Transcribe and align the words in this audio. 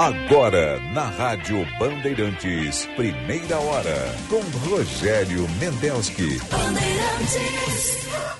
Agora, 0.00 0.78
na 0.94 1.06
Rádio 1.06 1.66
Bandeirantes, 1.76 2.86
primeira 2.94 3.58
hora, 3.58 4.14
com 4.30 4.38
Rogério 4.70 5.48
Mendelski. 5.58 6.38
Bandeirantes. 6.48 8.37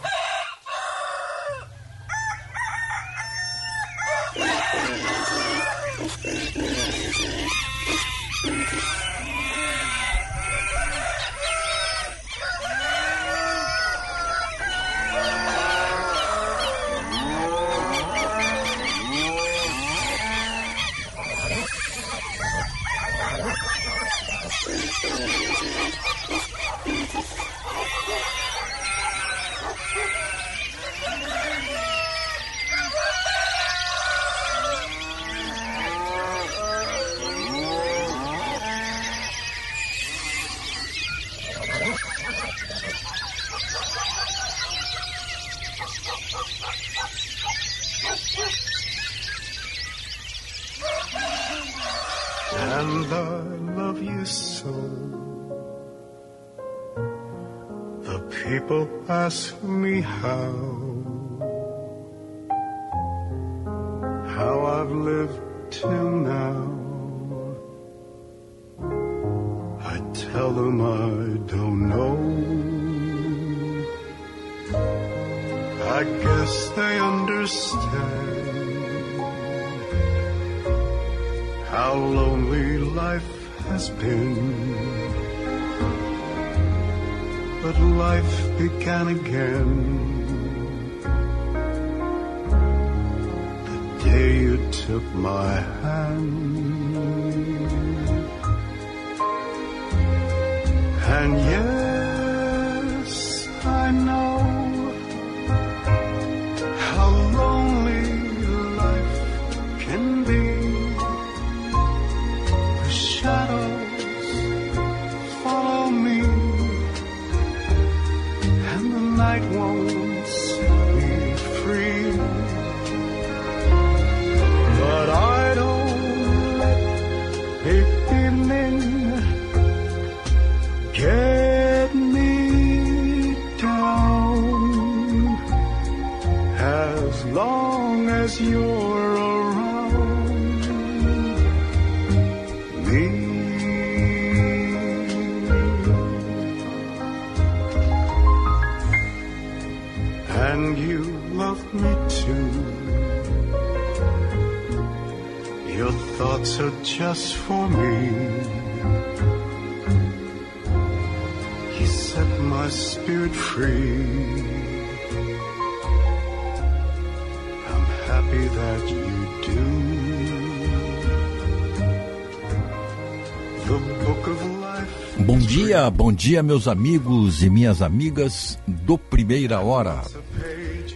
Bom 175.91 176.13
dia, 176.13 176.43
meus 176.43 176.69
amigos 176.69 177.43
e 177.43 177.49
minhas 177.51 177.81
amigas 177.81 178.59
do 178.67 178.99
Primeira 178.99 179.61
Hora. 179.61 180.03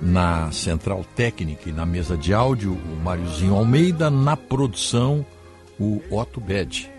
na 0.00 0.50
central 0.52 1.04
técnica 1.14 1.68
e 1.68 1.72
na 1.72 1.86
mesa 1.86 2.16
de 2.16 2.34
áudio, 2.34 2.72
o 2.72 2.96
Máriozinho 3.02 3.54
Almeida, 3.54 4.10
na 4.10 4.36
produção, 4.36 5.24
o 5.78 6.02
Otto 6.10 6.40
Bed. 6.40 6.90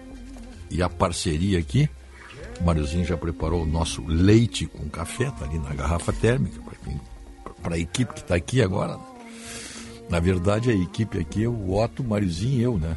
E 0.69 0.81
a 0.81 0.89
parceria 0.89 1.59
aqui, 1.59 1.89
o 2.59 2.63
Máriozinho 2.63 3.05
já 3.05 3.15
preparou 3.15 3.63
o 3.63 3.67
nosso 3.67 4.03
leite 4.05 4.65
com 4.65 4.89
café, 4.89 5.31
tá 5.31 5.45
ali 5.45 5.59
na 5.59 5.73
garrafa 5.73 6.11
térmica, 6.11 6.59
para 7.61 7.75
a 7.75 7.79
equipe 7.79 8.13
que 8.13 8.21
está 8.21 8.35
aqui 8.35 8.61
agora. 8.61 8.97
Na 10.09 10.19
verdade, 10.19 10.71
a 10.71 10.73
equipe 10.73 11.19
aqui 11.19 11.43
é 11.43 11.47
o 11.47 11.73
Otto, 11.73 12.01
o 12.01 12.05
Máriozinho 12.07 12.59
e 12.59 12.63
eu, 12.63 12.77
né? 12.77 12.95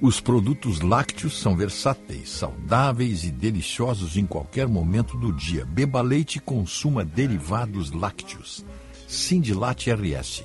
Os 0.00 0.20
produtos 0.20 0.80
lácteos 0.80 1.38
são 1.38 1.56
versáteis, 1.56 2.30
saudáveis 2.30 3.24
e 3.24 3.30
deliciosos 3.30 4.16
em 4.16 4.26
qualquer 4.26 4.68
momento 4.68 5.16
do 5.16 5.32
dia. 5.32 5.64
Beba 5.64 6.02
leite 6.02 6.36
e 6.36 6.40
consuma 6.40 7.04
derivados 7.04 7.90
lácteos. 7.90 8.64
Sindilate 9.08 9.90
RS, 9.92 10.44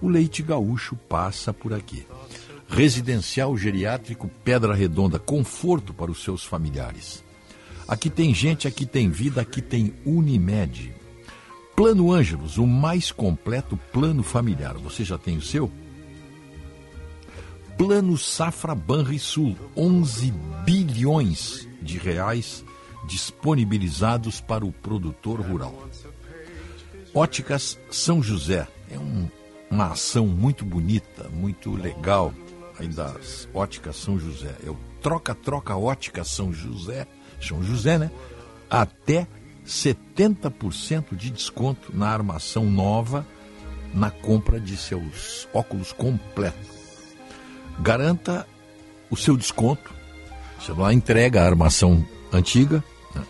o 0.00 0.08
leite 0.08 0.42
gaúcho 0.42 0.96
passa 1.08 1.52
por 1.52 1.72
aqui. 1.72 2.06
Residencial 2.68 3.56
Geriátrico 3.56 4.30
Pedra 4.42 4.74
Redonda, 4.74 5.18
conforto 5.18 5.92
para 5.92 6.10
os 6.10 6.22
seus 6.22 6.44
familiares. 6.44 7.22
Aqui 7.86 8.08
tem 8.08 8.34
gente, 8.34 8.66
aqui 8.66 8.86
tem 8.86 9.10
vida, 9.10 9.40
aqui 9.42 9.60
tem 9.60 9.92
Unimed. 10.06 10.94
Plano 11.76 12.12
Ângelos, 12.12 12.58
o 12.58 12.66
mais 12.66 13.10
completo 13.10 13.76
plano 13.92 14.22
familiar. 14.22 14.74
Você 14.78 15.04
já 15.04 15.18
tem 15.18 15.36
o 15.36 15.42
seu? 15.42 15.70
Plano 17.84 18.16
Safra 18.16 18.76
Banrisul, 18.76 19.56
11 19.76 20.32
bilhões 20.64 21.68
de 21.82 21.98
reais 21.98 22.64
disponibilizados 23.08 24.40
para 24.40 24.64
o 24.64 24.70
produtor 24.70 25.40
rural. 25.40 25.88
Óticas 27.12 27.76
São 27.90 28.22
José 28.22 28.68
é 28.88 28.96
um, 28.96 29.28
uma 29.68 29.90
ação 29.90 30.28
muito 30.28 30.64
bonita, 30.64 31.28
muito 31.30 31.72
legal 31.72 32.32
aí 32.78 32.86
das 32.86 33.48
Óticas 33.52 33.96
São 33.96 34.16
José. 34.16 34.54
É 34.64 34.70
o 34.70 34.78
troca-troca 35.00 35.76
Ótica 35.76 36.22
São 36.22 36.52
José, 36.52 37.04
São 37.40 37.64
José, 37.64 37.98
né? 37.98 38.12
Até 38.70 39.26
70% 39.66 41.16
de 41.16 41.30
desconto 41.30 41.90
na 41.92 42.10
armação 42.10 42.64
nova 42.64 43.26
na 43.92 44.08
compra 44.08 44.60
de 44.60 44.76
seus 44.76 45.48
óculos 45.52 45.92
completos. 45.92 46.71
Garanta 47.80 48.46
o 49.10 49.16
seu 49.16 49.36
desconto. 49.36 49.92
Você 50.58 50.72
lá 50.72 50.92
entrega 50.92 51.42
a 51.42 51.46
armação 51.46 52.06
antiga 52.32 52.82
né? 53.14 53.22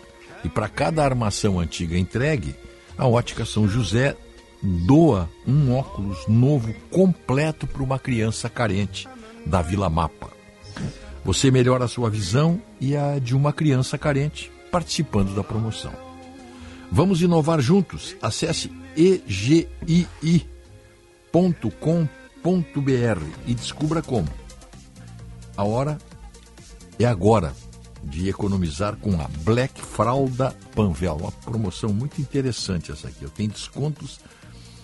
e 0.43 0.49
para 0.49 0.69
cada 0.69 1.03
armação 1.03 1.59
antiga 1.59 1.97
entregue, 1.97 2.55
a 2.97 3.07
Ótica 3.07 3.45
São 3.45 3.67
José 3.67 4.15
doa 4.61 5.29
um 5.45 5.75
óculos 5.75 6.25
novo 6.27 6.73
completo 6.89 7.67
para 7.67 7.83
uma 7.83 7.99
criança 7.99 8.49
carente 8.49 9.07
da 9.45 9.61
Vila 9.61 9.89
Mapa. 9.89 10.29
Você 11.25 11.51
melhora 11.51 11.85
a 11.85 11.87
sua 11.87 12.09
visão 12.09 12.61
e 12.79 12.95
a 12.95 13.19
de 13.19 13.35
uma 13.35 13.51
criança 13.51 13.97
carente 13.97 14.51
participando 14.71 15.35
da 15.35 15.43
promoção. 15.43 15.93
Vamos 16.91 17.21
inovar 17.21 17.59
juntos. 17.59 18.15
Acesse 18.21 18.71
egii.com.br 18.95 20.47
e 23.45 23.53
descubra 23.53 24.01
como. 24.01 24.27
A 25.55 25.63
hora 25.63 25.97
é 26.99 27.05
agora 27.05 27.53
de 28.03 28.27
economizar 28.29 28.97
com 28.97 29.19
a 29.21 29.27
Black 29.43 29.81
Fralda 29.81 30.55
Panvel. 30.75 31.15
Uma 31.15 31.31
promoção 31.31 31.93
muito 31.93 32.19
interessante 32.19 32.91
essa 32.91 33.07
aqui. 33.07 33.23
Eu 33.23 33.29
tenho 33.29 33.49
descontos 33.49 34.19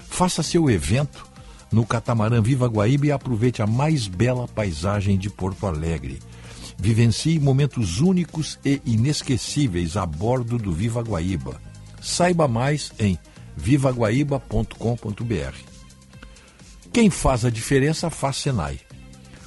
Faça 0.09 0.43
seu 0.43 0.69
evento 0.69 1.29
no 1.71 1.87
catamarã 1.87 2.43
Viva 2.43 2.67
Guaíba 2.67 3.07
e 3.07 3.13
aproveite 3.13 3.63
a 3.63 3.67
mais 3.67 4.09
bela 4.09 4.49
paisagem 4.49 5.17
de 5.17 5.31
Porto 5.31 5.67
Alegre. 5.67 6.19
Vivencie 6.81 7.41
momentos 7.41 8.01
únicos 8.01 8.57
e 8.65 8.81
inesquecíveis 8.87 9.97
a 9.97 10.07
bordo 10.07 10.57
do 10.57 10.73
Viva 10.73 11.03
Guaíba. 11.03 11.61
Saiba 12.01 12.47
mais 12.47 12.93
em 13.01 13.19
vivaguaíba.com.br. 13.57 15.57
Quem 16.93 17.11
faz 17.11 17.45
a 17.45 17.51
diferença 17.51 18.09
faz 18.11 18.37
Senai. 18.37 18.79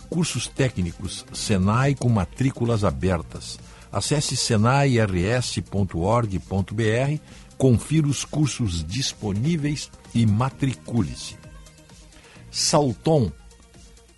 Cursos 0.09 0.47
técnicos 0.47 1.25
Senai 1.31 1.95
com 1.95 2.09
matrículas 2.09 2.83
abertas. 2.83 3.57
Acesse 3.89 4.35
senairs.org.br, 4.35 7.21
confira 7.57 8.07
os 8.07 8.25
cursos 8.25 8.85
disponíveis 8.85 9.89
e 10.13 10.25
matricule-se. 10.25 11.37
Salton, 12.49 13.31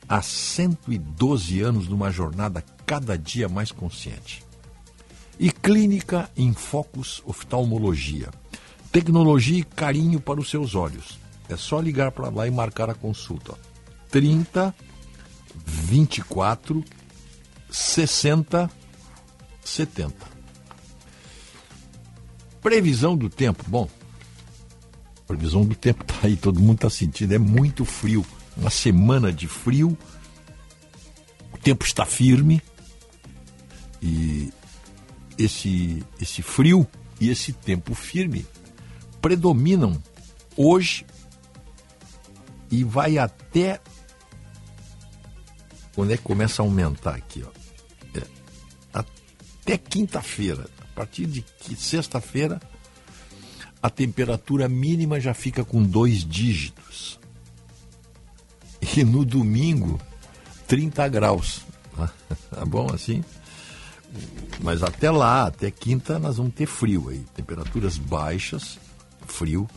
há 0.10 0.22
112 0.22 1.62
anos 1.62 1.88
numa 1.88 2.12
jornada 2.12 2.64
cada 2.86 3.18
dia 3.18 3.50
mais 3.50 3.72
consciente. 3.72 4.44
E 5.40 5.52
Clínica 5.52 6.30
em 6.38 6.54
Focus 6.54 7.22
Oftalmologia 7.26 8.30
Tecnologia 8.94 9.58
e 9.58 9.64
carinho 9.64 10.20
para 10.20 10.40
os 10.40 10.52
seus 10.52 10.76
olhos. 10.76 11.18
É 11.50 11.58
só 11.58 11.80
ligar 11.80 12.12
para 12.12 12.30
lá 12.30 12.46
e 12.46 12.52
marcar 12.52 12.92
a 12.92 12.94
consulta. 12.94 13.58
30 14.12 14.74
24 15.66 16.86
60 17.72 18.70
70. 19.66 20.14
Previsão 22.62 23.18
do 23.18 23.32
tempo. 23.32 23.64
Bom, 23.68 23.90
previsão 25.26 25.66
do 25.66 25.74
tempo 25.74 26.04
tá 26.06 26.14
aí, 26.22 26.38
todo 26.38 26.60
mundo 26.60 26.76
está 26.76 26.90
sentindo. 26.92 27.34
É 27.34 27.40
muito 27.40 27.84
frio. 27.86 28.24
Uma 28.56 28.70
semana 28.70 29.34
de 29.34 29.48
frio. 29.48 29.98
O 31.52 31.58
tempo 31.58 31.84
está 31.84 32.06
firme. 32.06 32.62
E 34.04 34.52
esse, 35.38 36.04
esse 36.20 36.42
frio 36.42 36.86
e 37.22 37.30
esse 37.30 37.54
tempo 37.54 37.96
firme 37.96 38.46
predominam 39.22 39.98
hoje 40.58 41.06
e 42.70 42.84
vai 42.84 43.18
até. 43.18 43.80
Quando 45.96 46.12
é 46.12 46.18
que 46.18 46.24
começa 46.24 46.62
a 46.62 46.66
aumentar 46.66 47.16
aqui? 47.16 47.44
Ó? 47.44 48.20
É, 48.20 48.24
até 48.94 49.78
quinta-feira. 49.78 50.68
A 50.82 50.96
partir 50.96 51.26
de 51.26 51.46
sexta-feira, 51.78 52.60
a 53.82 53.90
temperatura 53.90 54.68
mínima 54.68 55.20
já 55.20 55.34
fica 55.34 55.64
com 55.64 55.82
dois 55.82 56.26
dígitos. 56.26 57.20
E 58.96 59.04
no 59.04 59.24
domingo, 59.24 60.00
30 60.68 61.08
graus. 61.08 61.62
Tá 62.50 62.66
bom 62.66 62.88
assim? 62.94 63.24
Mas 64.62 64.82
até 64.84 65.12
lá, 65.12 65.48
até 65.48 65.70
quinta, 65.70 66.18
nós 66.20 66.38
vamos 66.38 66.54
ter 66.54 66.66
frio 66.66 67.10
aí. 67.10 67.26
Temperaturas 67.36 67.98
baixas 67.98 68.80
frio. 69.28 69.68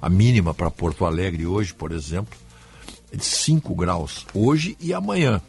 A 0.00 0.08
mínima 0.08 0.52
para 0.52 0.70
Porto 0.70 1.04
Alegre 1.04 1.46
hoje, 1.46 1.72
por 1.72 1.92
exemplo, 1.92 2.36
é 3.12 3.16
de 3.16 3.24
5 3.24 3.74
graus. 3.74 4.26
Hoje 4.34 4.76
e 4.80 4.92
amanhã. 4.92 5.40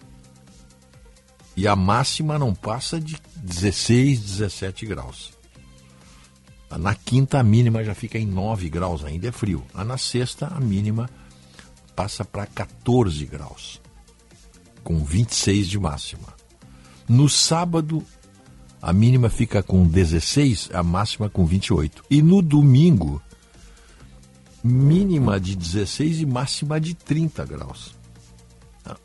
E 1.58 1.68
a 1.68 1.76
máxima 1.76 2.38
não 2.38 2.54
passa 2.54 3.00
de 3.00 3.18
16, 3.38 4.20
17 4.20 4.86
graus. 4.86 5.34
Na 6.78 6.94
quinta, 6.94 7.40
a 7.40 7.44
mínima 7.44 7.84
já 7.84 7.96
fica 7.96 8.18
em 8.18 8.26
9 8.26 8.70
graus, 8.70 9.04
ainda 9.06 9.28
é 9.28 9.32
frio. 9.32 9.66
Na 9.74 9.98
sexta, 9.98 10.48
a 10.48 10.60
mínima 10.60 11.10
passa 11.96 12.26
para 12.26 12.46
14 12.46 13.26
graus, 13.26 13.82
com 14.84 15.04
26 15.04 15.70
de 15.70 15.80
máxima. 15.80 16.36
No 17.08 17.30
sábado, 17.30 18.04
a 18.86 18.94
mínima 18.94 19.32
fica 19.32 19.64
com 19.64 19.84
16, 19.84 20.70
a 20.72 20.84
máxima 20.84 21.28
com 21.28 21.44
28. 21.44 22.06
E 22.08 22.22
no 22.22 22.40
domingo, 22.40 23.20
mínima 24.64 25.40
de 25.40 25.56
16 25.56 26.20
e 26.20 26.26
máxima 26.28 26.80
de 26.80 26.94
30 26.94 27.44
graus. 27.46 27.96
Tá? 28.84 28.96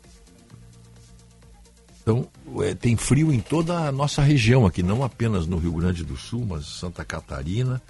Então, 1.99 2.27
é, 2.59 2.75
tem 2.75 2.95
frio 2.95 3.33
em 3.33 3.39
toda 3.39 3.87
a 3.87 3.91
nossa 3.91 4.21
região 4.21 4.67
aqui, 4.67 4.83
não 4.83 5.03
apenas 5.03 5.47
no 5.47 5.57
Rio 5.57 5.73
Grande 5.73 6.03
do 6.03 6.15
Sul, 6.15 6.45
mas 6.45 6.67
Santa 6.67 7.03
Catarina, 7.03 7.81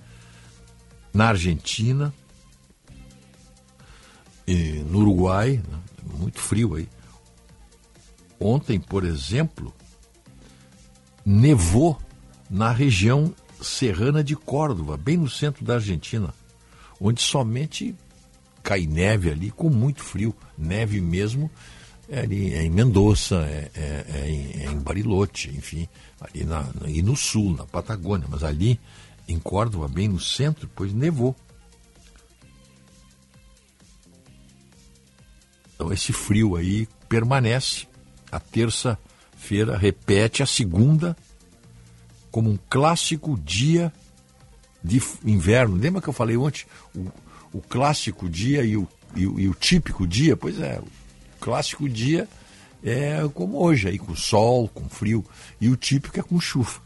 na 1.14 1.28
Argentina, 1.28 2.14
no 4.90 5.00
Uruguai, 5.00 5.62
né? 5.70 5.80
muito 6.18 6.40
frio 6.40 6.76
aí. 6.76 6.88
Ontem, 8.40 8.80
por 8.80 9.04
exemplo, 9.04 9.74
nevou 11.26 12.00
na 12.50 12.72
região 12.72 13.34
serrana 13.62 14.24
de 14.24 14.36
Córdoba, 14.36 14.98
bem 14.98 15.18
no 15.18 15.30
centro 15.30 15.64
da 15.64 15.76
Argentina 15.76 16.34
onde 17.02 17.20
somente 17.20 17.96
cai 18.62 18.86
neve 18.86 19.32
ali 19.32 19.50
com 19.50 19.70
muito 19.70 20.04
frio, 20.04 20.36
neve 20.56 21.02
mesmo 21.02 21.50
é, 22.08 22.20
ali, 22.20 22.54
é 22.54 22.64
em 22.64 22.70
Mendoza, 22.70 23.38
é, 23.38 23.72
é, 23.74 24.06
é, 24.08 24.30
em, 24.30 24.62
é 24.62 24.72
em, 24.72 24.78
Bariloche, 24.78 25.50
enfim, 25.50 25.88
ali 26.20 26.44
na, 26.44 26.70
e 26.86 27.02
no 27.02 27.16
sul, 27.16 27.56
na 27.56 27.66
Patagônia, 27.66 28.28
mas 28.30 28.44
ali 28.44 28.80
em 29.28 29.40
Córdoba, 29.40 29.88
bem 29.88 30.08
no 30.08 30.20
centro, 30.20 30.70
pois 30.76 30.94
nevou. 30.94 31.36
Então 35.74 35.92
esse 35.92 36.14
frio 36.14 36.56
aí 36.56 36.88
permanece. 37.10 37.88
A 38.32 38.40
terça-feira 38.40 39.11
repete 39.78 40.44
a 40.44 40.46
segunda 40.46 41.16
como 42.32 42.50
um 42.50 42.60
clássico 42.70 43.38
dia 43.38 43.92
de 44.84 45.02
inverno. 45.26 45.76
Lembra 45.76 46.02
que 46.02 46.10
eu 46.10 46.14
falei 46.14 46.38
ontem? 46.38 46.66
O, 46.96 47.08
o 47.54 47.62
clássico 47.62 48.30
dia 48.30 48.64
e 48.64 48.78
o, 48.78 48.88
e 49.16 49.22
e 49.22 49.50
o 49.50 49.54
típico 49.54 50.08
dia? 50.08 50.38
Pois 50.38 50.60
é, 50.60 50.80
o 50.80 50.88
clássico 51.40 51.88
dia 51.90 52.28
é 52.84 53.28
como 53.34 53.62
hoje, 53.62 53.88
aí 53.88 54.00
com 54.00 54.16
sol, 54.16 54.68
com 54.68 54.90
frio, 54.90 55.24
e 55.60 55.70
o 55.70 55.76
típico 55.76 56.20
é 56.20 56.24
com 56.24 56.40
chuva. 56.40 56.80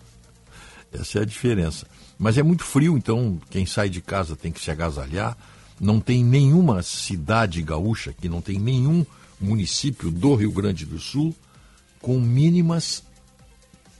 Essa 0.92 1.20
é 1.20 1.22
a 1.22 1.26
diferença. 1.26 1.88
Mas 2.18 2.38
é 2.38 2.44
muito 2.44 2.64
frio, 2.64 2.98
então 2.98 3.40
quem 3.50 3.66
sai 3.66 3.90
de 3.90 4.02
casa 4.02 4.36
tem 4.36 4.52
que 4.52 4.62
se 4.62 4.72
agasalhar. 4.72 5.38
Não 5.80 6.00
tem 6.00 6.24
nenhuma 6.24 6.82
cidade 6.82 7.62
gaúcha, 7.62 8.14
que 8.14 8.30
não 8.30 8.42
tem 8.42 8.58
nenhum 8.58 9.06
município 9.40 10.10
do 10.10 10.34
Rio 10.36 10.52
Grande 10.52 10.86
do 10.86 10.98
Sul 10.98 11.36
com 12.06 12.20
mínimas 12.20 13.04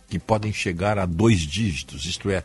que 0.08 0.20
podem 0.20 0.54
chegar 0.54 1.00
a 1.00 1.08
dois 1.08 1.40
dígitos, 1.40 2.06
isto 2.06 2.30
é, 2.30 2.44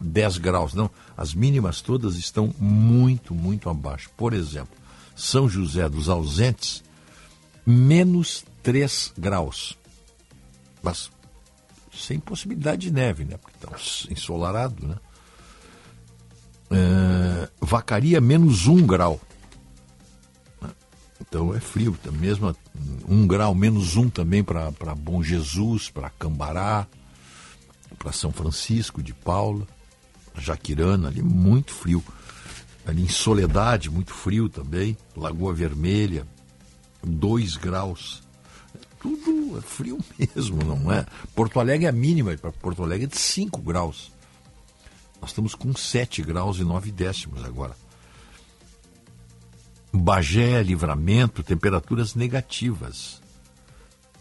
10 0.00 0.38
graus. 0.38 0.72
Não, 0.72 0.90
as 1.14 1.34
mínimas 1.34 1.82
todas 1.82 2.16
estão 2.16 2.54
muito, 2.58 3.34
muito 3.34 3.68
abaixo. 3.68 4.08
Por 4.16 4.32
exemplo, 4.32 4.74
São 5.14 5.46
José 5.50 5.86
dos 5.86 6.08
Ausentes, 6.08 6.82
menos 7.66 8.42
3 8.62 9.12
graus. 9.18 9.76
Mas 10.82 11.10
sem 11.94 12.18
possibilidade 12.18 12.86
de 12.86 12.90
neve, 12.90 13.26
né? 13.26 13.36
Porque 13.36 13.66
está 13.66 14.10
ensolarado, 14.10 14.88
né? 14.88 14.96
É, 16.70 17.50
vacaria 17.60 18.18
menos 18.18 18.66
1 18.66 18.86
grau. 18.86 19.20
Então 21.22 21.54
é 21.54 21.60
frio, 21.60 21.96
tá 22.02 22.10
mesmo 22.10 22.54
um 23.08 23.26
grau, 23.26 23.54
menos 23.54 23.96
um 23.96 24.10
também 24.10 24.42
para 24.42 24.94
Bom 24.96 25.22
Jesus, 25.22 25.88
para 25.88 26.10
Cambará, 26.10 26.86
para 27.98 28.12
São 28.12 28.32
Francisco 28.32 29.02
de 29.02 29.14
Paula, 29.14 29.66
Jaquirana, 30.36 31.08
ali 31.08 31.22
muito 31.22 31.72
frio. 31.72 32.02
Ali 32.84 33.02
em 33.02 33.08
Soledade, 33.08 33.88
muito 33.88 34.12
frio 34.12 34.48
também. 34.48 34.96
Lagoa 35.16 35.54
Vermelha, 35.54 36.26
2 37.04 37.56
graus. 37.56 38.22
Tudo 39.00 39.56
é 39.58 39.60
frio 39.60 39.98
mesmo, 40.18 40.64
não 40.64 40.92
é? 40.92 41.06
Porto 41.34 41.60
Alegre 41.60 41.86
é 41.86 41.88
a 41.88 41.92
mínima 41.92 42.36
para 42.36 42.50
Porto 42.50 42.82
Alegre 42.82 43.04
é 43.04 43.08
de 43.08 43.18
5 43.18 43.60
graus. 43.60 44.10
Nós 45.20 45.30
estamos 45.30 45.54
com 45.54 45.72
7 45.72 46.22
graus 46.22 46.58
e 46.58 46.64
9 46.64 46.90
décimos 46.90 47.44
agora. 47.44 47.76
Bagé, 49.92 50.62
Livramento, 50.62 51.42
temperaturas 51.42 52.14
negativas. 52.14 53.20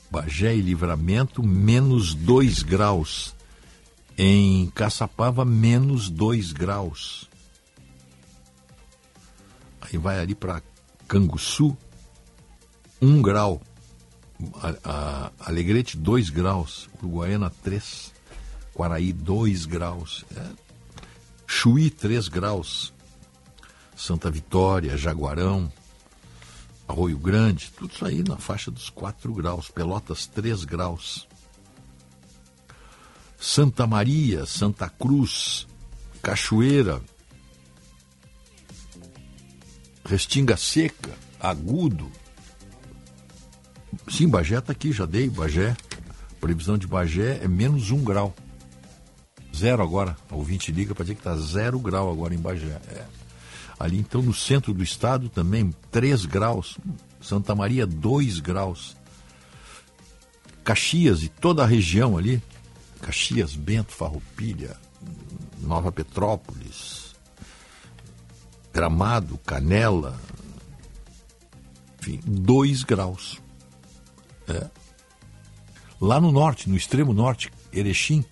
Bagé 0.10 0.54
e 0.56 0.62
Livramento, 0.62 1.42
menos 1.42 2.14
2 2.14 2.62
graus. 2.64 3.34
Em 4.18 4.70
Caçapava, 4.72 5.46
menos 5.46 6.10
2 6.10 6.52
graus. 6.52 7.30
Aí 9.80 9.98
vai 9.98 10.20
ali 10.20 10.36
para 10.36 10.62
Canguçu, 11.08 11.76
1 13.02 13.08
um 13.10 13.22
grau. 13.22 13.62
A, 14.56 14.76
a, 14.84 15.32
Alegrete, 15.40 15.96
2 15.98 16.30
graus. 16.30 16.90
Uruguaiana, 17.00 17.50
3. 17.64 18.12
Quaraí, 18.74 19.14
2 19.14 19.66
graus. 19.66 20.26
É. 20.36 20.44
Chuí, 21.48 21.90
3 21.90 22.28
graus. 22.28 22.94
Santa 24.02 24.32
Vitória, 24.32 24.98
Jaguarão, 24.98 25.72
Arroio 26.88 27.20
Grande, 27.20 27.72
tudo 27.78 27.94
isso 27.94 28.04
aí 28.04 28.24
na 28.24 28.36
faixa 28.36 28.72
dos 28.72 28.90
4 28.90 29.32
graus. 29.32 29.70
Pelotas, 29.70 30.26
3 30.26 30.66
graus. 30.66 31.28
Santa 33.40 33.86
Maria, 33.86 34.44
Santa 34.48 34.90
Cruz, 34.90 35.68
Cachoeira, 36.20 37.00
Restinga 40.04 40.58
Seca, 40.58 41.12
Agudo. 41.40 42.12
Sim, 44.10 44.28
Bagé 44.28 44.58
está 44.58 44.72
aqui, 44.72 44.92
já 44.92 45.06
dei, 45.06 45.30
Bagé. 45.30 45.78
Previsão 46.40 46.76
de 46.76 46.88
Bagé 46.88 47.40
é 47.44 47.48
menos 47.48 47.92
um 47.92 48.04
grau. 48.04 48.34
Zero 49.56 49.84
agora. 49.84 50.18
O 50.32 50.38
ouvinte 50.38 50.72
liga 50.72 50.96
para 50.96 51.04
dizer 51.04 51.14
que 51.14 51.20
está 51.20 51.36
zero 51.36 51.78
grau 51.80 52.12
agora 52.12 52.34
em 52.34 52.40
Bagé. 52.40 52.82
É. 52.88 53.21
Ali 53.82 53.98
então 53.98 54.22
no 54.22 54.34
centro 54.34 54.74
do 54.74 54.84
estado 54.84 55.28
também 55.28 55.74
3 55.90 56.26
graus. 56.26 56.78
Santa 57.20 57.56
Maria 57.56 57.88
2 57.88 58.40
graus. 58.40 58.96
Caxias 60.64 61.24
e 61.24 61.30
toda 61.30 61.64
a 61.64 61.66
região 61.66 62.18
ali, 62.18 62.42
Caxias, 63.02 63.56
Bento, 63.56 63.92
Farroupilha, 63.92 64.78
Nova 65.60 65.92
Petrópolis, 65.92 67.16
Gramado, 68.72 69.40
Canela, 69.40 70.20
enfim, 72.00 72.20
2 72.24 72.84
graus. 72.84 73.42
É. 74.48 74.70
Lá 76.00 76.22
no 76.22 76.32
norte, 76.32 76.70
no 76.70 76.78
extremo 76.78 77.14
norte, 77.14 77.52
Erechim, 77.74 78.24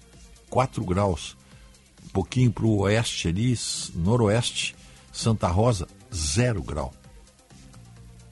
4 0.50 0.84
graus. 0.86 1.36
Um 2.06 2.10
pouquinho 2.10 2.52
para 2.52 2.66
o 2.66 2.80
oeste 2.82 3.28
ali, 3.28 3.58
noroeste, 3.96 4.76
Santa 5.20 5.50
Rosa, 5.50 5.86
0 6.16 6.64
grau. 6.64 6.94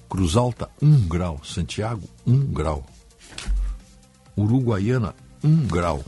Cruz 0.10 0.38
Alta, 0.38 0.70
1 0.82 0.88
um 0.88 1.02
grau. 1.02 1.42
Santiago, 1.44 2.08
1 2.26 2.34
um 2.34 2.48
grau. 2.48 2.86
Uruguaiana, 4.38 5.14
1 5.44 5.48
um 5.50 5.68
grau. 5.68 6.02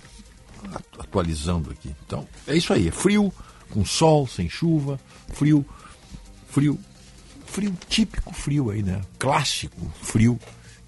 Atualizando 0.97 1.69
aqui. 1.69 1.93
Então, 2.05 2.25
é 2.47 2.55
isso 2.55 2.71
aí. 2.71 2.87
É 2.87 2.91
frio, 2.91 3.33
com 3.69 3.83
sol, 3.83 4.25
sem 4.25 4.47
chuva, 4.47 4.97
frio, 5.33 5.65
frio, 6.47 6.79
frio 7.45 7.73
típico 7.89 8.33
frio 8.33 8.69
aí, 8.69 8.81
né? 8.81 9.01
Clássico 9.17 9.81
frio 10.01 10.39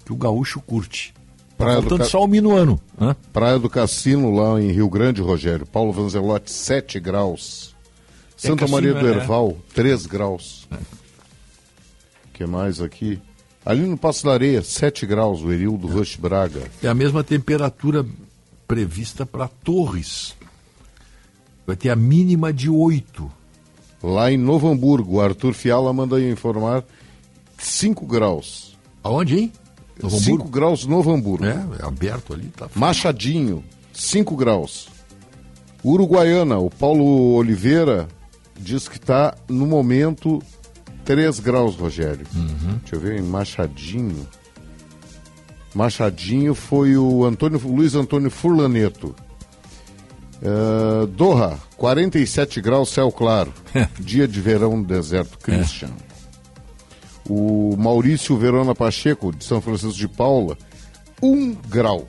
que 0.06 0.12
o 0.12 0.16
gaúcho 0.16 0.58
curte. 0.62 1.12
Tá 1.50 1.66
Praia 1.66 1.80
faltando 1.80 2.04
do 2.04 2.08
só 2.08 2.24
o 2.24 2.26
minuano. 2.26 2.80
Hã? 2.98 3.14
Praia 3.30 3.58
do 3.58 3.68
Cassino, 3.68 4.34
lá 4.34 4.58
em 4.58 4.72
Rio 4.72 4.88
Grande, 4.88 5.20
Rogério. 5.20 5.66
Paulo 5.66 5.92
Vanzelotti, 5.92 6.50
7 6.50 6.98
graus. 6.98 7.71
Santa 8.42 8.66
Maria 8.66 8.92
do 8.92 9.06
Herval, 9.06 9.56
é. 9.70 9.74
3 9.74 10.06
graus. 10.06 10.66
O 10.70 10.74
é. 10.74 10.78
que 12.32 12.44
mais 12.44 12.80
aqui? 12.80 13.20
Ali 13.64 13.82
no 13.82 13.96
Passo 13.96 14.24
da 14.24 14.32
Areia, 14.32 14.62
7 14.62 15.06
graus, 15.06 15.42
o 15.42 15.52
Erildo. 15.52 15.86
Rush 15.86 16.16
Braga. 16.16 16.62
É 16.82 16.88
a 16.88 16.94
mesma 16.94 17.22
temperatura 17.22 18.04
prevista 18.66 19.24
para 19.24 19.46
Torres. 19.46 20.34
Vai 21.64 21.76
ter 21.76 21.90
a 21.90 21.96
mínima 21.96 22.52
de 22.52 22.68
8. 22.68 23.30
Lá 24.02 24.32
em 24.32 24.36
Novo 24.36 24.68
Hamburgo, 24.68 25.16
o 25.16 25.20
Arthur 25.20 25.54
Fiala 25.54 25.92
manda 25.92 26.20
informar 26.20 26.82
5 27.56 28.04
graus. 28.04 28.76
Aonde, 29.04 29.38
hein? 29.38 29.52
5 30.00 30.48
graus 30.48 30.84
Novo 30.84 31.12
Hamburgo. 31.12 31.44
É, 31.44 31.64
é 31.80 31.86
aberto 31.86 32.32
ali. 32.32 32.48
Tá 32.56 32.68
Machadinho, 32.74 33.62
5 33.92 34.34
graus. 34.34 34.88
Uruguaiana, 35.84 36.58
o 36.58 36.68
Paulo 36.68 37.34
Oliveira 37.34 38.08
diz 38.58 38.88
que 38.88 38.96
está 38.96 39.34
no 39.48 39.66
momento 39.66 40.42
3 41.04 41.40
graus, 41.40 41.76
Rogério. 41.76 42.26
Uhum. 42.34 42.78
Deixa 42.80 42.96
eu 42.96 43.00
ver, 43.00 43.18
em 43.18 43.22
Machadinho. 43.22 44.26
Machadinho 45.74 46.54
foi 46.54 46.96
o 46.96 47.24
Antônio, 47.24 47.60
Luiz 47.64 47.94
Antônio 47.94 48.30
Furlaneto. 48.30 49.14
Uh, 50.42 51.06
Doha, 51.06 51.58
47 51.76 52.60
graus, 52.60 52.90
céu 52.90 53.10
claro. 53.12 53.52
Dia 53.98 54.26
de 54.26 54.40
verão 54.40 54.76
no 54.76 54.84
deserto. 54.84 55.38
Christian. 55.38 55.88
É. 55.88 56.12
O 57.28 57.76
Maurício 57.78 58.36
Verona 58.36 58.74
Pacheco, 58.74 59.32
de 59.32 59.44
São 59.44 59.60
Francisco 59.60 59.96
de 59.96 60.08
Paula, 60.08 60.58
1 61.22 61.32
um 61.32 61.54
grau. 61.68 62.06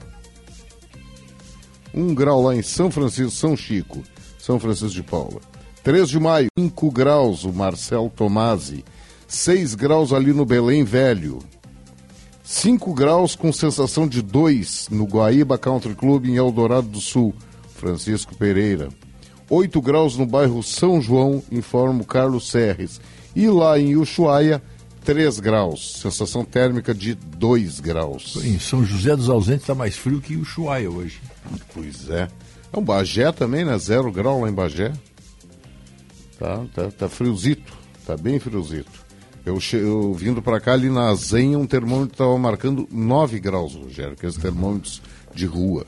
1 1.94 2.04
um 2.04 2.16
grau 2.16 2.42
lá 2.42 2.56
em 2.56 2.64
São 2.64 2.90
Francisco, 2.90 3.32
São 3.32 3.56
Chico, 3.56 4.02
São 4.40 4.60
Francisco 4.60 4.96
de 4.96 5.04
Paula. 5.04 5.40
3 5.84 6.08
de 6.08 6.18
maio, 6.18 6.48
5 6.58 6.92
graus, 6.92 7.44
o 7.44 7.52
Marcel 7.52 8.10
Tomasi. 8.16 8.86
6 9.28 9.76
graus 9.76 10.14
ali 10.14 10.32
no 10.32 10.46
Belém 10.46 10.86
Velho. 10.86 11.40
5 12.42 12.94
graus 12.94 13.36
com 13.36 13.52
sensação 13.52 14.08
de 14.08 14.22
2 14.22 14.88
no 14.90 15.04
Guaíba 15.04 15.58
Country 15.58 15.94
Club 15.94 16.26
em 16.26 16.38
Eldorado 16.38 16.88
do 16.88 17.02
Sul, 17.02 17.36
Francisco 17.76 18.34
Pereira. 18.34 18.88
8 19.50 19.82
graus 19.82 20.16
no 20.16 20.26
bairro 20.26 20.64
São 20.64 21.02
João, 21.02 21.44
informa 21.52 22.02
o 22.02 22.06
Carlos 22.06 22.50
Serres. 22.50 23.02
E 23.36 23.50
lá 23.50 23.78
em 23.78 23.98
Ushuaia, 23.98 24.64
3 25.04 25.42
graus, 25.42 26.00
sensação 26.02 26.46
térmica 26.46 26.94
de 26.94 27.14
2 27.14 27.82
graus. 27.82 28.38
Em 28.42 28.58
São 28.58 28.86
José 28.86 29.18
dos 29.18 29.30
Ausentes 29.30 29.64
está 29.64 29.76
mais 29.76 29.98
frio 29.98 30.22
que 30.22 30.38
Ushuaia 30.38 30.90
hoje. 30.90 31.20
Pois 31.74 32.10
é. 32.10 32.30
É 32.72 32.80
um 32.80 32.84
Bagé 32.84 33.34
também, 33.34 33.66
né? 33.66 33.78
Zero 33.78 34.10
grau 34.14 34.42
lá 34.42 34.50
em 34.50 34.54
Bagé. 34.54 34.94
Tá, 36.38 36.66
tá, 36.74 36.92
tá 36.92 37.10
friozito, 37.10 37.74
tá 38.06 38.18
bem 38.18 38.40
friozito. 38.40 39.04
Eu, 39.46 39.60
eu 39.74 40.14
vindo 40.14 40.42
para 40.42 40.60
cá 40.60 40.74
ali 40.74 40.90
na 40.90 41.14
Zenha, 41.16 41.60
um 41.60 41.68
termômetro 41.68 42.14
estava 42.14 42.38
marcando 42.38 42.88
9 42.92 43.40
graus, 43.40 43.76
Rogério, 43.76 44.16
que 44.16 44.26
é 44.26 44.30
os 44.30 44.38
termômetros 44.38 45.02
de 45.34 45.46
rua. 45.46 45.86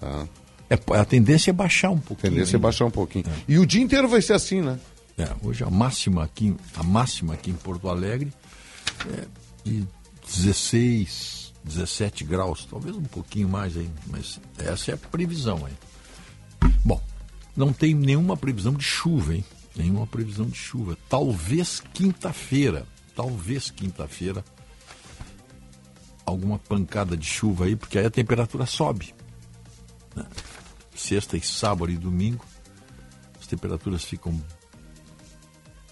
Tá? 0.00 0.26
É, 0.70 0.78
a 0.98 1.04
tendência 1.04 1.50
é 1.50 1.52
baixar 1.52 1.90
um 1.90 1.98
pouquinho. 1.98 2.32
A 2.32 2.34
tendência 2.34 2.56
é 2.56 2.60
baixar 2.60 2.84
um 2.84 2.90
pouquinho. 2.90 3.24
É. 3.26 3.32
E 3.48 3.58
o 3.58 3.66
dia 3.66 3.82
inteiro 3.82 4.08
vai 4.08 4.22
ser 4.22 4.34
assim, 4.34 4.60
né? 4.60 4.78
É, 5.16 5.28
hoje 5.42 5.64
a 5.64 5.70
máxima 5.70 6.22
aqui, 6.22 6.54
a 6.76 6.82
máxima 6.82 7.34
aqui 7.34 7.50
em 7.50 7.54
Porto 7.54 7.88
Alegre 7.88 8.32
é 9.12 9.26
de 9.64 9.84
16, 10.24 11.52
17 11.64 12.22
graus, 12.22 12.66
talvez 12.70 12.94
um 12.94 13.02
pouquinho 13.02 13.48
mais 13.48 13.76
aí, 13.76 13.90
mas 14.06 14.40
essa 14.58 14.92
é 14.92 14.94
a 14.94 14.96
previsão 14.96 15.66
aí. 15.66 16.70
Bom, 16.84 17.02
não 17.58 17.72
tem 17.72 17.92
nenhuma 17.92 18.36
previsão 18.36 18.72
de 18.72 18.84
chuva, 18.84 19.34
hein? 19.34 19.44
Nenhuma 19.74 20.06
previsão 20.06 20.46
de 20.46 20.56
chuva. 20.56 20.96
Talvez 21.08 21.82
quinta-feira, 21.92 22.86
talvez 23.16 23.68
quinta-feira, 23.68 24.44
alguma 26.24 26.56
pancada 26.56 27.16
de 27.16 27.26
chuva 27.26 27.64
aí, 27.64 27.74
porque 27.74 27.98
aí 27.98 28.06
a 28.06 28.10
temperatura 28.10 28.64
sobe. 28.64 29.12
Né? 30.14 30.24
Sexta 30.94 31.36
e 31.36 31.40
sábado 31.40 31.90
e 31.90 31.96
domingo, 31.96 32.44
as 33.40 33.48
temperaturas 33.48 34.04
ficam 34.04 34.40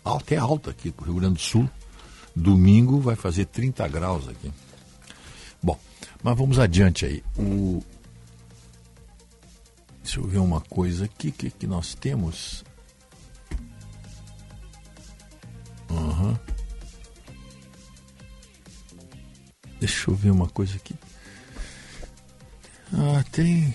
até 0.04 0.37
alta 0.37 0.70
aqui 0.70 0.92
para 0.92 1.02
o 1.02 1.06
Rio 1.06 1.16
Grande 1.16 1.35
do 1.35 1.40
Sul. 1.40 1.68
Domingo 2.35 3.00
vai 3.00 3.16
fazer 3.16 3.46
30 3.46 3.88
graus 3.88 4.28
aqui. 4.28 4.52
Bom, 5.61 5.76
mas 6.23 6.38
vamos 6.38 6.61
adiante 6.61 7.06
aí. 7.06 7.25
O... 7.37 7.82
Deixa 10.06 10.20
eu 10.20 10.25
ver 10.25 10.38
uma 10.38 10.60
coisa 10.60 11.06
aqui 11.06 11.32
que, 11.32 11.50
que 11.50 11.66
nós 11.66 11.92
temos. 11.96 12.64
Uhum. 15.90 16.38
Deixa 19.80 20.08
eu 20.08 20.14
ver 20.14 20.30
uma 20.30 20.48
coisa 20.48 20.76
aqui. 20.76 20.94
Ah, 22.92 23.25
tem. 23.32 23.75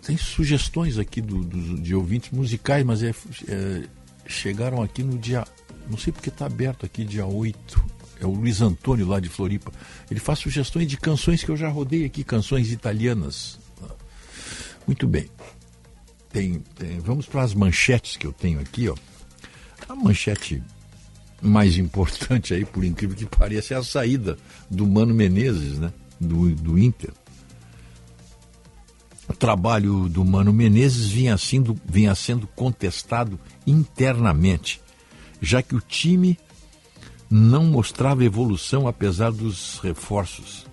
Tem 0.00 0.16
sugestões 0.16 0.98
aqui 0.98 1.20
do, 1.20 1.44
do 1.44 1.82
de 1.82 1.94
ouvintes 1.94 2.30
musicais, 2.30 2.82
mas 2.82 3.02
é, 3.02 3.10
é, 3.46 3.86
chegaram 4.26 4.82
aqui 4.82 5.02
no 5.02 5.18
dia. 5.18 5.44
Não 5.86 5.98
sei 5.98 6.14
porque 6.14 6.30
está 6.30 6.46
aberto 6.46 6.86
aqui, 6.86 7.04
dia 7.04 7.26
8. 7.26 7.84
É 8.22 8.26
o 8.26 8.30
Luiz 8.30 8.62
Antônio 8.62 9.06
lá 9.06 9.20
de 9.20 9.28
Floripa. 9.28 9.70
Ele 10.10 10.18
faz 10.18 10.38
sugestões 10.38 10.88
de 10.88 10.96
canções 10.96 11.44
que 11.44 11.50
eu 11.50 11.58
já 11.58 11.68
rodei 11.68 12.06
aqui, 12.06 12.24
canções 12.24 12.72
italianas. 12.72 13.62
Muito 14.86 15.06
bem. 15.06 15.28
Tem, 16.30 16.60
tem 16.74 16.98
vamos 16.98 17.26
para 17.26 17.42
as 17.42 17.54
manchetes 17.54 18.16
que 18.16 18.26
eu 18.26 18.32
tenho 18.32 18.60
aqui, 18.60 18.88
ó. 18.88 18.94
A 19.88 19.94
manchete 19.94 20.62
mais 21.40 21.76
importante 21.76 22.54
aí, 22.54 22.64
por 22.64 22.84
incrível 22.84 23.16
que 23.16 23.26
pareça, 23.26 23.74
é 23.74 23.76
a 23.76 23.82
saída 23.82 24.38
do 24.70 24.86
Mano 24.86 25.14
Menezes, 25.14 25.78
né? 25.78 25.92
Do, 26.20 26.50
do 26.54 26.78
Inter. 26.78 27.12
O 29.28 29.32
trabalho 29.32 30.08
do 30.08 30.24
Mano 30.24 30.52
Menezes 30.52 31.06
vinha 31.06 31.36
sendo, 31.36 31.78
vinha 31.84 32.14
sendo 32.14 32.46
contestado 32.46 33.38
internamente, 33.66 34.80
já 35.40 35.62
que 35.62 35.74
o 35.74 35.80
time 35.80 36.38
não 37.30 37.64
mostrava 37.64 38.24
evolução 38.24 38.86
apesar 38.86 39.32
dos 39.32 39.78
reforços. 39.78 40.66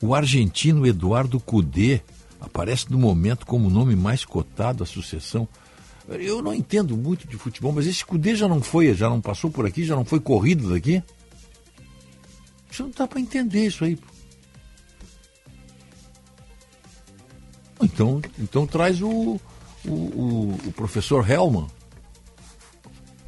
O 0.00 0.14
argentino 0.14 0.86
Eduardo 0.86 1.38
Cudê 1.38 2.02
aparece 2.44 2.90
no 2.90 2.98
momento 2.98 3.46
como 3.46 3.66
o 3.66 3.70
nome 3.70 3.96
mais 3.96 4.24
cotado 4.24 4.82
à 4.82 4.86
sucessão 4.86 5.48
eu 6.08 6.42
não 6.42 6.52
entendo 6.52 6.96
muito 6.96 7.26
de 7.26 7.36
futebol, 7.36 7.72
mas 7.72 7.86
esse 7.86 8.04
Cudê 8.04 8.34
já 8.34 8.46
não 8.46 8.60
foi, 8.60 8.92
já 8.94 9.08
não 9.08 9.20
passou 9.20 9.50
por 9.50 9.64
aqui, 9.64 9.84
já 9.84 9.96
não 9.96 10.04
foi 10.04 10.20
corrido 10.20 10.68
daqui? 10.68 11.02
Isso 12.70 12.82
não 12.82 12.90
dá 12.90 13.06
para 13.06 13.20
entender 13.20 13.66
isso 13.66 13.84
aí. 13.84 13.98
Então, 17.82 18.20
então 18.38 18.66
traz 18.66 19.00
o, 19.00 19.40
o, 19.84 19.90
o, 19.90 20.58
o 20.66 20.72
professor 20.72 21.28
Helman, 21.28 21.66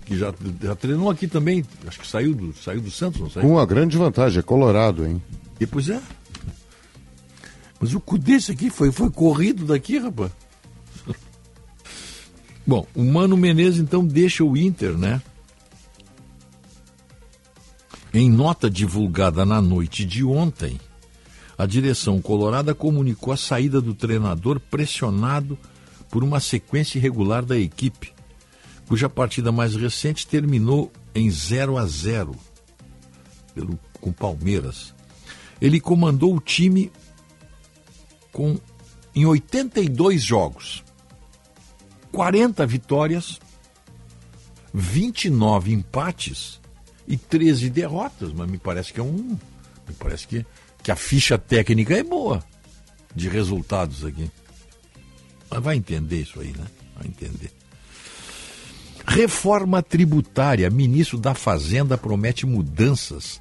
que 0.04 0.16
já, 0.16 0.32
já 0.62 0.76
treinou 0.76 1.10
aqui 1.10 1.26
também, 1.26 1.64
acho 1.86 1.98
que 1.98 2.06
saiu 2.06 2.34
do, 2.34 2.52
saiu 2.54 2.80
do 2.80 2.90
Santos, 2.90 3.20
não 3.20 3.30
saiu? 3.30 3.46
Com 3.46 3.54
uma 3.54 3.66
grande 3.66 3.96
vantagem, 3.96 4.38
é 4.38 4.42
colorado, 4.42 5.06
hein? 5.06 5.22
E 5.58 5.66
pois 5.66 5.88
é. 5.88 6.00
Mas 7.80 7.94
o 7.94 8.00
Cudê 8.00 8.34
esse 8.34 8.52
aqui 8.52 8.70
foi, 8.70 8.90
foi 8.90 9.10
corrido 9.10 9.64
daqui, 9.66 9.98
rapaz. 9.98 10.32
Bom, 12.66 12.86
o 12.94 13.04
Mano 13.04 13.36
Menezes 13.36 13.80
então 13.80 14.04
deixa 14.04 14.44
o 14.44 14.56
Inter, 14.56 14.96
né? 14.96 15.20
Em 18.12 18.30
nota 18.30 18.70
divulgada 18.70 19.44
na 19.44 19.60
noite 19.60 20.04
de 20.04 20.24
ontem, 20.24 20.80
a 21.58 21.66
direção 21.66 22.20
colorada 22.20 22.74
comunicou 22.74 23.32
a 23.32 23.36
saída 23.36 23.80
do 23.80 23.94
treinador 23.94 24.58
pressionado 24.58 25.58
por 26.10 26.24
uma 26.24 26.40
sequência 26.40 26.98
irregular 26.98 27.44
da 27.44 27.58
equipe, 27.58 28.12
cuja 28.88 29.08
partida 29.08 29.52
mais 29.52 29.74
recente 29.74 30.26
terminou 30.26 30.90
em 31.14 31.30
0 31.30 31.76
a 31.76 31.86
0 31.86 32.34
pelo, 33.54 33.78
com 34.00 34.12
Palmeiras. 34.12 34.94
Ele 35.60 35.80
comandou 35.80 36.34
o 36.34 36.40
time 36.40 36.90
com, 38.36 38.60
em 39.14 39.24
82 39.24 40.22
jogos 40.22 40.84
40 42.12 42.66
vitórias, 42.66 43.40
29 44.74 45.72
empates 45.72 46.60
e 47.08 47.16
13 47.16 47.70
derrotas, 47.70 48.34
mas 48.34 48.50
me 48.50 48.58
parece 48.58 48.92
que 48.92 49.00
é 49.00 49.02
um. 49.02 49.38
Me 49.88 49.94
parece 49.98 50.28
que, 50.28 50.44
que 50.82 50.90
a 50.90 50.96
ficha 50.96 51.38
técnica 51.38 51.94
é 51.94 52.02
boa 52.02 52.44
de 53.14 53.26
resultados 53.26 54.04
aqui. 54.04 54.30
Mas 55.50 55.62
vai 55.62 55.76
entender 55.76 56.20
isso 56.20 56.38
aí, 56.38 56.52
né? 56.52 56.66
Vai 56.94 57.06
entender. 57.06 57.50
Reforma 59.06 59.82
tributária. 59.82 60.68
Ministro 60.68 61.16
da 61.16 61.32
Fazenda 61.32 61.96
promete 61.96 62.44
mudanças 62.44 63.40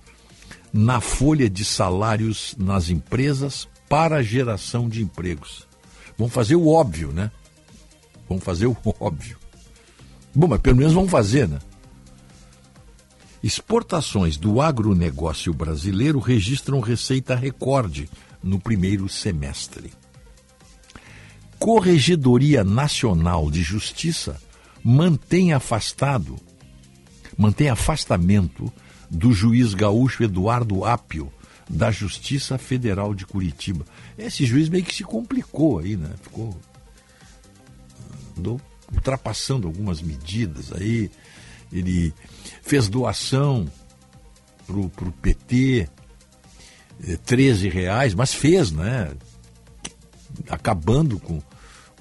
na 0.72 1.02
folha 1.02 1.50
de 1.50 1.66
salários 1.66 2.56
nas 2.58 2.90
empresas 2.90 3.68
para 3.90 4.18
a 4.18 4.24
geração 4.24 4.90
de 4.90 5.02
empregos. 5.02 5.68
Vão 6.18 6.30
fazer 6.30 6.56
o 6.56 6.68
óbvio, 6.68 7.12
né? 7.12 7.32
Vão 8.28 8.40
fazer 8.40 8.68
o 8.68 8.78
óbvio. 9.00 9.38
Bom, 10.34 10.48
mas 10.48 10.62
pelo 10.62 10.78
menos 10.78 10.94
vão 10.94 11.08
fazer, 11.08 11.48
né? 11.48 11.60
Exportações 13.44 14.38
do 14.38 14.60
agronegócio 14.60 15.54
brasileiro 15.54 16.20
registram 16.20 16.80
receita 16.80 17.36
recorde 17.36 18.10
no 18.42 18.60
primeiro 18.60 19.08
semestre. 19.08 19.94
Corregedoria 21.60 22.64
Nacional 22.64 23.50
de 23.52 23.62
Justiça 23.62 24.42
mantém 24.84 25.54
afastado, 25.54 26.38
mantém 27.38 27.70
afastamento 27.70 28.72
do 29.10 29.32
juiz 29.32 29.74
gaúcho 29.74 30.24
Eduardo 30.24 30.84
Apio 30.84 31.32
da 31.70 31.92
Justiça 31.92 32.58
Federal 32.58 33.14
de 33.14 33.26
Curitiba. 33.26 33.86
Esse 34.18 34.46
juiz 34.46 34.70
meio 34.70 34.84
que 34.84 34.94
se 34.94 35.04
complicou 35.04 35.80
aí, 35.80 35.96
né? 35.98 36.12
Ficou 36.22 36.56
andou 38.38 38.60
ultrapassando 38.94 39.68
algumas 39.68 40.02
medidas 40.02 40.72
aí. 40.74 41.10
Ele 41.72 42.14
fez 42.62 42.88
doação 42.88 43.70
para 44.66 44.78
o 44.78 45.12
PT, 45.22 45.90
13 47.26 47.70
reais, 47.70 48.14
mas 48.14 48.34
fez, 48.34 48.72
né? 48.72 49.12
Acabando 50.50 51.20
com, 51.20 51.42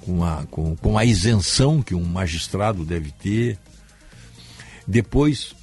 com, 0.01 0.25
a, 0.25 0.45
com, 0.51 0.77
com 0.77 0.99
a 0.99 1.05
isenção 1.05 1.83
que 1.83 1.95
um 1.95 2.05
magistrado 2.05 2.85
deve 2.85 3.11
ter. 3.13 3.59
Depois, 4.87 5.55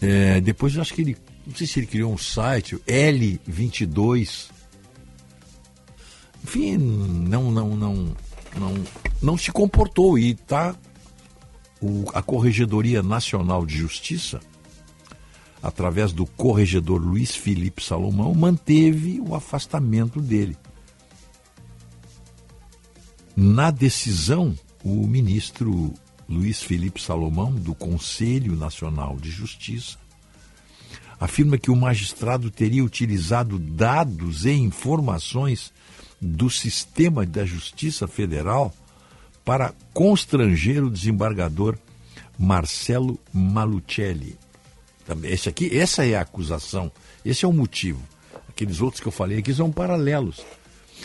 é, 0.00 0.40
depois 0.40 0.74
eu 0.74 0.82
acho 0.82 0.94
que 0.94 1.02
ele, 1.02 1.16
não 1.50 1.56
sei 1.56 1.66
se 1.66 1.80
ele 1.80 1.86
criou 1.88 2.12
um 2.12 2.18
site, 2.18 2.76
L22. 2.86 4.50
Enfim, 6.44 6.78
não, 6.78 7.50
não, 7.50 7.76
não, 7.76 8.16
não, 8.56 8.84
não 9.20 9.36
se 9.36 9.50
comportou 9.50 10.16
e 10.16 10.30
está 10.30 10.76
a 12.14 12.22
Corregedoria 12.22 13.02
Nacional 13.02 13.66
de 13.66 13.76
Justiça, 13.76 14.40
através 15.60 16.12
do 16.12 16.24
corregedor 16.24 17.02
Luiz 17.02 17.34
Felipe 17.34 17.82
Salomão, 17.82 18.32
manteve 18.32 19.20
o 19.20 19.34
afastamento 19.34 20.20
dele. 20.20 20.56
Na 23.34 23.72
decisão, 23.72 24.56
o 24.84 25.04
ministro 25.04 25.92
Luiz 26.28 26.62
Felipe 26.62 27.02
Salomão, 27.02 27.52
do 27.52 27.74
Conselho 27.74 28.54
Nacional 28.54 29.16
de 29.16 29.30
Justiça, 29.30 29.99
afirma 31.20 31.58
que 31.58 31.70
o 31.70 31.76
magistrado 31.76 32.50
teria 32.50 32.82
utilizado 32.82 33.58
dados 33.58 34.46
e 34.46 34.52
informações 34.52 35.70
do 36.18 36.48
sistema 36.48 37.26
da 37.26 37.44
Justiça 37.44 38.08
Federal 38.08 38.74
para 39.44 39.74
constranger 39.92 40.82
o 40.82 40.90
desembargador 40.90 41.76
Marcelo 42.38 43.20
Malucelli. 43.32 44.38
Esse 45.24 45.48
aqui, 45.48 45.76
essa 45.76 46.06
é 46.06 46.14
a 46.14 46.22
acusação, 46.22 46.90
esse 47.22 47.44
é 47.44 47.48
o 47.48 47.52
motivo. 47.52 48.02
Aqueles 48.48 48.80
outros 48.80 49.00
que 49.00 49.08
eu 49.08 49.12
falei 49.12 49.38
aqui 49.38 49.52
são 49.52 49.70
paralelos. 49.70 50.40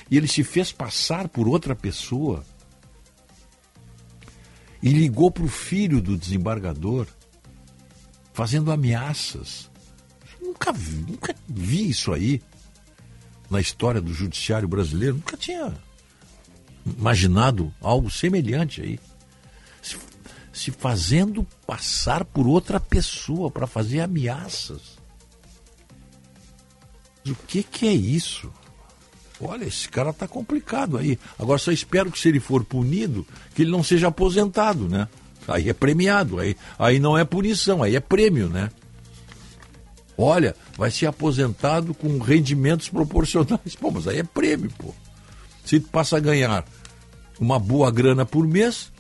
E 0.09 0.15
ele 0.15 0.27
se 0.27 0.43
fez 0.43 0.71
passar 0.71 1.27
por 1.27 1.47
outra 1.47 1.75
pessoa 1.75 2.45
e 4.81 4.89
ligou 4.89 5.31
para 5.31 5.43
o 5.43 5.49
filho 5.49 6.01
do 6.01 6.17
desembargador, 6.17 7.07
fazendo 8.33 8.71
ameaças. 8.71 9.69
Nunca 10.45 10.71
vi, 10.71 11.11
nunca 11.11 11.35
vi 11.47 11.89
isso 11.89 12.13
aí 12.13 12.41
na 13.49 13.59
história 13.59 13.99
do 13.99 14.13
judiciário 14.13 14.67
brasileiro. 14.67 15.15
Nunca 15.15 15.35
tinha 15.35 15.73
imaginado 16.85 17.73
algo 17.81 18.11
semelhante 18.11 18.81
aí. 18.81 18.99
Se, 19.81 19.97
se 20.53 20.71
fazendo 20.71 21.45
passar 21.65 22.23
por 22.23 22.47
outra 22.47 22.79
pessoa 22.79 23.49
para 23.49 23.65
fazer 23.65 24.01
ameaças. 24.01 24.97
O 27.27 27.35
que, 27.47 27.63
que 27.63 27.87
é 27.87 27.93
isso? 27.93 28.51
Olha, 29.41 29.65
esse 29.65 29.89
cara 29.89 30.13
tá 30.13 30.27
complicado 30.27 30.97
aí. 30.97 31.17
Agora 31.39 31.57
só 31.57 31.71
espero 31.71 32.11
que 32.11 32.19
se 32.19 32.29
ele 32.29 32.39
for 32.39 32.63
punido, 32.63 33.25
que 33.53 33.63
ele 33.63 33.71
não 33.71 33.83
seja 33.83 34.07
aposentado, 34.07 34.87
né? 34.87 35.07
Aí 35.47 35.69
é 35.69 35.73
premiado, 35.73 36.39
aí, 36.39 36.55
aí 36.77 36.99
não 36.99 37.17
é 37.17 37.25
punição, 37.25 37.83
aí 37.83 37.95
é 37.95 37.99
prêmio, 37.99 38.47
né? 38.47 38.69
Olha, 40.17 40.55
vai 40.77 40.89
ser 40.91 41.07
aposentado 41.07 41.93
com 41.93 42.17
rendimentos 42.19 42.89
proporcionais. 42.89 43.75
Pô, 43.79 43.91
mas 43.91 44.07
aí 44.07 44.19
é 44.19 44.23
prêmio, 44.23 44.71
pô. 44.77 44.93
Se 45.65 45.79
passa 45.79 46.17
a 46.17 46.19
ganhar 46.19 46.65
uma 47.39 47.59
boa 47.59 47.91
grana 47.91 48.25
por 48.25 48.47
mês, 48.47 48.91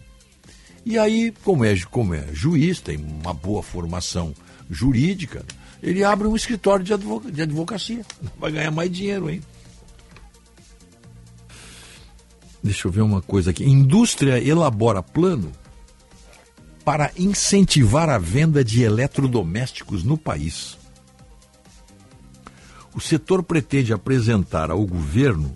e 0.85 0.99
aí, 0.99 1.33
como 1.43 1.63
é, 1.63 1.75
como 1.89 2.13
é 2.13 2.27
juiz, 2.31 2.79
tem 2.79 2.97
uma 2.97 3.33
boa 3.33 3.63
formação 3.63 4.33
jurídica, 4.69 5.45
ele 5.81 6.03
abre 6.03 6.27
um 6.27 6.35
escritório 6.35 6.83
de, 6.83 6.93
de 7.31 7.41
advocacia. 7.41 8.03
Vai 8.37 8.51
ganhar 8.51 8.71
mais 8.71 8.91
dinheiro, 8.91 9.29
hein? 9.29 9.41
Deixa 12.63 12.87
eu 12.87 12.91
ver 12.91 13.01
uma 13.01 13.21
coisa 13.21 13.51
aqui. 13.51 13.63
Indústria 13.63 14.39
elabora 14.39 15.01
plano 15.01 15.51
para 16.83 17.11
incentivar 17.17 18.09
a 18.09 18.17
venda 18.17 18.63
de 18.63 18.83
eletrodomésticos 18.83 20.03
no 20.03 20.17
país. 20.17 20.77
O 22.95 23.01
setor 23.01 23.43
pretende 23.43 23.93
apresentar 23.93 24.71
ao 24.71 24.83
governo, 24.85 25.53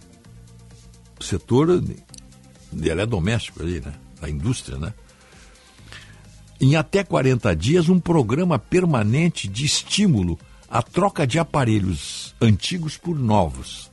o 1.20 1.24
setor 1.24 1.82
de 1.82 2.90
eletrodoméstico 2.90 3.64
ali, 3.64 3.80
né? 3.80 3.94
Da 4.22 4.30
indústria, 4.30 4.78
né? 4.78 4.94
Em 6.62 6.76
até 6.76 7.04
40 7.04 7.56
dias, 7.56 7.88
um 7.88 8.00
programa 8.00 8.60
permanente 8.60 9.48
de 9.48 9.66
estímulo 9.66 10.38
à 10.70 10.84
troca 10.84 11.26
de 11.26 11.40
aparelhos 11.40 12.36
antigos 12.42 12.98
por 12.98 13.18
novos 13.18 13.90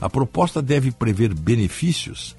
a 0.00 0.08
proposta 0.08 0.62
deve 0.62 0.90
prever 0.90 1.34
benefícios 1.34 2.34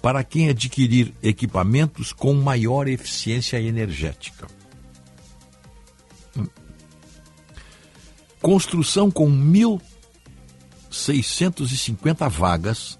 para 0.00 0.24
quem 0.24 0.48
adquirir 0.48 1.12
equipamentos 1.22 2.12
com 2.12 2.32
maior 2.32 2.88
eficiência 2.88 3.60
energética. 3.60 4.46
Construção 8.42 9.10
com 9.10 9.30
1.650 9.30 12.28
vagas 12.28 12.98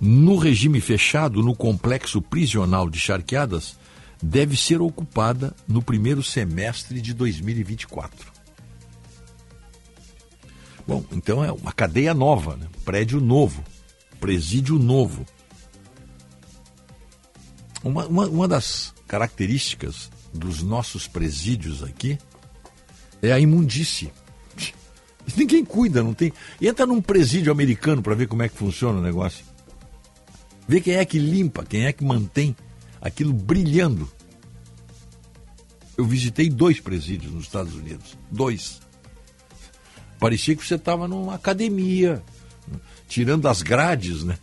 no 0.00 0.36
regime 0.36 0.80
fechado 0.80 1.42
no 1.42 1.54
complexo 1.54 2.22
prisional 2.22 2.88
de 2.88 2.98
Charqueadas 3.00 3.76
deve 4.22 4.56
ser 4.56 4.80
ocupada 4.80 5.52
no 5.66 5.82
primeiro 5.82 6.22
semestre 6.22 7.00
de 7.00 7.12
2024. 7.12 8.30
Bom, 10.86 11.04
então 11.10 11.44
é 11.44 11.50
uma 11.50 11.72
cadeia 11.72 12.14
nova, 12.14 12.56
né? 12.56 12.68
prédio 12.84 13.20
novo, 13.20 13.64
presídio 14.20 14.78
novo. 14.78 15.26
Uma, 17.82 18.06
uma, 18.06 18.26
uma 18.26 18.46
das 18.46 18.94
características 19.08 20.08
dos 20.32 20.62
nossos 20.62 21.08
presídios 21.08 21.82
aqui 21.82 22.16
é 23.22 23.32
a 23.32 23.38
imundície. 23.38 24.12
Ninguém 25.36 25.64
cuida, 25.64 26.02
não 26.02 26.12
tem. 26.12 26.32
Entra 26.60 26.84
num 26.84 27.00
presídio 27.00 27.52
americano 27.52 28.02
para 28.02 28.14
ver 28.14 28.26
como 28.26 28.42
é 28.42 28.48
que 28.48 28.56
funciona 28.56 28.98
o 28.98 29.02
negócio. 29.02 29.44
Vê 30.66 30.80
quem 30.80 30.94
é 30.94 31.04
que 31.04 31.18
limpa, 31.18 31.64
quem 31.64 31.86
é 31.86 31.92
que 31.92 32.04
mantém 32.04 32.56
aquilo 33.00 33.32
brilhando. 33.32 34.10
Eu 35.96 36.04
visitei 36.04 36.48
dois 36.48 36.80
presídios 36.80 37.32
nos 37.32 37.44
Estados 37.44 37.74
Unidos. 37.74 38.16
Dois. 38.30 38.80
Parecia 40.18 40.56
que 40.56 40.66
você 40.66 40.76
estava 40.76 41.06
numa 41.06 41.34
academia, 41.34 42.22
tirando 43.08 43.46
as 43.48 43.62
grades, 43.62 44.24
né? 44.24 44.38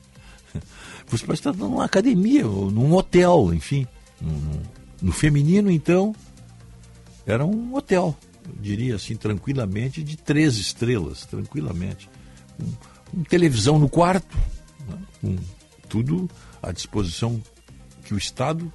Você 1.07 1.25
parece 1.25 1.39
estar 1.39 1.53
numa 1.53 1.85
academia, 1.85 2.43
num 2.43 2.93
hotel, 2.93 3.51
enfim. 3.53 3.87
No, 4.21 4.61
no 5.01 5.11
feminino, 5.11 5.71
então, 5.71 6.13
era 7.25 7.45
um 7.45 7.73
hotel, 7.73 8.15
diria 8.59 8.95
assim, 8.95 9.15
tranquilamente, 9.15 10.03
de 10.03 10.17
três 10.17 10.57
estrelas, 10.57 11.25
tranquilamente. 11.25 12.09
Com, 12.57 13.23
televisão 13.23 13.79
no 13.79 13.89
quarto, 13.89 14.37
né? 14.87 14.97
com 15.21 15.35
tudo 15.87 16.29
à 16.61 16.71
disposição 16.71 17.41
que 18.03 18.13
o 18.13 18.17
Estado 18.17 18.71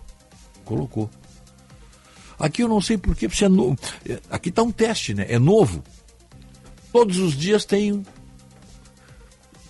colocou. 0.65 1.11
Aqui 2.39 2.63
eu 2.63 2.69
não 2.69 2.81
sei 2.81 2.99
porquê, 2.99 3.29
porque 3.29 3.45
é 3.45 3.49
novo. 3.49 3.79
Aqui 4.31 4.49
está 4.49 4.63
um 4.63 4.73
teste, 4.73 5.15
né? 5.15 5.27
É 5.29 5.39
novo. 5.39 5.83
Todos 6.93 7.19
os 7.19 7.37
dias 7.37 7.65
tem, 7.65 8.05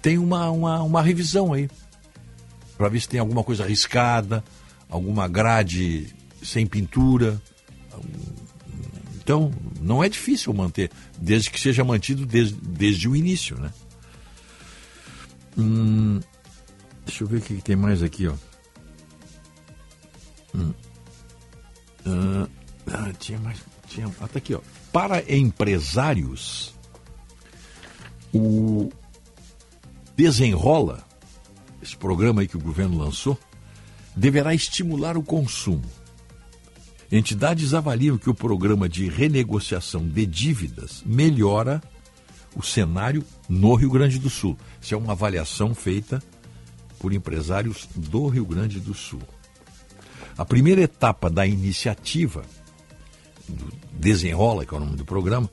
tem 0.00 0.18
uma, 0.18 0.50
uma, 0.50 0.82
uma 0.82 1.02
revisão 1.02 1.52
aí. 1.52 1.68
Para 2.76 2.88
ver 2.88 3.00
se 3.00 3.08
tem 3.08 3.20
alguma 3.20 3.44
coisa 3.44 3.64
arriscada, 3.64 4.42
alguma 4.88 5.28
grade 5.28 6.14
sem 6.42 6.66
pintura. 6.66 7.40
Então, 9.24 9.50
não 9.80 10.04
é 10.04 10.08
difícil 10.08 10.52
manter, 10.52 10.90
desde 11.18 11.50
que 11.50 11.58
seja 11.58 11.82
mantido 11.82 12.26
desde, 12.26 12.54
desde 12.60 13.08
o 13.08 13.16
início, 13.16 13.58
né? 13.58 13.72
Hum, 15.56 16.20
deixa 17.06 17.24
eu 17.24 17.28
ver 17.28 17.38
o 17.38 17.40
que 17.40 17.54
tem 17.62 17.74
mais 17.74 18.02
aqui, 18.02 18.28
ó. 18.28 18.34
Hum. 20.54 20.74
Ah, 22.04 22.46
ah, 22.92 23.12
tinha 23.18 23.38
mais. 23.38 23.58
Tinha, 23.86 24.12
ah, 24.20 24.28
tá 24.28 24.38
aqui, 24.38 24.54
ó. 24.54 24.60
Para 24.92 25.24
empresários, 25.34 26.74
o 28.30 28.90
Desenrola, 30.14 31.02
esse 31.82 31.96
programa 31.96 32.42
aí 32.42 32.46
que 32.46 32.58
o 32.58 32.60
governo 32.60 32.98
lançou, 32.98 33.38
deverá 34.14 34.54
estimular 34.54 35.16
o 35.16 35.22
consumo. 35.22 36.03
Entidades 37.10 37.74
avaliam 37.74 38.16
que 38.16 38.30
o 38.30 38.34
programa 38.34 38.88
de 38.88 39.08
renegociação 39.08 40.06
de 40.06 40.26
dívidas 40.26 41.02
melhora 41.04 41.82
o 42.56 42.62
cenário 42.62 43.24
no 43.48 43.74
Rio 43.74 43.90
Grande 43.90 44.18
do 44.18 44.30
Sul. 44.30 44.56
Isso 44.80 44.94
é 44.94 44.96
uma 44.96 45.12
avaliação 45.12 45.74
feita 45.74 46.22
por 46.98 47.12
empresários 47.12 47.88
do 47.94 48.28
Rio 48.28 48.46
Grande 48.46 48.80
do 48.80 48.94
Sul. 48.94 49.20
A 50.36 50.44
primeira 50.44 50.80
etapa 50.82 51.30
da 51.30 51.46
iniciativa, 51.46 52.42
Desenrola, 53.92 54.64
que 54.64 54.74
é 54.74 54.76
o 54.76 54.80
nome 54.80 54.96
do 54.96 55.04
programa, 55.04 55.48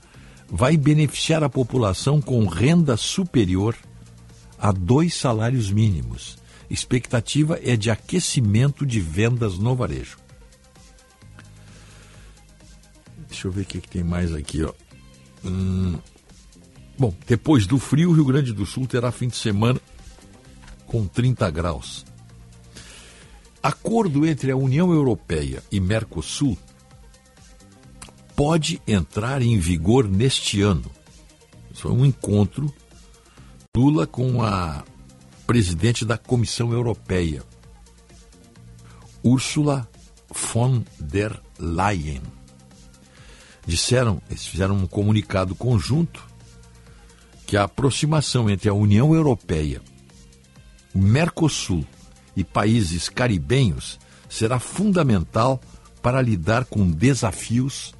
vai 0.49 0.75
beneficiar 0.77 1.43
a 1.43 1.49
população 1.49 2.21
com 2.21 2.45
renda 2.45 2.97
superior 2.97 3.75
a 4.57 4.71
dois 4.71 5.13
salários 5.15 5.71
mínimos. 5.71 6.37
Expectativa 6.69 7.59
é 7.63 7.75
de 7.75 7.91
aquecimento 7.91 8.85
de 8.85 8.99
vendas 8.99 9.57
no 9.57 9.75
varejo. 9.75 10.20
Deixa 13.31 13.47
eu 13.47 13.51
ver 13.51 13.61
o 13.61 13.65
que, 13.65 13.79
que 13.79 13.87
tem 13.87 14.03
mais 14.03 14.35
aqui, 14.35 14.61
ó. 14.61 14.73
Hum, 15.45 15.97
bom, 16.99 17.15
depois 17.25 17.65
do 17.65 17.79
frio, 17.79 18.09
o 18.09 18.13
Rio 18.13 18.25
Grande 18.25 18.51
do 18.51 18.65
Sul 18.65 18.85
terá 18.85 19.09
fim 19.09 19.29
de 19.29 19.37
semana 19.37 19.79
com 20.85 21.07
30 21.07 21.49
graus. 21.49 22.05
Acordo 23.63 24.25
entre 24.25 24.51
a 24.51 24.57
União 24.57 24.91
Europeia 24.91 25.63
e 25.71 25.79
Mercosul 25.79 26.57
pode 28.35 28.81
entrar 28.85 29.41
em 29.41 29.57
vigor 29.57 30.09
neste 30.09 30.61
ano. 30.61 30.91
Isso 31.71 31.83
foi 31.83 31.91
um 31.91 32.05
encontro 32.05 32.71
Lula 33.73 34.05
com 34.05 34.43
a 34.43 34.83
presidente 35.47 36.03
da 36.03 36.17
Comissão 36.17 36.73
Europeia, 36.73 37.43
Ursula 39.23 39.89
von 40.29 40.83
der 40.99 41.41
Leyen. 41.57 42.40
Disseram, 43.71 44.21
eles 44.29 44.45
fizeram 44.45 44.75
um 44.75 44.85
comunicado 44.85 45.55
conjunto 45.55 46.27
que 47.47 47.55
a 47.55 47.63
aproximação 47.63 48.49
entre 48.49 48.67
a 48.67 48.73
União 48.73 49.15
Europeia, 49.15 49.81
o 50.93 50.99
Mercosul 50.99 51.85
e 52.35 52.43
países 52.43 53.07
caribenhos 53.07 53.97
será 54.29 54.59
fundamental 54.59 55.61
para 56.01 56.21
lidar 56.21 56.65
com 56.65 56.91
desafios 56.91 57.93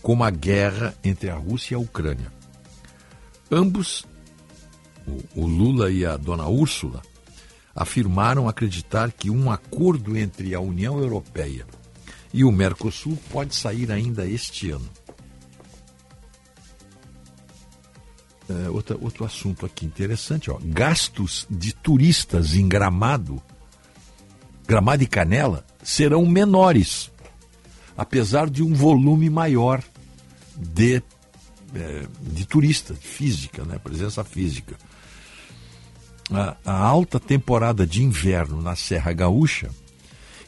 como 0.00 0.24
a 0.24 0.30
guerra 0.30 0.94
entre 1.04 1.28
a 1.28 1.34
Rússia 1.34 1.74
e 1.74 1.76
a 1.76 1.80
Ucrânia. 1.80 2.32
Ambos, 3.52 4.06
o 5.36 5.46
Lula 5.46 5.90
e 5.90 6.06
a 6.06 6.16
dona 6.16 6.48
Úrsula, 6.48 7.02
afirmaram 7.76 8.48
acreditar 8.48 9.12
que 9.12 9.28
um 9.28 9.50
acordo 9.50 10.16
entre 10.16 10.54
a 10.54 10.60
União 10.60 10.98
Europeia 10.98 11.66
e 12.32 12.42
o 12.42 12.50
Mercosul 12.50 13.18
pode 13.30 13.54
sair 13.54 13.92
ainda 13.92 14.26
este 14.26 14.70
ano. 14.70 14.88
É, 18.50 18.68
outra, 18.68 18.96
outro 19.00 19.24
assunto 19.24 19.64
aqui 19.64 19.86
interessante, 19.86 20.50
ó. 20.50 20.58
gastos 20.60 21.46
de 21.48 21.72
turistas 21.72 22.56
em 22.56 22.66
Gramado, 22.66 23.40
Gramado 24.66 25.04
e 25.04 25.06
Canela, 25.06 25.64
serão 25.84 26.26
menores, 26.26 27.12
apesar 27.96 28.50
de 28.50 28.60
um 28.60 28.74
volume 28.74 29.30
maior 29.30 29.84
de, 30.56 31.00
é, 31.72 32.06
de 32.20 32.44
turistas, 32.44 32.98
física, 33.00 33.64
né, 33.64 33.78
presença 33.78 34.24
física. 34.24 34.74
A, 36.32 36.56
a 36.64 36.76
alta 36.76 37.20
temporada 37.20 37.86
de 37.86 38.02
inverno 38.02 38.60
na 38.60 38.74
Serra 38.74 39.12
Gaúcha 39.12 39.70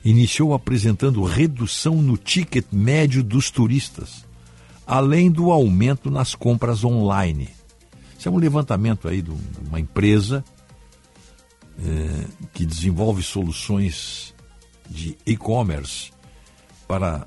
iniciou 0.04 0.54
apresentando 0.54 1.22
redução 1.22 2.02
no 2.02 2.16
ticket 2.16 2.66
médio 2.72 3.22
dos 3.22 3.48
turistas, 3.48 4.24
além 4.84 5.30
do 5.30 5.52
aumento 5.52 6.10
nas 6.10 6.34
compras 6.34 6.82
online 6.82 7.61
isso 8.22 8.28
é 8.28 8.32
um 8.32 8.38
levantamento 8.38 9.08
aí 9.08 9.20
de 9.20 9.32
uma 9.66 9.80
empresa 9.80 10.44
é, 11.76 12.24
que 12.54 12.64
desenvolve 12.64 13.20
soluções 13.20 14.32
de 14.88 15.18
e-commerce 15.26 16.12
para 16.86 17.26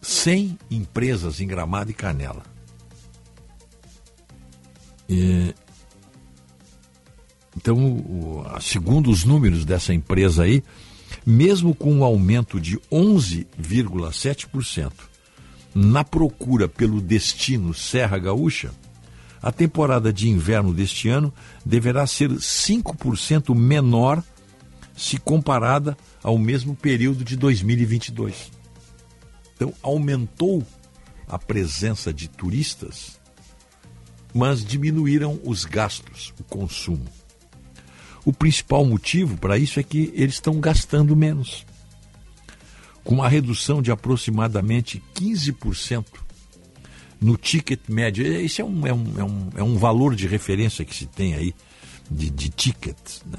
100 0.00 0.56
empresas 0.70 1.40
em 1.40 1.48
Gramado 1.48 1.90
e 1.90 1.94
Canela. 1.94 2.44
É, 5.10 5.52
então, 7.56 8.46
segundo 8.60 9.10
os 9.10 9.24
números 9.24 9.64
dessa 9.64 9.92
empresa 9.92 10.44
aí, 10.44 10.62
mesmo 11.26 11.74
com 11.74 11.92
um 11.92 12.04
aumento 12.04 12.60
de 12.60 12.78
11,7% 12.88 14.92
na 15.74 16.04
procura 16.04 16.68
pelo 16.68 17.00
destino 17.00 17.74
Serra 17.74 18.16
Gaúcha, 18.16 18.70
a 19.42 19.50
temporada 19.50 20.12
de 20.12 20.28
inverno 20.28 20.72
deste 20.72 21.08
ano 21.08 21.34
deverá 21.66 22.06
ser 22.06 22.30
5% 22.30 23.54
menor 23.54 24.22
se 24.96 25.18
comparada 25.18 25.96
ao 26.22 26.38
mesmo 26.38 26.76
período 26.76 27.24
de 27.24 27.36
2022. 27.36 28.52
Então, 29.56 29.74
aumentou 29.82 30.64
a 31.26 31.38
presença 31.38 32.12
de 32.12 32.28
turistas, 32.28 33.20
mas 34.32 34.64
diminuíram 34.64 35.40
os 35.44 35.64
gastos, 35.64 36.32
o 36.38 36.44
consumo. 36.44 37.06
O 38.24 38.32
principal 38.32 38.84
motivo 38.84 39.36
para 39.36 39.58
isso 39.58 39.80
é 39.80 39.82
que 39.82 40.12
eles 40.14 40.34
estão 40.34 40.60
gastando 40.60 41.16
menos. 41.16 41.66
Com 43.02 43.16
uma 43.16 43.28
redução 43.28 43.82
de 43.82 43.90
aproximadamente 43.90 45.02
15% 45.14 46.04
no 47.22 47.36
ticket 47.36 47.80
médio. 47.88 48.26
Esse 48.26 48.60
é 48.60 48.64
um, 48.64 48.86
é 48.86 48.92
um, 48.92 49.04
é 49.16 49.24
um, 49.24 49.50
é 49.56 49.62
um 49.62 49.76
valor 49.76 50.14
de 50.14 50.26
referência 50.26 50.84
que 50.84 50.94
se 50.94 51.06
tem 51.06 51.34
aí 51.34 51.54
de, 52.10 52.28
de 52.28 52.50
ticket. 52.50 52.96
Né? 53.24 53.38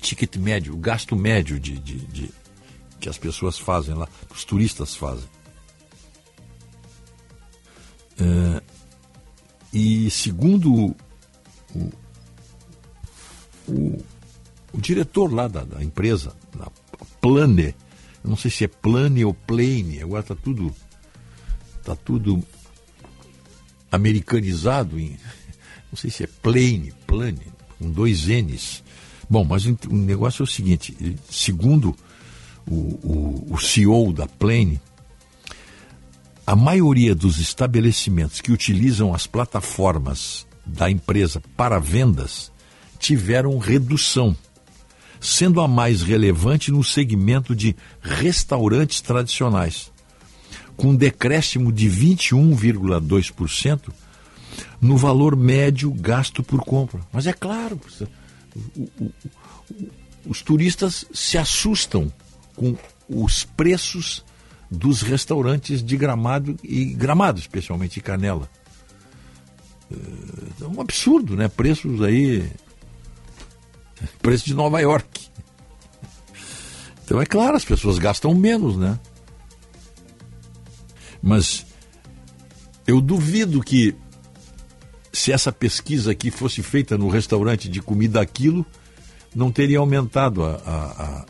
Ticket 0.00 0.36
médio, 0.36 0.74
o 0.74 0.78
gasto 0.78 1.14
médio 1.14 1.60
de, 1.60 1.78
de, 1.78 1.98
de, 1.98 2.30
que 2.98 3.08
as 3.08 3.18
pessoas 3.18 3.58
fazem 3.58 3.94
lá, 3.94 4.08
os 4.34 4.44
turistas 4.44 4.94
fazem. 4.94 5.28
É, 8.18 8.62
e 9.72 10.10
segundo 10.10 10.74
o, 10.74 10.96
o, 11.74 11.92
o, 13.68 14.04
o 14.72 14.80
diretor 14.80 15.32
lá 15.32 15.46
da, 15.46 15.62
da 15.62 15.84
empresa, 15.84 16.34
da 16.56 16.70
Plane, 17.20 17.74
eu 18.24 18.30
não 18.30 18.36
sei 18.36 18.50
se 18.50 18.64
é 18.64 18.68
Plane 18.68 19.24
ou 19.24 19.34
Plane, 19.34 20.02
agora 20.02 20.20
está 20.22 20.34
tudo 20.34 20.74
Está 21.88 21.96
tudo 22.04 22.44
americanizado 23.90 25.00
em. 25.00 25.16
Não 25.90 25.96
sei 25.96 26.10
se 26.10 26.22
é 26.22 26.26
plane, 26.26 26.92
plane, 27.06 27.46
com 27.78 27.90
dois 27.90 28.26
N's. 28.26 28.84
Bom, 29.30 29.42
mas 29.42 29.64
o 29.64 29.78
negócio 29.90 30.42
é 30.42 30.44
o 30.44 30.46
seguinte: 30.46 30.94
segundo 31.30 31.96
o, 32.66 32.74
o, 32.74 33.54
o 33.54 33.58
CEO 33.58 34.12
da 34.12 34.26
Plane, 34.26 34.78
a 36.46 36.54
maioria 36.54 37.14
dos 37.14 37.38
estabelecimentos 37.38 38.42
que 38.42 38.52
utilizam 38.52 39.14
as 39.14 39.26
plataformas 39.26 40.46
da 40.66 40.90
empresa 40.90 41.42
para 41.56 41.78
vendas 41.78 42.52
tiveram 42.98 43.56
redução, 43.56 44.36
sendo 45.18 45.58
a 45.58 45.66
mais 45.66 46.02
relevante 46.02 46.70
no 46.70 46.84
segmento 46.84 47.56
de 47.56 47.74
restaurantes 48.02 49.00
tradicionais 49.00 49.90
com 50.78 50.90
um 50.90 50.96
decréscimo 50.96 51.72
de 51.72 51.90
21,2% 51.90 53.90
no 54.80 54.96
valor 54.96 55.36
médio 55.36 55.90
gasto 55.90 56.42
por 56.42 56.60
compra. 56.60 57.00
Mas 57.12 57.26
é 57.26 57.32
claro, 57.32 57.78
os 60.24 60.40
turistas 60.40 61.04
se 61.12 61.36
assustam 61.36 62.12
com 62.54 62.76
os 63.08 63.44
preços 63.44 64.24
dos 64.70 65.02
restaurantes 65.02 65.82
de 65.82 65.96
Gramado 65.96 66.56
e 66.62 66.84
Gramado, 66.84 67.40
especialmente 67.40 68.00
Canela. 68.00 68.48
É 70.60 70.64
um 70.64 70.80
absurdo, 70.80 71.34
né? 71.34 71.48
Preços 71.48 72.00
aí. 72.02 72.48
Preço 74.22 74.44
de 74.44 74.54
Nova 74.54 74.80
York. 74.80 75.26
Então 77.04 77.20
é 77.20 77.26
claro, 77.26 77.56
as 77.56 77.64
pessoas 77.64 77.98
gastam 77.98 78.32
menos, 78.32 78.76
né? 78.76 78.96
Mas 81.22 81.66
eu 82.86 83.00
duvido 83.00 83.60
que 83.60 83.94
se 85.12 85.32
essa 85.32 85.52
pesquisa 85.52 86.12
aqui 86.12 86.30
fosse 86.30 86.62
feita 86.62 86.96
no 86.96 87.08
restaurante 87.08 87.68
de 87.68 87.80
comida 87.80 88.20
aquilo, 88.20 88.64
não 89.34 89.50
teria 89.50 89.78
aumentado 89.78 90.44
a, 90.44 90.60
a, 90.64 91.04
a, 91.04 91.26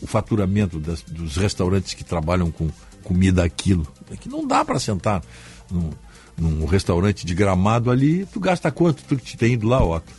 o 0.00 0.06
faturamento 0.06 0.78
das, 0.78 1.02
dos 1.02 1.36
restaurantes 1.36 1.94
que 1.94 2.04
trabalham 2.04 2.50
com 2.50 2.68
comida 3.02 3.44
aquilo. 3.44 3.86
É 4.10 4.16
que 4.16 4.28
não 4.28 4.46
dá 4.46 4.64
para 4.64 4.78
sentar 4.78 5.22
num, 5.70 5.90
num, 6.36 6.66
restaurante 6.66 7.24
de 7.24 7.34
gramado 7.34 7.90
ali. 7.90 8.26
Tu 8.26 8.40
gasta 8.40 8.70
quanto 8.70 9.04
tu 9.04 9.16
te 9.16 9.36
tem 9.36 9.52
ido 9.52 9.68
lá, 9.68 9.84
Otto? 9.84 10.12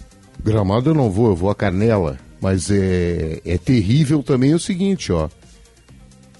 Gramado 0.43 0.89
eu 0.89 0.93
não 0.93 1.09
vou, 1.09 1.27
eu 1.27 1.35
vou 1.35 1.49
a 1.49 1.55
Canela. 1.55 2.17
Mas 2.39 2.69
é, 2.69 3.41
é 3.43 3.57
terrível 3.57 4.21
também 4.21 4.53
o 4.53 4.59
seguinte, 4.59 5.11
ó. 5.11 5.27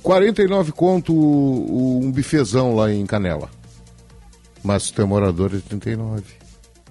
49 0.08 0.72
conto 0.72 1.14
um 1.14 2.10
bifezão 2.14 2.74
lá 2.74 2.90
em 2.90 3.06
Canela. 3.06 3.50
Mas 4.64 4.84
se 4.84 4.94
tu 4.94 5.02
é 5.02 5.06
morador 5.06 5.54
é 5.54 5.60
39. 5.60 6.24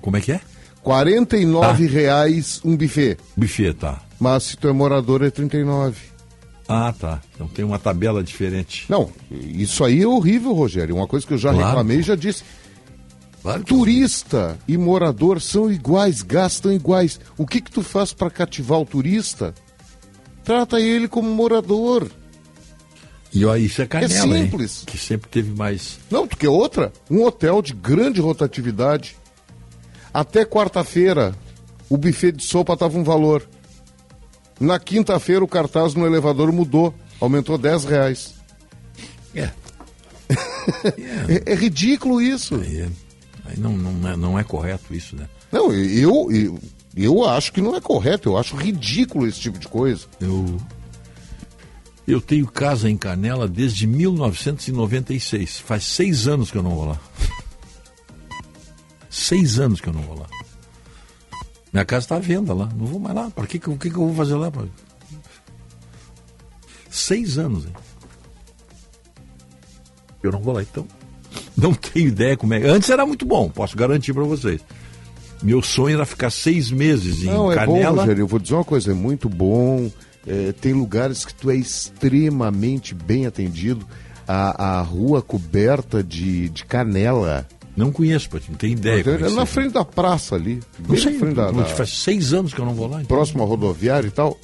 Como 0.03 0.19
é 0.19 0.21
que 0.21 0.33
é? 0.33 0.41
49 0.83 1.87
ah. 1.87 1.91
reais 1.91 2.61
um 2.63 2.77
buffet. 2.77 3.17
Buffet, 3.35 3.73
tá. 3.73 4.03
Mas 4.21 4.43
se 4.43 4.57
tu 4.59 4.69
é 4.69 4.73
morador 4.73 5.25
é 5.25 5.31
39. 5.31 5.97
Ah, 6.69 6.93
tá. 6.93 7.23
Então 7.35 7.49
tem 7.49 7.65
uma 7.65 7.79
tabela 7.79 8.23
diferente. 8.23 8.85
Não, 8.87 9.11
isso 9.31 9.83
aí 9.83 10.03
é 10.03 10.07
horrível, 10.07 10.53
Rogério. 10.53 10.95
Uma 10.95 11.07
coisa 11.07 11.27
que 11.27 11.33
eu 11.33 11.39
já 11.39 11.53
claro. 11.53 11.69
reclamei 11.69 12.03
já 12.03 12.15
disse. 12.15 12.45
Claro 13.43 13.65
turista 13.65 14.59
e 14.69 14.77
morador 14.77 15.41
são 15.41 15.73
iguais, 15.73 16.21
gastam 16.21 16.71
iguais. 16.71 17.19
O 17.39 17.47
que 17.47 17.63
que 17.63 17.71
tu 17.71 17.83
faz 17.83 18.13
para 18.13 18.29
cativar 18.29 18.79
o 18.79 18.85
turista? 18.85 19.55
Trata 20.45 20.79
ele 20.79 21.09
como 21.09 21.31
morador. 21.31 22.11
E 23.33 23.45
ó, 23.45 23.57
isso 23.57 23.83
é 23.83 23.87
canela, 23.87 24.13
É 24.13 24.43
simples. 24.43 24.81
Hein? 24.81 24.85
Que 24.87 24.99
sempre 24.99 25.29
teve 25.29 25.51
mais. 25.51 25.99
Não, 26.11 26.27
porque 26.27 26.47
outra, 26.47 26.93
um 27.11 27.23
hotel 27.23 27.61
de 27.61 27.73
grande 27.75 28.21
rotatividade. 28.21 29.17
Até 30.13 30.45
quarta-feira, 30.47 31.35
o 31.91 31.97
buffet 31.97 32.33
de 32.33 32.45
sopa 32.45 32.73
estava 32.73 32.97
um 32.97 33.05
valor. 33.05 33.47
Na 34.59 34.79
quinta-feira, 34.79 35.45
o 35.45 35.49
cartaz 35.49 35.95
no 35.95 36.07
elevador 36.07 36.51
mudou, 36.51 36.95
aumentou 37.21 37.59
10 37.59 37.85
reais. 37.85 38.35
É. 39.35 39.51
é, 41.29 41.53
é, 41.53 41.55
ridículo 41.55 42.23
isso. 42.23 42.55
Aí, 42.55 42.81
é, 42.81 42.89
aí 43.45 43.59
não, 43.59 43.73
não, 43.77 44.09
é, 44.09 44.17
não 44.17 44.39
é 44.39 44.43
correto 44.43 44.95
isso, 44.95 45.15
né? 45.15 45.29
Não, 45.53 45.71
eu, 45.73 46.33
eu, 46.33 46.59
eu 46.97 47.25
acho 47.29 47.53
que 47.53 47.61
não 47.61 47.77
é 47.77 47.81
correto, 47.81 48.31
eu 48.31 48.39
acho 48.39 48.57
ridículo 48.57 49.27
esse 49.27 49.41
tipo 49.41 49.59
de 49.59 49.69
coisa. 49.69 50.07
Eu, 50.19 50.57
eu 52.07 52.21
tenho 52.21 52.47
casa 52.47 52.89
em 52.89 52.97
Canela 52.97 53.49
desde 53.49 53.87
1996. 53.87 55.59
Faz 55.61 55.85
seis 55.85 56.29
anos 56.29 56.51
que 56.51 56.59
eu 56.59 56.63
não 56.63 56.71
vou 56.71 56.87
lá. 56.87 57.01
Seis 59.11 59.59
anos 59.59 59.81
que 59.81 59.89
eu 59.89 59.93
não 59.93 60.03
vou 60.03 60.19
lá. 60.19 60.27
Minha 61.73 61.85
casa 61.85 62.05
está 62.05 62.17
à 62.17 62.21
venda 62.21 62.55
lá. 62.55 62.69
Não 62.77 62.87
vou 62.87 63.01
mais 63.01 63.15
lá. 63.15 63.31
Para 63.31 63.47
que, 63.47 63.59
que, 63.59 63.77
que, 63.77 63.89
eu 63.89 64.07
vou 64.07 64.15
fazer 64.15 64.35
lá? 64.35 64.53
Seis 66.89 67.39
anos, 67.39 67.67
hein? 67.67 67.73
Eu 70.23 70.33
não 70.33 70.41
vou 70.41 70.55
lá, 70.55 70.63
então. 70.63 70.87
Não 71.57 71.73
tenho 71.73 72.09
ideia 72.09 72.37
como 72.37 72.53
é. 72.53 72.69
Antes 72.69 72.91
era 72.91 73.07
muito 73.07 73.25
bom, 73.25 73.49
posso 73.49 73.77
garantir 73.77 74.13
para 74.13 74.25
vocês. 74.25 74.61
Meu 75.43 75.63
sonho 75.63 75.97
era 75.97 76.05
ficar 76.05 76.31
seis 76.31 76.71
meses 76.71 77.23
em 77.23 77.27
não, 77.27 77.49
Canela. 77.49 77.63
É 77.63 77.67
bom, 77.67 78.01
Rogério, 78.01 78.23
eu 78.23 78.27
vou 78.27 78.39
dizer 78.39 78.55
uma 78.55 78.65
coisa, 78.65 78.91
é 78.91 78.95
muito 78.95 79.29
bom. 79.29 79.91
É, 80.27 80.53
tem 80.53 80.73
lugares 80.73 81.25
que 81.25 81.33
tu 81.33 81.51
é 81.51 81.57
extremamente 81.57 82.95
bem 82.95 83.27
atendido. 83.27 83.87
A, 84.29 84.79
a 84.79 84.83
rua 84.83 85.23
coberta 85.23 86.03
de, 86.03 86.49
de 86.49 86.65
canela. 86.65 87.47
Não 87.77 87.93
conheço, 87.93 88.29
Patinho, 88.29 88.53
não 88.53 88.59
tenho 88.59 88.73
ideia. 88.73 89.05
É, 89.07 89.27
é 89.27 89.31
na 89.31 89.47
frente 89.47 89.75
da 89.75 89.85
praça 89.85 90.35
ali. 90.35 90.61
Não 90.81 90.97
sei, 90.97 91.17
frente 91.17 91.37
da, 91.37 91.53
da, 91.53 91.65
faz 91.67 91.99
seis 91.99 92.33
anos 92.33 92.53
que 92.53 92.61
eu 92.61 92.65
não 92.65 92.75
vou 92.75 92.89
lá. 92.89 93.03
Então. 93.03 93.17
Próximo 93.17 93.45
à 93.45 93.47
rodoviária 93.47 94.09
e 94.09 94.11
tal. 94.11 94.37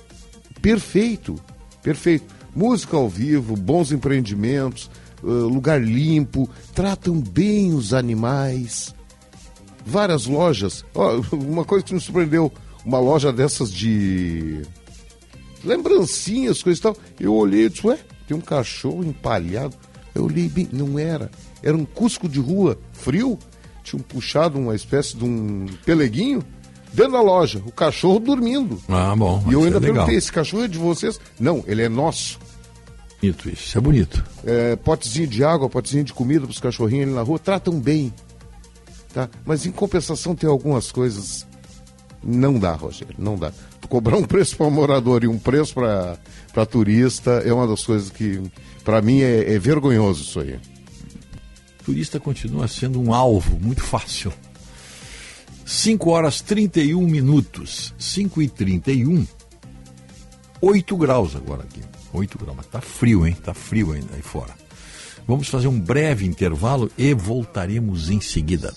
Perfeito, 0.61 1.35
perfeito. 1.83 2.33
Música 2.55 2.97
ao 2.97 3.09
vivo, 3.09 3.57
bons 3.57 3.90
empreendimentos, 3.90 4.88
uh, 5.23 5.49
lugar 5.49 5.83
limpo, 5.83 6.49
tratam 6.75 7.21
bem 7.21 7.75
os 7.75 7.92
animais. 7.92 8.95
Várias 9.85 10.27
lojas. 10.27 10.85
Oh, 10.95 11.23
uma 11.35 11.64
coisa 11.64 11.85
que 11.85 11.95
me 11.95 12.01
surpreendeu, 12.01 12.53
uma 12.85 13.01
loja 13.01 13.33
dessas 13.33 13.73
de 13.73 14.62
lembrancinhas, 15.64 16.62
coisas 16.62 16.79
e 16.79 16.83
tal. 16.83 16.96
Eu 17.18 17.35
olhei 17.35 17.66
e 17.66 17.68
disse, 17.68 17.87
ué, 17.87 17.98
tem 18.27 18.37
um 18.37 18.40
cachorro 18.40 19.05
empalhado. 19.05 19.77
Eu 20.14 20.25
olhei 20.25 20.48
bem, 20.48 20.68
não 20.72 20.98
era. 20.98 21.31
Era 21.62 21.77
um 21.77 21.85
cusco 21.85 22.29
de 22.29 22.40
rua, 22.40 22.79
frio. 22.92 23.38
Tinham 23.83 24.03
puxado 24.03 24.59
uma 24.59 24.75
espécie 24.75 25.16
de 25.16 25.25
um 25.25 25.66
peleguinho 25.85 26.44
dentro 26.92 27.12
da 27.12 27.20
loja. 27.20 27.62
O 27.66 27.72
cachorro 27.72 28.20
dormindo. 28.20 28.81
Ah, 28.88 29.14
bom. 29.16 29.42
E 29.48 29.53
eu 29.53 29.64
ainda 29.64 29.79
é 29.79 29.81
perguntei, 29.81 30.16
esse 30.16 30.31
cachorro 30.31 30.64
é 30.64 30.68
de 30.68 30.79
vocês? 30.79 31.18
Não, 31.38 31.64
ele 31.66 31.83
é 31.83 31.88
nosso. 31.88 32.38
Bonito 33.20 33.48
isso, 33.48 33.62
isso 33.62 33.79
é 33.79 33.81
bonito. 33.81 34.25
É, 34.44 34.77
potezinho 34.77 35.29
de 35.29 35.44
água, 35.44 35.68
potezinho 35.68 36.05
de 36.05 36.12
comida 36.12 36.40
para 36.40 36.51
os 36.51 36.61
cachorrinhos 36.61 37.07
ali 37.07 37.14
na 37.14 37.22
rua, 37.22 37.38
tratam 37.38 37.79
bem. 37.79 38.12
Tá? 39.14 39.29
Mas 39.44 39.66
em 39.66 39.70
compensação 39.70 40.35
tem 40.35 40.48
algumas 40.48 40.90
coisas. 40.90 41.46
Não 42.23 42.59
dá, 42.59 42.73
Rogério, 42.75 43.15
não 43.19 43.37
dá. 43.37 43.53
Cobrar 43.89 44.17
um 44.17 44.25
preço 44.25 44.57
para 44.57 44.71
morador 44.71 45.25
e 45.25 45.29
um 45.29 45.39
preço 45.39 45.75
para 45.75 46.67
turista 46.67 47.43
é 47.45 47.53
uma 47.53 47.67
das 47.67 47.85
coisas 47.85 48.11
que, 48.11 48.41
para 48.85 49.03
mim, 49.03 49.21
é, 49.21 49.53
é 49.53 49.59
vergonhoso 49.59 50.23
isso 50.23 50.41
aí. 50.41 50.59
turista 51.85 52.19
continua 52.19 52.69
sendo 52.69 53.01
um 53.01 53.13
alvo 53.13 53.59
muito 53.61 53.83
fácil. 53.83 54.33
5 55.65 56.11
horas 56.11 56.41
31 56.41 57.07
minutos. 57.07 57.95
5 57.99 58.43
e 58.43 58.49
31. 58.49 59.27
8 60.61 60.97
graus 60.97 61.37
agora 61.37 61.63
aqui. 61.63 61.81
8 62.13 62.39
graus, 62.39 62.57
mas 62.57 62.67
tá 62.67 62.81
frio, 62.81 63.27
hein? 63.27 63.37
Tá 63.43 63.53
frio 63.53 63.93
ainda 63.93 64.15
aí 64.15 64.23
fora. 64.23 64.55
Vamos 65.27 65.49
fazer 65.49 65.69
um 65.69 65.79
breve 65.79 66.27
intervalo 66.27 66.91
e 66.97 67.15
voltaremos 67.15 68.11
em 68.11 68.21
seguida. 68.21 68.75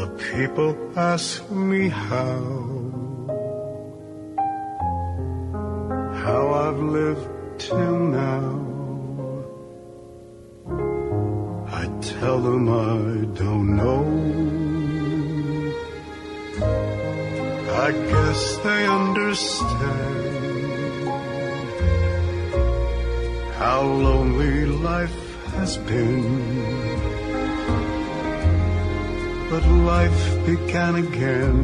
The 0.00 0.08
people 0.32 0.72
ask 0.96 1.50
me 1.50 1.90
how 1.90 2.40
how 6.24 6.42
I've 6.64 6.82
lived 6.98 7.28
till 7.58 7.98
now. 8.24 8.48
I 11.80 11.84
tell 12.00 12.38
them 12.48 12.64
I 12.70 13.26
don't 13.42 13.68
know. 13.80 14.04
I 17.86 17.88
guess 18.10 18.42
they 18.64 18.82
understand 18.86 20.30
how 23.60 23.82
lonely 23.82 24.64
life 24.64 25.20
has 25.56 25.76
been. 25.76 27.09
But 29.50 29.66
life 29.66 30.46
began 30.46 30.94
again 30.94 31.58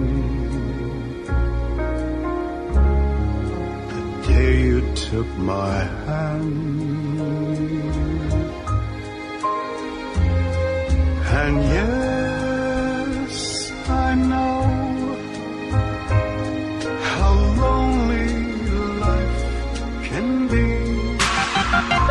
the 3.92 4.26
day 4.26 4.60
you 4.62 4.80
took 4.94 5.28
my 5.38 5.84
hand. 6.04 6.56
And 11.30 11.56
yes, 11.62 13.34
I 13.88 14.14
know 14.16 14.66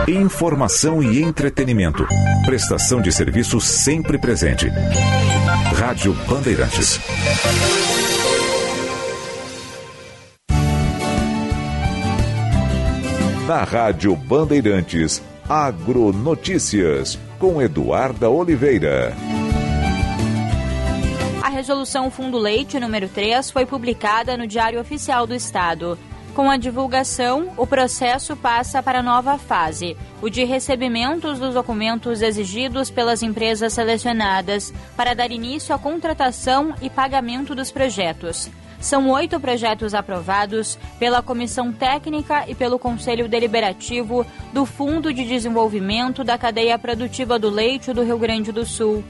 Informação 0.07 1.01
e 1.01 1.21
entretenimento. 1.21 2.05
Prestação 2.45 3.01
de 3.01 3.11
serviço 3.11 3.59
sempre 3.59 4.19
presente. 4.19 4.69
Rádio 5.77 6.13
Bandeirantes. 6.25 6.99
Na 13.45 13.63
Rádio 13.63 14.15
Bandeirantes, 14.15 15.21
Agronotícias, 15.49 17.19
com 17.37 17.61
Eduarda 17.61 18.29
Oliveira. 18.29 19.13
A 21.43 21.49
resolução 21.49 22.09
Fundo 22.09 22.37
Leite 22.37 22.79
número 22.79 23.09
3 23.09 23.51
foi 23.51 23.65
publicada 23.65 24.37
no 24.37 24.47
Diário 24.47 24.79
Oficial 24.79 25.27
do 25.27 25.35
Estado. 25.35 25.99
Com 26.35 26.51
a 26.51 26.57
divulgação, 26.57 27.53
o 27.55 27.65
processo 27.65 28.35
passa 28.35 28.83
para 28.83 29.01
nova 29.01 29.37
fase, 29.37 29.95
o 30.21 30.29
de 30.29 30.43
recebimentos 30.43 31.39
dos 31.39 31.53
documentos 31.53 32.21
exigidos 32.21 32.91
pelas 32.91 33.23
empresas 33.23 33.71
selecionadas 33.71 34.73
para 34.97 35.13
dar 35.13 35.31
início 35.31 35.73
à 35.73 35.79
contratação 35.79 36.75
e 36.81 36.89
pagamento 36.89 37.55
dos 37.55 37.71
projetos. 37.71 38.49
São 38.81 39.09
oito 39.11 39.39
projetos 39.39 39.93
aprovados 39.93 40.77
pela 40.99 41.21
Comissão 41.21 41.71
Técnica 41.71 42.43
e 42.49 42.53
pelo 42.53 42.77
Conselho 42.77 43.29
Deliberativo 43.29 44.25
do 44.51 44.65
Fundo 44.65 45.13
de 45.13 45.23
Desenvolvimento 45.23 46.21
da 46.21 46.37
Cadeia 46.37 46.77
Produtiva 46.77 47.39
do 47.39 47.49
Leite 47.49 47.93
do 47.93 48.03
Rio 48.03 48.17
Grande 48.17 48.51
do 48.51 48.65
Sul. 48.65 49.05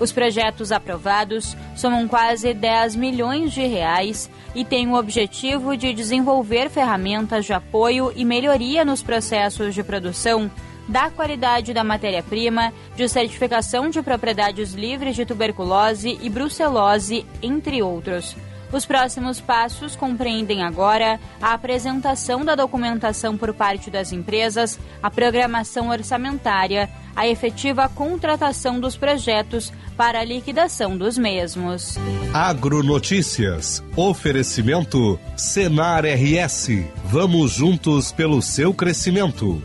Os 0.00 0.10
projetos 0.10 0.72
aprovados 0.72 1.54
somam 1.76 2.08
quase 2.08 2.54
10 2.54 2.96
milhões 2.96 3.52
de 3.52 3.66
reais 3.66 4.30
e 4.54 4.64
têm 4.64 4.88
o 4.88 4.94
objetivo 4.94 5.76
de 5.76 5.92
desenvolver 5.92 6.70
ferramentas 6.70 7.44
de 7.44 7.52
apoio 7.52 8.10
e 8.16 8.24
melhoria 8.24 8.82
nos 8.82 9.02
processos 9.02 9.74
de 9.74 9.84
produção, 9.84 10.50
da 10.88 11.10
qualidade 11.10 11.74
da 11.74 11.84
matéria-prima, 11.84 12.72
de 12.96 13.06
certificação 13.08 13.90
de 13.90 14.02
propriedades 14.02 14.72
livres 14.72 15.14
de 15.14 15.26
tuberculose 15.26 16.18
e 16.20 16.30
brucelose, 16.30 17.26
entre 17.42 17.82
outros. 17.82 18.34
Os 18.72 18.86
próximos 18.86 19.40
passos 19.40 19.96
compreendem 19.96 20.62
agora 20.62 21.18
a 21.42 21.54
apresentação 21.54 22.44
da 22.44 22.54
documentação 22.54 23.36
por 23.36 23.52
parte 23.52 23.90
das 23.90 24.12
empresas, 24.12 24.78
a 25.02 25.10
programação 25.10 25.88
orçamentária, 25.88 26.88
a 27.16 27.26
efetiva 27.26 27.88
contratação 27.88 28.78
dos 28.78 28.96
projetos 28.96 29.72
para 29.96 30.20
a 30.20 30.24
liquidação 30.24 30.96
dos 30.96 31.18
mesmos. 31.18 31.96
Agronotícias. 32.32 33.82
Oferecimento 33.96 35.18
Senar 35.36 36.04
RS. 36.04 36.68
Vamos 37.04 37.52
juntos 37.52 38.12
pelo 38.12 38.40
seu 38.40 38.72
crescimento. 38.72 39.62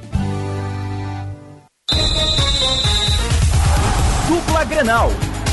Dupla 4.27 4.63
Grenal. 4.65 5.11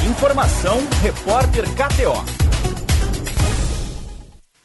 Informação, 0.08 0.78
repórter 1.02 1.64
KTO. 1.74 2.41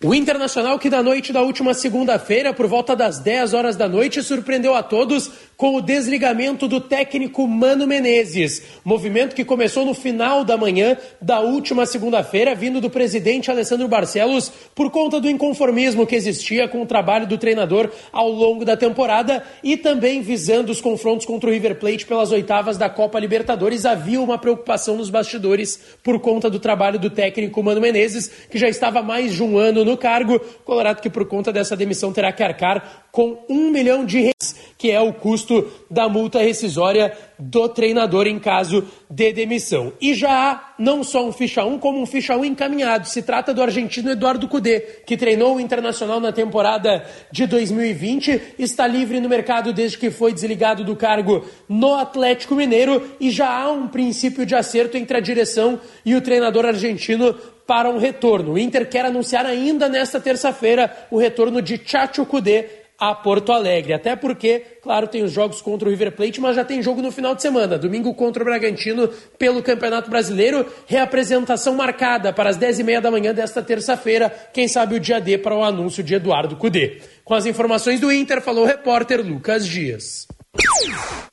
O 0.04 0.14
Internacional, 0.14 0.78
que 0.78 0.92
na 0.92 1.02
noite 1.02 1.34
da 1.34 1.42
última 1.42 1.74
segunda-feira, 1.74 2.54
por 2.54 2.68
volta 2.68 2.96
das 2.96 3.18
10 3.18 3.56
horas 3.56 3.76
da 3.76 3.90
noite, 3.90 4.22
surpreendeu 4.22 4.76
a 4.76 4.84
todos 4.84 5.32
com 5.58 5.76
o 5.76 5.82
desligamento 5.82 6.68
do 6.68 6.80
técnico 6.80 7.48
Mano 7.48 7.88
Menezes. 7.88 8.62
Movimento 8.86 9.36
que 9.36 9.44
começou 9.44 9.84
no 9.84 9.96
final 9.96 10.44
da 10.44 10.56
manhã 10.56 10.96
da 11.20 11.40
última 11.40 11.84
segunda-feira, 11.88 12.54
vindo 12.54 12.80
do 12.80 12.92
presidente 12.92 13.50
Alessandro 13.50 13.88
Barcelos, 13.88 14.52
por 14.76 14.92
conta 14.92 15.20
do 15.20 15.28
inconformismo 15.28 16.06
que 16.06 16.16
existia 16.16 16.68
com 16.68 16.84
o 16.84 16.86
trabalho 16.86 17.26
do 17.26 17.40
treinador 17.40 17.90
ao 18.12 18.30
longo 18.30 18.64
da 18.64 18.78
temporada 18.78 19.44
e 19.64 19.76
também 19.76 20.22
visando 20.22 20.72
os 20.72 20.80
confrontos 20.80 21.26
contra 21.26 21.50
o 21.50 21.54
River 21.54 21.80
Plate 21.80 22.06
pelas 22.06 22.32
oitavas 22.32 22.78
da 22.78 22.88
Copa 22.88 23.20
Libertadores. 23.20 23.84
Havia 23.84 24.22
uma 24.22 24.38
preocupação 24.38 24.96
nos 24.96 25.10
bastidores 25.10 25.80
por 26.04 26.20
conta 26.20 26.52
do 26.52 26.60
trabalho 26.60 27.00
do 27.00 27.10
técnico 27.10 27.64
Mano 27.64 27.82
Menezes, 27.82 28.30
que 28.52 28.60
já 28.60 28.70
estava 28.70 29.02
mais 29.02 29.34
de 29.34 29.42
um 29.42 29.58
ano 29.58 29.87
no 29.88 29.98
cargo. 29.98 30.40
Colorado 30.64 31.02
que, 31.02 31.10
por 31.10 31.26
conta 31.26 31.52
dessa 31.52 31.76
demissão, 31.76 32.12
terá 32.12 32.32
que 32.32 32.44
arcar 32.44 33.08
com 33.12 33.44
um 33.50 33.72
milhão 33.72 34.06
de 34.06 34.20
reais 34.20 34.68
que 34.78 34.92
é 34.92 35.02
o 35.02 35.12
custo 35.12 35.68
da 35.90 36.08
multa 36.08 36.40
rescisória 36.40 37.12
do 37.40 37.68
treinador 37.68 38.28
em 38.28 38.40
caso 38.40 38.88
de 39.10 39.34
demissão. 39.34 39.94
E 40.00 40.14
já 40.14 40.52
há 40.52 40.74
não 40.78 41.04
só 41.04 41.26
um 41.26 41.32
ficha 41.32 41.64
1, 41.66 41.80
como 41.80 42.00
um 42.00 42.06
ficha 42.06 42.36
1 42.38 42.46
encaminhado. 42.46 43.08
Se 43.08 43.22
trata 43.22 43.54
do 43.54 43.62
argentino 43.62 44.12
Eduardo 44.12 44.48
Cudê, 44.48 44.80
que 45.06 45.18
treinou 45.18 45.56
o 45.56 45.60
Internacional 45.60 46.20
na 46.20 46.32
temporada 46.32 47.06
de 47.32 47.48
2020, 47.48 48.54
está 48.60 48.86
livre 48.86 49.20
no 49.20 49.30
mercado 49.30 49.74
desde 49.74 49.98
que 49.98 50.12
foi 50.12 50.32
desligado 50.32 50.84
do 50.84 50.96
cargo 50.96 51.44
no 51.68 51.96
Atlético 51.96 52.56
Mineiro 52.56 53.16
e 53.20 53.32
já 53.32 53.50
há 53.50 53.72
um 53.72 53.88
princípio 53.88 54.46
de 54.46 54.56
acerto 54.56 54.98
entre 54.98 55.18
a 55.18 55.22
direção 55.22 55.80
e 56.06 56.16
o 56.16 56.22
treinador 56.22 56.66
argentino 56.66 57.36
para 57.68 57.90
um 57.90 57.98
retorno. 57.98 58.54
O 58.54 58.58
Inter 58.58 58.90
quer 58.90 59.06
anunciar 59.06 59.46
ainda 59.46 59.90
nesta 59.90 60.20
terça-feira 60.20 60.90
o 61.12 61.18
retorno 61.18 61.62
de 61.62 61.80
Chacho 61.86 62.26
Cudê 62.26 62.88
a 63.00 63.14
Porto 63.14 63.52
Alegre. 63.52 63.94
Até 63.94 64.16
porque, 64.16 64.60
claro, 64.82 65.08
tem 65.08 65.24
os 65.24 65.32
jogos 65.32 65.62
contra 65.62 65.88
o 65.88 65.92
River 65.92 66.16
Plate, 66.16 66.42
mas 66.42 66.56
já 66.56 66.66
tem 66.66 66.82
jogo 66.82 67.02
no 67.02 67.12
final 67.12 67.36
de 67.36 67.42
semana. 67.42 67.78
Domingo 67.78 68.14
contra 68.14 68.42
o 68.42 68.46
Bragantino 68.46 69.08
pelo 69.38 69.62
Campeonato 69.62 70.10
Brasileiro. 70.10 70.66
Reapresentação 70.88 71.76
marcada 71.76 72.34
para 72.34 72.50
as 72.50 72.58
10h30 72.58 73.02
da 73.02 73.12
manhã 73.12 73.34
desta 73.34 73.62
terça-feira. 73.62 74.34
Quem 74.52 74.68
sabe 74.68 74.96
o 74.96 75.00
dia 75.00 75.22
D 75.22 75.38
para 75.38 75.56
o 75.56 75.64
anúncio 75.64 76.04
de 76.04 76.16
Eduardo 76.16 76.56
Cudê. 76.56 77.02
Com 77.24 77.36
as 77.36 77.46
informações 77.46 78.00
do 78.00 78.12
Inter, 78.12 78.42
falou 78.42 78.64
o 78.64 78.68
repórter 78.68 79.22
Lucas 79.22 79.68
Dias. 79.68 80.28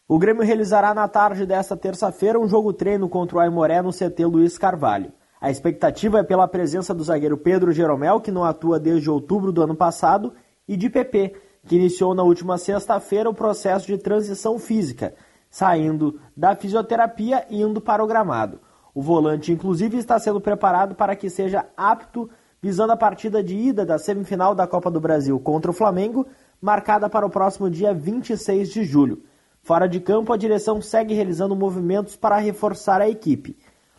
O 0.07 0.18
Grêmio 0.18 0.43
realizará 0.43 0.93
na 0.93 1.09
tarde 1.09 1.47
desta 1.47 1.76
terça-feira 1.76 2.39
um 2.39 2.47
jogo 2.47 2.74
treino 2.74 3.09
contra 3.09 3.39
o 3.39 3.41
Aimoré 3.41 3.80
no 3.80 3.91
CT 3.91 4.26
Luiz 4.26 4.59
Carvalho. 4.59 5.11
A 5.45 5.51
expectativa 5.51 6.21
é 6.21 6.23
pela 6.23 6.49
presença 6.49 6.95
do 6.95 7.05
zagueiro 7.05 7.37
Pedro 7.37 7.71
Jeromel, 7.71 8.19
que 8.19 8.33
não 8.33 8.45
atua 8.45 8.81
desde 8.81 9.11
outubro 9.11 9.53
do 9.53 9.61
ano 9.61 9.75
passado, 9.75 10.33
e 10.67 10.75
de 10.75 10.89
PP, 10.89 11.35
que 11.67 11.77
iniciou 11.77 12.15
na 12.15 12.23
última 12.23 12.57
sexta-feira 12.57 13.29
o 13.29 13.35
processo 13.35 13.87
de 13.87 13.99
transição 13.99 14.59
física, 14.59 15.15
saindo 15.51 16.19
da 16.35 16.57
fisioterapia 16.57 17.45
e 17.51 17.61
indo 17.61 17.79
para 17.79 18.03
o 18.03 18.07
gramado. 18.07 18.59
O 18.95 19.03
volante, 19.03 19.53
inclusive, 19.53 19.99
está 19.99 20.19
sendo 20.19 20.41
preparado 20.41 20.95
para 20.95 21.15
que 21.15 21.29
seja 21.29 21.67
apto 21.77 22.31
visando 22.63 22.95
a 22.95 22.97
partida 22.97 23.45
de 23.45 23.55
ida 23.55 23.85
da 23.85 23.99
semifinal 23.99 24.55
da 24.55 24.67
Copa 24.67 24.91
do 24.91 24.99
Brasil 24.99 25.39
contra 25.39 25.71
o 25.71 25.75
Flamengo, 25.75 26.27
marcada 26.59 27.07
para 27.11 27.27
o 27.27 27.31
próximo 27.31 27.69
dia 27.69 27.93
26 27.93 28.73
de 28.73 28.83
julho. 28.83 29.23
Fora 29.63 29.87
de 29.87 30.01
campo, 30.01 30.33
a 30.33 30.39
direção 30.39 30.81
segue 30.81 31.13
realizando 31.13 31.55
movimentos 31.55 32.17
para 32.17 32.39
reforçar 32.39 33.03
a 33.03 33.11
equipe. 33.11 33.59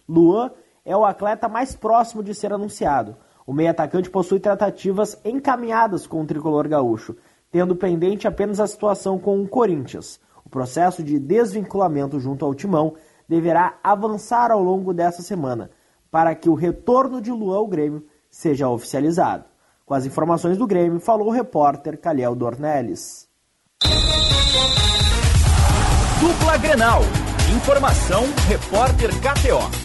Luan 0.10 0.50
é 0.86 0.95
o 0.95 1.03
atleta 1.03 1.49
mais 1.49 1.75
próximo 1.75 2.23
de 2.23 2.33
ser 2.33 2.53
anunciado. 2.53 3.17
O 3.45 3.51
meio 3.53 3.71
atacante 3.71 4.09
possui 4.09 4.39
tratativas 4.39 5.19
encaminhadas 5.25 6.05
com 6.05 6.21
o 6.21 6.25
tricolor 6.25 6.67
gaúcho, 6.67 7.15
tendo 7.51 7.75
pendente 7.75 8.27
apenas 8.27 8.59
a 8.59 8.67
situação 8.67 9.17
com 9.17 9.41
o 9.41 9.47
Corinthians. 9.47 10.19
O 10.45 10.49
processo 10.49 11.03
de 11.03 11.19
desvinculamento 11.19 12.19
junto 12.19 12.45
ao 12.45 12.53
Timão 12.53 12.93
deverá 13.27 13.77
avançar 13.83 14.51
ao 14.51 14.61
longo 14.61 14.93
dessa 14.93 15.21
semana, 15.21 15.71
para 16.11 16.36
que 16.36 16.49
o 16.49 16.53
retorno 16.53 17.19
de 17.19 17.31
Luan 17.31 17.57
ao 17.57 17.67
Grêmio 17.67 18.05
seja 18.29 18.69
oficializado. 18.69 19.45
Com 19.86 19.93
as 19.93 20.05
informações 20.05 20.57
do 20.57 20.67
Grêmio, 20.67 20.99
falou 20.99 21.27
o 21.27 21.31
repórter 21.31 21.99
Calhel 21.99 22.36
Dornelles. 22.36 23.27
Dupla 26.19 26.57
Grenal. 26.57 27.01
Informação, 27.55 28.23
repórter 28.47 29.11
KTO. 29.19 29.84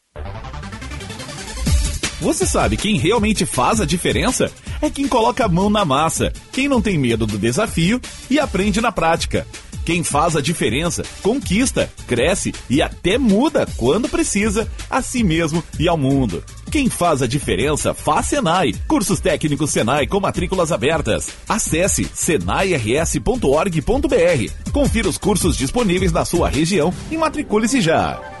Você 2.21 2.45
sabe 2.45 2.77
quem 2.77 2.99
realmente 2.99 3.47
faz 3.47 3.81
a 3.81 3.85
diferença? 3.85 4.51
É 4.79 4.91
quem 4.91 5.07
coloca 5.07 5.43
a 5.43 5.49
mão 5.49 5.71
na 5.71 5.83
massa, 5.83 6.31
quem 6.51 6.67
não 6.67 6.79
tem 6.79 6.95
medo 6.95 7.25
do 7.25 7.35
desafio 7.35 7.99
e 8.29 8.39
aprende 8.39 8.79
na 8.79 8.91
prática. 8.91 9.47
Quem 9.83 10.03
faz 10.03 10.35
a 10.35 10.41
diferença, 10.41 11.01
conquista, 11.23 11.91
cresce 12.05 12.53
e 12.69 12.79
até 12.79 13.17
muda 13.17 13.67
quando 13.75 14.07
precisa, 14.07 14.69
a 14.87 15.01
si 15.01 15.23
mesmo 15.23 15.63
e 15.79 15.87
ao 15.87 15.97
mundo. 15.97 16.43
Quem 16.69 16.91
faz 16.91 17.23
a 17.23 17.27
diferença 17.27 17.91
faz 17.91 18.27
Senai. 18.27 18.71
Cursos 18.87 19.19
técnicos 19.19 19.71
Senai 19.71 20.05
com 20.05 20.19
matrículas 20.19 20.71
abertas. 20.71 21.27
Acesse 21.49 22.07
senairs.org.br. 22.13 24.71
Confira 24.71 25.09
os 25.09 25.17
cursos 25.17 25.57
disponíveis 25.57 26.11
na 26.11 26.23
sua 26.23 26.49
região 26.49 26.93
e 27.09 27.17
matricule-se 27.17 27.81
já. 27.81 28.40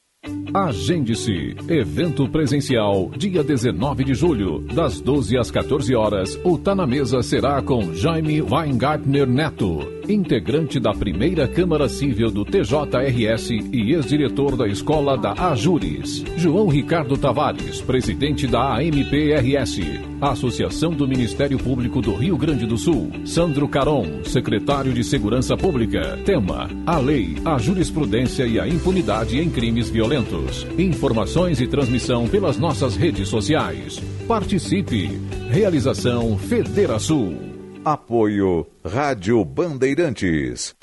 Agende-se. 0.53 1.55
Evento 1.67 2.29
presencial, 2.29 3.09
dia 3.17 3.43
19 3.43 4.03
de 4.03 4.13
julho, 4.13 4.59
das 4.59 5.01
12 5.01 5.35
às 5.35 5.49
14 5.49 5.95
horas. 5.95 6.39
O 6.43 6.59
Tá 6.59 6.75
na 6.75 6.85
Mesa 6.85 7.23
será 7.23 7.59
com 7.61 7.91
Jaime 7.95 8.39
Weingartner 8.39 9.25
Neto, 9.25 9.79
integrante 10.11 10.79
da 10.79 10.91
primeira 10.91 11.47
Câmara 11.47 11.87
Civil 11.87 12.29
do 12.29 12.43
TJRS 12.43 13.51
e 13.71 13.93
ex-diretor 13.93 14.57
da 14.57 14.67
Escola 14.67 15.17
da 15.17 15.33
Ajures. 15.33 16.23
João 16.37 16.67
Ricardo 16.67 17.17
Tavares, 17.17 17.81
presidente 17.81 18.47
da 18.47 18.75
AMPRS, 18.75 19.81
Associação 20.21 20.91
do 20.91 21.07
Ministério 21.07 21.57
Público 21.57 22.01
do 22.01 22.13
Rio 22.13 22.37
Grande 22.37 22.65
do 22.65 22.77
Sul. 22.77 23.11
Sandro 23.25 23.67
Caron, 23.67 24.23
secretário 24.23 24.93
de 24.93 25.03
Segurança 25.03 25.55
Pública. 25.57 26.19
Tema: 26.25 26.69
A 26.85 26.97
lei, 26.99 27.35
a 27.43 27.57
jurisprudência 27.57 28.45
e 28.45 28.59
a 28.59 28.67
impunidade 28.67 29.39
em 29.39 29.49
crimes 29.49 29.89
violentos. 29.89 30.67
Informações 30.77 31.59
e 31.59 31.67
transmissão 31.67 32.27
pelas 32.27 32.57
nossas 32.57 32.95
redes 32.95 33.29
sociais. 33.29 33.99
Participe. 34.27 35.19
Realização 35.49 36.37
Federação. 36.37 37.50
Apoio 37.83 38.67
Rádio 38.85 39.43
Bandeirantes. 39.43 40.75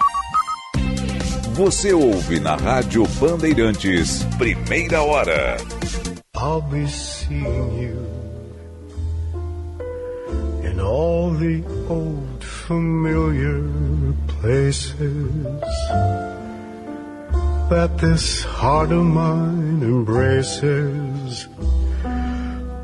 Você 1.54 1.92
ouve 1.92 2.40
na 2.40 2.56
Rádio 2.56 3.06
Bandeirantes, 3.20 4.24
primeira 4.36 5.00
hora. 5.02 5.58
I'll 6.36 6.60
be 6.62 6.88
seeing 6.88 7.78
you 7.78 8.06
in 10.64 10.80
all 10.80 11.30
the 11.34 11.62
old 11.88 12.44
familiar 12.44 13.62
places 14.40 14.96
that 17.70 17.96
this 17.98 18.42
heart 18.42 18.90
of 18.90 19.04
mine 19.04 19.82
embraces 19.82 21.48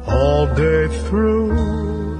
all 0.06 0.46
day 0.54 0.88
through. 1.08 2.13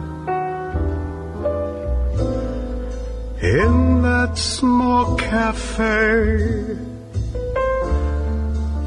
In 3.45 4.01
that 4.01 4.39
small 4.39 5.17
cafe, 5.17 6.39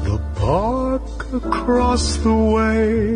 the 0.02 0.20
park 0.34 1.32
across 1.32 2.16
the 2.16 2.34
way, 2.34 3.14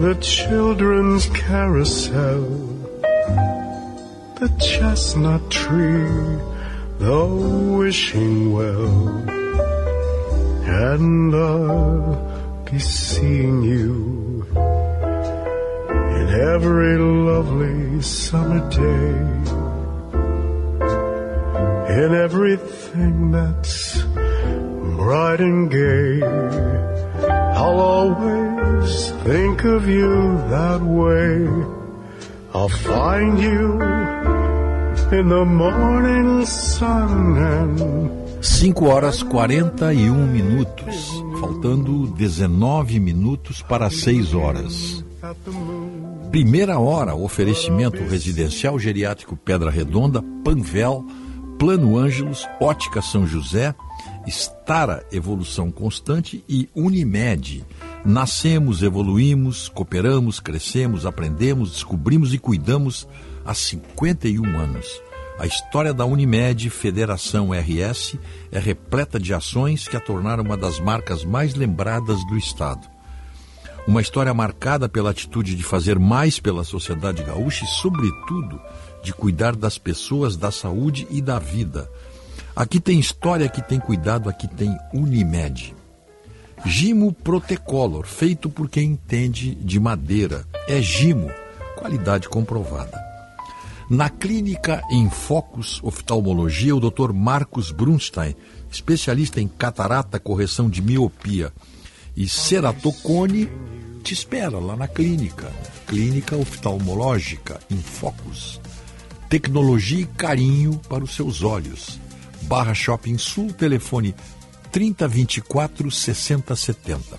the 0.00 0.16
children's 0.22 1.26
carousel, 1.26 2.40
the 4.40 4.48
chestnut 4.58 5.50
tree, 5.50 6.38
the 6.98 7.26
wishing 7.76 8.54
well, 8.54 9.28
and 10.64 11.34
I'll 11.36 12.64
be 12.64 12.78
seeing 12.78 13.62
you 13.62 14.75
in 16.26 16.40
every 16.54 16.98
lovely 16.98 18.02
summer 18.02 18.68
day, 18.70 19.16
in 22.02 22.14
everything 22.14 23.30
that's 23.30 24.02
bright 24.96 25.40
and 25.40 25.70
gay. 25.70 26.22
I'll 27.54 27.80
always 27.80 29.10
think 29.22 29.64
of 29.64 29.88
you 29.88 30.36
that 30.50 30.82
way. 30.82 31.46
I'll 32.52 32.68
find 32.68 33.38
you 33.38 33.80
in 35.18 35.28
the 35.28 35.44
morning 35.44 36.44
sun 36.46 37.36
and 37.38 38.42
5 38.42 38.82
horas 38.82 39.22
41 39.22 40.26
minutos, 40.26 41.22
faltando 41.38 42.06
19 42.16 42.98
minutos 42.98 43.62
para 43.62 43.90
6 43.90 44.34
horas. 44.34 45.04
Primeira 46.36 46.78
hora, 46.78 47.14
oferecimento 47.14 48.04
residencial 48.04 48.78
geriátrico 48.78 49.38
Pedra 49.38 49.70
Redonda, 49.70 50.22
Panvel, 50.44 51.02
Plano 51.58 51.96
Ângelos, 51.96 52.46
Ótica 52.60 53.00
São 53.00 53.26
José, 53.26 53.74
Estara 54.26 55.02
Evolução 55.10 55.70
Constante 55.70 56.44
e 56.46 56.68
Unimed. 56.74 57.64
Nascemos, 58.04 58.82
evoluímos, 58.82 59.70
cooperamos, 59.70 60.38
crescemos, 60.38 61.06
aprendemos, 61.06 61.70
descobrimos 61.70 62.34
e 62.34 62.38
cuidamos 62.38 63.08
há 63.42 63.54
51 63.54 64.44
anos. 64.58 64.86
A 65.38 65.46
história 65.46 65.94
da 65.94 66.04
Unimed 66.04 66.68
Federação 66.68 67.48
RS 67.52 68.18
é 68.52 68.58
repleta 68.58 69.18
de 69.18 69.32
ações 69.32 69.88
que 69.88 69.96
a 69.96 70.00
tornaram 70.00 70.44
uma 70.44 70.58
das 70.58 70.78
marcas 70.80 71.24
mais 71.24 71.54
lembradas 71.54 72.22
do 72.26 72.36
Estado. 72.36 72.95
Uma 73.86 74.00
história 74.00 74.34
marcada 74.34 74.88
pela 74.88 75.10
atitude 75.10 75.54
de 75.54 75.62
fazer 75.62 75.96
mais 75.96 76.40
pela 76.40 76.64
sociedade 76.64 77.22
gaúcha 77.22 77.64
e, 77.64 77.68
sobretudo, 77.68 78.60
de 79.00 79.12
cuidar 79.12 79.54
das 79.54 79.78
pessoas, 79.78 80.36
da 80.36 80.50
saúde 80.50 81.06
e 81.08 81.22
da 81.22 81.38
vida. 81.38 81.88
Aqui 82.54 82.80
tem 82.80 82.98
história, 82.98 83.46
aqui 83.46 83.62
tem 83.62 83.78
cuidado, 83.78 84.28
aqui 84.28 84.48
tem 84.48 84.76
Unimed. 84.92 85.72
Gimo 86.64 87.12
Protecolor, 87.12 88.06
feito 88.06 88.50
por 88.50 88.68
quem 88.68 88.90
entende 88.90 89.54
de 89.54 89.78
madeira. 89.78 90.44
É 90.66 90.82
Gimo, 90.82 91.30
qualidade 91.76 92.28
comprovada. 92.28 93.00
Na 93.88 94.10
clínica 94.10 94.82
em 94.90 95.08
Focus 95.08 95.80
Oftalmologia, 95.80 96.74
o 96.74 96.80
Dr. 96.80 97.12
Marcos 97.12 97.70
Brunstein, 97.70 98.34
especialista 98.68 99.40
em 99.40 99.46
catarata, 99.46 100.18
correção 100.18 100.68
de 100.68 100.82
miopia 100.82 101.52
e 102.16 102.26
ceratocone, 102.26 103.48
te 104.02 104.14
espera 104.14 104.58
lá 104.58 104.74
na 104.74 104.88
clínica. 104.88 105.52
Clínica 105.86 106.36
Oftalmológica 106.36 107.60
em 107.70 107.76
Focus. 107.76 108.60
Tecnologia 109.28 110.00
e 110.00 110.06
carinho 110.06 110.80
para 110.88 111.04
os 111.04 111.14
seus 111.14 111.42
olhos. 111.42 112.00
Barra 112.42 112.72
Shopping 112.72 113.18
Sul, 113.18 113.52
telefone 113.52 114.14
3024 114.72 115.90
6070. 115.90 117.16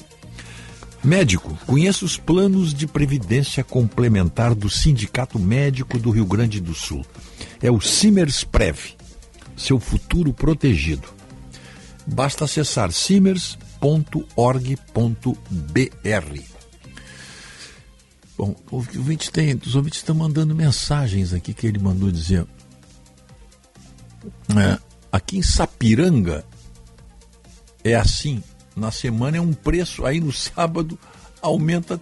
Médico, 1.04 1.58
conheça 1.68 2.04
os 2.04 2.18
planos 2.18 2.74
de 2.74 2.88
previdência 2.88 3.64
complementar 3.64 4.56
do 4.56 4.70
Sindicato 4.70 5.38
Médico 5.38 6.00
do 6.00 6.10
Rio 6.10 6.26
Grande 6.26 6.60
do 6.60 6.74
Sul. 6.74 7.06
É 7.62 7.70
o 7.70 7.80
Simers 7.80 8.44
Prev, 8.44 8.96
seu 9.56 9.80
futuro 9.80 10.34
protegido. 10.34 11.08
Basta 12.06 12.46
acessar 12.46 12.92
simers.org.br. 13.78 15.38
Bom, 18.38 18.56
o 18.70 18.76
ouvinte 18.76 19.32
tem, 19.32 19.56
os 19.56 19.76
ouvintes 19.76 20.00
estão 20.00 20.16
mandando 20.16 20.54
mensagens 20.54 21.34
aqui 21.34 21.54
que 21.54 21.66
ele 21.66 21.80
mandou 21.80 22.12
dizer. 22.12 22.46
É, 24.56 24.80
aqui 25.12 25.38
em 25.38 25.42
Sapiranga 25.42 26.46
é 27.84 27.96
assim, 27.96 28.44
na 28.76 28.92
semana 28.92 29.38
é 29.38 29.42
um 29.42 29.54
preço, 29.54 30.06
aí 30.06 30.20
no 30.20 30.32
sábado 30.32 31.00
aumenta 31.42 32.00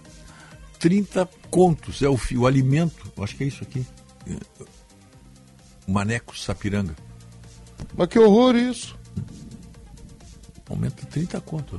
30 0.78 1.26
contos, 1.50 2.02
é 2.02 2.08
o, 2.08 2.18
o 2.36 2.46
alimento, 2.46 3.10
acho 3.22 3.34
que 3.36 3.44
é 3.44 3.46
isso 3.46 3.62
aqui. 3.62 3.86
Maneco 5.88 6.36
Sapiranga. 6.36 6.94
Mas 7.96 8.08
que 8.08 8.18
horror 8.18 8.56
isso. 8.56 8.98
Aumenta 10.68 11.06
30 11.06 11.40
contos. 11.40 11.78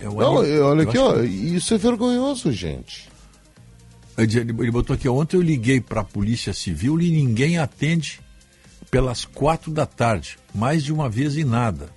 É 0.00 0.08
o 0.08 0.14
Não, 0.14 0.38
alimento. 0.38 0.64
olha 0.64 0.82
Eu 0.82 0.88
aqui, 0.88 0.98
acho 0.98 1.06
ó, 1.06 1.14
que- 1.20 1.26
isso 1.26 1.74
é 1.74 1.78
vergonhoso, 1.78 2.50
gente. 2.52 3.08
Ele 4.18 4.40
ele 4.40 4.70
botou 4.70 4.94
aqui, 4.94 5.08
ontem 5.08 5.36
eu 5.36 5.42
liguei 5.42 5.80
para 5.80 6.00
a 6.02 6.04
Polícia 6.04 6.52
Civil 6.52 7.00
e 7.00 7.10
ninguém 7.10 7.58
atende 7.58 8.20
pelas 8.90 9.24
quatro 9.24 9.70
da 9.72 9.86
tarde, 9.86 10.36
mais 10.54 10.84
de 10.84 10.92
uma 10.92 11.08
vez 11.08 11.36
e 11.36 11.44
nada. 11.44 11.88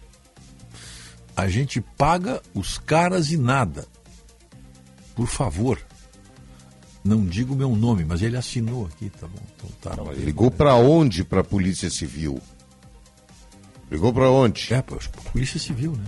A 1.36 1.49
gente 1.49 1.82
paga 1.82 2.41
os 2.53 2.78
caras 2.78 3.32
e 3.32 3.38
nada. 3.38 3.86
Por 5.14 5.28
favor, 5.28 5.78
não 7.03 7.26
digo 7.26 7.53
o 7.53 7.58
meu 7.58 7.76
nome, 7.76 8.06
mas 8.06 8.22
ele 8.22 8.38
assinou 8.38 8.86
aqui, 8.86 9.10
tá 9.10 9.28
bom? 9.28 9.41
Então 9.58 9.70
tá. 9.82 10.12
Ele 10.14 10.26
ligou 10.26 10.49
pra 10.49 10.76
onde 10.76 11.24
pra 11.24 11.43
Polícia 11.43 11.89
Civil? 11.89 12.39
Ligou 13.91 14.11
pra 14.13 14.29
onde? 14.29 14.73
É, 14.73 14.81
pra 14.81 14.97
Polícia 15.31 15.59
Civil, 15.59 15.91
né? 15.91 16.05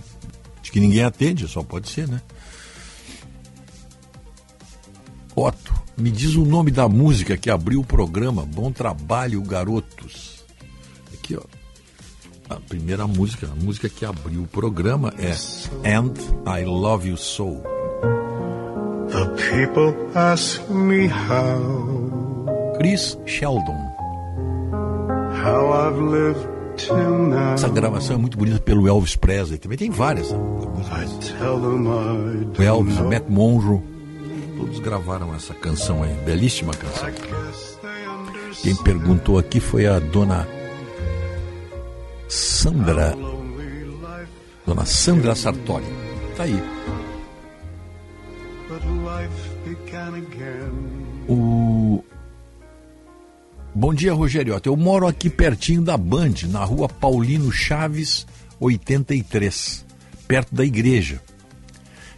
De 0.62 0.70
que 0.70 0.80
ninguém 0.80 1.04
atende, 1.04 1.46
só 1.46 1.62
pode 1.62 1.88
ser, 1.88 2.08
né? 2.08 2.20
Otto, 5.34 5.72
me 5.96 6.10
diz 6.10 6.34
o 6.34 6.44
nome 6.44 6.70
da 6.70 6.88
música 6.88 7.36
que 7.36 7.48
abriu 7.48 7.80
o 7.80 7.84
programa. 7.84 8.44
Bom 8.44 8.72
trabalho, 8.72 9.40
garotos. 9.42 10.44
Aqui, 11.14 11.36
ó. 11.36 11.42
A 12.50 12.56
primeira 12.58 13.06
música, 13.06 13.46
a 13.46 13.54
música 13.54 13.88
que 13.88 14.04
abriu 14.04 14.42
o 14.42 14.46
programa 14.46 15.12
é 15.18 15.30
And 15.88 16.14
I 16.46 16.64
Love 16.64 17.08
You 17.08 17.16
So. 17.16 17.62
The 19.10 19.26
people 19.50 19.94
ask 20.14 20.60
me 20.68 21.08
how, 21.08 22.74
Chris 22.78 23.16
Sheldon. 23.26 23.88
how 25.42 25.72
I've 25.72 25.98
lived. 25.98 26.57
Essa 27.54 27.68
gravação 27.68 28.16
é 28.16 28.18
muito 28.18 28.38
bonita 28.38 28.60
pelo 28.60 28.86
Elvis 28.86 29.16
Presley. 29.16 29.58
Também 29.58 29.78
tem 29.78 29.90
várias. 29.90 30.30
O 30.30 32.62
Elvis, 32.62 32.98
o 32.98 33.04
Matt 33.04 33.24
Monroe. 33.28 33.80
Todos 34.56 34.80
gravaram 34.80 35.34
essa 35.34 35.54
canção 35.54 36.02
aí. 36.02 36.12
Belíssima 36.24 36.72
canção. 36.72 37.08
Quem 38.62 38.74
perguntou 38.76 39.38
aqui 39.38 39.60
foi 39.60 39.86
a 39.86 39.98
dona 39.98 40.46
Sandra. 42.28 43.16
Dona 44.66 44.84
Sandra 44.84 45.34
Sartori. 45.34 45.84
Tá 46.36 46.42
aí. 46.42 46.62
O... 51.28 51.77
Bom 53.78 53.94
dia, 53.94 54.12
Rogério. 54.12 54.60
Eu 54.64 54.76
moro 54.76 55.06
aqui 55.06 55.30
pertinho 55.30 55.80
da 55.80 55.96
Band, 55.96 56.34
na 56.48 56.64
rua 56.64 56.88
Paulino 56.88 57.52
Chaves, 57.52 58.26
83, 58.58 59.86
perto 60.26 60.52
da 60.52 60.64
igreja. 60.64 61.22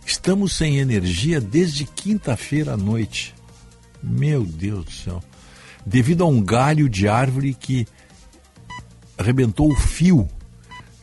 Estamos 0.06 0.54
sem 0.54 0.78
energia 0.78 1.38
desde 1.38 1.84
quinta-feira 1.84 2.72
à 2.72 2.76
noite. 2.78 3.34
Meu 4.02 4.42
Deus 4.42 4.86
do 4.86 4.90
céu. 4.90 5.22
Devido 5.84 6.24
a 6.24 6.26
um 6.26 6.42
galho 6.42 6.88
de 6.88 7.06
árvore 7.06 7.52
que 7.52 7.86
arrebentou 9.18 9.70
o 9.70 9.76
fio. 9.76 10.26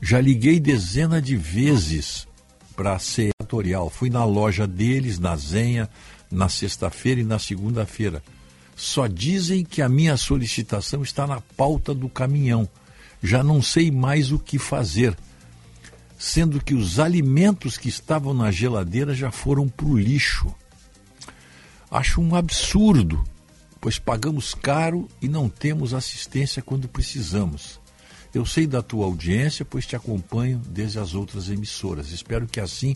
Já 0.02 0.20
liguei 0.20 0.60
dezenas 0.60 1.22
de 1.22 1.36
vezes 1.36 2.28
para 2.76 2.96
a 2.96 3.00
setorial. 3.00 3.92
Fui 3.92 4.10
na 4.10 4.26
loja 4.26 4.66
deles, 4.66 5.20
na 5.20 5.36
Zenha, 5.36 5.88
na 6.32 6.50
sexta-feira 6.50 7.22
e 7.22 7.24
na 7.24 7.38
segunda-feira. 7.38 8.24
Só 8.78 9.08
dizem 9.08 9.66
que 9.66 9.82
a 9.82 9.90
minha 9.90 10.16
solicitação 10.16 11.02
está 11.02 11.26
na 11.26 11.42
pauta 11.42 11.96
do 11.96 12.08
caminhão. 12.08 12.70
Já 13.24 13.44
não 13.44 13.60
sei 13.60 13.90
mais 13.90 14.32
o 14.32 14.38
que 14.38 14.60
fazer, 14.60 15.18
sendo 16.16 16.64
que 16.64 16.76
os 16.76 17.00
alimentos 17.00 17.76
que 17.76 17.90
estavam 17.90 18.36
na 18.36 18.52
geladeira 18.52 19.16
já 19.16 19.32
foram 19.32 19.68
para 19.68 19.88
o 19.88 19.98
lixo. 19.98 20.54
Acho 21.90 22.22
um 22.22 22.36
absurdo, 22.36 23.24
pois 23.82 23.98
pagamos 23.98 24.54
caro 24.54 25.10
e 25.20 25.28
não 25.28 25.50
temos 25.50 25.96
assistência 25.96 26.62
quando 26.62 26.88
precisamos. 26.88 27.82
Eu 28.32 28.46
sei 28.46 28.68
da 28.68 28.84
tua 28.84 29.06
audiência, 29.06 29.66
pois 29.66 29.88
te 29.88 29.96
acompanho 29.96 30.62
desde 30.70 31.00
as 31.00 31.16
outras 31.16 31.50
emissoras. 31.50 32.12
Espero 32.12 32.46
que 32.46 32.60
assim 32.60 32.96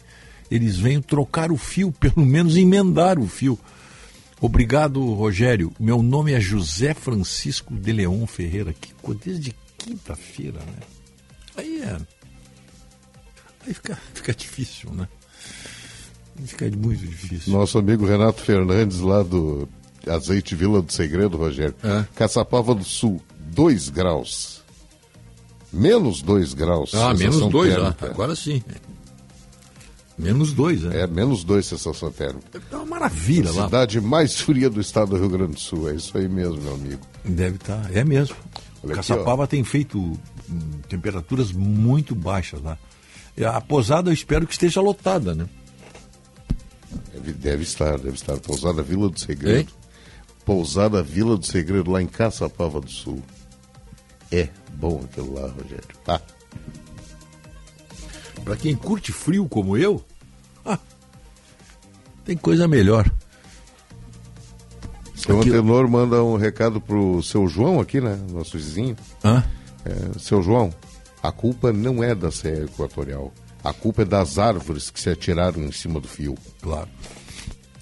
eles 0.52 0.78
venham 0.78 1.02
trocar 1.02 1.52
o 1.52 1.58
fio, 1.58 1.90
pelo 2.00 2.24
menos 2.24 2.56
emendar 2.56 3.18
o 3.18 3.28
fio. 3.28 3.58
Obrigado, 4.42 5.14
Rogério. 5.14 5.72
Meu 5.80 6.02
nome 6.02 6.34
é 6.34 6.39
José 6.39 6.96
Francisco 6.96 7.76
de 7.76 7.92
Leon 7.92 8.26
Ferreira, 8.26 8.74
que 8.74 8.92
desde 9.24 9.56
quinta-feira, 9.78 10.60
né? 10.60 10.80
Aí 11.56 11.82
é. 11.82 11.98
Aí 13.68 13.74
fica, 13.74 13.96
fica 14.16 14.34
difícil, 14.34 14.92
né? 14.94 15.08
Fica 16.44 16.66
muito 16.76 17.06
difícil. 17.06 17.54
Nosso 17.54 17.78
amigo 17.78 18.04
Renato 18.04 18.42
Fernandes, 18.42 19.00
lá 19.00 19.22
do 19.22 19.70
Azeite 20.08 20.56
Vila 20.56 20.82
do 20.82 20.92
Segredo, 20.92 21.38
Rogério. 21.38 21.76
É. 21.84 22.04
Caçapava 22.16 22.74
do 22.74 22.84
Sul, 22.84 23.22
2 23.54 23.89
graus. 23.89 24.64
Menos 25.72 26.24
2 26.24 26.56
graus. 26.56 26.96
Ah, 26.96 27.14
menos 27.14 27.48
2, 27.48 27.78
ah, 27.78 27.96
agora 28.02 28.36
sim. 28.36 28.64
Menos 30.22 30.53
2, 30.53 30.84
né? 30.84 31.01
É, 31.01 31.07
menos 31.07 31.43
2 31.43 31.65
sensação 31.65 32.11
térmica. 32.11 32.61
É 32.72 32.76
uma 32.76 32.86
maravilha 32.86 33.49
a 33.49 33.53
lá. 33.53 33.65
cidade 33.65 33.99
mais 33.99 34.39
fria 34.39 34.69
do 34.69 34.80
estado 34.80 35.09
do 35.09 35.17
Rio 35.17 35.30
Grande 35.30 35.53
do 35.53 35.59
Sul. 35.59 35.89
É 35.89 35.95
isso 35.95 36.15
aí 36.15 36.30
mesmo, 36.30 36.61
meu 36.61 36.76
amigo. 36.76 37.01
Deve 37.26 37.55
estar, 37.55 37.82
tá, 37.82 37.89
é 37.91 38.03
mesmo. 38.03 38.36
Olha 38.84 38.95
Caçapava 38.95 39.45
aqui, 39.45 39.51
tem 39.51 39.63
feito 39.63 39.99
hum, 39.99 40.19
temperaturas 40.88 41.51
muito 41.51 42.13
baixas 42.13 42.61
lá. 42.61 42.78
A 43.51 43.59
posada 43.59 44.11
eu 44.11 44.13
espero 44.13 44.45
que 44.45 44.53
esteja 44.53 44.80
lotada, 44.80 45.34
né? 45.34 45.47
Deve, 47.13 47.34
deve 47.34 47.63
estar, 47.63 47.97
deve 47.97 48.15
estar. 48.15 48.38
Pousada 48.38 48.84
Vila 48.84 49.09
do 49.09 49.19
Segredo. 49.19 49.59
Hein? 49.59 49.67
Pousada 50.45 51.01
Vila 51.01 51.36
do 51.36 51.45
Segredo, 51.45 51.89
lá 51.89 52.01
em 52.01 52.07
Caçapava 52.07 52.80
do 52.80 52.91
Sul. 52.91 53.24
É 54.32 54.49
bom 54.74 55.01
aquilo 55.03 55.34
lá, 55.34 55.47
Rogério. 55.47 55.88
Ah. 56.07 56.22
Para 58.43 58.55
quem 58.55 58.76
curte 58.76 59.11
frio 59.11 59.47
como 59.47 59.78
eu, 59.78 60.03
ah, 60.66 60.80
tem 62.26 62.38
coisa 62.38 62.68
melhor. 62.68 63.09
Seu 65.16 65.39
aqui... 65.39 65.49
Antenor 65.49 65.88
manda 65.88 66.24
um 66.24 66.36
recado 66.36 66.82
pro 66.82 67.22
seu 67.22 67.47
João 67.47 67.80
aqui, 67.80 68.01
né? 68.01 68.20
Nosso 68.30 68.57
vizinho. 68.57 68.95
Hã? 69.24 69.43
É, 69.86 70.20
seu 70.20 70.41
João, 70.41 70.74
a 71.22 71.32
culpa 71.32 71.72
não 71.72 72.03
é 72.03 72.16
da 72.16 72.32
Serra 72.32 72.66
Equatorial. 72.66 73.32
A 73.64 73.72
culpa 73.74 74.01
é 74.01 74.05
das 74.05 74.39
árvores 74.39 74.89
que 74.89 74.99
se 74.99 75.09
atiraram 75.09 75.64
em 75.64 75.72
cima 75.72 75.99
do 75.99 76.07
fio. 76.07 76.36
Claro. 76.62 76.89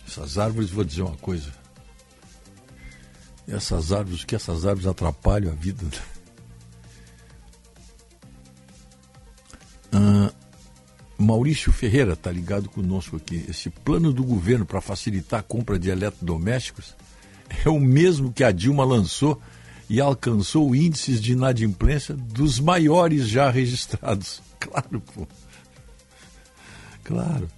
Essas 0.06 0.38
árvores, 0.38 0.70
vou 0.70 0.84
dizer 0.84 1.04
uma 1.04 1.16
coisa. 1.18 1.52
Essas 3.48 3.92
árvores, 3.92 4.26
que 4.26 4.36
essas 4.36 4.66
árvores 4.66 4.88
atrapalham 4.88 5.52
a 5.52 5.56
vida. 5.56 5.86
Ah, 9.94 10.32
Maurício 11.20 11.74
Ferreira 11.74 12.14
está 12.14 12.32
ligado 12.32 12.70
conosco 12.70 13.18
aqui. 13.18 13.44
Esse 13.50 13.70
plano 13.70 14.14
do 14.14 14.24
governo 14.24 14.66
para 14.66 14.80
facilitar 14.80 15.42
a 15.42 15.44
compra 15.44 15.78
de 15.78 15.90
eletrodomésticos 15.90 16.96
é 17.66 17.70
o 17.70 17.78
mesmo 17.78 18.32
que 18.32 18.42
a 18.42 18.54
Dilma 18.54 18.86
lançou 18.86 19.40
e 19.90 20.00
alcançou 20.00 20.74
índices 20.74 21.22
de 21.22 21.34
inadimplência 21.34 22.16
dos 22.16 22.58
maiores 22.60 23.28
já 23.28 23.50
registrados. 23.50 24.42
Claro, 24.60 25.02
pô. 25.16 25.26
Claro. 27.02 27.50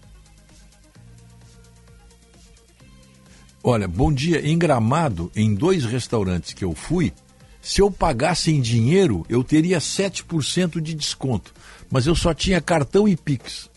Olha, 3.63 3.87
bom 3.87 4.13
dia. 4.13 4.47
Em 4.47 4.55
Gramado, 4.55 5.31
em 5.35 5.55
dois 5.55 5.83
restaurantes 5.83 6.53
que 6.53 6.63
eu 6.63 6.75
fui, 6.75 7.11
se 7.59 7.81
eu 7.81 7.89
pagasse 7.89 8.51
em 8.51 8.61
dinheiro, 8.61 9.25
eu 9.27 9.43
teria 9.43 9.79
7% 9.79 10.79
de 10.79 10.93
desconto 10.93 11.55
mas 11.91 12.07
eu 12.07 12.15
só 12.15 12.33
tinha 12.33 12.61
cartão 12.61 13.07
e 13.07 13.17
Pix. 13.17 13.69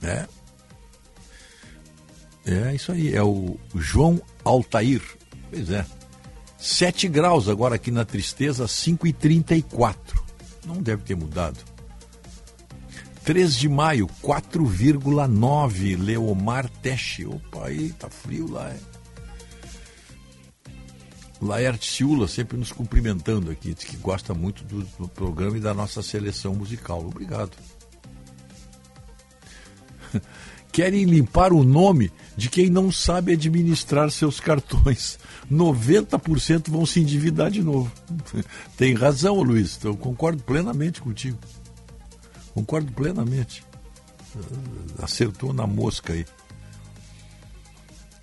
É. 0.00 0.26
É 2.46 2.74
isso 2.74 2.92
aí, 2.92 3.14
é 3.14 3.22
o 3.22 3.58
João 3.74 4.22
Altair. 4.44 5.02
Pois 5.50 5.70
é. 5.70 5.84
7 6.56 7.08
graus 7.08 7.48
agora 7.48 7.74
aqui 7.74 7.90
na 7.90 8.04
Tristeza, 8.04 8.64
5,34. 8.64 9.94
Não 10.64 10.80
deve 10.80 11.02
ter 11.02 11.14
mudado. 11.14 11.58
3 13.24 13.54
de 13.54 13.68
maio, 13.68 14.06
4,9. 14.22 16.02
Leomar 16.02 16.68
Teche. 16.82 17.26
Opa, 17.26 17.66
aí 17.66 17.92
tá 17.92 18.08
frio 18.08 18.50
lá, 18.50 18.70
é. 18.70 18.87
Laerte 21.40 21.90
Ciula 21.90 22.26
sempre 22.26 22.56
nos 22.56 22.72
cumprimentando 22.72 23.50
aqui, 23.50 23.72
diz 23.72 23.84
que 23.84 23.96
gosta 23.96 24.34
muito 24.34 24.64
do, 24.64 24.82
do 24.98 25.08
programa 25.08 25.56
e 25.56 25.60
da 25.60 25.72
nossa 25.72 26.02
seleção 26.02 26.54
musical. 26.54 27.00
Obrigado. 27.00 27.56
Querem 30.72 31.04
limpar 31.04 31.52
o 31.52 31.64
nome 31.64 32.12
de 32.36 32.48
quem 32.50 32.68
não 32.68 32.92
sabe 32.92 33.32
administrar 33.32 34.10
seus 34.10 34.38
cartões. 34.38 35.18
90% 35.50 36.70
vão 36.70 36.84
se 36.84 37.00
endividar 37.00 37.50
de 37.50 37.62
novo. 37.62 37.90
Tem 38.76 38.94
razão, 38.94 39.40
Luiz. 39.42 39.82
Eu 39.82 39.96
concordo 39.96 40.42
plenamente 40.42 41.00
contigo. 41.00 41.38
Concordo 42.54 42.92
plenamente. 42.92 43.64
Acertou 45.00 45.52
na 45.52 45.66
mosca 45.66 46.12
aí. 46.12 46.26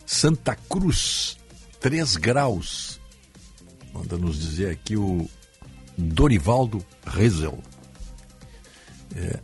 Santa 0.06 0.56
Cruz, 0.56 1.38
3 1.80 2.16
graus. 2.16 2.95
Manda 3.96 4.18
nos 4.18 4.38
dizer 4.38 4.72
aqui 4.72 4.98
o 4.98 5.26
Dorivaldo 5.98 6.86
Rezel. 7.08 7.58
É. 9.16 9.40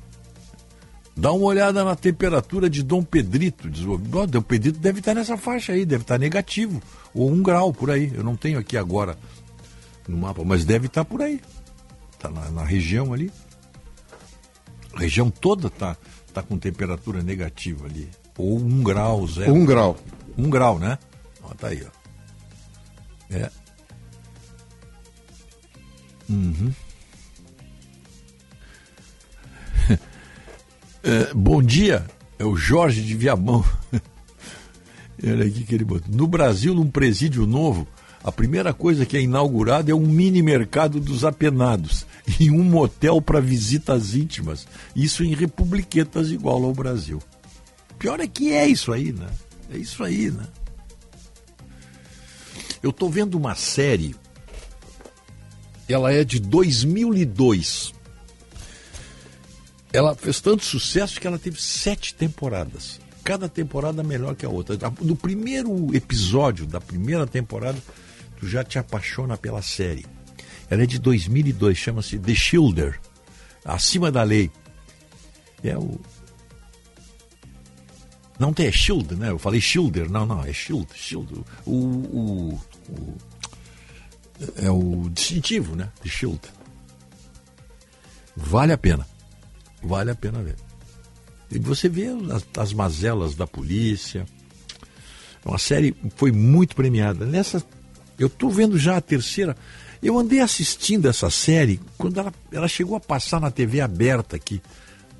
Dá 1.16 1.32
uma 1.32 1.46
olhada 1.46 1.86
na 1.86 1.96
temperatura 1.96 2.70
de 2.70 2.84
Dom 2.84 3.02
Pedrito. 3.02 3.70
Diz, 3.70 3.84
Dom 3.84 4.42
Pedrito 4.42 4.78
deve 4.78 5.00
estar 5.00 5.14
nessa 5.14 5.38
faixa 5.38 5.72
aí, 5.72 5.86
deve 5.86 6.04
estar 6.04 6.18
negativo. 6.18 6.82
Ou 7.14 7.32
um 7.32 7.42
grau 7.42 7.72
por 7.72 7.90
aí. 7.90 8.12
Eu 8.14 8.24
não 8.24 8.36
tenho 8.36 8.60
aqui 8.60 8.76
agora 8.76 9.18
no 10.06 10.18
mapa, 10.18 10.44
mas 10.44 10.66
deve 10.66 10.88
estar 10.88 11.06
por 11.06 11.22
aí. 11.22 11.40
Está 12.12 12.30
na, 12.30 12.52
na, 12.52 12.66
região 12.66 13.14
ali. 13.14 13.32
A 14.94 15.00
região 15.00 15.30
toda 15.30 15.68
está 15.68 15.96
tá 16.34 16.44
com 16.44 16.58
temperatura 16.58 17.24
negativa 17.24 17.86
ali. 17.86 18.10
Ou 18.38 18.58
um 18.58 18.84
grau, 18.84 19.26
zero. 19.28 19.54
Um 19.54 19.66
grau. 19.66 19.98
Um 20.38 20.50
grau, 20.50 20.78
né? 20.78 20.98
Ó, 21.42 21.54
tá 21.54 21.68
aí, 21.68 21.86
ó. 21.86 22.02
É. 23.34 23.61
Uhum. 26.32 26.72
é, 31.04 31.34
bom 31.34 31.62
dia, 31.62 32.06
é 32.40 32.46
o 32.46 32.56
Jorge 32.56 33.02
de 33.02 33.14
Viamão. 33.16 33.66
Olha 35.22 35.46
aqui 35.46 35.64
que 35.66 35.76
ele 35.76 35.84
botou. 35.84 36.16
No 36.16 36.26
Brasil, 36.26 36.74
num 36.74 36.90
presídio 36.90 37.46
novo, 37.46 37.86
a 38.24 38.32
primeira 38.32 38.74
coisa 38.74 39.06
que 39.06 39.18
é 39.18 39.22
inaugurada 39.22 39.92
é 39.92 39.96
um 39.96 40.08
mini 40.08 40.42
mercado 40.42 41.02
dos 41.02 41.26
apenados 41.26 42.06
e 42.40 42.50
um 42.50 42.64
motel 42.64 43.22
para 43.22 43.42
visitas 43.42 44.16
íntimas. 44.16 44.66
Isso 44.96 45.26
em 45.26 45.36
republiquetas 45.36 46.32
igual 46.32 46.64
ao 46.64 46.74
Brasil. 46.74 47.22
Pior 48.00 48.22
é 48.22 48.28
que 48.28 48.54
é 48.54 48.66
isso 48.68 48.94
aí, 48.94 49.12
né? 49.12 49.28
É 49.70 49.78
isso 49.78 50.02
aí, 50.02 50.32
né? 50.32 50.48
Eu 52.82 52.90
estou 52.90 53.10
vendo 53.10 53.38
uma 53.38 53.54
série 53.54 54.16
ela 55.94 56.12
é 56.12 56.24
de 56.24 56.40
2002. 56.40 57.94
Ela 59.94 60.16
fez 60.16 60.40
tanto 60.40 60.64
sucesso 60.64 61.20
que 61.20 61.28
ela 61.28 61.38
teve 61.38 61.62
sete 61.62 62.14
temporadas. 62.14 63.00
Cada 63.24 63.50
temporada 63.50 64.02
melhor 64.02 64.36
que 64.36 64.46
a 64.46 64.50
outra. 64.50 64.78
No 65.02 65.16
primeiro 65.16 65.96
episódio 65.96 66.66
da 66.66 66.80
primeira 66.80 67.28
temporada, 67.28 67.78
tu 68.40 68.48
já 68.48 68.64
te 68.64 68.80
apaixona 68.80 69.38
pela 69.38 69.62
série. 69.62 70.06
Ela 70.70 70.84
é 70.84 70.86
de 70.86 70.98
2002, 70.98 71.78
chama-se 71.78 72.18
The 72.18 72.34
Shielder, 72.34 73.00
Acima 73.66 74.12
da 74.12 74.24
Lei. 74.24 74.50
É 75.64 75.78
o 75.78 76.00
Não 78.40 78.54
tem, 78.54 78.68
é 78.68 78.72
Shield, 78.72 79.16
né? 79.16 79.30
Eu 79.30 79.38
falei 79.38 79.62
Shielder. 79.62 80.10
Não, 80.10 80.26
não, 80.26 80.44
é 80.44 80.52
Shield. 80.52 80.88
Shield. 80.96 81.44
O, 81.66 81.76
o, 81.76 82.62
o 82.90 83.18
é 84.56 84.70
o 84.70 85.10
distintivo, 85.10 85.76
né? 85.76 85.90
De 86.04 86.10
Shield. 86.10 86.42
Vale 88.36 88.74
a 88.74 88.78
pena. 88.78 89.08
Vale 89.84 90.12
a 90.12 90.16
pena 90.16 90.42
ver. 90.42 90.56
E 91.50 91.60
você 91.60 91.90
vê 91.90 92.08
as, 92.32 92.46
as 92.58 92.74
mazelas 92.74 93.36
da 93.36 93.46
polícia. 93.46 94.26
É 95.44 95.50
uma 95.50 95.58
série 95.58 95.96
foi 96.16 96.32
muito 96.32 96.76
premiada. 96.76 97.26
Nessa, 97.26 97.64
eu 98.18 98.28
estou 98.28 98.50
vendo 98.50 98.78
já 98.78 98.98
a 98.98 99.02
terceira. 99.02 99.56
Eu 100.02 100.18
andei 100.18 100.40
assistindo 100.40 101.08
essa 101.08 101.30
série 101.30 101.80
quando 101.98 102.20
ela, 102.20 102.34
ela 102.52 102.68
chegou 102.68 102.96
a 102.96 103.00
passar 103.00 103.40
na 103.40 103.52
TV 103.52 103.82
aberta 103.82 104.36
aqui, 104.36 104.62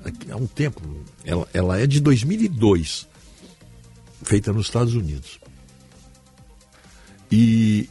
aqui 0.04 0.30
há 0.30 0.36
um 0.36 0.46
tempo. 0.46 0.80
Ela, 1.24 1.48
ela 1.52 1.80
é 1.80 1.86
de 1.86 2.00
2002 2.00 3.06
feita 4.22 4.52
nos 4.52 4.66
Estados 4.66 4.94
Unidos. 4.94 5.40
E 7.30 7.88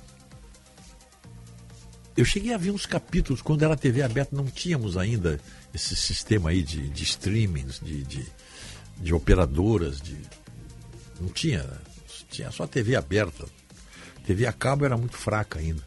eu 2.15 2.25
cheguei 2.25 2.53
a 2.53 2.57
ver 2.57 2.71
uns 2.71 2.85
capítulos 2.85 3.41
quando 3.41 3.63
era 3.63 3.75
TV 3.75 4.01
aberta, 4.01 4.35
não 4.35 4.45
tínhamos 4.45 4.97
ainda 4.97 5.39
esse 5.73 5.95
sistema 5.95 6.49
aí 6.49 6.61
de, 6.61 6.89
de 6.89 7.03
streamings, 7.03 7.79
de, 7.79 8.03
de, 8.03 8.25
de 8.97 9.13
operadoras, 9.13 10.01
de, 10.01 10.17
não 11.19 11.29
tinha, 11.29 11.65
tinha 12.29 12.51
só 12.51 12.67
TV 12.67 12.95
aberta. 12.95 13.45
TV 14.25 14.45
a 14.45 14.53
cabo 14.53 14.85
era 14.85 14.97
muito 14.97 15.17
fraca 15.17 15.59
ainda. 15.59 15.85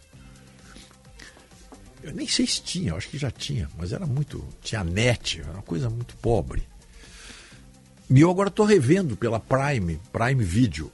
Eu 2.02 2.12
nem 2.12 2.26
sei 2.26 2.46
se 2.46 2.62
tinha, 2.62 2.94
acho 2.94 3.08
que 3.08 3.16
já 3.16 3.30
tinha, 3.30 3.68
mas 3.78 3.92
era 3.92 4.06
muito. 4.06 4.44
Tinha 4.60 4.84
net, 4.84 5.40
era 5.40 5.52
uma 5.52 5.62
coisa 5.62 5.88
muito 5.88 6.16
pobre. 6.16 6.62
E 8.10 8.20
eu 8.20 8.30
agora 8.30 8.48
estou 8.48 8.66
revendo 8.66 9.16
pela 9.16 9.40
Prime, 9.40 9.98
Prime 10.12 10.44
Video. 10.44 10.92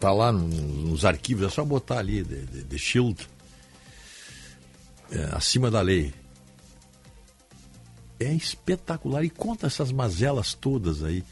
Tá 0.00 0.12
lá 0.12 0.32
no, 0.32 0.48
nos 0.48 1.04
arquivos, 1.04 1.46
é 1.46 1.50
só 1.50 1.64
botar 1.64 1.98
ali, 1.98 2.24
The, 2.24 2.62
The 2.70 2.78
Shield, 2.78 3.28
é, 5.10 5.28
acima 5.32 5.70
da 5.70 5.80
lei. 5.80 6.12
É 8.20 8.32
espetacular 8.32 9.24
e 9.24 9.30
conta 9.30 9.66
essas 9.66 9.92
mazelas 9.92 10.54
todas 10.54 11.04
aí 11.04 11.24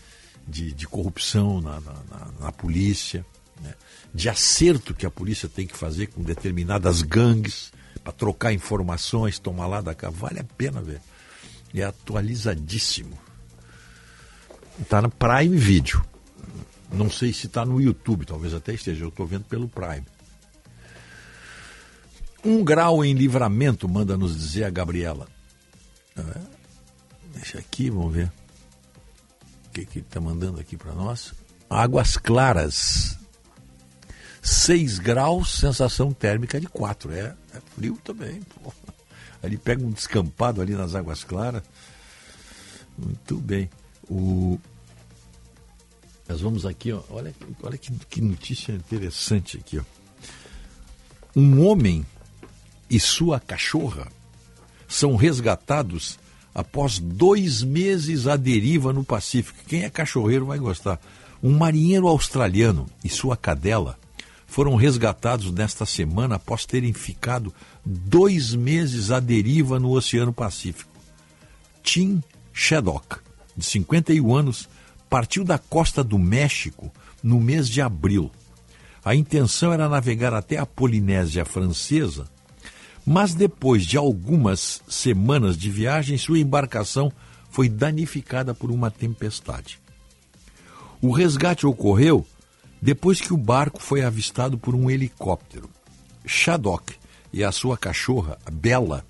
de, 0.46 0.72
de 0.72 0.86
corrupção 0.86 1.60
na, 1.60 1.80
na, 1.80 1.92
na, 2.08 2.32
na 2.40 2.52
polícia, 2.52 3.26
né? 3.60 3.74
de 4.14 4.28
acerto 4.28 4.94
que 4.94 5.04
a 5.04 5.10
polícia 5.10 5.48
tem 5.48 5.66
que 5.66 5.76
fazer 5.76 6.06
com 6.06 6.22
determinadas 6.22 7.02
gangues 7.02 7.72
para 8.02 8.12
trocar 8.12 8.52
informações, 8.52 9.38
tomar 9.38 9.66
lá 9.66 9.80
da 9.80 9.94
cá. 9.94 10.10
Vale 10.10 10.38
a 10.38 10.44
pena 10.44 10.80
ver. 10.80 11.00
É 11.74 11.82
atualizadíssimo. 11.82 13.18
Está 14.80 15.02
no 15.02 15.10
Prime 15.10 15.56
Video. 15.56 16.02
Não 16.92 17.10
sei 17.10 17.32
se 17.32 17.46
está 17.46 17.64
no 17.64 17.80
YouTube, 17.80 18.24
talvez 18.24 18.54
até 18.54 18.72
esteja. 18.72 19.04
Eu 19.04 19.08
estou 19.08 19.26
vendo 19.26 19.44
pelo 19.44 19.68
Prime. 19.68 20.04
Um 22.46 22.62
grau 22.62 23.04
em 23.04 23.12
livramento, 23.12 23.88
manda 23.88 24.16
nos 24.16 24.36
dizer 24.36 24.64
a 24.64 24.70
Gabriela. 24.70 25.26
É. 26.16 26.22
Deixa 27.34 27.58
aqui, 27.58 27.90
vamos 27.90 28.14
ver. 28.14 28.32
O 29.66 29.70
que, 29.72 29.84
que 29.84 29.98
ele 29.98 30.06
está 30.06 30.20
mandando 30.20 30.60
aqui 30.60 30.76
para 30.76 30.92
nós? 30.92 31.34
Águas 31.68 32.16
claras. 32.16 33.18
6 34.40 35.00
graus, 35.00 35.58
sensação 35.58 36.12
térmica 36.12 36.60
de 36.60 36.68
4. 36.68 37.12
É, 37.12 37.34
é 37.52 37.60
frio 37.74 37.98
também. 38.04 38.40
Pô. 38.62 38.72
Ali 39.42 39.58
pega 39.58 39.84
um 39.84 39.90
descampado 39.90 40.62
ali 40.62 40.74
nas 40.74 40.94
águas 40.94 41.24
claras. 41.24 41.64
Muito 42.96 43.38
bem. 43.38 43.68
O... 44.08 44.56
Nós 46.28 46.40
vamos 46.40 46.64
aqui, 46.64 46.92
ó, 46.92 47.02
olha, 47.10 47.34
olha 47.60 47.76
que, 47.76 47.92
que 48.08 48.20
notícia 48.20 48.72
interessante 48.72 49.58
aqui. 49.58 49.78
Ó. 49.78 49.82
Um 51.34 51.66
homem 51.66 52.06
e 52.88 53.00
sua 53.00 53.40
cachorra 53.40 54.08
são 54.88 55.16
resgatados 55.16 56.18
após 56.54 56.98
dois 56.98 57.62
meses 57.62 58.26
à 58.26 58.36
deriva 58.36 58.92
no 58.92 59.04
Pacífico. 59.04 59.58
Quem 59.66 59.82
é 59.82 59.90
cachorreiro 59.90 60.46
vai 60.46 60.58
gostar. 60.58 61.00
Um 61.42 61.56
marinheiro 61.56 62.08
australiano 62.08 62.86
e 63.04 63.08
sua 63.08 63.36
cadela 63.36 63.98
foram 64.46 64.74
resgatados 64.74 65.50
nesta 65.50 65.84
semana 65.84 66.36
após 66.36 66.64
terem 66.64 66.92
ficado 66.92 67.52
dois 67.84 68.54
meses 68.54 69.10
à 69.10 69.20
deriva 69.20 69.78
no 69.78 69.90
Oceano 69.90 70.32
Pacífico. 70.32 70.90
Tim 71.82 72.22
Shaddock 72.52 73.26
de 73.56 73.64
51 73.64 74.34
anos, 74.34 74.68
partiu 75.08 75.42
da 75.42 75.58
costa 75.58 76.04
do 76.04 76.18
México 76.18 76.92
no 77.22 77.40
mês 77.40 77.68
de 77.68 77.80
abril. 77.80 78.30
A 79.04 79.14
intenção 79.14 79.72
era 79.72 79.88
navegar 79.88 80.34
até 80.34 80.58
a 80.58 80.66
Polinésia 80.66 81.44
Francesa, 81.44 82.28
mas 83.06 83.34
depois 83.34 83.86
de 83.86 83.96
algumas 83.96 84.82
semanas 84.88 85.56
de 85.56 85.70
viagem, 85.70 86.18
sua 86.18 86.40
embarcação 86.40 87.12
foi 87.48 87.68
danificada 87.68 88.52
por 88.52 88.72
uma 88.72 88.90
tempestade. 88.90 89.78
O 91.00 91.12
resgate 91.12 91.64
ocorreu 91.66 92.26
depois 92.82 93.20
que 93.20 93.32
o 93.32 93.36
barco 93.36 93.80
foi 93.80 94.02
avistado 94.02 94.58
por 94.58 94.74
um 94.74 94.90
helicóptero. 94.90 95.70
Shaddock 96.26 96.94
e 97.32 97.44
a 97.44 97.52
sua 97.52 97.78
cachorra, 97.78 98.38
Bella, 98.52 99.06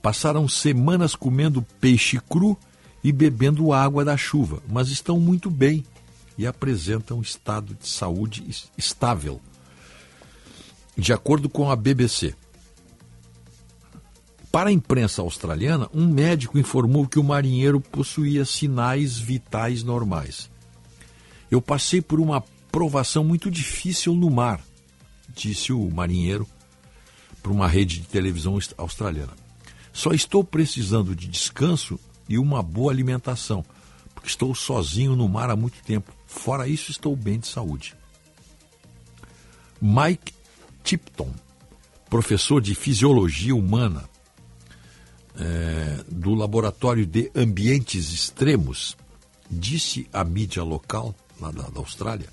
passaram 0.00 0.48
semanas 0.48 1.14
comendo 1.14 1.60
peixe 1.78 2.18
cru 2.18 2.56
e 3.04 3.12
bebendo 3.12 3.74
água 3.74 4.04
da 4.04 4.16
chuva, 4.16 4.62
mas 4.66 4.88
estão 4.88 5.20
muito 5.20 5.50
bem 5.50 5.84
e 6.38 6.46
apresentam 6.46 7.20
estado 7.20 7.76
de 7.78 7.86
saúde 7.88 8.42
estável. 8.76 9.38
De 10.96 11.12
acordo 11.12 11.48
com 11.48 11.70
a 11.70 11.76
BBC. 11.76 12.34
Para 14.52 14.68
a 14.68 14.72
imprensa 14.72 15.22
australiana, 15.22 15.88
um 15.94 16.06
médico 16.06 16.58
informou 16.58 17.08
que 17.08 17.18
o 17.18 17.24
marinheiro 17.24 17.80
possuía 17.80 18.44
sinais 18.44 19.18
vitais 19.18 19.82
normais. 19.82 20.50
Eu 21.50 21.62
passei 21.62 22.02
por 22.02 22.20
uma 22.20 22.44
provação 22.70 23.24
muito 23.24 23.50
difícil 23.50 24.14
no 24.14 24.28
mar, 24.28 24.62
disse 25.34 25.72
o 25.72 25.90
marinheiro 25.90 26.46
para 27.42 27.50
uma 27.50 27.66
rede 27.66 28.00
de 28.00 28.06
televisão 28.06 28.58
australiana. 28.76 29.32
Só 29.90 30.12
estou 30.12 30.44
precisando 30.44 31.16
de 31.16 31.28
descanso 31.28 31.98
e 32.28 32.36
uma 32.38 32.62
boa 32.62 32.92
alimentação, 32.92 33.64
porque 34.14 34.28
estou 34.28 34.54
sozinho 34.54 35.16
no 35.16 35.28
mar 35.30 35.48
há 35.48 35.56
muito 35.56 35.82
tempo. 35.82 36.12
Fora 36.26 36.68
isso, 36.68 36.90
estou 36.90 37.16
bem 37.16 37.38
de 37.38 37.46
saúde. 37.48 37.96
Mike 39.80 40.34
Tipton, 40.84 41.32
professor 42.10 42.60
de 42.60 42.74
fisiologia 42.74 43.56
humana 43.56 44.11
é, 45.38 46.04
do 46.08 46.34
Laboratório 46.34 47.06
de 47.06 47.30
Ambientes 47.34 48.12
Extremos, 48.12 48.96
disse 49.50 50.06
à 50.12 50.24
mídia 50.24 50.62
local, 50.62 51.14
lá 51.40 51.50
da, 51.50 51.64
da 51.64 51.80
Austrália, 51.80 52.28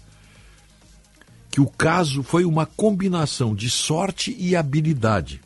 que 1.49 1.59
o 1.59 1.67
caso 1.67 2.23
foi 2.23 2.45
uma 2.45 2.65
combinação 2.65 3.55
de 3.55 3.69
sorte 3.69 4.35
e 4.37 4.55
habilidade. 4.55 5.41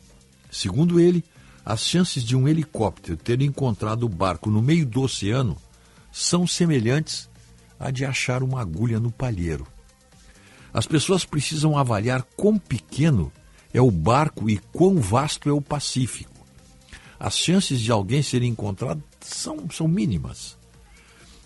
Segundo 0.50 1.00
ele, 1.00 1.24
as 1.64 1.80
chances 1.86 2.22
de 2.22 2.36
um 2.36 2.46
helicóptero 2.46 3.16
ter 3.16 3.40
encontrado 3.40 4.04
o 4.04 4.08
barco 4.08 4.50
no 4.50 4.60
meio 4.60 4.84
do 4.84 5.02
oceano 5.02 5.56
são 6.12 6.46
semelhantes 6.46 7.28
à 7.80 7.90
de 7.90 8.04
achar 8.04 8.42
uma 8.42 8.60
agulha 8.60 9.00
no 9.00 9.10
palheiro. 9.10 9.66
As 10.72 10.86
pessoas 10.86 11.24
precisam 11.24 11.78
avaliar 11.78 12.22
quão 12.36 12.58
pequeno 12.58 13.32
é 13.72 13.80
o 13.80 13.90
barco 13.90 14.50
e 14.50 14.58
quão 14.58 14.96
vasto 14.96 15.48
é 15.48 15.52
o 15.52 15.60
Pacífico. 15.60 16.33
As 17.18 17.36
chances 17.36 17.80
de 17.80 17.90
alguém 17.90 18.22
ser 18.22 18.42
encontrado 18.42 19.02
são, 19.20 19.68
são 19.70 19.88
mínimas. 19.88 20.56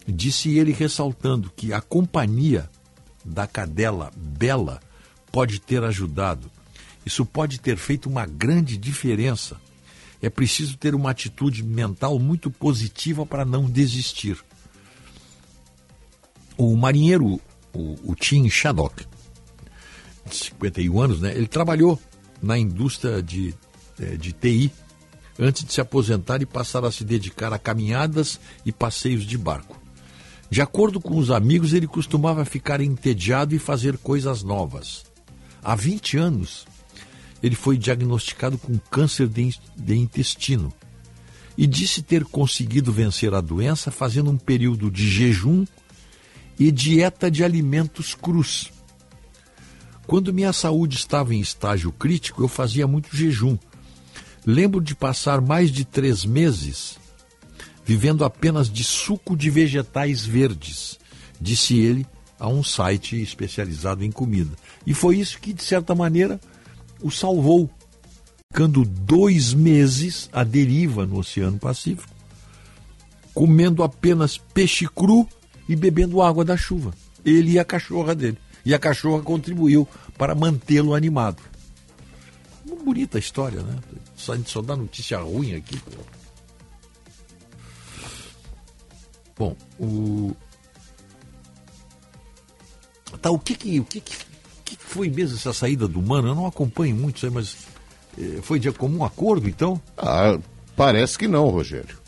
Disse 0.07 0.57
ele, 0.57 0.73
ressaltando 0.73 1.53
que 1.55 1.73
a 1.73 1.81
companhia 1.81 2.69
da 3.25 3.47
cadela 3.47 4.11
Bela 4.17 4.81
pode 5.31 5.61
ter 5.61 5.85
ajudado. 5.85 6.51
Isso 7.05 7.25
pode 7.27 7.61
ter 7.61 7.77
feito 7.77 8.09
uma 8.09 8.27
grande 8.27 8.77
diferença 8.77 9.59
é 10.21 10.29
preciso 10.29 10.77
ter 10.77 10.95
uma 10.95 11.11
atitude 11.11 11.63
mental 11.63 12.19
muito 12.19 12.51
positiva 12.51 13.25
para 13.25 13.45
não 13.45 13.65
desistir. 13.65 14.39
O 16.57 16.77
marinheiro, 16.77 17.41
o, 17.73 18.11
o 18.11 18.15
Tim 18.17 18.49
Shaddock, 18.51 19.07
de 20.27 20.35
51 20.35 21.01
anos, 21.01 21.21
né, 21.21 21.33
ele 21.37 21.47
trabalhou 21.47 22.01
na 22.43 22.59
indústria 22.59 23.23
de, 23.23 23.55
é, 24.01 24.17
de 24.17 24.33
TI 24.33 24.73
antes 25.39 25.65
de 25.65 25.73
se 25.73 25.81
aposentar 25.81 26.43
e 26.43 26.47
passar 26.47 26.85
a 26.85 26.91
se 26.91 27.05
dedicar 27.05 27.53
a 27.53 27.59
caminhadas 27.59 28.41
e 28.67 28.73
passeios 28.73 29.25
de 29.25 29.39
barco. 29.39 29.81
De 30.51 30.63
acordo 30.63 31.01
com 31.01 31.17
os 31.17 31.31
amigos, 31.31 31.73
ele 31.73 31.87
costumava 31.87 32.45
ficar 32.45 32.81
entediado 32.81 33.55
e 33.55 33.59
fazer 33.59 33.99
coisas 33.99 34.43
novas. 34.43 35.05
Há 35.63 35.75
20 35.75 36.17
anos, 36.17 36.67
ele 37.43 37.55
foi 37.55 37.77
diagnosticado 37.77 38.57
com 38.57 38.79
câncer 38.91 39.29
de, 39.29 39.95
intestino 39.95 40.73
e 41.57 41.67
disse 41.67 42.03
ter 42.03 42.25
conseguido 42.25 42.93
vencer 42.93 43.35
a 43.35 43.41
doença 43.41 43.91
fazendo 43.91 44.31
um 44.31 44.39
período 44.39 44.91
de 44.91 45.09
jejum 45.09 45.65
e 46.59 46.71
dieta 46.71 47.31
de 47.31 47.45
alimentos 47.45 48.15
crus. 48.15 48.73
Quando 50.07 50.33
minha 50.33 50.53
saúde 50.53 50.97
estava 50.97 51.35
em 51.35 51.41
estágio 51.41 51.93
crítico, 51.93 52.43
eu 52.43 52.49
fazia 52.49 52.87
muito 52.87 53.15
jejum. 53.15 53.59
Lembro 54.51 54.81
de 54.81 54.95
passar 54.95 55.43
mais 55.43 55.71
de 55.71 55.85
três 55.85 56.25
meses 56.25 56.97
vivendo 57.85 58.25
apenas 58.25 58.71
de 58.71 58.83
suco 58.83 59.37
de 59.37 59.51
vegetais 59.51 60.25
verdes, 60.25 60.99
disse 61.39 61.79
ele 61.79 62.07
a 62.41 62.49
um 62.49 62.65
site 62.65 63.21
especializado 63.21 64.03
em 64.03 64.11
comida. 64.11 64.57
E 64.87 64.95
foi 64.95 65.19
isso 65.19 65.39
que, 65.39 65.53
de 65.53 65.63
certa 65.63 65.95
maneira, 65.95 66.41
o 67.03 67.11
salvou, 67.11 67.69
ficando 68.51 68.87
dois 68.87 69.53
meses 69.53 70.31
à 70.33 70.45
deriva 70.45 71.05
no 71.05 71.19
Oceano 71.19 71.59
Pacífico, 71.59 72.15
comendo 73.35 73.83
apenas 73.83 74.39
peixe 74.39 74.89
cru 74.89 75.29
e 75.69 75.77
bebendo 75.77 76.23
água 76.23 76.43
da 76.43 76.57
chuva. 76.57 76.95
Ele 77.23 77.51
e 77.51 77.59
a 77.59 77.67
cachorra 77.67 78.15
dele. 78.15 78.39
E 78.65 78.73
a 78.73 78.79
cachorra 78.79 79.23
contribuiu 79.23 79.87
para 80.17 80.35
mantê-lo 80.35 80.95
animado. 80.95 81.43
Bonita 82.85 83.19
história, 83.19 83.63
né? 83.63 83.77
Só, 84.17 84.33
a 84.33 84.37
gente 84.37 84.51
só 84.51 84.63
dá 84.63 84.77
notícia 84.77 85.19
ruim 85.19 85.55
aqui. 85.55 85.79
Pô. 85.79 86.03
Bom, 89.39 89.57
o. 89.79 90.37
Tá, 93.23 93.31
o 93.31 93.39
que 93.39 93.55
que, 93.55 93.81
o 93.81 93.85
que, 93.85 94.01
que, 94.01 94.17
que 94.65 94.77
foi 94.77 95.09
mesmo 95.09 95.37
essa 95.37 95.53
saída 95.53 95.89
do 95.89 96.03
Mano? 96.03 96.29
Eu 96.29 96.35
não 96.35 96.47
acompanho 96.47 96.95
muito, 96.95 97.21
sei, 97.21 97.31
mas 97.31 97.57
eh, 98.19 98.41
foi 98.43 98.59
de 98.59 98.71
comum 98.73 99.05
acordo, 99.05 99.49
então? 99.49 99.81
Ah, 99.97 100.39
parece 100.77 101.19
que 101.19 101.27
não, 101.27 101.49
Rogério. 101.49 101.99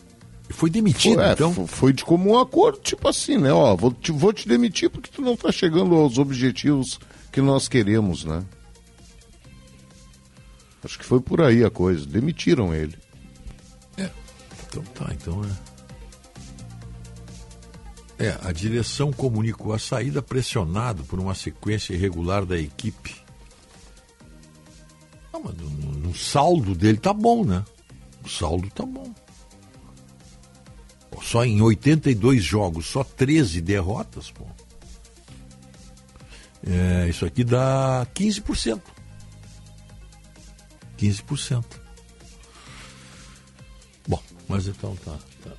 Foi 0.50 0.68
demitido, 0.68 1.14
foi, 1.14 1.24
é, 1.24 1.32
então? 1.32 1.66
Foi 1.66 1.92
de 1.92 2.04
comum 2.04 2.38
acordo, 2.38 2.80
tipo 2.80 3.08
assim, 3.08 3.38
né? 3.38 3.52
Ó, 3.52 3.76
vou 3.76 3.92
te, 3.92 4.10
vou 4.10 4.32
te 4.32 4.48
demitir 4.48 4.90
porque 4.90 5.10
tu 5.10 5.22
não 5.22 5.36
tá 5.36 5.52
chegando 5.52 5.94
aos 5.94 6.18
objetivos 6.18 6.98
que 7.32 7.40
nós 7.40 7.68
queremos, 7.68 8.24
né? 8.24 8.44
Acho 10.82 10.98
que 10.98 11.04
foi 11.04 11.20
por 11.20 11.40
aí 11.40 11.64
a 11.64 11.70
coisa. 11.70 12.06
Demitiram 12.06 12.74
ele. 12.74 12.96
É. 13.96 14.10
Então 14.66 14.82
tá, 14.94 15.10
então 15.12 15.42
é. 15.44 15.70
É, 18.26 18.38
a 18.42 18.52
direção 18.52 19.10
comunicou 19.12 19.72
a 19.72 19.78
saída 19.78 20.20
pressionado 20.20 21.04
por 21.04 21.18
uma 21.18 21.34
sequência 21.34 21.94
irregular 21.94 22.44
da 22.44 22.58
equipe. 22.58 23.16
Não, 25.32 25.42
mas 25.42 25.56
no, 25.56 25.70
no 25.70 26.14
saldo 26.14 26.74
dele 26.74 26.98
tá 26.98 27.14
bom, 27.14 27.44
né? 27.44 27.64
O 28.22 28.28
saldo 28.28 28.68
tá 28.70 28.84
bom. 28.84 29.10
Só 31.22 31.44
em 31.44 31.62
82 31.62 32.42
jogos, 32.42 32.86
só 32.86 33.04
13 33.04 33.60
derrotas, 33.60 34.30
pô. 34.30 34.44
É, 36.66 37.08
isso 37.08 37.24
aqui 37.24 37.44
dá 37.44 38.06
15%. 38.14 38.80
15%. 41.00 41.64
Bom, 44.06 44.22
mas 44.48 44.66
então 44.66 44.94
tá. 44.96 45.16
Tá, 45.42 45.50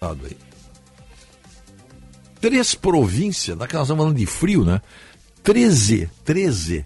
tá 0.00 0.16
aí 0.24 0.50
três 2.40 2.74
províncias, 2.74 3.56
daquelas 3.56 3.84
estamos 3.84 4.02
falando 4.02 4.18
de 4.18 4.26
frio, 4.26 4.64
né? 4.64 4.80
13, 5.42 6.10
13 6.24 6.84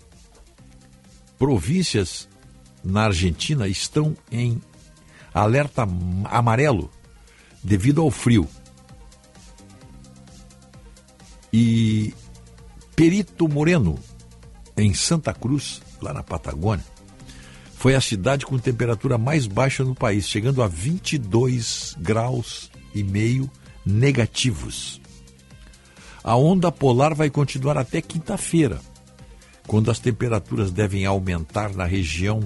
províncias 1.38 2.28
na 2.82 3.04
Argentina 3.04 3.68
estão 3.68 4.16
em 4.30 4.60
alerta 5.32 5.86
amarelo 6.24 6.90
devido 7.62 8.02
ao 8.02 8.10
frio. 8.10 8.48
E 11.52 12.12
Perito 12.96 13.48
Moreno, 13.48 13.98
em 14.76 14.92
Santa 14.92 15.32
Cruz, 15.32 15.80
lá 16.00 16.12
na 16.12 16.22
Patagônia, 16.22 16.84
foi 17.84 17.94
a 17.94 18.00
cidade 18.00 18.46
com 18.46 18.58
temperatura 18.58 19.18
mais 19.18 19.46
baixa 19.46 19.84
no 19.84 19.94
país, 19.94 20.26
chegando 20.26 20.62
a 20.62 20.66
22 20.66 21.94
graus 22.00 22.70
e 22.94 23.04
meio 23.04 23.50
negativos. 23.84 24.98
A 26.22 26.34
onda 26.34 26.72
polar 26.72 27.14
vai 27.14 27.28
continuar 27.28 27.76
até 27.76 28.00
quinta-feira, 28.00 28.80
quando 29.66 29.90
as 29.90 29.98
temperaturas 29.98 30.70
devem 30.70 31.04
aumentar 31.04 31.74
na 31.74 31.84
região 31.84 32.40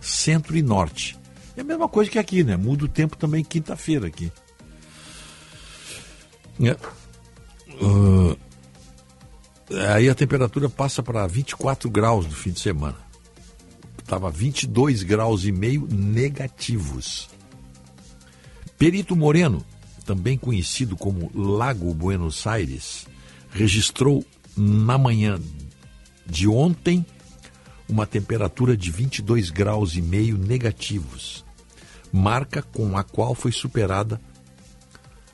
centro 0.00 0.56
e 0.56 0.62
norte. 0.62 1.18
É 1.56 1.62
a 1.62 1.64
mesma 1.64 1.88
coisa 1.88 2.08
que 2.08 2.18
aqui, 2.20 2.44
né? 2.44 2.56
Muda 2.56 2.84
o 2.84 2.88
tempo 2.88 3.16
também 3.16 3.42
quinta-feira 3.42 4.06
aqui. 4.06 4.30
É. 6.62 6.76
Uh, 7.84 8.38
aí 9.92 10.08
a 10.08 10.14
temperatura 10.14 10.70
passa 10.70 11.02
para 11.02 11.26
24 11.26 11.90
graus 11.90 12.26
no 12.26 12.32
fim 12.32 12.52
de 12.52 12.60
semana. 12.60 13.03
Estava 14.04 14.30
22 14.30 15.02
graus 15.02 15.44
e 15.44 15.50
meio 15.50 15.88
negativos. 15.90 17.30
Perito 18.78 19.16
Moreno, 19.16 19.64
também 20.04 20.36
conhecido 20.36 20.94
como 20.94 21.30
Lago 21.34 21.92
Buenos 21.94 22.46
Aires, 22.46 23.06
registrou 23.50 24.22
na 24.54 24.98
manhã 24.98 25.40
de 26.26 26.46
ontem 26.46 27.04
uma 27.88 28.06
temperatura 28.06 28.76
de 28.76 28.90
22 28.90 29.48
graus 29.48 29.96
e 29.96 30.02
meio 30.02 30.36
negativos, 30.36 31.42
marca 32.12 32.60
com 32.60 32.98
a 32.98 33.02
qual 33.02 33.34
foi 33.34 33.52
superada 33.52 34.20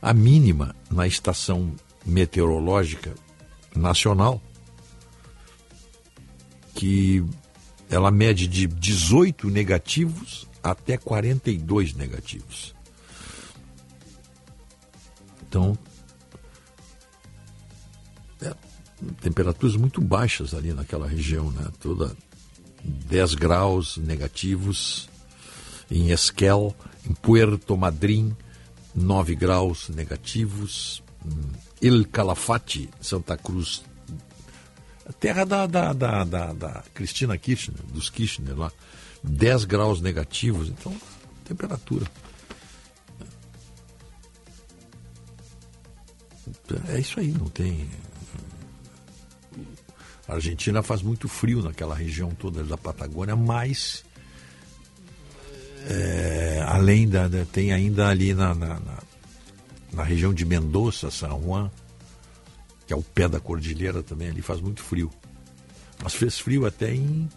a 0.01 0.15
mínima 0.15 0.77
na 0.89 1.09
estação 1.09 1.75
meteorológica 2.07 3.17
nacional, 3.75 4.41
que 6.73 7.25
ela 7.91 8.11
mede 8.11 8.47
de 8.47 8.67
18 8.67 9.51
negativos 9.51 10.47
até 10.63 10.97
42 10.97 11.95
negativos. 11.95 12.75
Então, 15.43 15.77
temperaturas 19.21 19.77
muito 19.77 20.01
baixas 20.01 20.55
ali 20.55 20.73
naquela 20.73 21.09
região, 21.09 21.51
né? 21.51 21.67
Toda 21.81 22.17
10 22.85 23.35
graus 23.35 23.97
negativos 23.97 25.09
em 25.91 26.11
Esquel, 26.11 26.75
em 27.09 27.13
Puerto 27.13 27.77
Madryn, 27.77 28.37
9 28.95 29.35
graus 29.35 29.89
negativos, 29.89 31.03
El 31.83 32.07
Calafate, 32.07 32.89
Santa 33.01 33.37
Cruz, 33.37 33.83
terra 35.13 35.45
da, 35.45 35.67
da, 35.67 35.93
da, 35.93 36.25
da, 36.25 36.53
da 36.53 36.85
Cristina 36.95 37.37
Kirchner, 37.37 37.83
dos 37.93 38.11
Kirchner 38.11 38.57
lá, 38.57 38.73
10 39.23 39.65
graus 39.65 40.01
negativos, 40.01 40.69
então, 40.69 40.95
temperatura. 41.45 42.07
É 46.89 47.01
isso 47.01 47.19
aí, 47.19 47.33
não 47.33 47.49
tem 47.49 47.89
a 50.31 50.35
Argentina 50.35 50.81
faz 50.81 51.03
muito 51.03 51.29
frio 51.29 51.61
naquela 51.61 51.93
região 51.93 52.31
toda 52.31 52.63
da 52.63 52.77
Patagônia, 52.77 53.35
mas 53.35 54.05
é, 55.89 56.65
além 56.69 57.09
da, 57.09 57.29
tem 57.51 57.73
ainda 57.73 58.09
ali 58.09 58.33
na, 58.33 58.55
na, 58.55 58.79
na, 58.79 58.99
na 59.93 60.05
região 60.05 60.33
de 60.33 60.45
Mendoza, 60.45 61.11
San 61.11 61.31
Juan, 61.31 61.69
que 62.91 62.95
é 62.95 62.97
o 62.97 63.05
pé 63.05 63.29
da 63.29 63.39
cordilheira 63.39 64.03
também, 64.03 64.31
ali 64.31 64.43
faz 64.43 64.61
muito 64.61 64.83
frio. 64.83 65.13
Mas 66.03 66.13
fez 66.13 66.41
frio 66.41 66.67
até 66.67 66.93
em, 66.93 67.29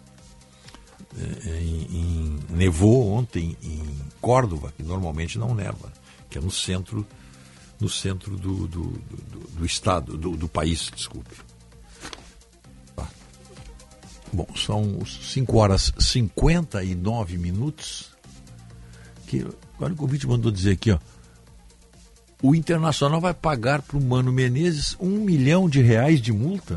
é, 1.16 1.60
em, 1.60 1.86
em 1.92 2.40
nevou 2.50 3.12
ontem 3.12 3.56
em 3.62 3.80
Córdoba, 4.20 4.74
que 4.76 4.82
normalmente 4.82 5.38
não 5.38 5.54
neva, 5.54 5.92
que 6.28 6.38
é 6.38 6.40
no 6.40 6.50
centro 6.50 7.06
no 7.78 7.88
centro 7.88 8.36
do, 8.36 8.66
do, 8.66 8.82
do, 8.82 9.48
do 9.56 9.64
estado, 9.64 10.18
do, 10.18 10.36
do 10.36 10.48
país, 10.48 10.90
desculpe. 10.92 11.36
Bom, 14.32 14.48
são 14.56 15.06
5 15.06 15.56
horas 15.56 15.92
e 15.96 16.02
59 16.02 17.38
minutos. 17.38 18.10
Que, 19.28 19.46
olha 19.78 19.94
o 19.94 19.96
convite 19.96 20.26
mandou 20.26 20.50
dizer 20.50 20.72
aqui, 20.72 20.90
ó. 20.90 20.98
O 22.42 22.54
Internacional 22.54 23.20
vai 23.20 23.32
pagar 23.32 23.82
para 23.82 23.96
o 23.96 24.02
Mano 24.02 24.32
Menezes 24.32 24.96
um 25.00 25.20
milhão 25.20 25.68
de 25.68 25.80
reais 25.80 26.20
de 26.20 26.32
multa. 26.32 26.76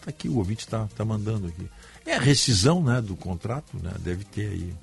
Tá 0.00 0.10
aqui, 0.10 0.28
o 0.28 0.36
ouvinte 0.36 0.60
está 0.60 0.86
tá 0.96 1.04
mandando 1.04 1.48
aqui. 1.48 1.68
É 2.06 2.14
a 2.14 2.20
rescisão 2.20 2.82
né, 2.82 3.00
do 3.00 3.16
contrato, 3.16 3.76
né? 3.82 3.92
Deve 4.00 4.24
ter 4.24 4.48
aí. 4.50 4.74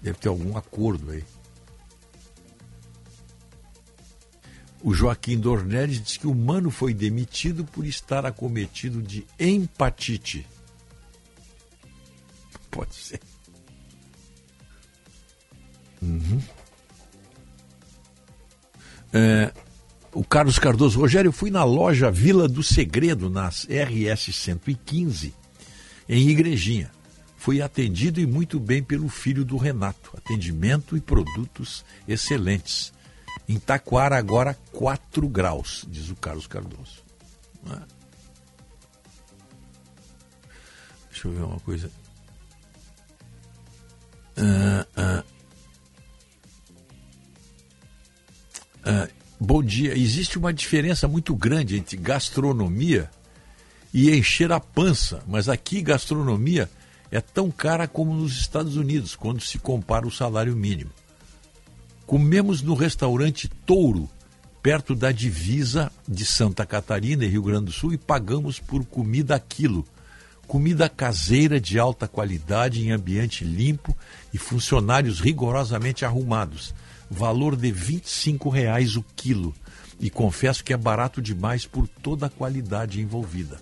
Deve 0.00 0.18
ter 0.18 0.28
algum 0.28 0.56
acordo 0.56 1.10
aí. 1.10 1.24
O 4.82 4.92
Joaquim 4.92 5.38
Dornelles 5.38 6.02
diz 6.02 6.16
que 6.16 6.26
o 6.26 6.34
Mano 6.34 6.70
foi 6.70 6.92
demitido 6.92 7.64
por 7.64 7.86
estar 7.86 8.26
acometido 8.26 9.00
de 9.00 9.24
empatite 9.38 10.44
pode 12.72 12.94
ser. 12.94 13.20
Uhum. 16.00 16.42
É, 19.12 19.52
o 20.12 20.24
Carlos 20.24 20.58
Cardoso. 20.58 20.98
Rogério, 20.98 21.28
eu 21.28 21.32
fui 21.32 21.50
na 21.50 21.64
loja 21.64 22.10
Vila 22.10 22.48
do 22.48 22.62
Segredo, 22.62 23.28
nas 23.28 23.64
RS 23.64 24.34
115, 24.34 25.34
em 26.08 26.28
Igrejinha. 26.28 26.90
Fui 27.36 27.60
atendido 27.60 28.20
e 28.20 28.26
muito 28.26 28.60
bem 28.60 28.82
pelo 28.82 29.08
filho 29.08 29.44
do 29.44 29.56
Renato. 29.56 30.12
Atendimento 30.16 30.96
e 30.96 31.00
produtos 31.00 31.84
excelentes. 32.06 32.92
Em 33.48 33.58
Taquara, 33.58 34.16
agora 34.16 34.56
4 34.72 35.28
graus, 35.28 35.84
diz 35.88 36.08
o 36.08 36.14
Carlos 36.14 36.46
Cardoso. 36.46 37.02
É? 37.68 37.78
Deixa 41.10 41.28
eu 41.28 41.32
ver 41.32 41.42
uma 41.42 41.60
coisa. 41.60 41.90
Uh, 44.36 45.20
uh, 45.20 45.31
uh, 48.86 49.08
bom 49.38 49.62
dia. 49.62 49.96
Existe 49.96 50.38
uma 50.38 50.52
diferença 50.52 51.08
muito 51.08 51.34
grande 51.34 51.76
entre 51.76 51.96
gastronomia 51.96 53.10
e 53.92 54.10
encher 54.10 54.52
a 54.52 54.60
pança, 54.60 55.22
mas 55.26 55.48
aqui 55.48 55.82
gastronomia 55.82 56.70
é 57.10 57.20
tão 57.20 57.50
cara 57.50 57.86
como 57.86 58.14
nos 58.14 58.38
Estados 58.38 58.76
Unidos, 58.76 59.14
quando 59.14 59.40
se 59.40 59.58
compara 59.58 60.06
o 60.06 60.10
salário 60.10 60.56
mínimo. 60.56 60.90
Comemos 62.06 62.62
no 62.62 62.74
restaurante 62.74 63.48
Touro, 63.66 64.08
perto 64.62 64.94
da 64.94 65.12
divisa 65.12 65.92
de 66.08 66.24
Santa 66.24 66.64
Catarina 66.64 67.24
e 67.24 67.28
Rio 67.28 67.42
Grande 67.42 67.66
do 67.66 67.72
Sul, 67.72 67.92
e 67.92 67.98
pagamos 67.98 68.58
por 68.58 68.84
comida 68.84 69.34
a 69.34 69.38
quilo. 69.38 69.84
Comida 70.46 70.88
caseira 70.88 71.60
de 71.60 71.78
alta 71.78 72.08
qualidade 72.08 72.80
em 72.80 72.90
ambiente 72.90 73.44
limpo 73.44 73.96
e 74.32 74.38
funcionários 74.38 75.20
rigorosamente 75.20 76.04
arrumados. 76.04 76.74
Valor 77.12 77.56
de 77.56 77.70
25 77.70 78.48
reais 78.48 78.96
o 78.96 79.04
quilo. 79.14 79.54
E 80.00 80.08
confesso 80.08 80.64
que 80.64 80.72
é 80.72 80.76
barato 80.78 81.20
demais 81.20 81.66
por 81.66 81.86
toda 81.86 82.24
a 82.24 82.30
qualidade 82.30 83.02
envolvida. 83.02 83.60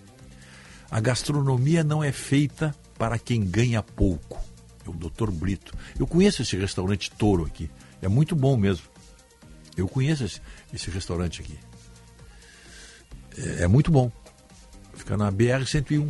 A 0.88 1.00
gastronomia 1.00 1.82
não 1.82 2.02
é 2.02 2.12
feita 2.12 2.72
para 2.96 3.18
quem 3.18 3.44
ganha 3.44 3.82
pouco. 3.82 4.40
É 4.86 4.88
o 4.88 4.92
Dr. 4.92 5.32
Brito. 5.32 5.76
Eu 5.98 6.06
conheço 6.06 6.42
esse 6.42 6.56
restaurante 6.56 7.10
Touro 7.10 7.44
aqui. 7.44 7.68
É 8.00 8.06
muito 8.06 8.36
bom 8.36 8.56
mesmo. 8.56 8.86
Eu 9.76 9.88
conheço 9.88 10.24
esse, 10.24 10.40
esse 10.72 10.88
restaurante 10.88 11.40
aqui. 11.40 11.58
É, 13.36 13.64
é, 13.64 13.66
muito 13.66 13.90
bom. 13.90 14.12
Fica 14.94 15.16
na 15.16 15.30
BR-101. 15.32 16.08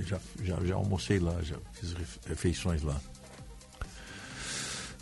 Já, 0.00 0.18
já, 0.42 0.56
já 0.64 0.74
almocei 0.74 1.20
lá, 1.20 1.40
já 1.40 1.56
fiz 1.72 1.94
refeições 2.26 2.82
lá. 2.82 3.00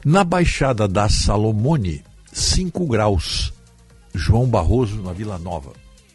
Na 0.04 0.22
Baixada 0.22 0.86
da 0.86 1.08
Salomone, 1.08 2.04
5 2.30 2.86
graus. 2.86 3.54
João 4.14 4.46
Barroso, 4.46 5.00
na 5.00 5.14
Vila 5.14 5.38
Nova. 5.38 5.72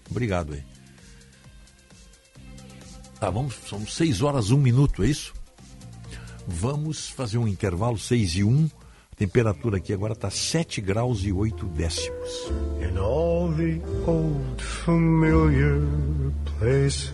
Obrigado 0.10 0.54
aí. 0.54 0.64
Tá, 3.20 3.32
vamos, 3.32 3.56
são 3.68 3.86
6 3.86 4.22
horas, 4.22 4.52
1 4.52 4.56
um 4.56 4.62
minuto, 4.62 5.04
é 5.04 5.08
isso? 5.08 5.34
Vamos 6.48 7.10
fazer 7.10 7.40
um 7.40 7.48
intervalo, 7.48 7.98
6 7.98 8.36
e 8.36 8.44
1. 8.44 8.50
Um. 8.50 8.70
A 9.12 9.16
temperatura 9.16 9.78
aqui 9.78 9.92
agora 9.92 10.14
está 10.14 10.30
7 10.30 10.80
graus 10.82 11.24
e 11.24 11.34
8 11.34 11.66
décimos. 11.68 12.30
In 12.80 12.98
all 12.98 13.52
the 13.54 13.82
old 14.08 14.64
familiar 14.64 15.82
places 16.60 17.10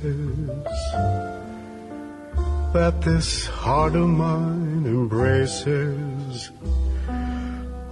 that 2.76 3.02
this 3.04 3.48
heart 3.48 3.96
of 3.96 4.06
mine 4.06 4.84
embraces 4.86 6.52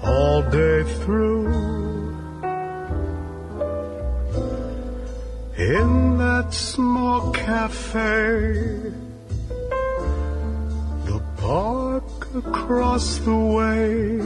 all 0.04 0.42
day 0.52 0.84
through. 1.00 1.48
In 5.58 6.18
that 6.18 6.54
small 6.54 7.32
cafe, 7.32 8.92
the 11.08 11.22
park 11.38 12.36
across 12.36 13.20
the 13.20 13.42
way, 13.58 14.18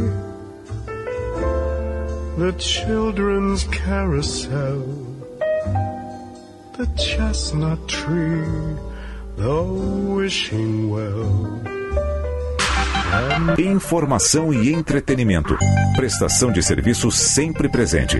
the 2.43 2.53
children's 2.57 3.63
carousel, 3.65 4.81
the 6.77 6.87
chestnut 6.97 7.87
tree 7.87 8.86
Informação 13.59 14.51
e 14.51 14.73
entretenimento. 14.73 15.55
Prestação 15.95 16.51
de 16.51 16.63
serviço 16.63 17.11
sempre 17.11 17.69
presente. 17.69 18.17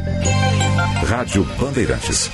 Rádio 1.07 1.43
Bandeirantes. 1.59 2.29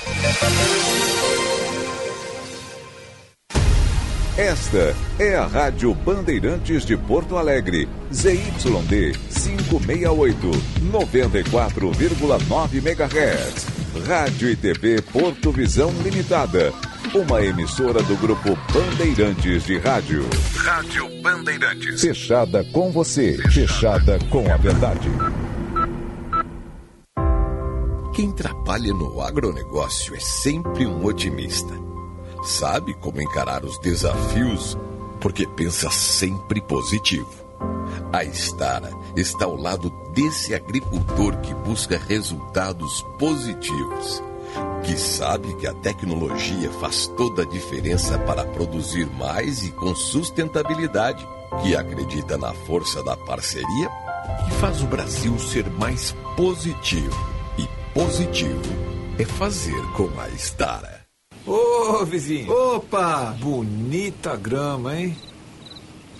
Esta 4.36 4.94
é 5.18 5.34
a 5.34 5.46
Rádio 5.46 5.94
Bandeirantes 5.94 6.84
de 6.84 6.94
Porto 6.98 7.38
Alegre. 7.38 7.88
ZYD 8.12 9.12
568, 9.30 10.50
94,9 10.92 12.76
MHz. 12.84 13.83
Rádio 14.06 14.50
e 14.50 14.56
TV 14.56 15.00
Porto 15.02 15.52
Visão 15.52 15.92
Limitada 16.02 16.72
uma 17.14 17.40
emissora 17.44 18.02
do 18.02 18.16
grupo 18.16 18.58
Bandeirantes 18.72 19.64
de 19.64 19.78
Rádio. 19.78 20.28
Rádio 20.56 21.08
Bandeirantes. 21.22 22.00
Fechada 22.00 22.64
com 22.72 22.90
você, 22.90 23.38
fechada 23.52 24.18
com 24.30 24.52
a 24.52 24.56
verdade. 24.56 25.08
Quem 28.12 28.32
trabalha 28.32 28.92
no 28.92 29.20
agronegócio 29.20 30.14
é 30.16 30.20
sempre 30.20 30.86
um 30.86 31.04
otimista. 31.04 31.72
Sabe 32.42 32.94
como 32.94 33.20
encarar 33.20 33.64
os 33.64 33.78
desafios 33.78 34.76
porque 35.20 35.46
pensa 35.46 35.90
sempre 35.90 36.60
positivo. 36.60 37.43
A 38.14 38.22
Estara 38.22 38.92
está 39.16 39.44
ao 39.44 39.56
lado 39.56 39.90
desse 40.12 40.54
agricultor 40.54 41.36
que 41.38 41.52
busca 41.52 41.98
resultados 41.98 43.02
positivos 43.18 44.22
que 44.84 44.96
sabe 44.96 45.52
que 45.56 45.66
a 45.66 45.74
tecnologia 45.74 46.70
faz 46.74 47.08
toda 47.16 47.42
a 47.42 47.44
diferença 47.44 48.16
para 48.20 48.44
produzir 48.44 49.06
mais 49.06 49.64
e 49.64 49.72
com 49.72 49.96
sustentabilidade, 49.96 51.26
que 51.60 51.74
acredita 51.74 52.38
na 52.38 52.54
força 52.54 53.02
da 53.02 53.16
parceria 53.16 53.90
e 54.46 54.50
faz 54.60 54.80
o 54.80 54.86
Brasil 54.86 55.36
ser 55.40 55.68
mais 55.70 56.14
positivo. 56.36 57.18
E 57.58 57.66
positivo 57.92 58.62
é 59.18 59.24
fazer 59.24 59.82
com 59.96 60.08
a 60.20 60.28
Stara. 60.38 61.04
Ô, 61.44 62.04
vizinho. 62.04 62.48
Opa! 62.52 63.34
Bonita 63.40 64.36
grama, 64.36 64.96
hein? 64.96 65.16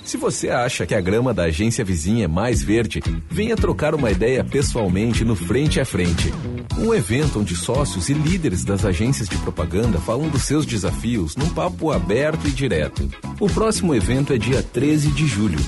Se 0.04 0.18
você 0.18 0.50
acha 0.50 0.86
que 0.86 0.94
a 0.94 1.00
grama 1.00 1.32
da 1.32 1.44
agência 1.44 1.84
vizinha 1.84 2.26
é 2.26 2.28
mais 2.28 2.62
verde, 2.62 3.02
venha 3.30 3.56
trocar 3.56 3.94
uma 3.94 4.10
ideia 4.10 4.44
pessoalmente 4.44 5.24
no 5.24 5.34
Frente 5.34 5.80
a 5.80 5.84
Frente. 5.84 6.32
Um 6.78 6.92
evento 6.92 7.40
onde 7.40 7.56
sócios 7.56 8.10
e 8.10 8.14
líderes 8.14 8.64
das 8.64 8.84
agências 8.84 9.28
de 9.28 9.38
propaganda 9.38 9.98
falam 9.98 10.28
dos 10.28 10.42
seus 10.42 10.66
desafios 10.66 11.34
num 11.36 11.48
papo 11.48 11.90
aberto 11.90 12.46
e 12.46 12.50
direto. 12.50 13.08
O 13.40 13.48
próximo 13.48 13.94
evento 13.94 14.34
é 14.34 14.38
dia 14.38 14.62
13 14.62 15.10
de 15.10 15.26
julho. 15.26 15.58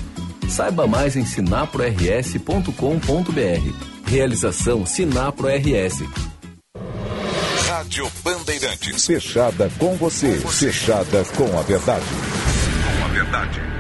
Saiba 0.49 0.87
mais 0.87 1.17
em 1.17 1.25
sinaprors.com.br. 1.25 3.87
Realização 4.05 4.85
Sinapro 4.85 5.49
RS. 5.49 6.05
Rádio 7.69 8.11
Bandeirantes. 8.23 9.07
Fechada 9.07 9.71
com 9.79 9.97
você, 9.97 10.39
fechada 10.39 11.25
com 11.37 11.59
a 11.59 11.63
verdade. 11.63 12.05
Com 12.05 13.05
a 13.05 13.09
verdade. 13.09 13.76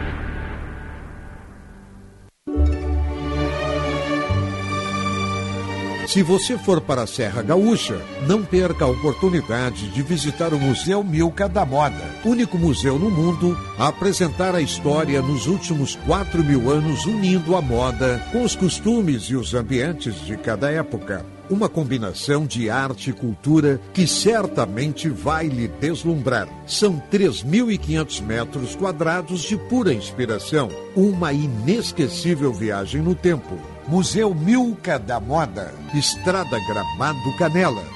Se 6.07 6.23
você 6.23 6.57
for 6.57 6.81
para 6.81 7.03
a 7.03 7.07
Serra 7.07 7.43
Gaúcha, 7.43 8.01
não 8.29 8.45
perca 8.45 8.85
a 8.85 8.89
oportunidade 8.89 9.89
de 9.89 10.03
visitar 10.03 10.55
o 10.55 10.59
Museu 10.59 11.03
Milka 11.03 11.49
da 11.49 11.67
Moda, 11.67 12.05
único 12.25 12.57
museu 12.57 12.97
no 12.97 13.11
mundo 13.11 13.59
a 13.77 13.89
apresentar 13.89 14.55
a 14.55 14.61
história 14.61 15.21
nos 15.21 15.49
últimos 15.49 15.97
4 16.07 16.45
mil 16.45 16.71
anos 16.71 17.05
unindo 17.07 17.57
a 17.57 17.61
moda 17.61 18.25
com 18.31 18.45
os 18.45 18.55
costumes 18.55 19.25
e 19.25 19.35
os 19.35 19.53
ambientes 19.53 20.25
de 20.25 20.37
cada 20.37 20.71
época. 20.71 21.27
Uma 21.51 21.69
combinação 21.69 22.47
de 22.47 22.71
arte 22.71 23.11
e 23.11 23.13
cultura 23.13 23.81
que 23.93 24.07
certamente 24.07 25.09
vai 25.09 25.49
lhe 25.49 25.67
deslumbrar. 25.67 26.49
São 26.67 27.03
3.500 27.11 28.23
metros 28.23 28.77
quadrados 28.77 29.43
de 29.43 29.57
pura 29.57 29.93
inspiração. 29.93 30.69
Uma 30.95 31.33
inesquecível 31.33 32.53
viagem 32.53 33.03
no 33.03 33.15
tempo 33.15 33.76
Museu 33.89 34.34
Milka 34.34 34.99
da 34.99 35.20
Moda, 35.20 35.72
Estrada 35.95 36.59
Gramado 36.66 37.37
Canela. 37.39 37.96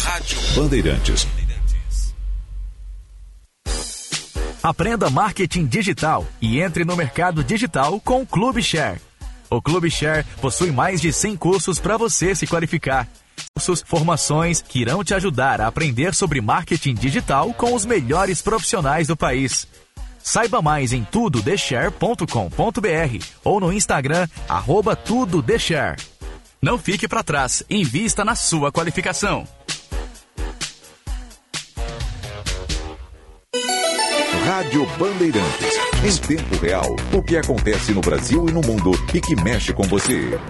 Rádio 0.00 0.38
Bandeirantes. 0.54 1.26
Aprenda 4.62 5.10
marketing 5.10 5.66
digital 5.66 6.26
e 6.40 6.60
entre 6.60 6.84
no 6.84 6.96
mercado 6.96 7.44
digital 7.44 8.00
com 8.00 8.22
o 8.22 8.26
Clube 8.26 8.62
Share. 8.62 9.00
O 9.50 9.60
Clube 9.60 9.90
Share 9.90 10.24
possui 10.40 10.70
mais 10.70 11.00
de 11.00 11.12
100 11.12 11.36
cursos 11.36 11.78
para 11.78 11.98
você 11.98 12.34
se 12.34 12.46
qualificar. 12.46 13.06
Cursos, 13.54 13.84
formações 13.86 14.62
que 14.62 14.80
irão 14.80 15.04
te 15.04 15.12
ajudar 15.12 15.60
a 15.60 15.66
aprender 15.66 16.14
sobre 16.14 16.40
marketing 16.40 16.94
digital 16.94 17.52
com 17.52 17.74
os 17.74 17.84
melhores 17.84 18.40
profissionais 18.40 19.06
do 19.06 19.16
país. 19.16 19.68
Saiba 20.18 20.62
mais 20.62 20.94
em 20.94 21.04
tudodeshare.com.br 21.04 23.24
ou 23.44 23.60
no 23.60 23.70
Instagram, 23.70 24.26
arroba 24.48 24.96
tudodeshare. 24.96 26.13
Não 26.64 26.78
fique 26.78 27.06
para 27.06 27.22
trás, 27.22 27.62
invista 27.68 28.24
na 28.24 28.34
sua 28.34 28.72
qualificação. 28.72 29.46
Rádio 34.46 34.86
Bandeirantes. 34.98 35.78
Em 36.02 36.26
tempo 36.26 36.56
real, 36.62 36.96
o 37.12 37.22
que 37.22 37.36
acontece 37.36 37.92
no 37.92 38.00
Brasil 38.00 38.48
e 38.48 38.52
no 38.52 38.62
mundo 38.62 38.92
e 39.12 39.20
que 39.20 39.36
mexe 39.36 39.74
com 39.74 39.82
você. 39.82 40.40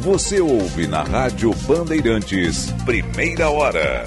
Você 0.00 0.42
ouve 0.42 0.86
na 0.86 1.02
Rádio 1.02 1.54
Bandeirantes, 1.66 2.70
primeira 2.84 3.48
hora. 3.48 4.04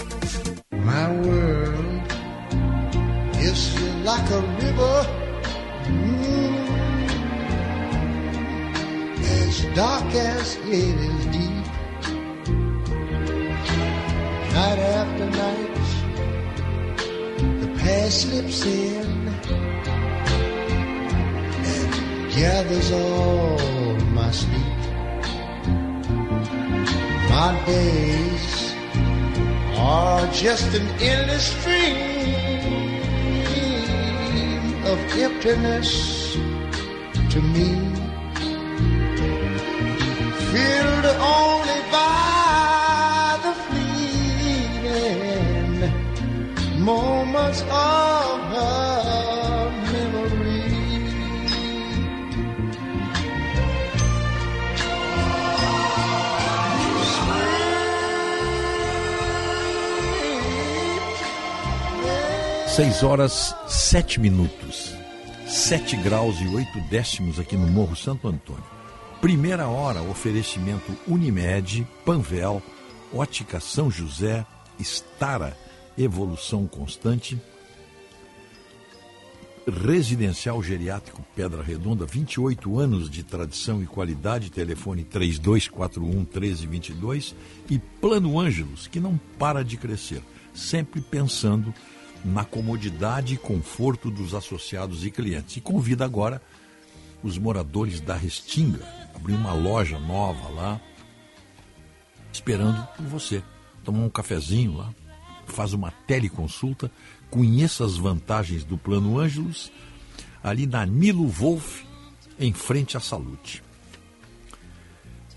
My 0.73 1.07
world 1.25 2.03
is 3.41 3.73
like 4.03 4.31
a 4.31 4.41
river. 4.63 5.20
As 9.51 9.65
dark 9.75 10.13
as 10.15 10.55
it 10.63 10.97
is 11.11 11.25
deep. 11.25 11.65
Night 14.55 14.79
after 14.95 15.25
night, 15.43 15.75
the 17.59 17.67
past 17.79 18.21
slips 18.21 18.65
in 18.65 19.27
and 21.67 22.31
gathers 22.33 22.91
all 22.93 23.59
my 24.15 24.31
sleep. 24.31 24.81
My 27.29 27.51
days 27.65 28.73
are 29.75 30.27
just 30.31 30.73
an 30.73 30.87
endless 31.01 31.47
stream 31.59 31.97
of 34.85 34.97
emptiness 35.19 36.35
to 37.31 37.41
me. 37.41 37.90
Filled 40.51 41.05
only 41.05 41.79
by 41.93 43.39
the 43.41 43.53
fleeting 43.69 44.95
moments 46.83 47.61
of 47.61 48.41
her 48.51 49.71
memory. 49.93 50.67
Seis 62.67 63.01
horas, 63.01 63.55
sete 63.69 64.19
minutos. 64.19 64.93
Sete 65.47 65.95
graus 65.95 66.41
e 66.41 66.47
oito 66.53 66.81
décimos 66.89 67.39
aqui 67.39 67.55
no 67.55 67.67
Morro 67.67 67.95
Santo 67.95 68.27
Antônio. 68.27 68.80
Primeira 69.21 69.67
hora, 69.67 70.01
oferecimento 70.01 70.97
Unimed, 71.07 71.87
Panvel, 72.03 72.59
Ótica 73.13 73.59
São 73.59 73.91
José, 73.91 74.43
Estara, 74.79 75.55
Evolução 75.95 76.65
Constante, 76.65 77.39
Residencial 79.67 80.63
Geriátrico 80.63 81.23
Pedra 81.35 81.61
Redonda, 81.61 82.03
28 82.03 82.79
anos 82.79 83.11
de 83.11 83.21
tradição 83.21 83.83
e 83.83 83.85
qualidade, 83.85 84.49
telefone 84.49 85.03
3241 85.03 86.09
1322 86.21 87.35
e 87.69 87.77
Plano 87.77 88.39
Ângelos, 88.39 88.87
que 88.87 88.99
não 88.99 89.19
para 89.37 89.63
de 89.63 89.77
crescer, 89.77 90.23
sempre 90.51 90.99
pensando 90.99 91.71
na 92.25 92.43
comodidade 92.43 93.35
e 93.35 93.37
conforto 93.37 94.09
dos 94.09 94.33
associados 94.33 95.05
e 95.05 95.11
clientes. 95.11 95.57
E 95.57 95.61
convida 95.61 96.05
agora 96.05 96.41
os 97.23 97.37
moradores 97.37 98.01
da 98.01 98.15
Restinga, 98.15 99.00
abrir 99.21 99.35
uma 99.35 99.53
loja 99.53 99.99
nova 99.99 100.49
lá, 100.49 100.81
esperando 102.33 102.83
por 102.97 103.05
você. 103.05 103.43
Tomar 103.83 103.99
um 103.99 104.09
cafezinho 104.09 104.77
lá, 104.77 104.93
faz 105.45 105.73
uma 105.73 105.91
teleconsulta, 106.07 106.91
conheça 107.29 107.85
as 107.85 107.97
vantagens 107.97 108.63
do 108.63 108.77
Plano 108.77 109.19
Ângelos, 109.19 109.71
ali 110.43 110.65
na 110.65 110.85
Nilo 110.85 111.27
Wolf, 111.27 111.83
em 112.39 112.51
frente 112.51 112.97
à 112.97 112.99
Salute. 112.99 113.63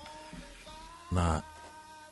Na 1.11 1.43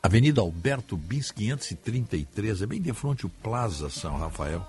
Avenida 0.02 0.40
Alberto 0.40 0.96
Bins 0.96 1.30
533, 1.32 2.62
é 2.62 2.66
bem 2.66 2.80
de 2.80 2.92
frente 2.94 3.26
o 3.26 3.28
Plaza 3.28 3.90
São 3.90 4.16
Rafael. 4.16 4.66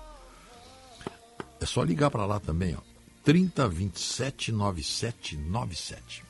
É 1.60 1.64
só 1.64 1.82
ligar 1.82 2.10
para 2.10 2.26
lá 2.26 2.38
também, 2.40 2.74
ó. 2.76 2.80
3027 3.24 4.52
9797. 4.52 6.27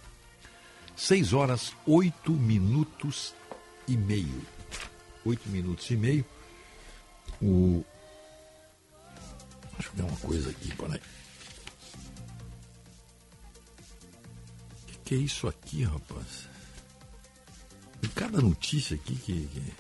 6 0.99 1.33
horas 1.33 1.73
8 1.87 2.33
minutos 2.33 3.33
e 3.87 3.97
meio. 3.97 4.43
8 5.25 5.49
minutos 5.49 5.89
e 5.91 5.97
meio. 5.97 6.25
O 7.41 7.85
Deixa 9.79 9.91
eu 9.91 9.95
ver 9.95 10.03
uma 10.03 10.19
coisa 10.19 10.51
aqui, 10.51 10.75
peraí. 10.75 11.01
O 14.83 14.87
que, 14.87 14.99
que, 15.05 15.15
é 15.15 15.19
isso 15.19 15.47
aqui, 15.47 15.85
rapaz? 15.85 16.49
Tem 18.01 18.11
cada 18.11 18.41
notícia 18.41 18.97
aqui 18.97 19.15
que, 19.15 19.47
que. 19.47 19.73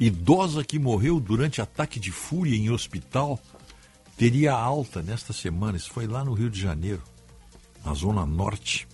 Idosa 0.00 0.64
que 0.64 0.80
morreu 0.80 1.20
durante 1.20 1.60
ataque 1.60 2.00
de 2.00 2.10
fúria 2.10 2.56
em 2.56 2.70
hospital 2.70 3.40
teria 4.16 4.52
alta 4.52 5.00
nesta 5.00 5.32
semana. 5.32 5.76
Isso 5.76 5.90
foi 5.90 6.08
lá 6.08 6.24
no 6.24 6.34
Rio 6.34 6.50
de 6.50 6.60
Janeiro, 6.60 7.02
na 7.84 7.94
Zona 7.94 8.26
Norte. 8.26 8.88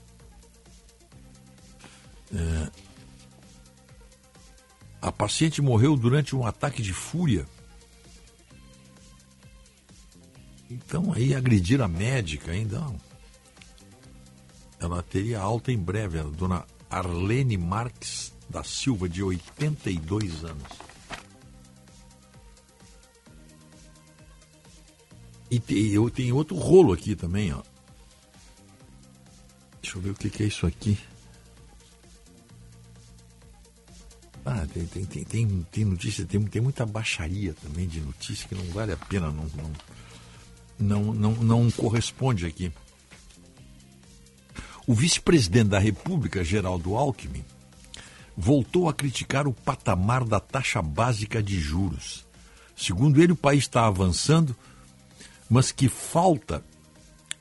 É... 2.34 2.70
A 5.00 5.12
paciente 5.12 5.60
morreu 5.60 5.96
durante 5.96 6.34
um 6.34 6.46
ataque 6.46 6.82
de 6.82 6.92
fúria. 6.92 7.46
Então 10.70 11.12
aí 11.12 11.34
agredir 11.34 11.80
a 11.80 11.88
médica 11.88 12.50
ainda. 12.52 12.84
Ela 14.80 15.02
teria 15.02 15.40
alta 15.40 15.70
em 15.70 15.78
breve, 15.78 16.18
a 16.18 16.22
dona 16.22 16.66
Arlene 16.90 17.56
Marques 17.56 18.32
da 18.48 18.64
Silva, 18.64 19.08
de 19.08 19.22
82 19.22 20.44
anos. 20.44 20.68
E 25.50 25.60
tem, 25.60 25.86
eu 25.88 26.10
tenho 26.10 26.36
outro 26.36 26.56
rolo 26.56 26.92
aqui 26.92 27.14
também, 27.14 27.52
ó. 27.52 27.62
Deixa 29.80 29.98
eu 29.98 30.02
ver 30.02 30.10
o 30.10 30.14
que, 30.14 30.30
que 30.30 30.42
é 30.42 30.46
isso 30.46 30.66
aqui. 30.66 30.98
Ah, 34.44 34.66
tem, 34.72 34.84
tem, 34.86 35.04
tem, 35.06 35.24
tem, 35.24 35.66
tem 35.70 35.84
notícia, 35.84 36.26
tem, 36.26 36.40
tem 36.44 36.60
muita 36.60 36.84
baixaria 36.84 37.54
também 37.54 37.88
de 37.88 38.00
notícia 38.00 38.46
que 38.46 38.54
não 38.54 38.64
vale 38.66 38.92
a 38.92 38.96
pena, 38.96 39.30
não, 39.30 39.50
não, 39.56 39.72
não, 40.78 41.14
não, 41.14 41.32
não 41.42 41.70
corresponde 41.70 42.44
aqui. 42.44 42.70
O 44.86 44.92
vice-presidente 44.92 45.68
da 45.68 45.78
República, 45.78 46.44
Geraldo 46.44 46.94
Alckmin, 46.94 47.42
voltou 48.36 48.86
a 48.86 48.92
criticar 48.92 49.46
o 49.46 49.54
patamar 49.54 50.24
da 50.24 50.38
taxa 50.38 50.82
básica 50.82 51.42
de 51.42 51.58
juros. 51.58 52.26
Segundo 52.76 53.22
ele, 53.22 53.32
o 53.32 53.36
país 53.36 53.64
está 53.64 53.86
avançando, 53.86 54.54
mas 55.48 55.72
que 55.72 55.88
falta 55.88 56.62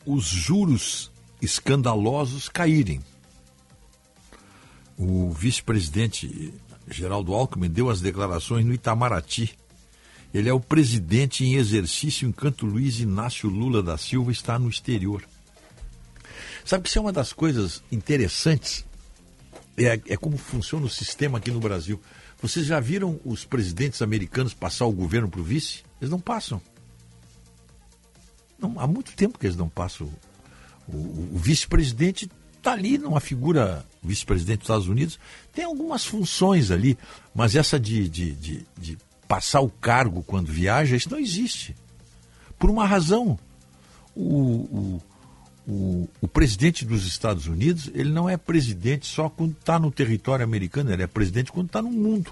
os 0.06 0.26
juros 0.26 1.12
escandalosos 1.42 2.48
caírem. 2.48 3.02
O 4.98 5.32
vice-presidente 5.32 6.54
Geraldo 6.94 7.34
Alckmin 7.34 7.70
deu 7.70 7.90
as 7.90 8.02
declarações 8.02 8.66
no 8.66 8.74
Itamaraty. 8.74 9.58
Ele 10.34 10.50
é 10.50 10.54
o 10.54 10.60
presidente 10.60 11.44
em 11.44 11.56
exercício 11.56 12.28
enquanto 12.28 12.66
Luiz 12.66 13.00
Inácio 13.00 13.50
Lula 13.50 13.84
da 13.84 13.98
Silva 13.98 14.32
está 14.32 14.58
no 14.58 14.70
exterior. 14.70 15.24
Sabe 16.66 16.84
que 16.84 16.90
isso 16.90 16.98
é 16.98 17.02
uma 17.02 17.12
das 17.12 17.34
coisas 17.34 17.84
interessantes? 17.92 18.86
É, 19.78 20.00
é 20.08 20.18
como 20.18 20.38
funciona 20.38 20.86
o 20.86 20.90
sistema 20.90 21.38
aqui 21.38 21.52
no 21.52 21.60
Brasil. 21.60 22.00
Vocês 22.42 22.66
já 22.66 22.80
viram 22.80 23.20
os 23.24 23.46
presidentes 23.46 24.02
americanos 24.02 24.54
passar 24.54 24.86
o 24.86 24.92
governo 24.92 25.30
para 25.30 25.42
o 25.42 25.44
vice? 25.44 25.84
Eles 26.00 26.12
não 26.12 26.20
passam. 26.20 26.62
Não, 28.60 28.80
há 28.80 28.88
muito 28.88 29.14
tempo 29.14 29.38
que 29.38 29.46
eles 29.46 29.58
não 29.58 29.70
passam. 29.70 30.10
O, 30.88 30.96
o, 30.96 31.30
o 31.36 31.38
vice-presidente 31.38 32.30
está 32.64 32.72
ali 32.72 32.98
numa 32.98 33.20
figura, 33.20 33.86
vice-presidente 34.02 34.60
dos 34.60 34.66
Estados 34.66 34.88
Unidos, 34.88 35.20
tem 35.52 35.66
algumas 35.66 36.06
funções 36.06 36.72
ali, 36.72 36.98
mas 37.36 37.56
essa 37.56 37.78
de, 37.78 38.08
de, 38.08 38.32
de, 38.32 38.66
de 38.78 38.98
passar 39.28 39.60
o 39.60 39.70
cargo 39.70 40.24
quando 40.24 40.52
viaja, 40.52 40.96
isso 40.96 41.12
não 41.12 41.20
existe. 41.20 41.76
Por 42.58 42.70
uma 42.70 42.88
razão. 42.88 43.38
O, 44.16 44.22
o, 44.24 45.02
o, 45.68 46.10
o, 46.22 46.28
presidente 46.28 46.86
dos 46.86 47.06
Estados 47.06 47.48
Unidos, 47.48 47.90
ele 47.94 48.12
não 48.12 48.30
é 48.30 48.38
presidente 48.38 49.08
só 49.08 49.28
quando 49.28 49.54
está 49.54 49.80
no 49.80 49.92
território 49.92 50.46
americano, 50.46 50.94
ele 50.94 51.04
é 51.04 51.08
presidente 51.08 51.52
quando 51.52 51.66
está 51.66 51.82
no 51.82 51.92
mundo. 51.92 52.32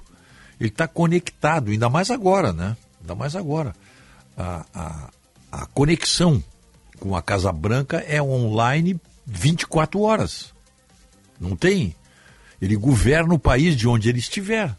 Ele 0.60 0.70
está 0.70 0.88
conectado, 0.88 1.72
ainda 1.72 1.90
mais 1.90 2.12
agora, 2.12 2.54
né? 2.54 2.78
Ainda 3.02 3.16
mais 3.16 3.36
agora. 3.36 3.74
A, 4.38 4.66
a, 4.74 5.10
a 5.52 5.66
conexão 5.66 6.42
com 7.00 7.16
a 7.16 7.22
Casa 7.22 7.52
Branca 7.52 7.98
é 7.98 8.22
online 8.22 9.00
24 9.26 10.02
horas. 10.02 10.54
Não 11.40 11.56
tem. 11.56 11.96
Ele 12.62 12.76
governa 12.76 13.34
o 13.34 13.40
país 13.40 13.76
de 13.76 13.88
onde 13.88 14.10
ele 14.10 14.20
estiver. 14.20 14.78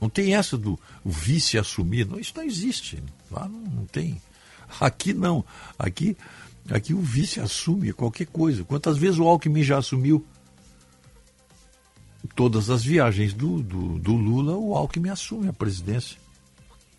Não 0.00 0.08
tem 0.08 0.34
essa 0.34 0.56
do 0.56 0.78
vice 1.04 1.58
assumir. 1.58 2.06
Não, 2.06 2.18
isso 2.18 2.32
não 2.36 2.42
existe. 2.42 3.02
Lá 3.30 3.48
não, 3.48 3.60
não 3.60 3.86
tem. 3.86 4.20
Aqui 4.80 5.12
não. 5.12 5.44
Aqui, 5.78 6.16
aqui 6.70 6.94
o 6.94 7.00
vice 7.00 7.40
assume 7.40 7.92
qualquer 7.92 8.26
coisa. 8.26 8.64
Quantas 8.64 8.96
vezes 8.96 9.18
o 9.18 9.24
Alckmin 9.24 9.62
já 9.62 9.78
assumiu? 9.78 10.24
Todas 12.34 12.70
as 12.70 12.84
viagens 12.84 13.32
do, 13.32 13.62
do, 13.62 13.98
do 13.98 14.12
Lula, 14.12 14.54
o 14.56 14.74
Alckmin 14.74 15.08
assume 15.08 15.48
a 15.48 15.52
presidência. 15.52 16.18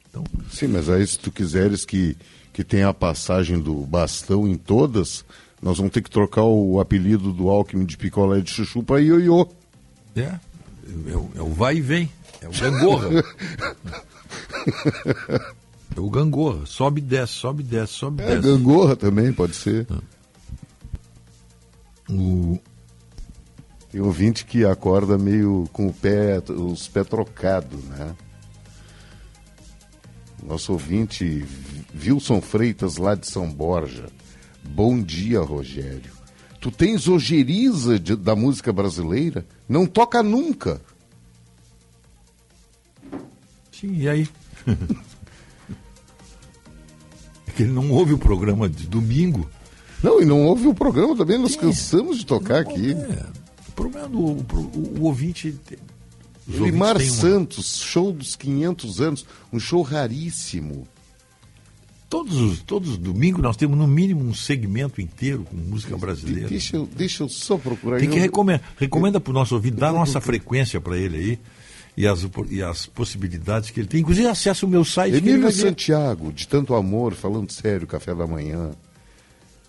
Então... 0.10 0.24
Sim, 0.52 0.68
mas 0.68 0.90
aí 0.90 1.06
se 1.06 1.18
tu 1.18 1.32
quiseres 1.32 1.86
que, 1.86 2.18
que 2.52 2.64
tenha 2.64 2.90
a 2.90 2.94
passagem 2.94 3.60
do 3.60 3.76
bastão 3.86 4.48
em 4.48 4.58
todas, 4.58 5.24
nós 5.62 5.78
vamos 5.78 5.94
ter 5.94 6.02
que 6.02 6.10
trocar 6.10 6.44
o 6.44 6.80
apelido 6.80 7.32
do 7.32 7.50
Alckmin 7.50 7.86
de 7.86 7.96
picolé 7.96 8.42
de 8.42 8.50
chuchu 8.50 8.82
para 8.82 9.00
ioiô. 9.00 9.48
É, 10.16 10.22
é, 10.22 10.40
é, 11.36 11.42
o 11.42 11.54
vai 11.54 11.78
e 11.78 11.82
vem. 11.82 12.12
É 12.42 12.48
o 12.48 12.52
gangorra. 12.52 13.10
é 15.96 16.00
o 16.00 16.10
gangorra. 16.10 16.66
Sobe 16.66 17.00
e 17.00 17.04
desce, 17.04 17.34
sobe 17.34 17.62
e 17.62 17.66
desce, 17.66 17.94
sobe 17.94 18.24
e 18.24 18.26
é, 18.26 18.36
desce. 18.36 18.42
gangorra 18.42 18.96
também, 18.96 19.32
pode 19.32 19.56
ser. 19.56 19.86
O... 22.10 22.58
Tem 23.92 24.02
ouvinte 24.02 24.46
que 24.46 24.66
acorda 24.66 25.18
meio 25.18 25.70
com 25.72 25.88
o 25.88 25.94
pé, 25.94 26.42
os 26.50 26.88
pés 26.88 27.08
trocados, 27.08 27.84
né? 27.84 28.16
Nosso 30.42 30.74
ouvinte, 30.74 31.46
Wilson 31.94 32.42
Freitas, 32.42 32.98
lá 32.98 33.14
de 33.14 33.28
São 33.28 33.52
Borja. 33.52 34.08
Bom 34.74 35.02
dia, 35.04 35.42
Rogério. 35.42 36.12
Tu 36.62 36.72
tens 36.72 37.08
ojeriza 37.08 38.00
de, 38.00 38.16
da 38.16 38.36
música 38.36 38.72
brasileira? 38.72 39.46
Não 39.68 39.86
toca 39.86 40.24
nunca. 40.24 40.80
Sim, 43.70 43.98
e 43.98 44.08
aí? 44.08 44.30
é 47.48 47.52
que 47.52 47.64
ele 47.64 47.74
não 47.74 47.92
ouve 47.92 48.14
o 48.14 48.18
programa 48.18 48.70
de 48.70 48.88
domingo. 48.88 49.50
Não, 50.02 50.22
e 50.22 50.26
não 50.26 50.46
ouve 50.46 50.68
o 50.68 50.74
programa 50.74 51.18
também, 51.18 51.38
nós 51.38 51.52
Sim. 51.52 51.60
cansamos 51.60 52.20
de 52.20 52.26
tocar 52.26 52.64
não, 52.64 52.72
aqui. 52.72 52.94
É. 52.94 53.26
O 53.68 53.72
problema 53.74 54.08
do 54.08 54.20
o, 54.20 54.40
o, 54.40 55.00
o 55.00 55.04
ouvinte. 55.04 55.60
Limar 56.48 56.96
uma... 56.96 57.06
Santos, 57.06 57.78
show 57.78 58.14
dos 58.14 58.38
500 58.38 59.02
anos, 59.02 59.26
um 59.52 59.60
show 59.60 59.82
raríssimo. 59.82 60.88
Todos 62.12 62.42
os, 62.42 62.60
todos 62.60 62.90
os 62.90 62.98
domingos 62.98 63.42
nós 63.42 63.56
temos 63.56 63.78
no 63.78 63.88
mínimo 63.88 64.22
um 64.22 64.34
segmento 64.34 65.00
inteiro 65.00 65.46
com 65.46 65.56
música 65.56 65.96
brasileira. 65.96 66.50
Deixa 66.50 66.76
eu, 66.76 66.86
deixa 66.86 67.24
eu 67.24 67.30
só 67.30 67.58
procurar. 67.58 68.00
Tem 68.00 68.10
que 68.10 68.20
recomenda, 68.20 68.62
recomenda 68.78 69.18
para 69.18 69.32
o 69.32 69.34
nosso 69.34 69.56
ouvido, 69.56 69.78
dá 69.78 69.88
a 69.88 69.94
nossa 69.94 70.20
frequência 70.22 70.82
para 70.82 70.98
ele 70.98 71.18
aí 71.18 71.40
e 71.96 72.06
as, 72.06 72.28
e 72.50 72.62
as 72.62 72.86
possibilidades 72.86 73.70
que 73.70 73.80
ele 73.80 73.88
tem. 73.88 74.02
Inclusive, 74.02 74.28
acessa 74.28 74.66
o 74.66 74.70
meu 74.70 74.84
site. 74.84 75.16
Emílio 75.16 75.50
Santiago, 75.54 76.34
de 76.34 76.50
tanto 76.50 76.76
amor, 76.76 77.14
falando 77.14 77.50
sério, 77.50 77.88
café 77.88 78.14
da 78.14 78.28
manhã. 78.28 78.72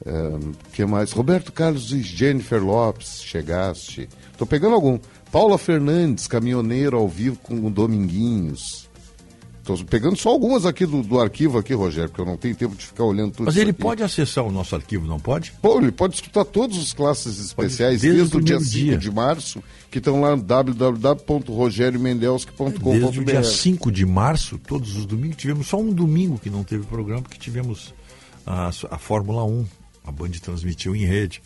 É, 0.04 0.38
que 0.72 0.84
mais? 0.84 1.12
Roberto 1.12 1.52
Carlos 1.52 1.92
e 1.92 2.02
Jennifer 2.02 2.60
Lopes, 2.60 3.22
chegaste. 3.22 4.08
Estou 4.32 4.48
pegando 4.48 4.74
algum. 4.74 4.98
Paula 5.30 5.56
Fernandes, 5.58 6.26
caminhoneiro 6.26 6.96
ao 6.96 7.08
vivo 7.08 7.36
com 7.36 7.64
o 7.64 7.70
Dominguinhos. 7.70 8.81
Estou 9.62 9.78
pegando 9.84 10.16
só 10.16 10.30
algumas 10.30 10.66
aqui 10.66 10.84
do, 10.84 11.04
do, 11.04 11.20
arquivo 11.20 11.56
aqui, 11.56 11.72
Rogério, 11.72 12.08
porque 12.08 12.20
eu 12.20 12.26
não 12.26 12.36
tenho 12.36 12.56
tempo 12.56 12.74
de 12.74 12.84
ficar 12.84 13.04
olhando 13.04 13.30
tudo 13.30 13.46
Mas 13.46 13.56
ele 13.56 13.70
aqui. 13.70 13.80
pode 13.80 14.02
acessar 14.02 14.44
o 14.44 14.50
nosso 14.50 14.74
arquivo, 14.74 15.06
não 15.06 15.20
pode? 15.20 15.52
Pô, 15.62 15.78
ele 15.78 15.92
pode 15.92 16.16
escutar 16.16 16.44
todos 16.44 16.76
os 16.76 16.92
classes 16.92 17.38
especiais 17.38 18.00
desde, 18.00 18.18
desde 18.18 18.36
o 18.36 18.40
dia 18.40 18.58
5 18.58 18.70
dia. 18.70 18.98
de 18.98 19.08
março, 19.08 19.62
que 19.88 19.98
estão 19.98 20.20
lá 20.20 20.34
no 20.34 20.42
www.rogeriomendelsky.com.br. 20.42 22.90
Desde 22.90 23.20
o 23.20 23.24
dia 23.24 23.44
5 23.44 23.92
de 23.92 24.04
março, 24.04 24.58
todos 24.58 24.96
os 24.96 25.06
domingos, 25.06 25.36
tivemos 25.36 25.68
só 25.68 25.78
um 25.78 25.92
domingo 25.92 26.40
que 26.40 26.50
não 26.50 26.64
teve 26.64 26.84
programa, 26.84 27.22
porque 27.22 27.38
tivemos 27.38 27.94
a, 28.44 28.68
a 28.90 28.98
Fórmula 28.98 29.44
1, 29.44 29.64
a 30.04 30.10
Band 30.10 30.30
transmitiu 30.42 30.96
em 30.96 31.04
rede. 31.04 31.40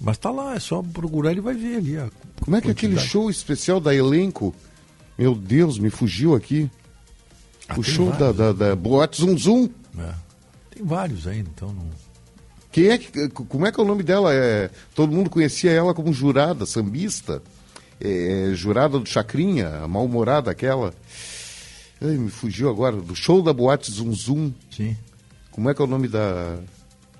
Mas 0.00 0.16
tá 0.16 0.30
lá, 0.30 0.54
é 0.54 0.58
só 0.58 0.82
procurar, 0.82 1.32
ele 1.32 1.42
vai 1.42 1.52
ver 1.52 1.76
ali. 1.76 1.98
Como 2.40 2.56
é 2.56 2.62
que 2.62 2.68
é 2.68 2.70
aquele 2.70 2.98
show 2.98 3.28
especial 3.28 3.78
da 3.78 3.94
elenco? 3.94 4.54
Meu 5.18 5.34
Deus, 5.34 5.78
me 5.78 5.90
fugiu 5.90 6.34
aqui. 6.34 6.70
Ah, 7.74 7.80
o 7.80 7.82
show 7.82 8.10
da, 8.12 8.32
da, 8.32 8.52
da 8.52 8.76
Boate 8.76 9.20
Zum 9.20 9.36
Zum. 9.36 9.68
É. 9.98 10.14
Tem 10.70 10.84
vários 10.84 11.26
ainda, 11.26 11.50
então 11.54 11.72
não. 11.72 11.86
Quem 12.70 12.88
é 12.88 12.96
que, 12.96 13.28
como 13.28 13.66
é 13.66 13.70
que 13.70 13.78
é 13.78 13.82
o 13.82 13.86
nome 13.86 14.02
dela? 14.02 14.32
É, 14.32 14.70
todo 14.94 15.12
mundo 15.12 15.28
conhecia 15.28 15.70
ela 15.70 15.92
como 15.92 16.12
jurada, 16.12 16.64
sambista. 16.64 17.42
É 18.00 18.52
jurada 18.54 18.98
do 18.98 19.08
Chacrinha, 19.08 19.68
a 19.82 19.86
mal-humorada 19.86 20.50
aquela. 20.50 20.94
Ai, 22.00 22.16
me 22.16 22.30
fugiu 22.30 22.70
agora. 22.70 22.96
Do 22.96 23.14
show 23.14 23.42
da 23.42 23.52
Boate 23.52 23.92
Zum 23.92 24.12
Zum. 24.12 24.52
Sim. 24.70 24.96
Como 25.50 25.68
é 25.68 25.74
que 25.74 25.82
é 25.82 25.84
o 25.84 25.88
nome 25.88 26.08
da, 26.08 26.58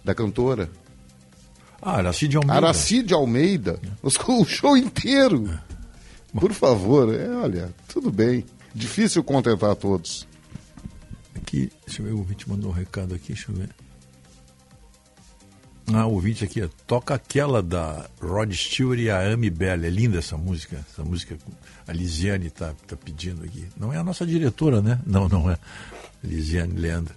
da 0.02 0.14
cantora? 0.14 0.70
Ah, 1.80 1.98
Aracide 1.98 2.36
Almeida. 2.36 2.56
Aracide 2.56 3.14
Almeida. 3.14 3.80
É. 3.84 4.06
O 4.06 4.44
show 4.44 4.76
inteiro. 4.76 5.48
É. 5.48 6.40
Por 6.40 6.52
favor, 6.52 7.14
é, 7.14 7.28
olha, 7.28 7.74
tudo 7.86 8.10
bem. 8.10 8.44
Difícil 8.74 9.22
contentar 9.22 9.76
todos 9.76 10.26
aqui, 11.52 11.70
deixa 11.86 12.00
eu 12.00 12.06
ver, 12.06 12.12
o 12.12 12.18
ouvinte 12.18 12.48
mandou 12.48 12.70
um 12.70 12.74
recado 12.74 13.14
aqui, 13.14 13.28
deixa 13.28 13.52
eu 13.52 13.56
ver. 13.56 13.68
Ah, 15.94 16.06
o 16.06 16.14
ouvinte 16.14 16.44
aqui, 16.44 16.66
toca 16.86 17.14
aquela 17.14 17.62
da 17.62 18.08
Rod 18.20 18.50
Stewart 18.52 18.98
e 18.98 19.10
a 19.10 19.20
Amy 19.30 19.50
Bell. 19.50 19.84
É 19.84 19.90
linda 19.90 20.18
essa 20.18 20.38
música. 20.38 20.82
Essa 20.90 21.04
música 21.04 21.36
a 21.86 21.92
Lisiane 21.92 22.46
está 22.46 22.72
tá 22.86 22.96
pedindo 22.96 23.44
aqui. 23.44 23.68
Não 23.76 23.92
é 23.92 23.98
a 23.98 24.04
nossa 24.04 24.24
diretora, 24.24 24.80
né? 24.80 25.00
Não, 25.04 25.28
não 25.28 25.50
é. 25.50 25.58
Lisiane 26.24 26.74
Leandro. 26.74 27.14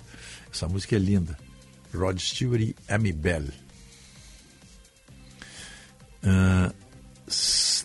Essa 0.52 0.68
música 0.68 0.96
é 0.96 1.00
linda. 1.00 1.38
Rod 1.94 2.20
Stewart 2.20 2.62
e 2.62 2.76
Amy 2.90 3.14
Bell. 3.14 3.44
Uh, 6.24 6.74
ah, 6.74 6.74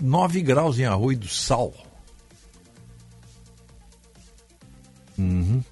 9 0.01 0.43
graus 0.43 0.79
em 0.79 0.87
Arroio 0.87 1.19
do 1.19 1.29
Sal. 1.29 1.75
Uhum. 5.19 5.63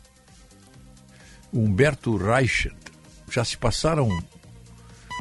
Humberto 1.53 2.17
Reichert. 2.17 2.77
Já 3.31 3.45
se 3.45 3.57
passaram 3.57 4.09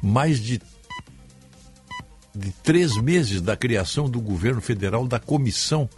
mais 0.01 0.39
de, 0.39 0.61
de 2.33 2.51
três 2.63 2.95
meses 3.01 3.41
da 3.41 3.55
criação 3.55 4.09
do 4.09 4.21
governo 4.21 4.61
federal 4.61 5.07
da 5.07 5.19
comissão 5.19 5.89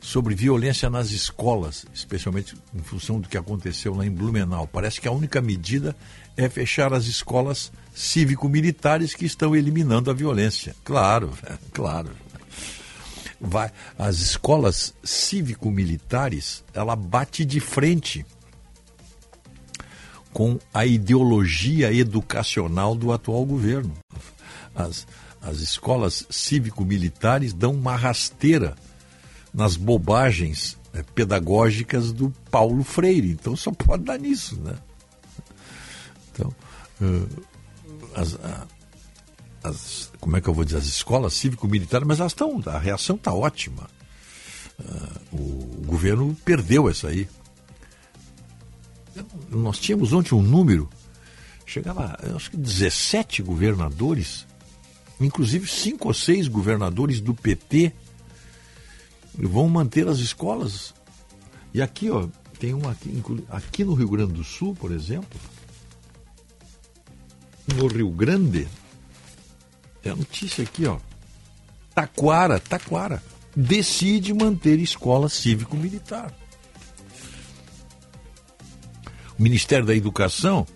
sobre 0.00 0.34
violência 0.34 0.88
nas 0.88 1.10
escolas, 1.10 1.86
especialmente 1.92 2.54
em 2.74 2.82
função 2.82 3.20
do 3.20 3.28
que 3.28 3.36
aconteceu 3.36 3.94
lá 3.94 4.06
em 4.06 4.10
Blumenau. 4.10 4.66
Parece 4.66 5.00
que 5.00 5.08
a 5.08 5.12
única 5.12 5.40
medida 5.40 5.94
é 6.36 6.48
fechar 6.48 6.92
as 6.92 7.06
escolas 7.06 7.72
cívico-militares 7.94 9.14
que 9.14 9.26
estão 9.26 9.56
eliminando 9.56 10.10
a 10.10 10.14
violência. 10.14 10.74
Claro, 10.84 11.32
claro. 11.72 12.10
Vai, 13.40 13.70
as 13.98 14.18
escolas 14.18 14.94
cívico-militares, 15.02 16.64
ela 16.74 16.96
bate 16.96 17.44
de 17.44 17.60
frente 17.60 18.24
com 20.38 20.56
a 20.72 20.86
ideologia 20.86 21.92
educacional 21.92 22.94
do 22.94 23.10
atual 23.10 23.44
governo. 23.44 23.92
As, 24.72 25.04
as 25.42 25.58
escolas 25.58 26.24
cívico-militares 26.30 27.52
dão 27.52 27.72
uma 27.72 27.96
rasteira 27.96 28.76
nas 29.52 29.74
bobagens 29.74 30.78
é, 30.94 31.02
pedagógicas 31.02 32.12
do 32.12 32.32
Paulo 32.52 32.84
Freire. 32.84 33.32
Então 33.32 33.56
só 33.56 33.72
pode 33.72 34.04
dar 34.04 34.16
nisso, 34.16 34.54
né? 34.60 34.76
Então, 36.32 36.54
uh, 37.02 37.42
as, 38.14 38.38
as, 39.64 40.12
como 40.20 40.36
é 40.36 40.40
que 40.40 40.48
eu 40.48 40.54
vou 40.54 40.64
dizer? 40.64 40.78
As 40.78 40.86
escolas 40.86 41.34
cívico-militares, 41.34 42.06
mas 42.06 42.20
elas 42.20 42.30
estão, 42.30 42.62
a 42.64 42.78
reação 42.78 43.16
está 43.16 43.34
ótima. 43.34 43.90
Uh, 44.78 45.36
o, 45.36 45.80
o 45.80 45.84
governo 45.84 46.32
perdeu 46.44 46.88
essa 46.88 47.08
aí. 47.08 47.28
Nós 49.50 49.78
tínhamos 49.78 50.12
ontem 50.12 50.34
um 50.34 50.42
número, 50.42 50.88
chegava, 51.66 52.18
acho 52.34 52.50
que 52.50 52.56
17 52.56 53.42
governadores, 53.42 54.46
inclusive 55.20 55.66
cinco 55.66 56.08
ou 56.08 56.14
seis 56.14 56.48
governadores 56.48 57.20
do 57.20 57.34
PT 57.34 57.92
vão 59.34 59.68
manter 59.68 60.08
as 60.08 60.18
escolas. 60.18 60.94
E 61.72 61.82
aqui, 61.82 62.10
ó, 62.10 62.28
tem 62.58 62.74
uma 62.74 62.90
aqui, 62.90 63.22
aqui 63.48 63.84
no 63.84 63.94
Rio 63.94 64.08
Grande 64.08 64.32
do 64.32 64.44
Sul, 64.44 64.74
por 64.74 64.90
exemplo, 64.90 65.38
no 67.76 67.86
Rio 67.86 68.10
Grande, 68.10 68.66
é 70.02 70.10
a 70.10 70.16
notícia 70.16 70.64
aqui, 70.64 70.86
ó. 70.86 70.98
Taquara, 71.94 72.58
Taquara, 72.58 73.22
decide 73.54 74.32
manter 74.32 74.78
escola 74.78 75.28
cívico-militar. 75.28 76.32
Ministério 79.38 79.86
da 79.86 79.94
Educação 79.94 80.66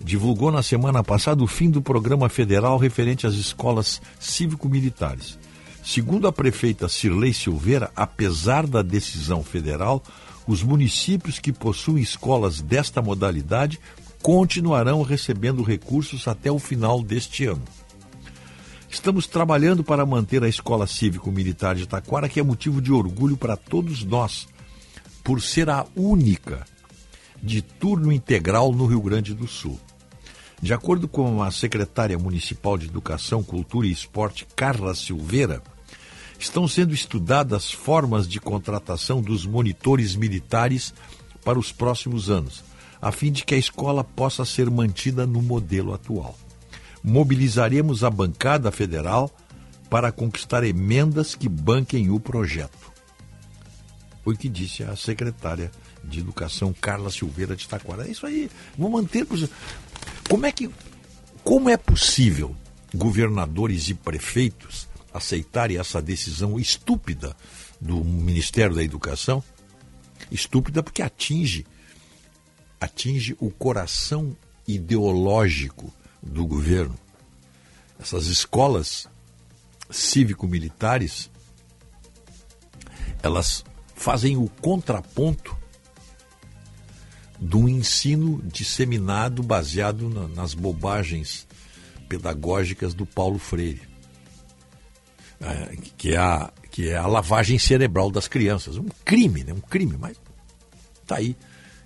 divulgou 0.00 0.52
na 0.52 0.62
semana 0.62 1.02
passada 1.02 1.42
o 1.42 1.48
fim 1.48 1.68
do 1.68 1.82
programa 1.82 2.28
federal 2.28 2.78
referente 2.78 3.26
às 3.26 3.34
escolas 3.34 4.00
cívico-militares. 4.20 5.36
Segundo 5.82 6.28
a 6.28 6.32
prefeita 6.32 6.88
Cirlei 6.88 7.32
Silveira, 7.32 7.90
apesar 7.96 8.68
da 8.68 8.82
decisão 8.82 9.42
federal, 9.42 10.00
os 10.46 10.62
municípios 10.62 11.40
que 11.40 11.52
possuem 11.52 12.02
escolas 12.02 12.60
desta 12.60 13.02
modalidade 13.02 13.80
continuarão 14.22 15.02
recebendo 15.02 15.62
recursos 15.62 16.28
até 16.28 16.52
o 16.52 16.58
final 16.58 17.02
deste 17.02 17.46
ano. 17.46 17.64
Estamos 18.88 19.26
trabalhando 19.26 19.82
para 19.82 20.06
manter 20.06 20.44
a 20.44 20.48
Escola 20.48 20.86
Cívico-Militar 20.86 21.74
de 21.74 21.88
Taquara, 21.88 22.28
que 22.28 22.38
é 22.38 22.42
motivo 22.44 22.80
de 22.80 22.92
orgulho 22.92 23.36
para 23.36 23.56
todos 23.56 24.04
nós, 24.04 24.46
por 25.24 25.42
ser 25.42 25.68
a 25.68 25.84
única 25.96 26.64
de 27.44 27.60
turno 27.60 28.10
integral 28.10 28.72
no 28.72 28.86
Rio 28.86 29.02
Grande 29.02 29.34
do 29.34 29.46
Sul. 29.46 29.78
De 30.62 30.72
acordo 30.72 31.06
com 31.06 31.42
a 31.42 31.50
secretária 31.50 32.18
municipal 32.18 32.78
de 32.78 32.86
Educação, 32.86 33.42
Cultura 33.42 33.86
e 33.86 33.92
Esporte, 33.92 34.46
Carla 34.56 34.94
Silveira, 34.94 35.62
estão 36.38 36.66
sendo 36.66 36.94
estudadas 36.94 37.70
formas 37.70 38.26
de 38.26 38.40
contratação 38.40 39.20
dos 39.20 39.44
monitores 39.44 40.16
militares 40.16 40.94
para 41.44 41.58
os 41.58 41.70
próximos 41.70 42.30
anos, 42.30 42.64
a 43.00 43.12
fim 43.12 43.30
de 43.30 43.44
que 43.44 43.54
a 43.54 43.58
escola 43.58 44.02
possa 44.02 44.46
ser 44.46 44.70
mantida 44.70 45.26
no 45.26 45.42
modelo 45.42 45.92
atual. 45.92 46.34
Mobilizaremos 47.02 48.02
a 48.02 48.08
bancada 48.08 48.72
federal 48.72 49.30
para 49.90 50.10
conquistar 50.10 50.64
emendas 50.64 51.34
que 51.34 51.48
banquem 51.48 52.10
o 52.10 52.18
projeto. 52.18 52.90
Foi 54.22 54.32
o 54.32 54.38
que 54.38 54.48
disse 54.48 54.82
a 54.82 54.96
secretária 54.96 55.70
de 56.08 56.20
Educação, 56.20 56.72
Carla 56.72 57.10
Silveira 57.10 57.56
de 57.56 57.68
Taquara. 57.68 58.06
É 58.06 58.10
isso 58.10 58.26
aí, 58.26 58.50
vamos 58.76 59.00
manter. 59.00 59.26
Como 60.28 60.46
é 60.46 60.52
que. 60.52 60.70
Como 61.42 61.68
é 61.68 61.76
possível 61.76 62.56
governadores 62.94 63.88
e 63.88 63.94
prefeitos 63.94 64.88
aceitarem 65.12 65.78
essa 65.78 66.00
decisão 66.00 66.58
estúpida 66.58 67.36
do 67.80 68.02
Ministério 68.02 68.74
da 68.74 68.82
Educação, 68.82 69.42
estúpida 70.30 70.82
porque 70.82 71.02
atinge 71.02 71.66
atinge 72.80 73.36
o 73.40 73.50
coração 73.50 74.36
ideológico 74.66 75.92
do 76.22 76.46
governo. 76.46 76.98
Essas 77.98 78.26
escolas 78.26 79.08
cívico-militares 79.90 81.30
elas 83.22 83.64
fazem 83.94 84.36
o 84.36 84.48
contraponto 84.48 85.56
do 87.38 87.68
ensino 87.68 88.42
disseminado 88.44 89.42
baseado 89.42 90.08
na, 90.08 90.28
nas 90.28 90.54
bobagens 90.54 91.46
pedagógicas 92.08 92.94
do 92.94 93.04
Paulo 93.04 93.38
Freire 93.38 93.94
é, 95.40 95.76
que, 95.98 96.14
é 96.14 96.16
a, 96.16 96.50
que 96.70 96.88
é 96.88 96.96
a 96.96 97.06
lavagem 97.06 97.58
cerebral 97.58 98.10
das 98.10 98.28
crianças. 98.28 98.76
Um 98.76 98.88
crime, 99.04 99.44
né? 99.44 99.52
Um 99.52 99.60
crime, 99.60 99.96
mas 99.98 100.16
tá 101.06 101.16
aí. 101.16 101.36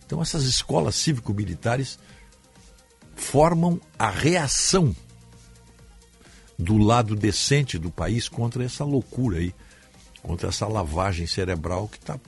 Então 0.07 0.23
essas 0.23 0.45
escolas 0.45 0.95
cívico-militares 0.95 1.99
formam 3.17 3.81
a 3.99 4.09
reação 4.09 4.95
do 6.59 6.79
lado 6.79 7.15
decente 7.15 7.79
do 7.79 7.91
país 7.91 8.29
contra 8.29 8.65
essa 8.65 8.85
loucura 8.85 9.39
aí, 9.39 9.55
contra 10.23 10.49
essa 10.49 10.67
lavagem 10.67 11.27
cerebral 11.27 11.89
que 11.89 11.99
está 11.99 12.19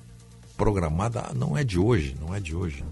programada, 0.56 1.32
não 1.34 1.56
é 1.56 1.64
de 1.64 1.78
hoje, 1.78 2.16
não 2.20 2.34
é 2.34 2.40
de 2.40 2.54
hoje. 2.54 2.82
Né? 2.82 2.90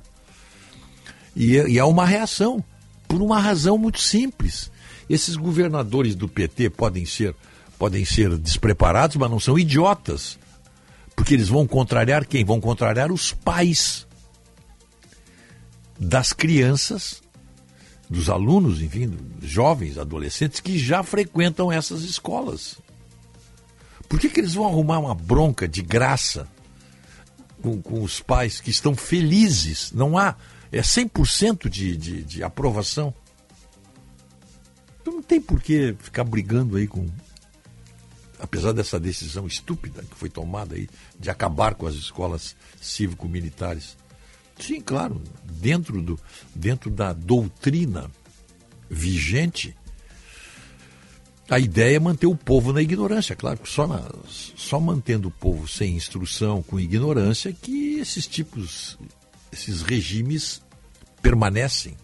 E, 1.34 1.56
e 1.56 1.78
há 1.78 1.86
uma 1.86 2.06
reação, 2.06 2.62
por 3.06 3.22
uma 3.22 3.40
razão 3.40 3.78
muito 3.78 4.00
simples. 4.00 4.70
Esses 5.08 5.36
governadores 5.36 6.14
do 6.14 6.28
PT 6.28 6.70
podem 6.70 7.06
ser 7.06 7.34
podem 7.78 8.04
ser 8.04 8.36
despreparados, 8.36 9.16
mas 9.16 9.30
não 9.30 9.38
são 9.38 9.56
idiotas. 9.56 10.36
Porque 11.14 11.34
eles 11.34 11.48
vão 11.48 11.66
contrariar 11.66 12.26
quem? 12.26 12.44
Vão 12.44 12.60
contrariar 12.60 13.12
os 13.12 13.32
pais 13.32 14.06
das 15.98 16.32
crianças, 16.32 17.22
dos 18.08 18.28
alunos, 18.28 18.82
enfim, 18.82 19.16
jovens, 19.42 19.98
adolescentes 19.98 20.60
que 20.60 20.78
já 20.78 21.02
frequentam 21.02 21.70
essas 21.70 22.02
escolas. 22.02 22.76
Por 24.08 24.18
que, 24.18 24.28
que 24.28 24.40
eles 24.40 24.54
vão 24.54 24.66
arrumar 24.66 24.98
uma 24.98 25.14
bronca 25.14 25.68
de 25.68 25.82
graça 25.82 26.48
com, 27.60 27.82
com 27.82 28.02
os 28.02 28.20
pais 28.20 28.60
que 28.60 28.70
estão 28.70 28.94
felizes? 28.94 29.92
Não 29.92 30.16
há. 30.16 30.34
É 30.70 30.80
100% 30.80 31.68
de, 31.68 31.96
de, 31.96 32.22
de 32.22 32.42
aprovação. 32.42 33.14
Então 35.00 35.14
não 35.14 35.22
tem 35.22 35.40
por 35.40 35.60
que 35.60 35.96
ficar 35.98 36.24
brigando 36.24 36.76
aí 36.76 36.86
com 36.86 37.06
apesar 38.38 38.72
dessa 38.72 39.00
decisão 39.00 39.46
estúpida 39.46 40.02
que 40.02 40.16
foi 40.16 40.28
tomada 40.28 40.76
aí 40.76 40.88
de 41.18 41.28
acabar 41.30 41.74
com 41.74 41.86
as 41.86 41.94
escolas 41.94 42.54
cívico-militares. 42.80 43.96
Sim, 44.58 44.80
claro, 44.80 45.22
dentro, 45.44 46.00
do, 46.02 46.18
dentro 46.54 46.90
da 46.90 47.12
doutrina 47.12 48.10
vigente, 48.88 49.76
a 51.48 51.58
ideia 51.58 51.96
é 51.96 52.00
manter 52.00 52.26
o 52.26 52.36
povo 52.36 52.72
na 52.72 52.82
ignorância. 52.82 53.36
Claro 53.36 53.60
só, 53.64 53.86
na, 53.86 54.02
só 54.26 54.80
mantendo 54.80 55.28
o 55.28 55.32
povo 55.32 55.68
sem 55.68 55.96
instrução, 55.96 56.62
com 56.62 56.78
ignorância, 56.78 57.52
que 57.52 57.98
esses 57.98 58.26
tipos, 58.26 58.98
esses 59.52 59.82
regimes 59.82 60.62
permanecem. 61.22 61.96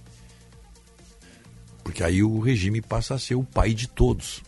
Porque 1.82 2.02
aí 2.02 2.22
o 2.22 2.40
regime 2.40 2.80
passa 2.80 3.14
a 3.14 3.18
ser 3.18 3.34
o 3.34 3.44
pai 3.44 3.74
de 3.74 3.86
todos. 3.86 4.42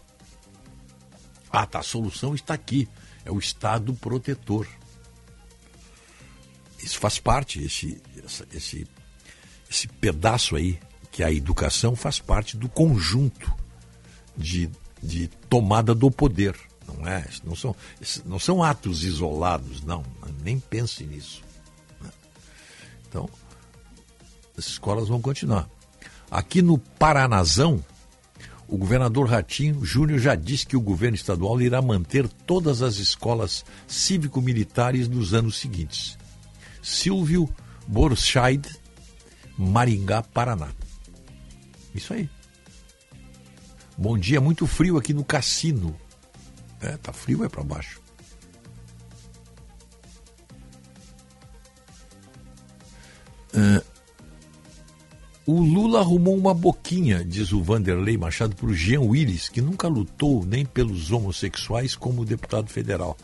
Ah, 1.51 1.67
tá, 1.67 1.81
a 1.81 1.83
solução 1.83 2.35
está 2.35 2.55
aqui. 2.55 2.89
É 3.25 3.31
o 3.31 3.39
Estado 3.39 3.95
protetor. 3.95 4.67
Isso 6.83 6.99
faz 6.99 7.19
parte, 7.19 7.63
esse, 7.63 8.01
esse, 8.53 8.87
esse 9.69 9.89
pedaço 9.89 10.57
aí, 10.57 10.79
que 11.11 11.23
é 11.23 11.27
a 11.27 11.33
educação, 11.33 11.97
faz 11.97 12.19
parte 12.19 12.57
do 12.57 12.69
conjunto 12.69 13.53
de, 14.37 14.71
de 15.03 15.29
tomada 15.49 15.95
do 15.95 16.11
poder. 16.11 16.57
Não 16.87 17.07
é? 17.07 17.27
Não 17.45 17.57
são, 17.57 17.75
não 18.25 18.39
são 18.39 18.63
atos 18.63 19.03
isolados, 19.03 19.83
não. 19.83 20.05
Nem 20.43 20.61
pense 20.61 21.05
nisso. 21.05 21.43
Então, 23.17 23.31
as 24.59 24.67
escolas 24.67 25.09
vão 25.09 25.23
continuar. 25.23 25.71
Aqui 26.31 26.61
no 26.61 26.77
Paranazão, 26.77 27.83
o 28.69 28.77
governador 28.77 29.27
Ratinho 29.27 29.83
Júnior 29.83 30.19
já 30.19 30.35
disse 30.35 30.67
que 30.67 30.77
o 30.77 30.81
governo 30.81 31.15
estadual 31.15 31.59
irá 31.63 31.81
manter 31.81 32.29
todas 32.29 32.83
as 32.83 32.97
escolas 32.97 33.65
cívico-militares 33.89 35.09
nos 35.09 35.33
anos 35.33 35.59
seguintes. 35.59 36.19
Silvio 36.83 37.49
Borscheid, 37.87 38.69
Maringá, 39.57 40.23
Paraná. 40.23 40.69
Isso 41.95 42.13
aí. 42.13 42.29
Bom 43.97 44.19
dia, 44.19 44.43
muito 44.43 44.67
frio 44.67 44.99
aqui 44.99 45.15
no 45.15 45.25
cassino. 45.25 45.97
É, 46.83 46.99
tá 46.99 47.15
frio 47.15 47.43
é 47.45 47.49
para 47.49 47.65
baixo. 47.65 48.06
Uh, 53.57 53.97
o 55.47 55.61
Lula 55.61 56.01
arrumou 56.01 56.37
uma 56.37 56.53
boquinha, 56.53 57.25
diz 57.25 57.53
o 57.53 57.63
Vanderlei 57.63 58.19
Machado, 58.19 58.57
para 58.57 58.67
o 58.67 58.75
Jean 58.75 59.03
Willis, 59.03 59.49
que 59.49 59.61
nunca 59.61 59.87
lutou 59.87 60.45
nem 60.45 60.67
pelos 60.67 61.13
homossexuais 61.13 61.95
como 61.95 62.25
deputado 62.25 62.69
federal. 62.69 63.17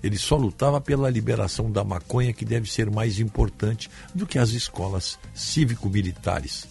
Ele 0.00 0.16
só 0.16 0.36
lutava 0.36 0.80
pela 0.80 1.10
liberação 1.10 1.72
da 1.72 1.82
maconha, 1.82 2.32
que 2.32 2.44
deve 2.44 2.70
ser 2.70 2.90
mais 2.90 3.18
importante 3.18 3.90
do 4.14 4.24
que 4.24 4.38
as 4.38 4.50
escolas 4.50 5.18
cívico-militares. 5.34 6.68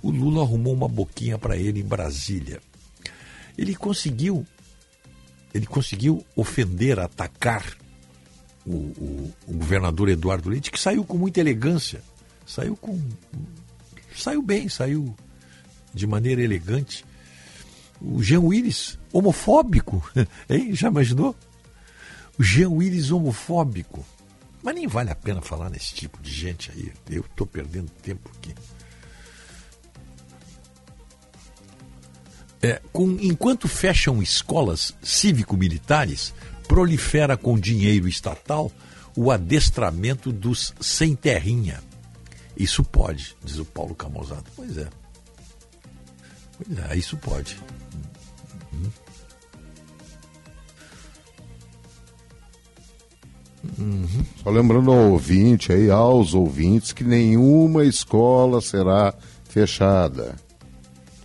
O 0.00 0.10
Lula 0.10 0.42
arrumou 0.42 0.72
uma 0.72 0.88
boquinha 0.88 1.36
para 1.36 1.56
ele 1.56 1.80
em 1.80 1.84
Brasília. 1.84 2.62
Ele 3.58 3.74
conseguiu, 3.74 4.46
ele 5.52 5.66
conseguiu 5.66 6.24
ofender, 6.34 6.98
atacar 6.98 7.66
o, 8.64 8.72
o, 8.72 9.34
o 9.46 9.52
governador 9.52 10.08
Eduardo 10.08 10.48
Leite, 10.48 10.70
que 10.70 10.80
saiu 10.80 11.04
com 11.04 11.18
muita 11.18 11.40
elegância, 11.40 12.00
saiu 12.46 12.76
com 12.76 12.98
saiu 14.14 14.40
bem, 14.40 14.68
saiu 14.68 15.14
de 15.92 16.06
maneira 16.06 16.42
elegante. 16.42 17.04
O 18.00 18.22
Jean 18.22 18.40
Willis, 18.40 18.98
homofóbico, 19.12 20.02
hein? 20.48 20.74
Já 20.74 20.88
imaginou? 20.88 21.34
O 22.38 22.42
Jean 22.42 22.70
Willis 22.70 23.10
homofóbico. 23.10 24.04
Mas 24.62 24.74
nem 24.74 24.86
vale 24.86 25.10
a 25.10 25.14
pena 25.14 25.40
falar 25.40 25.70
nesse 25.70 25.94
tipo 25.94 26.20
de 26.20 26.30
gente 26.30 26.70
aí. 26.70 26.92
Eu 27.08 27.22
estou 27.22 27.46
perdendo 27.46 27.90
tempo 28.02 28.30
aqui. 28.36 28.54
É, 32.62 32.80
com, 32.92 33.10
enquanto 33.20 33.68
fecham 33.68 34.22
escolas 34.22 34.94
cívico-militares, 35.02 36.34
prolifera 36.66 37.36
com 37.36 37.58
dinheiro 37.58 38.08
estatal 38.08 38.72
o 39.16 39.30
adestramento 39.30 40.32
dos 40.32 40.74
sem 40.80 41.14
terrinha. 41.14 41.80
Isso 42.56 42.82
pode, 42.82 43.36
diz 43.44 43.58
o 43.58 43.64
Paulo 43.64 43.94
Camosado. 43.94 44.44
Pois 44.56 44.78
é. 44.78 44.88
Pois 46.56 46.78
é, 46.78 46.96
isso 46.96 47.16
pode. 47.18 47.56
Uhum. 53.78 54.24
Só 54.42 54.50
lembrando 54.50 54.90
ao 54.90 55.10
ouvinte 55.10 55.72
aí, 55.72 55.90
aos 55.90 56.34
ouvintes, 56.34 56.92
que 56.92 57.04
nenhuma 57.04 57.84
escola 57.84 58.60
será 58.60 59.12
fechada. 59.48 60.36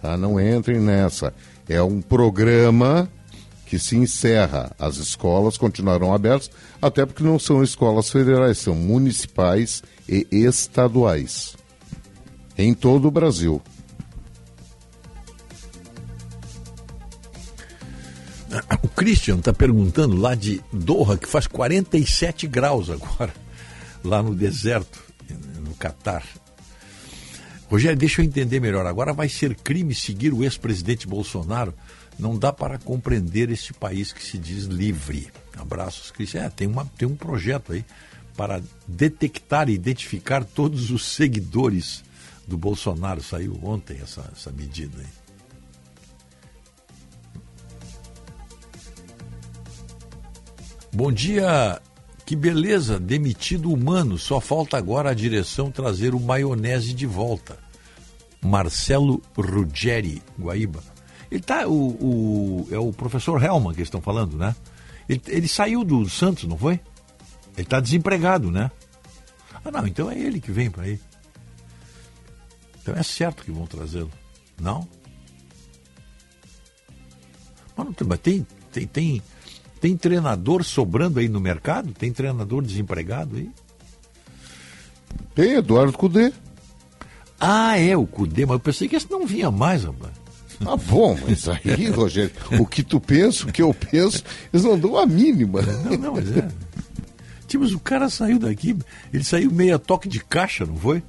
Tá? 0.02 0.18
Não 0.18 0.40
entrem 0.40 0.80
nessa. 0.80 1.34
É 1.70 1.82
um 1.82 2.02
programa 2.02 3.10
que 3.72 3.80
se 3.80 3.96
encerra. 3.96 4.76
As 4.78 4.98
escolas 4.98 5.58
continuarão 5.58 6.14
abertas, 6.14 6.52
até 6.82 7.06
porque 7.06 7.24
não 7.24 7.40
são 7.40 7.64
escolas 7.64 8.10
federais, 8.10 8.58
são 8.58 8.76
municipais 8.76 9.82
e 10.10 10.28
estaduais. 10.30 11.56
Em 12.58 12.74
todo 12.74 13.08
o 13.08 13.12
Brasil. 13.12 13.62
O 18.84 18.90
Christian 18.90 19.38
está 19.38 19.54
perguntando 19.54 20.18
lá 20.18 20.36
de 20.36 20.62
Doha, 20.74 21.18
que 21.18 21.26
faz 21.30 21.48
47 21.48 22.48
graus 22.48 22.90
agora, 22.90 23.34
lá 24.04 24.22
no 24.22 24.36
deserto, 24.36 25.02
no 25.66 25.74
Catar. 25.76 26.26
Rogério, 27.72 27.98
deixa 27.98 28.22
eu 28.22 28.26
entender 28.26 28.60
melhor. 28.60 28.86
Agora 28.86 29.14
vai 29.14 29.30
ser 29.30 29.56
crime 29.56 29.96
seguir 29.96 30.34
o 30.34 30.44
ex-presidente 30.44 31.08
Bolsonaro? 31.08 31.74
Não 32.20 32.38
dá 32.38 32.52
para 32.52 32.78
compreender 32.78 33.50
este 33.50 33.74
país 33.74 34.12
que 34.12 34.22
se 34.22 34.38
diz 34.38 34.66
livre. 34.66 35.30
Abraços, 35.58 36.12
Cristian. 36.12 36.42
É, 36.44 36.50
tem, 36.50 36.68
uma, 36.68 36.86
tem 36.98 37.08
um 37.08 37.16
projeto 37.16 37.72
aí 37.72 37.86
para 38.36 38.62
detectar 38.86 39.70
e 39.70 39.74
identificar 39.74 40.44
todos 40.44 40.92
os 40.92 41.06
seguidores 41.16 42.04
do 42.46 42.58
Bolsonaro. 42.58 43.24
Saiu 43.24 43.58
ontem 43.64 44.00
essa, 44.02 44.30
essa 44.36 44.52
medida 44.52 45.00
aí. 45.00 45.08
Bom 50.92 51.10
dia, 51.10 51.82
que 52.26 52.36
beleza, 52.36 53.00
demitido 53.00 53.72
humano, 53.72 54.18
só 54.18 54.42
falta 54.42 54.78
agora 54.78 55.12
a 55.12 55.14
direção 55.14 55.72
trazer 55.72 56.14
o 56.14 56.20
maionese 56.20 56.94
de 56.94 57.06
volta. 57.06 57.61
Marcelo 58.44 59.22
Ruggeri, 59.38 60.22
Guaíba. 60.40 60.84
Ele 61.30 61.42
tá, 61.42 61.68
o, 61.68 61.74
o, 61.74 62.68
é 62.72 62.78
o 62.78 62.92
professor 62.92 63.42
Helman 63.42 63.74
que 63.74 63.82
estão 63.82 64.02
falando, 64.02 64.38
né? 64.38 64.56
Ele, 65.08 65.22
ele 65.28 65.48
saiu 65.48 65.84
do 65.84 66.10
Santos, 66.10 66.44
não 66.46 66.58
foi? 66.58 66.74
Ele 67.54 67.62
está 67.62 67.80
desempregado, 67.80 68.52
né? 68.52 68.72
Ah, 69.64 69.72
não, 69.72 69.86
então 69.86 70.10
é 70.10 70.18
ele 70.18 70.42
que 70.42 70.52
vem 70.52 70.70
para 70.70 70.84
aí. 70.84 71.00
Então 72.82 72.96
é 72.96 73.04
certo 73.04 73.44
que 73.44 73.52
vão 73.52 73.68
trazê-lo. 73.68 74.12
Não? 74.60 74.88
Mas, 77.78 78.20
tem, 78.20 78.46
tem, 78.72 78.88
tem, 78.88 79.22
tem 79.80 79.98
treinador 79.98 80.64
sobrando 80.64 81.20
aí 81.20 81.30
no 81.30 81.40
mercado? 81.40 81.94
Tem 81.94 82.12
treinador 82.12 82.62
desempregado 82.62 83.38
aí? 83.38 83.50
Tem, 85.34 85.54
Eduardo 85.54 85.94
Cudê. 85.94 86.34
Ah, 87.44 87.76
é, 87.76 87.98
o 87.98 88.06
Cudê, 88.06 88.46
mas 88.46 88.54
eu 88.54 88.60
pensei 88.60 88.88
que 88.88 88.96
esse 88.96 89.10
não 89.10 89.26
vinha 89.26 89.50
mais, 89.50 89.84
rapaz. 89.84 90.14
Ah, 90.64 90.78
bom, 90.78 91.18
mas 91.28 91.50
aí, 91.50 91.90
Rogério, 91.90 92.32
o 92.60 92.68
que 92.68 92.84
tu 92.84 93.00
pensa, 93.00 93.48
o 93.48 93.52
que 93.52 93.64
eu 93.64 93.74
penso, 93.74 94.24
eles 94.54 94.64
não 94.64 94.78
dão 94.78 94.96
a 94.96 95.08
mínima. 95.08 95.60
Não, 95.64 95.98
não, 95.98 96.14
mas 96.14 96.38
é. 96.38 96.48
Tipo, 97.48 97.64
mas 97.64 97.74
o 97.74 97.80
cara 97.80 98.12
saiu 98.12 98.38
daqui, 98.38 98.78
ele 99.12 99.24
saiu 99.24 99.50
meia 99.50 99.80
toque 99.80 100.08
de 100.08 100.24
caixa, 100.24 100.68
não 100.68 100.78
foi? 100.78 101.02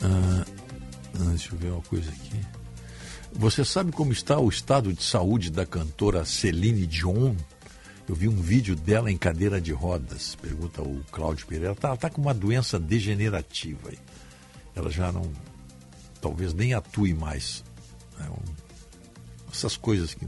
Ah, 0.00 0.44
ah, 1.20 1.28
deixa 1.28 1.54
eu 1.54 1.58
ver 1.58 1.72
uma 1.72 1.82
coisa 1.82 2.08
aqui. 2.08 2.40
Você 3.38 3.66
sabe 3.66 3.92
como 3.92 4.12
está 4.12 4.38
o 4.38 4.48
estado 4.48 4.92
de 4.94 5.02
saúde 5.02 5.50
da 5.50 5.66
cantora 5.66 6.24
Celine 6.24 6.86
Dion? 6.86 7.36
Eu 8.08 8.14
vi 8.14 8.28
um 8.28 8.40
vídeo 8.40 8.74
dela 8.74 9.10
em 9.10 9.18
cadeira 9.18 9.60
de 9.60 9.72
rodas, 9.72 10.34
pergunta 10.36 10.80
o 10.80 11.04
Cláudio 11.10 11.46
Pereira. 11.46 11.66
Ela 11.66 11.74
está 11.74 11.96
tá 11.96 12.08
com 12.08 12.22
uma 12.22 12.32
doença 12.32 12.78
degenerativa. 12.78 13.92
Ela 14.74 14.90
já 14.90 15.12
não. 15.12 15.30
Talvez 16.18 16.54
nem 16.54 16.72
atue 16.72 17.12
mais. 17.12 17.62
É 18.20 18.30
um, 18.30 18.42
essas 19.52 19.76
coisas 19.76 20.14
que. 20.14 20.26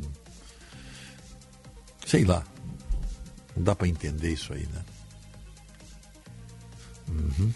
Sei 2.06 2.24
lá. 2.24 2.44
Não 3.56 3.62
dá 3.62 3.74
para 3.74 3.88
entender 3.88 4.32
isso 4.32 4.52
aí, 4.52 4.66
né? 4.66 4.84
Uhum. 7.08 7.52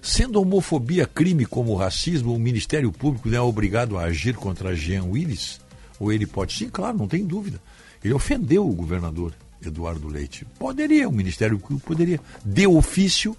Sendo 0.00 0.40
homofobia 0.40 1.06
crime 1.06 1.44
como 1.44 1.72
o 1.72 1.76
racismo, 1.76 2.34
o 2.34 2.38
Ministério 2.38 2.92
Público 2.92 3.28
não 3.28 3.36
é 3.36 3.40
obrigado 3.40 3.98
a 3.98 4.04
agir 4.04 4.34
contra 4.34 4.74
Jean 4.74 5.04
Willis? 5.04 5.60
Ou 5.98 6.12
ele 6.12 6.26
pode? 6.26 6.54
Sim, 6.54 6.68
claro, 6.68 6.96
não 6.96 7.08
tem 7.08 7.26
dúvida. 7.26 7.60
Ele 8.02 8.14
ofendeu 8.14 8.68
o 8.68 8.72
governador 8.72 9.34
Eduardo 9.64 10.08
Leite. 10.08 10.44
Poderia, 10.58 11.08
o 11.08 11.12
Ministério 11.12 11.58
Público 11.58 11.86
poderia, 11.86 12.20
de 12.44 12.66
ofício, 12.66 13.36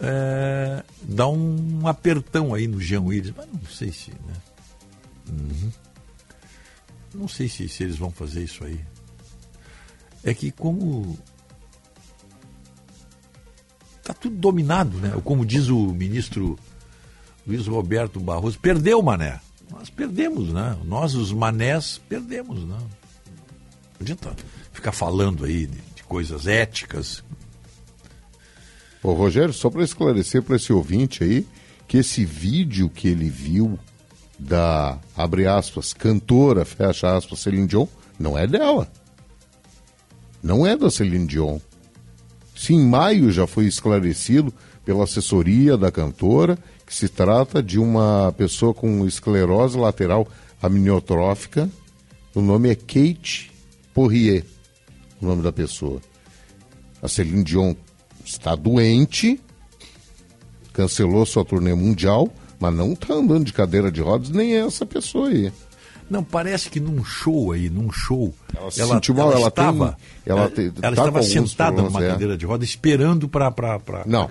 é, 0.00 0.82
dar 1.02 1.28
um 1.28 1.86
apertão 1.86 2.52
aí 2.52 2.66
no 2.66 2.80
Jean 2.80 3.02
Willis, 3.02 3.32
mas 3.36 3.46
não 3.46 3.70
sei 3.70 3.92
se. 3.92 4.10
Né? 4.10 4.34
Uhum. 5.28 5.72
não 7.14 7.28
sei 7.28 7.48
se, 7.48 7.68
se 7.68 7.82
eles 7.82 7.96
vão 7.96 8.10
fazer 8.10 8.42
isso 8.42 8.64
aí. 8.64 8.80
É 10.24 10.34
que 10.34 10.50
como 10.50 11.16
está 14.06 14.14
tudo 14.14 14.36
dominado, 14.36 14.98
né? 14.98 15.12
Como 15.24 15.44
diz 15.44 15.68
o 15.68 15.88
ministro 15.88 16.56
Luiz 17.44 17.66
Roberto 17.66 18.20
Barroso, 18.20 18.58
perdeu 18.58 19.00
o 19.00 19.02
mané. 19.02 19.40
Nós 19.70 19.90
perdemos, 19.90 20.52
né? 20.52 20.76
Nós, 20.84 21.14
os 21.14 21.32
manés, 21.32 22.00
perdemos, 22.08 22.60
né? 22.60 22.78
Não 22.78 24.00
adianta 24.00 24.36
ficar 24.72 24.92
falando 24.92 25.44
aí 25.44 25.66
de, 25.66 25.78
de 25.96 26.02
coisas 26.04 26.46
éticas. 26.46 27.24
Ô, 29.02 29.12
Rogério, 29.12 29.52
só 29.52 29.68
para 29.68 29.82
esclarecer 29.82 30.42
para 30.42 30.54
esse 30.54 30.72
ouvinte 30.72 31.24
aí, 31.24 31.46
que 31.88 31.98
esse 31.98 32.24
vídeo 32.24 32.88
que 32.88 33.08
ele 33.08 33.28
viu 33.28 33.78
da, 34.38 34.98
abre 35.16 35.46
aspas, 35.48 35.92
cantora, 35.92 36.64
fecha 36.64 37.16
aspas, 37.16 37.40
Celine 37.40 37.66
Dion, 37.66 37.86
não 38.18 38.38
é 38.38 38.46
dela. 38.46 38.90
Não 40.42 40.64
é 40.64 40.76
da 40.76 40.90
Celine 40.90 41.26
Dion. 41.26 41.58
Se 42.56 42.72
em 42.72 42.84
maio 42.84 43.30
já 43.30 43.46
foi 43.46 43.66
esclarecido 43.66 44.52
pela 44.84 45.04
assessoria 45.04 45.76
da 45.76 45.92
cantora 45.92 46.58
que 46.86 46.94
se 46.94 47.08
trata 47.08 47.62
de 47.62 47.78
uma 47.78 48.32
pessoa 48.38 48.72
com 48.72 49.06
esclerose 49.06 49.76
lateral 49.76 50.26
amniotrófica. 50.62 51.68
O 52.34 52.40
nome 52.40 52.70
é 52.70 52.74
Kate 52.74 53.50
Porrier, 53.92 54.44
o 55.20 55.26
nome 55.26 55.42
da 55.42 55.52
pessoa. 55.52 56.00
A 57.02 57.08
Celine 57.08 57.44
Dion 57.44 57.74
está 58.24 58.54
doente, 58.54 59.40
cancelou 60.72 61.26
sua 61.26 61.44
turnê 61.44 61.74
mundial, 61.74 62.32
mas 62.58 62.74
não 62.74 62.92
está 62.92 63.14
andando 63.14 63.44
de 63.44 63.52
cadeira 63.52 63.90
de 63.90 64.00
rodas, 64.00 64.30
nem 64.30 64.54
é 64.54 64.66
essa 64.66 64.86
pessoa 64.86 65.28
aí. 65.28 65.52
Não, 66.08 66.22
parece 66.22 66.70
que 66.70 66.78
num 66.78 67.04
show 67.04 67.52
aí, 67.52 67.68
num 67.68 67.90
show. 67.90 68.32
Ela, 68.54 68.70
se 68.70 68.86
sentiu 68.86 69.14
mal, 69.14 69.32
ela, 69.32 69.48
estava. 69.48 69.98
Tem, 70.24 70.32
ela, 70.32 70.40
ela, 70.42 70.50
te, 70.50 70.72
ela 70.80 70.94
estava 70.94 71.22
sentada 71.22 71.82
numa 71.82 72.04
é. 72.04 72.10
cadeira 72.10 72.36
de 72.36 72.46
roda 72.46 72.64
esperando 72.64 73.28
para 73.28 73.52
não 74.06 74.30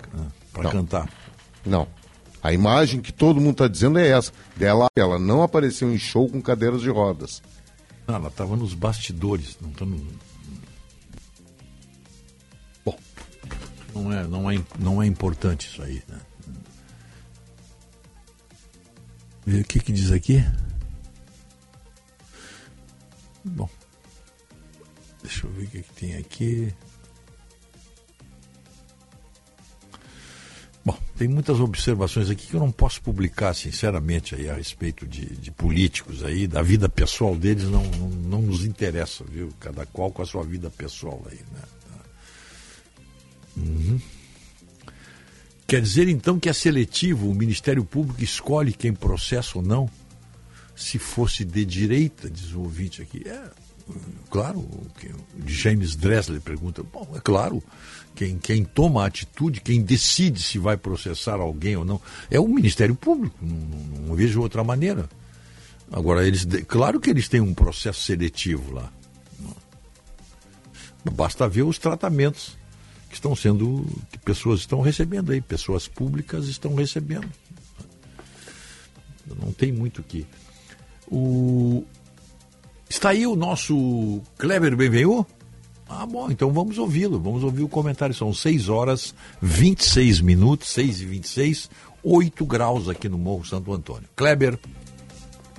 para 0.53 0.71
cantar. 0.71 1.09
Não. 1.65 1.87
A 2.41 2.53
imagem 2.53 3.01
que 3.01 3.11
todo 3.11 3.41
mundo 3.41 3.53
está 3.53 3.67
dizendo 3.67 3.99
é 3.99 4.07
essa. 4.07 4.31
Dela, 4.55 4.87
ela 4.95 5.19
não 5.19 5.41
apareceu 5.41 5.91
em 5.91 5.97
show 5.97 6.29
com 6.29 6.41
cadeiras 6.41 6.81
de 6.81 6.89
rodas. 6.89 7.41
Não, 8.07 8.15
ela 8.15 8.27
estava 8.27 8.55
nos 8.55 8.73
bastidores, 8.73 9.57
não 9.59 9.71
tá 9.71 9.83
no... 9.83 9.97
Bom, 12.85 12.95
não 13.95 14.13
é, 14.13 14.27
não, 14.27 14.51
é, 14.51 14.61
não 14.77 15.03
é 15.03 15.07
importante 15.07 15.67
isso 15.67 15.81
aí, 15.81 16.03
né? 16.07 16.19
O 19.47 19.63
que 19.63 19.79
que 19.79 19.91
diz 19.91 20.11
aqui. 20.11 20.43
Bom, 23.45 23.69
deixa 25.21 25.45
eu 25.45 25.51
ver 25.51 25.65
o 25.65 25.67
que, 25.67 25.83
que 25.83 25.93
tem 25.93 26.15
aqui. 26.17 26.73
Bom, 30.83 30.97
tem 31.15 31.27
muitas 31.27 31.59
observações 31.59 32.29
aqui 32.29 32.47
que 32.47 32.53
eu 32.55 32.59
não 32.59 32.71
posso 32.71 33.01
publicar, 33.01 33.53
sinceramente, 33.53 34.33
aí, 34.35 34.49
a 34.49 34.55
respeito 34.55 35.07
de, 35.07 35.25
de 35.25 35.51
políticos 35.51 36.23
aí, 36.23 36.47
da 36.47 36.61
vida 36.61 36.89
pessoal 36.89 37.35
deles 37.35 37.65
não, 37.65 37.83
não, 37.83 38.09
não, 38.09 38.41
nos 38.41 38.65
interessa, 38.65 39.23
viu? 39.23 39.51
Cada 39.59 39.85
qual 39.85 40.11
com 40.11 40.21
a 40.21 40.25
sua 40.25 40.43
vida 40.43 40.69
pessoal 40.69 41.23
aí, 41.29 41.39
né? 41.53 41.61
Uhum. 43.57 44.01
Quer 45.67 45.81
dizer 45.81 46.07
então 46.07 46.39
que 46.39 46.49
é 46.49 46.53
seletivo, 46.53 47.29
o 47.29 47.33
Ministério 47.33 47.83
Público 47.85 48.23
escolhe 48.23 48.73
quem 48.73 48.93
processa 48.93 49.57
ou 49.57 49.63
não? 49.63 49.89
Se 50.75 50.99
fosse 50.99 51.45
de 51.45 51.65
direita, 51.65 52.29
diz 52.29 52.53
o 52.53 52.61
ouvinte 52.61 53.01
aqui. 53.01 53.23
É, 53.25 53.49
claro, 54.29 54.67
James 55.45 55.95
Dressler 55.95 56.41
pergunta, 56.41 56.83
bom, 56.83 57.07
é 57.15 57.19
claro, 57.19 57.63
quem, 58.13 58.37
quem 58.37 58.63
toma 58.63 59.03
a 59.03 59.07
atitude, 59.07 59.61
quem 59.61 59.81
decide 59.81 60.41
se 60.41 60.57
vai 60.57 60.77
processar 60.77 61.35
alguém 61.35 61.75
ou 61.75 61.85
não, 61.85 62.01
é 62.29 62.39
o 62.39 62.47
Ministério 62.47 62.95
Público, 62.95 63.37
não, 63.41 63.55
não, 63.55 63.99
não 64.07 64.15
vejo 64.15 64.41
outra 64.41 64.63
maneira. 64.63 65.09
Agora, 65.91 66.27
eles, 66.27 66.45
claro 66.67 66.99
que 66.99 67.09
eles 67.09 67.29
têm 67.29 67.41
um 67.41 67.53
processo 67.53 68.01
seletivo 68.01 68.73
lá. 68.73 68.91
Basta 71.11 71.47
ver 71.47 71.61
os 71.61 71.77
tratamentos 71.77 72.57
que 73.09 73.15
estão 73.15 73.35
sendo, 73.35 73.85
que 74.11 74.17
pessoas 74.17 74.61
estão 74.61 74.81
recebendo 74.81 75.31
aí, 75.31 75.39
pessoas 75.39 75.87
públicas 75.87 76.47
estão 76.47 76.73
recebendo. 76.73 77.29
Não 79.39 79.51
tem 79.53 79.71
muito 79.71 80.01
o 80.01 80.03
que. 80.03 80.25
O... 81.11 81.83
Está 82.89 83.09
aí 83.09 83.25
o 83.25 83.35
nosso 83.35 84.21
Kleber 84.37 84.75
Benvenu? 84.75 85.25
Ah, 85.87 86.05
bom, 86.05 86.31
então 86.31 86.51
vamos 86.51 86.77
ouvi-lo, 86.77 87.19
vamos 87.19 87.43
ouvir 87.43 87.63
o 87.63 87.69
comentário. 87.69 88.15
São 88.15 88.33
6 88.33 88.69
horas 88.69 89.13
26 89.41 90.21
minutos, 90.21 90.69
6 90.69 91.01
e 91.01 91.05
26, 91.05 91.69
8 92.03 92.45
graus 92.45 92.89
aqui 92.89 93.07
no 93.07 93.17
Morro 93.17 93.45
Santo 93.45 93.71
Antônio. 93.71 94.09
Kleber. 94.15 94.57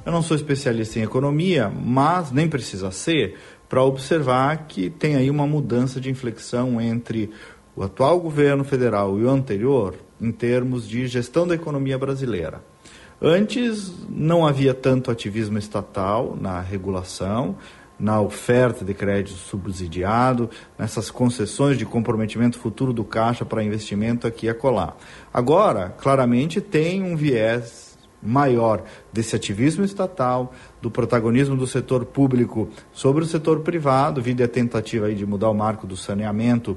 Eu 0.04 0.12
não 0.12 0.22
sou 0.22 0.36
especialista 0.36 0.98
em 0.98 1.02
economia, 1.02 1.68
mas 1.68 2.30
nem 2.30 2.48
precisa 2.48 2.90
ser 2.90 3.36
para 3.68 3.82
observar 3.82 4.66
que 4.66 4.88
tem 4.88 5.16
aí 5.16 5.28
uma 5.30 5.46
mudança 5.46 6.00
de 6.00 6.10
inflexão 6.10 6.80
entre 6.80 7.30
o 7.74 7.82
atual 7.82 8.20
governo 8.20 8.64
federal 8.64 9.18
e 9.18 9.24
o 9.24 9.30
anterior 9.30 9.94
em 10.20 10.32
termos 10.32 10.88
de 10.88 11.06
gestão 11.06 11.46
da 11.46 11.54
economia 11.54 11.98
brasileira. 11.98 12.62
Antes 13.20 13.94
não 14.10 14.46
havia 14.46 14.74
tanto 14.74 15.10
ativismo 15.10 15.56
estatal 15.56 16.36
na 16.38 16.60
regulação, 16.60 17.56
na 17.98 18.20
oferta 18.20 18.84
de 18.84 18.92
crédito 18.92 19.38
subsidiado, 19.38 20.50
nessas 20.78 21.10
concessões 21.10 21.78
de 21.78 21.86
comprometimento 21.86 22.58
futuro 22.58 22.92
do 22.92 23.04
caixa 23.04 23.42
para 23.42 23.64
investimento 23.64 24.26
aqui 24.26 24.46
e 24.46 24.48
acolá. 24.50 24.94
Agora, 25.32 25.94
claramente, 25.96 26.60
tem 26.60 27.02
um 27.02 27.16
viés 27.16 27.96
maior 28.22 28.82
desse 29.12 29.36
ativismo 29.36 29.84
estatal, 29.84 30.52
do 30.82 30.90
protagonismo 30.90 31.56
do 31.56 31.66
setor 31.66 32.04
público 32.04 32.68
sobre 32.92 33.24
o 33.24 33.26
setor 33.26 33.60
privado, 33.60 34.20
vide 34.20 34.42
a 34.42 34.48
tentativa 34.48 35.06
aí 35.06 35.14
de 35.14 35.24
mudar 35.24 35.48
o 35.48 35.54
marco 35.54 35.86
do 35.86 35.96
saneamento 35.96 36.76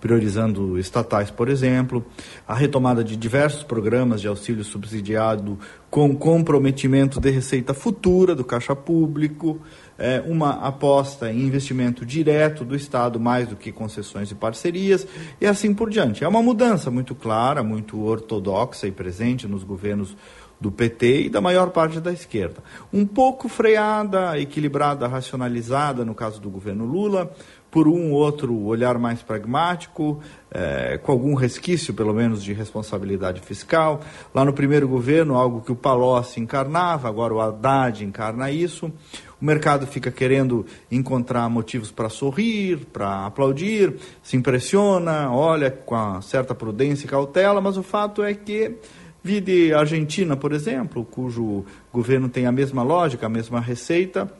priorizando 0.00 0.78
estatais, 0.78 1.30
por 1.30 1.48
exemplo, 1.48 2.04
a 2.48 2.54
retomada 2.54 3.04
de 3.04 3.16
diversos 3.16 3.62
programas 3.62 4.20
de 4.20 4.28
auxílio 4.28 4.64
subsidiado 4.64 5.58
com 5.90 6.16
comprometimento 6.16 7.20
de 7.20 7.30
receita 7.30 7.74
futura 7.74 8.34
do 8.34 8.44
caixa 8.44 8.74
público, 8.74 9.60
é, 9.98 10.22
uma 10.26 10.52
aposta 10.66 11.30
em 11.30 11.40
investimento 11.40 12.06
direto 12.06 12.64
do 12.64 12.74
Estado 12.74 13.20
mais 13.20 13.48
do 13.48 13.56
que 13.56 13.70
concessões 13.70 14.30
e 14.30 14.34
parcerias, 14.34 15.06
e 15.40 15.46
assim 15.46 15.74
por 15.74 15.90
diante. 15.90 16.24
É 16.24 16.28
uma 16.28 16.42
mudança 16.42 16.90
muito 16.90 17.14
clara, 17.14 17.62
muito 17.62 18.00
ortodoxa 18.02 18.86
e 18.86 18.92
presente 18.92 19.46
nos 19.46 19.62
governos 19.62 20.16
do 20.60 20.70
PT 20.70 21.22
e 21.22 21.30
da 21.30 21.40
maior 21.40 21.70
parte 21.70 22.00
da 22.00 22.12
esquerda. 22.12 22.62
Um 22.92 23.06
pouco 23.06 23.48
freada, 23.48 24.38
equilibrada, 24.38 25.08
racionalizada 25.08 26.04
no 26.04 26.14
caso 26.14 26.40
do 26.40 26.50
governo 26.50 26.84
Lula, 26.84 27.34
por 27.70 27.86
um 27.86 28.10
outro 28.12 28.56
olhar 28.64 28.98
mais 28.98 29.22
pragmático, 29.22 30.20
é, 30.50 30.98
com 30.98 31.12
algum 31.12 31.34
resquício, 31.34 31.94
pelo 31.94 32.12
menos, 32.12 32.42
de 32.42 32.52
responsabilidade 32.52 33.40
fiscal. 33.40 34.00
Lá 34.34 34.44
no 34.44 34.52
primeiro 34.52 34.88
governo, 34.88 35.36
algo 35.36 35.60
que 35.60 35.70
o 35.70 35.76
Palocci 35.76 36.40
encarnava, 36.40 37.08
agora 37.08 37.32
o 37.32 37.40
Haddad 37.40 38.04
encarna 38.04 38.50
isso. 38.50 38.92
O 39.40 39.44
mercado 39.44 39.86
fica 39.86 40.10
querendo 40.10 40.66
encontrar 40.90 41.48
motivos 41.48 41.90
para 41.90 42.08
sorrir, 42.08 42.86
para 42.92 43.26
aplaudir, 43.26 43.94
se 44.22 44.36
impressiona, 44.36 45.30
olha 45.30 45.70
com 45.70 46.20
certa 46.20 46.54
prudência 46.54 47.06
e 47.06 47.08
cautela, 47.08 47.60
mas 47.60 47.76
o 47.76 47.82
fato 47.82 48.22
é 48.22 48.34
que 48.34 48.76
Vide 49.22 49.74
Argentina, 49.74 50.34
por 50.34 50.52
exemplo, 50.52 51.04
cujo 51.04 51.64
governo 51.92 52.28
tem 52.28 52.46
a 52.46 52.52
mesma 52.52 52.82
lógica, 52.82 53.26
a 53.26 53.28
mesma 53.28 53.60
receita, 53.60 54.32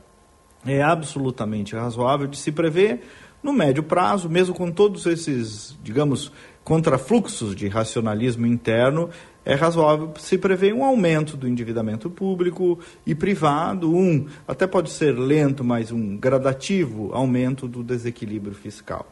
é 0.65 0.83
absolutamente 0.83 1.75
razoável 1.75 2.27
de 2.27 2.37
se 2.37 2.51
prever 2.51 3.03
no 3.43 3.53
médio 3.53 3.83
prazo, 3.83 4.29
mesmo 4.29 4.55
com 4.55 4.71
todos 4.71 5.07
esses, 5.07 5.77
digamos, 5.83 6.31
contrafluxos 6.63 7.57
de 7.57 7.69
racionalismo 7.69 8.47
interno, 8.47 9.11
é 9.45 9.55
razoável 9.55 10.13
se 10.19 10.37
prever 10.37 10.75
um 10.75 10.85
aumento 10.85 11.37
do 11.37 11.49
endividamento 11.49 12.11
público 12.11 12.79
e 13.07 13.15
privado, 13.15 13.95
um, 13.95 14.27
até 14.47 14.67
pode 14.67 14.91
ser 14.91 15.13
lento, 15.19 15.65
mas 15.65 15.91
um 15.91 16.17
gradativo 16.17 17.11
aumento 17.13 17.67
do 17.67 17.83
desequilíbrio 17.83 18.55
fiscal. 18.55 19.07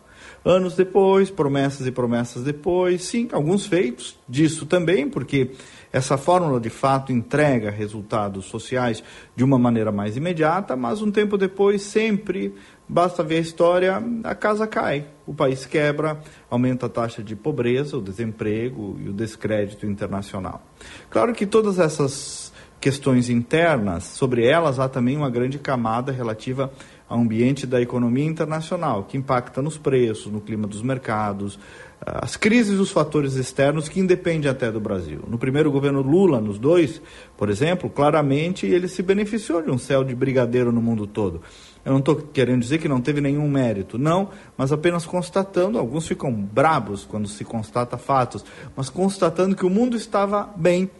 Anos 0.44 0.74
depois, 0.74 1.30
promessas 1.30 1.86
e 1.86 1.90
promessas 1.90 2.42
depois, 2.42 3.04
sim, 3.04 3.28
alguns 3.32 3.66
feitos 3.66 4.18
disso 4.28 4.66
também, 4.66 5.08
porque 5.08 5.52
essa 5.92 6.18
fórmula 6.18 6.60
de 6.60 6.70
fato 6.70 7.12
entrega 7.12 7.70
resultados 7.70 8.44
sociais 8.46 9.02
de 9.34 9.42
uma 9.42 9.58
maneira 9.58 9.90
mais 9.90 10.16
imediata, 10.16 10.76
mas 10.76 11.00
um 11.00 11.10
tempo 11.10 11.38
depois, 11.38 11.82
sempre, 11.82 12.54
basta 12.88 13.22
ver 13.22 13.36
a 13.36 13.40
história, 13.40 14.02
a 14.24 14.34
casa 14.34 14.66
cai, 14.66 15.06
o 15.26 15.34
país 15.34 15.66
quebra, 15.66 16.20
aumenta 16.50 16.86
a 16.86 16.88
taxa 16.88 17.22
de 17.22 17.36
pobreza, 17.36 17.96
o 17.96 18.02
desemprego 18.02 18.98
e 19.04 19.08
o 19.08 19.12
descrédito 19.12 19.86
internacional. 19.86 20.62
Claro 21.10 21.34
que 21.34 21.46
todas 21.46 21.78
essas 21.78 22.52
questões 22.80 23.28
internas, 23.28 24.04
sobre 24.04 24.46
elas 24.46 24.78
há 24.78 24.88
também 24.88 25.16
uma 25.16 25.28
grande 25.28 25.58
camada 25.58 26.12
relativa 26.12 26.72
ao 27.08 27.18
ambiente 27.18 27.66
da 27.66 27.80
economia 27.80 28.24
internacional, 28.24 29.04
que 29.04 29.16
impacta 29.16 29.60
nos 29.60 29.76
preços, 29.76 30.30
no 30.30 30.40
clima 30.40 30.66
dos 30.66 30.82
mercados, 30.82 31.58
as 32.00 32.36
crises 32.36 32.78
e 32.78 32.80
os 32.80 32.90
fatores 32.90 33.34
externos 33.34 33.88
que 33.88 33.98
independem 33.98 34.50
até 34.50 34.70
do 34.70 34.78
Brasil. 34.78 35.20
No 35.26 35.38
primeiro 35.38 35.70
governo 35.70 36.00
Lula, 36.02 36.40
nos 36.40 36.58
dois, 36.58 37.02
por 37.36 37.50
exemplo, 37.50 37.90
claramente 37.90 38.66
ele 38.66 38.86
se 38.86 39.02
beneficiou 39.02 39.62
de 39.62 39.70
um 39.70 39.78
céu 39.78 40.04
de 40.04 40.14
brigadeiro 40.14 40.70
no 40.70 40.80
mundo 40.80 41.06
todo. 41.06 41.42
Eu 41.84 41.92
não 41.92 42.00
estou 42.00 42.16
querendo 42.16 42.60
dizer 42.60 42.78
que 42.78 42.88
não 42.88 43.00
teve 43.00 43.20
nenhum 43.20 43.48
mérito, 43.48 43.98
não, 43.98 44.30
mas 44.56 44.72
apenas 44.72 45.06
constatando, 45.06 45.78
alguns 45.78 46.06
ficam 46.06 46.32
brabos 46.32 47.04
quando 47.04 47.28
se 47.28 47.44
constata 47.44 47.96
fatos, 47.96 48.44
mas 48.76 48.90
constatando 48.90 49.56
que 49.56 49.64
o 49.64 49.70
mundo 49.70 49.96
estava 49.96 50.50
bem 50.56 50.90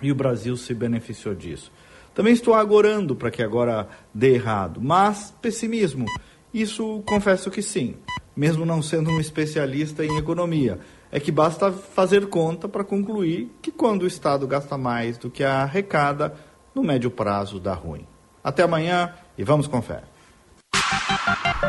e 0.00 0.10
o 0.10 0.14
Brasil 0.14 0.56
se 0.56 0.72
beneficiou 0.74 1.34
disso. 1.34 1.70
Também 2.14 2.32
estou 2.32 2.54
agorando 2.54 3.14
para 3.14 3.30
que 3.30 3.42
agora 3.42 3.88
dê 4.14 4.34
errado, 4.34 4.80
mas 4.80 5.34
pessimismo. 5.42 6.06
Isso 6.52 7.02
confesso 7.06 7.50
que 7.50 7.60
sim, 7.60 7.96
mesmo 8.34 8.64
não 8.64 8.80
sendo 8.80 9.10
um 9.10 9.20
especialista 9.20 10.02
em 10.04 10.16
economia. 10.16 10.78
É 11.12 11.20
que 11.20 11.30
basta 11.30 11.70
fazer 11.70 12.28
conta 12.28 12.68
para 12.68 12.82
concluir 12.82 13.52
que 13.60 13.70
quando 13.70 14.02
o 14.02 14.06
Estado 14.06 14.46
gasta 14.46 14.78
mais 14.78 15.18
do 15.18 15.30
que 15.30 15.44
arrecada, 15.44 16.34
no 16.74 16.82
médio 16.82 17.10
prazo 17.10 17.60
dá 17.60 17.74
ruim. 17.74 18.06
Até 18.42 18.62
amanhã 18.62 19.12
e 19.38 19.44
vamos 19.44 19.66
com 19.66 19.80
fé. 19.82 20.02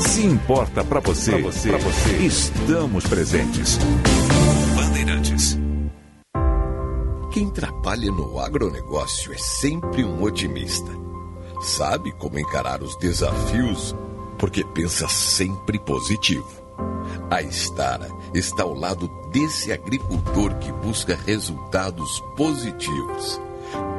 Se 0.00 0.24
importa 0.24 0.82
para 0.82 0.98
você, 1.00 1.32
pra 1.32 1.40
você, 1.42 1.68
pra 1.68 1.78
você, 1.78 2.16
estamos 2.16 3.06
presentes. 3.06 3.78
Bandeirantes. 4.74 5.58
Quem 7.30 7.50
trabalha 7.50 8.10
no 8.10 8.40
agronegócio 8.40 9.32
é 9.32 9.38
sempre 9.38 10.02
um 10.02 10.22
otimista. 10.22 10.90
Sabe 11.60 12.12
como 12.12 12.38
encarar 12.38 12.82
os 12.82 12.96
desafios 12.96 13.94
porque 14.38 14.64
pensa 14.64 15.06
sempre 15.06 15.78
positivo. 15.78 16.48
A 17.30 17.42
Estara 17.42 18.08
está 18.32 18.62
ao 18.62 18.74
lado 18.74 19.06
desse 19.30 19.70
agricultor 19.70 20.54
que 20.54 20.72
busca 20.72 21.14
resultados 21.26 22.20
positivos 22.36 23.38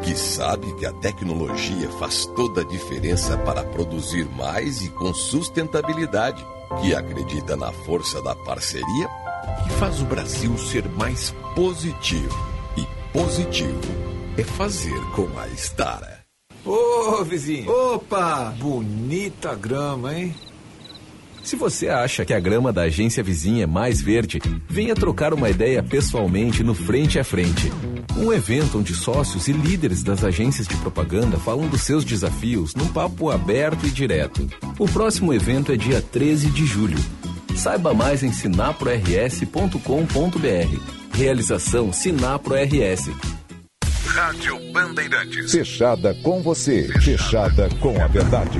que 0.04 0.16
sabe 0.16 0.74
que 0.76 0.86
a 0.86 0.94
tecnologia 0.94 1.90
faz 1.92 2.26
toda 2.26 2.62
a 2.62 2.66
diferença 2.66 3.38
para 3.40 3.64
produzir 3.64 4.28
mais 4.30 4.82
e 4.82 4.90
com 4.90 5.14
sustentabilidade, 5.14 6.46
que 6.82 6.96
acredita 6.96 7.56
na 7.56 7.72
força 7.72 8.22
da 8.22 8.36
parceria, 8.36 9.10
que 9.64 9.70
faz 9.80 10.02
o 10.02 10.06
Brasil 10.06 10.58
ser 10.58 10.88
mais 10.90 11.34
positivo. 11.56 12.38
E 12.78 12.86
positivo 13.14 13.80
é 14.38 14.44
fazer 14.44 15.00
com 15.16 15.28
a 15.38 15.48
Estara. 15.50 16.22
Ô, 16.66 17.24
vizinho. 17.24 17.70
Opa! 17.70 18.54
Bonita 18.58 19.56
grama, 19.56 20.14
hein? 20.14 20.36
Se 21.44 21.56
você 21.56 21.90
acha 21.90 22.24
que 22.24 22.34
a 22.34 22.40
grama 22.40 22.72
da 22.72 22.84
agência 22.84 23.24
vizinha 23.24 23.64
é 23.64 23.68
mais 23.68 24.02
verde, 24.02 24.40
venha 24.70 24.94
trocar 24.94 25.34
uma 25.34 25.50
ideia 25.50 25.82
pessoalmente 25.82 26.64
no 26.64 26.74
Frente 26.74 27.20
a 27.20 27.24
Frente. 27.24 27.72
Um 28.16 28.32
evento 28.32 28.78
onde 28.78 28.94
sócios 28.94 29.48
e 29.48 29.52
líderes 29.52 30.04
das 30.04 30.24
agências 30.24 30.68
de 30.68 30.76
propaganda 30.78 31.38
falam 31.38 31.68
dos 31.68 31.82
seus 31.82 32.06
desafios 32.06 32.76
num 32.76 32.88
papo 32.88 33.32
aberto 33.32 33.88
e 33.88 33.90
direto. 33.90 34.48
O 34.78 34.88
próximo 34.88 35.34
evento 35.34 35.72
é 35.72 35.78
dia 35.78 36.02
13 36.02 36.52
de 36.52 36.66
julho. 36.66 37.00
Saiba 37.56 37.94
mais 37.94 38.24
em 38.24 38.32
sinaprors.com.br. 38.32 41.14
Realização 41.14 41.92
Sinapro 41.92 42.56
RS. 42.56 43.10
Rádio 44.06 44.58
Bandeirantes. 44.72 45.52
Fechada 45.52 46.14
com 46.22 46.42
você. 46.42 46.88
Fechada 47.00 47.70
com 47.80 48.02
a 48.02 48.08
verdade. 48.08 48.60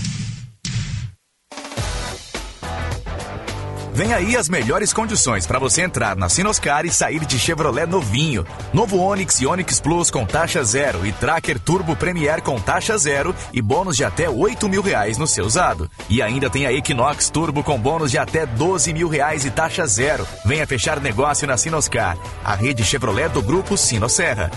Vem 3.93 4.13
aí 4.13 4.37
as 4.37 4.47
melhores 4.47 4.93
condições 4.93 5.45
para 5.45 5.59
você 5.59 5.81
entrar 5.81 6.15
na 6.15 6.29
Sinoscar 6.29 6.85
e 6.85 6.91
sair 6.91 7.25
de 7.25 7.37
Chevrolet 7.37 7.85
novinho. 7.85 8.45
Novo 8.73 8.97
Onix 8.97 9.41
e 9.41 9.45
Onix 9.45 9.81
Plus 9.81 10.09
com 10.09 10.25
taxa 10.25 10.63
zero 10.63 11.05
e 11.05 11.11
Tracker 11.11 11.59
Turbo 11.59 11.95
Premier 11.95 12.41
com 12.41 12.59
taxa 12.59 12.97
zero 12.97 13.35
e 13.51 13.61
bônus 13.61 13.97
de 13.97 14.05
até 14.05 14.29
8 14.29 14.69
mil 14.69 14.81
reais 14.81 15.17
no 15.17 15.27
seu 15.27 15.45
usado. 15.45 15.91
E 16.09 16.21
ainda 16.21 16.49
tem 16.49 16.65
a 16.65 16.71
Equinox 16.71 17.29
Turbo 17.29 17.63
com 17.63 17.77
bônus 17.77 18.11
de 18.11 18.17
até 18.17 18.45
12 18.45 18.93
mil 18.93 19.09
reais 19.09 19.43
e 19.43 19.51
taxa 19.51 19.85
zero. 19.85 20.25
Venha 20.45 20.65
fechar 20.65 21.01
negócio 21.01 21.45
na 21.45 21.57
Sinoscar, 21.57 22.17
a 22.43 22.55
rede 22.55 22.85
Chevrolet 22.85 23.29
do 23.29 23.41
grupo 23.41 23.75
Sinosserra. 23.75 24.49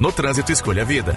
No 0.00 0.10
trânsito, 0.10 0.50
escolha 0.50 0.82
a 0.82 0.84
vida. 0.84 1.16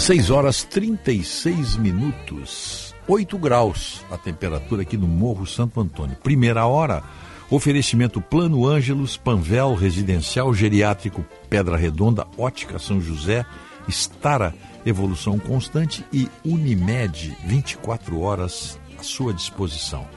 6 0.00 0.30
horas 0.30 0.64
36 0.64 1.76
minutos, 1.76 2.94
8 3.06 3.36
graus 3.36 4.02
a 4.10 4.16
temperatura 4.16 4.80
aqui 4.80 4.96
no 4.96 5.06
Morro 5.06 5.46
Santo 5.46 5.78
Antônio. 5.78 6.16
Primeira 6.16 6.64
hora, 6.64 7.02
oferecimento 7.50 8.18
Plano 8.18 8.66
Ângelos, 8.66 9.18
Panvel, 9.18 9.74
Residencial 9.74 10.54
Geriátrico 10.54 11.22
Pedra 11.50 11.76
Redonda, 11.76 12.26
Ótica 12.38 12.78
São 12.78 12.98
José, 12.98 13.44
Estara 13.86 14.54
Evolução 14.86 15.38
Constante 15.38 16.02
e 16.10 16.26
Unimed, 16.46 17.36
24 17.44 18.20
horas 18.20 18.80
à 18.98 19.02
sua 19.02 19.34
disposição. 19.34 20.08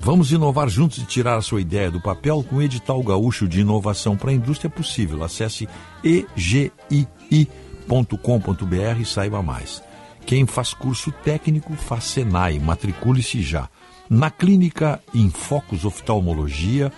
Vamos 0.00 0.32
inovar 0.32 0.70
juntos 0.70 0.98
e 0.98 1.04
tirar 1.04 1.36
a 1.36 1.42
sua 1.42 1.60
ideia 1.60 1.90
do 1.90 2.00
papel 2.00 2.42
com 2.48 2.56
o 2.56 2.62
edital 2.62 3.02
gaúcho 3.02 3.46
de 3.46 3.60
inovação 3.60 4.16
para 4.16 4.30
a 4.30 4.34
indústria 4.34 4.70
possível. 4.70 5.22
Acesse 5.22 5.68
egii.com.br 7.88 9.00
e 9.00 9.04
saiba 9.04 9.42
mais. 9.42 9.82
Quem 10.26 10.46
faz 10.46 10.74
curso 10.74 11.10
técnico 11.10 11.72
faz 11.74 12.04
Senai, 12.04 12.58
matricule-se 12.58 13.40
já. 13.42 13.70
Na 14.10 14.30
clínica 14.30 15.00
em 15.14 15.30
Focus 15.30 15.86
Oftalmologia, 15.86 16.92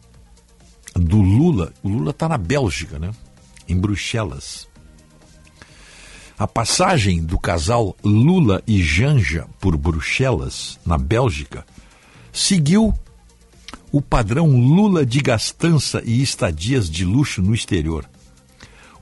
do 0.94 1.20
Lula. 1.20 1.72
O 1.82 1.88
Lula 1.88 2.10
está 2.10 2.28
na 2.28 2.38
Bélgica, 2.38 2.98
né? 2.98 3.10
Em 3.68 3.76
Bruxelas. 3.76 4.68
A 6.38 6.46
passagem 6.46 7.22
do 7.22 7.38
casal 7.38 7.96
Lula 8.02 8.62
e 8.66 8.82
Janja 8.82 9.46
por 9.60 9.76
Bruxelas, 9.76 10.78
na 10.84 10.98
Bélgica, 10.98 11.64
seguiu 12.32 12.92
o 13.92 14.00
padrão 14.00 14.56
Lula 14.56 15.04
de 15.04 15.20
gastança 15.20 16.02
e 16.04 16.22
estadias 16.22 16.90
de 16.90 17.04
luxo 17.04 17.42
no 17.42 17.54
exterior. 17.54 18.08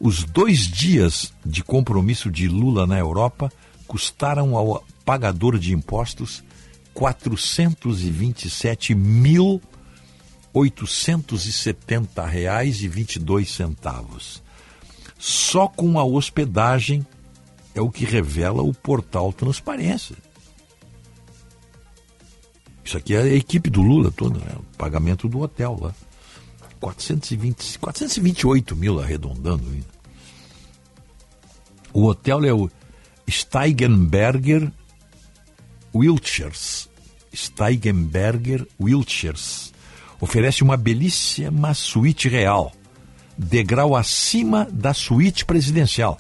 Os 0.01 0.25
dois 0.25 0.67
dias 0.67 1.33
de 1.45 1.63
compromisso 1.63 2.31
de 2.31 2.49
Lula 2.49 2.87
na 2.87 2.99
Europa 2.99 3.53
custaram 3.87 4.57
ao 4.57 4.85
pagador 5.05 5.59
de 5.59 5.73
impostos 5.73 6.43
427 7.01 8.95
mil 8.95 9.59
870 10.53 12.27
reais 12.27 12.83
e 12.83 12.89
22 12.89 13.51
centavos. 13.51 14.43
Só 15.19 15.67
com 15.67 15.99
a 15.99 16.05
hospedagem 16.05 17.07
é 17.75 17.81
o 17.81 17.91
que 17.91 18.05
revela 18.05 18.61
o 18.61 18.75
portal 18.75 19.33
Transparência. 19.33 20.15
Isso 22.85 22.99
aqui 22.99 23.15
é 23.15 23.23
a 23.23 23.35
equipe 23.35 23.71
do 23.71 23.81
Lula 23.81 24.11
toda, 24.11 24.39
né? 24.39 24.57
o 24.59 24.77
pagamento 24.77 25.27
do 25.27 25.41
hotel 25.41 25.79
lá. 25.81 25.95
420, 26.81 27.79
428 27.79 28.77
mil 28.77 29.01
arredondando 29.01 29.65
ainda. 29.71 29.87
O 31.95 32.05
hotel 32.05 32.45
é 32.45 32.53
o 32.53 32.71
Steigenberger 33.27 34.71
Wiltshires. 35.95 36.90
Steigenberger 37.35 38.65
Wiltshires. 38.81 39.73
Oferece 40.21 40.63
uma 40.63 40.77
belíssima 40.77 41.75
suíte 41.75 42.29
real, 42.29 42.73
degrau 43.37 43.97
acima 43.97 44.69
da 44.71 44.93
suíte 44.93 45.45
presidencial, 45.45 46.19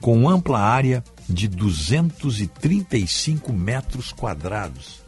com 0.00 0.26
ampla 0.28 0.60
área 0.60 1.02
de 1.28 1.48
235 1.48 3.52
metros 3.52 4.12
quadrados. 4.12 5.02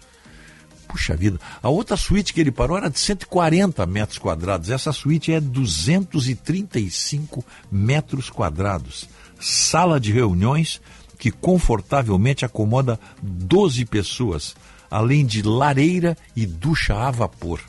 Puxa 0.89 1.15
vida, 1.17 1.39
a 1.63 1.69
outra 1.69 1.97
suíte 1.97 2.33
que 2.33 2.41
ele 2.41 2.51
parou 2.51 2.79
era 2.79 2.89
de 2.89 2.99
140 2.99 3.85
metros 3.87 4.19
quadrados. 4.19 4.71
Essa 4.71 4.91
suíte 4.93 5.31
é 5.33 5.41
235 5.41 7.45
metros 7.71 8.31
quadrados. 8.31 9.07
Sala 9.39 10.01
de 10.01 10.11
reuniões 10.13 10.81
que 11.19 11.31
confortavelmente 11.31 12.45
acomoda 12.45 13.01
12 13.23 13.87
pessoas, 13.87 14.55
além 14.91 15.25
de 15.25 15.43
lareira 15.43 16.17
e 16.35 16.47
ducha 16.47 16.95
a 16.95 17.11
vapor. 17.11 17.61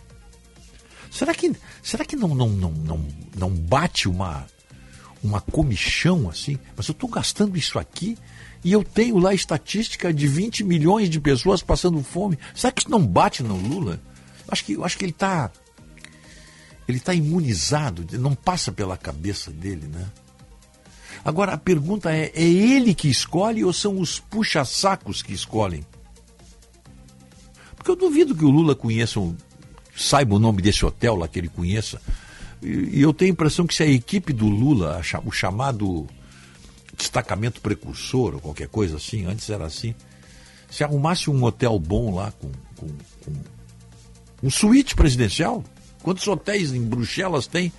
Será 1.12 1.34
que, 1.34 1.52
será 1.82 2.06
que 2.06 2.16
não, 2.16 2.36
não, 2.36 2.50
não, 2.50 2.72
não, 2.72 3.08
não 3.36 3.50
bate 3.50 4.08
uma, 4.08 4.46
uma 5.24 5.42
comichão 5.42 6.30
assim? 6.30 6.58
Mas 6.76 6.88
eu 6.88 6.92
estou 6.92 7.10
gastando 7.10 7.58
isso 7.58 7.80
aqui 7.80 8.18
e 8.64 8.72
eu 8.72 8.84
tenho 8.84 9.18
lá 9.18 9.34
estatística 9.34 10.14
de 10.14 10.28
20 10.28 10.64
milhões 10.64 11.10
de 11.10 11.20
pessoas 11.20 11.62
passando 11.62 12.04
fome. 12.04 12.38
Será 12.54 12.72
que 12.72 12.82
isso 12.82 12.92
não 12.92 13.06
bate 13.06 13.42
no 13.42 13.56
Lula? 13.56 14.00
Acho 14.48 14.64
que, 14.64 14.82
acho 14.82 14.98
que 14.98 15.06
ele 15.06 15.12
está 15.12 15.52
ele 16.88 17.00
tá 17.00 17.14
imunizado, 17.14 18.06
não 18.18 18.34
passa 18.34 18.72
pela 18.72 18.96
cabeça 18.96 19.52
dele, 19.52 19.88
né? 19.88 20.08
Agora 21.26 21.54
a 21.54 21.58
pergunta 21.58 22.12
é: 22.14 22.32
é 22.34 22.44
ele 22.44 22.94
que 22.94 23.10
escolhe 23.10 23.64
ou 23.64 23.74
são 23.74 24.00
os 24.00 24.20
puxa-sacos 24.20 25.22
que 25.22 25.34
escolhem? 25.34 25.86
Porque 27.88 27.92
eu 28.04 28.10
duvido 28.10 28.36
que 28.36 28.44
o 28.44 28.50
Lula 28.50 28.76
conheça, 28.76 29.18
um, 29.18 29.34
saiba 29.96 30.36
o 30.36 30.40
nome 30.40 30.62
desse 30.62 30.86
hotel 30.86 31.16
lá 31.16 31.26
que 31.26 31.40
ele 31.40 31.48
conheça. 31.48 32.02
E, 32.62 32.98
e 32.98 33.02
eu 33.02 33.14
tenho 33.14 33.32
a 33.32 33.34
impressão 33.34 33.66
que 33.66 33.74
se 33.74 33.82
a 33.82 33.88
equipe 33.88 34.34
do 34.34 34.46
Lula, 34.46 35.02
o 35.24 35.32
chamado 35.32 36.06
destacamento 36.98 37.62
precursor 37.62 38.34
ou 38.34 38.42
qualquer 38.42 38.68
coisa 38.68 38.98
assim, 38.98 39.26
antes 39.26 39.50
era 39.50 39.66
assim. 39.66 39.96
Se 40.70 40.84
arrumasse 40.84 41.30
um 41.30 41.42
hotel 41.42 41.80
bom 41.80 42.14
lá 42.14 42.34
com, 42.34 42.52
com, 42.76 42.88
com 43.24 43.34
um 44.44 44.50
suíte 44.50 44.94
presidencial, 44.94 45.64
quantos 46.04 46.28
hotéis 46.28 46.74
em 46.74 46.84
Bruxelas 46.84 47.48
tem 47.48 47.72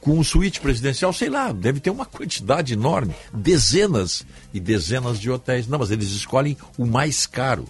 com 0.00 0.18
um 0.18 0.24
suíte 0.24 0.60
presidencial? 0.60 1.12
Sei 1.12 1.30
lá, 1.30 1.52
deve 1.52 1.78
ter 1.78 1.90
uma 1.90 2.06
quantidade 2.06 2.72
enorme, 2.72 3.14
dezenas 3.32 4.26
e 4.52 4.58
dezenas 4.58 5.20
de 5.20 5.30
hotéis. 5.30 5.68
Não, 5.68 5.78
mas 5.78 5.92
eles 5.92 6.08
escolhem 6.08 6.56
o 6.76 6.84
mais 6.84 7.24
caro, 7.24 7.68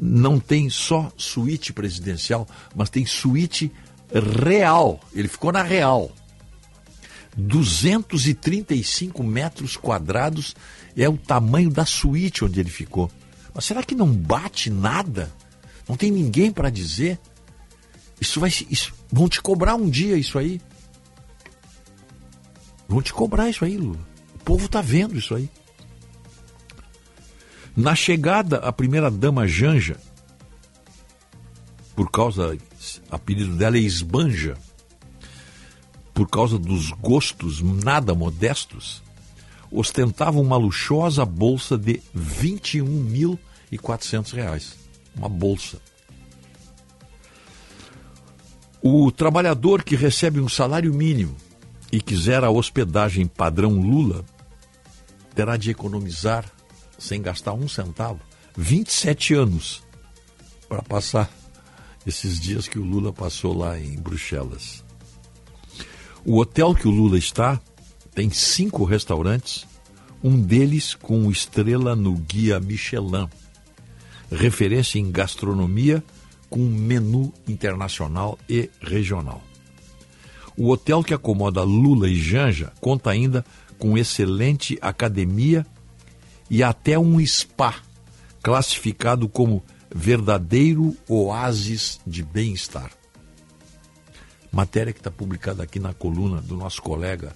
não 0.00 0.38
tem 0.38 0.70
só 0.70 1.10
suíte 1.16 1.72
presidencial, 1.72 2.46
mas 2.74 2.90
tem 2.90 3.04
suíte 3.04 3.72
real. 4.12 5.00
Ele 5.14 5.28
ficou 5.28 5.52
na 5.52 5.62
real. 5.62 6.10
235 7.36 9.22
metros 9.22 9.76
quadrados 9.76 10.56
é 10.96 11.08
o 11.08 11.16
tamanho 11.16 11.70
da 11.70 11.86
suíte 11.86 12.44
onde 12.44 12.58
ele 12.58 12.70
ficou. 12.70 13.10
Mas 13.54 13.64
será 13.64 13.82
que 13.82 13.94
não 13.94 14.12
bate 14.12 14.70
nada? 14.70 15.32
Não 15.88 15.96
tem 15.96 16.10
ninguém 16.10 16.50
para 16.50 16.70
dizer? 16.70 17.18
Isso 18.20 18.40
vai 18.40 18.50
isso, 18.70 18.92
vão 19.10 19.28
te 19.28 19.40
cobrar 19.40 19.74
um 19.76 19.88
dia 19.88 20.16
isso 20.16 20.38
aí. 20.38 20.60
Vão 22.88 23.02
te 23.02 23.12
cobrar 23.12 23.48
isso 23.48 23.64
aí, 23.64 23.76
Lula. 23.76 23.98
O 24.34 24.38
povo 24.38 24.66
está 24.66 24.80
vendo 24.80 25.16
isso 25.16 25.34
aí. 25.34 25.48
Na 27.78 27.94
chegada, 27.94 28.56
a 28.56 28.70
primeira 28.72 29.08
dama 29.08 29.46
Janja, 29.46 29.96
por 31.94 32.10
causa, 32.10 32.58
apelido 33.08 33.54
dela 33.54 33.76
é 33.76 33.80
Esbanja, 33.80 34.58
por 36.12 36.28
causa 36.28 36.58
dos 36.58 36.90
gostos 36.90 37.62
nada 37.62 38.16
modestos, 38.16 39.00
ostentava 39.70 40.40
uma 40.40 40.56
luxuosa 40.56 41.24
bolsa 41.24 41.78
de 41.78 42.02
21.400 42.16 44.32
reais. 44.32 44.76
Uma 45.16 45.28
bolsa. 45.28 45.80
O 48.82 49.12
trabalhador 49.12 49.84
que 49.84 49.94
recebe 49.94 50.40
um 50.40 50.48
salário 50.48 50.92
mínimo 50.92 51.36
e 51.92 52.00
quiser 52.00 52.42
a 52.42 52.50
hospedagem 52.50 53.28
padrão 53.28 53.80
Lula 53.80 54.24
terá 55.32 55.56
de 55.56 55.70
economizar, 55.70 56.57
sem 56.98 57.22
gastar 57.22 57.52
um 57.52 57.68
centavo, 57.68 58.20
27 58.56 59.34
anos 59.34 59.82
para 60.68 60.82
passar 60.82 61.30
esses 62.06 62.40
dias 62.40 62.66
que 62.66 62.78
o 62.78 62.84
Lula 62.84 63.12
passou 63.12 63.56
lá 63.56 63.78
em 63.78 63.96
Bruxelas. 63.96 64.84
O 66.24 66.38
hotel 66.38 66.74
que 66.74 66.88
o 66.88 66.90
Lula 66.90 67.16
está 67.16 67.60
tem 68.14 68.30
cinco 68.30 68.84
restaurantes, 68.84 69.66
um 70.22 70.40
deles 70.40 70.94
com 70.94 71.30
estrela 71.30 71.94
no 71.94 72.14
guia 72.14 72.58
Michelin, 72.58 73.28
referência 74.30 74.98
em 74.98 75.10
gastronomia 75.10 76.02
com 76.50 76.58
menu 76.58 77.32
internacional 77.46 78.38
e 78.48 78.68
regional. 78.80 79.42
O 80.56 80.70
hotel 80.70 81.04
que 81.04 81.14
acomoda 81.14 81.62
Lula 81.62 82.08
e 82.08 82.16
Janja 82.16 82.72
conta 82.80 83.10
ainda 83.10 83.44
com 83.78 83.96
excelente 83.96 84.76
academia 84.82 85.64
e 86.50 86.62
até 86.62 86.98
um 86.98 87.24
spa, 87.26 87.74
classificado 88.42 89.28
como 89.28 89.62
verdadeiro 89.94 90.96
oásis 91.08 92.00
de 92.06 92.22
bem-estar. 92.22 92.90
Matéria 94.50 94.92
que 94.92 95.00
está 95.00 95.10
publicada 95.10 95.62
aqui 95.62 95.78
na 95.78 95.92
coluna 95.92 96.40
do 96.40 96.56
nosso 96.56 96.82
colega 96.82 97.34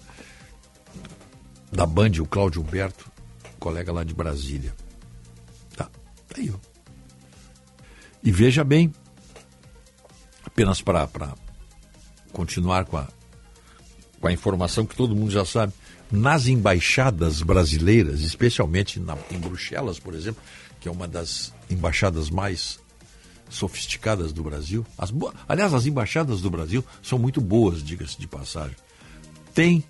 da 1.71 1.87
Band, 1.87 2.13
o 2.21 2.27
Cláudio 2.27 2.63
Humberto, 2.63 3.11
colega 3.59 3.93
lá 3.93 4.05
de 4.05 4.15
Brasília. 4.15 4.75
Tá, 5.77 5.85
tá 6.29 6.37
aí, 6.37 6.51
ó. 6.51 6.59
E 8.23 8.31
veja 8.31 8.63
bem, 8.63 8.93
apenas 10.45 10.81
para 10.81 11.09
continuar 12.33 12.85
com 12.85 12.97
a, 12.97 13.09
com 14.21 14.29
a 14.29 14.33
informação 14.33 14.87
que 14.87 14.95
todo 14.95 15.17
mundo 15.17 15.31
já 15.31 15.45
sabe, 15.45 15.73
nas 16.13 16.47
embaixadas 16.47 17.41
brasileiras, 17.41 18.21
especialmente 18.21 19.01
na, 19.01 19.17
em 19.31 19.39
Bruxelas, 19.39 19.99
por 19.99 20.15
exemplo, 20.15 20.43
que 20.79 20.87
é 20.87 20.93
uma 20.93 21.09
das 21.09 21.55
embaixadas 21.71 22.29
mais 22.29 22.79
sofisticadas 23.49 24.33
do 24.33 24.43
Brasil. 24.43 24.87
As. 24.97 25.11
Aliás, 25.49 25.73
as 25.73 25.87
embaixadas 25.87 26.43
do 26.43 26.51
Brasil 26.51 26.85
são 27.03 27.19
muito 27.19 27.41
boas, 27.41 27.83
diga-se 27.83 28.19
de 28.19 28.29
passagem. 28.29 28.77
Tem 29.55 29.83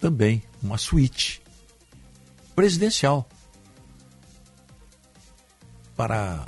também 0.00 0.42
uma 0.62 0.78
suíte 0.78 1.42
presidencial 2.54 3.28
para 5.96 6.46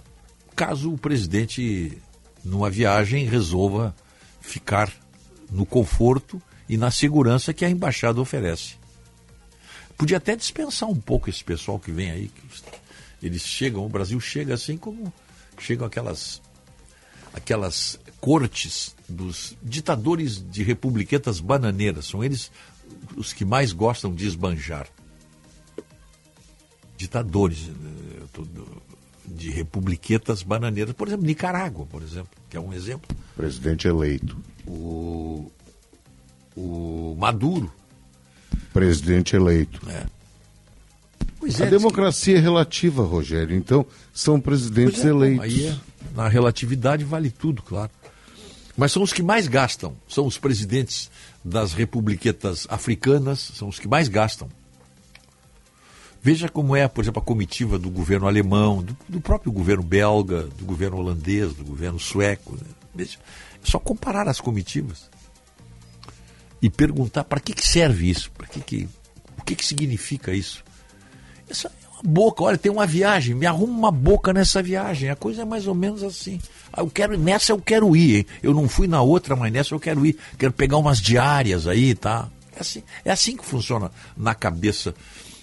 caso 0.55 0.93
o 0.93 0.99
presidente, 0.99 2.01
numa 2.45 2.71
viagem, 2.71 3.25
resolva 3.25 3.95
ficar 4.41 4.93
no 5.51 5.67
conforto 5.67 6.41
e 6.69 6.77
na 6.77 6.91
segurança 6.91 7.55
que 7.55 7.65
a 7.65 7.71
embaixada 7.71 8.21
oferece. 8.21 8.75
Podia 9.97 10.19
até 10.19 10.37
dispensar 10.37 10.89
um 10.89 10.97
pouco 10.97 11.31
esse 11.31 11.43
pessoal 11.43 11.79
que 11.79 11.91
vem 11.91 12.11
aí. 12.11 12.29
Que 12.29 13.27
eles 13.27 13.43
chegam, 13.43 13.85
o 13.85 13.89
Brasil 13.89 14.21
chega 14.21 14.55
assim 14.55 14.77
como 14.77 15.13
chegam 15.59 15.87
aquelas 15.87 16.43
aquelas 17.33 17.99
cortes 18.21 18.95
dos 19.09 19.57
ditadores 19.63 20.43
de 20.51 20.63
republiquetas 20.63 21.41
bananeiras. 21.41 22.07
São 22.07 22.23
eles 22.23 22.51
os 23.17 23.33
que 23.33 23.45
mais 23.45 23.73
gostam 23.73 24.15
de 24.15 24.27
esbanjar. 24.27 24.89
Ditadores 26.97 27.69
eh, 27.69 28.43
de 29.27 29.51
republiquetas 29.51 30.43
bananeiras. 30.43 30.95
Por 30.95 31.09
exemplo, 31.09 31.27
Nicarágua, 31.27 31.87
por 31.87 32.03
exemplo, 32.03 32.31
que 32.49 32.57
é 32.57 32.61
um 32.61 32.73
exemplo. 32.73 33.15
Presidente 33.37 33.87
eleito. 33.87 34.37
O, 34.67 35.51
o 36.57 37.15
Maduro. 37.19 37.73
Presidente 38.73 39.37
eleito. 39.37 39.81
É. 39.89 40.07
Pois 41.39 41.61
a 41.61 41.67
democracia 41.67 42.35
que... 42.35 42.41
é 42.41 42.43
relativa, 42.43 43.05
Rogério. 43.05 43.57
Então, 43.57 43.87
são 44.13 44.41
presidentes 44.41 45.05
é, 45.05 45.09
eleitos. 45.09 45.45
Aí 45.45 45.67
é, 45.67 45.77
na 46.15 46.29
relatividade 46.29 47.05
vale 47.05 47.31
tudo, 47.31 47.63
claro. 47.63 47.91
Mas 48.77 48.93
são 48.93 49.03
os 49.03 49.13
que 49.13 49.23
mais 49.23 49.47
gastam. 49.47 49.95
São 50.09 50.27
os 50.27 50.39
presidentes 50.39 51.11
das 51.45 51.73
republiquetas 51.73 52.67
africanas, 52.69 53.53
são 53.55 53.69
os 53.69 53.79
que 53.79 53.89
mais 53.89 54.09
gastam. 54.09 54.49
Veja 56.23 56.49
como 56.49 56.75
é, 56.75 56.89
por 56.89 57.05
exemplo, 57.05 57.23
a 57.23 57.25
comitiva 57.25 57.79
do 57.79 57.89
governo 57.89 58.27
alemão, 58.27 58.83
do, 58.83 58.97
do 59.09 59.21
próprio 59.21 59.53
governo 59.53 59.83
belga, 59.83 60.43
do 60.59 60.65
governo 60.65 60.97
holandês, 60.99 61.55
do 61.55 61.65
governo 61.65 62.01
sueco. 62.01 62.55
Né? 62.55 62.67
Veja, 62.95 63.19
é 63.63 63.67
só 63.67 63.79
comparar 63.79 64.29
as 64.29 64.41
comitivas 64.41 65.09
e 66.63 66.69
perguntar 66.71 67.25
para 67.25 67.41
que, 67.41 67.53
que 67.53 67.67
serve 67.67 68.09
isso, 68.11 68.31
para 68.33 68.47
que 68.47 68.61
que, 68.61 68.89
o 69.39 69.43
que, 69.45 69.55
que 69.55 69.65
significa 69.65 70.33
isso. 70.33 70.65
Essa 71.49 71.71
uma 71.93 72.13
boca, 72.13 72.43
olha, 72.45 72.59
tem 72.59 72.71
uma 72.71 72.87
viagem, 72.87 73.35
me 73.35 73.47
arruma 73.47 73.73
uma 73.73 73.91
boca 73.91 74.31
nessa 74.33 74.63
viagem. 74.63 75.09
A 75.09 75.17
coisa 75.17 75.43
é 75.43 75.45
mais 75.47 75.67
ou 75.67 75.75
menos 75.75 76.03
assim. 76.03 76.39
Ah, 76.73 76.81
Eu 76.83 76.91
quero, 76.91 77.17
nessa 77.19 77.53
eu 77.53 77.59
quero 77.61 77.97
ir, 77.97 78.17
hein? 78.19 78.27
Eu 78.43 78.53
não 78.53 78.69
fui 78.69 78.87
na 78.87 79.01
outra, 79.01 79.35
mas 79.35 79.51
nessa 79.53 79.75
eu 79.75 79.81
quero 79.81 80.05
ir. 80.05 80.17
Quero 80.39 80.53
pegar 80.53 80.77
umas 80.77 81.01
diárias 81.01 81.67
aí, 81.67 81.95
tá? 81.95 82.29
É 82.55 82.61
assim, 82.61 82.83
é 83.05 83.11
assim 83.11 83.35
que 83.37 83.45
funciona 83.47 83.91
na 84.17 84.35
cabeça 84.35 84.95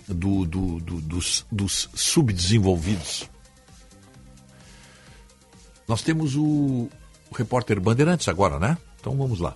do, 0.07 0.45
do- 0.45 0.79
do- 0.79 1.01
dos, 1.01 1.43
dos 1.51 1.89
subdesenvolvidos. 1.95 3.27
Nós 5.87 6.01
temos 6.01 6.35
o, 6.35 6.43
o 7.29 7.35
repórter 7.35 7.79
Bandeirantes 7.79 8.27
agora, 8.27 8.59
né? 8.59 8.77
Então 8.99 9.15
vamos 9.17 9.39
lá. 9.39 9.55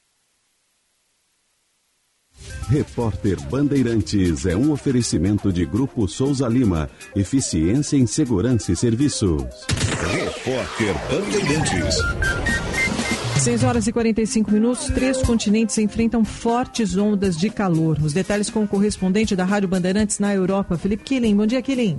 Repórter 2.69 3.39
Bandeirantes 3.49 4.45
é 4.45 4.55
um 4.55 4.71
oferecimento 4.71 5.51
de 5.51 5.65
Grupo 5.65 6.07
Souza 6.07 6.47
Lima. 6.47 6.89
Eficiência 7.15 7.97
em 7.97 8.05
Segurança 8.05 8.71
e 8.71 8.75
Serviços. 8.75 9.43
Repórter 10.11 10.93
Bandeirantes. 11.09 11.95
6 13.41 13.63
horas 13.63 13.87
e 13.87 13.91
45 13.91 14.51
minutos, 14.51 14.85
três 14.85 15.17
continentes 15.21 15.77
enfrentam 15.79 16.23
fortes 16.23 16.95
ondas 16.95 17.35
de 17.35 17.49
calor. 17.49 17.97
Os 18.01 18.13
detalhes 18.13 18.51
com 18.51 18.63
o 18.63 18.67
correspondente 18.67 19.35
da 19.35 19.43
Rádio 19.43 19.67
Bandeirantes 19.67 20.19
na 20.19 20.33
Europa, 20.33 20.77
Felipe 20.77 21.03
Killing. 21.03 21.35
Bom 21.35 21.47
dia, 21.47 21.61
Killing. 21.61 21.97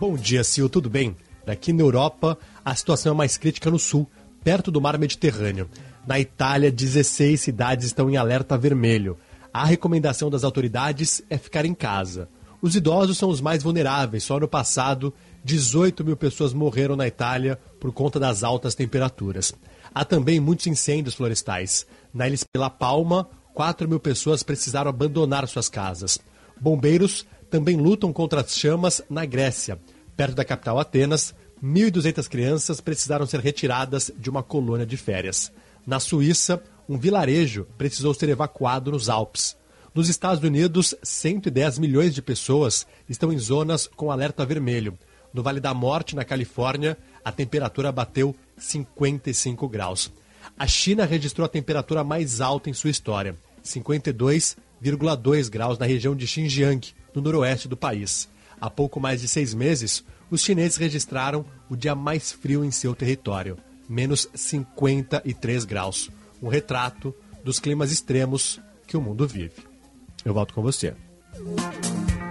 Bom 0.00 0.16
dia, 0.16 0.42
Sil, 0.42 0.68
tudo 0.68 0.88
bem? 0.88 1.14
Aqui 1.46 1.72
na 1.72 1.82
Europa, 1.82 2.38
a 2.64 2.74
situação 2.74 3.12
é 3.12 3.16
mais 3.16 3.36
crítica 3.36 3.70
no 3.70 3.78
sul, 3.78 4.08
perto 4.42 4.70
do 4.70 4.80
mar 4.80 4.98
Mediterrâneo. 4.98 5.68
Na 6.06 6.20
Itália, 6.20 6.70
16 6.70 7.40
cidades 7.40 7.86
estão 7.86 8.10
em 8.10 8.16
alerta 8.16 8.58
vermelho. 8.58 9.16
A 9.52 9.64
recomendação 9.64 10.28
das 10.28 10.44
autoridades 10.44 11.22
é 11.30 11.38
ficar 11.38 11.64
em 11.64 11.74
casa. 11.74 12.28
Os 12.60 12.76
idosos 12.76 13.16
são 13.16 13.28
os 13.30 13.40
mais 13.40 13.62
vulneráveis. 13.62 14.24
Só 14.24 14.38
no 14.38 14.48
passado, 14.48 15.14
18 15.44 16.04
mil 16.04 16.16
pessoas 16.16 16.52
morreram 16.52 16.96
na 16.96 17.06
Itália 17.06 17.58
por 17.80 17.92
conta 17.92 18.20
das 18.20 18.42
altas 18.42 18.74
temperaturas. 18.74 19.54
Há 19.94 20.04
também 20.04 20.40
muitos 20.40 20.66
incêndios 20.66 21.14
florestais. 21.14 21.86
Na 22.12 22.28
ilha 22.28 22.38
La 22.56 22.68
Palma, 22.68 23.28
4 23.54 23.88
mil 23.88 24.00
pessoas 24.00 24.42
precisaram 24.42 24.90
abandonar 24.90 25.46
suas 25.48 25.68
casas. 25.68 26.18
Bombeiros 26.60 27.26
também 27.48 27.76
lutam 27.76 28.12
contra 28.12 28.40
as 28.40 28.58
chamas 28.58 29.00
na 29.08 29.24
Grécia. 29.24 29.78
Perto 30.16 30.34
da 30.34 30.44
capital 30.44 30.78
Atenas, 30.78 31.34
1.200 31.62 32.28
crianças 32.28 32.80
precisaram 32.80 33.26
ser 33.26 33.40
retiradas 33.40 34.10
de 34.18 34.28
uma 34.28 34.42
colônia 34.42 34.84
de 34.84 34.96
férias. 34.96 35.50
Na 35.86 36.00
Suíça, 36.00 36.62
um 36.88 36.96
vilarejo 36.96 37.66
precisou 37.76 38.14
ser 38.14 38.30
evacuado 38.30 38.90
nos 38.90 39.08
Alpes. 39.08 39.56
Nos 39.94 40.08
Estados 40.08 40.42
Unidos, 40.42 40.94
110 41.02 41.78
milhões 41.78 42.14
de 42.14 42.22
pessoas 42.22 42.86
estão 43.08 43.32
em 43.32 43.38
zonas 43.38 43.86
com 43.86 44.10
alerta 44.10 44.44
vermelho. 44.46 44.98
No 45.32 45.42
Vale 45.42 45.60
da 45.60 45.74
Morte, 45.74 46.16
na 46.16 46.24
Califórnia, 46.24 46.96
a 47.24 47.30
temperatura 47.30 47.92
bateu 47.92 48.34
55 48.56 49.68
graus. 49.68 50.10
A 50.58 50.66
China 50.66 51.04
registrou 51.04 51.44
a 51.44 51.48
temperatura 51.48 52.02
mais 52.02 52.40
alta 52.40 52.70
em 52.70 52.72
sua 52.72 52.90
história, 52.90 53.36
52,2 53.62 55.50
graus 55.50 55.78
na 55.78 55.86
região 55.86 56.16
de 56.16 56.26
Xinjiang, 56.26 56.94
no 57.14 57.20
noroeste 57.20 57.68
do 57.68 57.76
país. 57.76 58.28
Há 58.60 58.70
pouco 58.70 58.98
mais 59.00 59.20
de 59.20 59.28
seis 59.28 59.52
meses, 59.52 60.04
os 60.30 60.40
chineses 60.40 60.76
registraram 60.76 61.44
o 61.68 61.76
dia 61.76 61.94
mais 61.94 62.32
frio 62.32 62.64
em 62.64 62.70
seu 62.70 62.94
território, 62.94 63.58
menos 63.88 64.28
53 64.34 65.64
graus. 65.64 66.10
Um 66.42 66.48
retrato 66.48 67.14
dos 67.42 67.58
climas 67.58 67.92
extremos 67.92 68.60
que 68.86 68.96
o 68.96 69.00
mundo 69.00 69.26
vive. 69.26 69.52
Eu 70.24 70.32
volto 70.32 70.54
com 70.54 70.62
você. 70.62 70.94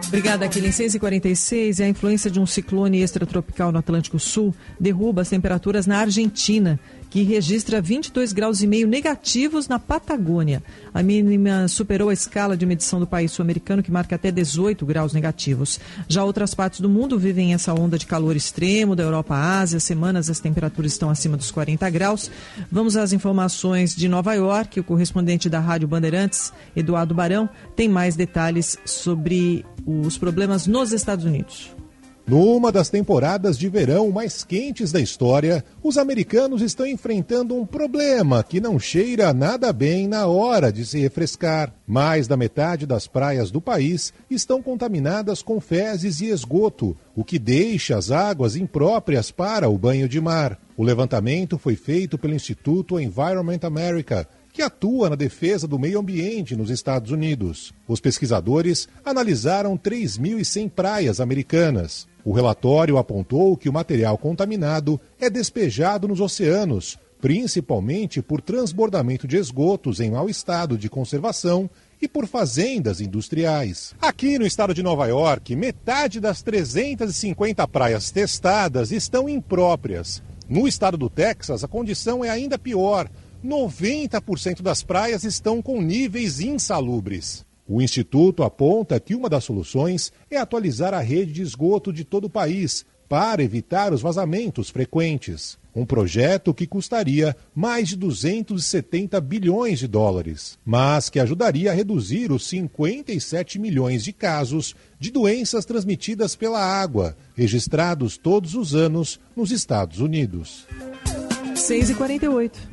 Obrigada, 0.07 0.45
Aquile. 0.45 0.67
Em 0.67 0.71
6h46, 0.71 1.83
a 1.83 1.87
influência 1.87 2.29
de 2.29 2.39
um 2.39 2.45
ciclone 2.45 3.01
extratropical 3.01 3.71
no 3.71 3.79
Atlântico 3.79 4.19
Sul 4.19 4.53
derruba 4.79 5.23
as 5.23 5.29
temperaturas 5.29 5.87
na 5.87 5.97
Argentina, 5.97 6.79
que 7.13 7.21
registra 7.21 7.79
22 7.79 8.33
graus 8.33 8.63
e 8.63 8.65
meio 8.65 8.87
negativos 8.87 9.67
na 9.67 9.77
Patagônia. 9.77 10.63
A 10.91 11.03
mínima 11.03 11.67
superou 11.67 12.09
a 12.09 12.13
escala 12.13 12.57
de 12.57 12.65
medição 12.65 12.99
do 12.99 13.05
país 13.05 13.31
sul-americano, 13.31 13.83
que 13.83 13.91
marca 13.91 14.15
até 14.15 14.31
18 14.31 14.83
graus 14.83 15.13
negativos. 15.13 15.79
Já 16.07 16.23
outras 16.23 16.55
partes 16.55 16.79
do 16.79 16.89
mundo 16.89 17.19
vivem 17.19 17.53
essa 17.53 17.71
onda 17.71 17.99
de 17.99 18.07
calor 18.07 18.35
extremo, 18.35 18.95
da 18.95 19.03
Europa 19.03 19.35
à 19.35 19.59
Ásia. 19.59 19.79
Semanas 19.79 20.27
as 20.27 20.39
temperaturas 20.39 20.93
estão 20.93 21.07
acima 21.07 21.37
dos 21.37 21.51
40 21.51 21.87
graus. 21.91 22.31
Vamos 22.71 22.97
às 22.97 23.13
informações 23.13 23.95
de 23.95 24.09
Nova 24.09 24.33
York. 24.33 24.79
O 24.79 24.83
correspondente 24.83 25.47
da 25.47 25.59
Rádio 25.59 25.87
Bandeirantes, 25.87 26.51
Eduardo 26.75 27.13
Barão, 27.13 27.47
tem 27.75 27.87
mais 27.87 28.15
detalhes 28.15 28.75
sobre 28.85 29.63
os 29.85 30.17
problemas 30.17 30.65
nos 30.65 30.91
Estados 30.91 31.25
Unidos. 31.25 31.82
Numa 32.25 32.71
das 32.71 32.89
temporadas 32.89 33.57
de 33.57 33.67
verão 33.67 34.09
mais 34.09 34.45
quentes 34.45 34.93
da 34.93 35.01
história, 35.01 35.63
os 35.83 35.97
americanos 35.97 36.61
estão 36.61 36.87
enfrentando 36.87 37.53
um 37.53 37.65
problema 37.65 38.41
que 38.41 38.61
não 38.61 38.79
cheira 38.79 39.33
nada 39.33 39.73
bem 39.73 40.07
na 40.07 40.25
hora 40.25 40.71
de 40.71 40.85
se 40.85 40.97
refrescar. 40.99 41.75
Mais 41.85 42.25
da 42.25 42.37
metade 42.37 42.85
das 42.85 43.07
praias 43.07 43.51
do 43.51 43.59
país 43.59 44.13
estão 44.29 44.61
contaminadas 44.61 45.41
com 45.41 45.59
fezes 45.59 46.21
e 46.21 46.29
esgoto, 46.29 46.95
o 47.13 47.25
que 47.25 47.37
deixa 47.37 47.97
as 47.97 48.09
águas 48.09 48.55
impróprias 48.55 49.29
para 49.29 49.69
o 49.69 49.77
banho 49.77 50.07
de 50.07 50.21
mar. 50.21 50.57
O 50.77 50.83
levantamento 50.83 51.57
foi 51.57 51.75
feito 51.75 52.17
pelo 52.17 52.33
Instituto 52.33 53.01
Environment 53.01 53.59
America, 53.63 54.25
que 54.53 54.61
atua 54.61 55.09
na 55.09 55.15
defesa 55.17 55.67
do 55.67 55.77
meio 55.77 55.99
ambiente 55.99 56.55
nos 56.55 56.69
Estados 56.69 57.11
Unidos. 57.11 57.73
Os 57.85 57.99
pesquisadores 57.99 58.87
analisaram 59.03 59.77
3.100 59.77 60.69
praias 60.69 61.19
americanas. 61.19 62.07
O 62.25 62.31
relatório 62.31 62.97
apontou 62.97 63.57
que 63.57 63.67
o 63.67 63.73
material 63.73 64.17
contaminado 64.17 64.99
é 65.19 65.29
despejado 65.29 66.07
nos 66.07 66.21
oceanos, 66.21 66.97
principalmente 67.19 68.21
por 68.21 68.41
transbordamento 68.41 69.27
de 69.27 69.37
esgotos 69.37 69.99
em 69.99 70.11
mau 70.11 70.29
estado 70.29 70.77
de 70.77 70.89
conservação 70.89 71.69
e 72.01 72.07
por 72.07 72.27
fazendas 72.27 72.99
industriais. 73.01 73.95
Aqui 74.01 74.37
no 74.37 74.45
estado 74.45 74.73
de 74.73 74.83
Nova 74.83 75.05
York, 75.07 75.55
metade 75.55 76.19
das 76.19 76.41
350 76.41 77.67
praias 77.67 78.11
testadas 78.11 78.91
estão 78.91 79.29
impróprias. 79.29 80.21
No 80.49 80.67
estado 80.67 80.97
do 80.97 81.09
Texas, 81.09 81.63
a 81.63 81.67
condição 81.67 82.23
é 82.23 82.29
ainda 82.29 82.59
pior. 82.59 83.09
90% 83.43 84.61
das 84.61 84.83
praias 84.83 85.23
estão 85.23 85.61
com 85.61 85.81
níveis 85.81 86.39
insalubres. 86.39 87.45
O 87.67 87.81
Instituto 87.81 88.43
aponta 88.43 88.99
que 88.99 89.15
uma 89.15 89.29
das 89.29 89.43
soluções 89.43 90.11
é 90.29 90.37
atualizar 90.37 90.93
a 90.93 90.99
rede 90.99 91.31
de 91.31 91.41
esgoto 91.41 91.93
de 91.93 92.03
todo 92.03 92.25
o 92.25 92.29
país 92.29 92.85
para 93.07 93.43
evitar 93.43 93.93
os 93.93 94.01
vazamentos 94.01 94.69
frequentes. 94.69 95.57
Um 95.75 95.85
projeto 95.85 96.53
que 96.53 96.67
custaria 96.67 97.35
mais 97.53 97.89
de 97.89 97.95
270 97.95 99.19
bilhões 99.21 99.79
de 99.79 99.87
dólares, 99.87 100.57
mas 100.63 101.09
que 101.09 101.19
ajudaria 101.19 101.71
a 101.71 101.73
reduzir 101.73 102.31
os 102.31 102.47
57 102.47 103.57
milhões 103.57 104.03
de 104.03 104.13
casos 104.13 104.75
de 104.99 105.09
doenças 105.09 105.65
transmitidas 105.65 106.35
pela 106.35 106.59
água, 106.59 107.15
registrados 107.35 108.17
todos 108.17 108.53
os 108.55 108.75
anos 108.75 109.19
nos 109.35 109.51
Estados 109.51 109.99
Unidos. 109.99 110.67
6h48. 111.55 112.72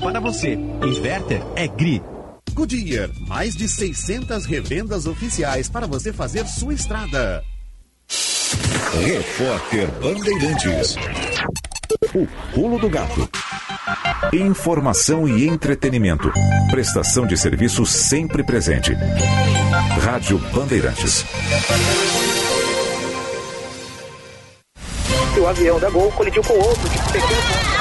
para 0.00 0.20
você. 0.20 0.54
Inverter 0.54 1.42
é 1.54 1.66
GRI. 1.66 2.02
Goodyear, 2.52 3.10
mais 3.26 3.54
de 3.54 3.68
600 3.68 4.46
revendas 4.46 5.06
oficiais 5.06 5.68
para 5.68 5.86
você 5.86 6.12
fazer 6.12 6.46
sua 6.46 6.72
estrada. 6.72 7.42
Repórter 9.04 9.88
Bandeirantes. 10.00 10.96
O 12.14 12.26
pulo 12.54 12.78
do 12.78 12.88
gato. 12.88 13.28
Informação 14.32 15.28
e 15.28 15.46
entretenimento. 15.46 16.32
Prestação 16.70 17.26
de 17.26 17.36
serviço 17.36 17.84
sempre 17.84 18.42
presente. 18.42 18.92
Rádio 20.02 20.38
Bandeirantes. 20.52 21.24
O 25.38 25.46
avião 25.46 25.78
da 25.78 25.90
Gol 25.90 26.10
colidiu 26.12 26.42
com 26.42 26.54
outro 26.54 26.88
de 26.88 26.98
pequeno. 27.12 27.75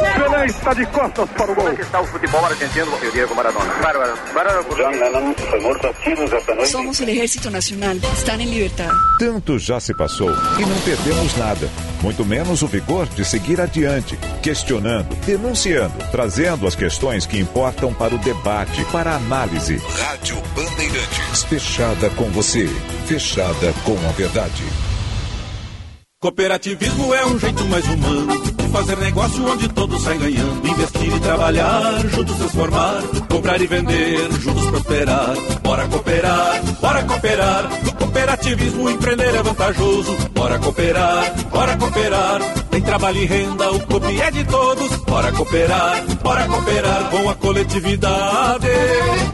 Pelé 0.00 0.46
está 0.46 0.74
de 0.74 0.86
costas 0.86 1.28
para 1.30 1.44
o 1.44 1.54
gol. 1.54 1.56
Como 1.56 1.68
é 1.68 1.74
que 1.74 1.82
está 1.82 2.00
o 2.00 2.06
futebol 2.06 2.44
argentino 2.44 2.94
o 2.94 3.12
Diego 3.12 3.34
Maradona? 3.34 3.74
Bárbaro. 3.74 4.14
Bárbaro. 4.34 4.64
John 4.74 4.90
Lennon 4.90 5.34
foi 5.34 5.60
morto 5.60 5.86
a 5.86 5.94
tiros 5.94 6.32
esta 6.32 6.54
noite. 6.54 6.70
Somos 6.70 7.00
o 7.00 7.04
Ejército 7.04 7.50
Nacional. 7.50 7.96
Estão 8.14 8.40
em 8.40 8.46
liberdade. 8.46 8.92
Tanto 9.18 9.58
já 9.58 9.78
se 9.80 9.94
passou 9.94 10.30
e 10.30 10.62
não 10.62 10.80
perdemos 10.84 11.36
nada. 11.36 11.68
Muito 12.02 12.24
menos 12.24 12.62
o 12.62 12.66
vigor 12.66 13.06
de 13.08 13.24
seguir 13.24 13.60
adiante, 13.60 14.18
questionando, 14.42 15.14
denunciando, 15.26 15.94
trazendo 16.10 16.66
as 16.66 16.74
questões 16.74 17.26
que 17.26 17.38
importam 17.38 17.92
para 17.92 18.14
o 18.14 18.18
debate, 18.18 18.84
para 18.86 19.12
a 19.12 19.16
análise. 19.16 19.76
Rádio 19.76 20.36
Bandeirantes. 20.54 21.44
Fechada 21.44 22.08
com 22.10 22.30
você. 22.30 22.66
Fechada 23.06 23.74
com 23.84 23.98
a 24.08 24.12
verdade. 24.12 24.64
Cooperativismo 26.20 27.14
é 27.14 27.26
um 27.26 27.38
jeito 27.38 27.64
mais 27.66 27.84
humano 27.86 28.59
fazer 28.70 28.96
negócio 28.98 29.46
onde 29.46 29.68
todos 29.68 30.02
saem 30.02 30.18
ganhando. 30.18 30.66
Investir 30.66 31.14
e 31.14 31.20
trabalhar, 31.20 32.00
juntos 32.08 32.36
transformar. 32.36 33.02
Comprar 33.28 33.60
e 33.60 33.66
vender, 33.66 34.32
juntos 34.40 34.66
prosperar. 34.66 35.34
Bora 35.62 35.86
cooperar, 35.88 36.62
bora 36.80 37.02
cooperar. 37.04 37.68
No 37.84 37.92
cooperativismo 37.92 38.90
empreender 38.90 39.34
é 39.34 39.42
vantajoso. 39.42 40.16
Bora 40.32 40.58
cooperar, 40.58 41.34
bora 41.50 41.76
cooperar. 41.76 42.40
Tem 42.70 42.80
trabalho 42.82 43.18
e 43.18 43.26
renda, 43.26 43.70
o 43.72 43.80
COP 43.80 44.20
é 44.20 44.30
de 44.30 44.44
todos. 44.44 44.96
Bora 44.98 45.32
cooperar, 45.32 46.02
bora 46.22 46.46
cooperar 46.46 47.10
com 47.10 47.28
a 47.28 47.34
coletividade. 47.34 48.68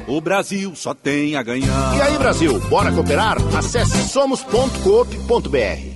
O 0.06 0.20
Brasil 0.20 0.72
só 0.74 0.94
tem 0.94 1.36
a 1.36 1.42
ganhar. 1.42 1.96
E 1.96 2.00
aí, 2.00 2.18
Brasil, 2.18 2.58
bora 2.68 2.90
cooperar? 2.92 3.36
Acesse 3.56 4.08
somos.coop.br. 4.08 5.95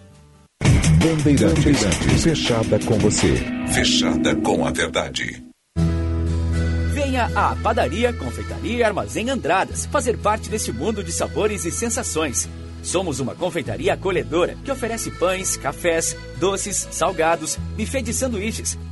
Bandeirantes. 1.01 2.21
Fechada 2.21 2.77
com 2.85 2.93
você. 2.99 3.33
Fechada 3.73 4.35
com 4.35 4.63
a 4.63 4.71
verdade. 4.71 5.43
Venha 6.93 7.25
à 7.35 7.55
Padaria, 7.55 8.13
Confeitaria 8.13 8.77
e 8.77 8.83
Armazém 8.83 9.29
Andradas 9.31 9.87
fazer 9.87 10.17
parte 10.17 10.47
deste 10.47 10.71
mundo 10.71 11.03
de 11.03 11.11
sabores 11.11 11.65
e 11.65 11.71
sensações. 11.71 12.47
Somos 12.83 13.19
uma 13.19 13.33
confeitaria 13.33 13.93
acolhedora 13.93 14.55
que 14.63 14.71
oferece 14.71 15.09
pães, 15.11 15.57
cafés, 15.57 16.15
doces, 16.39 16.87
salgados, 16.91 17.57
buffet 17.75 18.03
de 18.03 18.13
sanduíches, 18.13 18.77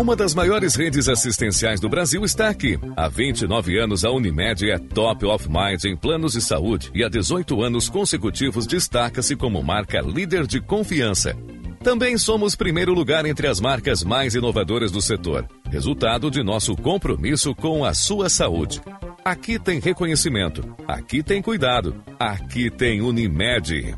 Uma 0.00 0.16
das 0.16 0.34
maiores 0.34 0.76
redes 0.76 1.10
assistenciais 1.10 1.78
do 1.78 1.86
Brasil 1.86 2.24
está 2.24 2.48
aqui. 2.48 2.78
Há 2.96 3.06
29 3.06 3.78
anos, 3.78 4.02
a 4.02 4.10
Unimed 4.10 4.70
é 4.70 4.78
top 4.78 5.26
of 5.26 5.46
mind 5.46 5.84
em 5.84 5.94
planos 5.94 6.32
de 6.32 6.40
saúde 6.40 6.90
e 6.94 7.04
há 7.04 7.08
18 7.10 7.62
anos 7.62 7.90
consecutivos 7.90 8.66
destaca-se 8.66 9.36
como 9.36 9.62
marca 9.62 10.00
líder 10.00 10.46
de 10.46 10.58
confiança. 10.58 11.36
Também 11.84 12.16
somos 12.16 12.56
primeiro 12.56 12.94
lugar 12.94 13.26
entre 13.26 13.46
as 13.46 13.60
marcas 13.60 14.02
mais 14.02 14.34
inovadoras 14.34 14.90
do 14.90 15.02
setor, 15.02 15.46
resultado 15.70 16.30
de 16.30 16.42
nosso 16.42 16.74
compromisso 16.74 17.54
com 17.54 17.84
a 17.84 17.92
sua 17.92 18.30
saúde. 18.30 18.80
Aqui 19.22 19.58
tem 19.58 19.80
reconhecimento, 19.80 20.74
aqui 20.88 21.22
tem 21.22 21.42
cuidado, 21.42 21.94
aqui 22.18 22.70
tem 22.70 23.02
Unimed. 23.02 23.94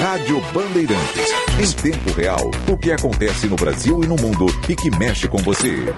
Rádio 0.00 0.40
Bandeirantes. 0.54 1.30
Em 1.60 1.82
tempo 1.82 2.10
real, 2.16 2.50
o 2.66 2.78
que 2.78 2.90
acontece 2.90 3.46
no 3.46 3.54
Brasil 3.54 4.02
e 4.02 4.06
no 4.06 4.16
mundo 4.16 4.46
e 4.66 4.74
que 4.74 4.90
mexe 4.96 5.28
com 5.28 5.36
você. 5.36 5.94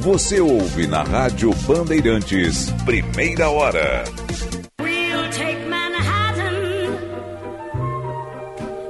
Você 0.00 0.40
ouve 0.40 0.86
na 0.86 1.02
Rádio 1.02 1.50
Bandeirantes, 1.66 2.70
primeira 2.86 3.50
hora. 3.50 4.04
We'll 4.80 5.30
take 5.30 5.62
Manhattan, 5.68 6.96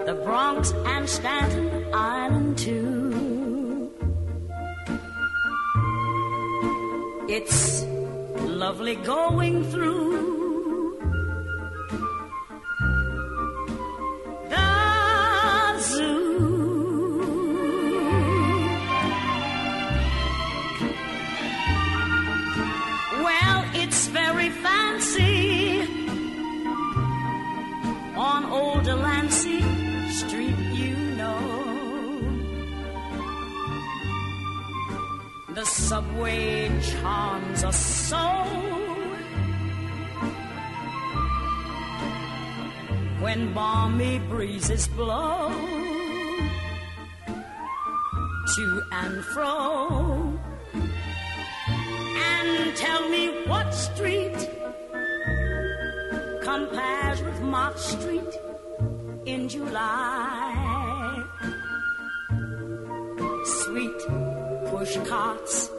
the 0.06 0.14
Bronx 0.24 0.72
and 0.86 1.08
Staten 1.08 1.68
Island 1.92 2.58
too. 2.58 3.90
It's 7.28 7.87
lovely 8.68 8.96
going 8.96 9.64
through 9.72 10.98
the 14.50 15.78
zoo. 15.80 16.18
Well, 23.24 23.60
it's 23.72 24.08
very 24.08 24.50
fancy. 24.50 25.80
On 28.16 28.44
old 28.52 28.84
Delancey 28.84 29.77
The 35.58 35.66
subway 35.66 36.70
charms 36.80 37.64
us 37.64 37.76
so. 38.06 38.26
When 43.18 43.52
balmy 43.52 44.20
breezes 44.20 44.86
blow 44.86 45.50
to 48.54 48.82
and 48.92 49.24
fro. 49.24 50.38
And 52.30 52.76
tell 52.76 53.08
me 53.08 53.42
what 53.48 53.74
street 53.74 54.38
compares 56.44 57.20
with 57.20 57.40
Mott 57.40 57.80
Street 57.80 58.32
in 59.26 59.48
July. 59.48 61.24
Sweet 63.44 64.27
push 64.78 64.96
carts 65.08 65.70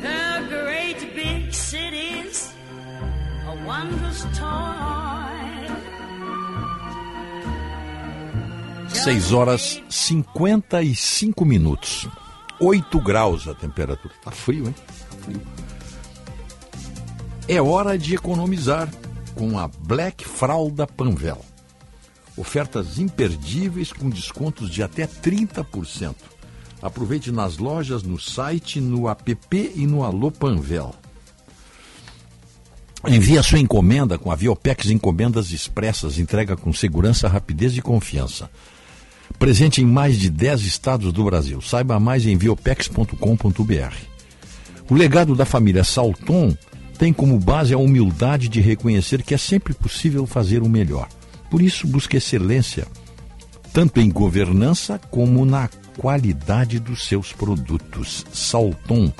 The 0.00 0.46
great 0.48 1.00
big 1.16 1.52
cities, 1.52 2.54
a 3.48 3.54
wondrous 3.66 4.22
toy. 4.38 4.78
6 8.88 9.32
horas 9.32 9.82
55 9.88 11.44
minutos. 11.44 12.06
8 12.60 13.00
graus 13.00 13.48
a 13.48 13.54
temperatura. 13.54 14.14
Tá 14.22 14.30
frio, 14.30 14.66
hein? 14.68 14.74
Tá 14.86 15.16
frio. 15.24 15.59
É 17.52 17.60
hora 17.60 17.98
de 17.98 18.14
economizar 18.14 18.88
com 19.34 19.58
a 19.58 19.66
Black 19.66 20.24
Fralda 20.24 20.86
Panvel. 20.86 21.44
Ofertas 22.36 22.96
imperdíveis 22.96 23.92
com 23.92 24.08
descontos 24.08 24.70
de 24.70 24.84
até 24.84 25.04
30%. 25.04 26.14
Aproveite 26.80 27.32
nas 27.32 27.58
lojas, 27.58 28.04
no 28.04 28.20
site, 28.20 28.80
no 28.80 29.08
app 29.08 29.72
e 29.74 29.84
no 29.84 30.04
Alô 30.04 30.30
Panvel. 30.30 30.94
Envie 33.08 33.36
a 33.36 33.42
sua 33.42 33.58
encomenda 33.58 34.16
com 34.16 34.30
a 34.30 34.36
Viopex 34.36 34.88
Encomendas 34.88 35.50
Expressas, 35.50 36.20
entrega 36.20 36.56
com 36.56 36.72
segurança, 36.72 37.26
rapidez 37.26 37.76
e 37.76 37.82
confiança. 37.82 38.48
Presente 39.40 39.82
em 39.82 39.86
mais 39.86 40.20
de 40.20 40.30
10 40.30 40.60
estados 40.60 41.12
do 41.12 41.24
Brasil. 41.24 41.60
Saiba 41.60 41.98
mais 41.98 42.24
em 42.26 42.36
viopex.com.br. 42.36 43.96
O 44.88 44.94
legado 44.94 45.34
da 45.34 45.44
família 45.44 45.82
Salton 45.82 46.56
tem 47.00 47.14
como 47.14 47.38
base 47.38 47.72
a 47.72 47.78
humildade 47.78 48.46
de 48.46 48.60
reconhecer 48.60 49.22
que 49.22 49.32
é 49.32 49.38
sempre 49.38 49.72
possível 49.72 50.26
fazer 50.26 50.62
o 50.62 50.68
melhor. 50.68 51.08
Por 51.50 51.62
isso, 51.62 51.86
busca 51.86 52.18
excelência, 52.18 52.86
tanto 53.72 54.02
em 54.02 54.10
governança 54.10 55.00
como 55.10 55.46
na 55.46 55.70
qualidade 55.96 56.78
dos 56.78 57.06
seus 57.06 57.32
produtos. 57.32 58.26
Salton, 58.34 59.10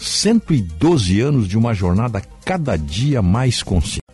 112 0.00 1.20
anos 1.20 1.48
de 1.48 1.58
uma 1.58 1.74
jornada 1.74 2.22
cada 2.44 2.76
dia 2.76 3.20
mais 3.20 3.60
consciente. 3.60 4.04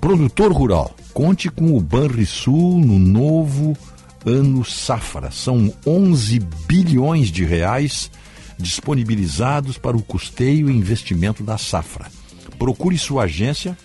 Produtor 0.00 0.52
rural, 0.52 0.96
conte 1.12 1.50
com 1.50 1.76
o 1.76 1.80
Banrisul 1.80 2.78
no 2.78 2.98
novo 2.98 3.76
ano 4.24 4.64
safra. 4.64 5.30
São 5.30 5.70
11 5.86 6.38
bilhões 6.66 7.28
de 7.30 7.44
reais 7.44 8.10
disponibilizados 8.58 9.78
para 9.78 9.96
o 9.96 10.02
custeio 10.02 10.70
e 10.70 10.76
investimento 10.76 11.42
da 11.42 11.58
safra. 11.58 12.10
Procure 12.58 12.96
sua 12.96 13.24
agência 13.24 13.76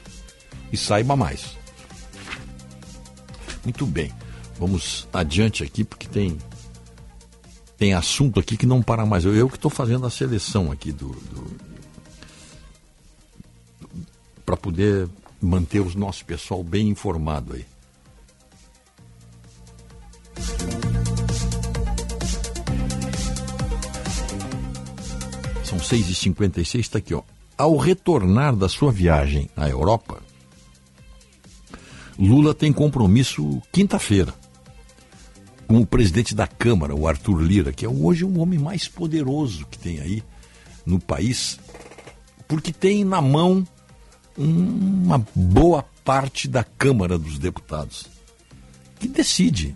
e 0.72 0.77
saiba 0.77 1.15
mais. 1.15 1.57
Muito 3.64 3.85
bem, 3.85 4.11
vamos 4.57 5.07
adiante 5.14 5.64
aqui 5.64 5.84
porque 5.84 6.07
tem 6.07 6.38
tem 7.77 7.95
assunto 7.95 8.39
aqui 8.39 8.56
que 8.56 8.65
não 8.68 8.80
para 8.81 9.06
mais. 9.07 9.26
Eu, 9.26 9.35
eu 9.35 9.49
que 9.49 9.56
estou 9.56 9.72
fazendo 9.72 10.06
a 10.06 10.10
seleção 10.10 10.72
aqui 10.72 10.91
do, 10.91 11.07
do 11.07 11.72
para 14.45 14.56
poder 14.56 15.10
manter 15.41 15.80
o 15.80 15.98
nosso 15.98 16.23
pessoal 16.23 16.64
bem 16.64 16.89
informado 16.89 17.53
aí. 17.53 17.65
São 25.72 25.80
6h56, 25.80 26.80
está 26.81 26.98
aqui, 26.98 27.14
ó. 27.14 27.23
Ao 27.57 27.77
retornar 27.77 28.53
da 28.53 28.68
sua 28.68 28.91
viagem 28.91 29.49
à 29.56 29.69
Europa, 29.69 30.22
Lula 32.19 32.53
tem 32.53 32.73
compromisso 32.73 33.61
quinta-feira 33.72 34.34
com 35.69 35.77
o 35.77 35.85
presidente 35.85 36.35
da 36.35 36.45
Câmara, 36.45 36.93
o 36.93 37.07
Arthur 37.07 37.39
Lira, 37.41 37.72
que 37.72 37.85
é 37.85 37.89
hoje 37.89 38.26
o 38.26 38.39
homem 38.39 38.60
mais 38.60 38.89
poderoso 38.89 39.65
que 39.68 39.80
tem 39.80 40.02
aí 40.02 40.22
no 40.85 40.99
país, 40.99 41.57
porque 42.49 42.73
tem 42.73 43.06
na 43.06 43.22
mão 43.22 43.65
uma 44.38 45.26
boa 45.34 45.85
parte 46.03 46.49
da 46.49 46.65
Câmara 46.65 47.18
dos 47.18 47.39
Deputados, 47.39 48.07
que 48.99 49.07
decide 49.07 49.73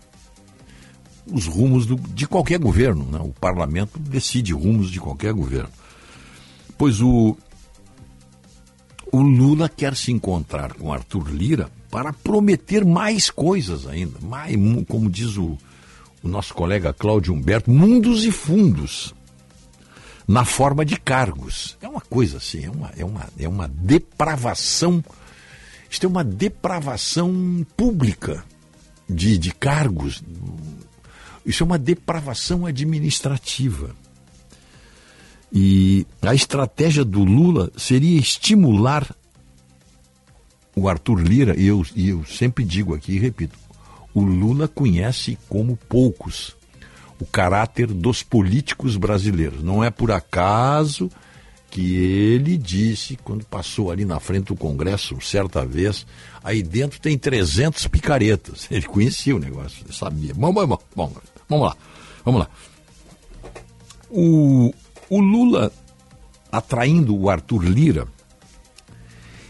os 1.25 1.45
rumos 1.45 1.85
do, 1.85 1.95
de 1.95 2.27
qualquer 2.27 2.59
governo. 2.59 3.05
Né? 3.05 3.19
O 3.23 3.31
parlamento 3.31 3.97
decide 3.97 4.51
rumos 4.51 4.91
de 4.91 4.99
qualquer 4.99 5.31
governo. 5.31 5.69
Pois 6.77 7.01
o, 7.01 7.37
o 9.11 9.21
Lula 9.21 9.69
quer 9.69 9.95
se 9.95 10.11
encontrar 10.11 10.73
com 10.73 10.91
Arthur 10.91 11.29
Lira 11.29 11.71
para 11.89 12.11
prometer 12.11 12.83
mais 12.83 13.29
coisas 13.29 13.87
ainda, 13.87 14.19
mais, 14.21 14.55
como 14.87 15.09
diz 15.09 15.37
o, 15.37 15.57
o 16.21 16.27
nosso 16.27 16.53
colega 16.53 16.93
Cláudio 16.93 17.33
Humberto, 17.33 17.71
mundos 17.71 18.25
e 18.25 18.31
fundos 18.31 19.15
na 20.27 20.43
forma 20.43 20.83
de 20.83 20.99
cargos. 20.99 21.77
É 21.81 21.87
uma 21.87 22.01
coisa 22.01 22.37
assim, 22.37 22.65
é 22.65 22.69
uma, 22.69 22.91
é 22.97 23.05
uma, 23.05 23.29
é 23.39 23.47
uma 23.47 23.67
depravação. 23.67 25.03
Isto 25.89 26.05
é 26.05 26.09
uma 26.09 26.23
depravação 26.23 27.65
pública 27.77 28.43
de, 29.07 29.37
de 29.37 29.53
cargos. 29.53 30.23
Isso 31.45 31.63
é 31.63 31.65
uma 31.65 31.77
depravação 31.77 32.65
administrativa. 32.65 33.95
E 35.51 36.05
a 36.21 36.33
estratégia 36.33 37.05
do 37.05 37.23
Lula 37.23 37.71
seria 37.77 38.19
estimular 38.19 39.15
o 40.75 40.89
Arthur 40.89 41.21
Lira, 41.21 41.55
e 41.57 41.67
eu, 41.67 41.85
e 41.95 42.09
eu 42.09 42.25
sempre 42.25 42.63
digo 42.65 42.93
aqui 42.93 43.13
e 43.13 43.19
repito, 43.19 43.57
o 44.13 44.21
Lula 44.21 44.67
conhece 44.67 45.37
como 45.47 45.77
poucos 45.77 46.55
o 47.19 47.25
caráter 47.25 47.87
dos 47.87 48.21
políticos 48.21 48.97
brasileiros. 48.97 49.63
Não 49.63 49.83
é 49.83 49.89
por 49.89 50.11
acaso 50.11 51.09
que 51.69 51.95
ele 51.95 52.57
disse, 52.57 53.17
quando 53.17 53.45
passou 53.45 53.91
ali 53.91 54.05
na 54.05 54.19
frente 54.19 54.45
do 54.45 54.55
Congresso, 54.55 55.19
certa 55.19 55.65
vez, 55.65 56.05
aí 56.43 56.63
dentro 56.63 57.01
tem 57.01 57.17
300 57.17 57.87
picaretas. 57.87 58.67
Ele 58.71 58.83
conhecia 58.83 59.35
o 59.35 59.39
negócio, 59.39 59.91
sabia. 59.91 60.33
Bom, 60.33 60.53
bom, 60.53 60.65
bom, 60.65 60.79
bom, 60.95 61.13
vamos 61.49 61.65
lá, 61.65 61.75
vamos 62.23 62.39
lá. 62.39 62.49
O, 64.09 64.73
o 65.09 65.19
Lula, 65.19 65.71
atraindo 66.51 67.15
o 67.15 67.29
Arthur 67.29 67.63
Lira, 67.63 68.07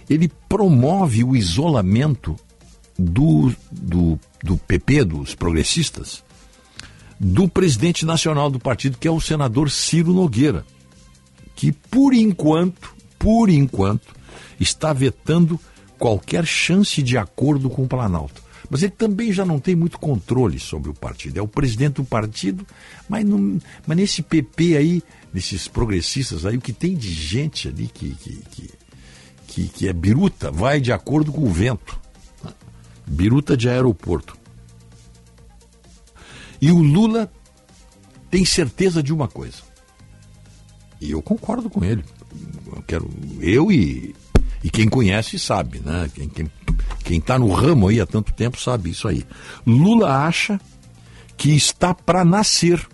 ele 0.09 0.29
promove 0.49 1.23
o 1.23 1.35
isolamento 1.35 2.35
do, 2.97 3.53
do, 3.71 4.19
do 4.43 4.57
PP, 4.57 5.03
dos 5.05 5.35
progressistas, 5.35 6.23
do 7.19 7.47
presidente 7.47 8.05
nacional 8.05 8.49
do 8.49 8.59
partido, 8.59 8.97
que 8.97 9.07
é 9.07 9.11
o 9.11 9.21
senador 9.21 9.71
Ciro 9.71 10.13
Nogueira, 10.13 10.65
que 11.55 11.71
por 11.71 12.13
enquanto, 12.13 12.93
por 13.17 13.49
enquanto, 13.49 14.13
está 14.59 14.93
vetando 14.93 15.59
qualquer 15.97 16.45
chance 16.45 17.01
de 17.01 17.17
acordo 17.17 17.69
com 17.69 17.83
o 17.83 17.87
Planalto. 17.87 18.43
Mas 18.69 18.83
ele 18.83 18.91
também 18.91 19.31
já 19.31 19.45
não 19.45 19.59
tem 19.59 19.75
muito 19.75 19.99
controle 19.99 20.59
sobre 20.59 20.89
o 20.89 20.93
partido. 20.93 21.37
É 21.37 21.41
o 21.41 21.47
presidente 21.47 21.95
do 21.95 22.03
partido, 22.03 22.65
mas, 23.07 23.23
não, 23.23 23.59
mas 23.85 23.97
nesse 23.97 24.21
PP 24.21 24.77
aí, 24.77 25.03
nesses 25.35 25.67
progressistas 25.67 26.45
aí, 26.45 26.55
o 26.55 26.61
que 26.61 26.71
tem 26.71 26.95
de 26.95 27.11
gente 27.11 27.67
ali 27.67 27.89
que, 27.93 28.15
que, 28.15 28.37
que, 28.49 28.69
que, 29.45 29.67
que 29.67 29.87
é 29.89 29.91
biruta, 29.91 30.49
vai 30.49 30.79
de 30.79 30.93
acordo 30.93 31.29
com 31.29 31.41
o 31.41 31.51
vento. 31.51 31.99
Biruta 33.05 33.57
de 33.57 33.67
aeroporto. 33.67 34.37
E 36.61 36.71
o 36.71 36.81
Lula 36.81 37.29
tem 38.31 38.45
certeza 38.45 39.03
de 39.03 39.13
uma 39.13 39.27
coisa. 39.27 39.57
E 41.01 41.11
eu 41.11 41.21
concordo 41.21 41.69
com 41.69 41.83
ele. 41.83 42.05
Eu 42.67 42.81
quero 42.83 43.09
eu 43.41 43.69
e, 43.69 44.15
e 44.63 44.69
quem 44.69 44.87
conhece 44.87 45.37
sabe, 45.37 45.79
né? 45.79 46.09
Quem 46.15 46.29
quem 46.29 46.51
quem 47.03 47.17
está 47.19 47.37
no 47.37 47.51
ramo 47.51 47.89
aí 47.89 47.99
há 47.99 48.05
tanto 48.05 48.31
tempo 48.33 48.59
sabe 48.59 48.89
isso 48.89 49.07
aí. 49.07 49.25
Lula 49.67 50.25
acha 50.25 50.59
que 51.37 51.51
está 51.51 51.93
para 51.93 52.23
nascer 52.23 52.87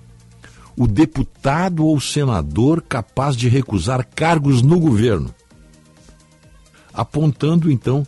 o 0.82 0.88
deputado 0.88 1.86
ou 1.86 2.02
senador 2.02 2.82
capaz 2.82 3.36
de 3.36 3.48
recusar 3.48 4.04
cargos 4.04 4.64
no 4.64 4.80
governo, 4.80 5.32
apontando 6.92 7.72
então 7.72 8.04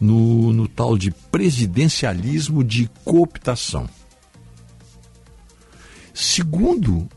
no, 0.00 0.52
no 0.52 0.66
tal 0.66 0.98
de 0.98 1.12
presidencialismo 1.12 2.64
de 2.64 2.90
cooptação. 3.04 3.88
Segundo 6.12 7.08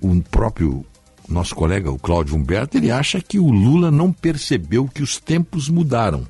o 0.00 0.20
próprio 0.22 0.84
nosso 1.28 1.54
colega, 1.54 1.88
o 1.88 1.96
Cláudio 1.96 2.34
Humberto, 2.34 2.76
ele 2.76 2.90
acha 2.90 3.20
que 3.20 3.38
o 3.38 3.52
Lula 3.52 3.88
não 3.92 4.12
percebeu 4.12 4.88
que 4.88 5.04
os 5.04 5.20
tempos 5.20 5.68
mudaram. 5.68 6.26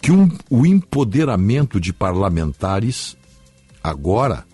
Que 0.00 0.10
um, 0.10 0.26
o 0.48 0.64
empoderamento 0.64 1.78
de 1.78 1.92
parlamentares 1.92 3.14
agora 3.84 4.50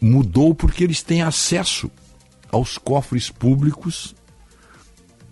mudou 0.00 0.54
porque 0.54 0.84
eles 0.84 1.02
têm 1.02 1.22
acesso 1.22 1.90
aos 2.50 2.78
cofres 2.78 3.30
públicos 3.30 4.14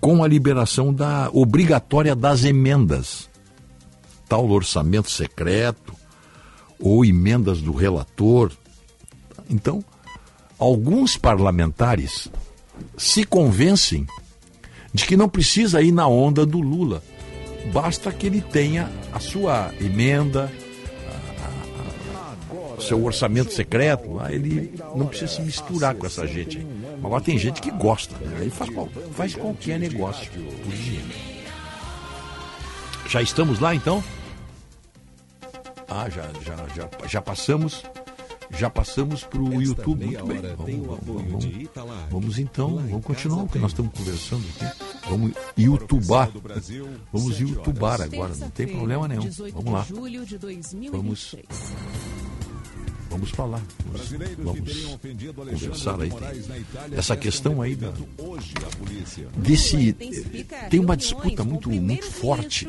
com 0.00 0.22
a 0.22 0.28
liberação 0.28 0.92
da 0.92 1.30
obrigatória 1.32 2.14
das 2.14 2.44
emendas, 2.44 3.28
tal 4.28 4.50
orçamento 4.50 5.10
secreto 5.10 5.94
ou 6.78 7.04
emendas 7.04 7.62
do 7.62 7.72
relator. 7.72 8.52
Então, 9.48 9.82
alguns 10.58 11.16
parlamentares 11.16 12.28
se 12.96 13.24
convencem 13.24 14.06
de 14.92 15.06
que 15.06 15.16
não 15.16 15.28
precisa 15.28 15.80
ir 15.80 15.92
na 15.92 16.06
onda 16.06 16.44
do 16.44 16.60
Lula. 16.60 17.02
Basta 17.72 18.12
que 18.12 18.26
ele 18.26 18.40
tenha 18.40 18.90
a 19.12 19.18
sua 19.18 19.72
emenda, 19.80 20.52
seu 22.80 23.02
orçamento 23.04 23.52
secreto, 23.52 24.12
lá 24.12 24.32
ele 24.32 24.74
não 24.94 25.06
precisa 25.06 25.32
se 25.32 25.42
misturar 25.42 25.94
com 25.94 26.06
essa 26.06 26.26
gente. 26.26 26.58
Aí. 26.58 26.66
Agora 27.02 27.22
tem 27.22 27.38
gente 27.38 27.60
que 27.60 27.70
gosta, 27.70 28.16
né? 28.18 28.38
ele 28.42 28.50
faz, 28.50 28.70
faz 29.12 29.34
qualquer 29.34 29.78
negócio 29.78 30.30
por 30.30 30.72
dinheiro. 30.72 31.08
Já 33.08 33.22
estamos 33.22 33.60
lá 33.60 33.74
então? 33.74 34.02
Ah, 35.88 36.08
já, 36.08 36.22
já, 36.42 36.56
já, 36.74 36.88
já 37.06 37.22
passamos 37.22 37.84
já 38.50 38.70
passamos 38.70 39.24
para 39.24 39.40
o 39.40 39.60
YouTube. 39.60 40.04
Muito 40.04 40.26
bem. 40.26 40.80
Vamos, 40.82 40.86
vamos, 40.86 41.04
vamos, 41.04 42.10
vamos, 42.10 42.38
então, 42.38 42.76
vamos 42.76 43.04
continuar 43.04 43.44
o 43.44 43.48
que 43.48 43.58
nós 43.58 43.72
estamos 43.72 43.92
conversando 43.92 44.44
aqui. 44.48 44.82
Vamos 45.08 45.32
youtubar. 45.56 46.30
Vamos 47.12 47.38
youtubar 47.38 48.00
agora, 48.00 48.34
não 48.34 48.50
tem 48.50 48.66
problema 48.66 49.06
nenhum. 49.08 49.30
Vamos 49.52 49.72
lá. 49.72 49.86
Vamos. 50.92 51.36
Vamos 53.10 53.30
falar, 53.30 53.62
vamos, 54.38 54.72
vamos 54.72 54.98
conversar 55.50 56.00
aí. 56.00 56.10
Essa 56.96 57.16
questão 57.16 57.62
aí 57.62 57.76
da, 57.76 57.92
desse 59.36 59.92
tem 60.68 60.80
uma 60.80 60.96
disputa 60.96 61.44
muito 61.44 61.70
muito 61.70 62.10
forte 62.10 62.66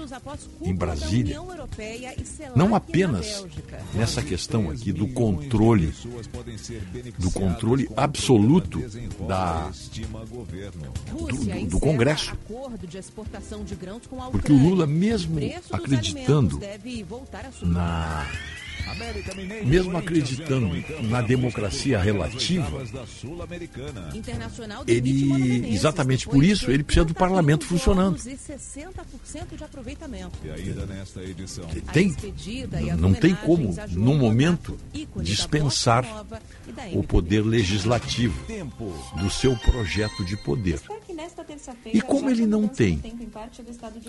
em 0.62 0.74
Brasília, 0.74 1.40
não 2.56 2.76
apenas 2.76 3.46
nessa 3.94 4.22
questão 4.22 4.70
aqui 4.70 4.92
do 4.92 5.08
controle, 5.08 5.94
do 7.18 7.32
controle 7.32 7.90
absoluto 7.96 8.84
da 9.28 9.72
do, 11.12 11.28
do, 11.28 11.70
do 11.70 11.80
Congresso, 11.80 12.38
porque 14.32 14.52
o 14.52 14.58
Lula 14.58 14.86
mesmo 14.86 15.40
acreditando 15.72 16.60
na 17.64 18.28
mesmo 19.66 19.98
acreditando 19.98 20.72
na 21.04 21.22
democracia 21.22 22.00
relativa, 22.00 22.84
ele, 24.88 25.74
exatamente 25.74 26.28
por 26.28 26.44
isso, 26.44 26.70
ele 26.70 26.84
precisa 26.84 27.06
do 27.06 27.14
parlamento 27.14 27.66
funcionando. 27.66 28.20
Tem, 31.92 32.16
não 32.98 33.14
tem 33.14 33.36
como, 33.36 33.74
no 33.92 34.16
momento, 34.16 34.78
dispensar 35.18 36.06
o 36.94 37.04
poder 37.04 37.42
legislativo 37.42 38.40
do 39.18 39.30
seu 39.30 39.56
projeto 39.58 40.24
de 40.26 40.38
poder. 40.38 40.80
E 41.94 42.02
como 42.02 42.30
ele 42.30 42.46
não 42.46 42.68
tem 42.68 43.02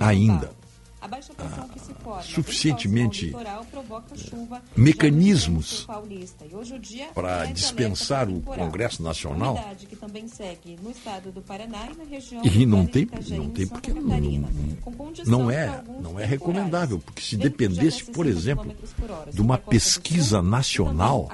ainda 0.01 0.51
ah, 1.09 2.23
suficientemente 2.23 3.33
mecanismos 4.77 5.87
para 7.15 7.47
dispensar 7.47 8.28
o 8.28 8.41
Congresso 8.41 9.03
Nacional. 9.03 9.59
E 12.45 12.66
não 12.66 12.87
tem, 12.87 13.09
não 13.31 13.51
tem 13.51 13.66
porque 13.66 13.93
não, 13.93 14.49
não, 15.27 15.51
é, 15.51 15.83
não 16.01 16.20
é 16.20 16.24
recomendável, 16.24 16.99
porque 16.99 17.23
se 17.23 17.37
dependesse, 17.37 18.05
por 18.05 18.27
exemplo, 18.27 18.74
de 19.33 19.41
uma 19.41 19.59
pesquisa 19.59 20.43
nacional, 20.43 21.31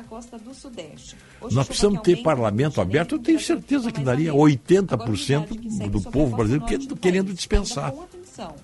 nós 1.50 1.66
precisamos 1.66 2.00
ter 2.02 2.22
parlamento 2.22 2.80
aberto. 2.80 3.16
Eu 3.16 3.18
tenho 3.18 3.40
certeza 3.40 3.90
que 3.90 4.02
daria 4.02 4.32
80% 4.32 5.90
do 5.90 6.00
povo 6.00 6.36
brasileiro 6.36 6.96
querendo 6.96 7.32
dispensar. 7.32 7.92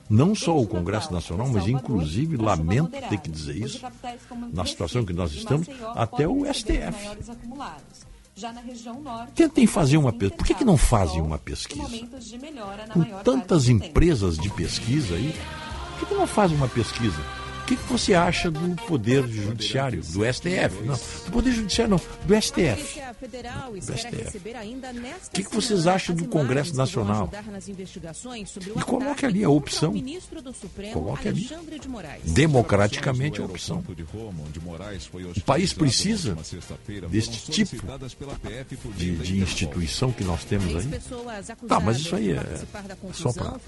Não 0.09 0.35
só 0.35 0.59
o 0.59 0.67
Congresso 0.67 1.13
Nacional, 1.13 1.49
mas 1.49 1.67
inclusive, 1.67 2.37
lamento 2.37 2.91
ter 2.91 3.19
que 3.19 3.31
dizer 3.31 3.57
isso, 3.57 3.81
na 4.53 4.65
situação 4.65 5.05
que 5.05 5.13
nós 5.13 5.33
estamos, 5.33 5.69
até 5.95 6.27
o 6.27 6.45
STF. 6.53 7.17
Tentem 9.35 9.67
fazer 9.67 9.97
uma 9.97 10.13
pesquisa. 10.13 10.37
Por 10.37 10.47
que, 10.47 10.55
que 10.55 10.65
não 10.65 10.77
fazem 10.77 11.21
uma 11.21 11.39
pesquisa? 11.39 12.09
Com 12.93 13.03
tantas 13.25 13.69
empresas 13.69 14.39
de 14.39 14.49
pesquisa 14.51 15.15
aí, 15.15 15.35
por 15.91 16.01
que, 16.01 16.07
que 16.07 16.15
não 16.15 16.27
fazem 16.27 16.57
uma 16.57 16.69
pesquisa? 16.69 17.21
Que, 17.69 17.77
que 17.77 17.93
você 17.93 18.15
acha 18.15 18.51
do 18.51 18.75
Poder 18.87 19.29
Judiciário, 19.29 20.01
do 20.01 20.33
STF? 20.33 20.83
Não, 20.85 20.95
do 20.95 21.31
Poder 21.31 21.53
Judiciário 21.53 21.91
não, 21.91 22.01
do 22.25 22.43
STF. 22.43 23.01
Do 23.21 23.99
STF. 23.99 24.39
O 24.39 25.31
que, 25.31 25.45
que 25.45 25.55
vocês 25.55 25.87
acham 25.87 26.15
do 26.15 26.27
Congresso 26.27 26.75
Nacional? 26.75 27.31
E 28.77 28.81
coloque 28.81 29.27
ali 29.27 29.45
a 29.45 29.51
opção. 29.51 29.93
Coloque 30.93 31.29
ali. 31.29 31.49
Democraticamente 32.25 33.41
a 33.41 33.45
opção. 33.45 33.85
O 35.37 35.41
país 35.43 35.73
precisa 35.75 36.37
deste 37.11 37.51
tipo 37.51 37.77
de, 38.93 39.17
de 39.17 39.41
instituição 39.41 40.11
que 40.11 40.25
nós 40.25 40.45
temos 40.45 40.75
aí. 40.75 40.89
Tá, 41.69 41.81
mas 41.81 41.99
isso 41.99 42.17
aí 42.17 42.33
é 42.33 42.43
só 43.13 43.33
para 43.33 43.59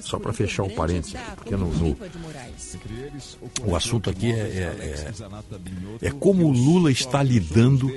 só 0.00 0.18
para 0.18 0.32
fechar 0.32 0.64
o 0.64 0.70
parênteses, 0.70 1.14
porque 1.36 1.54
no, 1.56 1.68
no, 1.68 1.96
o 3.64 3.76
assunto 3.76 4.10
aqui 4.10 4.32
é, 4.32 4.38
é, 4.38 5.12
é, 6.02 6.08
é 6.08 6.10
como 6.10 6.46
o 6.46 6.52
Lula 6.52 6.90
está 6.90 7.22
lidando 7.22 7.90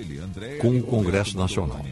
com 0.59 0.77
o 0.77 0.83
Congresso 0.83 1.37
Nacional. 1.37 1.85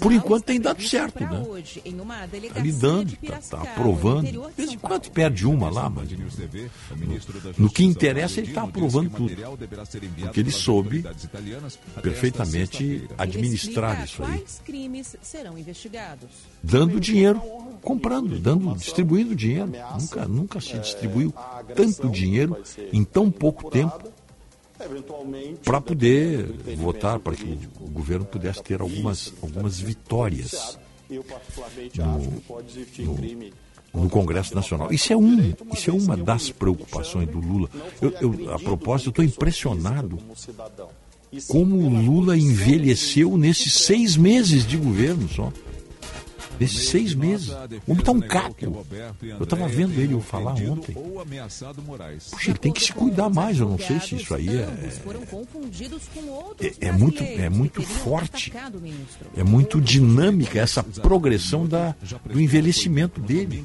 Por 0.00 0.12
enquanto 0.12 0.44
tem 0.44 0.60
dado 0.60 0.82
certo, 0.82 1.20
né? 1.24 1.42
Está 1.74 2.60
lidando, 2.60 3.16
está 3.22 3.56
tá 3.58 3.62
aprovando. 3.62 4.26
De 4.26 4.56
vez 4.56 4.72
em 4.72 4.78
quando 4.78 5.10
perde 5.10 5.46
uma 5.46 5.70
lá, 5.70 5.88
mas 5.88 6.10
no, 6.10 6.26
no 7.58 7.70
que 7.70 7.84
interessa 7.84 8.40
ele 8.40 8.48
está 8.48 8.62
aprovando 8.62 9.10
tudo. 9.10 9.34
Porque 10.20 10.40
ele 10.40 10.50
soube 10.50 11.04
perfeitamente 12.02 13.08
administrar 13.16 14.04
isso 14.04 14.22
aí. 14.22 14.44
Dando 16.62 17.00
dinheiro, 17.00 17.40
comprando, 17.86 18.36
dando, 18.40 18.74
distribuindo 18.74 19.32
dinheiro. 19.36 19.70
Nunca, 20.00 20.26
nunca 20.26 20.60
se 20.60 20.76
distribuiu 20.76 21.32
tanto 21.76 22.08
dinheiro 22.08 22.60
em 22.92 23.04
tão 23.04 23.30
pouco 23.30 23.70
tempo 23.70 24.12
para 25.64 25.80
poder 25.80 26.46
votar, 26.76 27.20
para 27.20 27.36
que 27.36 27.56
o 27.80 27.88
governo 27.88 28.24
pudesse 28.24 28.60
ter 28.60 28.80
algumas, 28.80 29.32
algumas 29.40 29.78
vitórias 29.78 30.76
no, 31.94 33.04
no, 33.04 34.02
no 34.02 34.10
Congresso 34.10 34.52
Nacional. 34.52 34.92
Isso 34.92 35.12
é, 35.12 35.16
um, 35.16 35.54
isso 35.72 35.88
é 35.88 35.92
uma 35.92 36.16
das 36.16 36.50
preocupações 36.50 37.28
do 37.28 37.38
Lula. 37.38 37.70
Eu, 38.02 38.10
eu 38.20 38.52
a 38.52 38.58
propósito, 38.58 39.06
eu 39.06 39.10
estou 39.10 39.24
impressionado 39.24 40.18
como 41.46 41.76
o 41.76 41.88
Lula 41.88 42.36
envelheceu 42.36 43.38
nesses 43.38 43.74
seis 43.74 44.16
meses 44.16 44.66
de 44.66 44.76
governo 44.76 45.28
só. 45.28 45.52
Nesses 46.58 46.88
seis 46.88 47.14
meses. 47.14 47.48
O 47.86 47.92
homem 47.92 48.00
está 48.00 48.12
um 48.12 48.20
caco. 48.20 48.86
Eu 49.22 49.42
estava 49.42 49.68
vendo 49.68 49.98
ele 50.00 50.18
falar 50.20 50.54
ontem. 50.54 50.94
Puxa, 52.30 52.50
ele 52.50 52.58
tem 52.58 52.72
que 52.72 52.82
se 52.82 52.92
cuidar 52.92 53.28
mais. 53.28 53.58
Eu 53.58 53.68
não 53.68 53.78
sei 53.78 54.00
se 54.00 54.16
isso 54.16 54.34
aí 54.34 54.48
é. 54.48 54.68
É, 56.60 56.88
é 56.88 56.92
muito, 56.92 57.22
é 57.22 57.48
muito 57.48 57.82
forte. 57.82 58.52
É 59.36 59.44
muito 59.44 59.80
dinâmica 59.80 60.58
essa 60.60 60.82
progressão 60.82 61.66
da, 61.66 61.94
do 62.24 62.40
envelhecimento 62.40 63.20
dele. 63.20 63.64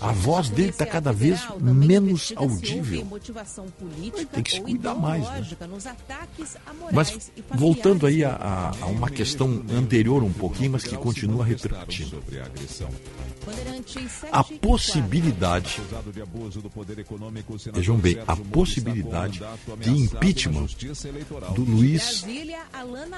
A 0.00 0.12
voz 0.12 0.48
dele 0.50 0.70
está 0.70 0.86
cada 0.86 1.12
vez 1.12 1.40
menos 1.60 2.32
audível. 2.36 3.06
Tem 4.32 4.42
que 4.42 4.52
se 4.52 4.60
cuidar 4.60 4.94
mais. 4.94 5.24
Né? 5.24 5.46
Mas 6.92 7.32
voltando 7.50 8.06
aí 8.06 8.24
a, 8.24 8.32
a, 8.34 8.84
a 8.84 8.86
uma 8.86 9.10
questão 9.10 9.62
anterior 9.70 10.22
um 10.22 10.32
pouquinho, 10.32 10.72
mas 10.72 10.84
que 10.84 10.96
continua 10.96 11.31
repercutindo. 11.38 12.22
A 14.30 14.44
possibilidade, 14.44 15.80
vejam 17.72 17.96
bem, 17.96 18.18
a 18.26 18.36
possibilidade 18.36 19.40
de 19.80 19.90
impeachment 19.90 20.66
do 21.54 21.64
Luiz 21.64 22.24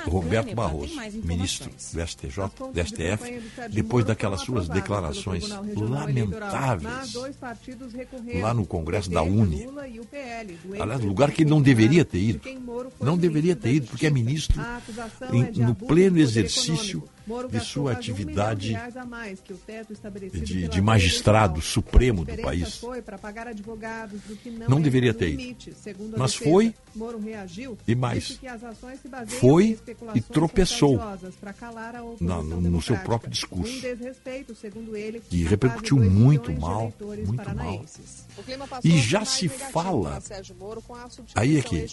Roberto 0.06 0.54
Barroso, 0.54 0.94
ministro 1.22 1.70
do 1.70 2.06
STJ, 2.06 2.38
do 2.72 2.86
STF, 2.86 3.70
depois 3.70 4.04
daquelas 4.04 4.40
suas 4.40 4.68
declarações 4.68 5.48
lamentáveis 5.76 7.14
lá 8.40 8.54
no 8.54 8.66
Congresso 8.66 9.10
da 9.10 9.22
Uni. 9.22 9.66
Aliás, 10.80 11.02
lugar 11.02 11.30
que 11.30 11.42
ele 11.42 11.50
não 11.50 11.60
deveria 11.60 12.04
ter 12.04 12.18
ido. 12.18 12.40
Não 13.00 13.16
deveria 13.16 13.54
ter 13.54 13.74
ido, 13.74 13.86
porque 13.88 14.06
é 14.06 14.10
ministro 14.10 14.60
em, 15.32 15.62
no 15.62 15.74
pleno 15.74 16.18
exercício 16.18 17.02
de 17.50 17.60
sua 17.60 17.92
atividade 17.92 18.76
de, 20.32 20.68
de 20.68 20.80
magistrado 20.80 21.60
supremo 21.60 22.24
do 22.24 22.36
país. 22.38 22.80
Não 24.68 24.80
deveria 24.80 25.14
ter 25.14 25.28
ido. 25.28 25.56
Mas 26.16 26.34
foi 26.34 26.74
e 27.86 27.94
mais. 27.94 28.38
Foi 29.40 29.78
e 30.14 30.20
tropeçou 30.20 31.00
no, 32.20 32.42
no 32.42 32.82
seu 32.82 32.96
próprio 32.98 33.30
discurso. 33.30 33.72
E 35.30 35.44
repercutiu 35.44 35.98
muito 35.98 36.52
mal, 36.52 36.92
muito 37.26 37.54
mal. 37.54 37.84
E 38.82 38.98
já 38.98 39.24
se 39.24 39.48
fala, 39.48 40.22
aí 41.34 41.58
é 41.58 41.62
que, 41.62 41.86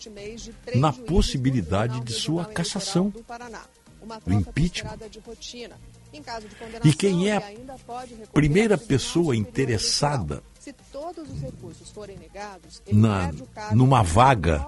na 0.75 0.91
possibilidade 0.91 2.01
de 2.01 2.13
sua 2.13 2.45
cassação 2.45 3.13
do 4.25 4.33
impeachment. 4.33 4.97
E 6.83 6.93
quem 6.93 7.29
é 7.29 7.37
a 7.37 7.43
primeira 8.33 8.77
pessoa 8.77 9.35
interessada 9.35 10.43
na, 12.91 13.31
numa 13.73 14.03
vaga 14.03 14.67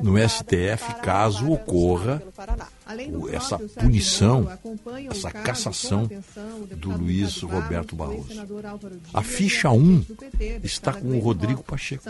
no 0.00 0.16
STF 0.16 0.94
caso 1.02 1.50
ocorra 1.50 2.22
essa 3.32 3.58
punição, 3.58 4.48
essa 5.10 5.30
cassação 5.30 6.08
do 6.76 6.96
Luiz 6.96 7.40
Roberto 7.40 7.96
Barroso. 7.96 8.28
A 9.12 9.22
ficha 9.22 9.70
1 9.70 10.04
está 10.62 10.92
com 10.92 11.08
o 11.08 11.18
Rodrigo 11.18 11.62
Pacheco, 11.64 12.04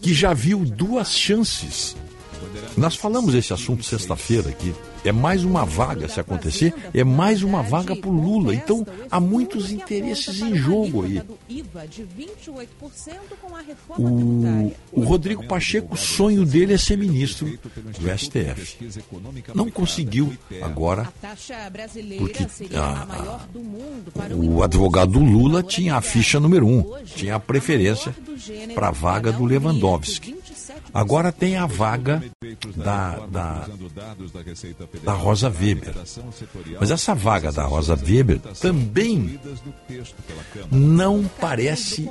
que 0.00 0.14
já 0.14 0.32
viu 0.32 0.64
duas 0.64 1.10
chances 1.10 1.94
nós 2.76 2.96
falamos 2.96 3.34
esse 3.34 3.52
assunto 3.52 3.84
sexta-feira 3.84 4.50
aqui. 4.50 4.74
É 5.04 5.10
mais 5.10 5.44
uma 5.44 5.64
vaga, 5.64 6.08
se 6.08 6.20
acontecer, 6.20 6.72
é 6.94 7.02
mais 7.02 7.42
uma 7.42 7.62
vaga 7.62 7.94
para 7.96 8.08
o 8.08 8.12
Lula. 8.12 8.54
Então, 8.54 8.86
há 9.10 9.18
muitos 9.18 9.70
interesses 9.72 10.40
em 10.40 10.54
jogo 10.54 11.04
aí. 11.04 11.20
O, 13.98 14.72
o 14.92 15.00
Rodrigo 15.02 15.44
Pacheco, 15.46 15.94
o 15.94 15.96
sonho 15.96 16.46
dele 16.46 16.74
é 16.74 16.78
ser 16.78 16.96
ministro 16.96 17.58
do 17.98 18.18
STF. 18.18 18.78
Não 19.54 19.68
conseguiu 19.68 20.32
agora, 20.62 21.12
porque 22.18 22.46
a, 22.76 23.02
a, 23.02 24.34
o 24.34 24.62
advogado 24.62 25.12
do 25.12 25.20
Lula 25.20 25.62
tinha 25.62 25.96
a 25.96 26.00
ficha 26.00 26.38
número 26.38 26.66
um, 26.66 26.84
tinha 27.04 27.34
a 27.34 27.40
preferência 27.40 28.14
para 28.74 28.88
a 28.88 28.92
vaga 28.92 29.32
do 29.32 29.44
Lewandowski. 29.44 30.36
Agora 30.94 31.32
tem 31.32 31.56
a 31.56 31.66
vaga 31.66 32.21
da, 32.76 33.26
da, 33.26 33.66
da 35.04 35.12
Rosa 35.12 35.48
Weber. 35.48 35.94
Mas 36.78 36.90
essa 36.90 37.14
vaga 37.14 37.52
da 37.52 37.64
Rosa 37.64 37.94
Weber 37.94 38.38
também 38.60 39.38
não 40.70 41.24
parece 41.40 42.08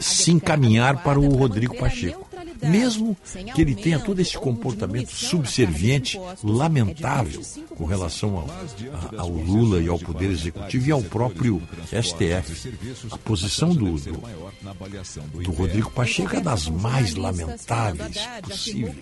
se 0.00 0.30
encaminhar 0.30 1.02
para 1.02 1.18
o 1.18 1.28
Rodrigo 1.28 1.76
Pacheco. 1.76 2.26
Mesmo 2.62 3.16
que 3.54 3.60
ele 3.60 3.74
tenha 3.74 3.98
todo 3.98 4.20
esse 4.20 4.38
comportamento 4.38 5.10
subserviente, 5.10 6.18
lamentável, 6.42 7.42
com 7.70 7.84
relação 7.84 8.38
ao, 8.38 9.20
ao 9.20 9.28
Lula 9.28 9.80
e 9.80 9.88
ao 9.88 9.98
Poder 9.98 10.30
Executivo 10.30 10.88
e 10.88 10.92
ao 10.92 11.02
próprio 11.02 11.62
STF. 11.86 12.72
A 13.10 13.18
posição 13.18 13.70
do, 13.70 13.92
do, 13.98 15.42
do 15.42 15.52
Rodrigo 15.52 15.90
Pacheco 15.90 16.36
é 16.36 16.40
das 16.40 16.68
mais 16.68 17.14
lamentáveis 17.14 18.16
possíveis. 18.42 18.96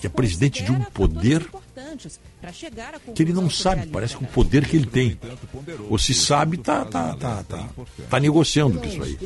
Que 0.00 0.06
é 0.06 0.10
presidente 0.10 0.62
de 0.62 0.72
um 0.72 0.80
poder 0.80 1.46
que 3.14 3.22
ele 3.22 3.32
não 3.32 3.50
sabe, 3.50 3.86
parece 3.88 4.16
que 4.16 4.24
o 4.24 4.26
poder 4.26 4.66
que 4.66 4.76
ele 4.76 4.86
tem. 4.86 5.18
Ou 5.90 5.98
se 5.98 6.14
sabe, 6.14 6.56
está 6.56 6.84
tá, 6.84 7.14
tá, 7.14 7.42
tá, 7.42 7.68
tá 8.08 8.20
negociando 8.20 8.75
isso 8.84 9.02
aí. 9.02 9.18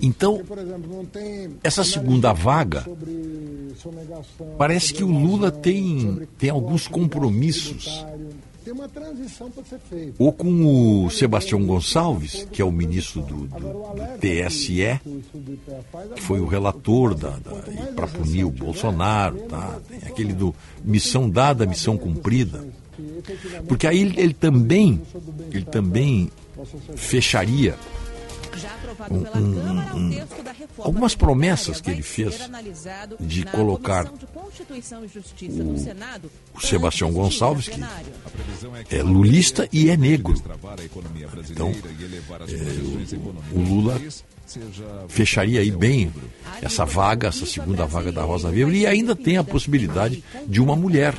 Então, 0.00 0.40
essa 1.62 1.84
segunda 1.84 2.32
vaga, 2.32 2.84
parece 4.56 4.94
que 4.94 5.04
o 5.04 5.08
Lula 5.08 5.50
tem, 5.50 6.26
tem 6.38 6.50
alguns 6.50 6.88
compromissos. 6.88 8.04
Ou 10.18 10.32
com 10.32 11.04
o 11.04 11.10
Sebastião 11.10 11.64
Gonçalves, 11.66 12.48
que 12.50 12.62
é 12.62 12.64
o 12.64 12.72
ministro 12.72 13.20
do, 13.20 13.46
do, 13.46 13.58
do 13.58 14.18
TSE, 14.18 15.00
que 16.14 16.22
foi 16.22 16.40
o 16.40 16.46
relator 16.46 17.14
da, 17.14 17.38
da 17.38 17.52
para 17.94 18.06
punir 18.06 18.44
o 18.44 18.50
Bolsonaro, 18.50 19.36
tá? 19.42 19.78
Tem 19.86 19.98
aquele 20.08 20.32
do 20.32 20.54
missão 20.82 21.28
dada, 21.28 21.66
missão 21.66 21.98
cumprida. 21.98 22.64
Porque 23.68 23.86
aí 23.86 24.00
ele, 24.00 24.20
ele 24.20 24.34
também, 24.34 25.02
ele 25.52 25.64
também 25.64 26.30
fecharia 26.96 27.76
um, 29.10 29.16
um, 29.16 30.18
um, 30.18 30.26
algumas 30.78 31.14
promessas 31.14 31.80
que 31.80 31.90
ele 31.90 32.02
fez 32.02 32.38
de 33.20 33.44
colocar 33.44 34.06
o, 34.06 34.14
o 36.54 36.60
Sebastião 36.60 37.12
Gonçalves, 37.12 37.68
que 37.68 38.96
é 38.96 39.02
lulista 39.02 39.68
e 39.72 39.90
é 39.90 39.96
negro. 39.96 40.34
Então, 41.50 41.70
é, 41.70 43.54
o, 43.54 43.58
o 43.58 43.62
Lula 43.62 44.00
fecharia 45.08 45.60
aí 45.60 45.70
bem 45.70 46.12
essa 46.62 46.84
vaga, 46.84 47.28
essa 47.28 47.46
segunda 47.46 47.86
vaga 47.86 48.12
da 48.12 48.22
Rosa 48.22 48.48
Weber, 48.48 48.74
e 48.74 48.86
ainda 48.86 49.16
tem 49.16 49.36
a 49.36 49.44
possibilidade 49.44 50.22
de 50.46 50.60
uma 50.60 50.76
mulher 50.76 51.14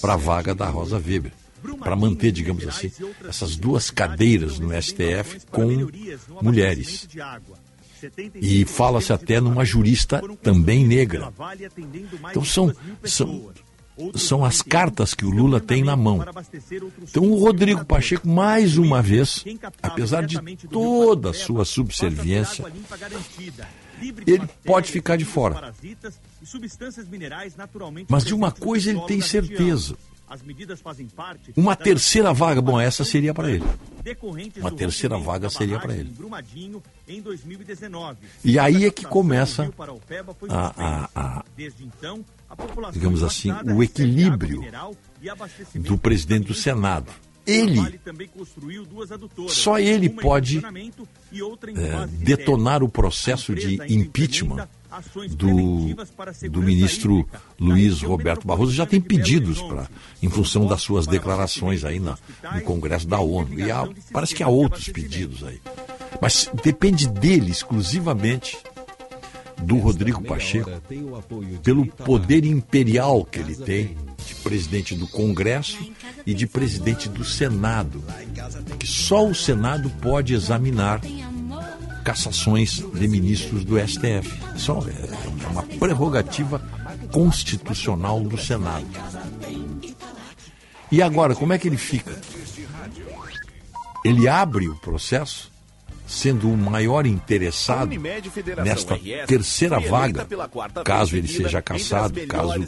para 0.00 0.14
a 0.14 0.16
vaga 0.16 0.54
da 0.54 0.68
Rosa 0.68 0.96
Weber 0.96 1.32
para 1.78 1.96
manter, 1.96 2.32
digamos 2.32 2.66
assim, 2.66 2.90
essas 3.28 3.56
duas 3.56 3.90
cadeiras 3.90 4.58
no 4.58 4.70
STF 4.80 5.40
com 5.50 5.88
mulheres. 6.42 7.08
E 8.34 8.64
fala-se 8.64 9.12
até 9.12 9.40
numa 9.40 9.64
jurista 9.64 10.22
também 10.42 10.86
negra. 10.86 11.32
Então 12.30 12.44
são, 12.44 12.72
são, 13.04 13.52
são 14.14 14.44
as 14.44 14.62
cartas 14.62 15.12
que 15.14 15.24
o 15.24 15.30
Lula 15.30 15.60
tem 15.60 15.84
na 15.84 15.96
mão. 15.96 16.24
Então 17.02 17.24
o 17.24 17.38
Rodrigo 17.38 17.84
Pacheco, 17.84 18.26
mais 18.26 18.78
uma 18.78 19.02
vez, 19.02 19.44
apesar 19.82 20.24
de 20.26 20.40
toda 20.68 21.30
a 21.30 21.34
sua 21.34 21.64
subserviência, 21.64 22.64
ele 24.26 24.48
pode 24.64 24.90
ficar 24.90 25.16
de 25.16 25.26
fora. 25.26 25.74
Mas 28.08 28.24
de 28.24 28.34
uma 28.34 28.50
coisa 28.50 28.90
ele 28.90 29.00
tem 29.02 29.20
certeza 29.20 29.96
as 30.30 30.42
medidas 30.42 30.80
fazem 30.80 31.08
parte 31.08 31.52
Uma 31.56 31.74
terceira 31.74 32.32
vaga, 32.32 32.62
bom, 32.62 32.80
essa 32.80 33.04
seria 33.04 33.34
para 33.34 33.50
ele. 33.50 33.64
Uma 34.58 34.70
terceira 34.70 35.18
vaga 35.18 35.50
seria 35.50 35.80
para 35.80 35.92
ele. 35.92 36.14
E 38.44 38.56
aí 38.56 38.84
é 38.84 38.90
que 38.92 39.04
começa 39.04 39.68
a, 40.48 40.72
a, 40.78 41.10
a 41.16 41.44
então, 41.80 42.24
digamos 42.92 43.24
assim, 43.24 43.50
o 43.74 43.82
equilíbrio 43.82 44.62
do 45.74 45.98
presidente 45.98 46.46
do 46.46 46.54
Senado. 46.54 47.10
Ele, 47.44 47.80
só 49.48 49.80
ele 49.80 50.08
pode 50.08 50.58
é, 50.58 52.06
detonar 52.24 52.84
o 52.84 52.88
processo 52.88 53.52
de 53.54 53.74
impeachment 53.92 54.68
do, 55.30 55.94
do 56.50 56.62
ministro 56.62 57.26
Luiz 57.58 58.02
Roberto 58.02 58.46
Barroso 58.46 58.72
já 58.72 58.86
tem 58.86 59.00
pedidos 59.00 59.60
para, 59.62 59.88
em 60.22 60.28
função 60.28 60.66
das 60.66 60.82
suas 60.82 61.06
declarações 61.06 61.84
aí 61.84 62.00
na, 62.00 62.16
no 62.54 62.60
Congresso 62.62 63.06
da 63.06 63.20
ONU. 63.20 63.58
E 63.58 63.70
há, 63.70 63.88
parece 64.12 64.34
que 64.34 64.42
há 64.42 64.48
outros 64.48 64.88
pedidos 64.88 65.44
aí. 65.44 65.60
Mas 66.20 66.50
depende 66.62 67.08
dele 67.08 67.50
exclusivamente 67.50 68.58
do 69.62 69.76
Rodrigo 69.78 70.22
Pacheco, 70.22 70.70
pelo 71.62 71.86
poder 71.86 72.44
imperial 72.44 73.24
que 73.24 73.38
ele 73.38 73.54
tem 73.54 73.96
de 74.26 74.34
presidente 74.36 74.94
do 74.94 75.06
Congresso 75.06 75.78
e 76.26 76.34
de 76.34 76.46
presidente 76.46 77.08
do 77.08 77.24
Senado, 77.24 78.02
que 78.78 78.86
só 78.86 79.26
o 79.26 79.34
Senado 79.34 79.90
pode 80.00 80.34
examinar 80.34 81.00
cassações 82.04 82.84
de 82.94 83.08
ministros 83.08 83.64
do 83.64 83.78
STF. 83.78 84.28
Só 84.56 84.80
é 84.80 85.48
uma 85.48 85.62
prerrogativa 85.62 86.60
constitucional 87.12 88.20
do 88.20 88.38
Senado. 88.38 88.86
E 90.90 91.02
agora, 91.02 91.34
como 91.34 91.52
é 91.52 91.58
que 91.58 91.68
ele 91.68 91.76
fica? 91.76 92.20
Ele 94.04 94.26
abre 94.28 94.68
o 94.68 94.76
processo 94.76 95.49
sendo 96.10 96.50
o 96.50 96.56
maior 96.56 97.06
interessado 97.06 97.88
nesta 98.64 98.98
terceira 99.28 99.78
vaga, 99.78 100.26
caso 100.84 101.16
ele 101.16 101.28
seja 101.28 101.62
cassado, 101.62 102.20
caso 102.26 102.58
o, 102.58 102.64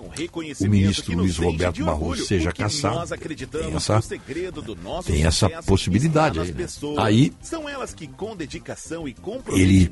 o, 0.00 0.64
o 0.64 0.70
ministro 0.70 1.16
Luiz 1.16 1.36
Roberto 1.36 1.84
Barroso 1.84 2.24
seja 2.24 2.52
cassado, 2.52 3.12
tem 3.58 3.74
essa, 3.74 4.00
tem 5.04 5.26
essa 5.26 5.48
possibilidade 5.62 6.38
aí. 6.38 6.52
Né? 6.52 6.66
Aí 6.96 7.32
ele, 9.48 9.90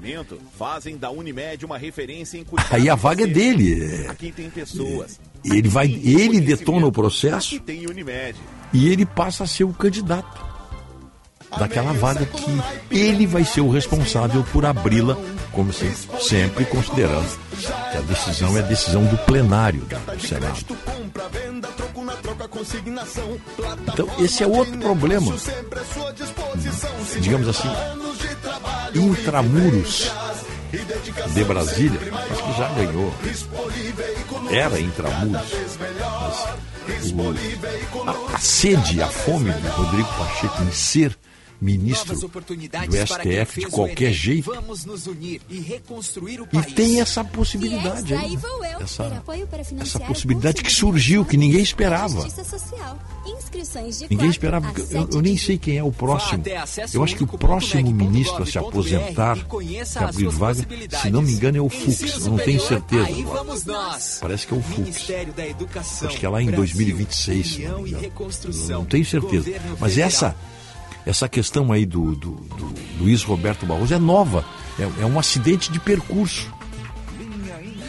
aí 2.70 2.88
a 2.88 2.94
vaga 2.94 3.24
é 3.24 3.26
dele. 3.26 4.06
Ele 5.44 5.68
vai, 5.68 5.86
ele 5.86 6.40
detona 6.40 6.86
o 6.86 6.93
processo 6.93 7.60
e 8.72 8.88
ele 8.88 9.05
passa 9.05 9.43
a 9.43 9.47
ser 9.48 9.64
o 9.64 9.72
candidato 9.72 10.56
daquela 11.59 11.93
vaga 11.93 12.27
que 12.27 12.60
ele 12.90 13.27
vai 13.27 13.44
ser 13.44 13.60
o 13.60 13.70
responsável 13.70 14.44
por 14.52 14.64
abri-la, 14.64 15.16
como 15.52 15.73
sempre, 15.73 16.23
sempre 16.23 16.64
considerando 16.64 17.39
que 17.90 17.97
a 17.98 18.01
decisão 18.02 18.56
é 18.56 18.60
a 18.60 18.62
decisão 18.62 19.05
do 19.05 19.16
plenário 19.18 19.82
do 19.82 20.27
Senado. 20.27 20.77
Então, 23.93 24.09
esse 24.18 24.43
é 24.43 24.47
outro 24.47 24.77
problema, 24.78 25.35
digamos 27.20 27.48
assim, 27.48 27.68
intramuros 28.94 30.10
de 31.35 31.44
Brasília, 31.44 32.01
acho 32.31 32.43
que 32.43 32.59
já 32.59 32.68
ganhou. 32.68 33.12
Era 34.51 34.81
intramuros. 34.81 35.43
Mas 36.86 37.12
o, 37.12 38.09
a, 38.09 38.36
a 38.36 38.39
sede, 38.39 39.02
a 39.02 39.09
fome 39.09 39.51
do 39.51 39.68
Rodrigo 39.68 40.09
Pacheco 40.16 40.62
em 40.62 40.73
ser 40.73 41.16
ministro 41.61 42.15
do 42.19 42.31
STF 43.07 43.61
de 43.61 43.66
qualquer 43.66 44.12
jeito. 44.12 44.53
E, 46.53 46.59
e 46.59 46.62
tem 46.74 47.01
essa 47.01 47.24
possibilidade 47.24 48.15
aí. 48.15 48.39
Essa, 48.81 49.23
essa 49.81 50.01
possibilidade 50.01 50.62
que 50.62 50.73
surgiu, 50.73 51.24
que 51.24 51.37
ninguém 51.37 51.62
esperava. 51.62 52.27
Ninguém 54.11 54.28
esperava. 54.28 54.73
Eu, 54.91 55.09
eu, 55.12 55.20
nem 55.20 55.37
sei 55.37 55.59
quem 55.59 55.78
é 55.78 55.83
o 55.83 55.93
próximo. 55.93 56.43
Eu 56.93 57.03
acho 57.03 57.16
que 57.16 57.24
o 57.24 57.27
próximo 57.27 57.91
ministro 57.91 58.43
a 58.43 58.47
se 58.47 58.59
aposentar, 58.59 59.37
que 59.37 59.99
abrir 59.99 60.28
vaga, 60.28 60.66
se 61.03 61.11
não 61.11 61.23
me 61.23 61.33
engano, 61.33 61.59
é 61.59 61.61
o 61.61 61.69
Fux. 61.69 62.24
Eu 62.24 62.31
não 62.31 62.39
tenho 62.39 62.61
certeza. 62.61 63.09
Parece 64.20 64.47
que 64.47 64.55
é 64.55 64.57
o 64.57 64.62
Fux. 64.62 65.11
Acho 66.03 66.19
que 66.19 66.27
é 66.27 66.28
lá 66.28 66.43
em 66.43 66.51
2026. 66.51 67.59
Não, 67.59 68.78
não 68.78 68.85
tenho 68.85 69.05
certeza. 69.05 69.51
Mas 69.81 69.99
essa 69.99 70.37
essa 71.07 71.28
questão 71.28 71.73
aí 71.73 71.87
do, 71.87 72.16
do, 72.16 72.33
do 72.33 72.74
Luiz 72.99 73.23
Roberto 73.23 73.65
Barroso 73.65 73.95
é 73.95 73.99
nova, 73.99 74.45
é, 74.78 75.03
é 75.03 75.07
um 75.07 75.19
acidente 75.19 75.70
de 75.70 75.78
percurso. 75.78 76.53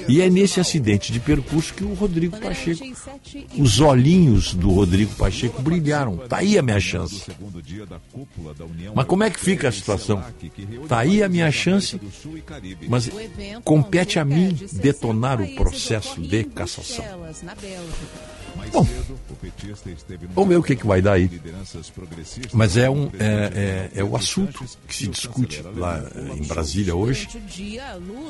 E 0.07 0.21
é 0.21 0.29
nesse 0.29 0.59
acidente 0.61 1.11
de 1.11 1.19
percurso 1.19 1.73
que 1.73 1.83
o 1.83 1.93
Rodrigo 1.93 2.37
Pacheco, 2.37 2.81
os 3.57 3.81
olhinhos 3.81 4.53
do 4.53 4.69
Rodrigo 4.69 5.13
Pacheco 5.15 5.61
brilharam. 5.61 6.15
Tá 6.15 6.37
aí 6.37 6.57
a 6.57 6.61
minha 6.61 6.79
chance. 6.79 7.25
Mas 8.95 9.05
como 9.05 9.23
é 9.23 9.29
que 9.29 9.39
fica 9.39 9.67
a 9.67 9.71
situação? 9.71 10.23
Tá 10.87 10.99
aí 10.99 11.21
a 11.21 11.27
minha 11.27 11.51
chance, 11.51 11.99
mas 12.87 13.09
compete 13.65 14.17
a 14.17 14.23
mim 14.23 14.57
detonar 14.71 15.41
o 15.41 15.55
processo 15.55 16.21
de 16.21 16.45
cassação. 16.45 17.03
Bom, 18.71 18.87
vamos 20.33 20.49
ver 20.49 20.57
o 20.57 20.63
que, 20.63 20.75
que 20.75 20.85
vai 20.85 21.01
dar 21.01 21.13
aí. 21.13 21.29
Mas 22.53 22.77
é, 22.77 22.89
um, 22.89 23.09
é, 23.19 23.89
é, 23.93 23.99
é 23.99 24.03
o 24.03 24.15
assunto 24.15 24.65
que 24.87 24.95
se 24.95 25.07
discute 25.07 25.61
lá 25.75 26.03
em 26.35 26.43
Brasília 26.43 26.95
hoje. 26.95 27.27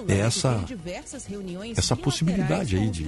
É 0.07 0.17
essa, 0.19 0.63
essa 1.75 1.95
possibilidade 1.95 2.77
aí 2.77 2.89
de. 2.89 3.03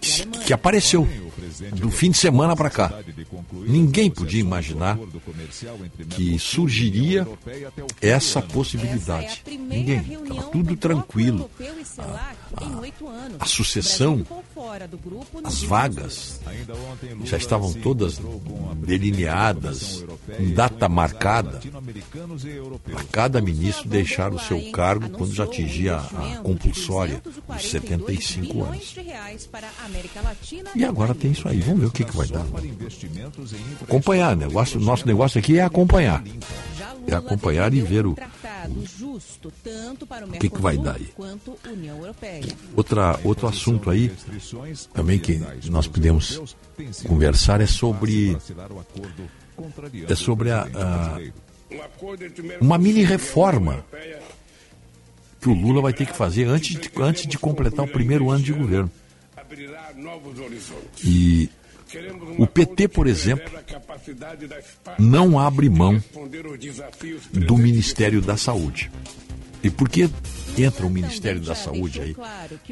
Que, 0.00 0.26
que 0.44 0.52
apareceu 0.52 1.08
do 1.74 1.90
fim 1.90 2.10
de 2.10 2.18
semana 2.18 2.56
para 2.56 2.70
cá. 2.70 2.92
Ninguém 3.66 4.10
podia 4.10 4.40
imaginar 4.40 4.98
que 6.10 6.38
surgiria 6.38 7.26
essa 8.00 8.40
possibilidade. 8.40 9.42
Ninguém. 9.46 10.00
Estava 10.22 10.42
tudo 10.50 10.76
tranquilo. 10.76 11.50
A, 11.98 12.32
a, 12.56 13.44
a 13.44 13.46
sucessão, 13.46 14.09
as 15.44 15.62
vagas 15.62 16.40
já 17.24 17.36
estavam 17.36 17.72
todas 17.72 18.20
delineadas, 18.76 20.04
com 20.36 20.50
data 20.52 20.88
marcada, 20.88 21.60
para 22.84 23.04
cada 23.10 23.40
ministro 23.40 23.88
deixar 23.88 24.32
o 24.32 24.38
seu 24.38 24.70
cargo 24.72 25.08
quando 25.10 25.34
já 25.34 25.44
atingia 25.44 25.96
a 25.96 26.40
compulsória 26.42 27.22
dos 27.48 27.70
75 27.70 28.62
anos. 28.64 28.96
E 30.74 30.84
agora 30.84 31.14
tem 31.14 31.32
isso 31.32 31.48
aí, 31.48 31.60
vamos 31.60 31.80
ver 31.80 31.86
o 31.86 31.90
que, 31.90 32.04
que 32.04 32.16
vai 32.16 32.26
dar. 32.26 32.46
Acompanhar, 33.82 34.36
negócio, 34.36 34.80
nosso 34.80 35.06
negócio 35.06 35.38
aqui 35.38 35.58
é 35.58 35.62
acompanhar. 35.62 36.22
É 37.06 37.14
acompanhar 37.14 37.72
e 37.72 37.80
ver 37.80 38.06
o, 38.06 38.16
o 40.36 40.38
que, 40.40 40.50
que 40.50 40.60
vai 40.60 40.76
dar 40.76 40.96
aí. 40.96 41.08
Outra, 42.76 43.18
outro 43.24 43.46
assunto 43.46 43.90
aí, 43.90 44.12
também 44.92 45.18
que 45.18 45.40
nós 45.70 45.86
podemos 45.86 46.56
conversar, 47.06 47.60
é 47.60 47.66
sobre. 47.66 48.36
É 50.08 50.14
sobre 50.14 50.50
a, 50.50 50.62
a 50.62 51.18
uma 52.60 52.78
mini 52.78 53.02
reforma 53.02 53.84
que 55.40 55.48
o 55.48 55.54
Lula 55.54 55.80
vai 55.80 55.92
ter 55.92 56.06
que 56.06 56.16
fazer 56.16 56.46
antes 56.46 56.78
de, 56.78 56.90
antes 56.96 57.26
de 57.26 57.38
completar 57.38 57.84
o 57.84 57.88
primeiro 57.88 58.30
ano 58.30 58.42
de 58.42 58.52
governo. 58.52 58.90
E 61.04 61.50
o 62.38 62.46
PT, 62.46 62.88
por 62.88 63.06
exemplo, 63.06 63.50
não 64.98 65.38
abre 65.38 65.68
mão 65.68 66.02
do 67.32 67.56
Ministério 67.56 68.20
da 68.20 68.36
Saúde. 68.36 68.90
E 69.62 69.70
por 69.70 69.88
que 69.88 70.08
entra 70.58 70.86
o 70.86 70.90
Ministério 70.90 71.40
da 71.40 71.54
Saúde 71.54 72.00
aí 72.00 72.16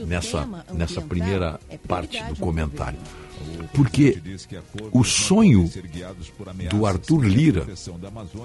nessa, 0.06 0.48
nessa 0.72 1.00
primeira 1.00 1.60
parte 1.86 2.22
do 2.24 2.36
comentário? 2.36 2.98
Porque 3.72 4.20
o 4.92 5.04
sonho 5.04 5.70
do 6.70 6.86
Arthur 6.86 7.24
Lira, 7.24 7.66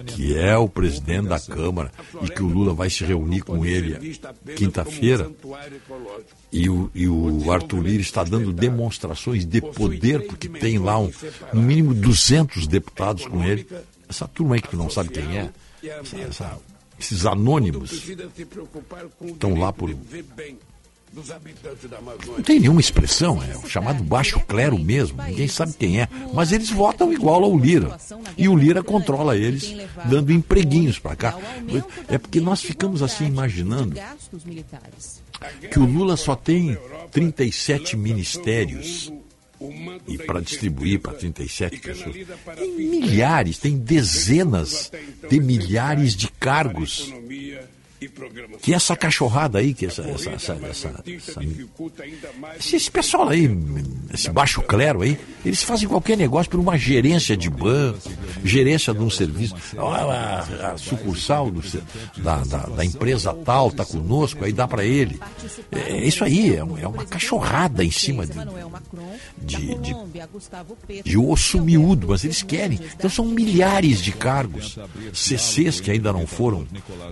que 0.08 0.38
é 0.38 0.56
o 0.58 0.68
presidente 0.68 1.28
da 1.28 1.40
Câmara 1.40 1.92
e 2.22 2.30
que 2.30 2.44
o 2.44 2.48
Lula 2.48 2.74
vai 2.74 2.90
se 2.90 3.04
reunir 3.04 3.42
com 3.42 3.66
ele 3.66 4.16
quinta-feira, 4.56 5.32
e 6.52 6.70
o, 6.70 6.92
e 6.94 7.08
o 7.08 7.52
Arthur 7.52 7.82
Lira 7.82 8.02
está 8.02 8.24
dando 8.24 8.54
demonstrações 8.54 9.46
de 9.46 9.62
poder, 9.62 10.28
porque 10.28 10.48
tem 10.48 10.78
lá 10.78 11.00
um, 11.00 11.12
no 11.54 11.62
mínimo 11.62 11.94
200 11.94 12.68
deputados 12.68 13.26
com 13.26 13.44
ele. 13.44 13.68
Essa 14.08 14.28
turma 14.28 14.56
aí 14.56 14.62
que 14.62 14.70
tu 14.70 14.78
não 14.78 14.90
sabe 14.90 15.10
quem 15.10 15.38
é, 15.38 15.50
essa, 15.84 16.18
essa, 16.18 16.60
esses 17.04 17.26
anônimos 17.26 17.92
estão 19.22 19.56
lá 19.56 19.74
por 19.74 19.94
não 21.14 22.42
tem 22.42 22.60
nenhuma 22.60 22.82
expressão, 22.82 23.40
é 23.44 23.56
o 23.56 23.70
chamado 23.70 24.04
baixo 24.04 24.40
clero 24.48 24.80
mesmo, 24.80 25.22
ninguém 25.22 25.48
sabe 25.48 25.74
quem 25.74 26.02
é, 26.02 26.08
mas 26.34 26.52
eles 26.52 26.72
votam 26.72 27.14
igual 27.14 27.44
ao 27.44 27.56
Lira. 27.56 27.96
E 28.36 28.50
o 28.50 28.56
Lira 28.56 28.82
controla 28.82 29.38
eles, 29.38 29.76
dando 30.06 30.34
empreguinhos 30.34 30.98
para 30.98 31.16
cá. 31.16 31.38
É 32.08 32.18
porque 32.18 32.42
nós 32.42 32.64
ficamos 32.64 33.04
assim 33.04 33.28
imaginando 33.28 33.96
que 35.72 35.80
o 35.80 35.86
Lula 35.86 36.18
só 36.18 36.36
tem 36.36 36.76
37 37.12 37.96
ministérios 37.96 39.14
e 40.08 40.18
para 40.18 40.42
distribuir 40.42 41.00
para 41.00 41.14
37 41.14 41.80
pessoas. 41.80 42.16
Tem 42.56 42.72
milhares, 42.72 43.58
tem 43.58 43.78
dezenas 43.78 44.92
de 45.30 45.40
milhares 45.40 46.16
de 46.16 46.28
cargos 46.28 47.14
que 48.62 48.74
essa 48.74 48.96
cachorrada 48.96 49.60
aí, 49.60 49.74
que 49.74 49.86
essa, 49.86 50.02
essa, 50.04 50.32
essa, 50.32 50.54
essa, 50.70 51.04
esse, 52.58 52.92
pessoal 52.92 53.30
aí, 53.30 53.50
esse 54.14 54.30
baixo 54.30 54.62
clero 54.62 55.02
aí, 55.02 55.18
eles 55.46 55.64
fazem 55.64 55.88
qualquer 55.88 56.18
negócio 56.18 56.50
por 56.50 56.60
uma 56.60 56.78
gerência 56.78 57.36
de 57.36 57.50
banco, 57.50 58.12
gerência 58.44 58.94
de 58.94 59.00
um 59.00 59.10
serviço. 59.10 59.56
A, 59.78 59.82
a, 59.84 60.72
a 60.72 60.78
sucursal 60.78 61.52
do, 61.52 61.62
da, 62.18 62.38
da, 62.44 62.58
da, 62.68 62.86
empresa 62.86 63.34
tal 63.34 63.70
está 63.70 63.86
conosco, 63.86 64.44
aí 64.44 64.54
dá 64.54 64.68
para 64.68 64.84
ele. 64.86 65.20
É, 65.72 66.06
isso 66.06 66.24
aí, 66.24 66.56
é, 66.56 66.60
é, 66.60 66.88
uma 66.88 67.06
cachorrada 67.06 67.84
em 67.84 67.92
cima 67.92 68.26
de, 68.26 68.34
de, 69.38 69.76
de, 69.76 69.96
de 71.04 71.18
osso 71.18 71.62
miúdo, 71.62 72.08
mas 72.10 72.24
eles 72.24 72.42
querem. 72.42 72.80
Então 72.96 73.10
são 73.10 73.26
milhares 73.26 74.02
de 74.02 74.12
cargos, 74.12 74.78
CCs 75.14 75.80
que 75.80 75.92
ainda 75.92 76.12
não 76.14 76.26
foram 76.26 76.66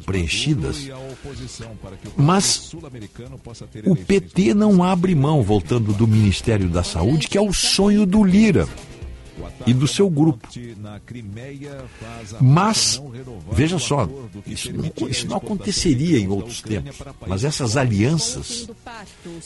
preenchidas 0.05 0.80
mas 2.17 2.73
o 3.85 3.95
PT 3.95 4.53
não 4.53 4.83
abre 4.83 5.15
mão, 5.15 5.41
voltando 5.41 5.93
do 5.93 6.07
Ministério 6.07 6.69
da 6.69 6.83
Saúde, 6.83 7.27
que 7.27 7.37
é 7.37 7.41
o 7.41 7.53
sonho 7.53 8.05
do 8.05 8.23
Lira 8.23 8.67
e 9.65 9.73
do 9.73 9.87
seu 9.87 10.09
grupo. 10.09 10.47
Mas, 12.39 13.01
veja 13.51 13.79
só, 13.79 14.07
isso 14.45 14.71
não, 14.73 15.07
isso 15.07 15.27
não, 15.27 15.37
aconteceria 15.37 16.19
em 16.19 16.27
outros 16.27 16.61
tempos. 16.61 16.97
Mas 17.27 17.43
essas 17.43 17.77
alianças 17.77 18.69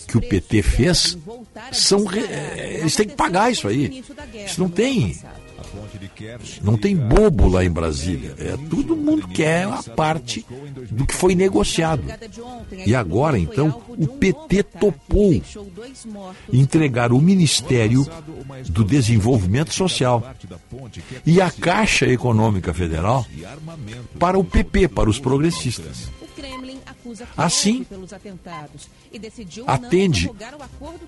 que 0.07 0.17
o 0.17 0.21
PT 0.21 0.61
fez, 0.61 1.17
são, 1.71 2.05
eles 2.11 2.95
têm 2.95 3.07
que 3.07 3.15
pagar 3.15 3.51
isso 3.51 3.67
aí. 3.67 4.03
Isso 4.45 4.59
não 4.59 4.69
tem 4.69 5.15
não 6.61 6.77
tem 6.77 6.95
bobo 6.95 7.47
lá 7.47 7.63
em 7.63 7.69
Brasília. 7.69 8.35
É, 8.37 8.57
todo 8.69 8.95
mundo 8.95 9.27
quer 9.27 9.63
a 9.67 9.81
parte 9.83 10.45
do 10.91 11.05
que 11.05 11.13
foi 11.13 11.35
negociado. 11.35 12.03
E 12.85 12.95
agora, 12.95 13.37
então, 13.37 13.81
o 13.89 14.07
PT 14.07 14.63
topou 14.63 15.41
entregar 16.51 17.11
o 17.11 17.21
Ministério 17.21 18.05
do 18.69 18.83
Desenvolvimento 18.83 19.73
Social 19.73 20.23
e 21.25 21.41
a 21.41 21.51
Caixa 21.51 22.05
Econômica 22.05 22.73
Federal 22.73 23.25
para 24.19 24.37
o 24.37 24.43
PP, 24.43 24.89
para 24.89 25.09
os 25.09 25.19
progressistas. 25.19 26.09
Assim, 27.37 27.85
atende 29.67 30.31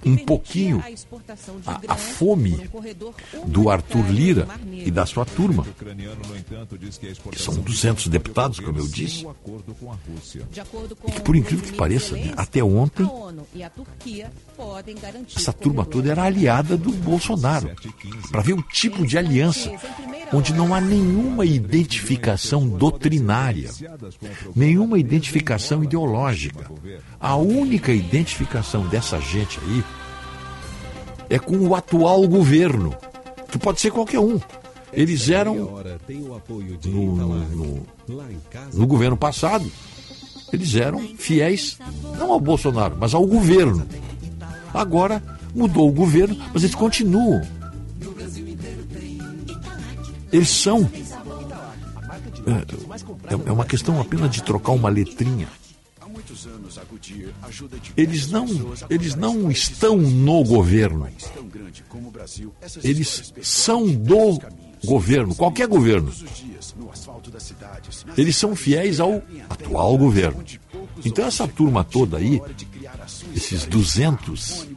um 0.06 0.18
pouquinho 0.18 0.84
a, 1.66 1.94
a 1.94 1.96
fome 1.96 2.70
do 3.46 3.70
Arthur 3.70 4.10
Lira 4.10 4.48
e 4.72 4.92
da 4.92 5.06
sua 5.06 5.26
turma, 5.26 5.66
que 7.32 7.42
são 7.42 7.56
200 7.56 8.08
deputados, 8.08 8.60
como 8.60 8.78
eu 8.80 8.88
disse, 8.88 9.26
e 11.06 11.12
que, 11.12 11.22
por 11.22 11.36
incrível 11.36 11.66
que 11.66 11.74
pareça, 11.74 12.16
né, 12.16 12.34
até 12.38 12.64
ontem, 12.64 13.08
essa 15.36 15.54
turma 15.54 15.86
toda 15.86 16.12
era 16.12 16.24
aliada 16.24 16.78
do 16.78 16.92
Bolsonaro, 16.92 17.72
para 18.32 18.42
ver 18.42 18.54
o 18.54 18.62
tipo 18.62 19.06
de 19.06 19.18
aliança 19.18 19.72
onde 20.34 20.54
não 20.54 20.74
há 20.74 20.82
nenhuma 20.82 21.46
identificação 21.46 22.68
doutrinária, 22.68 23.70
nenhuma 24.56 25.00
identificação 25.00 25.84
ideológica. 25.88 26.70
A 27.20 27.36
única 27.36 27.92
identificação 27.92 28.88
dessa 28.88 29.20
gente 29.20 29.60
aí 29.64 29.84
é 31.30 31.40
com 31.40 31.58
o 31.58 31.76
atual 31.76 32.28
governo, 32.28 32.96
que 33.50 33.58
pode 33.58 33.82
ser 33.82 33.92
qualquer 33.92 34.20
um. 34.20 34.40
Eles 34.94 35.30
eram 35.30 35.56
no, 36.86 37.16
no, 37.16 37.88
no 38.74 38.88
governo 38.88 39.18
passado, 39.18 39.70
eles 40.54 40.76
eram 40.76 41.00
fiéis 41.18 41.78
não 42.18 42.32
ao 42.32 42.40
Bolsonaro, 42.40 42.96
mas 42.98 43.14
ao 43.14 43.26
governo. 43.26 43.86
Agora 44.74 45.22
mudou 45.54 45.90
o 45.90 45.92
governo, 45.92 46.38
mas 46.54 46.64
eles 46.64 46.76
continuam 46.76 47.42
eles 50.32 50.50
são. 50.50 50.90
É, 53.28 53.50
é 53.50 53.52
uma 53.52 53.66
questão 53.66 54.00
apenas 54.00 54.32
de 54.32 54.44
trocar 54.44 54.72
uma 54.72 54.90
letrinha. 54.90 55.48
Eles 57.96 58.30
não, 58.30 58.48
eles 58.90 59.16
não 59.16 59.52
estão 59.52 59.98
no 59.98 60.44
governo. 60.44 61.08
Eles 62.84 63.34
são 63.42 63.88
do 63.88 64.40
governo, 64.86 65.36
qualquer 65.36 65.68
governo. 65.68 66.12
Eles 68.18 68.36
são 68.36 68.56
fiéis 68.56 69.00
ao 69.00 69.22
atual 69.50 69.98
governo. 69.98 70.44
Então 71.06 71.26
essa 71.26 71.48
turma 71.48 71.84
toda 71.84 72.18
aí, 72.18 72.42
esses 73.36 73.66
200 73.66 74.68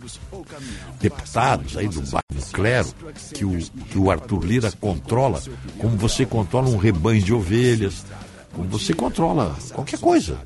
deputados 1.01 1.77
aí 1.77 1.89
do 1.89 2.01
bairro 2.03 2.53
clero, 2.53 2.89
que 3.33 3.45
o, 3.45 3.59
que 3.59 3.99
o 3.99 4.11
Arthur 4.11 4.45
Lira 4.45 4.73
controla, 4.73 5.43
como 5.79 5.97
você 5.97 6.27
controla 6.27 6.69
um 6.69 6.77
rebanho 6.77 7.23
de 7.23 7.33
ovelhas, 7.33 8.05
como 8.53 8.69
você 8.69 8.93
controla 8.93 9.57
qualquer 9.73 9.99
coisa. 9.99 10.39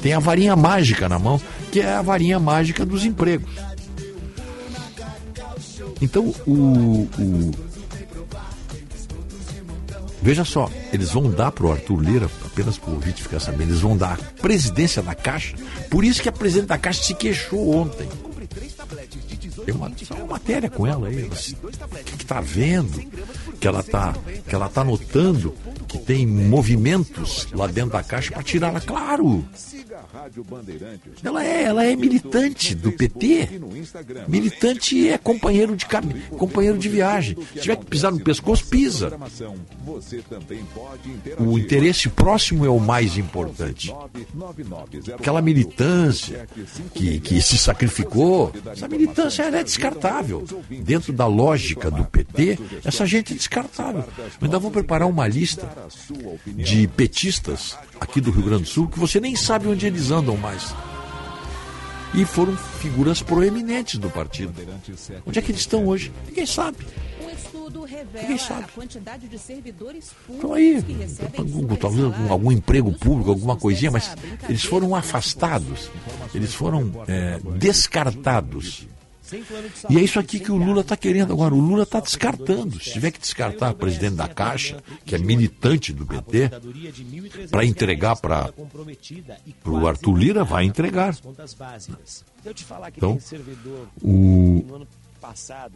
Tem 0.00 0.12
a 0.12 0.18
varinha 0.18 0.54
mágica 0.54 1.08
na 1.08 1.18
mão, 1.18 1.40
que 1.70 1.80
é 1.80 1.94
a 1.94 2.02
varinha 2.02 2.38
mágica 2.38 2.84
dos 2.84 3.04
empregos. 3.04 3.50
Então, 6.00 6.34
o, 6.46 7.08
o 7.18 7.50
Veja 10.26 10.44
só, 10.44 10.68
eles 10.92 11.12
vão 11.12 11.30
dar 11.30 11.52
para 11.52 11.66
o 11.66 11.70
Arthur 11.70 12.00
Lira, 12.00 12.28
apenas 12.44 12.76
para 12.76 12.90
o 12.90 12.94
ouvinte 12.94 13.22
ficar 13.22 13.38
sabendo, 13.38 13.70
eles 13.70 13.80
vão 13.80 13.96
dar 13.96 14.14
a 14.14 14.42
presidência 14.42 15.00
da 15.00 15.14
Caixa. 15.14 15.54
Por 15.88 16.04
isso 16.04 16.20
que 16.20 16.28
a 16.28 16.32
presidente 16.32 16.66
da 16.66 16.76
Caixa 16.76 17.04
se 17.04 17.14
queixou 17.14 17.76
ontem. 17.76 18.08
Tem 19.64 19.72
uma, 19.72 19.88
uma 20.16 20.26
matéria 20.26 20.68
com 20.68 20.84
ela 20.84 21.06
aí, 21.06 21.30
que 22.04 22.22
está 22.22 22.40
vendo, 22.40 23.00
que 23.60 23.68
ela 23.68 23.78
está 23.78 24.14
que 24.48 24.52
ela 24.52 24.68
tá 24.68 24.82
notando 24.82 25.54
que 25.86 25.98
tem 25.98 26.26
movimentos 26.26 27.46
lá 27.52 27.68
dentro 27.68 27.92
da 27.92 28.02
Caixa 28.02 28.32
para 28.32 28.42
tirá-la. 28.42 28.80
Claro! 28.80 29.44
Ela 31.22 31.44
é, 31.44 31.62
ela 31.62 31.84
é 31.84 31.96
militante 31.96 32.74
do 32.74 32.92
PT. 32.92 33.60
Militante 34.28 35.08
é 35.08 35.18
companheiro 35.18 35.76
de 35.76 35.86
companheiro 36.36 36.78
de 36.78 36.88
viagem. 36.88 37.36
Se 37.54 37.60
tiver 37.60 37.76
que 37.76 37.86
pisar 37.86 38.12
no 38.12 38.20
pescoço, 38.20 38.66
pisa. 38.66 39.18
O 41.38 41.58
interesse 41.58 42.08
próximo 42.08 42.64
é 42.64 42.68
o 42.68 42.78
mais 42.78 43.16
importante. 43.16 43.94
Aquela 45.14 45.42
militância 45.42 46.48
que, 46.94 47.20
que 47.20 47.40
se 47.40 47.58
sacrificou, 47.58 48.52
essa 48.72 48.88
militância 48.88 49.44
é 49.44 49.62
descartável. 49.62 50.44
Dentro 50.82 51.12
da 51.12 51.26
lógica 51.26 51.90
do 51.90 52.04
PT, 52.04 52.58
essa 52.84 53.06
gente 53.06 53.32
é 53.32 53.36
descartável. 53.36 54.04
Ainda 54.40 54.58
vou 54.58 54.70
preparar 54.70 55.08
uma 55.08 55.26
lista 55.26 55.68
de 56.54 56.86
petistas 56.88 57.76
aqui 58.00 58.20
do 58.20 58.30
Rio 58.30 58.44
Grande 58.44 58.64
do 58.64 58.68
Sul 58.68 58.88
que 58.88 58.98
você 58.98 59.20
nem 59.20 59.34
sabe 59.36 59.68
onde 59.68 59.86
eles 59.86 60.10
andam 60.10 60.36
mais. 60.36 60.74
E 62.14 62.24
foram 62.24 62.56
figuras 62.56 63.20
proeminentes 63.20 63.98
do 63.98 64.08
partido. 64.08 64.54
Onde 65.26 65.38
é 65.38 65.42
que 65.42 65.50
eles 65.50 65.60
estão 65.60 65.86
hoje? 65.86 66.12
Ninguém 66.26 66.46
sabe. 66.46 66.78
Ninguém 68.14 68.38
sabe. 68.38 68.64
a 68.64 68.68
quantidade 68.68 69.28
de 69.28 69.38
servidores 69.38 70.12
Estão 70.28 70.54
aí, 70.54 70.82
talvez 71.78 72.04
algum, 72.04 72.32
algum 72.32 72.52
emprego 72.52 72.92
público, 72.92 73.30
alguma 73.30 73.56
coisinha, 73.56 73.90
mas 73.90 74.14
eles 74.48 74.64
foram 74.64 74.94
afastados, 74.94 75.90
eles 76.34 76.54
foram 76.54 77.04
é, 77.06 77.38
descartados 77.58 78.86
e 79.90 79.98
é 79.98 80.00
isso 80.00 80.18
aqui 80.18 80.38
que 80.38 80.52
o 80.52 80.56
Lula 80.56 80.82
está 80.82 80.96
querendo 80.96 81.32
agora. 81.32 81.54
O 81.54 81.60
Lula 81.60 81.82
está 81.82 82.00
descartando. 82.00 82.80
Se 82.80 82.92
tiver 82.92 83.10
que 83.10 83.18
descartar 83.18 83.72
o 83.72 83.74
presidente 83.74 84.14
da 84.14 84.28
Caixa, 84.28 84.82
que 85.04 85.14
é 85.14 85.18
militante 85.18 85.92
do 85.92 86.06
PT, 86.06 86.50
para 87.50 87.64
entregar 87.64 88.16
para 88.16 88.52
o 89.64 89.86
Arthur 89.86 90.16
Lira, 90.16 90.44
vai 90.44 90.64
entregar. 90.64 91.16
Então, 92.96 93.18
o, 94.02 94.86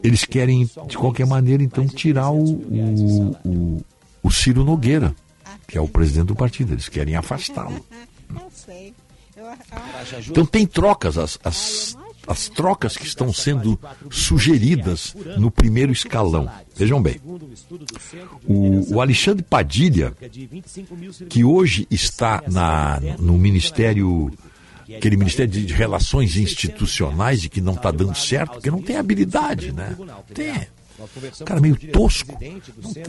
eles 0.03 0.23
querem, 0.23 0.69
de 0.87 0.97
qualquer 0.97 1.25
maneira, 1.25 1.61
então, 1.61 1.85
tirar 1.87 2.31
o, 2.31 2.43
o, 2.43 3.37
o, 3.45 3.85
o 4.23 4.31
Ciro 4.31 4.63
Nogueira, 4.63 5.13
que 5.67 5.77
é 5.77 5.81
o 5.81 5.87
presidente 5.87 6.27
do 6.27 6.35
partido. 6.35 6.73
Eles 6.73 6.87
querem 6.87 7.15
afastá-lo. 7.15 7.85
Então 10.29 10.45
tem 10.45 10.67
trocas, 10.67 11.17
as, 11.17 11.39
as 11.43 11.97
as 12.27 12.49
trocas 12.49 12.95
que 12.95 13.05
estão 13.05 13.33
sendo 13.33 13.79
sugeridas 14.09 15.15
no 15.37 15.49
primeiro 15.49 15.91
escalão. 15.91 16.49
Vejam 16.75 17.01
bem, 17.01 17.19
o, 18.47 18.95
o 18.95 19.01
Alexandre 19.01 19.43
Padilha, 19.43 20.13
que 21.29 21.43
hoje 21.43 21.87
está 21.89 22.43
na, 22.47 22.99
no 23.19 23.37
Ministério 23.37 24.31
aquele 24.95 25.15
Ministério 25.15 25.51
de 25.51 25.73
Relações 25.73 26.35
Institucionais 26.35 27.43
e 27.43 27.49
que 27.49 27.61
não 27.61 27.73
está 27.73 27.91
dando 27.91 28.15
certo, 28.15 28.53
porque 28.53 28.71
não 28.71 28.81
tem 28.81 28.97
habilidade, 28.97 29.71
né? 29.71 29.95
Tem. 30.33 30.67
O 31.39 31.45
cara 31.45 31.59
meio 31.59 31.75
tosco, 31.75 32.37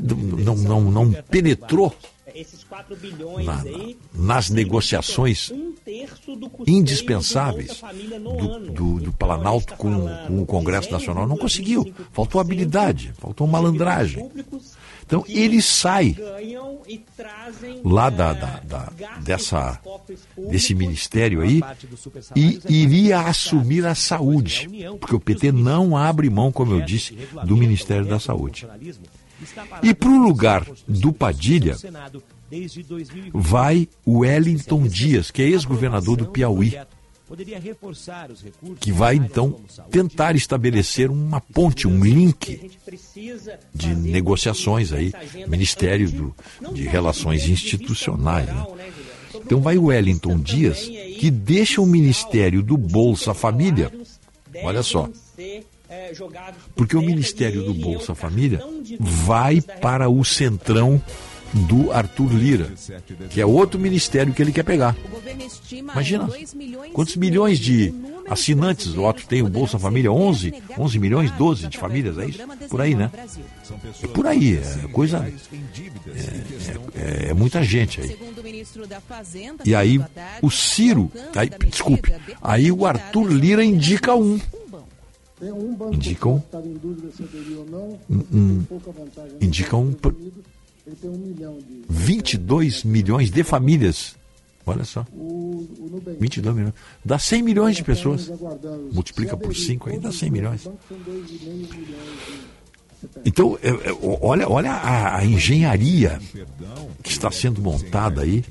não, 0.00 0.56
não, 0.56 0.80
não, 0.80 0.90
não 0.90 1.22
penetrou 1.24 1.94
na, 3.44 3.64
nas 4.14 4.50
negociações 4.50 5.52
indispensáveis 6.66 7.82
do, 8.38 8.72
do, 8.72 9.00
do 9.00 9.12
Planalto 9.12 9.74
com, 9.74 10.08
com 10.26 10.42
o 10.42 10.46
Congresso 10.46 10.90
Nacional. 10.90 11.26
Não 11.26 11.36
conseguiu. 11.36 11.92
Faltou 12.12 12.40
habilidade, 12.40 13.12
faltou 13.18 13.46
malandragem. 13.46 14.30
Então 15.04 15.24
ele 15.28 15.60
sai 15.60 16.16
lá 17.84 18.08
da, 18.08 18.32
da, 18.32 18.60
da, 18.60 18.92
dessa, 19.20 19.78
desse 20.48 20.74
ministério 20.74 21.42
aí 21.42 21.60
e 22.34 22.60
iria 22.68 23.20
assumir 23.20 23.84
a 23.86 23.94
saúde, 23.94 24.68
porque 24.98 25.14
o 25.14 25.20
PT 25.20 25.52
não 25.52 25.96
abre 25.96 26.30
mão, 26.30 26.50
como 26.50 26.72
eu 26.72 26.80
disse, 26.80 27.16
do 27.44 27.56
Ministério 27.56 28.06
da 28.06 28.18
Saúde. 28.18 28.66
E 29.82 29.94
para 29.94 30.08
o 30.08 30.22
lugar 30.22 30.66
do 30.86 31.12
Padilha 31.12 31.76
vai 33.32 33.88
o 34.04 34.18
Wellington 34.18 34.86
Dias, 34.86 35.30
que 35.30 35.42
é 35.42 35.46
ex-governador 35.46 36.16
do 36.16 36.26
Piauí 36.26 36.76
que 38.78 38.92
vai 38.92 39.16
então 39.16 39.58
tentar 39.90 40.36
estabelecer 40.36 41.10
uma 41.10 41.40
ponte, 41.40 41.88
um 41.88 42.04
link 42.04 42.70
de 43.74 43.94
negociações 43.94 44.92
aí, 44.92 45.12
Ministério 45.48 46.10
do, 46.10 46.34
de 46.74 46.82
Relações 46.82 47.48
Institucionais. 47.48 48.46
Né? 48.46 48.66
Então 49.34 49.60
vai 49.60 49.78
o 49.78 49.84
Wellington 49.84 50.38
Dias, 50.38 50.80
que 51.18 51.30
deixa 51.30 51.80
o 51.80 51.86
Ministério 51.86 52.62
do 52.62 52.76
Bolsa 52.76 53.32
Família, 53.32 53.90
olha 54.62 54.82
só, 54.82 55.08
porque 56.74 56.96
o 56.96 57.02
Ministério 57.02 57.64
do 57.64 57.74
Bolsa 57.74 58.14
Família 58.14 58.60
vai 59.00 59.60
para 59.60 60.08
o 60.08 60.24
Centrão 60.24 61.00
do 61.52 61.92
Arthur 61.92 62.32
Lira, 62.32 62.72
que 63.30 63.40
é 63.40 63.46
outro 63.46 63.78
ministério 63.78 64.32
que 64.32 64.40
ele 64.40 64.52
quer 64.52 64.62
pegar. 64.62 64.96
Imagina 65.70 66.28
quantos 66.92 67.16
milhões 67.16 67.58
de 67.58 67.94
assinantes 68.28 68.94
o 68.94 69.02
Otto 69.02 69.26
tem 69.26 69.42
o 69.42 69.48
Bolsa 69.48 69.78
Família? 69.78 70.10
11, 70.10 70.54
11 70.78 70.98
milhões, 70.98 71.30
12 71.32 71.66
de 71.66 71.78
famílias, 71.78 72.18
é 72.18 72.26
isso? 72.26 72.40
Por 72.68 72.80
aí, 72.80 72.94
né? 72.94 73.10
É 74.02 74.06
por 74.06 74.26
aí, 74.26 74.56
é 74.56 74.88
coisa. 74.88 75.30
É, 76.94 77.26
é, 77.26 77.30
é 77.30 77.34
muita 77.34 77.62
gente 77.62 78.00
aí. 78.00 78.18
E 79.64 79.74
aí 79.74 80.00
o 80.40 80.50
Ciro, 80.50 81.10
aí, 81.36 81.50
desculpe, 81.68 82.12
aí 82.40 82.72
o 82.72 82.86
Arthur 82.86 83.30
Lira 83.30 83.64
indica 83.64 84.14
um. 84.14 84.40
Indicam 85.92 86.42
um, 88.08 88.16
um, 88.32 88.64
indicam 89.40 89.82
um, 89.82 89.96
22 91.88 92.84
milhões 92.84 93.30
de 93.30 93.42
famílias. 93.42 94.16
Olha 94.64 94.84
só. 94.84 95.04
22 96.20 96.54
milhões. 96.54 96.74
Dá 97.04 97.18
100 97.18 97.42
milhões 97.42 97.76
de 97.76 97.84
pessoas. 97.84 98.30
Multiplica 98.92 99.36
por 99.36 99.54
5 99.54 99.90
aí, 99.90 99.98
dá 99.98 100.12
100 100.12 100.30
milhões. 100.30 100.68
Então, 103.24 103.58
é, 103.62 103.68
é, 103.68 103.98
olha, 104.20 104.48
olha 104.48 104.70
a, 104.70 105.18
a 105.18 105.24
engenharia 105.24 106.20
que 107.02 107.10
está 107.10 107.30
sendo 107.30 107.60
montada 107.60 108.22
aí 108.22 108.44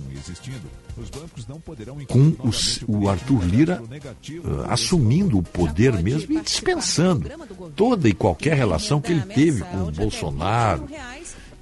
com 2.07 2.35
o, 2.39 2.51
o 2.87 3.09
Arthur 3.09 3.43
Lira 3.45 3.81
uh, 3.81 4.71
assumindo 4.71 5.37
o 5.37 5.43
poder 5.43 5.93
mesmo 6.01 6.37
e 6.37 6.41
dispensando 6.41 7.29
toda 7.75 8.07
e 8.07 8.13
qualquer 8.13 8.55
relação 8.55 9.01
que 9.01 9.11
ele 9.11 9.21
teve 9.21 9.63
com 9.63 9.83
o 9.83 9.91
Bolsonaro, 9.91 10.87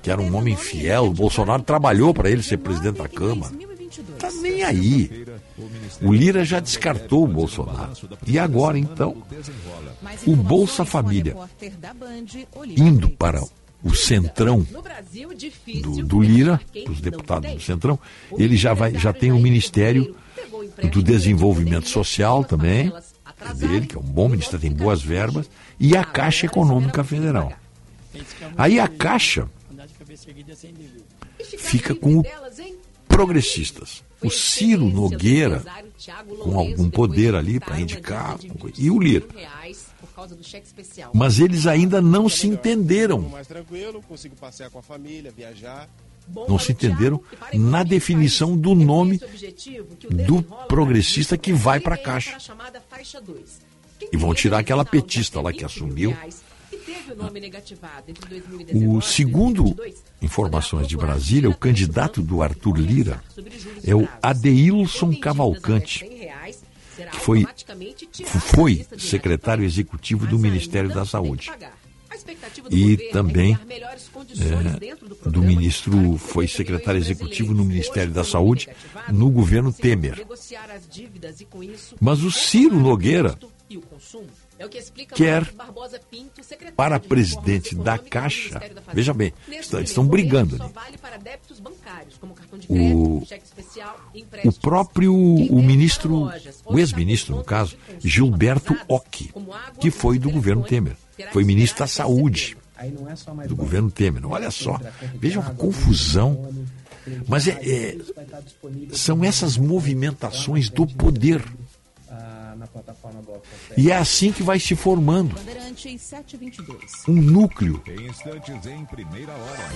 que 0.02 0.11
era 0.11 0.22
um 0.22 0.36
homem 0.36 0.56
fiel. 0.56 1.06
O 1.06 1.14
Bolsonaro 1.14 1.64
trabalhou 1.64 2.14
para 2.14 2.30
ele 2.30 2.44
ser 2.44 2.58
presidente 2.58 2.98
da 2.98 3.08
Câmara. 3.08 3.53
Tá 4.18 4.30
nem 4.42 4.64
aí. 4.64 5.26
O 6.02 6.14
Lira 6.14 6.45
já 6.45 6.60
descartou 6.60 7.24
o 7.24 7.28
Bolsonaro. 7.28 7.92
E 8.26 8.38
agora, 8.38 8.78
então, 8.78 9.18
o 10.26 10.36
Bolsa 10.36 10.86
Família 10.86 11.36
indo 12.78 13.10
para 13.10 13.42
o 13.83 13.93
centrão 13.93 14.66
do, 15.82 16.03
do 16.03 16.22
Lira, 16.22 16.59
os 16.90 16.99
deputados 16.99 17.51
do 17.51 17.61
centrão, 17.61 17.98
ele 18.38 18.58
já 18.58 18.74
vai, 18.74 18.93
já 18.95 19.14
tem 19.14 19.32
o 19.32 19.40
Ministério 19.40 20.16
do 20.91 21.01
Desenvolvimento 21.01 21.88
Social 21.88 22.43
também, 22.43 22.91
dele, 23.56 23.88
que 23.88 23.95
é 23.95 23.99
um 23.99 24.03
bom 24.03 24.27
ministério, 24.27 24.59
tem 24.59 24.72
boas 24.72 25.01
verbas, 25.01 25.49
e 25.80 25.95
a 25.95 26.03
Caixa 26.03 26.45
Econômica 26.45 27.03
Federal. 27.03 27.53
Aí 28.58 28.80
a 28.80 28.88
Caixa 28.88 29.49
fica 31.58 31.95
com 31.95 32.19
o 32.19 32.25
progressistas. 33.08 34.03
O 34.22 34.30
Ciro 34.30 34.85
Nogueira, 34.85 35.64
com 36.41 36.59
algum 36.59 36.90
poder 36.90 37.35
ali 37.35 37.59
para 37.59 37.80
indicar, 37.80 38.38
e 38.77 38.91
o 38.91 38.99
Lira. 38.99 39.25
Mas 41.14 41.39
eles 41.39 41.67
ainda 41.67 42.01
não 42.01 42.27
se 42.30 42.48
entenderam. 42.48 43.31
Não 46.48 46.59
se 46.59 46.72
entenderam 46.72 47.22
na 47.53 47.83
definição 47.83 48.56
do 48.56 48.75
nome 48.75 49.19
do 50.25 50.43
progressista 50.67 51.38
que 51.38 51.51
vai 51.51 51.80
para 51.80 51.95
a 51.95 51.98
Caixa. 51.98 52.38
E 54.11 54.17
vão 54.17 54.33
tirar 54.33 54.59
aquela 54.59 54.85
petista 54.85 55.41
lá 55.41 55.51
que 55.51 55.65
assumiu. 55.65 56.15
O 58.73 59.01
segundo 59.01 59.75
informações 60.22 60.88
de 60.88 60.95
Brasília, 60.95 61.49
o 61.49 61.56
candidato 61.56 62.22
do 62.22 62.41
Arthur 62.41 62.77
Lira 62.77 63.23
é 63.83 63.95
o 63.95 64.07
Adeilson 64.22 65.15
Cavalcante, 65.15 66.06
que 67.08 67.18
foi, 67.18 67.48
foi 68.40 68.86
secretário 68.98 69.64
executivo 69.64 70.26
do 70.28 70.38
Ministério 70.38 70.90
da 70.90 71.06
Saúde. 71.06 71.52
E 72.69 72.98
também 73.11 73.53
é, 73.56 75.30
do 75.30 75.42
ministro, 75.42 76.18
foi 76.18 76.48
secretário 76.48 77.00
executivo 77.00 77.53
no 77.53 77.64
Ministério 77.64 78.11
da 78.11 78.24
Saúde 78.24 78.69
no 79.10 79.30
governo 79.30 79.72
Temer. 79.72 80.26
Mas 82.00 82.24
o 82.24 82.32
Ciro 82.32 82.80
Nogueira 82.80 83.38
é 84.59 84.67
quer 85.15 85.53
para 86.75 86.99
presidente 86.99 87.75
da 87.75 87.97
Caixa. 87.97 88.61
Veja 88.93 89.13
bem, 89.13 89.33
estão, 89.47 89.79
estão 89.79 90.05
brigando 90.05 90.61
ali. 90.61 90.73
O, 92.67 93.23
o 94.43 94.51
próprio 94.51 95.13
o 95.15 95.61
ministro, 95.63 96.29
o 96.65 96.77
ex-ministro, 96.77 97.38
no 97.38 97.43
caso, 97.43 97.77
Gilberto 97.99 98.75
Ock, 98.89 99.31
que 99.79 99.89
foi 99.89 100.19
do 100.19 100.29
governo 100.29 100.63
Temer, 100.63 100.97
foi 101.31 101.45
ministro 101.45 101.79
da 101.79 101.88
Saúde 101.88 102.57
do 103.47 103.55
governo 103.55 103.89
Temer. 103.89 104.25
Olha 104.25 104.51
só, 104.51 104.77
veja 105.15 105.39
uma 105.39 105.53
confusão. 105.53 106.53
Mas 107.27 107.47
é, 107.47 107.57
é, 107.63 107.97
são 108.91 109.23
essas 109.23 109.57
movimentações 109.57 110.69
do 110.69 110.85
poder 110.85 111.43
e 113.77 113.91
é 113.91 113.98
assim 113.98 114.31
que 114.31 114.43
vai 114.43 114.59
se 114.59 114.75
formando. 114.75 115.35
Um 117.07 117.22
núcleo 117.22 117.81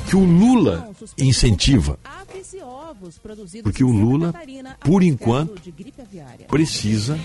que 0.07 0.15
o 0.15 0.23
Lula 0.23 0.89
incentiva. 1.17 1.99
Porque 3.63 3.83
o 3.83 3.91
Lula, 3.91 4.33
por 4.81 5.01
enquanto, 5.03 5.61
precisa 6.47 7.19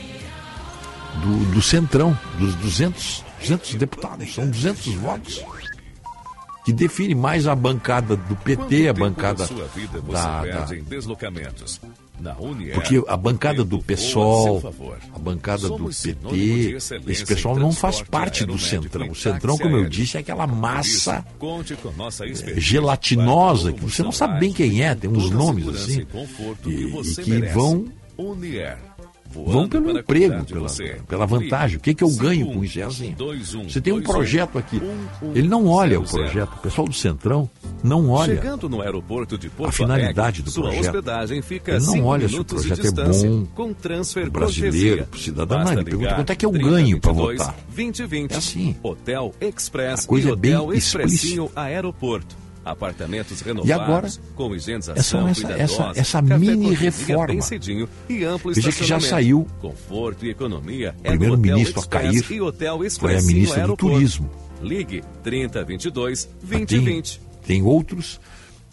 do, 1.23 1.53
do 1.53 1.63
centrão, 1.63 2.19
dos 2.39 2.55
200, 2.57 3.25
200 3.41 3.75
deputados, 3.75 4.35
são 4.35 4.49
200 4.49 4.95
votos 4.95 5.45
que 6.65 6.73
define 6.73 7.15
mais 7.15 7.47
a 7.47 7.55
bancada 7.55 8.15
do 8.15 8.37
PT, 8.37 8.89
a 8.89 8.93
bancada 8.93 9.49
da, 10.13 10.45
da, 10.45 10.67
porque 12.75 13.03
a 13.07 13.17
bancada 13.17 13.65
do 13.65 13.79
PSOL, 13.79 14.63
a 15.15 15.19
bancada 15.19 15.69
do 15.69 15.85
PT, 15.89 16.77
esse 17.07 17.25
pessoal 17.25 17.57
não 17.57 17.73
faz 17.73 18.03
parte 18.03 18.45
do 18.45 18.59
Centrão. 18.59 19.11
O 19.11 19.15
Centrão, 19.15 19.57
como 19.57 19.77
eu 19.77 19.89
disse, 19.89 20.17
é 20.17 20.21
aquela 20.21 20.47
massa 20.47 21.25
gelatinosa, 22.57 23.73
que 23.73 23.81
você 23.81 24.03
não 24.03 24.13
sabe 24.13 24.41
bem 24.41 24.53
quem 24.53 24.83
é, 24.83 24.95
tem 24.95 25.11
uns 25.11 25.31
nomes 25.31 25.69
assim, 25.69 26.07
e, 26.67 26.71
e 26.71 27.15
que 27.25 27.41
vão 27.53 27.87
vão 29.31 29.69
pelo 29.69 29.91
emprego, 29.99 30.45
pela, 30.45 30.69
pela 31.07 31.27
vantagem. 31.27 31.77
O 31.79 31.81
que, 31.81 31.95
que 31.95 32.05
eu 32.05 32.11
ganho 32.17 32.47
com 32.53 32.65
isso? 32.65 32.81
É 32.81 32.83
assim. 32.83 33.15
Você 33.65 33.81
tem 33.81 33.93
um 33.93 34.03
projeto 34.03 34.59
aqui. 34.59 34.81
Ele 35.35 35.49
não 35.49 35.67
olha 35.67 36.01
o 36.01 36.05
projeto. 36.05 36.55
O 36.55 36.59
pessoal 36.59 36.87
do 36.89 36.95
Centrão 36.95 37.49
não 37.83 38.11
olha 38.11 38.35
Chegando 38.35 38.69
no 38.69 38.81
aeroporto 38.83 39.39
de 39.39 39.49
Porto 39.49 39.69
a 39.71 39.73
finalidade 39.73 40.43
do 40.43 40.51
sua 40.51 40.65
projeto. 40.65 40.85
hospedagem 40.87 41.43
fica 41.43 41.73
Ele 41.73 41.87
não 41.87 42.05
olha 42.05 42.29
se 42.29 42.39
o 42.39 42.45
projeto 42.45 42.87
é 42.87 42.91
bom 42.91 43.47
com 43.55 43.73
transfer 43.73 44.31
brasileiro, 44.31 44.77
cortesia. 44.77 45.09
pro 45.11 45.21
cidadão. 45.21 45.65
Não, 45.65 45.73
ele 45.73 45.85
pergunta 45.85 46.15
quanto 46.15 46.31
é 46.31 46.37
que 46.37 46.47
eu 46.47 46.51
ganho 46.51 47.01
3022 47.01 47.39
votar. 47.39 47.55
2020. 47.75 48.33
É 48.33 48.37
assim. 48.37 48.77
Hotel 48.83 49.35
Express 49.41 50.05
A 50.05 50.09
coisa 50.09 50.31
é 50.31 50.37
bem 50.37 50.57
Hotel 50.57 50.75
Expressinho 50.75 51.45
explícita. 51.45 51.61
Aeroporto. 51.61 52.37
Apartamentos 52.71 53.41
renovados, 53.41 53.69
E 53.69 53.73
agora, 53.73 54.09
com 54.37 54.55
higienização 54.55 55.29
essa- 55.29 55.41
essa- 55.53 55.75
cuidadosa, 55.77 56.01
essa- 56.01 56.23
mini 56.23 56.75
reforma. 56.75 57.27
bem 57.29 57.41
cedinho 57.41 57.89
e 58.09 58.25
amplo 58.25 58.53
Veja 58.53 58.71
que 58.73 58.85
já 58.85 59.01
saiu. 59.01 59.47
Conforto 59.61 60.27
e 60.27 60.31
economia 60.31 60.95
O 60.99 61.07
é 61.07 61.11
primeiro-ministro 61.11 61.81
a 61.81 61.87
cair 61.87 62.25
e 62.25 62.91
foi 62.91 63.17
a 63.17 63.23
ministra 63.23 63.67
do. 63.67 63.77
Turismo. 63.77 64.31
Ligue 64.63 65.03
3022 65.23 66.25
Tem, 66.25 66.65
2020. 66.65 67.21
tem 67.47 67.63
outros, 67.63 68.21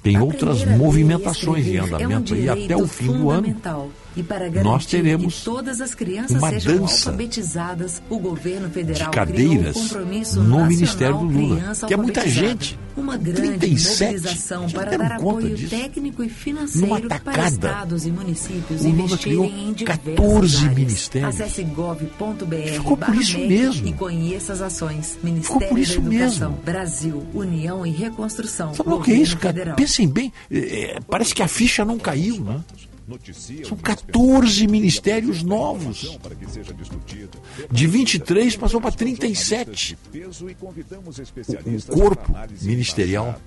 tem 0.01 0.19
outras 0.19 0.57
Aprender 0.61 0.71
a 0.73 0.75
e 0.75 0.79
movimentações 0.79 1.65
em 1.67 1.75
escrever 1.75 1.77
é 1.77 1.81
um 1.81 1.85
andamento 1.95 2.33
aí 2.33 2.49
até 2.49 2.75
o 2.75 2.87
fim 2.87 3.07
do 3.07 3.29
ano. 3.29 3.55
E 4.15 4.23
para 4.23 4.47
garantir 4.47 4.63
nós 4.63 4.85
teremos 4.85 5.39
que 5.39 5.45
todas 5.45 5.81
as 5.81 5.93
crianças 5.93 6.41
sejam 6.41 6.83
alfabetizadas, 6.83 8.01
o 8.09 8.17
governo 8.17 8.69
federal 8.69 9.09
de 9.11 9.15
cadeiras 9.15 9.75
o 9.75 9.79
compromisso 9.79 10.41
no 10.41 10.65
Ministério 10.65 11.17
do 11.17 11.25
Lula, 11.25 11.73
que 11.87 11.93
é 11.93 11.97
muita 11.97 12.27
gente. 12.27 12.79
Uma 12.95 13.17
grande 13.17 13.59
37. 13.59 14.05
mobilização 14.05 14.69
para 14.69 14.97
dar 14.97 15.11
apoio 15.13 15.53
disso? 15.53 15.69
técnico 15.75 16.23
e 16.23 16.29
financeiro 16.29 17.09
para 17.25 17.49
estados 17.49 18.05
e 18.05 18.11
municípios 18.11 18.81
o 18.81 18.87
Lula 18.87 19.03
investirem 19.03 19.19
criou 19.19 19.45
em 19.45 19.73
diversas 19.73 20.05
14 20.15 20.57
áreas. 20.57 20.77
ministérios. 20.77 21.41
Acesse 21.41 21.63
gov.br 21.65 22.55
Ficou 22.71 22.95
por 22.95 23.15
isso 23.15 23.37
mesmo. 23.37 23.85
e 23.85 23.91
conheça 23.91 24.53
as 24.53 24.61
ações. 24.61 25.07
Ficou 25.15 25.29
Ministério 25.29 25.67
por 25.67 25.77
isso 25.77 25.99
da 25.99 26.07
Educação, 26.07 26.49
mesmo. 26.51 26.63
Brasil, 26.63 27.27
União 27.33 27.85
e 27.85 27.91
Reconstrução. 27.91 28.73
Sabe 28.73 28.89
o 28.89 29.01
que 29.01 29.11
é 29.11 29.15
isso, 29.15 29.37
cara? 29.37 29.53
Federal. 29.53 29.75
Pensem 29.75 30.07
bem, 30.07 30.31
é, 30.49 30.57
é, 30.57 30.99
parece 31.09 31.35
que 31.35 31.43
a 31.43 31.49
ficha 31.49 31.83
não 31.83 31.99
caiu, 31.99 32.39
né? 32.39 32.61
São 33.67 33.77
14 33.77 34.67
ministérios 34.67 35.43
novos. 35.43 36.17
De 37.71 37.85
23 37.85 38.55
passou 38.55 38.81
para 38.81 38.91
37. 38.91 39.97
O, 41.89 41.93
corpo 41.93 42.33
ministerial 42.61 43.39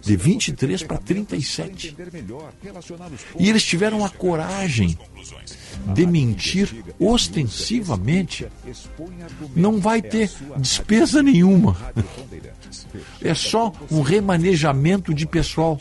de 0.00 0.16
23 0.16 0.82
para 0.82 0.98
37. 0.98 1.96
E 3.38 3.48
eles 3.48 3.64
tiveram 3.64 4.04
a 4.04 4.10
coragem 4.10 4.98
de 5.94 6.06
mentir 6.06 6.84
ostensivamente. 6.98 8.48
Não 9.54 9.78
vai 9.78 10.02
ter 10.02 10.30
despesa 10.58 11.22
nenhuma. 11.22 11.76
É 13.22 13.34
só 13.34 13.72
um 13.90 14.00
remanejamento 14.00 15.14
de 15.14 15.26
pessoal. 15.26 15.78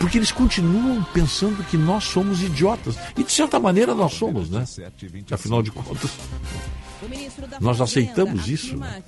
Porque 0.00 0.16
eles 0.18 0.32
continuam 0.32 1.04
pensando 1.12 1.62
que 1.64 1.76
nós 1.76 2.04
somos 2.04 2.42
idiotas. 2.42 2.96
E 3.16 3.22
de 3.22 3.30
certa 3.30 3.60
maneira 3.60 3.94
nós 3.94 4.14
somos, 4.14 4.48
né? 4.50 4.64
Afinal 5.30 5.62
de 5.62 5.70
contas. 5.70 6.10
Nós 7.60 7.80
aceitamos 7.80 8.48
isso. 8.48 8.76
né? 8.76 9.02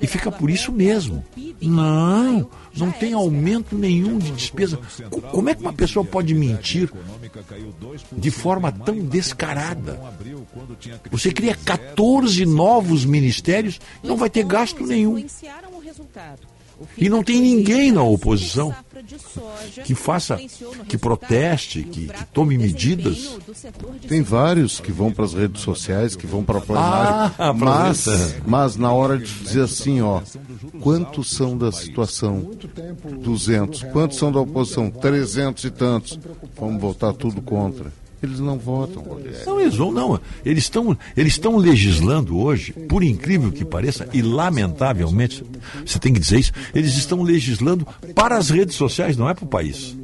E 0.00 0.06
fica 0.06 0.30
por 0.32 0.50
isso 0.50 0.70
mesmo. 0.72 1.24
Não, 1.62 2.50
não 2.76 2.90
tem 2.90 3.12
aumento 3.12 3.76
nenhum 3.76 4.18
de 4.18 4.30
despesa. 4.32 4.78
Co- 5.10 5.20
Como 5.20 5.48
é 5.48 5.54
que 5.54 5.60
uma 5.62 5.72
pessoa 5.72 6.04
pode 6.04 6.34
mentir 6.34 6.90
de 8.12 8.30
forma 8.30 8.70
tão 8.72 8.96
descarada? 8.98 10.00
Você 11.10 11.32
cria 11.32 11.56
14 11.56 12.44
novos 12.46 13.04
ministérios 13.04 13.80
e 14.02 14.06
não 14.06 14.16
vai 14.16 14.30
ter 14.30 14.44
gasto 14.44 14.84
nenhum. 14.86 15.24
E 16.98 17.08
não 17.08 17.22
tem 17.22 17.40
ninguém 17.40 17.92
na 17.92 18.02
oposição 18.02 18.74
que 19.84 19.94
faça, 19.94 20.38
que 20.88 20.96
proteste, 20.98 21.82
que, 21.82 22.06
que 22.08 22.24
tome 22.26 22.56
medidas. 22.56 23.36
Tem 24.08 24.22
vários 24.22 24.80
que 24.80 24.92
vão 24.92 25.12
para 25.12 25.24
as 25.24 25.34
redes 25.34 25.62
sociais, 25.62 26.16
que 26.16 26.26
vão 26.26 26.42
para 26.44 26.60
plenário, 26.60 27.34
Ah, 27.38 27.52
mas, 27.52 28.06
mas 28.46 28.76
na 28.76 28.92
hora 28.92 29.18
de 29.18 29.32
dizer 29.32 29.62
assim, 29.62 30.00
ó, 30.00 30.20
quantos 30.80 31.30
são 31.30 31.56
da 31.56 31.70
situação? 31.72 32.50
200. 33.22 33.82
Quantos 33.84 34.18
são 34.18 34.30
da 34.32 34.40
oposição? 34.40 34.90
300 34.90 35.64
e 35.64 35.70
tantos. 35.70 36.18
Vamos 36.56 36.80
votar 36.80 37.12
tudo 37.12 37.40
contra. 37.42 37.92
Eles 38.24 38.40
não 38.40 38.58
votam. 38.58 39.04
Não, 39.46 39.60
eles 39.60 39.74
vão, 39.74 39.92
não. 39.92 40.18
Eles 40.44 40.64
estão 40.64 40.96
eles 41.16 41.38
legislando 41.58 42.38
hoje, 42.38 42.72
por 42.72 43.02
incrível 43.02 43.52
que 43.52 43.64
pareça, 43.64 44.08
e 44.12 44.22
lamentavelmente, 44.22 45.44
você 45.84 45.98
tem 45.98 46.12
que 46.12 46.20
dizer 46.20 46.40
isso, 46.40 46.52
eles 46.74 46.96
estão 46.96 47.22
legislando 47.22 47.86
para 48.14 48.36
as 48.36 48.50
redes 48.50 48.76
sociais, 48.76 49.16
não 49.16 49.28
é 49.28 49.34
para 49.34 49.44
o 49.44 49.48
país. 49.48 49.96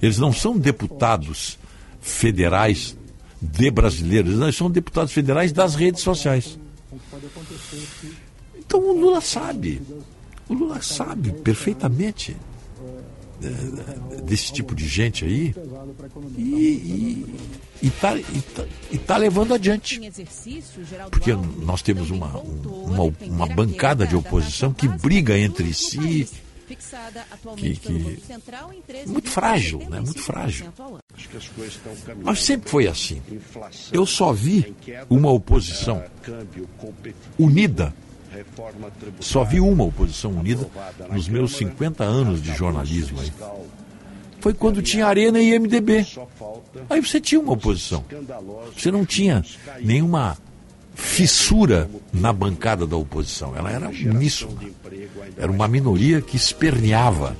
Eles 0.00 0.18
não 0.18 0.32
são 0.32 0.56
deputados 0.56 1.58
federais 2.00 2.96
de 3.40 3.70
brasileiros, 3.70 4.40
eles 4.40 4.56
são 4.56 4.70
deputados 4.70 5.12
federais 5.12 5.52
das 5.52 5.74
redes 5.74 6.02
sociais. 6.02 6.58
Então 8.54 8.80
o 8.80 8.98
Lula 8.98 9.20
sabe. 9.20 9.82
O 10.48 10.54
Lula 10.54 10.80
sabe 10.80 11.32
perfeitamente 11.32 12.36
desse 14.24 14.52
tipo 14.52 14.74
de 14.74 14.86
gente 14.86 15.24
aí 15.24 15.54
e, 16.36 16.42
e, 16.42 17.26
e, 17.82 17.90
tá, 17.90 18.16
e, 18.16 18.22
tá, 18.22 18.64
e 18.90 18.98
tá 18.98 19.16
levando 19.16 19.54
adiante. 19.54 20.00
Porque 21.10 21.32
nós 21.34 21.82
temos 21.82 22.10
uma, 22.10 22.38
uma, 22.38 23.14
uma 23.22 23.46
bancada 23.46 24.06
de 24.06 24.14
oposição 24.14 24.72
que 24.72 24.86
briga 24.88 25.38
entre 25.38 25.72
si, 25.72 26.28
que, 27.56 27.76
que 27.76 28.18
muito 29.06 29.28
frágil, 29.28 29.80
né? 29.88 30.00
Muito 30.00 30.22
frágil. 30.22 30.72
Mas 32.22 32.42
sempre 32.42 32.70
foi 32.70 32.86
assim. 32.86 33.20
Eu 33.92 34.06
só 34.06 34.32
vi 34.32 34.74
uma 35.08 35.30
oposição 35.30 36.02
unida. 37.38 37.94
Só 39.20 39.44
vi 39.44 39.60
uma 39.60 39.84
oposição 39.84 40.30
unida 40.32 40.68
nos 41.10 41.28
meus 41.28 41.56
50 41.56 42.04
anos 42.04 42.42
de 42.42 42.54
jornalismo 42.54 43.20
aí. 43.20 43.32
Foi 44.40 44.54
quando 44.54 44.80
tinha 44.80 45.06
Arena 45.06 45.40
e 45.40 45.58
MDB. 45.58 46.06
Aí 46.88 47.00
você 47.00 47.20
tinha 47.20 47.40
uma 47.40 47.52
oposição. 47.52 48.04
Você 48.76 48.90
não 48.90 49.04
tinha 49.04 49.44
nenhuma 49.80 50.38
fissura 50.94 51.90
na 52.12 52.32
bancada 52.32 52.86
da 52.86 52.96
oposição. 52.96 53.56
Ela 53.56 53.70
era 53.70 53.88
uníssona. 53.88 54.60
Era 55.36 55.50
uma 55.50 55.68
minoria 55.68 56.20
que 56.20 56.36
esperneava. 56.36 57.36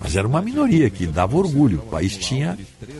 Mas 0.00 0.16
era 0.16 0.26
uma 0.26 0.40
minoria 0.40 0.88
que 0.88 1.06
dava 1.06 1.36
orgulho. 1.36 1.78
O 1.78 1.90
país 1.90 2.16
tinha 2.16 2.56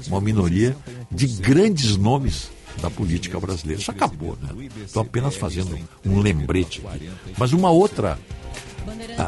uma 0.08 0.20
minoria 0.20 0.76
de 1.10 1.26
grandes 1.26 1.96
nomes 1.96 2.50
da 2.80 2.90
política 2.90 3.38
brasileira. 3.40 3.80
Isso 3.80 3.90
acabou, 3.90 4.36
né? 4.40 4.68
Estou 4.84 5.02
apenas 5.02 5.36
fazendo 5.36 5.78
um 6.04 6.20
lembrete 6.20 6.82
aqui. 6.86 7.10
Mas 7.36 7.52
uma 7.52 7.70
outra 7.70 8.18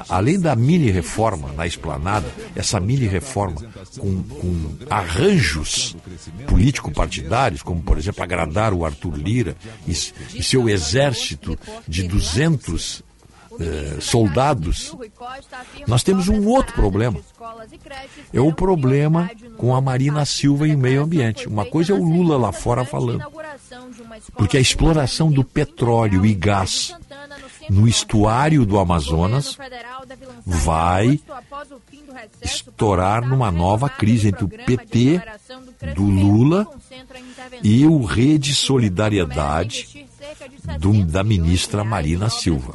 além 0.08 0.38
da 0.38 0.54
mini 0.54 0.90
reforma 0.90 1.52
na 1.52 1.66
esplanada, 1.66 2.28
essa 2.54 2.78
mini 2.78 3.06
reforma 3.06 3.60
com, 3.98 4.22
com 4.22 4.76
arranjos 4.88 5.96
político-partidários, 6.46 7.62
como 7.62 7.82
por 7.82 7.98
exemplo 7.98 8.22
agradar 8.22 8.72
o 8.72 8.84
Arthur 8.84 9.16
Lira 9.16 9.56
e, 9.86 9.92
e 9.92 10.42
seu 10.42 10.68
exército 10.68 11.58
de 11.86 12.04
200 12.04 13.02
eh, 13.60 13.96
soldados, 14.00 14.94
nós 15.86 16.02
temos 16.02 16.28
um 16.28 16.46
outro 16.46 16.74
problema. 16.74 17.18
É 18.32 18.40
o 18.40 18.52
problema 18.52 19.30
com 19.56 19.74
a 19.74 19.80
Marina 19.80 20.24
Silva 20.24 20.68
e 20.68 20.74
o 20.74 20.78
meio 20.78 21.02
ambiente. 21.02 21.46
Uma 21.48 21.64
coisa 21.64 21.92
é 21.92 21.94
o 21.94 22.02
Lula 22.04 22.36
lá 22.36 22.52
fora 22.52 22.84
falando. 22.84 23.24
Porque 24.34 24.56
a 24.56 24.60
exploração 24.60 25.30
do 25.30 25.42
petróleo 25.44 26.24
e 26.24 26.34
gás 26.34 26.94
no 27.70 27.86
estuário 27.88 28.64
do 28.64 28.78
Amazonas 28.78 29.56
vai 30.46 31.20
estourar 32.42 33.26
numa 33.26 33.50
nova 33.50 33.88
crise 33.88 34.28
entre 34.28 34.44
o 34.44 34.48
PT 34.48 35.20
do 35.94 36.02
Lula 36.04 36.66
e 37.62 37.86
o 37.86 38.02
Rede 38.04 38.54
Solidariedade 38.54 40.06
do- 40.78 41.04
da 41.04 41.22
ministra 41.22 41.84
Marina 41.84 42.28
Silva. 42.30 42.74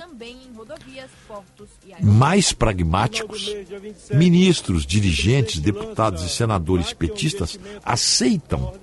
Mais 2.02 2.52
pragmáticos, 2.52 3.56
ministros, 4.14 4.86
dirigentes, 4.86 5.60
deputados 5.60 6.24
e 6.24 6.30
senadores 6.30 6.94
petistas 6.94 7.60
aceitam 7.84 8.74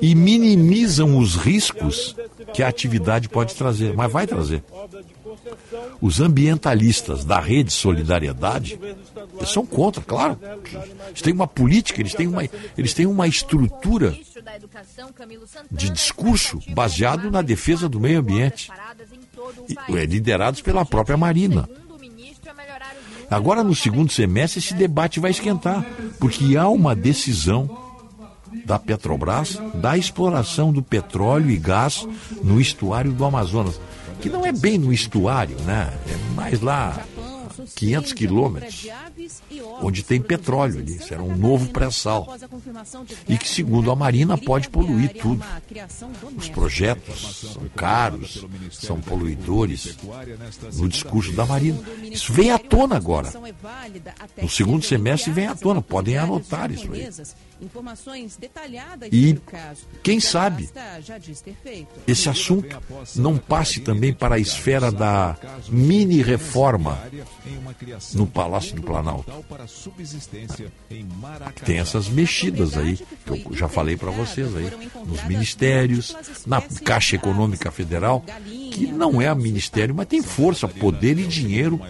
e 0.00 0.14
minimizam 0.14 1.18
os 1.18 1.36
riscos 1.36 2.14
que 2.52 2.62
a 2.62 2.68
atividade 2.68 3.28
pode 3.28 3.54
trazer, 3.54 3.94
mas 3.94 4.12
vai 4.12 4.26
trazer. 4.26 4.62
Os 6.00 6.20
ambientalistas 6.20 7.24
da 7.24 7.40
rede 7.40 7.72
Solidariedade 7.72 8.78
eles 9.36 9.50
são 9.50 9.66
contra, 9.66 10.02
claro. 10.02 10.38
Eles 11.08 11.22
têm 11.22 11.32
uma 11.32 11.46
política, 11.46 12.00
eles 12.00 12.14
têm 12.14 12.26
uma, 12.26 12.42
eles 12.76 12.94
têm 12.94 13.06
uma 13.06 13.26
estrutura 13.26 14.16
de 15.70 15.90
discurso 15.90 16.60
baseado 16.68 17.30
na 17.30 17.42
defesa 17.42 17.88
do 17.88 17.98
meio 17.98 18.20
ambiente, 18.20 18.70
liderados 19.88 20.60
pela 20.60 20.84
própria 20.84 21.16
Marina. 21.16 21.68
Agora, 23.30 23.64
no 23.64 23.74
segundo 23.74 24.12
semestre, 24.12 24.60
esse 24.60 24.74
debate 24.74 25.18
vai 25.18 25.30
esquentar, 25.30 25.84
porque 26.18 26.56
há 26.56 26.68
uma 26.68 26.94
decisão 26.94 27.84
da 28.64 28.78
Petrobras 28.78 29.58
da 29.74 29.96
exploração 29.96 30.72
do 30.72 30.82
petróleo 30.82 31.50
e 31.50 31.56
gás 31.56 32.06
no 32.42 32.60
estuário 32.60 33.12
do 33.12 33.24
Amazonas, 33.24 33.80
que 34.20 34.28
não 34.28 34.46
é 34.46 34.52
bem 34.52 34.78
no 34.78 34.92
estuário, 34.92 35.56
né? 35.62 35.92
É 36.08 36.34
mais 36.34 36.60
lá 36.60 37.04
500 37.74 38.12
quilômetros, 38.12 38.88
onde 39.80 40.02
tem 40.02 40.20
petróleo 40.20 40.80
ali. 40.80 40.96
Isso 40.96 41.12
era 41.12 41.22
um 41.22 41.36
novo 41.36 41.68
pré-sal. 41.70 42.34
E 43.28 43.36
que, 43.36 43.48
segundo 43.48 43.90
a 43.90 43.96
Marina, 43.96 44.36
pode 44.36 44.68
poluir 44.68 45.12
tudo. 45.20 45.44
Os 46.36 46.48
projetos 46.48 47.52
são 47.52 47.68
caros, 47.74 48.44
são 48.70 49.00
poluidores. 49.00 49.96
No 50.74 50.88
discurso 50.88 51.32
da 51.32 51.46
Marina. 51.46 51.78
Isso 52.04 52.32
vem 52.32 52.50
à 52.50 52.58
tona 52.58 52.96
agora. 52.96 53.32
No 54.40 54.48
segundo 54.48 54.84
semestre 54.84 55.32
vem 55.32 55.46
à 55.46 55.54
tona. 55.54 55.82
Podem 55.82 56.16
anotar 56.16 56.70
isso 56.70 56.90
aí. 56.92 57.08
E 59.12 59.38
quem 60.02 60.20
sabe 60.20 60.68
esse 62.06 62.28
assunto 62.28 62.76
não 63.16 63.38
passe 63.38 63.80
também 63.80 64.12
para 64.12 64.36
a 64.36 64.38
esfera 64.38 64.90
da 64.90 65.36
mini 65.68 66.22
reforma 66.22 66.98
no 68.14 68.26
Palácio 68.26 68.76
do 68.76 68.82
Planalto. 68.82 69.32
Tem 71.64 71.78
essas 71.78 72.08
mexidas 72.08 72.76
aí, 72.76 72.96
que 72.96 73.46
eu 73.46 73.56
já 73.56 73.68
falei 73.68 73.96
para 73.96 74.10
vocês 74.10 74.54
aí, 74.56 74.70
nos 75.06 75.24
ministérios, 75.24 76.16
na 76.46 76.60
Caixa 76.60 77.16
Econômica 77.16 77.70
Federal, 77.70 78.24
que 78.72 78.86
não 78.86 79.20
é 79.20 79.28
a 79.28 79.34
ministério, 79.34 79.94
mas 79.94 80.06
tem 80.06 80.22
força, 80.22 80.66
poder 80.68 81.18
e 81.18 81.26
dinheiro 81.26 81.80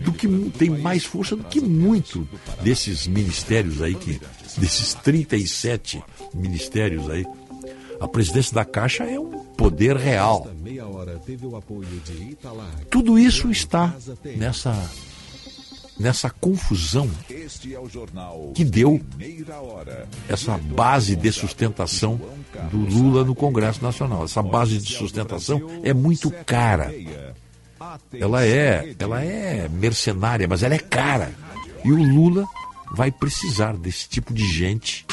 do 0.00 0.12
que 0.12 0.28
tem 0.58 0.70
mais 0.70 1.04
força 1.04 1.36
do 1.36 1.44
que 1.44 1.60
muito 1.60 2.28
desses 2.62 3.06
ministérios 3.06 3.82
aí 3.82 3.94
que 3.94 4.20
desses 4.58 4.94
37 4.94 6.02
ministérios 6.34 7.08
aí. 7.10 7.26
A 8.00 8.08
presidência 8.08 8.54
da 8.54 8.64
Caixa 8.64 9.04
é 9.04 9.20
um 9.20 9.44
poder 9.56 9.96
real. 9.96 10.48
Tudo 12.90 13.18
isso 13.18 13.50
está 13.50 13.94
nessa 14.36 14.90
nessa 16.00 16.30
confusão 16.30 17.10
que 18.54 18.64
deu 18.64 18.98
essa 20.26 20.56
base 20.56 21.14
de 21.14 21.30
sustentação 21.30 22.18
do 22.70 22.78
Lula 22.78 23.22
no 23.22 23.34
Congresso 23.34 23.82
Nacional. 23.82 24.24
Essa 24.24 24.42
base 24.42 24.78
de 24.78 24.94
sustentação 24.94 25.60
é 25.84 25.92
muito 25.92 26.30
cara. 26.46 26.90
Ela 28.18 28.46
é, 28.46 28.94
ela 28.98 29.22
é 29.22 29.68
mercenária, 29.68 30.48
mas 30.48 30.62
ela 30.62 30.74
é 30.74 30.78
cara. 30.78 31.34
E 31.84 31.92
o 31.92 32.02
Lula 32.02 32.46
vai 32.92 33.10
precisar 33.10 33.76
desse 33.76 34.08
tipo 34.08 34.32
de 34.34 34.46
gente 34.46 35.06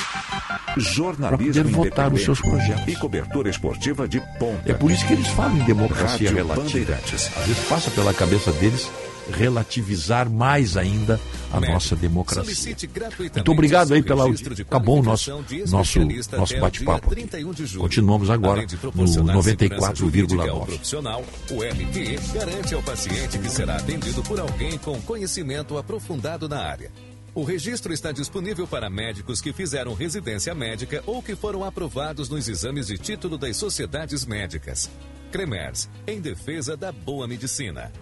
para 1.17 1.37
poder 1.37 1.63
votar 1.65 2.13
os 2.13 2.23
seus 2.23 2.41
projetos. 2.41 2.87
E 2.87 2.95
cobertura 2.95 3.49
esportiva 3.49 4.07
de 4.07 4.19
ponta. 4.39 4.71
É 4.71 4.73
por 4.73 4.91
isso 4.91 5.05
que 5.05 5.13
eles 5.13 5.27
falam 5.27 5.57
em 5.57 5.63
democracia 5.63 6.29
Rádio 6.29 6.47
relativa. 6.47 6.93
Às 6.95 7.45
vezes 7.47 7.63
passa 7.67 7.91
pela 7.91 8.13
cabeça 8.13 8.51
deles 8.53 8.89
relativizar 9.31 10.29
mais 10.29 10.77
ainda 10.77 11.19
a 11.51 11.59
nossa 11.59 11.95
democracia. 11.95 12.43
Solicite 12.43 12.87
gratuitamente 12.87 13.35
Muito 13.35 13.51
obrigado 13.51 13.93
aí 13.93 14.01
pela 14.01 14.31
de 14.31 14.61
acabou 14.61 14.99
o 14.99 15.03
nosso 15.03 15.31
nosso 15.69 15.99
nosso 16.35 16.59
bate-papo. 16.59 17.13
dia 17.13 17.27
31 17.27 17.51
de 17.51 17.65
julho. 17.65 17.81
Continuamos 17.83 18.29
agora 18.29 18.61
no 18.61 18.77
proporcionar 18.77 19.41
segurança 19.41 19.95
jurídica 19.95 20.41
ao 20.43 20.61
94,9. 20.61 20.65
profissional, 20.65 21.25
o 21.51 21.61
RQE 21.61 22.19
garante 22.33 22.73
ao 22.73 22.83
paciente 22.83 23.37
que 23.37 23.49
será 23.49 23.77
atendido 23.77 24.23
por 24.23 24.39
alguém 24.39 24.77
com 24.77 24.99
conhecimento 25.01 25.77
aprofundado 25.77 26.47
na 26.47 26.59
área. 26.59 26.91
O 27.37 27.43
registro 27.43 27.93
está 27.93 28.11
disponível 28.11 28.67
para 28.67 28.89
médicos 28.89 29.39
que 29.39 29.53
fizeram 29.53 29.93
residência 29.93 30.55
médica 30.55 31.03
ou 31.05 31.21
que 31.21 31.35
foram 31.35 31.63
aprovados 31.63 32.29
nos 32.29 32.47
exames 32.47 32.87
de 32.87 32.97
título 32.97 33.37
das 33.37 33.55
sociedades 33.57 34.25
médicas. 34.25 34.89
Cremers, 35.31 35.87
em 36.07 36.19
defesa 36.19 36.75
da 36.75 36.91
boa 36.91 37.27
medicina. 37.27 37.93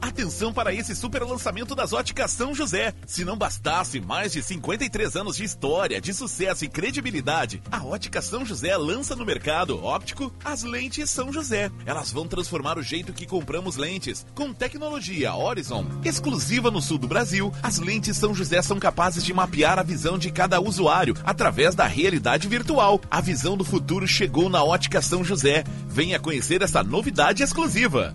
Atenção 0.00 0.52
para 0.52 0.72
esse 0.72 0.96
super 0.96 1.22
lançamento 1.22 1.74
das 1.74 1.92
óticas 1.92 2.30
São 2.30 2.54
José. 2.54 2.94
Se 3.06 3.24
não 3.24 3.36
bastasse 3.36 4.00
mais 4.00 4.32
de 4.32 4.42
53 4.42 5.14
anos 5.16 5.36
de 5.36 5.44
história, 5.44 6.00
de 6.00 6.14
sucesso 6.14 6.64
e 6.64 6.68
credibilidade, 6.68 7.62
a 7.70 7.84
ótica 7.84 8.22
São 8.22 8.44
José 8.44 8.74
lança 8.76 9.14
no 9.14 9.26
mercado 9.26 9.82
óptico 9.84 10.32
as 10.42 10.62
lentes 10.62 11.10
São 11.10 11.30
José. 11.30 11.70
Elas 11.84 12.10
vão 12.10 12.26
transformar 12.26 12.78
o 12.78 12.82
jeito 12.82 13.12
que 13.12 13.26
compramos 13.26 13.76
lentes. 13.76 14.24
Com 14.34 14.54
tecnologia 14.54 15.34
Horizon, 15.34 15.84
exclusiva 16.02 16.70
no 16.70 16.80
sul 16.80 16.96
do 16.96 17.06
Brasil, 17.06 17.52
as 17.62 17.78
lentes 17.78 18.16
São 18.16 18.34
José 18.34 18.62
são 18.62 18.78
capazes 18.78 19.22
de 19.22 19.34
mapear 19.34 19.78
a 19.78 19.82
visão 19.82 20.18
de 20.18 20.30
cada 20.30 20.60
usuário 20.60 21.14
através 21.24 21.74
da 21.74 21.86
realidade 21.86 22.48
virtual. 22.48 23.00
A 23.10 23.20
visão 23.20 23.56
do 23.56 23.64
futuro 23.64 24.08
chegou 24.08 24.48
na 24.48 24.64
ótica 24.64 25.02
São 25.02 25.22
José. 25.22 25.62
Venha 25.86 26.18
conhecer 26.18 26.62
essa 26.62 26.82
novidade 26.82 27.42
exclusiva. 27.42 28.14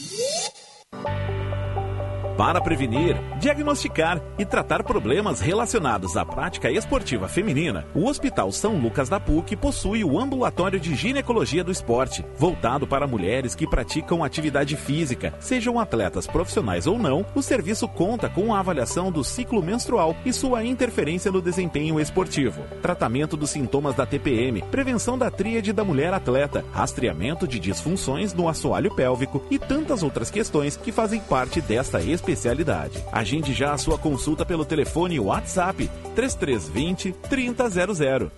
Para 2.37 2.61
prevenir, 2.61 3.15
diagnosticar 3.39 4.21
e 4.39 4.45
tratar 4.45 4.83
problemas 4.83 5.41
relacionados 5.41 6.15
à 6.15 6.25
prática 6.25 6.71
esportiva 6.71 7.27
feminina, 7.27 7.85
o 7.93 8.07
Hospital 8.07 8.51
São 8.51 8.77
Lucas 8.77 9.09
da 9.09 9.19
PUC 9.19 9.55
possui 9.55 10.03
o 10.03 10.19
Ambulatório 10.19 10.79
de 10.79 10.95
Ginecologia 10.95 11.63
do 11.63 11.71
Esporte, 11.71 12.25
voltado 12.37 12.87
para 12.87 13.05
mulheres 13.05 13.53
que 13.53 13.67
praticam 13.67 14.23
atividade 14.23 14.75
física, 14.75 15.33
sejam 15.39 15.79
atletas 15.79 16.25
profissionais 16.25 16.87
ou 16.87 16.97
não. 16.97 17.25
O 17.35 17.41
serviço 17.41 17.87
conta 17.87 18.29
com 18.29 18.53
a 18.53 18.59
avaliação 18.59 19.11
do 19.11 19.23
ciclo 19.23 19.61
menstrual 19.61 20.15
e 20.25 20.31
sua 20.33 20.63
interferência 20.63 21.31
no 21.31 21.41
desempenho 21.41 21.99
esportivo, 21.99 22.63
tratamento 22.81 23.35
dos 23.35 23.49
sintomas 23.49 23.95
da 23.95 24.05
TPM, 24.05 24.63
prevenção 24.71 25.17
da 25.17 25.29
tríade 25.29 25.73
da 25.73 25.83
mulher 25.83 26.13
atleta, 26.13 26.63
rastreamento 26.71 27.47
de 27.47 27.59
disfunções 27.59 28.33
no 28.33 28.47
assoalho 28.47 28.93
pélvico 28.95 29.43
e 29.51 29.59
tantas 29.59 30.01
outras 30.01 30.31
questões 30.31 30.77
que 30.77 30.91
fazem 30.91 31.19
parte 31.21 31.61
desta 31.61 32.01
especialidade. 32.31 33.03
Agende 33.11 33.53
já 33.53 33.73
a 33.73 33.77
sua 33.77 33.97
consulta 33.97 34.45
pelo 34.45 34.65
telefone 34.65 35.19
WhatsApp 35.19 35.89
3320 36.15 37.13
3000. 37.29 38.31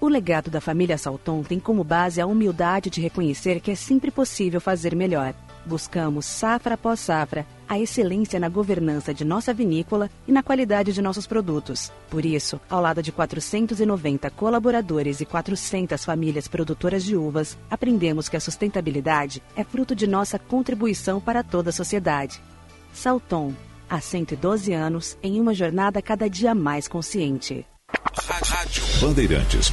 O 0.00 0.06
legado 0.06 0.48
da 0.48 0.60
família 0.60 0.96
Salton 0.96 1.42
tem 1.42 1.58
como 1.58 1.82
base 1.82 2.20
a 2.20 2.26
humildade 2.26 2.88
de 2.88 3.00
reconhecer 3.00 3.60
que 3.60 3.72
é 3.72 3.74
sempre 3.74 4.12
possível 4.12 4.60
fazer 4.60 4.94
melhor. 4.94 5.34
Buscamos, 5.66 6.24
safra 6.24 6.74
após 6.74 7.00
safra, 7.00 7.44
a 7.68 7.78
excelência 7.78 8.38
na 8.38 8.48
governança 8.48 9.12
de 9.12 9.24
nossa 9.24 9.52
vinícola 9.52 10.08
e 10.26 10.32
na 10.32 10.42
qualidade 10.42 10.92
de 10.92 11.02
nossos 11.02 11.26
produtos. 11.26 11.92
Por 12.08 12.24
isso, 12.24 12.60
ao 12.70 12.80
lado 12.80 13.02
de 13.02 13.10
490 13.10 14.30
colaboradores 14.30 15.20
e 15.20 15.26
400 15.26 16.04
famílias 16.04 16.46
produtoras 16.46 17.04
de 17.04 17.16
uvas, 17.16 17.58
aprendemos 17.68 18.28
que 18.28 18.36
a 18.36 18.40
sustentabilidade 18.40 19.42
é 19.56 19.64
fruto 19.64 19.96
de 19.96 20.06
nossa 20.06 20.38
contribuição 20.38 21.20
para 21.20 21.42
toda 21.42 21.70
a 21.70 21.72
sociedade. 21.72 22.40
Salton, 22.98 23.54
há 23.88 24.00
112 24.00 24.72
anos, 24.72 25.16
em 25.22 25.40
uma 25.40 25.54
jornada 25.54 26.02
cada 26.02 26.28
dia 26.28 26.52
mais 26.52 26.88
consciente. 26.88 27.64
Rádio 28.44 28.82
Bandeirantes. 29.00 29.72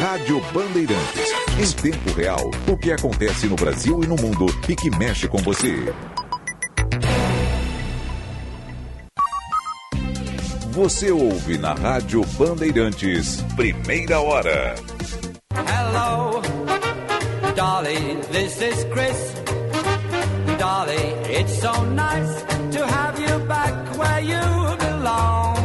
Rádio 0.00 0.40
Bandeirantes. 0.52 1.32
Em 1.58 1.90
tempo 1.90 2.12
real, 2.12 2.50
o 2.68 2.76
que 2.76 2.92
acontece 2.92 3.46
no 3.46 3.56
Brasil 3.56 4.04
e 4.04 4.06
no 4.06 4.14
mundo 4.16 4.44
e 4.68 4.76
que 4.76 4.90
mexe 4.90 5.26
com 5.26 5.38
você. 5.38 5.90
Você 10.70 11.10
ouve 11.10 11.56
na 11.56 11.72
Rádio 11.72 12.22
Bandeirantes, 12.38 13.40
primeira 13.56 14.20
hora. 14.20 14.74
Hello, 15.54 16.42
Dolly, 17.54 18.16
this 18.30 18.60
is 18.60 18.84
Chris. 18.92 19.32
Dolly, 20.58 21.14
it's 21.30 21.58
so 21.58 21.72
nice 21.86 22.42
to 22.72 22.86
have 22.86 23.18
you 23.18 23.38
back 23.46 23.72
where 23.96 24.20
you 24.20 24.76
belong. 24.76 25.56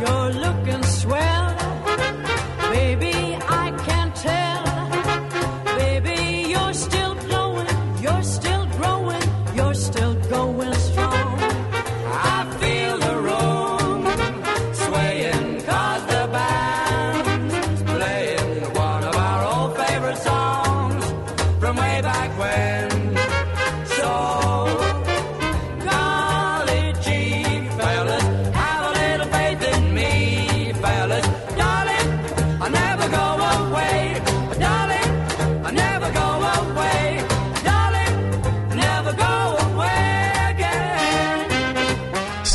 You're 0.00 0.32
looking 0.32 0.82
swell. 0.84 1.45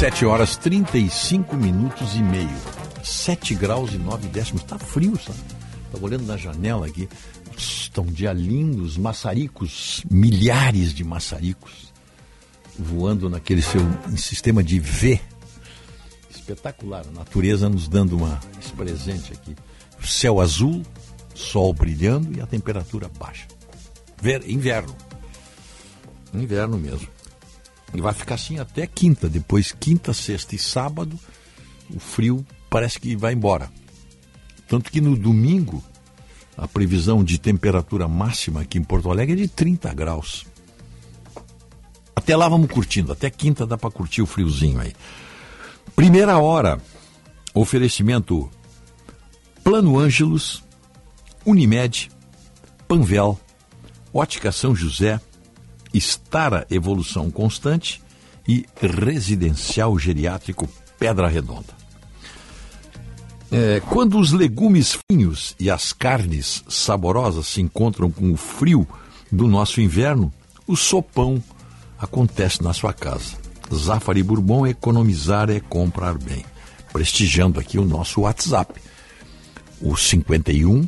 7 0.02 0.26
horas 0.26 0.58
35 0.58 1.56
minutos 1.56 2.16
e 2.16 2.24
meio. 2.24 2.50
7 3.04 3.54
graus 3.54 3.94
e 3.94 4.00
9 4.00 4.30
décimos. 4.30 4.64
Tá 4.64 4.80
frio, 4.80 5.16
sabe? 5.16 5.38
Estava 5.86 6.04
olhando 6.04 6.26
na 6.26 6.36
janela 6.36 6.88
aqui. 6.88 7.08
Estão 7.56 8.06
um 8.06 8.12
dia 8.12 8.34
lindo, 8.34 8.82
os 8.82 8.98
maçaricos, 8.98 10.04
milhares 10.10 10.92
de 10.92 11.04
maçaricos 11.04 11.94
voando 12.80 13.30
naquele 13.30 13.62
seu 13.62 13.80
sistema 14.18 14.64
de 14.64 14.80
V. 14.80 15.22
Espetacular, 16.32 17.06
a 17.08 17.12
natureza 17.12 17.70
nos 17.70 17.88
dando 17.88 18.18
uma, 18.18 18.40
esse 18.60 18.74
presente 18.74 19.34
aqui. 19.34 19.56
Céu 20.04 20.42
azul, 20.42 20.82
sol 21.36 21.76
brilhando 21.76 22.36
e 22.36 22.42
a 22.42 22.48
temperatura 22.48 23.08
baixa. 23.20 23.46
Ver, 24.20 24.50
inverno. 24.50 24.96
Inverno 26.34 26.80
mesmo. 26.80 27.21
E 27.94 28.02
vai 28.02 28.14
ficar 28.14 28.36
assim 28.36 28.60
até 28.60 28.88
quinta. 28.88 29.30
Depois, 29.30 29.72
quinta, 29.72 30.14
sexta 30.14 30.56
e 30.56 30.60
sábado, 30.60 31.20
o 31.94 32.00
frio 32.00 32.46
parece 32.70 33.00
que 33.00 33.16
vai 33.16 33.34
embora. 33.34 33.70
Tanto 34.68 34.92
que 34.92 35.02
no 35.02 35.16
domingo, 35.16 35.84
a 36.58 36.68
previsão 36.68 37.24
de 37.24 37.38
temperatura 37.38 38.08
máxima 38.08 38.62
aqui 38.62 38.78
em 38.78 38.84
Porto 38.84 39.12
Alegre 39.12 39.34
é 39.34 39.44
de 39.44 39.48
30 39.48 39.94
graus. 39.94 40.46
Até 42.16 42.36
lá 42.36 42.48
vamos 42.48 42.72
curtindo. 42.72 43.12
Até 43.12 43.30
quinta 43.30 43.66
dá 43.66 43.78
para 43.78 43.92
curtir 43.92 44.22
o 44.22 44.26
friozinho 44.26 44.80
aí. 44.80 44.94
Primeira 45.96 46.38
hora, 46.38 46.80
oferecimento 47.54 48.50
Plano 49.64 50.00
Ângelos, 50.00 50.64
Unimed, 51.46 52.10
Panvel, 52.88 53.40
Ótica 54.14 54.52
São 54.52 54.76
José, 54.76 55.20
Estara 55.94 56.66
Evolução 56.70 57.30
Constante 57.30 58.02
e 58.48 58.66
Residencial 58.80 60.00
Geriátrico 60.00 60.70
Pedra 60.98 61.28
Redonda. 61.28 61.82
É, 63.52 63.82
quando 63.90 64.18
os 64.18 64.32
legumes 64.32 64.98
finos 65.10 65.54
e 65.60 65.70
as 65.70 65.92
carnes 65.92 66.64
saborosas 66.70 67.48
se 67.48 67.62
encontram 67.62 68.10
com 68.10 68.32
o 68.32 68.38
frio 68.38 68.88
do 69.30 69.46
nosso 69.48 69.82
inverno, 69.82 70.32
o 70.66 70.78
sopão 70.78 71.44
acontece 72.00 72.64
na 72.64 72.72
sua 72.74 72.94
casa. 72.94 73.36
Zafari 73.74 74.24
Bourbon, 74.24 74.66
economizar 74.66 75.50
é 75.50 75.60
comprar 75.60 76.18
bem. 76.18 76.46
Prestigiando 76.94 77.60
aqui 77.60 77.78
o 77.78 77.86
nosso 77.86 78.22
WhatsApp. 78.22 78.80
O 79.82 79.98
51 79.98 80.88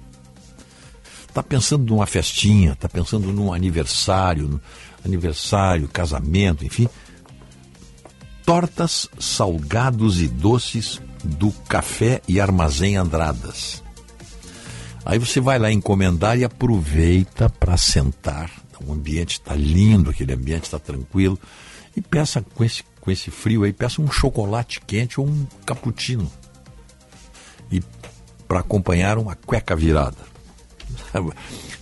Está 1.28 1.42
pensando 1.42 1.84
numa 1.84 2.06
festinha, 2.06 2.72
está 2.72 2.88
pensando 2.88 3.32
num 3.32 3.52
aniversário, 3.52 4.60
aniversário, 5.04 5.88
casamento, 5.88 6.64
enfim. 6.64 6.88
Tortas, 8.44 9.08
salgados 9.18 10.20
e 10.20 10.26
doces 10.26 11.00
do 11.22 11.52
Café 11.68 12.22
e 12.26 12.40
Armazém 12.40 12.96
Andradas. 12.96 13.82
Aí 15.04 15.18
você 15.18 15.40
vai 15.40 15.58
lá 15.58 15.70
encomendar 15.70 16.38
e 16.38 16.44
aproveita 16.44 17.48
para 17.48 17.76
sentar. 17.76 18.50
O 18.84 18.92
ambiente 18.92 19.32
está 19.32 19.54
lindo, 19.54 20.10
aquele 20.10 20.32
ambiente 20.32 20.64
está 20.64 20.78
tranquilo. 20.78 21.38
E 21.96 22.00
peça 22.00 22.44
com 22.54 22.64
esse, 22.64 22.84
com 23.08 23.12
esse 23.12 23.30
frio 23.30 23.64
aí, 23.64 23.72
peça 23.72 24.02
um 24.02 24.12
chocolate 24.12 24.82
quente 24.82 25.18
ou 25.18 25.26
um 25.26 25.46
cappuccino. 25.64 26.30
E 27.72 27.82
para 28.46 28.60
acompanhar 28.60 29.16
uma 29.16 29.34
cueca 29.34 29.74
virada. 29.74 30.18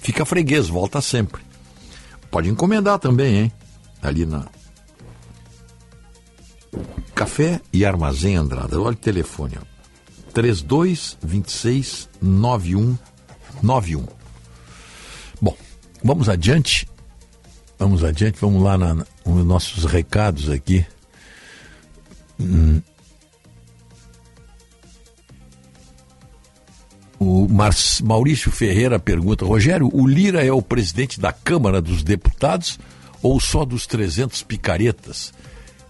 Fica 0.01 0.25
freguês, 0.25 0.69
volta 0.69 1.01
sempre. 1.01 1.43
Pode 2.31 2.49
encomendar 2.49 3.01
também, 3.01 3.39
hein? 3.39 3.53
Ali 4.01 4.25
na 4.25 4.47
Café 7.13 7.61
e 7.73 7.85
Armazém 7.85 8.37
Andrada. 8.37 8.81
Olha 8.81 8.93
o 8.93 8.97
telefone, 8.97 9.59
ó. 9.61 9.63
3226 10.33 12.09
9191. 12.23 14.07
Bom, 15.41 15.57
vamos 16.05 16.29
adiante. 16.29 16.89
Vamos 17.79 18.05
adiante, 18.05 18.39
vamos 18.41 18.63
lá 18.63 18.79
na, 18.79 18.95
nos 18.95 19.45
nossos 19.45 19.85
recados 19.87 20.49
aqui. 20.49 20.87
O 27.19 27.49
Mar 27.49 27.73
Maurício 28.03 28.51
Ferreira 28.51 28.99
pergunta: 28.99 29.45
Rogério, 29.45 29.91
o 29.93 30.07
Lira 30.07 30.45
é 30.45 30.53
o 30.53 30.63
presidente 30.63 31.19
da 31.19 31.33
Câmara 31.33 31.81
dos 31.81 32.03
Deputados 32.03 32.79
ou 33.23 33.41
só 33.41 33.65
dos 33.65 33.87
300 33.87 34.43
picaretas? 34.43 35.33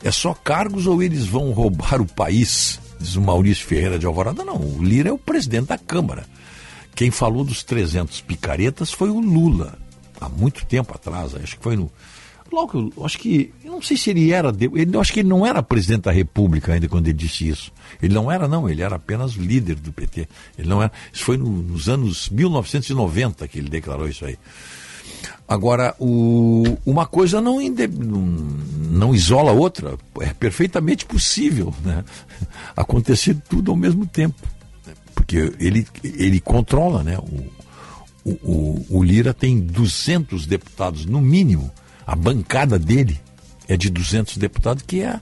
É 0.03 0.11
só 0.11 0.33
cargos 0.33 0.87
ou 0.87 1.03
eles 1.03 1.27
vão 1.27 1.51
roubar 1.51 2.01
o 2.01 2.07
país? 2.07 2.79
Diz 3.01 3.17
o 3.17 3.21
Maurício 3.21 3.67
Ferreira 3.67 3.99
de 3.99 4.07
Alvorada. 4.07 4.45
Não, 4.45 4.57
o 4.57 4.83
Lira 4.83 5.09
é 5.09 5.13
o 5.13 5.19
presidente 5.19 5.67
da 5.67 5.79
Câmara. 5.79 6.25
Quem 6.95 7.11
falou 7.11 7.45
dos 7.45 7.63
300 7.63 8.23
picaretas 8.23 8.91
foi 8.91 9.11
o 9.11 9.21
Lula, 9.21 9.79
há 10.19 10.31
muito 10.31 10.65
tempo 10.65 10.95
atrás, 10.95 11.35
acho 11.35 11.59
que 11.59 11.63
foi 11.63 11.77
no 11.77 11.91
Eu 12.97 13.05
acho 13.05 13.19
que. 13.19 13.53
Não 13.65 13.83
sei 13.83 13.97
se 13.97 14.11
ele 14.11 14.33
era. 14.33 14.53
Ele, 14.59 14.97
acho 14.99 15.13
que 15.13 15.21
ele 15.21 15.29
não 15.29 15.45
era 15.47 15.63
presidente 15.63 16.03
da 16.05 16.13
República 16.13 16.73
ainda 16.73 16.89
quando 16.89 17.07
ele 17.09 17.17
disse 17.19 17.47
isso. 17.49 17.71
Ele 18.03 18.15
não 18.15 18.31
era, 18.33 18.49
não. 18.49 18.69
Ele 18.69 18.83
era 18.83 18.97
apenas 18.97 19.33
líder 19.33 19.77
do 19.77 19.93
PT. 19.93 20.29
Ele 20.59 20.69
não 20.69 20.83
era. 20.83 20.91
Isso 21.13 21.25
foi 21.25 21.37
no- 21.37 21.63
nos 21.63 21.89
anos 21.89 22.29
1990 22.31 23.47
que 23.49 23.59
ele 23.59 23.69
declarou 23.69 24.09
isso 24.09 24.25
aí. 24.25 24.39
Agora, 25.49 25.95
o- 26.01 26.77
uma 26.85 27.07
coisa 27.07 27.41
não, 27.41 27.59
não, 28.91 29.15
isola 29.15 29.51
a 29.51 29.55
outra. 29.55 29.97
É 30.21 30.33
perfeitamente 30.35 31.05
possível 31.07 31.73
né? 31.85 32.05
acontecer 32.77 33.37
tudo 33.49 33.71
ao 33.71 33.77
mesmo 33.77 34.07
tempo. 34.07 34.41
Porque 35.15 35.53
ele, 35.61 35.87
ele 36.03 36.41
controla, 36.41 37.03
né? 37.03 37.17
O, 37.19 38.31
o, 38.31 38.33
o, 38.43 38.87
o 38.99 39.03
Lira 39.05 39.33
tem 39.33 39.59
200 39.61 40.47
deputados, 40.47 41.07
no 41.07 41.21
mínimo. 41.21 41.71
A 42.07 42.15
bancada 42.15 42.79
dele 42.79 43.21
é 43.67 43.77
de 43.77 43.91
200 43.91 44.37
deputados, 44.37 44.85
que 44.87 45.03
é, 45.03 45.21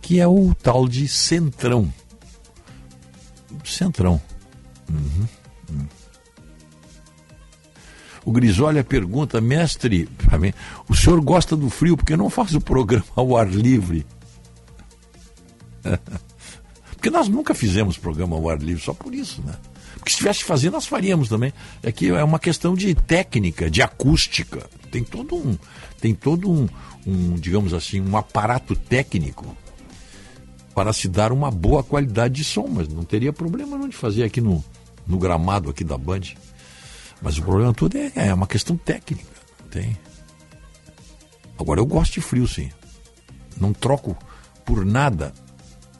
que 0.00 0.20
é 0.20 0.26
o 0.26 0.54
tal 0.54 0.86
de 0.86 1.08
Centrão. 1.08 1.92
Centrão. 3.64 4.20
Uhum, 4.90 5.26
uhum. 5.70 5.86
O 8.24 8.32
Grisolha 8.32 8.84
pergunta, 8.84 9.40
mestre, 9.40 10.08
mim, 10.38 10.52
o 10.88 10.94
senhor 10.94 11.20
gosta 11.20 11.56
do 11.56 11.70
frio 11.70 11.96
porque 11.96 12.16
não 12.16 12.28
faz 12.28 12.54
o 12.54 12.60
programa 12.60 13.06
ao 13.16 13.36
ar 13.36 13.48
livre? 13.48 14.06
Porque 16.90 17.10
nós 17.10 17.28
nunca 17.28 17.54
fizemos 17.54 17.96
programa 17.96 18.34
ao 18.34 18.50
ar 18.50 18.58
livre, 18.58 18.82
só 18.82 18.92
por 18.92 19.14
isso, 19.14 19.40
né? 19.42 19.54
Porque 19.94 20.10
se 20.10 20.16
estivesse 20.16 20.42
fazendo, 20.42 20.72
nós 20.72 20.84
faríamos 20.84 21.28
também. 21.28 21.52
É 21.80 21.92
que 21.92 22.08
é 22.08 22.24
uma 22.24 22.40
questão 22.40 22.74
de 22.74 22.92
técnica, 22.92 23.70
de 23.70 23.80
acústica. 23.80 24.68
Tem 24.90 25.04
todo 25.04 25.36
um, 25.36 25.56
tem 26.00 26.14
todo 26.14 26.50
um, 26.50 26.68
um, 27.06 27.34
digamos 27.34 27.74
assim, 27.74 28.00
um 28.00 28.16
aparato 28.16 28.74
técnico 28.74 29.56
para 30.74 30.92
se 30.92 31.08
dar 31.08 31.32
uma 31.32 31.50
boa 31.50 31.82
qualidade 31.82 32.34
de 32.34 32.44
som, 32.44 32.68
mas 32.68 32.88
não 32.88 33.04
teria 33.04 33.32
problema 33.32 33.76
não 33.76 33.88
de 33.88 33.96
fazer 33.96 34.22
aqui 34.22 34.40
no, 34.40 34.64
no 35.06 35.18
gramado 35.18 35.70
aqui 35.70 35.82
da 35.82 35.98
Band. 35.98 36.20
Mas 37.20 37.36
o 37.36 37.42
problema 37.42 37.74
todo 37.74 37.96
é, 37.96 38.12
é 38.14 38.34
uma 38.34 38.46
questão 38.46 38.76
técnica. 38.76 39.26
Tem. 39.70 39.96
Agora 41.58 41.80
eu 41.80 41.86
gosto 41.86 42.14
de 42.14 42.20
frio, 42.20 42.46
sim. 42.46 42.70
Não 43.60 43.72
troco 43.72 44.16
por 44.64 44.84
nada 44.84 45.34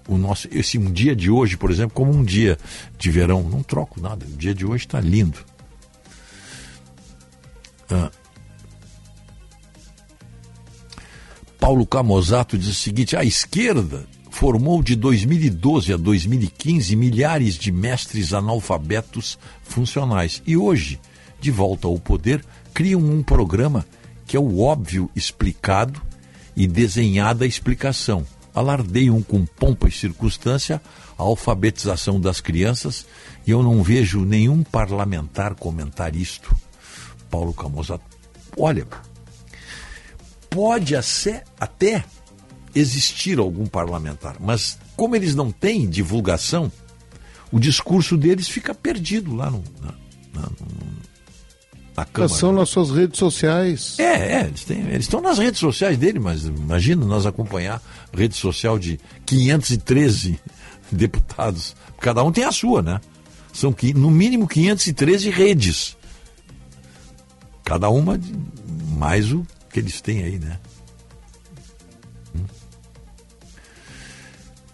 o 0.08 0.16
nosso 0.16 0.48
esse 0.50 0.78
um 0.78 0.90
dia 0.90 1.14
de 1.14 1.30
hoje, 1.30 1.56
por 1.56 1.70
exemplo, 1.70 1.94
como 1.94 2.12
um 2.12 2.24
dia 2.24 2.56
de 2.96 3.10
verão. 3.10 3.42
Não 3.42 3.62
troco 3.62 4.00
nada. 4.00 4.24
O 4.24 4.36
dia 4.36 4.54
de 4.54 4.64
hoje 4.64 4.86
está 4.86 5.00
lindo. 5.00 5.38
Ah. 7.90 8.10
Paulo 11.60 11.86
Camozato 11.86 12.56
diz 12.56 12.68
o 12.68 12.74
seguinte: 12.74 13.16
a 13.16 13.24
esquerda 13.24 14.06
formou 14.30 14.82
de 14.82 14.94
2012 14.94 15.92
a 15.92 15.96
2015 15.96 16.94
milhares 16.94 17.54
de 17.56 17.72
mestres 17.72 18.32
analfabetos 18.32 19.38
funcionais 19.62 20.42
e 20.46 20.56
hoje, 20.56 21.00
de 21.40 21.50
volta 21.50 21.88
ao 21.88 21.98
poder, 21.98 22.44
criam 22.72 23.00
um 23.00 23.22
programa 23.22 23.84
que 24.26 24.36
é 24.36 24.40
o 24.40 24.60
óbvio 24.60 25.10
explicado 25.16 26.00
e 26.54 26.66
desenhada 26.66 27.44
a 27.44 27.48
explicação. 27.48 28.24
Alardeiam 28.54 29.22
com 29.22 29.44
pompa 29.44 29.88
e 29.88 29.92
circunstância 29.92 30.80
a 31.18 31.22
alfabetização 31.22 32.20
das 32.20 32.40
crianças 32.40 33.06
e 33.46 33.50
eu 33.50 33.62
não 33.62 33.82
vejo 33.82 34.24
nenhum 34.24 34.62
parlamentar 34.62 35.54
comentar 35.54 36.14
isto. 36.14 36.54
Paulo 37.30 37.52
Camozato. 37.52 38.04
Olha, 38.56 38.86
pode 40.50 40.94
até, 41.58 42.04
existir 42.74 43.38
algum 43.38 43.66
parlamentar, 43.66 44.36
mas 44.40 44.78
como 44.96 45.16
eles 45.16 45.34
não 45.34 45.50
têm 45.50 45.88
divulgação, 45.88 46.70
o 47.50 47.58
discurso 47.58 48.16
deles 48.16 48.48
fica 48.48 48.74
perdido 48.74 49.34
lá 49.34 49.50
no, 49.50 49.62
na, 49.80 49.94
na, 50.34 50.48
na 51.96 52.04
Câmara. 52.04 52.34
São 52.34 52.52
nas 52.52 52.68
suas 52.68 52.90
redes 52.90 53.18
sociais. 53.18 53.98
É, 53.98 54.40
é, 54.40 54.40
eles, 54.46 54.64
têm- 54.64 54.86
eles 54.88 55.04
estão 55.04 55.20
nas 55.20 55.38
redes 55.38 55.58
sociais 55.58 55.96
dele, 55.96 56.18
mas 56.18 56.44
imagina 56.44 57.04
nós 57.06 57.26
acompanhar 57.26 57.82
rede 58.12 58.36
social 58.36 58.78
de 58.78 59.00
513 59.24 60.38
deputados. 60.92 61.74
Cada 62.00 62.22
um 62.22 62.30
tem 62.30 62.44
a 62.44 62.52
sua, 62.52 62.82
né? 62.82 63.00
São 63.52 63.74
no 63.94 64.10
mínimo 64.10 64.46
513 64.46 65.30
redes. 65.30 65.96
Cada 67.64 67.88
uma 67.88 68.18
mais 68.96 69.32
o 69.32 69.44
que 69.70 69.78
eles 69.80 70.00
têm 70.00 70.22
aí, 70.24 70.38
né? 70.38 70.58
Hum. 72.34 72.44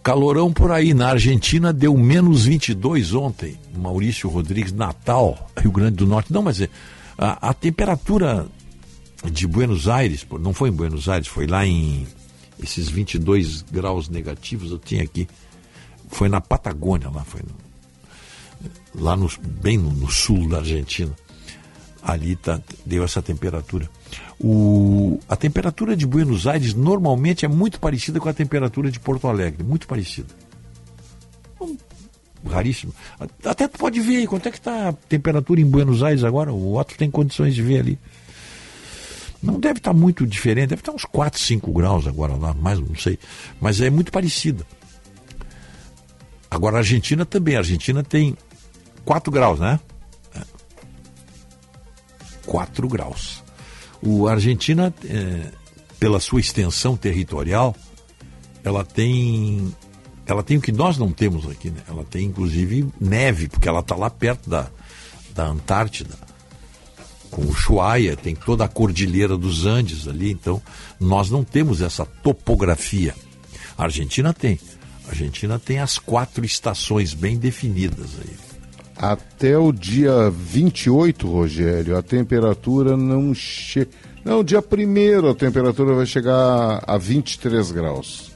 Calorão 0.02 0.52
por 0.52 0.70
aí. 0.70 0.92
Na 0.94 1.08
Argentina 1.10 1.72
deu 1.72 1.96
menos 1.96 2.44
22 2.44 3.14
ontem. 3.14 3.58
Maurício 3.76 4.28
Rodrigues, 4.28 4.72
Natal, 4.72 5.50
Rio 5.58 5.72
Grande 5.72 5.96
do 5.96 6.06
Norte. 6.06 6.32
Não, 6.32 6.42
mas 6.42 6.60
é, 6.60 6.68
a, 7.16 7.50
a 7.50 7.54
temperatura 7.54 8.46
de 9.30 9.46
Buenos 9.46 9.88
Aires, 9.88 10.26
não 10.40 10.52
foi 10.52 10.68
em 10.68 10.72
Buenos 10.72 11.08
Aires, 11.08 11.26
foi 11.28 11.46
lá 11.46 11.64
em 11.66 12.06
esses 12.62 12.88
22 12.90 13.62
graus 13.62 14.08
negativos, 14.08 14.70
eu 14.70 14.78
tinha 14.78 15.02
aqui. 15.02 15.26
Foi 16.08 16.28
na 16.28 16.40
Patagônia, 16.40 17.08
lá 17.10 17.24
foi 17.24 17.40
no- 17.42 17.64
lá 19.02 19.16
no, 19.16 19.28
bem 19.60 19.76
no, 19.78 19.90
no 19.90 20.10
sul 20.10 20.48
da 20.48 20.58
Argentina. 20.58 21.12
Ali 22.02 22.36
tá, 22.36 22.60
deu 22.84 23.02
essa 23.02 23.22
temperatura. 23.22 23.88
O, 24.40 25.18
a 25.28 25.36
temperatura 25.36 25.96
de 25.96 26.06
Buenos 26.06 26.46
Aires 26.46 26.74
normalmente 26.74 27.44
é 27.44 27.48
muito 27.48 27.78
parecida 27.80 28.20
com 28.20 28.28
a 28.28 28.32
temperatura 28.32 28.90
de 28.90 29.00
Porto 29.00 29.28
Alegre, 29.28 29.62
muito 29.62 29.86
parecida. 29.86 30.28
Raríssimo. 32.46 32.94
Até 33.44 33.66
tu 33.66 33.78
pode 33.78 34.00
ver 34.00 34.18
aí 34.18 34.26
quanto 34.26 34.48
é 34.48 34.50
que 34.50 34.58
está 34.58 34.90
a 34.90 34.92
temperatura 34.92 35.60
em 35.60 35.64
Buenos 35.64 36.02
Aires 36.02 36.24
agora. 36.24 36.52
O 36.52 36.76
Otto 36.76 36.96
tem 36.96 37.10
condições 37.10 37.54
de 37.54 37.62
ver 37.62 37.80
ali. 37.80 37.98
Não 39.42 39.58
deve 39.60 39.78
estar 39.78 39.92
muito 39.92 40.26
diferente, 40.26 40.70
deve 40.70 40.80
estar 40.80 40.92
uns 40.92 41.04
4, 41.04 41.38
5 41.40 41.72
graus 41.72 42.06
agora 42.06 42.34
lá, 42.34 42.54
mais 42.54 42.80
não 42.80 42.94
sei. 42.94 43.18
Mas 43.60 43.80
é 43.80 43.90
muito 43.90 44.10
parecida. 44.10 44.66
Agora 46.50 46.76
a 46.76 46.78
Argentina 46.78 47.26
também. 47.26 47.56
A 47.56 47.58
Argentina 47.58 48.02
tem 48.02 48.36
4 49.04 49.30
graus, 49.30 49.58
né? 49.58 49.80
4 52.46 52.88
graus. 52.88 53.43
O 54.04 54.28
Argentina, 54.28 54.92
é, 55.04 55.50
pela 55.98 56.20
sua 56.20 56.40
extensão 56.40 56.96
territorial, 56.96 57.74
ela 58.62 58.84
tem 58.84 59.74
ela 60.26 60.42
tem 60.42 60.56
o 60.56 60.60
que 60.60 60.72
nós 60.72 60.96
não 60.96 61.12
temos 61.12 61.48
aqui, 61.48 61.70
né? 61.70 61.80
Ela 61.88 62.04
tem 62.04 62.26
inclusive 62.26 62.86
neve, 63.00 63.48
porque 63.48 63.68
ela 63.68 63.80
está 63.80 63.94
lá 63.94 64.08
perto 64.08 64.48
da, 64.48 64.70
da 65.34 65.46
Antártida, 65.46 66.14
com 67.30 67.42
o 67.42 67.50
Ushuaia, 67.50 68.16
tem 68.16 68.34
toda 68.34 68.64
a 68.64 68.68
cordilheira 68.68 69.36
dos 69.36 69.66
Andes 69.66 70.06
ali, 70.06 70.30
então 70.30 70.62
nós 71.00 71.30
não 71.30 71.42
temos 71.42 71.82
essa 71.82 72.06
topografia. 72.06 73.14
A 73.76 73.84
Argentina 73.84 74.32
tem. 74.32 74.58
A 75.06 75.10
Argentina 75.10 75.58
tem 75.58 75.78
as 75.80 75.98
quatro 75.98 76.44
estações 76.44 77.12
bem 77.12 77.36
definidas 77.36 78.10
aí. 78.20 78.53
Até 78.96 79.58
o 79.58 79.72
dia 79.72 80.30
28, 80.30 81.28
Rogério, 81.28 81.96
a 81.96 82.02
temperatura 82.02 82.96
não 82.96 83.34
chega. 83.34 83.90
Não, 84.24 84.42
dia 84.42 84.60
1 84.60 85.28
a 85.28 85.34
temperatura 85.34 85.94
vai 85.94 86.06
chegar 86.06 86.82
a 86.86 86.96
23 86.96 87.72
graus. 87.72 88.32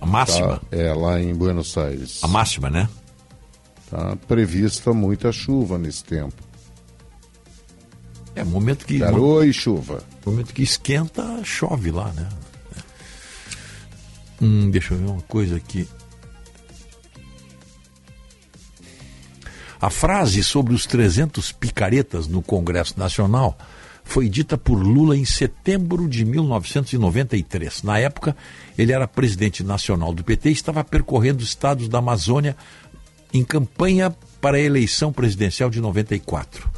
A 0.00 0.06
máxima? 0.06 0.58
Tá? 0.58 0.76
É, 0.76 0.94
lá 0.94 1.20
em 1.20 1.34
Buenos 1.34 1.76
Aires. 1.76 2.20
A 2.22 2.28
máxima, 2.28 2.70
né? 2.70 2.88
Tá 3.90 4.16
prevista 4.28 4.94
muita 4.94 5.32
chuva 5.32 5.76
nesse 5.76 6.04
tempo. 6.04 6.42
É, 8.34 8.44
momento 8.44 8.86
que. 8.86 8.98
Garoa 8.98 9.44
e 9.44 9.52
chuva. 9.52 10.02
momento 10.24 10.54
que 10.54 10.62
esquenta, 10.62 11.42
chove 11.44 11.90
lá, 11.90 12.12
né? 12.12 12.28
Hum, 14.40 14.70
deixa 14.70 14.94
eu 14.94 14.98
ver 14.98 15.06
uma 15.06 15.22
coisa 15.22 15.56
aqui. 15.56 15.86
A 19.80 19.88
frase 19.88 20.44
sobre 20.44 20.74
os 20.74 20.84
300 20.84 21.52
picaretas 21.52 22.26
no 22.26 22.42
Congresso 22.42 22.98
Nacional 22.98 23.56
foi 24.04 24.28
dita 24.28 24.58
por 24.58 24.74
Lula 24.74 25.16
em 25.16 25.24
setembro 25.24 26.06
de 26.06 26.22
1993. 26.24 27.82
Na 27.82 27.98
época, 27.98 28.36
ele 28.76 28.92
era 28.92 29.08
presidente 29.08 29.64
nacional 29.64 30.12
do 30.12 30.22
PT 30.22 30.50
e 30.50 30.52
estava 30.52 30.84
percorrendo 30.84 31.42
os 31.42 31.48
estados 31.48 31.88
da 31.88 31.98
Amazônia 31.98 32.56
em 33.32 33.42
campanha 33.42 34.14
para 34.40 34.58
a 34.58 34.60
eleição 34.60 35.12
presidencial 35.12 35.70
de 35.70 35.80
94. 35.80 36.68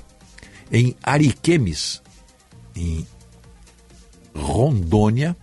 Em 0.70 0.94
Ariquemes, 1.02 2.00
em 2.76 3.04
Rondônia, 4.32 5.36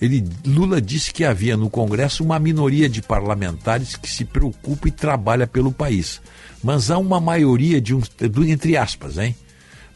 ele, 0.00 0.24
Lula 0.46 0.80
disse 0.80 1.12
que 1.12 1.24
havia 1.24 1.56
no 1.56 1.68
Congresso 1.68 2.22
uma 2.22 2.38
minoria 2.38 2.88
de 2.88 3.02
parlamentares 3.02 3.96
que 3.96 4.08
se 4.08 4.24
preocupa 4.24 4.88
e 4.88 4.92
trabalha 4.92 5.46
pelo 5.46 5.72
país. 5.72 6.20
Mas 6.62 6.90
há 6.90 6.98
uma 6.98 7.20
maioria 7.20 7.80
de 7.80 7.94
uns, 7.94 8.10
entre 8.46 8.76
aspas, 8.76 9.18
hein? 9.18 9.34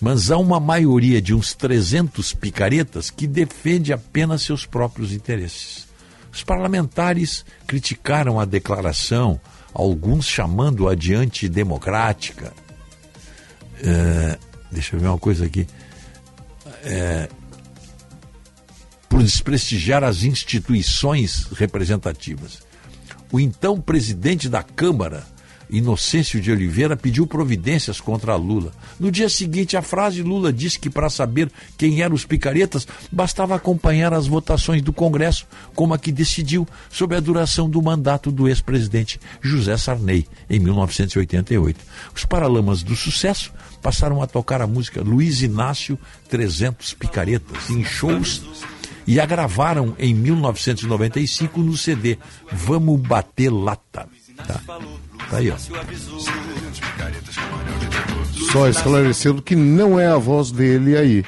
mas 0.02 0.32
há 0.32 0.36
uma 0.36 0.58
maioria 0.58 1.22
de 1.22 1.32
uns 1.32 1.54
300 1.54 2.34
picaretas 2.34 3.08
que 3.08 3.24
defende 3.24 3.92
apenas 3.92 4.42
seus 4.42 4.66
próprios 4.66 5.12
interesses. 5.12 5.86
Os 6.32 6.42
parlamentares 6.42 7.44
criticaram 7.68 8.40
a 8.40 8.44
declaração, 8.44 9.40
alguns 9.72 10.26
chamando-a 10.26 10.96
de 10.96 11.14
antidemocrática. 11.14 12.52
É, 13.80 14.38
deixa 14.72 14.96
eu 14.96 15.00
ver 15.00 15.06
uma 15.06 15.18
coisa 15.18 15.44
aqui. 15.44 15.68
É, 16.82 17.28
por 19.12 19.22
desprestigiar 19.22 20.02
as 20.02 20.24
instituições 20.24 21.46
representativas. 21.54 22.60
O 23.30 23.38
então 23.38 23.78
presidente 23.78 24.48
da 24.48 24.62
Câmara, 24.62 25.22
Inocêncio 25.68 26.40
de 26.40 26.50
Oliveira, 26.50 26.96
pediu 26.96 27.26
providências 27.26 28.00
contra 28.00 28.34
Lula. 28.36 28.72
No 28.98 29.10
dia 29.10 29.28
seguinte, 29.28 29.76
a 29.76 29.82
frase 29.82 30.22
Lula 30.22 30.50
disse 30.50 30.78
que 30.78 30.88
para 30.88 31.10
saber 31.10 31.52
quem 31.76 32.00
eram 32.00 32.14
os 32.14 32.24
picaretas, 32.24 32.88
bastava 33.10 33.54
acompanhar 33.54 34.14
as 34.14 34.26
votações 34.26 34.80
do 34.80 34.94
Congresso, 34.94 35.46
como 35.74 35.92
a 35.92 35.98
que 35.98 36.10
decidiu 36.10 36.66
sobre 36.90 37.18
a 37.18 37.20
duração 37.20 37.68
do 37.68 37.82
mandato 37.82 38.32
do 38.32 38.48
ex-presidente 38.48 39.20
José 39.42 39.76
Sarney, 39.76 40.26
em 40.48 40.58
1988. 40.58 41.78
Os 42.16 42.24
Paralamas 42.24 42.82
do 42.82 42.96
Sucesso 42.96 43.52
passaram 43.82 44.22
a 44.22 44.26
tocar 44.26 44.62
a 44.62 44.66
música 44.66 45.02
Luiz 45.02 45.42
Inácio 45.42 45.98
300 46.30 46.94
Picaretas 46.94 47.68
em 47.68 47.84
shows 47.84 48.40
e 49.06 49.20
a 49.20 49.26
gravaram 49.26 49.94
em 49.98 50.14
1995 50.14 51.60
no 51.60 51.76
CD 51.76 52.18
Vamos 52.50 53.00
Bater 53.00 53.52
Lata. 53.52 54.08
Tá, 54.36 54.60
tá 55.30 55.36
aí, 55.36 55.50
ó. 55.50 55.56
Só 58.52 58.68
esclarecendo 58.68 59.42
que 59.42 59.54
não 59.54 59.98
é 59.98 60.06
a 60.06 60.16
voz 60.16 60.50
dele 60.50 60.96
aí. 60.96 61.24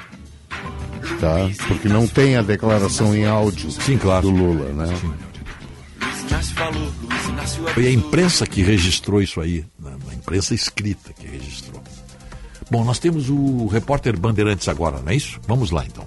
Tá? 1.21 1.49
Porque 1.69 1.89
não 1.89 2.07
tem 2.07 2.37
a 2.37 2.43
declaração 2.43 3.15
em 3.15 3.27
áudio 3.27 3.71
Sim, 3.71 3.99
claro. 3.99 4.29
do 4.29 4.31
Lula, 4.31 4.73
né? 4.73 4.95
Foi 7.73 7.87
a 7.87 7.91
imprensa 7.91 8.47
que 8.47 8.63
registrou 8.63 9.23
isso 9.23 9.41
aí, 9.41 9.65
né? 9.79 9.97
a 10.11 10.15
imprensa 10.15 10.55
escrita 10.55 11.13
que 11.13 11.27
registrou. 11.27 11.83
Bom, 12.71 12.85
nós 12.85 12.99
temos 12.99 13.29
o 13.29 13.67
repórter 13.67 14.19
Bandeirantes 14.19 14.69
agora, 14.69 15.01
não 15.01 15.13
é 15.13 15.17
isso? 15.17 15.39
Vamos 15.47 15.71
lá 15.71 15.85
então. 15.85 16.07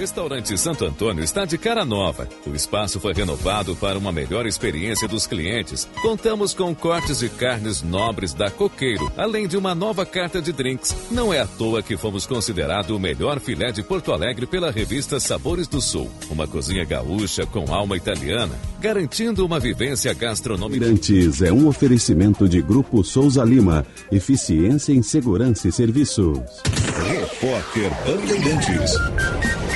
Restaurante 0.00 0.56
Santo 0.56 0.86
Antônio 0.86 1.22
está 1.22 1.44
de 1.44 1.58
cara 1.58 1.84
nova. 1.84 2.26
O 2.46 2.54
espaço 2.54 2.98
foi 2.98 3.12
renovado 3.12 3.76
para 3.76 3.98
uma 3.98 4.10
melhor 4.10 4.46
experiência 4.46 5.06
dos 5.06 5.26
clientes. 5.26 5.86
Contamos 6.00 6.54
com 6.54 6.74
cortes 6.74 7.18
de 7.18 7.28
carnes 7.28 7.82
nobres 7.82 8.32
da 8.32 8.50
Coqueiro, 8.50 9.12
além 9.14 9.46
de 9.46 9.58
uma 9.58 9.74
nova 9.74 10.06
carta 10.06 10.40
de 10.40 10.54
drinks. 10.54 10.96
Não 11.10 11.34
é 11.34 11.40
à 11.40 11.46
toa 11.46 11.82
que 11.82 11.98
fomos 11.98 12.24
considerado 12.24 12.96
o 12.96 12.98
melhor 12.98 13.40
filé 13.40 13.72
de 13.72 13.82
Porto 13.82 14.10
Alegre 14.10 14.46
pela 14.46 14.70
revista 14.70 15.20
Sabores 15.20 15.68
do 15.68 15.82
Sul. 15.82 16.10
Uma 16.30 16.46
cozinha 16.46 16.84
gaúcha 16.86 17.44
com 17.44 17.70
alma 17.70 17.94
italiana, 17.94 18.54
garantindo 18.80 19.44
uma 19.44 19.60
vivência 19.60 20.14
gastronômica. 20.14 20.86
Bandeirantes 20.86 21.42
é 21.42 21.52
um 21.52 21.68
oferecimento 21.68 22.48
de 22.48 22.62
Grupo 22.62 23.04
Souza 23.04 23.44
Lima. 23.44 23.84
Eficiência 24.10 24.94
em 24.94 25.02
Segurança 25.02 25.68
e 25.68 25.72
Serviços. 25.72 26.40
Repórter 27.06 27.90
Bandeirantes. 28.06 29.69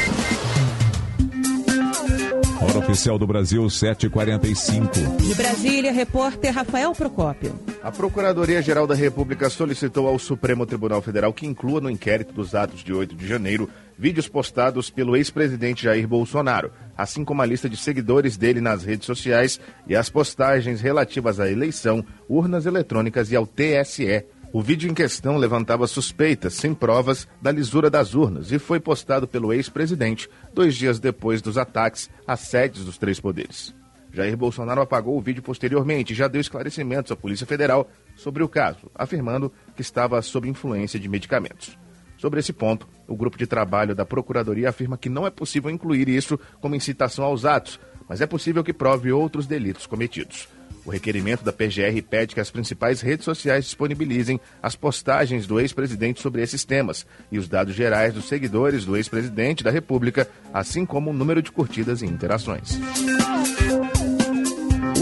Hora 2.65 2.78
oficial 2.78 3.18
do 3.18 3.26
Brasil, 3.26 3.62
7h45. 3.65 5.18
De 5.18 5.34
Brasília, 5.34 5.93
repórter 5.93 6.51
Rafael 6.51 6.93
Procópio. 6.93 7.60
A 7.83 7.93
Procuradoria-Geral 7.93 8.86
da 8.86 8.94
República 8.94 9.51
solicitou 9.51 10.09
ao 10.09 10.18
Supremo 10.18 10.65
Tribunal 10.65 11.02
Federal 11.02 11.31
que 11.34 11.47
inclua 11.47 11.78
no 11.78 11.91
inquérito 11.91 12.33
dos 12.33 12.55
atos 12.55 12.83
de 12.83 12.91
8 12.91 13.15
de 13.15 13.26
janeiro 13.26 13.68
vídeos 13.99 14.28
postados 14.28 14.89
pelo 14.89 15.15
ex-presidente 15.15 15.84
Jair 15.84 16.09
Bolsonaro, 16.09 16.73
assim 16.97 17.23
como 17.23 17.43
a 17.43 17.47
lista 17.47 17.68
de 17.68 17.76
seguidores 17.76 18.39
dele 18.39 18.62
nas 18.62 18.83
redes 18.83 19.05
sociais 19.05 19.60
e 19.86 19.94
as 19.94 20.09
postagens 20.09 20.81
relativas 20.81 21.39
à 21.39 21.51
eleição, 21.51 22.02
urnas 22.26 22.65
eletrônicas 22.65 23.31
e 23.31 23.36
ao 23.36 23.47
TSE. 23.47 24.25
O 24.55 24.62
vídeo 24.62 24.89
em 24.89 24.94
questão 24.94 25.36
levantava 25.36 25.84
suspeitas, 25.84 26.55
sem 26.55 26.73
provas, 26.73 27.26
da 27.42 27.50
lisura 27.50 27.91
das 27.91 28.15
urnas 28.15 28.52
e 28.52 28.58
foi 28.60 28.78
postado 28.78 29.26
pelo 29.26 29.52
ex-presidente 29.52 30.31
dois 30.52 30.76
dias 30.76 31.00
depois 31.00 31.42
dos 31.42 31.58
ataques 31.58 32.08
às 32.24 32.39
sedes 32.39 32.84
dos 32.84 32.97
três 32.97 33.18
poderes. 33.18 33.74
Jair 34.12 34.36
Bolsonaro 34.36 34.81
apagou 34.81 35.18
o 35.18 35.20
vídeo 35.20 35.42
posteriormente 35.42 36.12
e 36.12 36.16
já 36.16 36.28
deu 36.28 36.41
esclarecimentos 36.41 37.10
à 37.10 37.16
Polícia 37.16 37.44
Federal 37.44 37.91
sobre 38.15 38.44
o 38.44 38.49
caso, 38.49 38.89
afirmando 38.94 39.52
que 39.74 39.83
estava 39.83 40.23
sob 40.23 40.49
influência 40.49 41.00
de 41.00 41.08
medicamentos. 41.08 41.76
Sobre 42.16 42.39
esse 42.39 42.52
ponto, 42.52 42.86
o 43.08 43.16
grupo 43.16 43.36
de 43.36 43.49
trabalho 43.49 43.92
da 43.92 44.07
Procuradoria 44.07 44.68
afirma 44.68 44.97
que 44.97 45.08
não 45.08 45.26
é 45.26 45.31
possível 45.31 45.68
incluir 45.68 46.08
isso 46.08 46.39
como 46.60 46.76
incitação 46.76 47.24
aos 47.24 47.44
atos, 47.44 47.81
mas 48.08 48.20
é 48.20 48.26
possível 48.26 48.62
que 48.62 48.73
prove 48.73 49.10
outros 49.10 49.49
delitos 49.49 49.84
cometidos. 49.84 50.47
O 50.84 50.90
requerimento 50.90 51.42
da 51.42 51.52
PGR 51.52 52.02
pede 52.08 52.34
que 52.34 52.40
as 52.40 52.50
principais 52.50 53.00
redes 53.00 53.24
sociais 53.24 53.64
disponibilizem 53.64 54.38
as 54.62 54.76
postagens 54.76 55.46
do 55.46 55.58
ex-presidente 55.58 56.20
sobre 56.20 56.42
esses 56.42 56.64
temas 56.64 57.06
e 57.32 57.38
os 57.38 57.48
dados 57.48 57.74
gerais 57.74 58.12
dos 58.12 58.28
seguidores 58.28 58.84
do 58.84 58.96
ex-presidente 58.96 59.64
da 59.64 59.70
República, 59.70 60.28
assim 60.52 60.84
como 60.84 61.10
o 61.10 61.14
número 61.14 61.40
de 61.40 61.50
curtidas 61.50 62.02
e 62.02 62.06
interações. 62.06 62.78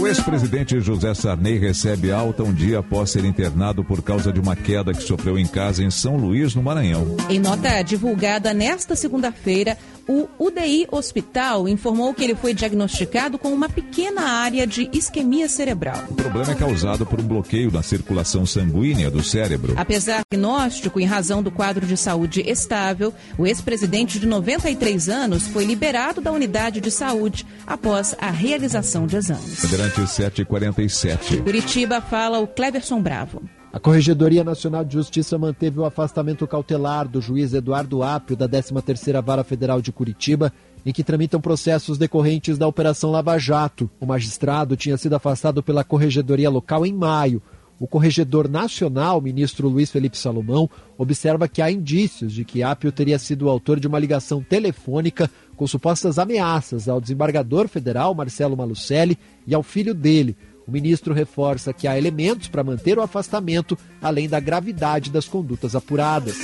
O 0.03 0.07
ex-presidente 0.07 0.81
José 0.81 1.13
Sarney 1.13 1.57
recebe 1.57 2.11
alta 2.11 2.43
um 2.43 2.53
dia 2.53 2.79
após 2.79 3.09
ser 3.09 3.23
internado 3.23 3.85
por 3.85 4.01
causa 4.01 4.33
de 4.33 4.39
uma 4.39 4.53
queda 4.53 4.91
que 4.91 5.01
sofreu 5.01 5.39
em 5.39 5.47
casa 5.47 5.81
em 5.81 5.89
São 5.89 6.17
Luís, 6.17 6.53
no 6.53 6.61
Maranhão. 6.61 7.15
Em 7.29 7.39
nota 7.39 7.81
divulgada 7.81 8.53
nesta 8.53 8.97
segunda-feira, 8.97 9.77
o 10.07 10.27
UDI 10.37 10.87
Hospital 10.91 11.67
informou 11.67 12.13
que 12.13 12.23
ele 12.23 12.35
foi 12.35 12.53
diagnosticado 12.53 13.37
com 13.37 13.49
uma 13.49 13.69
pequena 13.69 14.23
área 14.23 14.67
de 14.67 14.89
isquemia 14.91 15.47
cerebral. 15.47 16.03
O 16.09 16.15
problema 16.15 16.51
é 16.51 16.55
causado 16.55 17.05
por 17.05 17.19
um 17.19 17.23
bloqueio 17.23 17.71
da 17.71 17.81
circulação 17.81 18.45
sanguínea 18.45 19.09
do 19.09 19.23
cérebro. 19.23 19.73
Apesar 19.77 20.19
do 20.19 20.25
diagnóstico 20.31 20.99
em 20.99 21.05
razão 21.05 21.41
do 21.41 21.51
quadro 21.51 21.85
de 21.85 21.95
saúde 21.95 22.41
estável, 22.41 23.13
o 23.37 23.47
ex-presidente 23.47 24.19
de 24.19 24.27
93 24.27 25.09
anos 25.09 25.47
foi 25.47 25.65
liberado 25.65 26.21
da 26.21 26.31
unidade 26.31 26.81
de 26.81 26.91
saúde 26.91 27.45
após 27.65 28.15
a 28.19 28.29
realização 28.29 29.07
de 29.07 29.17
exames. 29.17 29.63
Durante 29.69 30.01
7h47. 30.01 31.43
Curitiba 31.43 32.01
fala 32.01 32.39
o 32.39 32.47
Cleverson 32.47 33.01
Bravo. 33.01 33.41
A 33.73 33.79
Corregedoria 33.79 34.43
Nacional 34.43 34.85
de 34.85 34.93
Justiça 34.93 35.35
manteve 35.35 35.79
o 35.79 35.83
afastamento 35.83 36.45
cautelar 36.45 37.07
do 37.07 37.19
juiz 37.19 37.55
Eduardo 37.55 38.03
Apio 38.03 38.35
da 38.35 38.47
13ª 38.47 39.19
Vara 39.19 39.43
Federal 39.43 39.81
de 39.81 39.91
Curitiba, 39.91 40.53
em 40.85 40.93
que 40.93 41.03
tramitam 41.03 41.41
processos 41.41 41.97
decorrentes 41.97 42.59
da 42.59 42.67
Operação 42.67 43.09
Lava 43.09 43.35
Jato. 43.39 43.89
O 43.99 44.05
magistrado 44.05 44.77
tinha 44.77 44.95
sido 44.95 45.15
afastado 45.15 45.63
pela 45.63 45.83
Corregedoria 45.83 46.51
Local 46.51 46.85
em 46.85 46.93
maio. 46.93 47.41
O 47.79 47.87
corregedor 47.87 48.47
nacional, 48.47 49.19
ministro 49.19 49.67
Luiz 49.67 49.89
Felipe 49.89 50.19
Salomão, 50.19 50.69
observa 50.95 51.47
que 51.47 51.59
há 51.59 51.71
indícios 51.71 52.31
de 52.31 52.45
que 52.45 52.61
Apio 52.61 52.91
teria 52.91 53.17
sido 53.17 53.47
o 53.47 53.49
autor 53.49 53.79
de 53.79 53.87
uma 53.87 53.97
ligação 53.97 54.43
telefônica 54.43 55.27
com 55.55 55.65
supostas 55.65 56.19
ameaças 56.19 56.87
ao 56.87 57.01
desembargador 57.01 57.67
federal 57.67 58.13
Marcelo 58.13 58.55
Malucelli 58.55 59.17
e 59.47 59.55
ao 59.55 59.63
filho 59.63 59.95
dele. 59.95 60.37
O 60.67 60.71
ministro 60.71 61.13
reforça 61.13 61.73
que 61.73 61.87
há 61.87 61.97
elementos 61.97 62.47
para 62.47 62.63
manter 62.63 62.97
o 62.97 63.01
afastamento, 63.01 63.77
além 64.01 64.29
da 64.29 64.39
gravidade 64.39 65.11
das 65.11 65.27
condutas 65.27 65.75
apuradas. 65.75 66.37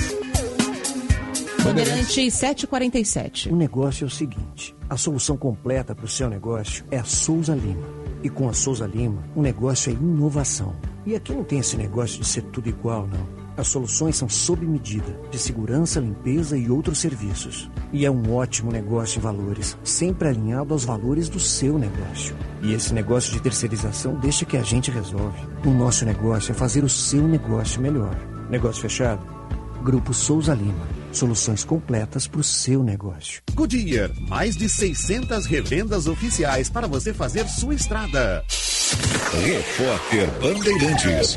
Bandeirante 1.62 2.30
747. 2.30 3.50
O 3.50 3.56
negócio 3.56 4.04
é 4.04 4.06
o 4.06 4.10
seguinte: 4.10 4.74
a 4.88 4.96
solução 4.96 5.36
completa 5.36 5.94
para 5.94 6.04
o 6.04 6.08
seu 6.08 6.28
negócio 6.28 6.84
é 6.90 6.98
a 6.98 7.04
Souza 7.04 7.54
Lima. 7.54 7.86
E 8.22 8.28
com 8.28 8.48
a 8.48 8.52
Souza 8.52 8.86
Lima, 8.86 9.24
o 9.34 9.40
negócio 9.40 9.90
é 9.90 9.94
inovação. 9.94 10.74
E 11.06 11.14
aqui 11.14 11.32
não 11.32 11.44
tem 11.44 11.60
esse 11.60 11.76
negócio 11.76 12.20
de 12.20 12.26
ser 12.26 12.42
tudo 12.42 12.68
igual, 12.68 13.06
não. 13.06 13.39
As 13.60 13.68
soluções 13.68 14.16
são 14.16 14.26
sob 14.26 14.64
medida, 14.64 15.20
de 15.30 15.38
segurança, 15.38 16.00
limpeza 16.00 16.56
e 16.56 16.70
outros 16.70 16.98
serviços. 16.98 17.70
E 17.92 18.06
é 18.06 18.10
um 18.10 18.34
ótimo 18.34 18.72
negócio 18.72 19.18
em 19.18 19.20
valores, 19.20 19.76
sempre 19.84 20.28
alinhado 20.28 20.72
aos 20.72 20.82
valores 20.82 21.28
do 21.28 21.38
seu 21.38 21.78
negócio. 21.78 22.34
E 22.62 22.72
esse 22.72 22.94
negócio 22.94 23.30
de 23.34 23.42
terceirização 23.42 24.14
deixa 24.14 24.46
que 24.46 24.56
a 24.56 24.62
gente 24.62 24.90
resolve. 24.90 25.38
O 25.66 25.70
nosso 25.72 26.06
negócio 26.06 26.52
é 26.52 26.54
fazer 26.54 26.82
o 26.84 26.88
seu 26.88 27.28
negócio 27.28 27.82
melhor. 27.82 28.16
Negócio 28.48 28.80
fechado? 28.80 29.22
Grupo 29.84 30.14
Souza 30.14 30.54
Lima. 30.54 30.88
Soluções 31.12 31.62
completas 31.62 32.26
para 32.26 32.40
o 32.40 32.44
seu 32.44 32.82
negócio. 32.82 33.42
Goodyear, 33.52 34.10
mais 34.26 34.56
de 34.56 34.70
600 34.70 35.44
revendas 35.44 36.06
oficiais 36.06 36.70
para 36.70 36.86
você 36.86 37.12
fazer 37.12 37.46
sua 37.46 37.74
estrada. 37.74 38.42
Repórter 39.44 40.30
Bandeirantes. 40.40 41.36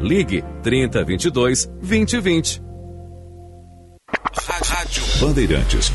Ligue 0.00 0.44
3022 0.62 1.66
2020. 1.82 2.62
Rádio 4.62 5.02
Bandeirantes. 5.20 5.92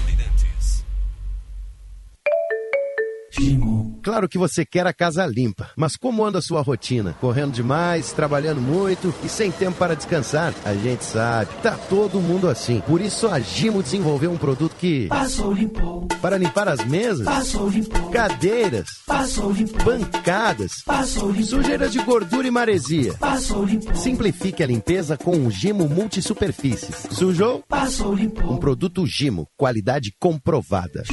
Claro 4.10 4.28
que 4.28 4.40
você 4.40 4.66
quer 4.66 4.88
a 4.88 4.92
casa 4.92 5.24
limpa, 5.28 5.70
mas 5.76 5.96
como 5.96 6.26
anda 6.26 6.40
a 6.40 6.42
sua 6.42 6.62
rotina? 6.64 7.14
Correndo 7.22 7.52
demais, 7.52 8.12
trabalhando 8.12 8.60
muito 8.60 9.14
e 9.24 9.30
sem 9.30 9.52
tempo 9.52 9.78
para 9.78 9.96
descansar? 9.96 10.52
A 10.66 10.74
gente 10.74 11.06
sabe, 11.06 11.52
tá 11.62 11.78
todo 11.88 12.20
mundo 12.20 12.50
assim. 12.50 12.82
Por 12.88 13.02
isso 13.02 13.28
a 13.28 13.40
Gimo 13.40 13.84
desenvolveu 13.84 14.32
um 14.32 14.38
produto 14.38 14.76
que 14.80 15.06
Passou, 15.10 15.54
limpou. 15.54 16.08
para 16.24 16.40
limpar 16.40 16.68
as 16.68 16.84
mesas, 16.86 17.24
Passou, 17.24 17.70
limpou. 17.70 18.10
cadeiras, 18.10 18.90
Passou, 19.06 19.52
limpou. 19.52 19.86
bancadas, 19.86 20.82
Passou, 20.84 21.30
limpou. 21.30 21.46
sujeiras 21.46 21.92
de 21.92 22.00
gordura 22.00 22.48
e 22.48 22.52
maresia. 22.52 23.14
Passou, 23.14 23.64
limpou. 23.64 23.94
Simplifique 23.94 24.64
a 24.64 24.66
limpeza 24.66 25.18
com 25.18 25.46
o 25.46 25.52
Gimo 25.52 25.88
Multisuperfícies. 25.88 27.06
Sujou? 27.12 27.64
Passou, 27.70 28.16
limpou. 28.16 28.54
Um 28.54 28.58
produto 28.58 29.06
Gimo, 29.06 29.48
qualidade 29.56 30.12
comprovada. 30.20 31.04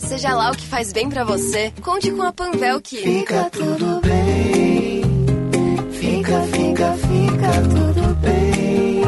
Seja 0.00 0.34
lá 0.34 0.50
o 0.50 0.56
que 0.56 0.66
faz 0.66 0.92
bem 0.92 1.08
pra 1.08 1.24
você, 1.24 1.72
conte 1.82 2.10
com 2.10 2.22
a 2.22 2.32
Panvel 2.32 2.80
que 2.80 2.96
Fica 2.96 3.48
tudo 3.50 4.00
bem. 4.00 5.02
Fica, 5.92 6.40
fica, 6.42 6.92
fica 6.94 7.52
tudo 7.62 8.14
bem. 8.16 9.02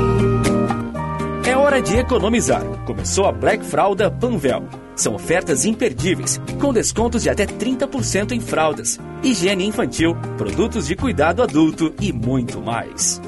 É 1.51 1.57
hora 1.57 1.81
de 1.81 1.97
economizar. 1.97 2.63
Começou 2.87 3.27
a 3.27 3.33
Black 3.33 3.65
Fralda 3.65 4.11
Panvel. 4.11 4.69
São 4.95 5.15
ofertas 5.15 5.65
imperdíveis, 5.65 6.41
com 6.61 6.73
descontos 6.73 7.23
de 7.23 7.31
até 7.31 7.47
30% 7.47 8.33
em 8.33 8.41
fraldas, 8.41 9.01
higiene 9.23 9.67
infantil, 9.67 10.15
produtos 10.37 10.87
de 10.87 10.95
cuidado 10.95 11.43
adulto 11.43 11.95
e 12.01 12.13
muito 12.13 12.61
mais. 12.61 13.21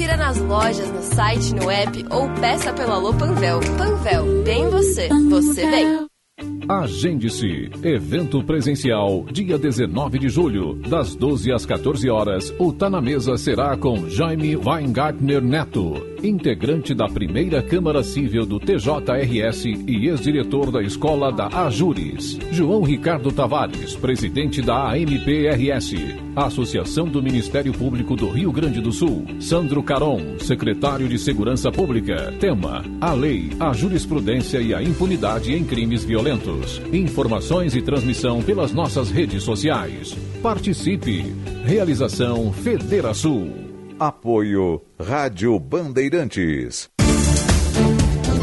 Confira 0.00 0.16
nas 0.16 0.38
lojas, 0.38 0.90
no 0.90 1.02
site, 1.02 1.54
no 1.54 1.70
app 1.70 2.06
ou 2.08 2.30
peça 2.40 2.72
pelo 2.72 2.92
Alô 2.92 3.12
Panvel. 3.12 3.60
Panvel, 3.76 4.42
bem 4.42 4.70
você, 4.70 5.10
você 5.28 5.70
bem. 5.70 6.06
Agende-se. 6.66 7.70
Evento 7.82 8.42
presencial, 8.42 9.26
dia 9.30 9.58
19 9.58 10.18
de 10.18 10.30
julho, 10.30 10.76
das 10.88 11.14
12 11.14 11.52
às 11.52 11.66
14 11.66 12.08
horas. 12.08 12.54
O 12.58 12.72
Tá 12.72 12.88
na 12.88 13.02
Mesa 13.02 13.36
será 13.36 13.76
com 13.76 14.08
Jaime 14.08 14.56
Weingartner 14.56 15.42
Neto, 15.42 15.92
integrante 16.22 16.94
da 16.94 17.06
primeira 17.06 17.62
Câmara 17.62 18.02
Civil 18.02 18.44
do 18.44 18.58
TJRS 18.58 19.64
e 19.86 20.06
ex-diretor 20.06 20.70
da 20.70 20.82
Escola 20.82 21.32
da 21.32 21.46
Ajures. 21.46 22.38
João 22.52 22.82
Ricardo 22.82 23.32
Tavares, 23.32 23.94
presidente 23.96 24.60
da 24.60 24.90
AMPRS, 24.90 25.96
Associação 26.36 27.06
do 27.06 27.22
Ministério 27.22 27.72
Público 27.72 28.16
do 28.16 28.28
Rio 28.28 28.52
Grande 28.52 28.80
do 28.80 28.92
Sul. 28.92 29.24
Sandro 29.40 29.82
Caron, 29.82 30.38
secretário 30.38 31.08
de 31.08 31.18
Segurança 31.18 31.70
Pública. 31.72 32.32
Tema: 32.38 32.84
A 33.00 33.12
lei, 33.12 33.50
a 33.58 33.72
jurisprudência 33.72 34.60
e 34.60 34.74
a 34.74 34.82
impunidade 34.82 35.52
em 35.52 35.64
crimes 35.64 36.04
violentos. 36.04 36.80
Informações 36.92 37.74
e 37.74 37.82
transmissão 37.82 38.42
pelas 38.42 38.72
nossas 38.72 39.10
redes 39.10 39.42
sociais. 39.42 40.16
Participe. 40.42 41.24
Realização 41.64 42.52
Federação. 42.52 43.69
Apoio 44.00 44.80
Rádio 44.98 45.58
Bandeirantes. 45.58 46.88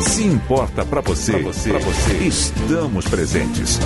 Se 0.08 0.24
importa 0.24 0.86
pra 0.86 1.02
você, 1.02 1.32
pra 1.32 1.42
você, 1.42 1.70
pra 1.72 1.80
você, 1.80 2.14
estamos 2.28 3.08
presentes. 3.08 3.80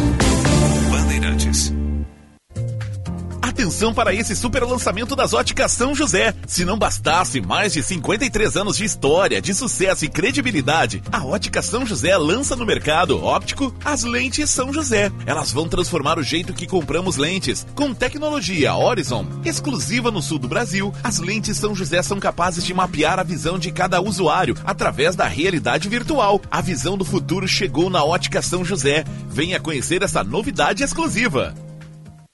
Atenção 3.61 3.93
para 3.93 4.11
esse 4.11 4.35
super 4.35 4.63
lançamento 4.63 5.15
das 5.15 5.35
óticas 5.35 5.71
São 5.71 5.93
José. 5.93 6.33
Se 6.47 6.65
não 6.65 6.79
bastasse 6.79 7.39
mais 7.39 7.73
de 7.73 7.83
53 7.83 8.57
anos 8.57 8.75
de 8.75 8.85
história, 8.85 9.39
de 9.39 9.53
sucesso 9.53 10.03
e 10.03 10.09
credibilidade, 10.09 11.03
a 11.11 11.23
ótica 11.23 11.61
São 11.61 11.85
José 11.85 12.17
lança 12.17 12.55
no 12.55 12.65
mercado 12.65 13.23
óptico 13.23 13.71
as 13.85 14.03
lentes 14.03 14.49
São 14.49 14.73
José. 14.73 15.11
Elas 15.27 15.51
vão 15.51 15.69
transformar 15.69 16.17
o 16.17 16.23
jeito 16.23 16.55
que 16.55 16.65
compramos 16.65 17.17
lentes. 17.17 17.63
Com 17.75 17.93
tecnologia 17.93 18.73
Horizon, 18.73 19.27
exclusiva 19.45 20.09
no 20.09 20.23
sul 20.23 20.39
do 20.39 20.47
Brasil, 20.47 20.91
as 21.03 21.19
lentes 21.19 21.55
São 21.55 21.75
José 21.75 22.01
são 22.01 22.19
capazes 22.19 22.65
de 22.65 22.73
mapear 22.73 23.19
a 23.19 23.23
visão 23.23 23.59
de 23.59 23.71
cada 23.71 24.01
usuário 24.01 24.57
através 24.65 25.15
da 25.15 25.27
realidade 25.27 25.87
virtual. 25.87 26.41
A 26.49 26.61
visão 26.61 26.97
do 26.97 27.05
futuro 27.05 27.47
chegou 27.47 27.91
na 27.91 28.03
ótica 28.03 28.41
São 28.41 28.65
José. 28.65 29.05
Venha 29.29 29.59
conhecer 29.59 30.01
essa 30.01 30.23
novidade 30.23 30.83
exclusiva. 30.83 31.53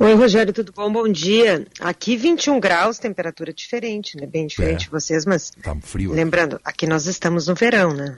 Oi, 0.01 0.15
Rogério, 0.15 0.51
tudo 0.51 0.73
bom? 0.75 0.91
Bom 0.91 1.07
dia. 1.07 1.63
Aqui 1.79 2.17
21 2.17 2.59
graus, 2.59 2.97
temperatura 2.97 3.53
diferente, 3.53 4.17
né? 4.17 4.25
Bem 4.25 4.47
diferente 4.47 4.85
de 4.85 4.89
vocês, 4.89 5.27
mas. 5.27 5.51
Tá 5.61 5.77
frio. 5.79 6.11
Lembrando, 6.11 6.59
aqui 6.65 6.87
nós 6.87 7.05
estamos 7.05 7.45
no 7.45 7.53
verão, 7.53 7.93
né? 7.93 8.17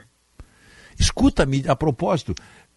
Escuta-me, 0.98 1.62
a 1.68 1.76
propósito, 1.76 2.34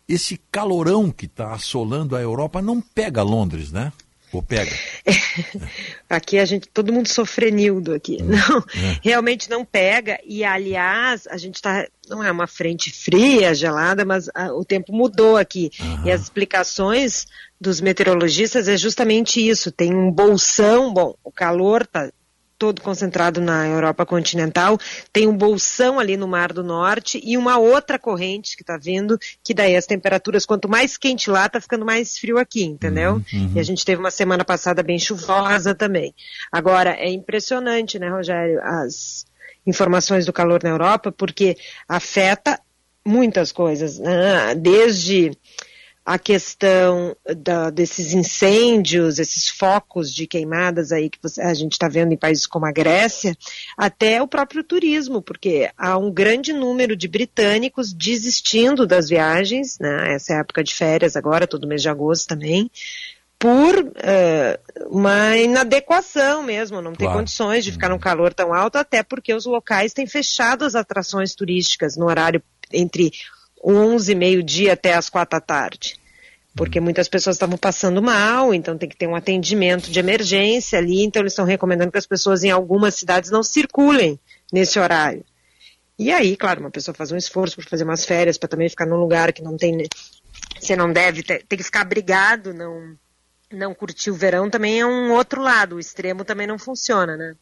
esse 0.09 0.37
calorão 0.51 1.09
que 1.09 1.25
está 1.25 1.53
assolando 1.53 2.17
a 2.17 2.21
Europa 2.21 2.61
não 2.61 2.81
pega 2.81 3.23
Londres, 3.23 3.71
né? 3.71 3.93
Ou 4.33 4.43
pega? 4.43 4.71
Aqui 6.09 6.37
a 6.37 6.43
gente, 6.43 6.67
todo 6.67 6.91
mundo 6.91 7.07
sofrenildo 7.07 7.93
aqui. 7.93 8.21
Não, 8.21 8.63
realmente 9.01 9.49
não 9.49 9.63
pega. 9.63 10.19
E 10.25 10.43
aliás, 10.43 11.25
a 11.27 11.37
gente 11.37 11.55
está, 11.55 11.87
não 12.09 12.21
é 12.21 12.29
uma 12.29 12.45
frente 12.45 12.91
fria, 12.91 13.53
gelada, 13.55 14.03
mas 14.03 14.29
ah, 14.35 14.51
o 14.53 14.65
tempo 14.65 14.91
mudou 14.91 15.37
aqui. 15.37 15.71
E 16.03 16.11
as 16.11 16.23
explicações 16.23 17.25
dos 17.59 17.81
meteorologistas 17.81 18.67
é 18.67 18.77
justamente 18.77 19.45
isso. 19.45 19.71
Tem 19.71 19.93
um 19.93 20.11
bolsão, 20.11 20.93
bom, 20.93 21.15
o 21.23 21.31
calor 21.31 21.81
está 21.81 22.09
todo 22.57 22.81
concentrado 22.81 23.39
na 23.39 23.67
Europa 23.67 24.05
continental, 24.05 24.79
tem 25.13 25.27
um 25.27 25.37
bolsão 25.37 25.99
ali 25.99 26.17
no 26.17 26.27
Mar 26.27 26.51
do 26.51 26.63
Norte 26.63 27.21
e 27.23 27.37
uma 27.37 27.57
outra 27.57 27.99
corrente 27.99 28.55
que 28.55 28.63
está 28.63 28.77
vindo, 28.77 29.17
que 29.43 29.53
daí 29.53 29.75
as 29.75 29.85
temperaturas, 29.85 30.45
quanto 30.45 30.67
mais 30.67 30.97
quente 30.97 31.29
lá, 31.29 31.45
está 31.45 31.61
ficando 31.61 31.85
mais 31.85 32.17
frio 32.17 32.37
aqui, 32.37 32.63
entendeu? 32.63 33.21
uhum. 33.31 33.51
E 33.55 33.59
a 33.59 33.63
gente 33.63 33.85
teve 33.85 33.99
uma 33.99 34.11
semana 34.11 34.43
passada 34.43 34.81
bem 34.81 34.97
chuvosa 34.97 35.75
também. 35.75 36.13
Agora, 36.51 36.95
é 36.97 37.11
impressionante, 37.11 37.99
né, 37.99 38.09
Rogério, 38.09 38.59
as 38.63 39.25
informações 39.65 40.25
do 40.25 40.33
calor 40.33 40.63
na 40.63 40.69
Europa, 40.69 41.11
porque 41.11 41.57
afeta 41.87 42.59
muitas 43.05 43.51
coisas, 43.51 43.99
né? 43.99 44.55
desde 44.55 45.31
a 46.09 46.17
questão 46.17 47.13
da- 47.35 47.69
desses 47.69 48.13
incêndios, 48.13 49.19
esses 49.19 49.49
focos 49.49 50.09
de 50.13 50.25
queimadas 50.25 50.93
aí 50.93 51.09
que 51.09 51.19
você- 51.21 51.41
a 51.41 51.53
gente 51.53 51.73
está 51.73 51.89
vendo 51.89 52.13
em 52.13 52.17
países 52.17 52.47
como 52.47 52.65
a 52.65 52.71
Grécia, 52.71 53.35
até 53.77 54.21
o 54.21 54.27
próprio 54.27 54.63
turismo, 54.63 55.21
porque 55.21 55.69
há 55.77 55.97
um 55.97 56.09
grande 56.09 56.53
número 56.53 56.95
de 56.95 57.09
britânicos 57.09 57.91
desistindo 57.91 58.87
das 58.87 59.09
viagens, 59.09 59.77
né? 59.79 60.13
Essa 60.15 60.35
é 60.35 60.39
época 60.39 60.63
de 60.63 60.73
férias 60.73 61.17
agora, 61.17 61.45
todo 61.45 61.67
mês 61.67 61.81
de 61.81 61.89
agosto 61.89 62.25
também, 62.29 62.71
por 63.37 63.75
eh, 63.97 64.57
uma 64.89 65.35
inadequação 65.37 66.41
mesmo, 66.41 66.81
não 66.81 66.93
ter 66.93 67.03
Claro. 67.03 67.19
condições 67.19 67.65
de 67.65 67.71
ficar 67.73 67.89
num 67.89 67.99
calor 67.99 68.33
tão 68.33 68.53
alto, 68.53 68.77
até 68.77 69.03
porque 69.03 69.33
os 69.33 69.45
locais 69.45 69.91
têm 69.91 70.07
fechado 70.07 70.63
as 70.63 70.73
atrações 70.73 71.35
turísticas 71.35 71.97
no 71.97 72.05
horário 72.05 72.41
entre 72.71 73.11
11 73.63 74.11
e 74.11 74.15
meio-dia 74.15 74.73
até 74.73 74.93
as 74.93 75.09
quatro 75.09 75.39
da 75.39 75.45
tarde. 75.45 75.99
Porque 76.55 76.79
muitas 76.79 77.07
pessoas 77.07 77.35
estavam 77.35 77.57
passando 77.57 78.01
mal, 78.01 78.53
então 78.53 78.77
tem 78.77 78.89
que 78.89 78.97
ter 78.97 79.07
um 79.07 79.15
atendimento 79.15 79.91
de 79.91 79.99
emergência 79.99 80.79
ali, 80.79 81.03
então 81.03 81.21
eles 81.21 81.33
estão 81.33 81.45
recomendando 81.45 81.91
que 81.91 81.97
as 81.97 82.07
pessoas 82.07 82.43
em 82.43 82.49
algumas 82.49 82.95
cidades 82.95 83.29
não 83.29 83.43
circulem 83.43 84.19
nesse 84.51 84.79
horário. 84.79 85.23
E 85.99 86.11
aí, 86.11 86.35
claro, 86.35 86.61
uma 86.61 86.71
pessoa 86.71 86.95
faz 86.95 87.11
um 87.11 87.17
esforço 87.17 87.55
para 87.57 87.69
fazer 87.69 87.83
umas 87.83 88.05
férias, 88.05 88.37
para 88.37 88.49
também 88.49 88.69
ficar 88.69 88.85
num 88.85 88.97
lugar 88.97 89.33
que 89.33 89.43
não 89.43 89.57
tem. 89.57 89.87
Você 90.59 90.75
não 90.75 90.91
deve 90.91 91.23
ter, 91.23 91.43
tem 91.43 91.57
que 91.57 91.63
ficar 91.63 91.81
abrigado, 91.81 92.53
não, 92.53 92.95
não 93.51 93.73
curtir 93.73 94.11
o 94.11 94.15
verão 94.15 94.49
também 94.49 94.79
é 94.79 94.85
um 94.85 95.11
outro 95.11 95.41
lado. 95.41 95.75
O 95.75 95.79
extremo 95.79 96.23
também 96.23 96.47
não 96.47 96.59
funciona, 96.59 97.17
né? 97.17 97.35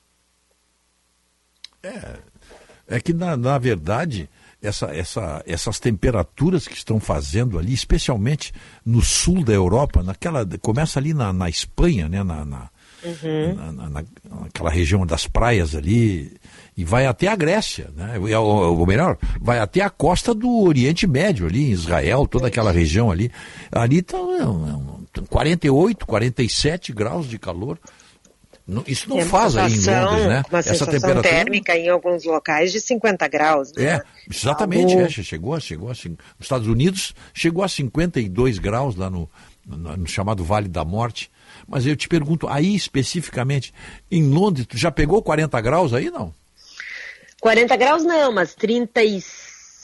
É 2.88 3.00
que, 3.00 3.14
na, 3.14 3.35
na 3.35 3.58
verdade, 3.58 4.30
essa, 4.66 4.88
essa, 4.88 5.44
essas 5.45 5.80
temperaturas 5.80 6.68
que 6.68 6.76
estão 6.76 7.00
fazendo 7.00 7.58
ali, 7.60 7.74
especialmente 7.74 8.52
no 8.85 9.02
sul 9.02 9.44
da 9.44 9.53
Europa, 9.53 10.02
naquela, 10.03 10.45
começa 10.61 11.00
ali 11.00 11.14
na, 11.14 11.32
na 11.32 11.48
Espanha, 11.50 12.10
né, 12.10 12.24
na, 12.24 12.44
na, 12.45 12.69
na- 13.56 13.72
na- 13.72 13.90
na- 13.90 14.03
naquela 14.42 14.69
região 14.69 15.06
das 15.06 15.27
praias 15.27 15.76
ali, 15.76 16.32
e 16.76 16.84
vai 16.84 17.06
até 17.06 17.27
a 17.27 17.35
Grécia, 17.35 17.90
né? 17.95 18.18
ou, 18.18 18.45
ou- 18.45 18.80
ou 18.80 18.85
melhor, 18.88 19.18
vai 19.40 19.60
até 19.60 19.82
a 19.82 19.90
costa 19.90 20.34
do 20.34 20.50
Oriente 20.64 21.06
Médio 21.08 21.45
ali, 21.45 21.66
em 21.69 21.72
Israel, 21.72 22.27
toda 22.27 22.48
aquela 22.48 22.72
região 22.72 23.11
ali. 23.11 23.32
Ali 23.72 24.00
está 24.00 24.18
48, 25.30 26.06
47 26.06 26.92
graus 26.94 27.27
de 27.30 27.38
calor. 27.40 27.77
Isso 28.88 29.08
não 29.08 29.22
faz 29.26 29.56
aí 29.56 29.72
em 29.74 29.77
Londres, 30.06 30.26
né? 30.27 30.44
Uma 30.50 30.61
sensação 30.61 31.22
térmica 31.22 31.77
em 31.77 31.88
alguns 31.88 32.24
locais 32.24 32.72
de 32.72 32.82
50 32.82 33.27
graus. 33.27 33.72
Né? 33.74 33.84
É, 33.85 34.02
exatamente, 34.30 34.94
Algo- 34.94 35.06
é, 35.06 35.10
chegou, 35.10 35.60
chegou 35.60 35.88
a, 35.90 35.92
nos 35.92 36.18
Estados 36.40 36.68
Unidos 36.68 37.14
chegou 37.34 37.64
a 37.64 37.68
52 37.68 38.58
graus 38.58 38.95
lá 38.95 39.10
no, 39.10 39.30
no, 39.66 39.98
no 39.98 40.08
chamado 40.08 40.44
Vale 40.44 40.68
da 40.68 40.84
Morte. 40.84 41.30
Mas 41.68 41.85
eu 41.85 41.95
te 41.95 42.08
pergunto, 42.08 42.48
aí 42.48 42.76
especificamente, 42.76 43.74
em 44.11 44.27
Londres, 44.30 44.66
tu 44.66 44.77
já 44.77 44.92
pegou 44.92 45.22
40 45.22 45.61
graus 45.61 45.94
aí, 45.94 46.10
não? 46.10 46.34
40 47.42 47.76
graus 47.76 48.03
não, 48.03 48.32
mas 48.32 48.56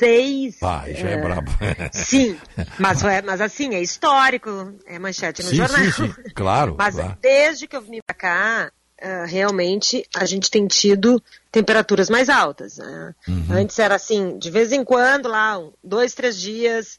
36. 0.01 0.57
Ah, 0.63 0.81
aí 0.85 0.95
já 0.95 1.09
é, 1.09 1.13
é, 1.13 1.17
brabo. 1.21 1.51
Sim, 1.93 2.37
mas, 2.79 3.03
é, 3.03 3.21
mas 3.21 3.39
assim, 3.39 3.75
é 3.75 3.81
histórico, 3.81 4.73
é 4.87 4.97
manchete 4.97 5.43
no 5.43 5.49
Sim, 5.49 5.55
jornal. 5.57 5.85
sim, 5.85 5.91
sim, 5.91 6.13
claro, 6.33 6.75
Mas 6.79 6.95
claro. 6.95 7.17
desde 7.21 7.67
que 7.67 7.75
eu 7.75 7.81
vim 7.81 7.99
pra 8.05 8.15
cá, 8.15 8.71
ah, 8.99 9.25
realmente 9.25 10.03
a 10.15 10.25
gente 10.25 10.49
tem 10.49 10.65
tido 10.67 11.21
temperaturas 11.51 12.09
mais 12.09 12.29
altas. 12.29 12.77
né? 12.77 13.13
Uhum. 13.27 13.45
Antes 13.51 13.77
era 13.77 13.95
assim, 13.95 14.37
de 14.39 14.49
vez 14.49 14.71
em 14.71 14.83
quando, 14.83 15.29
lá, 15.29 15.59
dois, 15.83 16.13
três 16.15 16.35
dias, 16.39 16.97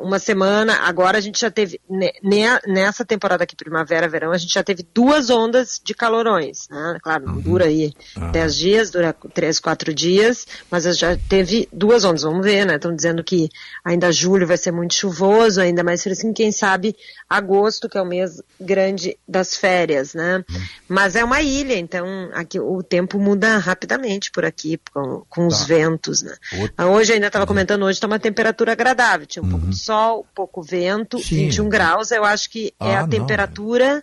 uma 0.00 0.18
semana. 0.18 0.74
Agora 0.82 1.18
a 1.18 1.20
gente 1.20 1.40
já 1.40 1.50
teve, 1.50 1.80
ne- 1.88 2.12
ne- 2.22 2.60
nessa 2.66 3.04
temporada 3.04 3.44
aqui, 3.44 3.56
primavera, 3.56 4.08
verão, 4.08 4.30
a 4.32 4.38
gente 4.38 4.52
já 4.52 4.62
teve 4.62 4.86
duas 4.94 5.30
ondas 5.30 5.80
de 5.82 5.94
calorões. 5.94 6.68
né? 6.70 6.98
Claro, 7.02 7.26
Uhum. 7.26 7.32
não 7.34 7.40
dura 7.40 7.64
aí 7.66 7.92
Ah. 8.16 8.30
dez 8.30 8.54
dias, 8.56 8.90
dura 8.90 9.14
três, 9.32 9.58
quatro 9.58 9.92
dias, 9.94 10.46
mas 10.70 10.84
já 10.98 11.16
teve 11.28 11.68
duas 11.72 12.04
ondas. 12.04 12.22
Vamos 12.22 12.44
ver, 12.44 12.64
né? 12.66 12.76
Estão 12.76 12.94
dizendo 12.94 13.22
que 13.24 13.48
ainda 13.84 14.12
julho 14.12 14.46
vai 14.46 14.56
ser 14.56 14.70
muito 14.72 14.94
chuvoso, 14.94 15.60
ainda 15.60 15.82
mais 15.82 16.02
frio 16.02 16.12
assim, 16.12 16.32
quem 16.32 16.52
sabe 16.52 16.94
agosto, 17.28 17.88
que 17.88 17.96
é 17.98 18.02
o 18.02 18.06
mês 18.06 18.42
grande 18.60 19.16
das 19.26 19.56
férias, 19.56 20.14
né? 20.14 20.44
Uhum. 20.48 20.60
Mas 20.88 21.16
é 21.16 21.24
uma 21.24 21.40
ilha, 21.40 21.76
então 21.76 22.06
aqui 22.32 22.60
o 22.60 22.82
tempo 22.82 23.18
muda 23.18 23.56
rapidamente 23.58 24.30
por 24.30 24.44
aqui, 24.44 24.78
com, 24.92 25.24
com 25.28 25.46
os 25.46 25.60
Tá. 25.60 25.64
ventos, 25.66 26.22
né? 26.22 26.34
Ah, 26.76 26.86
Hoje 26.86 27.12
ainda 27.12 27.26
estava 27.28 27.46
comentando, 27.46 27.82
hoje 27.84 27.96
está 27.96 28.06
uma 28.06 28.18
temperatura 28.18 28.72
agradável, 28.72 29.26
tinha 29.26 29.42
um 29.42 29.53
pouco 29.58 29.70
de 29.70 29.78
sol, 29.78 30.26
pouco 30.34 30.62
vento, 30.62 31.16
Uhum. 31.16 31.22
Sim. 31.22 31.36
21 31.48 31.68
graus, 31.68 32.10
eu 32.10 32.24
acho 32.24 32.50
que 32.50 32.72
é 32.80 32.94
Ah, 32.94 32.98
a 32.98 33.02
não. 33.02 33.08
temperatura 33.08 34.02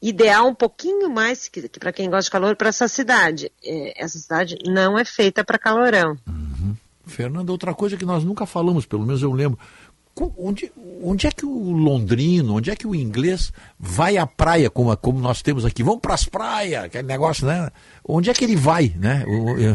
ideal 0.00 0.48
um 0.48 0.54
pouquinho 0.54 1.08
mais 1.08 1.48
que, 1.48 1.68
para 1.78 1.92
quem 1.92 2.10
gosta 2.10 2.24
de 2.24 2.30
calor 2.30 2.56
para 2.56 2.68
essa 2.68 2.88
cidade. 2.88 3.50
É, 3.64 4.02
essa 4.04 4.18
cidade 4.18 4.56
não 4.66 4.98
é 4.98 5.04
feita 5.04 5.44
para 5.44 5.58
calorão. 5.58 6.16
Fernanda, 7.06 7.50
outra 7.52 7.74
coisa 7.74 7.96
que 7.96 8.04
nós 8.04 8.24
nunca 8.24 8.46
falamos, 8.46 8.86
pelo 8.86 9.04
menos 9.04 9.22
eu 9.22 9.32
lembro. 9.32 9.58
Onde, 10.36 10.70
onde 11.02 11.26
é 11.26 11.30
que 11.30 11.46
o 11.46 11.70
londrino, 11.72 12.56
onde 12.56 12.70
é 12.70 12.76
que 12.76 12.86
o 12.86 12.94
inglês 12.94 13.52
vai 13.78 14.16
à 14.16 14.26
praia, 14.26 14.68
como, 14.70 14.96
como 14.96 15.18
nós 15.18 15.42
temos 15.42 15.64
aqui? 15.64 15.82
Vamos 15.82 16.00
para 16.00 16.14
as 16.14 16.24
praias, 16.24 16.84
aquele 16.84 17.06
negócio, 17.06 17.46
né? 17.46 17.70
Onde 18.04 18.30
é 18.30 18.34
que 18.34 18.44
ele 18.44 18.56
vai, 18.56 18.92
né? 18.96 19.24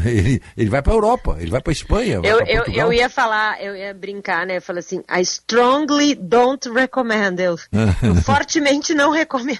Ele, 0.05 0.41
ele 0.55 0.69
vai 0.69 0.81
para 0.81 0.93
a 0.93 0.95
Europa, 0.95 1.37
ele 1.39 1.51
vai 1.51 1.61
para 1.61 1.71
a 1.71 1.73
Espanha, 1.73 2.21
Eu, 2.23 2.39
eu, 2.45 2.63
eu 2.65 2.93
ia 2.93 3.09
falar, 3.09 3.61
eu 3.61 3.75
ia 3.75 3.93
brincar, 3.93 4.45
né? 4.45 4.57
Eu 4.57 4.61
falei 4.61 4.79
assim, 4.79 5.03
I 5.09 5.21
strongly 5.21 6.15
don't 6.15 6.69
recommend. 6.69 7.41
Eu, 7.41 7.57
eu 8.01 8.15
fortemente 8.23 8.93
não 8.93 9.11
recomendo. 9.11 9.59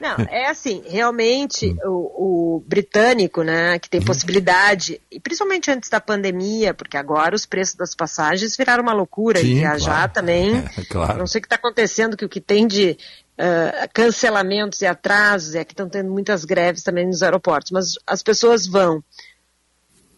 Não, 0.00 0.16
é 0.28 0.48
assim, 0.48 0.82
realmente 0.86 1.74
o, 1.84 2.56
o 2.58 2.64
britânico, 2.66 3.42
né, 3.42 3.78
que 3.78 3.88
tem 3.88 4.00
possibilidade, 4.02 5.00
e 5.10 5.18
principalmente 5.18 5.70
antes 5.70 5.88
da 5.88 6.00
pandemia, 6.00 6.74
porque 6.74 6.96
agora 6.96 7.34
os 7.34 7.46
preços 7.46 7.74
das 7.74 7.94
passagens 7.94 8.56
viraram 8.56 8.82
uma 8.82 8.92
loucura, 8.92 9.40
e 9.40 9.42
Sim, 9.42 9.54
viajar 9.56 9.84
claro. 9.84 10.12
também. 10.12 10.27
É, 10.30 10.84
claro. 10.88 11.18
Não 11.18 11.26
sei 11.26 11.38
o 11.38 11.42
que 11.42 11.46
está 11.46 11.56
acontecendo, 11.56 12.16
que 12.16 12.24
o 12.24 12.28
que 12.28 12.40
tem 12.40 12.66
de 12.66 12.96
ah, 13.38 13.88
cancelamentos 13.92 14.80
e 14.82 14.86
atrasos 14.86 15.54
é 15.54 15.64
que 15.64 15.72
estão 15.72 15.88
tendo 15.88 16.10
muitas 16.10 16.44
greves 16.44 16.82
também 16.82 17.06
nos 17.06 17.22
aeroportos, 17.22 17.70
mas 17.70 17.94
as 18.06 18.22
pessoas 18.22 18.66
vão 18.66 19.02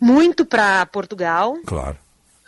muito 0.01 0.45
para 0.47 0.85
Portugal, 0.87 1.57
Claro. 1.67 1.97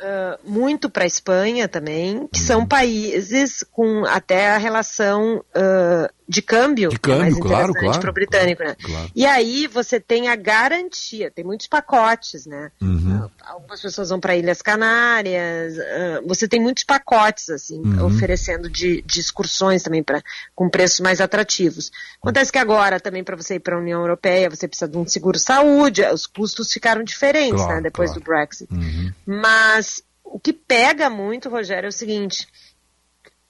ah, 0.00 0.38
muito 0.44 0.88
para 0.88 1.04
Espanha 1.06 1.68
também, 1.68 2.26
que 2.32 2.40
Uhum. 2.40 2.46
são 2.46 2.66
países 2.66 3.64
com 3.72 4.04
até 4.06 4.50
a 4.50 4.58
relação 4.58 5.44
ah, 5.54 6.10
de 6.32 6.42
câmbio, 6.42 6.88
De 6.88 6.98
que 6.98 7.10
é 7.10 7.16
mais 7.16 7.34
câmbio, 7.34 7.48
claro, 7.48 7.70
interessante 7.70 7.84
claro, 7.90 8.00
para 8.00 8.10
o 8.10 8.14
britânico, 8.14 8.62
né? 8.64 8.76
claro. 8.82 9.10
E 9.14 9.26
aí 9.26 9.66
você 9.66 10.00
tem 10.00 10.28
a 10.28 10.34
garantia, 10.36 11.30
tem 11.30 11.44
muitos 11.44 11.66
pacotes, 11.66 12.46
né? 12.46 12.70
Uhum. 12.80 13.28
Algumas 13.44 13.80
pessoas 13.80 14.08
vão 14.08 14.18
para 14.18 14.34
Ilhas 14.34 14.62
Canárias, 14.62 15.78
ah, 15.78 16.22
você 16.26 16.48
tem 16.48 16.60
muitos 16.60 16.84
pacotes, 16.84 17.50
assim, 17.50 17.80
Uhum. 17.82 18.06
oferecendo 18.06 18.70
de, 18.70 19.02
de 19.02 19.20
excursões 19.20 19.82
também 19.82 20.02
pra, 20.02 20.22
com 20.54 20.68
preços 20.70 21.00
mais 21.00 21.20
atrativos. 21.20 21.90
Acontece 22.20 22.50
que 22.50 22.58
agora, 22.58 22.98
também, 22.98 23.22
para 23.22 23.36
você 23.36 23.56
ir 23.56 23.60
para 23.60 23.76
a 23.76 23.78
União 23.78 24.00
Europeia, 24.00 24.48
você 24.48 24.66
precisa 24.66 24.90
de 24.90 24.96
um 24.96 25.06
seguro-saúde, 25.06 26.02
os 26.06 26.26
custos 26.26 26.72
ficaram 26.72 27.04
diferentes, 27.04 27.60
Claro, 27.62 27.74
né, 27.76 27.82
depois 27.82 28.10
claro. 28.10 28.20
do 28.20 28.24
Brexit. 28.24 28.72
Uhum. 28.72 29.12
Mas 29.26 30.02
o 30.24 30.40
que 30.40 30.52
pega 30.52 31.10
muito, 31.10 31.48
Rogério, 31.50 31.86
é 31.86 31.90
o 31.90 31.92
seguinte. 31.92 32.46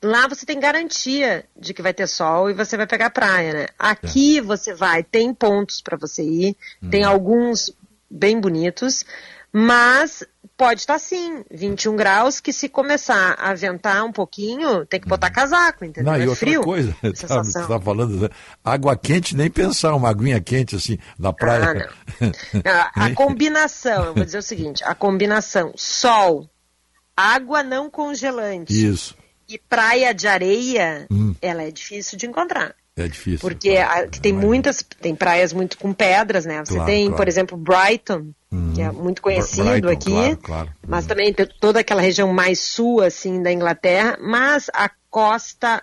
Lá 0.02 0.26
você 0.26 0.44
tem 0.44 0.58
garantia 0.58 1.44
de 1.56 1.72
que 1.72 1.82
vai 1.82 1.94
ter 1.94 2.06
sol 2.06 2.50
e 2.50 2.54
você 2.54 2.76
vai 2.76 2.86
pegar 2.86 3.10
praia, 3.10 3.52
né? 3.52 3.66
Aqui 3.78 4.40
você 4.40 4.74
vai, 4.74 5.02
tem 5.04 5.32
pontos 5.32 5.80
para 5.80 5.96
você 5.96 6.22
ir, 6.24 6.56
tem 6.90 7.04
alguns 7.04 7.72
bem 8.10 8.40
bonitos, 8.40 9.04
mas 9.52 10.24
pode 10.56 10.80
estar 10.80 10.98
sim, 10.98 11.44
21 11.50 11.96
graus, 11.96 12.40
que 12.40 12.52
se 12.52 12.68
começar 12.68 13.34
a 13.38 13.52
ventar 13.54 14.04
um 14.04 14.12
pouquinho, 14.12 14.86
tem 14.86 15.00
que 15.00 15.08
botar 15.08 15.30
casaco, 15.30 15.84
entendeu? 15.84 16.12
Não, 16.12 16.18
e 16.18 16.24
é 16.24 16.28
outra 16.28 16.46
frio. 16.46 16.62
coisa, 16.62 16.96
tá, 17.02 17.42
você 17.42 17.66
tá 17.66 17.80
falando, 17.80 18.20
né? 18.20 18.28
água 18.64 18.96
quente, 18.96 19.36
nem 19.36 19.50
pensar, 19.50 19.94
uma 19.94 20.08
aguinha 20.08 20.40
quente 20.40 20.76
assim, 20.76 20.98
na 21.18 21.32
praia. 21.32 21.90
A, 22.64 23.06
a 23.06 23.14
combinação, 23.14 24.04
eu 24.06 24.14
vou 24.14 24.24
dizer 24.24 24.38
o 24.38 24.42
seguinte, 24.42 24.82
a 24.84 24.94
combinação 24.94 25.72
sol, 25.76 26.48
água 27.16 27.62
não 27.62 27.90
congelante 27.90 28.72
Isso, 28.72 29.16
e 29.54 29.58
praia 29.58 30.12
de 30.14 30.26
areia, 30.26 31.06
Hum. 31.10 31.34
ela 31.42 31.62
é 31.62 31.70
difícil 31.70 32.16
de 32.18 32.26
encontrar. 32.26 32.74
é 32.94 33.08
difícil. 33.08 33.38
Porque 33.40 33.70
a- 33.78 34.06
tem 34.06 34.34
muitas, 34.34 34.84
tem 35.00 35.14
praias 35.16 35.50
muito 35.54 35.78
com 35.78 35.94
pedras, 35.94 36.44
né? 36.44 36.62
Você 36.62 36.74
Claro, 36.74 36.90
tem, 36.90 37.04
claro. 37.06 37.16
por 37.16 37.26
exemplo, 37.26 37.56
Brighton, 37.56 38.32
que 38.74 38.82
é 38.82 38.92
muito 38.92 39.22
conhecido 39.22 39.64
Brighton, 39.64 39.88
aqui, 39.88 40.10
claro, 40.10 40.36
claro. 40.42 40.72
mas 40.86 41.06
também 41.06 41.32
tem 41.32 41.46
toda 41.58 41.80
aquela 41.80 42.02
região 42.02 42.30
mais 42.34 42.60
sul, 42.60 43.00
assim, 43.00 43.42
da 43.42 43.50
Inglaterra, 43.50 44.18
mas 44.20 44.68
a 44.74 44.90
costa 45.10 45.82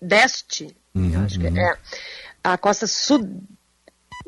sudeste, 0.00 0.74
eu 0.94 1.20
acho 1.20 1.38
que 1.38 1.46
é, 1.46 1.76
a 2.42 2.56
costa 2.56 2.86
sud... 2.86 3.28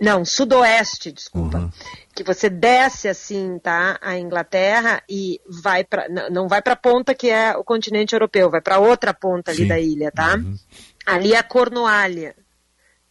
Não, 0.01 0.25
sudoeste, 0.25 1.11
desculpa. 1.11 1.71
Que 2.15 2.23
você 2.23 2.49
desce 2.51 3.09
assim, 3.09 3.59
tá? 3.59 3.99
A 4.03 4.19
Inglaterra 4.19 5.03
e 5.09 5.41
vai 5.63 5.85
para 5.85 6.07
não 6.31 6.49
vai 6.49 6.61
para 6.61 6.75
a 6.75 6.77
ponta 6.77 7.15
que 7.15 7.31
é 7.31 7.57
o 7.57 7.65
continente 7.65 8.15
europeu, 8.15 8.51
vai 8.51 8.61
para 8.61 8.79
outra 8.79 9.15
ponta 9.15 9.51
ali 9.51 9.63
Sim. 9.63 9.69
da 9.69 9.79
ilha, 9.79 10.11
tá? 10.13 10.39
Ali 11.07 11.33
é 11.35 11.39
a 11.39 11.43
Cornualha. 11.43 12.35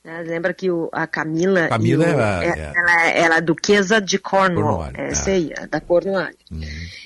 né? 0.04 0.22
Lembra 0.22 0.54
que 0.54 0.70
o, 0.70 0.90
a 0.92 1.08
Camila, 1.08 1.68
Camila 1.70 2.06
o- 2.06 2.08
é 2.08 2.24
a- 2.24 2.44
é- 2.44 2.48
é- 2.60 2.74
ela, 2.76 3.02
é, 3.08 3.20
ela 3.22 3.36
é 3.38 3.42
duquesa 3.42 4.00
de 4.00 4.20
Cornwall, 4.20 4.78
Cornwall, 4.78 4.92
essa 4.96 5.32
é. 5.32 5.34
aí, 5.34 5.54
é 5.58 5.66
da 5.68 5.82
Cornualha. 5.82 6.36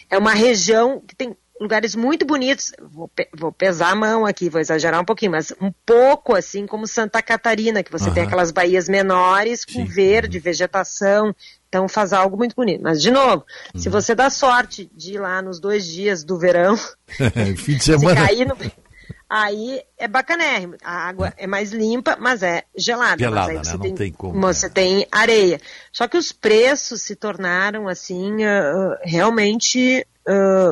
É 0.09 0.17
uma 0.17 0.33
região 0.33 0.99
que 0.99 1.15
tem 1.15 1.35
lugares 1.59 1.95
muito 1.95 2.25
bonitos. 2.25 2.71
Vou, 2.81 3.09
vou 3.35 3.51
pesar 3.51 3.91
a 3.91 3.95
mão 3.95 4.25
aqui, 4.25 4.49
vou 4.49 4.61
exagerar 4.61 5.01
um 5.01 5.05
pouquinho, 5.05 5.31
mas 5.31 5.51
um 5.61 5.71
pouco 5.85 6.35
assim 6.35 6.65
como 6.65 6.87
Santa 6.87 7.21
Catarina, 7.21 7.83
que 7.83 7.91
você 7.91 8.09
tem 8.11 8.21
Aham. 8.23 8.27
aquelas 8.27 8.51
baías 8.51 8.87
menores 8.87 9.65
com 9.65 9.85
verde, 9.85 10.39
vegetação. 10.39 11.35
Então 11.67 11.87
faz 11.87 12.13
algo 12.13 12.35
muito 12.37 12.55
bonito. 12.55 12.81
Mas, 12.81 13.01
de 13.01 13.11
novo, 13.11 13.45
Uhum. 13.75 13.79
se 13.79 13.89
você 13.89 14.15
dá 14.15 14.29
sorte 14.29 14.89
de 14.95 15.13
ir 15.15 15.19
lá 15.19 15.41
nos 15.41 15.59
dois 15.59 15.85
dias 15.85 16.23
do 16.23 16.37
verão, 16.39 16.75
Fim 17.57 17.75
de 17.77 17.83
se 17.83 17.91
semana. 17.97 18.25
cair 18.25 18.47
no... 18.47 18.55
Aí 19.31 19.79
é 19.95 20.07
bacanérrimo. 20.07 20.75
A 20.83 21.07
água 21.07 21.31
é 21.37 21.45
mais 21.45 21.71
limpa, 21.71 22.17
mas 22.19 22.41
é 22.41 22.63
gelada. 22.75 23.19
Gelada, 23.19 23.53
mas 23.53 23.57
né? 23.57 23.63
você 23.63 23.73
Não 23.77 23.83
tem, 23.83 23.93
tem 23.95 24.11
como, 24.11 24.41
Você 24.41 24.67
tem 24.67 25.05
areia. 25.11 25.61
Só 25.93 26.07
que 26.07 26.17
os 26.17 26.31
preços 26.31 27.03
se 27.03 27.15
tornaram, 27.15 27.87
assim, 27.87 28.43
ah, 28.43 28.97
realmente 29.03 30.03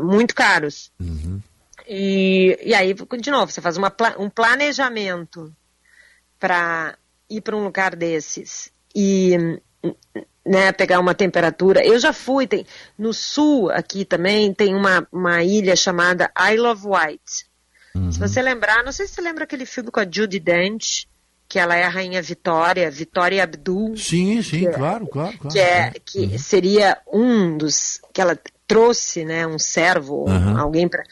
muito 0.02 0.36
caros. 0.36 0.92
Uhum. 1.00 1.42
E, 1.88 2.60
e 2.64 2.74
aí, 2.74 2.94
de 2.94 3.32
novo, 3.32 3.52
você 3.52 3.62
faz 3.62 3.78
uma 3.78 3.94
um 4.18 4.30
planejamento 4.30 5.54
para 6.40 6.98
ir 7.30 7.42
para 7.42 7.56
um 7.56 7.64
lugar 7.64 7.96
desses 7.96 8.72
e 8.94 9.60
né, 10.46 10.72
pegar 10.72 11.00
uma 11.00 11.14
temperatura. 11.14 11.86
Eu 11.86 12.00
já 12.00 12.12
fui, 12.12 12.48
tem, 12.48 12.66
no 12.98 13.14
sul 13.14 13.70
aqui 13.72 14.04
também 14.04 14.54
tem 14.54 14.76
uma, 14.76 15.08
uma 15.12 15.44
ilha 15.44 15.76
chamada 15.76 16.32
Isle 16.52 16.68
of 16.68 16.86
Wight. 16.86 17.48
Se 18.12 18.20
você 18.20 18.44
lembrar, 18.44 18.84
não 18.84 18.92
sei 18.92 19.08
se 19.08 19.16
você 19.16 19.22
lembra 19.22 19.44
aquele 19.44 19.66
filme 19.66 19.90
com 19.90 20.00
a 20.00 20.06
Judy 20.10 20.40
Dench, 20.40 21.08
que 21.50 21.58
ela 21.58 21.76
é 21.76 21.84
a 21.84 21.90
rainha 21.90 22.22
Vitória, 22.22 22.92
Vitória 22.92 23.44
Abdul. 23.44 23.98
Sim, 23.98 24.42
sim, 24.44 24.68
é- 24.68 24.72
claro, 24.72 25.08
claro, 25.08 25.36
claro. 25.38 25.50
que 25.54 25.60
é 25.60 25.94
que 26.06 26.38
seria 26.38 26.98
um 27.12 27.58
dos 27.58 28.00
que 28.14 28.22
ela 28.22 28.38
trouxe, 28.68 29.24
né, 29.24 29.48
um 29.48 29.58
servo, 29.58 30.26
Aham. 30.28 30.60
alguém 30.60 30.88
para 30.88 31.04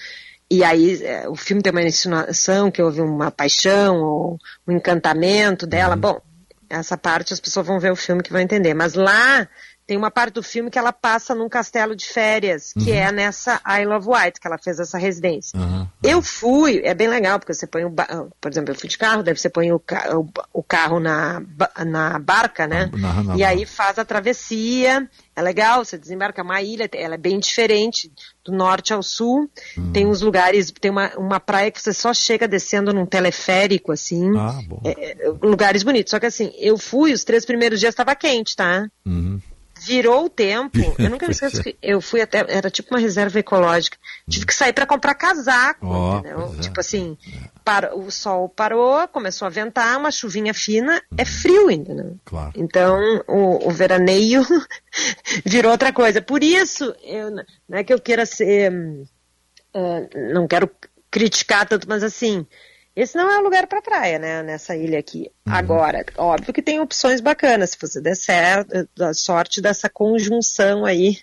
e 0.50 0.64
aí 0.64 1.04
é, 1.04 1.28
o 1.28 1.36
filme 1.36 1.62
tem 1.62 1.72
uma 1.72 1.82
insinuação 1.82 2.70
que 2.70 2.82
houve 2.82 3.02
uma 3.02 3.32
paixão 3.32 3.98
ou 3.98 4.40
um 4.68 4.74
encantamento 4.74 5.66
dela. 5.66 5.96
Bom, 5.96 6.22
essa 6.70 6.96
parte 6.96 7.34
as 7.34 7.40
pessoas 7.40 7.66
vão 7.66 7.80
ver 7.80 7.92
o 7.92 7.96
filme 7.96 8.22
que 8.22 8.32
vão 8.32 8.42
entender. 8.42 8.74
Mas 8.74 8.94
lá 8.94 9.48
tem 9.88 9.96
uma 9.98 10.10
parte 10.10 10.34
do 10.34 10.44
filme 10.44 10.70
que 10.72 10.80
ela 10.80 10.92
passa 10.92 11.36
num 11.36 11.48
castelo 11.48 11.96
de 11.96 12.06
férias, 12.08 12.74
que 12.74 12.92
Uhum. 12.92 12.98
é 12.98 13.12
nessa 13.12 13.62
Isle 13.82 13.94
of 13.94 14.08
Wight, 14.08 14.40
que 14.40 14.48
ela 14.48 14.58
fez 14.58 14.80
essa 14.80 14.98
residência. 14.98 15.58
Aham. 15.60 15.88
Eu 16.04 16.22
fui, 16.22 16.82
é 16.84 16.94
bem 16.94 17.08
legal, 17.08 17.40
porque 17.40 17.54
você 17.54 17.66
põe 17.68 17.84
o, 17.86 17.92
por 17.92 18.52
exemplo, 18.52 18.72
eu 18.74 18.76
fui 18.80 18.88
de 18.90 18.98
carro, 18.98 19.24
daí 19.24 19.36
você 19.36 19.50
põe 19.50 19.72
o, 19.72 19.80
ca- 19.80 20.18
o, 20.18 20.28
o 20.54 20.64
carro 20.64 21.00
na, 21.00 21.42
na 21.86 22.20
barca, 22.20 22.68
né? 22.68 22.90
Na- 22.94 23.24
na- 23.24 23.36
e 23.38 23.44
aí 23.44 23.66
faz 23.66 23.98
a 24.00 24.06
travessia, 24.06 25.10
é 25.36 25.42
legal, 25.42 25.84
você 25.84 25.98
desembarca 25.98 26.42
uma 26.44 26.62
ilha, 26.62 26.90
ela 26.94 27.16
é 27.16 27.18
bem 27.18 27.40
diferente, 27.40 28.12
do 28.44 28.52
norte 28.52 28.94
ao 28.94 29.02
sul, 29.04 29.50
Hum. 29.78 29.92
tem 29.92 30.06
uns 30.06 30.22
lugares, 30.22 30.72
tem 30.80 30.92
uma, 30.92 31.12
uma 31.18 31.40
praia 31.40 31.72
que 31.72 31.82
você 31.82 31.94
só 31.94 32.14
chega 32.14 32.48
descendo 32.48 32.94
num 32.94 33.06
teleférico, 33.06 33.92
assim, 33.92 34.36
Ah, 34.38 34.60
bom. 34.68 34.82
É, 34.84 35.12
é, 35.26 35.30
lugares 35.42 35.82
bonitos, 35.84 36.12
só 36.12 36.20
que 36.20 36.26
assim, 36.28 36.52
eu 36.58 36.78
fui, 36.78 37.14
os 37.14 37.24
três 37.24 37.46
primeiros 37.46 37.80
dias 37.80 37.94
estava 37.94 38.16
quente, 38.16 38.56
tá? 38.56 38.88
Uhum. 39.06 39.40
Virou 39.86 40.26
o 40.26 40.30
tempo, 40.30 40.78
eu 40.98 41.10
nunca 41.10 41.28
me 41.28 41.32
esqueço 41.32 41.62
que 41.62 41.78
eu 41.82 42.02
fui 42.02 42.22
até, 42.22 42.46
era 42.48 42.70
tipo 42.70 42.94
uma 42.94 43.00
reserva 43.00 43.40
ecológica, 43.40 43.98
tive 44.30 44.46
que 44.46 44.54
sair 44.56 44.74
para 44.74 44.86
comprar 44.86 45.14
casaco, 45.16 45.86
Ó, 45.86 46.20
entendeu? 46.20 46.56
é. 46.58 46.62
Tipo 46.62 46.80
assim, 46.80 47.18
para, 47.64 47.96
o 47.96 48.10
sol 48.10 48.50
parou, 48.50 49.08
começou 49.08 49.46
a 49.46 49.50
ventar, 49.50 49.98
uma 49.98 50.12
chuvinha 50.12 50.54
fina, 50.54 51.02
é 51.18 51.26
frio 51.26 51.68
ainda, 51.68 51.94
né? 51.94 52.14
Claro. 52.26 52.52
Então, 52.56 53.24
o, 53.28 53.68
o 53.68 53.72
veraneio 53.72 54.46
virou 55.46 55.72
outra 55.72 55.94
coisa. 55.94 56.22
Por 56.22 56.44
isso, 56.44 56.96
eu, 57.04 57.32
não 57.32 57.78
é 57.78 57.84
que 57.84 57.94
eu 57.94 58.00
queira 58.00 58.26
ser. 58.26 58.72
ah, 59.74 60.08
não 60.34 60.48
quero 60.48 60.70
criticar 61.12 61.68
tanto, 61.68 61.88
mas 61.88 62.04
assim, 62.04 62.46
esse 62.96 63.16
não 63.18 63.30
é 63.30 63.38
o 63.40 63.44
lugar 63.44 63.68
para 63.68 63.82
praia, 63.82 64.18
né? 64.20 64.42
Nessa 64.44 64.76
ilha 64.76 65.00
aqui. 65.00 65.30
Agora, 65.46 66.06
óbvio 66.18 66.54
que 66.54 66.62
tem 66.62 66.80
opções 66.80 67.22
bacanas, 67.22 67.72
se 67.72 67.78
você 67.80 68.00
der 68.02 68.16
certo, 68.16 68.88
da 68.96 69.14
sorte 69.14 69.62
dessa 69.62 69.90
conjunção 69.90 70.86
aí 70.86 71.18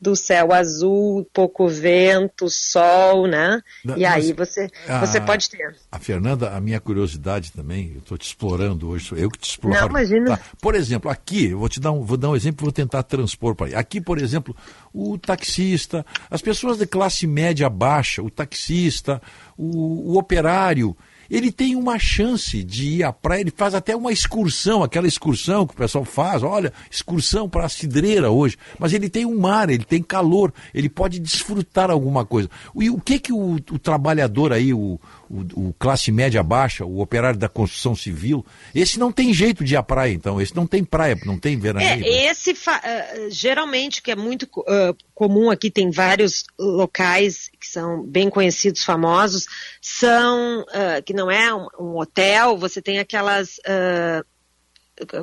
do 0.00 0.14
céu 0.14 0.52
azul, 0.52 1.28
pouco 1.32 1.66
vento, 1.66 2.48
sol, 2.48 3.26
né? 3.26 3.60
E 3.96 4.04
aí 4.06 4.32
você, 4.32 4.68
a- 4.86 5.00
você 5.04 5.20
pode 5.20 5.50
ter. 5.50 5.74
A 5.90 5.98
Fernanda, 5.98 6.50
a 6.56 6.60
minha 6.60 6.78
curiosidade 6.80 7.50
também, 7.50 7.90
eu 7.94 7.98
estou 7.98 8.16
te 8.16 8.24
explorando 8.24 8.88
hoje, 8.88 9.06
sou 9.06 9.18
eu 9.18 9.28
que 9.28 9.38
te 9.40 9.50
exploro. 9.50 9.74
Não, 9.80 9.88
imagina. 9.88 10.36
Tá? 10.36 10.44
Por 10.62 10.76
exemplo, 10.76 11.10
aqui, 11.10 11.46
eu 11.50 11.58
vou 11.58 11.68
te 11.68 11.80
dar 11.80 11.90
um, 11.90 12.04
vou 12.04 12.16
dar 12.16 12.30
um 12.30 12.36
exemplo, 12.36 12.64
vou 12.64 12.72
tentar 12.72 13.02
transpor 13.02 13.56
para 13.56 13.66
aí. 13.66 13.74
Aqui, 13.74 14.00
por 14.00 14.18
exemplo, 14.18 14.56
o 14.94 15.18
taxista, 15.18 16.06
as 16.30 16.40
pessoas 16.40 16.78
de 16.78 16.86
classe 16.86 17.26
média 17.26 17.68
baixa, 17.68 18.22
o 18.22 18.30
taxista, 18.30 19.20
o, 19.56 20.12
o 20.12 20.16
operário, 20.18 20.96
ele 21.30 21.52
tem 21.52 21.76
uma 21.76 21.98
chance 21.98 22.62
de 22.62 22.88
ir 22.98 23.04
à 23.04 23.12
praia, 23.12 23.40
ele 23.42 23.52
faz 23.54 23.74
até 23.74 23.94
uma 23.94 24.12
excursão, 24.12 24.82
aquela 24.82 25.06
excursão 25.06 25.66
que 25.66 25.74
o 25.74 25.76
pessoal 25.76 26.04
faz, 26.04 26.42
olha, 26.42 26.72
excursão 26.90 27.48
para 27.48 27.66
a 27.66 27.68
cidreira 27.68 28.30
hoje, 28.30 28.56
mas 28.78 28.92
ele 28.92 29.08
tem 29.08 29.26
um 29.26 29.38
mar, 29.38 29.68
ele 29.68 29.84
tem 29.84 30.02
calor, 30.02 30.52
ele 30.72 30.88
pode 30.88 31.18
desfrutar 31.18 31.90
alguma 31.90 32.24
coisa. 32.24 32.48
E 32.74 32.90
o 32.90 33.00
que 33.00 33.18
que 33.18 33.32
o, 33.32 33.54
o 33.54 33.78
trabalhador 33.78 34.52
aí, 34.52 34.72
o, 34.72 34.98
o, 35.30 35.68
o 35.68 35.74
classe 35.78 36.10
média 36.10 36.42
baixa, 36.42 36.84
o 36.84 37.00
operário 37.00 37.38
da 37.38 37.48
construção 37.48 37.94
civil, 37.94 38.44
esse 38.74 38.98
não 38.98 39.12
tem 39.12 39.32
jeito 39.32 39.64
de 39.64 39.74
ir 39.74 39.76
à 39.76 39.82
praia, 39.82 40.12
então, 40.12 40.40
esse 40.40 40.54
não 40.54 40.66
tem 40.66 40.82
praia, 40.84 41.18
não 41.24 41.38
tem 41.38 41.58
veraneio. 41.58 42.04
É, 42.04 42.26
esse 42.30 42.54
fa- 42.54 42.80
eh, 42.84 43.28
geralmente 43.30 44.02
que 44.02 44.10
é 44.10 44.16
muito 44.16 44.48
ah, 44.66 44.94
comum 45.14 45.50
aqui, 45.50 45.70
tem 45.70 45.90
vários 45.90 46.44
locais 46.58 47.50
que 47.60 47.66
são 47.66 48.02
bem 48.02 48.30
conhecidos, 48.30 48.84
famosos, 48.84 49.46
são 49.80 50.64
ah, 50.72 51.02
que 51.02 51.12
não 51.12 51.30
é 51.30 51.54
um, 51.54 51.66
um 51.78 51.98
hotel, 51.98 52.56
você 52.56 52.80
tem 52.80 52.98
aquelas 52.98 53.60
ah, 53.66 54.24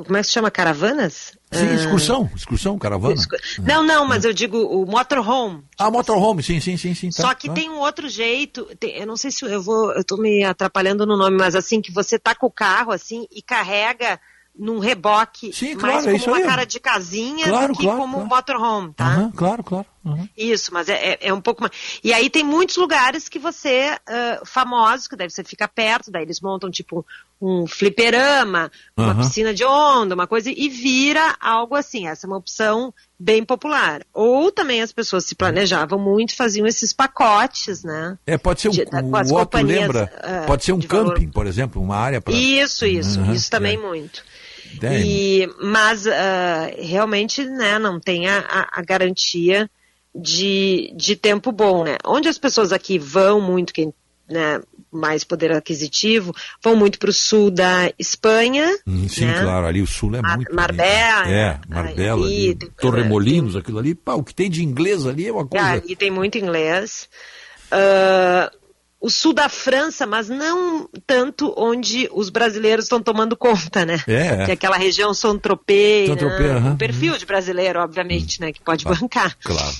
como 0.04 0.16
é 0.16 0.20
que 0.20 0.26
se 0.26 0.32
chama? 0.32 0.50
Caravanas? 0.50 1.36
Sim, 1.52 1.66
Ah, 1.70 1.74
excursão, 1.74 2.30
excursão, 2.34 2.78
caravana. 2.78 3.14
excu- 3.14 3.36
Não, 3.62 3.82
não, 3.82 4.04
mas 4.06 4.24
eu 4.24 4.32
digo 4.32 4.58
o 4.58 4.84
motorhome. 4.86 5.64
Ah, 5.78 5.90
motorhome, 5.90 6.42
sim, 6.42 6.60
sim, 6.60 6.76
sim, 6.76 6.94
sim. 6.94 7.10
tá, 7.10 7.22
Só 7.22 7.34
que 7.34 7.48
tá. 7.48 7.54
tem 7.54 7.70
um 7.70 7.78
outro 7.78 8.08
jeito, 8.08 8.64
tem- 8.80 8.96
eu 8.96 9.06
não 9.06 9.16
sei 9.16 9.30
se 9.30 9.44
eu 9.44 9.62
vou, 9.62 9.92
eu 9.92 10.02
tô 10.04 10.16
me 10.16 10.44
atrapalhando 10.44 11.06
no 11.06 11.16
nome, 11.16 11.36
mas 11.36 11.54
assim, 11.54 11.80
que 11.80 11.92
você 11.92 12.18
tá 12.18 12.34
com 12.34 12.46
o 12.46 12.50
carro 12.50 12.90
assim 12.92 13.26
e 13.30 13.40
carrega 13.42 14.20
num 14.58 14.78
reboque, 14.78 15.52
Sim, 15.52 15.74
mais 15.74 16.04
claro, 16.04 16.08
é 16.08 16.12
como 16.12 16.16
isso 16.16 16.30
uma 16.30 16.36
aí. 16.38 16.42
cara 16.44 16.64
de 16.64 16.80
casinha 16.80 17.46
Claro, 17.48 17.68
do 17.72 17.78
que 17.78 17.82
claro, 17.84 17.98
como 18.00 18.14
claro. 18.14 18.26
um 18.26 18.28
motorhome, 18.28 18.94
tá? 18.94 19.04
Aham, 19.06 19.32
claro, 19.36 19.62
claro. 19.62 19.86
Aham. 20.06 20.28
Isso, 20.36 20.72
mas 20.72 20.88
é, 20.88 20.94
é- 21.12 21.18
é 21.28 21.32
um 21.32 21.40
pouco 21.40 21.62
mais. 21.62 21.72
E 22.04 22.12
aí 22.12 22.30
tem 22.30 22.44
muitos 22.44 22.76
lugares 22.76 23.28
que 23.28 23.38
você, 23.38 23.96
ah, 24.06 24.40
famosos, 24.44 25.08
que 25.08 25.16
daí 25.16 25.28
você 25.28 25.42
fica 25.44 25.66
perto, 25.66 26.10
daí 26.10 26.22
eles 26.22 26.40
montam 26.40 26.70
tipo 26.70 27.04
um 27.40 27.66
fliperama, 27.66 28.70
uma 28.96 29.14
piscina 29.16 29.52
de 29.52 29.62
onda, 29.64 30.14
uma 30.14 30.26
coisa, 30.26 30.50
e 30.50 30.68
vira 30.70 31.36
algo 31.38 31.74
assim. 31.74 32.06
Essa 32.08 32.26
é 32.26 32.28
uma 32.28 32.38
opção 32.38 32.94
bem 33.18 33.44
popular. 33.44 34.02
Ou 34.14 34.50
também 34.50 34.80
as 34.80 34.90
pessoas 34.92 35.24
se 35.26 35.34
planejavam 35.34 35.98
muito 35.98 36.34
faziam 36.34 36.66
esses 36.66 36.92
pacotes, 36.94 37.82
né? 37.84 38.16
É, 38.26 38.38
pode 38.38 38.60
ser 38.62 38.68
um, 38.68 38.72
De- 38.72 38.82
o 38.82 39.16
Otto 39.18 39.28
companhias, 39.50 39.80
lembra, 39.80 40.12
ah, 40.22 40.44
pode 40.46 40.64
ser 40.64 40.72
um 40.72 40.78
de 40.78 40.86
valor. 40.86 41.12
camping, 41.14 41.28
por 41.30 41.46
exemplo, 41.46 41.82
uma 41.82 41.96
área 41.96 42.20
para... 42.20 42.32
Isso, 42.34 42.86
isso, 42.86 43.20
Aham, 43.20 43.34
isso 43.34 43.50
também 43.50 43.74
é. 43.76 43.78
muito. 43.78 44.24
E, 44.82 45.48
mas 45.62 46.06
ah, 46.06 46.70
realmente 46.78 47.44
né, 47.44 47.78
não 47.78 48.00
tem 48.00 48.28
a- 48.28 48.68
a 48.72 48.82
garantia 48.82 49.70
de, 50.20 50.92
de 50.96 51.16
tempo 51.16 51.52
bom. 51.52 51.84
Né? 51.84 51.96
Onde 52.04 52.28
as 52.28 52.38
pessoas 52.38 52.72
aqui 52.72 52.98
vão 52.98 53.40
muito, 53.40 53.72
quem 53.72 53.92
né, 54.28 54.60
mais 54.90 55.22
poder 55.22 55.52
aquisitivo, 55.52 56.34
vão 56.62 56.74
muito 56.74 56.98
para 56.98 57.10
o 57.10 57.12
sul 57.12 57.50
da 57.50 57.92
Espanha. 57.98 58.76
Hum, 58.86 59.08
Sim, 59.08 59.26
né? 59.26 59.40
claro, 59.42 59.66
ali 59.66 59.80
o 59.82 59.86
sul 59.86 60.14
é 60.16 60.20
Mar- 60.22 60.36
muito... 60.36 60.54
Marbella, 60.54 61.22
bonito. 61.22 61.34
É, 61.36 61.60
Marbella, 61.68 62.26
ali, 62.26 62.36
ali, 62.48 62.54
tem- 62.56 62.70
Torremolinos, 62.80 63.54
aquilo 63.56 63.78
ali, 63.78 63.94
pá, 63.94 64.14
o 64.14 64.24
que 64.24 64.34
tem 64.34 64.50
de 64.50 64.64
inglês 64.64 65.06
ali 65.06 65.28
é 65.28 65.32
uma 65.32 65.42
Ah, 65.42 65.46
coisa... 65.46 65.72
ali 65.74 65.94
tem 65.94 66.10
muito 66.10 66.38
inglês. 66.38 67.08
Ah, 67.70 68.50
o 69.00 69.10
sul 69.10 69.32
da 69.32 69.48
França, 69.48 70.06
mas 70.06 70.28
não 70.28 70.88
tanto 71.06 71.54
onde 71.56 72.08
os 72.12 72.30
brasileiros 72.30 72.86
estão 72.86 73.00
tomando 73.00 73.36
conta, 73.36 73.84
né? 73.84 74.02
É, 74.08 74.26
é. 74.26 74.44
Que 74.46 74.50
é 74.50 74.54
aquela 74.54 74.76
região 74.76 75.12
Saint-Tropez, 75.14 76.08
Saint-Tropez, 76.08 76.40
né? 76.40 76.56
aham. 76.56 76.70
um 76.72 76.76
perfil 76.76 77.16
de 77.18 77.26
brasileiro, 77.26 77.78
obviamente, 77.80 78.40
né? 78.40 78.50
Que 78.52 78.60
pode 78.60 78.84
bancar. 78.84 79.36
Claro. 79.40 79.76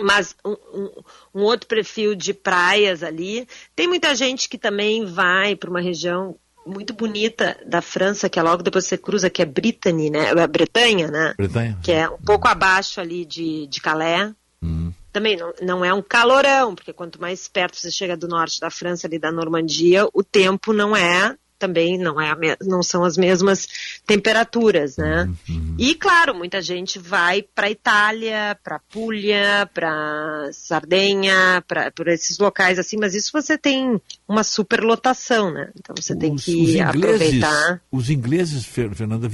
Mas 0.00 0.34
um, 0.44 0.52
um- 0.52 1.02
um 1.34 1.42
outro 1.42 1.68
perfil 1.68 2.14
de 2.14 2.34
praias 2.34 3.02
ali. 3.02 3.46
Tem 3.76 3.86
muita 3.86 4.14
gente 4.14 4.48
que 4.48 4.58
também 4.58 5.04
vai 5.04 5.54
para 5.54 5.70
uma 5.70 5.80
região 5.80 6.36
muito 6.66 6.94
bonita 6.94 7.56
da 7.66 7.82
França, 7.82 8.28
que 8.28 8.38
é 8.38 8.42
logo 8.42 8.62
depois 8.62 8.84
que 8.84 8.88
você 8.90 8.98
cruza, 8.98 9.28
que 9.30 9.42
é 9.42 9.44
Brittany, 9.44 10.10
né? 10.10 10.30
É 10.30 10.46
Bretanha, 10.46 11.10
né? 11.10 11.34
Bretanha. 11.36 11.78
Que 11.82 11.92
é 11.92 12.08
um 12.08 12.18
pouco 12.18 12.48
abaixo 12.48 13.00
ali 13.00 13.24
de, 13.24 13.66
de 13.66 13.80
Calais. 13.80 14.32
Hum. 14.62 14.90
Também 15.12 15.36
não, 15.36 15.52
não 15.62 15.84
é 15.84 15.92
um 15.94 16.02
calorão, 16.02 16.74
porque 16.74 16.92
quanto 16.92 17.20
mais 17.20 17.46
perto 17.46 17.76
você 17.76 17.90
chega 17.90 18.16
do 18.16 18.26
norte 18.26 18.58
da 18.58 18.70
França, 18.70 19.06
ali 19.06 19.18
da 19.18 19.30
Normandia, 19.30 20.08
o 20.12 20.24
tempo 20.24 20.72
não 20.72 20.96
é, 20.96 21.36
também 21.64 21.96
não, 21.98 22.20
é 22.20 22.34
não 22.62 22.82
são 22.82 23.04
as 23.04 23.16
mesmas 23.16 23.66
temperaturas, 24.06 24.96
né? 24.96 25.28
E 25.78 25.94
claro, 25.94 26.34
muita 26.34 26.60
gente 26.60 26.98
vai 26.98 27.42
para 27.42 27.70
Itália, 27.70 28.56
para 28.62 28.78
Puglia, 28.92 29.68
para 29.72 30.50
Sardenha, 30.52 31.62
para 31.66 31.90
por 31.90 32.08
esses 32.08 32.38
locais 32.38 32.78
assim, 32.78 32.96
mas 32.98 33.14
isso 33.14 33.30
você 33.32 33.56
tem 33.56 34.00
uma 34.28 34.44
superlotação, 34.44 35.50
né? 35.52 35.70
Então 35.78 35.94
você 35.98 36.14
tem 36.14 36.36
que 36.36 36.80
aproveitar. 36.80 37.80
os 37.90 38.10
ingleses, 38.10 38.64
Fer- 38.64 38.94
Fernanda, 38.94 39.28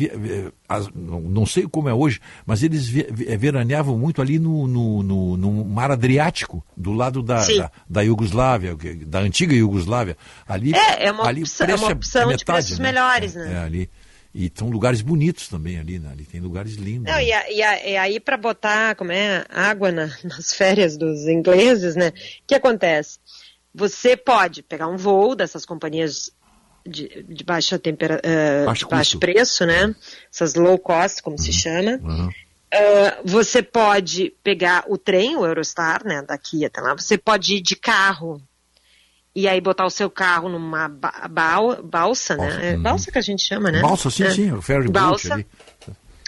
não, 0.94 1.44
sei 1.46 1.64
como 1.66 1.88
é 1.88 1.94
hoje, 1.94 2.20
mas 2.46 2.62
eles 2.62 2.86
vi- 2.86 3.06
veraneavam 3.36 3.98
muito 3.98 4.22
ali 4.22 4.38
no, 4.38 4.66
no, 4.66 5.02
no- 5.02 5.36
no 5.36 5.64
mar 5.64 5.90
Adriático, 5.90 6.64
do 6.76 6.92
lado 6.92 7.22
da, 7.22 7.44
da, 7.46 7.70
da 7.88 8.00
Iugoslávia, 8.02 8.76
da 9.06 9.20
antiga 9.20 9.54
Iugoslávia. 9.54 10.16
Ali, 10.46 10.72
É, 10.74 11.06
é 11.06 11.12
uma 11.12 11.26
ali 11.26 11.42
opção- 11.42 11.66
é 11.66 11.74
uma 11.74 11.88
preço 12.26 12.42
opção 12.42 12.54
de 12.54 12.60
metade, 12.62 12.66
preços 12.66 12.78
né? 12.78 12.86
melhores, 12.92 13.36
É, 13.36 13.38
né? 13.38 13.52
É, 13.54 13.58
ali. 13.58 13.90
E 14.32 14.50
são 14.54 14.68
lugares 14.70 15.00
bonitos 15.02 15.48
também 15.48 15.78
ali, 15.78 15.98
né? 15.98 16.08
Ali 16.12 16.24
tem 16.24 16.40
lugares 16.40 16.74
lindos. 16.74 17.12
Não, 17.12 17.20
e, 17.20 17.32
a- 17.32 17.50
e 17.50 17.62
a- 17.62 17.86
e 17.88 17.96
aí 17.96 18.20
para 18.20 18.36
botar 18.36 18.94
como 18.94 19.10
é 19.10 19.44
água 19.50 19.90
na- 19.90 20.06
nas 20.22 20.52
férias 20.54 20.96
dos 20.96 21.26
ingleses, 21.26 21.96
né? 21.96 22.08
O 22.08 22.12
que 22.46 22.54
acontece? 22.54 23.18
Você 23.74 24.16
pode 24.16 24.62
pegar 24.62 24.86
um 24.88 24.96
voo 24.96 25.34
dessas 25.34 25.64
companhias 25.66 26.30
de, 26.86 27.24
de 27.28 27.44
baixa 27.44 27.78
tempera, 27.78 28.20
eh, 28.22 28.64
Baixo 28.64 28.84
de 28.86 28.90
baixo 28.90 29.18
preço, 29.18 29.66
né? 29.66 29.94
Essas 30.32 30.54
low 30.54 30.78
cost, 30.78 31.22
como 31.22 31.36
se 31.38 31.52
chama. 31.52 31.98
Uhum. 32.02 32.30
Ah, 32.72 33.18
você 33.24 33.62
pode 33.62 34.32
pegar 34.44 34.84
o 34.88 34.96
trem, 34.96 35.36
o 35.36 35.44
Eurostar, 35.44 36.04
né? 36.06 36.22
Daqui 36.22 36.64
até 36.64 36.80
lá. 36.80 36.94
Você 36.94 37.18
pode 37.18 37.56
ir 37.56 37.60
de 37.60 37.74
carro 37.74 38.40
e 39.34 39.46
aí 39.48 39.60
botar 39.60 39.86
o 39.86 39.90
seu 39.90 40.10
carro 40.10 40.48
numa 40.48 40.88
ba- 40.88 41.28
bal- 41.30 41.82
balsa, 41.82 42.36
né? 42.36 42.70
É 42.72 42.76
balsa 42.76 43.10
que 43.12 43.18
a 43.18 43.22
gente 43.22 43.42
chama, 43.42 43.70
né? 43.70 43.80
Balsa, 43.80 44.10
sim, 44.10 44.24
É. 44.24 44.30
sim, 44.30 44.52
o 44.52 44.60
ferry 44.62 44.88
boat 44.88 44.92
balsa. 45.28 45.34
ali. 45.34 45.46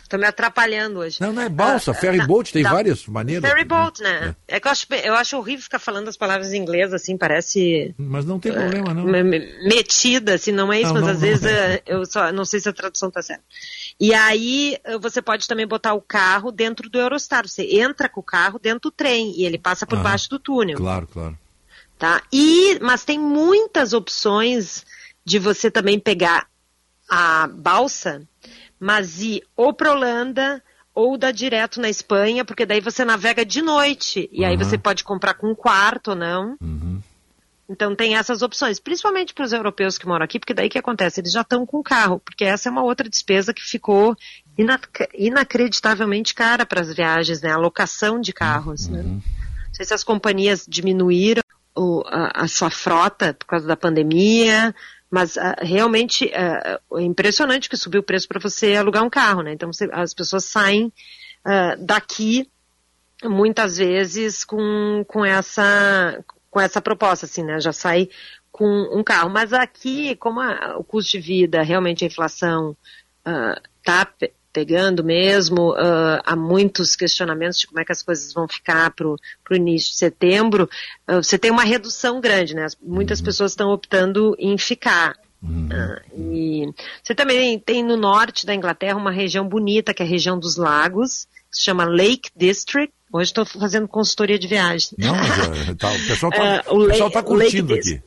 Tô 0.09 0.19
me 0.19 0.27
atrapalhando 0.27 0.99
hoje. 0.99 1.17
Não, 1.23 1.33
não 1.33 1.41
é 1.41 1.49
balsa, 1.49 1.95
ferry 1.95 2.21
boat, 2.27 2.53
tem 2.53 2.63
dá- 2.63 2.71
várias 2.71 3.07
maneiras. 3.07 3.49
Ferry 3.51 3.65
boat, 3.65 4.03
né? 4.03 4.37
É. 4.47 4.61
que 4.61 4.69
eu 4.69 4.71
acho, 4.71 4.87
eu 5.03 5.15
acho 5.15 5.39
horrível 5.39 5.63
ficar 5.63 5.79
falando 5.79 6.07
as 6.09 6.19
palavras 6.19 6.53
em 6.53 6.59
inglês, 6.59 6.93
assim, 6.93 7.17
parece 7.17 7.95
Mas 7.97 8.27
não 8.27 8.39
tem 8.39 8.53
problema, 8.53 8.93
não. 8.93 9.05
me- 9.05 9.23
me- 9.23 9.39
metida, 9.67 10.35
assim, 10.35 10.53
não 10.53 10.71
é 10.71 10.83
isso, 10.83 10.93
Não, 10.93 11.01
mas 11.01 11.03
não, 11.05 11.11
às 11.13 11.17
não 11.19 11.27
vezes 11.29 11.45
é. 11.47 11.75
eh, 11.77 11.83
eu 11.87 12.05
só 12.05 12.31
não 12.31 12.45
sei 12.45 12.61
se 12.61 12.69
a 12.69 12.75
tradução 12.75 13.11
tá 13.11 13.23
certa. 13.23 13.43
E 13.99 14.13
aí 14.13 14.77
eh, 14.85 14.99
você 14.99 15.23
pode 15.23 15.49
também 15.49 15.67
botar 15.67 15.95
o 15.95 16.01
carro 16.03 16.53
dentro 16.53 16.91
do 16.91 16.99
Eurostar. 16.99 17.49
Você 17.49 17.63
entra 17.81 18.07
com 18.07 18.21
o 18.21 18.25
carro 18.25 18.59
dentro 18.59 18.81
do 18.81 18.91
trem 18.91 19.33
e 19.35 19.47
ele 19.47 19.57
passa 19.59 19.87
por 19.87 19.95
Aham. 19.95 20.05
baixo 20.05 20.29
do 20.29 20.39
túnel. 20.39 20.77
Claro, 20.77 21.07
claro. 21.07 21.39
Tá? 22.03 22.21
E, 22.33 22.81
mas 22.81 23.05
tem 23.05 23.17
muitas 23.17 23.93
opções 23.93 24.85
de 25.25 25.39
você 25.39 25.71
também 25.71 26.01
pegar 26.01 26.49
a 27.09 27.47
balsa, 27.47 28.27
mas 28.81 29.23
ir 29.23 29.45
ou 29.57 29.73
para 29.73 29.93
Holanda 29.93 30.61
ou 30.93 31.17
dar 31.17 31.31
direto 31.31 31.81
na 31.81 31.89
Espanha, 31.89 32.45
porque 32.45 32.67
daí 32.67 32.81
você 32.81 33.05
navega 33.05 33.47
de 33.47 33.63
noite. 33.63 34.29
E 34.33 34.45
aí 34.45 34.57
Aham. 34.57 34.65
você 34.65 34.77
pode 34.77 35.05
comprar 35.05 35.35
com 35.35 35.53
um 35.53 35.55
quarto 35.55 36.09
ou 36.09 36.17
não. 36.17 36.57
Então 37.69 37.95
tem 37.95 38.17
essas 38.17 38.43
opções, 38.43 38.81
principalmente 38.81 39.33
para 39.33 39.45
os 39.45 39.53
europeus 39.53 39.97
que 39.97 40.09
moram 40.09 40.25
aqui, 40.25 40.41
porque 40.41 40.55
daí 40.55 40.67
o 40.67 40.71
que 40.71 40.79
acontece? 40.79 41.21
Eles 41.21 41.31
já 41.31 41.43
estão 41.43 41.65
com 41.65 41.85
carro, 41.85 42.19
porque 42.19 42.45
essa 42.45 42.69
é 42.69 42.73
uma 42.73 42.83
outra 42.83 43.09
despesa 43.09 43.55
que 43.55 43.63
ficou 43.63 44.17
inac- 44.59 45.09
inacreditavelmente 45.15 46.35
cara 46.35 46.67
para 46.67 46.81
as 46.81 46.93
viagens, 46.93 47.43
né? 47.43 47.53
A 47.53 47.57
locação 47.59 48.21
de 48.21 48.33
carros, 48.33 48.89
né? 48.89 49.05
Não 49.05 49.23
sei 49.73 49.87
se 49.87 49.95
as 49.95 50.03
companhias 50.03 50.67
diminuíram 50.69 51.43
o- 51.77 52.03
a, 52.07 52.43
a 52.45 52.49
sua 52.49 52.71
frota 52.71 53.35
por 53.35 53.47
causa 53.47 53.67
da 53.67 53.77
pandemia, 53.77 54.75
mas 55.11 55.37
ah, 55.39 55.57
realmente 55.61 56.31
ah, 56.35 56.81
é 56.95 57.03
impressionante 57.03 57.69
que 57.69 57.77
subiu 57.77 58.01
o 58.01 58.05
preço 58.05 58.29
para 58.29 58.41
você 58.41 58.75
alugar 58.77 59.03
um 59.03 59.11
carro, 59.11 59.43
né? 59.43 59.53
Então 59.53 59.73
você- 59.73 59.89
as 59.93 60.15
pessoas 60.15 60.45
saem 60.45 60.93
ah, 61.45 61.75
daqui 61.79 62.49
muitas 63.25 63.77
vezes 63.77 64.45
com, 64.45 65.05
com 65.07 65.25
essa 65.25 66.25
com 66.51 66.61
essa 66.61 66.83
proposta, 66.83 67.25
assim, 67.25 67.43
né? 67.43 67.59
Já 67.61 67.73
sai 67.73 68.09
com 68.51 68.67
um 68.93 69.03
carro. 69.03 69.31
Mas 69.31 69.53
aqui, 69.55 70.15
como 70.17 70.39
a- 70.41 70.77
o 70.77 70.85
custo 70.85 71.13
de 71.13 71.21
vida, 71.21 71.63
realmente 71.63 72.05
a 72.05 72.07
inflação 72.09 72.77
está 73.79 74.07
pegando 74.53 75.03
mesmo, 75.03 75.73
ah, 75.77 76.23
há 76.25 76.37
muitos 76.37 76.95
questionamentos 76.95 77.59
de 77.59 77.67
como 77.67 77.81
é 77.81 77.85
que 77.85 77.93
as 77.93 78.03
coisas 78.03 78.33
vão 78.33 78.47
ficar 78.47 78.91
para 78.91 79.09
o 79.09 79.17
início 79.55 79.91
de 79.93 79.97
setembro, 79.97 80.69
ah, 81.07 81.17
você 81.17 81.39
tem 81.39 81.51
uma 81.51 81.65
redução 81.65 82.21
grande, 82.21 82.55
né? 82.55 82.65
As- 82.65 82.77
Muitas 82.83 83.21
pessoas 83.21 83.53
estão 83.53 83.71
optando 83.71 84.35
em 84.39 84.57
ficar. 84.59 85.17
Ah, 85.73 86.01
e 86.17 86.67
você 87.03 87.15
também 87.15 87.59
tem 87.59 87.83
no 87.83 87.97
norte 87.97 88.47
da 88.47 88.55
Inglaterra 88.55 88.97
uma 88.97 89.11
região 89.11 89.49
bonita, 89.49 89.93
que 89.93 90.03
é 90.03 90.07
a 90.07 90.09
região 90.09 90.39
dos 90.39 90.57
lagos, 90.57 91.27
que 91.51 91.57
se 91.59 91.63
chama 91.65 91.85
Lake 91.85 92.31
District. 92.37 92.93
Hoje 93.13 93.31
estou 93.31 93.45
fazendo 93.45 93.87
consultoria 93.89 94.39
de 94.39 94.47
viagem. 94.47 94.91
Não, 94.99 95.15
mas, 95.17 95.39
é, 95.69 95.75
tá, 95.75 95.91
o 95.91 96.07
pessoal 96.07 96.31
está 96.31 96.57
Le- 96.73 96.99
tá 97.11 97.21
Lake 97.21 97.23
curtindo 97.29 97.75
aqui. 97.75 98.03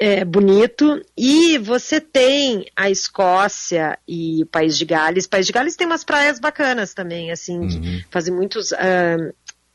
É 0.00 0.24
bonito. 0.24 1.04
E 1.14 1.58
você 1.58 2.00
tem 2.00 2.64
a 2.74 2.88
Escócia 2.88 3.98
e 4.08 4.42
o 4.42 4.46
País 4.46 4.78
de 4.78 4.86
Gales. 4.86 5.26
País 5.26 5.46
de 5.46 5.52
Gales 5.52 5.76
tem 5.76 5.86
umas 5.86 6.02
praias 6.02 6.40
bacanas 6.40 6.94
também, 6.94 7.30
assim, 7.30 7.66
de 7.66 8.06
fazer 8.10 8.30
muitos 8.30 8.72
ah, 8.72 9.18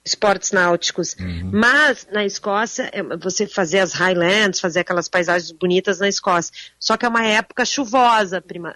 esportes 0.03 0.51
náuticos. 0.51 1.15
Mas 1.53 2.07
na 2.11 2.25
Escócia, 2.25 2.89
é, 2.91 3.03
você 3.17 3.45
fazer 3.45 3.79
as 3.79 3.93
Highlands, 3.93 4.59
fazer 4.59 4.79
aquelas 4.79 5.07
paisagens 5.07 5.51
bonitas 5.51 5.99
na 5.99 6.09
Escócia. 6.09 6.51
Só 6.79 6.97
que 6.97 7.05
é 7.05 7.09
uma 7.09 7.23
época 7.23 7.63
chuvosa, 7.63 8.41
prima, 8.41 8.73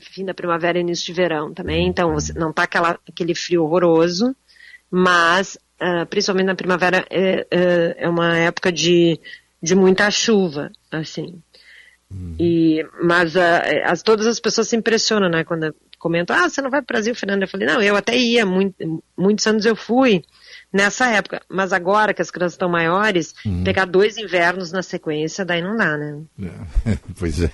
fim 0.00 0.24
da 0.24 0.34
primavera 0.34 0.76
e 0.76 0.80
início 0.80 1.06
de 1.06 1.12
verão 1.12 1.54
também. 1.54 1.86
Então 1.86 2.14
você 2.14 2.32
não 2.32 2.52
tá 2.52 2.64
aquela, 2.64 2.98
aquele 3.08 3.34
frio 3.36 3.62
horroroso, 3.62 4.34
mas 4.90 5.56
ah, 5.78 6.04
principalmente 6.04 6.46
na 6.46 6.54
primavera 6.54 7.06
é, 7.08 7.46
é, 7.50 7.96
é 8.00 8.08
uma 8.08 8.36
época 8.36 8.70
de, 8.70 9.18
de 9.62 9.74
muita 9.74 10.10
chuva, 10.10 10.70
assim. 10.90 11.42
E, 12.38 12.84
mas 13.02 13.36
ah, 13.36 13.62
é, 13.64 13.84
as, 13.84 14.02
todas 14.02 14.26
as 14.26 14.40
pessoas 14.40 14.68
se 14.68 14.76
impressionam, 14.76 15.28
né? 15.28 15.44
Quando 15.44 15.74
comentam, 15.98 16.34
ah, 16.36 16.48
você 16.48 16.60
não 16.60 16.70
vai 16.70 16.82
para 16.82 16.92
o 16.92 16.94
Brasil, 16.94 17.14
Fernanda? 17.14 17.44
Eu 17.44 17.48
falei, 17.48 17.66
não, 17.68 17.80
eu 17.80 17.94
até 17.94 18.16
ia, 18.16 18.44
muito, 18.44 19.02
muitos 19.16 19.46
anos 19.46 19.64
eu 19.64 19.76
fui 19.76 20.22
nessa 20.72 21.06
época. 21.08 21.40
Mas 21.48 21.72
agora 21.72 22.12
que 22.14 22.22
as 22.22 22.30
crianças 22.30 22.54
estão 22.54 22.68
maiores, 22.68 23.34
pegar 23.64 23.84
dois 23.86 24.16
invernos 24.16 24.72
na 24.72 24.82
sequência, 24.82 25.44
daí 25.44 25.62
não 25.62 25.76
dá, 25.76 25.96
né? 25.96 26.18
pois 27.18 27.42
é. 27.42 27.50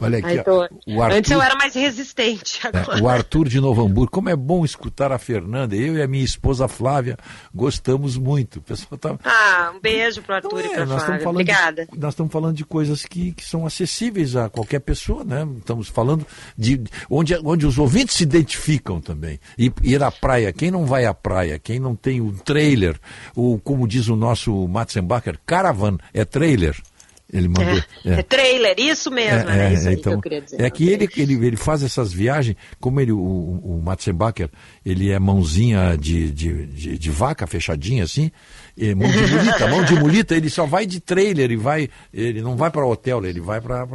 Olha 0.00 0.18
aqui, 0.18 0.42
tô- 0.42 0.62
Arthur, 0.62 1.12
Antes 1.12 1.30
eu 1.30 1.40
era 1.42 1.54
mais 1.56 1.74
resistente, 1.74 2.60
agora. 2.66 2.98
é, 2.98 3.02
o 3.02 3.08
Arthur 3.08 3.48
de 3.48 3.60
Novo 3.60 3.84
Hamburgo. 3.84 4.10
Como 4.10 4.28
é 4.28 4.36
bom 4.36 4.64
escutar 4.64 5.12
a 5.12 5.18
Fernanda. 5.18 5.74
Eu 5.76 5.96
e 5.96 6.02
a 6.02 6.08
minha 6.08 6.24
esposa 6.24 6.66
Flávia 6.68 7.16
gostamos 7.54 8.16
muito. 8.16 8.56
O 8.58 8.62
pessoal 8.62 8.98
tá, 8.98 9.18
Ah, 9.24 9.72
um 9.74 9.80
beijo 9.80 10.22
pro 10.22 10.34
Arthur 10.34 10.64
e 10.64 10.66
É, 10.68 10.74
pra 10.74 10.86
nós 10.86 11.02
Flávia. 11.04 11.28
Obrigada. 11.28 11.86
De, 11.86 11.98
nós 11.98 12.12
estamos 12.14 12.32
falando 12.32 12.56
de 12.56 12.64
coisas 12.64 13.04
que, 13.04 13.32
que 13.32 13.44
são 13.44 13.66
acessíveis 13.66 14.36
a 14.36 14.48
qualquer 14.48 14.80
pessoa, 14.80 15.24
né? 15.24 15.46
Estamos 15.58 15.88
falando 15.88 16.26
de 16.56 16.82
onde, 17.10 17.36
onde 17.44 17.66
os 17.66 17.78
ouvintes 17.78 18.16
se 18.16 18.22
identificam 18.22 19.00
também. 19.00 19.38
E 19.58 19.72
ir 19.82 20.02
à 20.02 20.10
praia, 20.10 20.52
quem 20.52 20.70
não 20.70 20.84
vai 20.86 21.04
à 21.04 21.14
praia, 21.14 21.58
quem 21.58 21.78
não 21.78 21.94
tem 21.94 22.20
o 22.20 22.32
trailer, 22.48 22.98
o, 23.36 23.58
como 23.58 23.86
diz 23.86 24.08
o 24.08 24.16
nosso 24.16 24.66
Matzenbacher, 24.66 25.38
caravan 25.44 25.98
é 26.14 26.24
trailer. 26.24 26.74
Ele 27.30 27.46
mandou. 27.46 27.82
É, 28.06 28.20
é 28.20 28.22
trailer, 28.22 28.74
isso 28.78 29.10
mesmo, 29.10 29.50
é, 29.50 29.74
isso 29.74 29.86
aí 29.86 29.96
que 29.98 30.08
eu 30.08 30.18
queria 30.18 30.40
dizer. 30.40 30.62
É 30.62 30.70
que 30.70 30.88
ele, 30.88 31.06
ele, 31.14 31.46
ele 31.46 31.56
faz 31.58 31.82
essas 31.82 32.10
viagens, 32.10 32.56
como 32.80 33.02
ele, 33.02 33.12
o, 33.12 33.18
o 33.18 33.82
Matzenbacher, 33.84 34.48
ele 34.84 35.10
é 35.10 35.18
mãozinha 35.18 35.94
de, 35.98 36.32
de, 36.32 36.66
de, 36.66 36.98
de 36.98 37.10
vaca 37.10 37.46
fechadinha 37.46 38.04
assim, 38.04 38.30
e 38.80 38.94
mão 38.94 39.10
de 39.10 39.26
mulita, 39.26 39.66
mão 39.68 39.84
de 39.84 39.94
mulita, 39.96 40.34
ele 40.36 40.48
só 40.48 40.64
vai 40.64 40.86
de 40.86 41.00
trailer, 41.00 41.44
ele 41.46 41.56
vai, 41.56 41.90
ele 42.14 42.40
não 42.40 42.56
vai 42.56 42.70
para 42.70 42.86
hotel, 42.86 43.24
ele 43.26 43.40
vai 43.40 43.60
para 43.60 43.86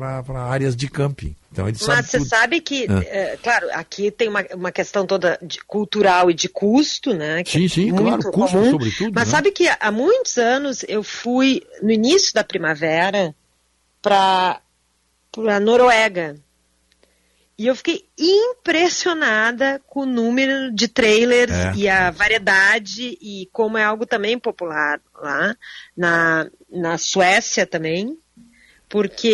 áreas 0.49 0.75
de 0.75 0.89
camping. 0.89 1.35
Então 1.51 1.67
ele 1.67 1.77
sabe 1.77 1.97
Mas 1.97 2.05
você 2.09 2.17
tudo. 2.17 2.27
sabe 2.27 2.59
que, 2.61 2.85
Ah. 2.89 3.03
é, 3.05 3.37
claro, 3.41 3.67
aqui 3.73 4.09
tem 4.11 4.27
uma, 4.27 4.43
uma 4.55 4.71
questão 4.71 5.05
toda 5.05 5.37
de 5.41 5.59
cultural 5.65 6.29
e 6.29 6.33
de 6.33 6.49
custo, 6.49 7.13
né? 7.13 7.43
Sim, 7.45 7.65
é 7.65 7.69
sim, 7.69 7.91
muito 7.91 8.03
claro, 8.03 8.23
custo 8.31 8.57
comum. 8.57 8.71
sobretudo, 8.71 9.11
Mas 9.13 9.27
né? 9.27 9.31
sabe 9.31 9.51
que 9.51 9.69
há 9.79 9.91
muitos 9.91 10.37
anos 10.37 10.83
eu 10.87 11.01
fui, 11.03 11.61
no 11.81 11.91
início 11.91 12.33
da 12.33 12.43
primavera, 12.43 13.33
para 14.01 14.59
a 15.47 15.59
Noruega. 15.59 16.35
E 17.57 17.67
eu 17.67 17.75
fiquei 17.75 18.03
impressionada 18.17 19.80
com 19.85 20.01
o 20.01 20.06
número 20.06 20.73
de 20.73 20.88
trailers 20.88 21.51
É. 21.51 21.73
e 21.75 21.88
a 21.88 22.09
variedade 22.09 23.17
e 23.22 23.48
como 23.51 23.77
é 23.77 23.83
algo 23.83 24.06
também 24.06 24.40
popular 24.40 24.99
lá. 25.15 25.56
Na, 25.95 26.49
na 26.72 26.98
Suécia 26.98 27.65
também, 27.67 28.17
porque 28.90 29.27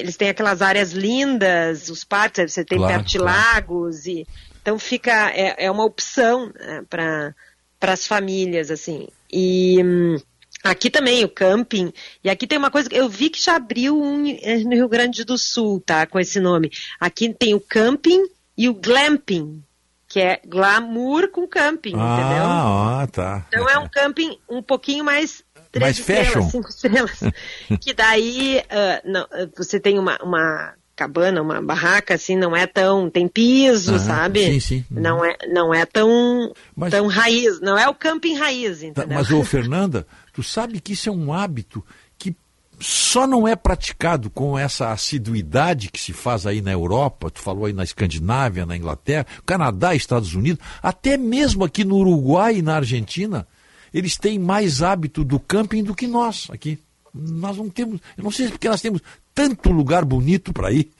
eles 0.00 0.16
têm 0.16 0.30
aquelas 0.30 0.62
áreas 0.62 0.92
lindas, 0.92 1.88
os 1.90 2.02
parques, 2.02 2.52
você 2.52 2.64
tem 2.64 2.78
Claro, 2.78 2.94
perto 2.94 3.08
de 3.10 3.18
claro. 3.18 3.38
lagos, 3.38 4.06
e 4.06 4.26
então 4.62 4.78
fica, 4.78 5.30
é, 5.30 5.66
é 5.66 5.70
uma 5.70 5.84
opção 5.84 6.52
para 6.88 7.34
as 7.82 8.06
famílias, 8.06 8.70
assim. 8.70 9.08
E 9.30 9.82
hum, 9.84 10.16
aqui 10.62 10.90
também 10.90 11.24
o 11.24 11.28
camping, 11.28 11.92
e 12.22 12.30
aqui 12.30 12.46
tem 12.46 12.58
uma 12.58 12.70
coisa, 12.70 12.88
que 12.88 12.96
eu 12.96 13.08
vi 13.08 13.30
que 13.30 13.42
já 13.42 13.56
abriu 13.56 14.00
um 14.00 14.26
eh, 14.26 14.58
no 14.58 14.70
Rio 14.70 14.88
Grande 14.88 15.24
do 15.24 15.38
Sul, 15.38 15.80
tá, 15.84 16.06
com 16.06 16.18
esse 16.18 16.40
nome. 16.40 16.70
Aqui 16.98 17.32
tem 17.32 17.54
o 17.54 17.60
camping 17.60 18.24
e 18.56 18.68
o 18.68 18.74
glamping, 18.74 19.62
que 20.08 20.20
é 20.20 20.40
glamour 20.46 21.28
com 21.30 21.46
camping, 21.46 21.90
entendeu? 21.90 22.44
Ah, 22.44 23.02
ah, 23.02 23.06
tá. 23.06 23.46
Então 23.48 23.68
é 23.68 23.78
um 23.78 23.88
camping 23.88 24.38
um 24.48 24.62
pouquinho 24.62 25.04
mais 25.04 25.44
três 25.70 25.82
Mais 25.82 25.98
estrelas, 25.98 26.26
fashion. 26.28 26.50
cinco 26.50 26.68
estrelas. 26.68 27.20
que 27.80 27.92
daí 27.92 28.62
ah, 28.70 29.02
não, 29.04 29.26
ah, 29.30 29.48
você 29.56 29.78
tem 29.78 29.98
uma, 29.98 30.16
uma 30.22 30.74
cabana, 30.96 31.42
uma 31.42 31.60
barraca, 31.60 32.14
assim, 32.14 32.34
não 32.36 32.56
é 32.56 32.66
tão. 32.66 33.10
tem 33.10 33.28
piso, 33.28 33.92
Aham, 33.94 33.98
sabe? 33.98 34.44
sim, 34.52 34.60
sim. 34.60 34.84
Uhum. 34.90 35.00
Não 35.02 35.24
é, 35.24 35.36
não 35.52 35.74
é 35.74 35.84
tão, 35.84 36.52
Mas- 36.74 36.90
tão 36.90 37.06
raiz, 37.06 37.60
não 37.60 37.76
é 37.78 37.86
o 37.88 37.94
camping 37.94 38.34
raiz, 38.34 38.80
Tá, 38.80 38.86
entendeu? 38.86 39.18
Mas, 39.18 39.30
ô 39.30 39.42
Fernanda, 39.44 40.06
tu 40.32 40.42
sabe 40.42 40.80
que 40.80 40.94
isso 40.94 41.08
é 41.08 41.12
um 41.12 41.32
hábito 41.32 41.84
que 42.18 42.34
só 42.80 43.26
não 43.26 43.46
é 43.46 43.54
praticado 43.54 44.30
com 44.30 44.58
essa 44.58 44.90
assiduidade 44.90 45.90
que 45.90 46.00
se 46.00 46.12
faz 46.12 46.46
aí 46.46 46.60
na 46.62 46.72
Europa, 46.72 47.30
tu 47.30 47.40
falou 47.40 47.66
aí 47.66 47.72
na 47.72 47.84
Escandinávia, 47.84 48.64
na 48.66 48.76
Inglaterra, 48.76 49.26
Canadá, 49.44 49.94
Estados 49.94 50.34
Unidos, 50.34 50.64
até 50.82 51.16
mesmo 51.16 51.62
aqui 51.64 51.84
no 51.84 51.96
Uruguai 51.96 52.56
e 52.56 52.62
na 52.62 52.76
Argentina, 52.76 53.46
eles 53.94 54.16
têm 54.16 54.38
mais 54.38 54.82
hábito 54.82 55.22
do 55.24 55.38
camping 55.38 55.82
do 55.84 55.94
que 55.94 56.06
nós 56.06 56.48
aqui. 56.50 56.78
Nós 57.14 57.56
não 57.56 57.70
temos, 57.70 58.00
eu 58.16 58.24
não 58.24 58.30
sei 58.30 58.46
se 58.46 58.52
porque 58.52 58.68
nós 58.68 58.80
temos 58.82 59.00
tanto 59.36 59.70
lugar 59.70 60.04
bonito 60.04 60.52
para 60.52 60.72
ir, 60.72 60.90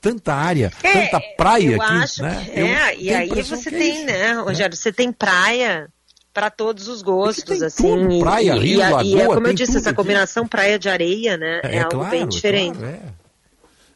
tanta 0.00 0.34
área, 0.34 0.70
tanta 0.80 1.18
praia 1.36 1.70
É, 1.70 1.74
eu 1.76 1.82
aqui, 1.82 1.92
acho 1.94 2.22
né? 2.22 2.44
que- 2.44 2.60
Eu 2.60 2.66
é, 2.66 2.94
e 2.94 2.98
tenho 3.06 3.16
a 3.16 3.18
aí 3.20 3.42
você 3.42 3.68
é 3.68 3.72
tem, 3.72 3.96
isso, 3.96 4.06
né, 4.06 4.32
Rogério, 4.34 4.76
você 4.76 4.92
tem 4.92 5.10
praia 5.10 5.88
para 6.32 6.48
todos 6.50 6.86
os 6.88 7.00
gostos, 7.02 7.60
assim. 7.62 7.82
tudo, 7.82 8.12
e- 8.12 8.20
praia, 8.20 8.54
e, 8.54 8.58
rio, 8.60 8.78
e, 8.78 8.82
a- 8.82 9.02
e 9.02 9.14
é 9.14 9.16
lagoa, 9.16 9.34
como 9.34 9.46
eu 9.48 9.54
disse, 9.54 9.76
essa 9.78 9.88
aqui. 9.90 9.96
combinação 9.96 10.46
praia 10.46 10.78
de 10.78 10.88
areia, 10.88 11.36
né, 11.36 11.60
é, 11.64 11.80
algo 11.80 12.04
bem 12.04 12.28
diferente. 12.28 12.78
claro, 12.78 12.94
é. 12.94 13.00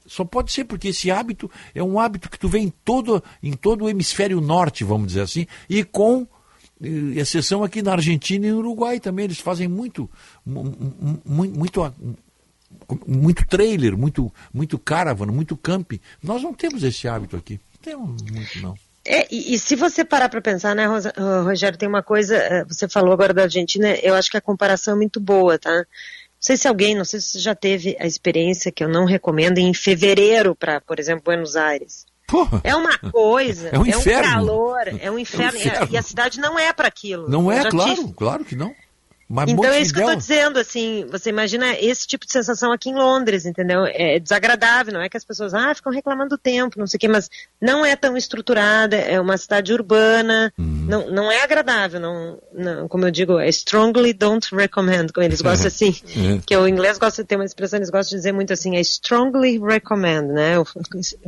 Só 0.06 0.24
pode 0.24 0.52
ser 0.52 0.64
porque 0.64 0.88
esse 0.88 1.10
hábito 1.10 1.50
é 1.74 1.82
um 1.82 1.98
hábito 1.98 2.28
que 2.28 2.38
tu 2.38 2.48
vê 2.48 2.58
em 2.58 2.68
todo, 2.84 3.22
em 3.42 3.52
todo 3.52 3.84
o 3.84 3.88
hemisfério 3.88 4.40
norte, 4.40 4.82
vamos 4.84 5.08
dizer 5.08 5.20
assim, 5.22 5.46
e 5.68 5.82
com 5.84 6.26
eh, 6.82 6.88
exceção 7.20 7.62
aqui 7.64 7.80
na 7.80 7.92
Argentina 7.92 8.46
e 8.46 8.50
no 8.50 8.58
Uruguai 8.58 8.98
também, 9.00 9.24
eles 9.26 9.38
fazem 9.38 9.66
muito, 9.68 10.10
mu- 10.44 10.64
mu- 10.64 11.22
mu- 11.24 11.50
muito, 11.56 11.94
muito 13.06 13.46
trailer, 13.46 13.96
muito, 13.96 14.32
muito 14.52 14.78
caravan, 14.78 15.26
muito 15.26 15.56
camping. 15.56 16.00
Nós 16.22 16.42
não 16.42 16.52
temos 16.54 16.82
esse 16.82 17.06
hábito 17.08 17.36
aqui. 17.36 17.60
Não 17.74 17.80
temos 17.82 18.22
muito, 18.22 18.60
não. 18.62 18.74
É, 19.06 19.26
e, 19.30 19.54
e 19.54 19.58
se 19.58 19.76
você 19.76 20.02
parar 20.04 20.28
para 20.30 20.40
pensar, 20.40 20.74
né, 20.74 20.86
Rogério, 21.44 21.76
tem 21.78 21.86
uma 21.88 22.02
coisa, 22.02 22.36
eh, 22.36 22.64
você 22.64 22.88
falou 22.88 23.12
agora 23.12 23.34
da 23.34 23.42
Argentina, 23.42 23.94
eu 23.96 24.14
acho 24.14 24.30
que 24.30 24.36
a 24.36 24.40
comparação 24.40 24.94
é 24.94 24.96
muito 24.96 25.20
boa, 25.20 25.58
tá? 25.58 25.70
Não 25.76 25.84
sei 26.40 26.56
se 26.56 26.66
alguém, 26.66 26.94
não 26.94 27.04
sei 27.04 27.20
se 27.20 27.28
você 27.32 27.38
já 27.38 27.54
teve 27.54 27.96
a 28.00 28.06
experiência 28.06 28.72
que 28.72 28.82
eu 28.82 28.88
não 28.88 29.04
recomendo 29.04 29.58
em 29.58 29.74
fevereiro 29.74 30.54
para, 30.54 30.80
por 30.80 30.98
exemplo, 30.98 31.24
Buenos 31.24 31.54
Aires. 31.54 32.06
É 32.62 32.74
uma 32.74 32.96
coisa, 32.98 33.68
É 33.76 33.78
um 33.78 33.84
inferno. 33.86 34.30
calor, 34.32 34.80
é 34.98 35.10
um 35.10 35.18
inferno, 35.20 35.58
e 35.58 35.62
a- 35.62 35.66
inferno. 35.66 35.88
e 35.92 35.96
a 35.98 36.02
cidade 36.02 36.40
não 36.40 36.58
é 36.58 36.72
para 36.72 36.88
aquilo. 36.88 37.28
Não 37.28 37.52
é, 37.52 37.68
claro, 37.68 37.94
tive- 37.94 38.12
claro 38.14 38.44
que 38.44 38.56
não. 38.56 38.74
Mas 39.28 39.48
então 39.50 39.64
é 39.64 39.80
isso 39.80 39.92
que 39.92 40.00
eu 40.00 40.04
Montevidéu- 40.06 40.18
dizendo, 40.36 40.58
assim, 40.58 41.06
você 41.10 41.30
imagina 41.30 41.74
esse 41.78 42.06
tipo 42.06 42.26
de 42.26 42.32
sensação 42.32 42.70
aqui 42.72 42.90
em 42.90 42.94
Londres, 42.94 43.46
entendeu? 43.46 43.84
É 43.86 44.18
desagradável, 44.18 44.92
não 44.92 45.00
é 45.00 45.08
que 45.08 45.16
as 45.16 45.24
pessoas 45.24 45.54
ah, 45.54 45.74
ficam 45.74 45.92
reclamando 45.92 46.30
do 46.30 46.38
tempo, 46.38 46.78
não 46.78 46.86
sei 46.86 46.96
o 46.96 47.00
quê, 47.00 47.08
mas 47.08 47.30
não 47.60 47.84
é 47.84 47.96
tão 47.96 48.16
estruturada, 48.16 48.96
é 48.96 49.18
uma 49.20 49.36
cidade 49.38 49.72
urbana, 49.72 50.52
Uhum. 50.58 50.86
não, 50.88 51.10
não 51.10 51.32
é 51.32 51.42
agradável, 51.42 51.98
não, 51.98 52.38
não, 52.52 52.86
como 52.88 53.06
eu 53.06 53.10
digo, 53.10 53.38
é 53.38 53.48
strongly 53.48 54.12
don't 54.12 54.54
recommend, 54.54 55.12
como 55.12 55.24
eles 55.26 55.40
gostam 55.40 55.68
assim, 55.68 55.94
É. 56.38 56.40
que 56.46 56.56
o 56.56 56.68
inglês 56.68 56.98
gosta 56.98 57.22
de 57.22 57.28
ter 57.28 57.36
uma 57.36 57.44
expressão, 57.44 57.78
eles 57.78 57.90
gostam 57.90 58.10
de 58.10 58.16
dizer 58.16 58.32
muito 58.32 58.52
assim, 58.52 58.76
é 58.76 58.80
strongly 58.80 59.58
recommend, 59.58 60.32
né? 60.32 60.58
O- 60.58 60.64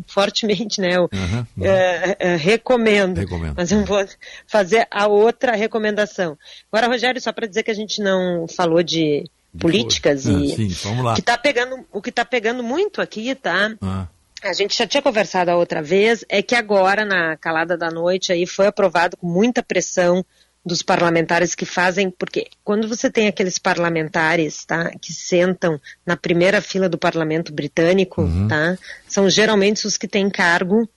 Fortemente, 0.06 0.80
né? 0.80 0.96
Aham, 0.98 1.46
é, 1.62 2.16
é, 2.18 2.36
recomendo. 2.36 3.18
Recomendo. 3.18 3.54
Mas 3.56 3.70
eu 3.72 3.84
vou 3.84 4.04
fazer 4.46 4.86
a 4.90 5.06
outra 5.06 5.52
recomendação. 5.54 6.38
Agora, 6.72 6.86
Rogério, 6.88 7.20
só 7.20 7.32
para 7.32 7.46
dizer 7.46 7.62
que 7.62 7.70
a 7.70 7.74
gente 7.74 7.85
não 8.00 8.46
falou 8.48 8.82
de 8.82 9.24
políticas 9.58 10.26
Ah, 10.26 10.32
e 10.32 10.48
sim, 10.54 10.68
vamos 10.84 11.04
lá. 11.04 11.14
que 11.14 11.22
tá 11.22 11.36
pegando, 11.38 11.84
o 11.92 12.02
que 12.02 12.10
está 12.10 12.24
pegando 12.24 12.62
muito 12.62 13.00
aqui, 13.00 13.34
tá? 13.34 13.74
Ah. 13.80 14.06
a 14.42 14.52
gente 14.52 14.76
já 14.76 14.86
tinha 14.86 15.02
conversado 15.02 15.50
a 15.50 15.56
outra 15.56 15.82
vez, 15.82 16.24
é 16.28 16.42
que 16.42 16.54
agora, 16.54 17.04
na 17.04 17.36
calada 17.36 17.76
da 17.76 17.90
noite, 17.90 18.32
aí 18.32 18.46
foi 18.46 18.66
aprovado 18.66 19.16
com 19.16 19.26
muita 19.26 19.62
pressão 19.62 20.24
dos 20.64 20.82
parlamentares 20.82 21.54
que 21.54 21.64
fazem, 21.64 22.10
porque 22.10 22.48
quando 22.64 22.86
você 22.88 23.08
tem 23.10 23.28
aqueles 23.28 23.56
parlamentares, 23.58 24.64
tá, 24.64 24.90
que 25.00 25.12
sentam 25.12 25.80
na 26.04 26.16
primeira 26.16 26.60
fila 26.60 26.88
do 26.88 26.98
parlamento 26.98 27.52
britânico, 27.52 28.22
Uhum. 28.22 28.46
tá, 28.48 28.76
são 29.08 29.28
geralmente 29.30 29.86
os 29.86 29.96
que 29.96 30.06
têm 30.08 30.28
cargo, 30.28 30.88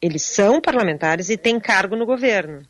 eles 0.00 0.22
são 0.22 0.60
parlamentares 0.60 1.28
e 1.28 1.36
têm 1.36 1.58
cargo 1.60 1.96
no 1.96 2.06
governo, 2.06 2.62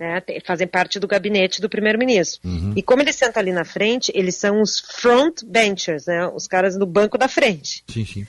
né, 0.00 0.22
fazem 0.46 0.66
parte 0.66 0.98
do 0.98 1.06
gabinete 1.06 1.60
do 1.60 1.68
primeiro-ministro. 1.68 2.40
Uhum. 2.42 2.72
E 2.74 2.82
como 2.82 3.02
eles 3.02 3.14
sentam 3.16 3.38
ali 3.38 3.52
na 3.52 3.66
frente, 3.66 4.10
eles 4.14 4.34
são 4.34 4.62
os 4.62 4.80
front 4.80 5.44
benchers, 5.44 6.06
né, 6.06 6.26
os 6.28 6.46
caras 6.48 6.78
do 6.78 6.86
banco 6.86 7.18
da 7.18 7.28
frente. 7.28 7.84
Sim, 7.86 8.06
sim. 8.06 8.26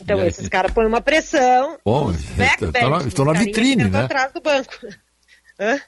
Então 0.00 0.24
esses 0.24 0.48
caras 0.48 0.72
põem 0.72 0.86
uma 0.86 1.00
pressão, 1.00 1.76
Bom, 1.84 2.12
estão 2.12 3.26
na- 3.26 3.32
na 3.32 3.38
vitrine, 3.40 3.84
né? 3.90 4.04
atrás 4.04 4.32
do 4.32 4.40
banco. 4.40 4.72
Hã? 5.58 5.80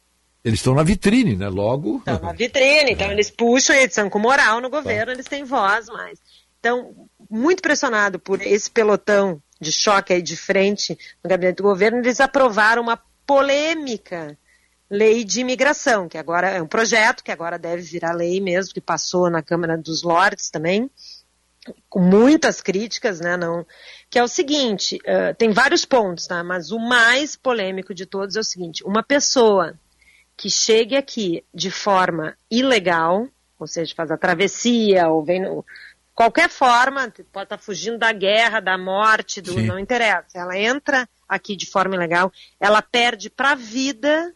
Eles 0.45 0.59
estão 0.59 0.75
na 0.75 0.83
vitrine, 0.83 1.37
né? 1.37 1.49
Logo. 1.49 1.99
Estão 1.99 2.19
na 2.19 2.33
vitrine, 2.33 2.93
então 2.93 3.13
eles 3.13 3.31
puxam, 3.31 3.77
eles 3.77 3.95
são 3.95 4.11
com 4.11 4.19
moral 4.19 4.61
no 4.61 4.69
governo, 4.69 5.13
eles 5.13 5.27
têm 5.27 5.45
voz 5.45 5.87
mais. 5.87 6.19
Então, 6.59 6.93
muito 7.31 7.63
pressionado 7.63 8.19
por 8.19 8.43
esse 8.43 8.69
pelotão 8.71 9.41
de 9.61 9.71
choque 9.71 10.13
aí 10.13 10.23
de 10.23 10.37
frente 10.37 10.99
no 11.23 11.31
gabinete 11.31 11.59
do 11.59 11.63
governo, 11.63 11.99
eles 11.99 12.19
aprovaram 12.21 12.83
uma 12.83 12.99
polêmica 13.27 14.37
lei 14.91 15.25
de 15.25 15.41
imigração, 15.41 16.09
que 16.09 16.19
agora 16.19 16.49
é 16.49 16.61
um 16.61 16.67
projeto 16.67 17.23
que 17.23 17.31
agora 17.31 17.59
deve 17.59 17.83
virar 17.83 18.13
lei 18.13 18.41
mesmo, 18.41 18.75
que 18.75 18.81
passou 18.81 19.31
na 19.31 19.43
Câmara 19.43 19.79
dos 19.79 20.03
Lordes 20.03 20.51
também, 20.51 20.91
com 21.89 22.01
muitas 22.01 22.61
críticas, 22.61 23.21
né, 23.21 23.37
não, 23.37 23.65
que 24.09 24.19
é 24.19 24.23
o 24.23 24.29
seguinte, 24.29 24.99
eh, 25.05 25.33
tem 25.35 25.53
vários 25.53 25.85
pontos, 25.85 26.27
tá, 26.27 26.43
mas 26.43 26.73
o 26.73 26.79
mais 26.79 27.37
polêmico 27.37 27.95
de 27.95 28.07
todos 28.07 28.35
é 28.35 28.41
o 28.41 28.45
seguinte, 28.45 28.83
uma 28.85 29.03
pessoa 29.03 29.79
que 30.37 30.51
chegue 30.51 30.97
aqui 30.97 31.45
de 31.55 31.71
forma 31.71 32.35
ilegal, 32.51 33.29
ou 33.59 33.67
seja, 33.67 33.95
faz 33.95 34.11
a 34.11 34.17
travessia, 34.17 35.07
ou 35.09 35.23
vem 35.23 35.43
no, 35.43 35.65
qualquer 36.15 36.49
forma, 36.49 37.13
pode 37.31 37.45
estar 37.45 37.59
fugindo 37.59 37.99
da 37.99 38.11
guerra, 38.11 38.59
da 38.59 38.77
morte, 38.77 39.41
do, 39.41 39.53
Sim. 39.53 39.67
não 39.67 39.79
interessa. 39.79 40.39
Ela 40.39 40.59
entra 40.59 41.09
aqui 41.29 41.55
de 41.55 41.67
forma 41.67 41.95
ilegal, 41.95 42.33
ela 42.59 42.83
perde 42.83 43.31
para 43.31 43.53
a 43.53 43.55
vida 43.55 44.35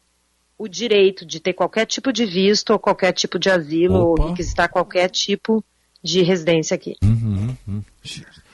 o 0.57 0.69
direito 0.69 1.25
de 1.27 1.41
ter 1.41 1.53
qualquer 1.53 1.87
tipo 1.87 2.13
de 2.13 2.25
visto 2.25 2.71
ou 2.71 2.79
qualquer 2.79 3.13
tipo 3.13 3.39
de 3.39 3.51
asilo 3.51 3.95
ou 3.97 4.15
requisitar 4.29 4.69
qualquer 4.69 5.09
tipo 5.11 5.65
de 6.03 6.23
residência 6.23 6.75
aqui. 6.75 6.97
Uhum, 7.03 7.57
uhum. 7.67 7.83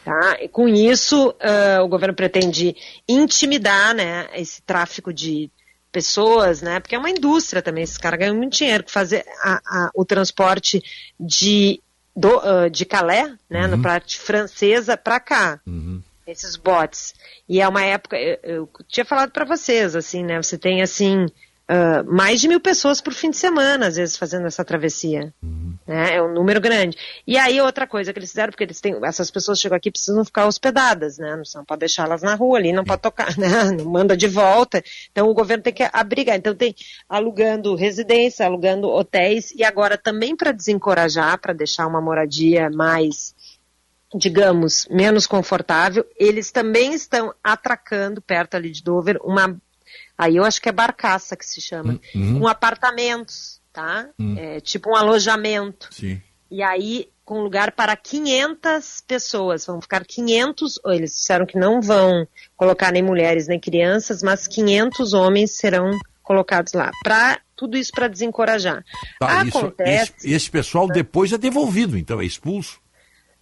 Tá? 0.05 0.39
E 0.41 0.49
com 0.49 0.67
isso, 0.69 1.35
ah, 1.41 1.83
o 1.83 1.89
governo 1.89 2.15
pretende 2.15 2.75
intimidar 3.09 3.95
né, 3.95 4.29
esse 4.35 4.63
tráfico 4.63 5.13
de 5.13 5.51
pessoas, 5.93 6.63
né? 6.63 6.79
Porque 6.81 6.95
é 6.95 6.99
uma 6.99 7.11
indústria 7.11 7.61
também, 7.61 7.83
esses 7.85 7.99
caras 7.99 8.19
ganham 8.19 8.37
muito 8.37 8.57
dinheiro 8.57 8.85
fazer 8.87 9.25
a- 9.43 9.61
a- 9.67 9.91
o 9.95 10.05
transporte 10.05 10.83
de, 11.19 11.81
do, 12.17 12.39
ah, 12.39 12.69
de 12.69 12.85
Calais, 12.85 13.33
né, 13.51 13.67
na 13.67 13.77
parte 13.83 14.19
francesa, 14.19 14.97
para 14.97 15.19
cá. 15.21 15.61
Esses 16.27 16.55
bots. 16.57 17.13
E 17.49 17.61
é 17.61 17.67
uma 17.69 17.83
época, 17.85 18.17
eu, 18.17 18.39
eu 18.45 18.71
tinha 18.89 19.05
falado 19.05 19.33
para 19.33 19.45
vocês, 19.45 19.97
assim, 19.97 20.23
né? 20.23 20.41
Você 20.41 20.57
tem 20.57 20.81
assim. 20.81 21.27
Ah, 21.73 22.03
mais 22.03 22.41
de 22.41 22.49
mil 22.49 22.59
pessoas 22.59 23.01
por 23.01 23.13
fim 23.13 23.31
de 23.31 23.37
semana, 23.37 23.87
às 23.87 23.95
vezes, 23.95 24.17
fazendo 24.17 24.45
essa 24.45 24.65
travessia. 24.65 25.33
Né? 25.87 26.17
É 26.17 26.21
um 26.21 26.35
número 26.35 26.61
grande. 26.61 26.97
E 27.25 27.39
aí, 27.39 27.61
outra 27.61 27.87
coisa 27.87 28.13
que 28.13 28.19
eles 28.19 28.31
fizeram, 28.31 28.51
porque 28.51 28.65
eles 28.65 28.81
têm, 28.81 28.99
essas 29.05 29.31
pessoas 29.31 29.61
chegam 29.61 29.77
aqui 29.77 29.89
precisam 29.89 30.25
ficar 30.25 30.49
hospedadas, 30.49 31.17
né? 31.17 31.37
Não, 31.37 31.45
não 31.55 31.65
pode 31.65 31.79
deixá-las 31.79 32.23
na 32.23 32.35
rua 32.35 32.59
ali, 32.59 32.73
não 32.73 32.83
pode 32.83 33.03
tocar, 33.03 33.29
né? 33.39 33.71
Não 33.71 33.85
manda 33.85 34.17
de 34.17 34.27
volta. 34.27 34.83
Então, 35.13 35.29
o 35.29 35.35
governo 35.35 35.63
tem 35.63 35.73
que 35.73 35.89
abrigar. 35.93 36.37
Então, 36.37 36.57
tem 36.57 36.75
alugando 37.09 37.77
residência, 37.77 38.45
alugando 38.45 38.89
hotéis, 38.89 39.53
e 39.53 39.63
agora 39.63 39.97
também 39.97 40.35
para 40.35 40.51
desencorajar, 40.51 41.39
para 41.39 41.53
deixar 41.53 41.87
uma 41.87 42.01
moradia 42.01 42.69
mais 42.69 43.33
digamos, 44.13 44.89
menos 44.91 45.25
confortável, 45.25 46.05
eles 46.19 46.51
também 46.51 46.93
estão 46.93 47.33
atracando 47.45 48.21
perto 48.21 48.57
ali 48.57 48.73
de 48.73 48.83
Dover 48.83 49.21
uma, 49.23 49.57
aí 50.23 50.37
eu 50.37 50.45
acho 50.45 50.61
que 50.61 50.69
é 50.69 50.73
barcaça 50.73 51.37
que 51.37 51.45
se 51.47 51.61
chama, 51.61 51.99
Uhum. 52.15 52.41
com 52.41 52.47
apartamentos, 52.49 53.61
tá? 53.73 54.09
Hum. 54.19 54.37
É, 54.39 54.61
tipo 54.61 54.91
um 54.91 54.97
alojamento. 54.97 55.89
Sim. 55.91 56.21
E 56.51 56.63
aí, 56.63 57.09
com 57.25 57.41
lugar 57.43 57.73
para 57.73 57.97
500 57.97 59.03
pessoas, 59.07 59.65
vão 59.67 59.81
ficar 59.81 60.05
500, 60.05 60.81
ou 60.85 60.93
eles 60.93 61.15
disseram 61.15 61.47
que 61.47 61.59
não 61.59 61.81
vão 61.81 62.27
colocar 62.57 62.91
nem 62.93 63.03
mulheres 63.03 63.47
nem 63.47 63.59
crianças, 63.61 64.23
mas 64.23 64.49
500 64.49 65.13
homens 65.13 65.53
serão 65.57 65.91
colocados 66.23 66.73
lá. 66.73 66.91
Pra, 67.05 67.41
tudo 67.57 67.77
isso 67.77 67.93
para 67.93 68.09
desencorajar. 68.09 68.85
Tá, 69.19 69.45
isso- 69.45 69.59
Acontece... 69.59 70.13
esse, 70.19 70.33
esse 70.33 70.51
pessoal 70.51 70.89
depois 70.89 71.33
é 71.33 71.39
devolvido, 71.39 71.97
então 71.97 72.21
é 72.21 72.25
expulso. 72.25 72.81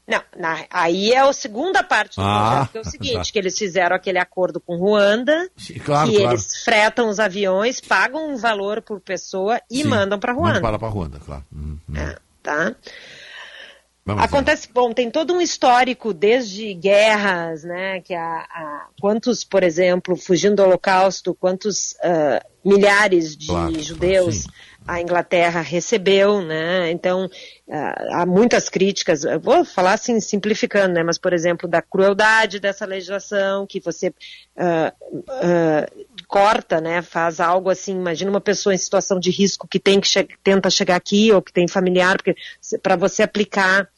Não, 0.09 0.23
na- 0.39 0.65
aí 0.71 1.13
é 1.13 1.19
a 1.19 1.31
segunda 1.35 1.83
parte 1.85 2.17
do 2.17 2.23
Ah, 2.23 2.51
projeto, 2.51 2.71
que 2.73 2.79
é 2.79 2.81
o 2.81 2.85
seguinte, 2.91 3.27
tá. 3.27 3.33
que 3.33 3.39
eles 3.39 3.59
fizeram 3.59 3.95
aquele 3.95 4.19
acordo 4.19 4.59
com 4.59 4.77
Ruanda, 4.77 5.51
claro, 5.85 6.11
que 6.11 6.17
claro. 6.17 6.33
eles 6.33 6.65
fretam 6.65 7.11
os 7.11 7.21
aviões, 7.21 7.79
pagam 7.79 8.31
um 8.31 8.37
valor 8.39 8.81
por 8.81 9.01
pessoa 9.01 9.61
e 9.71 9.83
Sim, 9.83 9.85
mandam 9.85 10.19
para 10.19 10.33
Ruanda, 10.33 10.61
para 10.63 10.79
para 10.79 10.89
Ruanda, 10.89 11.21
claro. 11.25 11.45
Uhum. 11.55 11.83
tá? 12.43 12.75
Vamos 14.07 14.23
ver. 14.23 14.27
Acontece, 14.29 14.71
bom, 14.73 14.95
tem 14.95 15.11
todo 15.11 15.35
um 15.35 15.41
histórico 15.43 16.15
desde 16.15 16.73
guerras, 16.73 17.63
né, 17.63 18.01
que 18.01 18.15
a, 18.15 18.25
a- 18.49 18.87
quantos, 18.99 19.45
por 19.45 19.63
exemplo, 19.63 20.17
fugindo 20.17 20.57
do 20.57 20.63
Holocausto, 20.63 21.35
quantos 21.35 21.95
ah, 22.03 22.43
milhares 22.65 23.37
de 23.37 23.49
Claro, 23.49 23.79
judeus 23.83 24.47
a 24.89 25.03
Inglaterra 25.03 25.61
recebeu, 25.61 26.41
né? 26.41 26.91
Então 26.91 27.29
ah, 27.71 28.23
há 28.23 28.27
muitas 28.27 28.71
críticas. 28.71 29.23
Eu 29.23 29.39
vou 29.39 29.63
falar 29.63 29.93
assim 29.93 30.19
simplificando, 30.19 30.95
né? 30.95 31.03
Mas 31.03 31.19
por 31.19 31.35
exemplo 31.35 31.69
da 31.69 31.83
crueldade 31.83 32.59
dessa 32.59 32.87
legislação 32.87 33.67
que 33.67 33.81
você 33.81 34.15
ah, 34.57 34.95
ah, 35.29 35.87
corta, 36.27 36.81
né? 36.81 37.03
Faz 37.03 37.39
algo 37.39 37.69
assim. 37.69 37.93
Imagina 37.93 38.31
uma 38.31 38.41
pessoa 38.41 38.75
em 38.75 38.79
situação 38.79 39.21
de 39.21 39.31
risco 39.31 39.69
que 39.69 39.79
tem 39.79 40.01
que 40.01 40.09
che 40.09 40.27
tenta 40.43 40.71
chegar 40.71 40.97
aqui 40.97 41.31
ou 41.33 41.43
que 41.43 41.53
tem 41.53 41.69
familiar, 41.69 42.17
porque 42.17 42.35
para 42.83 42.97
você 42.97 43.23
aplicar 43.23 43.91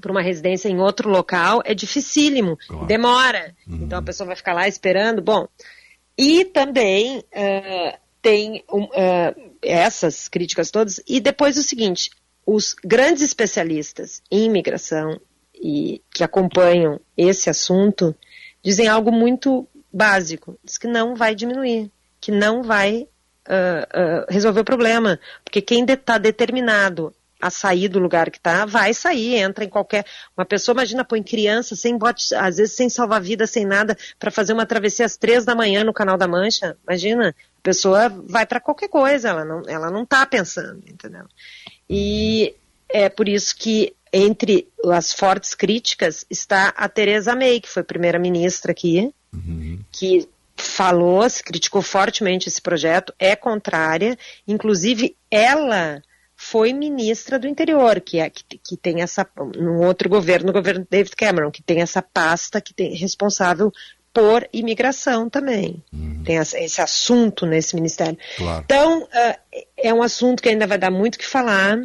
para 0.00 0.10
uma 0.10 0.22
residência 0.22 0.70
em 0.70 0.80
outro 0.80 1.10
local 1.10 1.60
é 1.66 1.74
dificílimo, 1.74 2.56
demora. 2.86 3.54
Então 3.68 3.98
a 3.98 4.02
pessoa 4.02 4.28
vai 4.28 4.36
ficar 4.36 4.54
lá 4.54 4.66
esperando. 4.66 5.20
Bom, 5.20 5.46
e 6.16 6.46
também 6.46 7.22
ah, 7.34 7.98
tem 8.22 8.64
um, 8.72 8.88
ah, 8.94 9.34
essas 9.60 10.28
críticas 10.28 10.70
todas. 10.70 11.02
E 11.06 11.20
depois 11.20 11.58
o 11.58 11.62
seguinte: 11.62 12.10
os 12.46 12.74
grandes 12.74 13.22
especialistas 13.22 14.22
em 14.30 14.44
imigração 14.44 15.20
e 15.54 16.00
que 16.14 16.24
acompanham 16.24 17.00
esse 17.16 17.50
assunto 17.50 18.14
dizem 18.62 18.86
algo 18.88 19.10
muito 19.12 19.68
básico: 19.92 20.56
diz 20.64 20.78
que 20.78 20.86
não 20.86 21.14
vai 21.14 21.34
diminuir, 21.34 21.90
que 22.20 22.30
não 22.30 22.62
vai 22.62 23.08
ah, 23.46 23.88
ah, 23.92 24.26
resolver 24.28 24.60
o 24.60 24.64
problema, 24.64 25.18
porque 25.44 25.60
quem 25.60 25.84
está 25.84 26.16
determinado 26.16 27.12
a 27.42 27.50
sair 27.50 27.88
do 27.88 27.98
lugar 27.98 28.30
que 28.30 28.38
está, 28.38 28.64
vai 28.64 28.94
sair, 28.94 29.34
entra 29.34 29.64
em 29.64 29.68
qualquer. 29.68 30.06
Uma 30.36 30.46
pessoa, 30.46 30.74
imagina, 30.74 31.04
põe 31.04 31.20
criança 31.20 31.74
sem 31.74 31.98
bote, 31.98 32.32
às 32.36 32.58
vezes 32.58 32.76
sem 32.76 32.88
salva-vida, 32.88 33.48
sem 33.48 33.66
nada, 33.66 33.98
para 34.16 34.30
fazer 34.30 34.52
uma 34.52 34.64
travessia 34.64 35.04
às 35.04 35.16
três 35.16 35.44
da 35.44 35.56
manhã 35.56 35.82
no 35.82 35.92
Canal 35.92 36.16
da 36.16 36.28
Mancha. 36.28 36.76
Imagina, 36.88 37.30
a 37.30 37.62
pessoa 37.62 38.08
vai 38.08 38.46
para 38.46 38.60
qualquer 38.60 38.88
coisa, 38.88 39.30
ela 39.30 39.44
não, 39.44 39.62
ela 39.66 39.90
não 39.90 40.04
está 40.04 40.24
pensando, 40.24 40.84
entendeu? 40.86 41.24
E 41.90 42.54
é 42.88 43.08
por 43.08 43.28
isso 43.28 43.56
que 43.56 43.92
entre 44.12 44.68
as 44.86 45.12
fortes 45.12 45.54
críticas 45.54 46.24
está 46.30 46.68
a 46.76 46.88
Teresa 46.88 47.34
May, 47.34 47.60
que 47.60 47.68
foi 47.68 47.82
primeira-ministra 47.82 48.70
aqui, 48.70 49.12
que 49.90 50.28
falou, 50.54 51.28
se 51.28 51.42
criticou 51.42 51.82
fortemente 51.82 52.48
esse 52.48 52.60
projeto, 52.62 53.12
é 53.18 53.34
contrária, 53.34 54.16
inclusive 54.46 55.16
ela 55.30 56.02
foi 56.44 56.72
ministra 56.72 57.38
do 57.38 57.46
interior, 57.46 58.00
que, 58.00 58.18
é, 58.18 58.28
que, 58.28 58.42
que 58.58 58.76
tem 58.76 59.00
essa, 59.00 59.24
num 59.56 59.86
outro 59.86 60.08
governo, 60.08 60.48
no 60.48 60.52
governo 60.52 60.84
David 60.90 61.14
Cameron, 61.14 61.52
que 61.52 61.62
tem 61.62 61.80
essa 61.80 62.02
pasta 62.02 62.60
que 62.60 62.74
tem 62.74 62.94
responsável 62.96 63.72
por 64.12 64.46
imigração 64.52 65.30
também. 65.30 65.82
Tem 66.24 66.38
essa- 66.38 66.58
esse 66.58 66.80
assunto 66.80 67.46
nesse 67.46 67.74
ministério. 67.76 68.18
Claro. 68.36 68.62
Então, 68.64 69.08
ah, 69.12 69.38
é 69.78 69.94
um 69.94 70.02
assunto 70.02 70.42
que 70.42 70.48
ainda 70.48 70.66
vai 70.66 70.76
dar 70.78 70.90
muito 70.90 71.14
o 71.14 71.18
que 71.18 71.26
falar, 71.26 71.78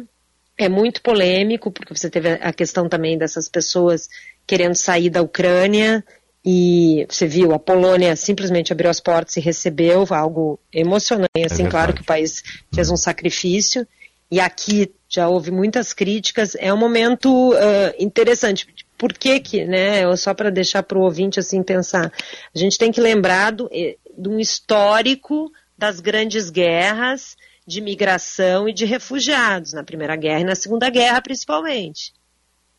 é 0.58 0.68
muito 0.68 1.02
polêmico, 1.02 1.70
porque 1.70 1.94
você 1.96 2.10
teve 2.10 2.28
a 2.32 2.52
questão 2.52 2.88
também 2.88 3.16
dessas 3.16 3.48
pessoas 3.48 4.08
querendo 4.46 4.74
sair 4.74 5.08
da 5.08 5.22
Ucrânia, 5.22 6.04
e 6.44 7.06
você 7.08 7.26
viu, 7.26 7.52
a 7.52 7.58
Polônia 7.58 8.14
simplesmente 8.16 8.72
abriu 8.72 8.90
as 8.90 9.00
portas 9.00 9.36
e 9.36 9.40
recebeu 9.40 10.04
algo 10.10 10.58
emocionante, 10.72 11.28
assim, 11.44 11.62
verdade. 11.64 11.70
claro 11.70 11.92
que 11.94 12.02
o 12.02 12.04
país 12.04 12.42
fez 12.74 12.90
um 12.90 12.96
sacrifício, 12.96 13.86
e 14.30 14.40
aqui 14.40 14.92
já 15.08 15.28
houve 15.28 15.50
muitas 15.50 15.92
críticas, 15.92 16.54
é 16.58 16.72
um 16.72 16.76
momento 16.76 17.52
ah, 17.54 17.94
interessante. 17.98 18.66
por 18.96 19.12
que 19.12 19.40
que, 19.40 19.64
né, 19.64 20.14
só 20.16 20.34
para 20.34 20.50
deixar 20.50 20.82
para 20.82 20.98
o 20.98 21.02
ouvinte 21.02 21.40
assim 21.40 21.62
pensar, 21.62 22.12
a 22.54 22.58
gente 22.58 22.76
tem 22.76 22.92
que 22.92 23.00
lembrar 23.00 23.52
do, 23.52 23.68
de 23.70 24.28
um 24.28 24.38
histórico 24.38 25.50
das 25.76 26.00
grandes 26.00 26.50
guerras 26.50 27.36
de 27.66 27.80
migração 27.80 28.68
e 28.68 28.72
de 28.72 28.84
refugiados, 28.84 29.72
na 29.72 29.84
Primeira 29.84 30.16
Guerra 30.16 30.40
e 30.40 30.44
na 30.44 30.54
Segunda 30.54 30.90
Guerra 30.90 31.22
principalmente. 31.22 32.12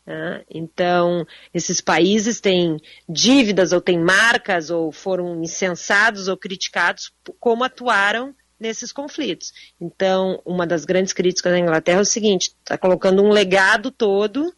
né? 0.05 0.43
Então, 0.49 1.25
esses 1.53 1.79
países 1.79 2.41
têm 2.41 2.77
dívidas 3.07 3.71
ou 3.71 3.79
têm 3.79 3.99
marcas 3.99 4.69
ou 4.69 4.91
foram 4.91 5.41
incensados 5.41 6.27
ou 6.27 6.35
criticados 6.35 7.11
como 7.39 7.63
atuaram 7.63 8.35
nesses 8.59 8.91
conflitos. 8.91 9.53
Então, 9.79 10.41
uma 10.45 10.67
das 10.67 10.85
grandes 10.85 11.13
críticas 11.13 11.51
da 11.51 11.59
Inglaterra 11.59 11.99
é 11.99 12.01
o 12.01 12.05
seguinte: 12.05 12.51
está 12.59 12.77
colocando 12.77 13.23
um 13.23 13.29
legado 13.29 13.91
todo 13.91 14.53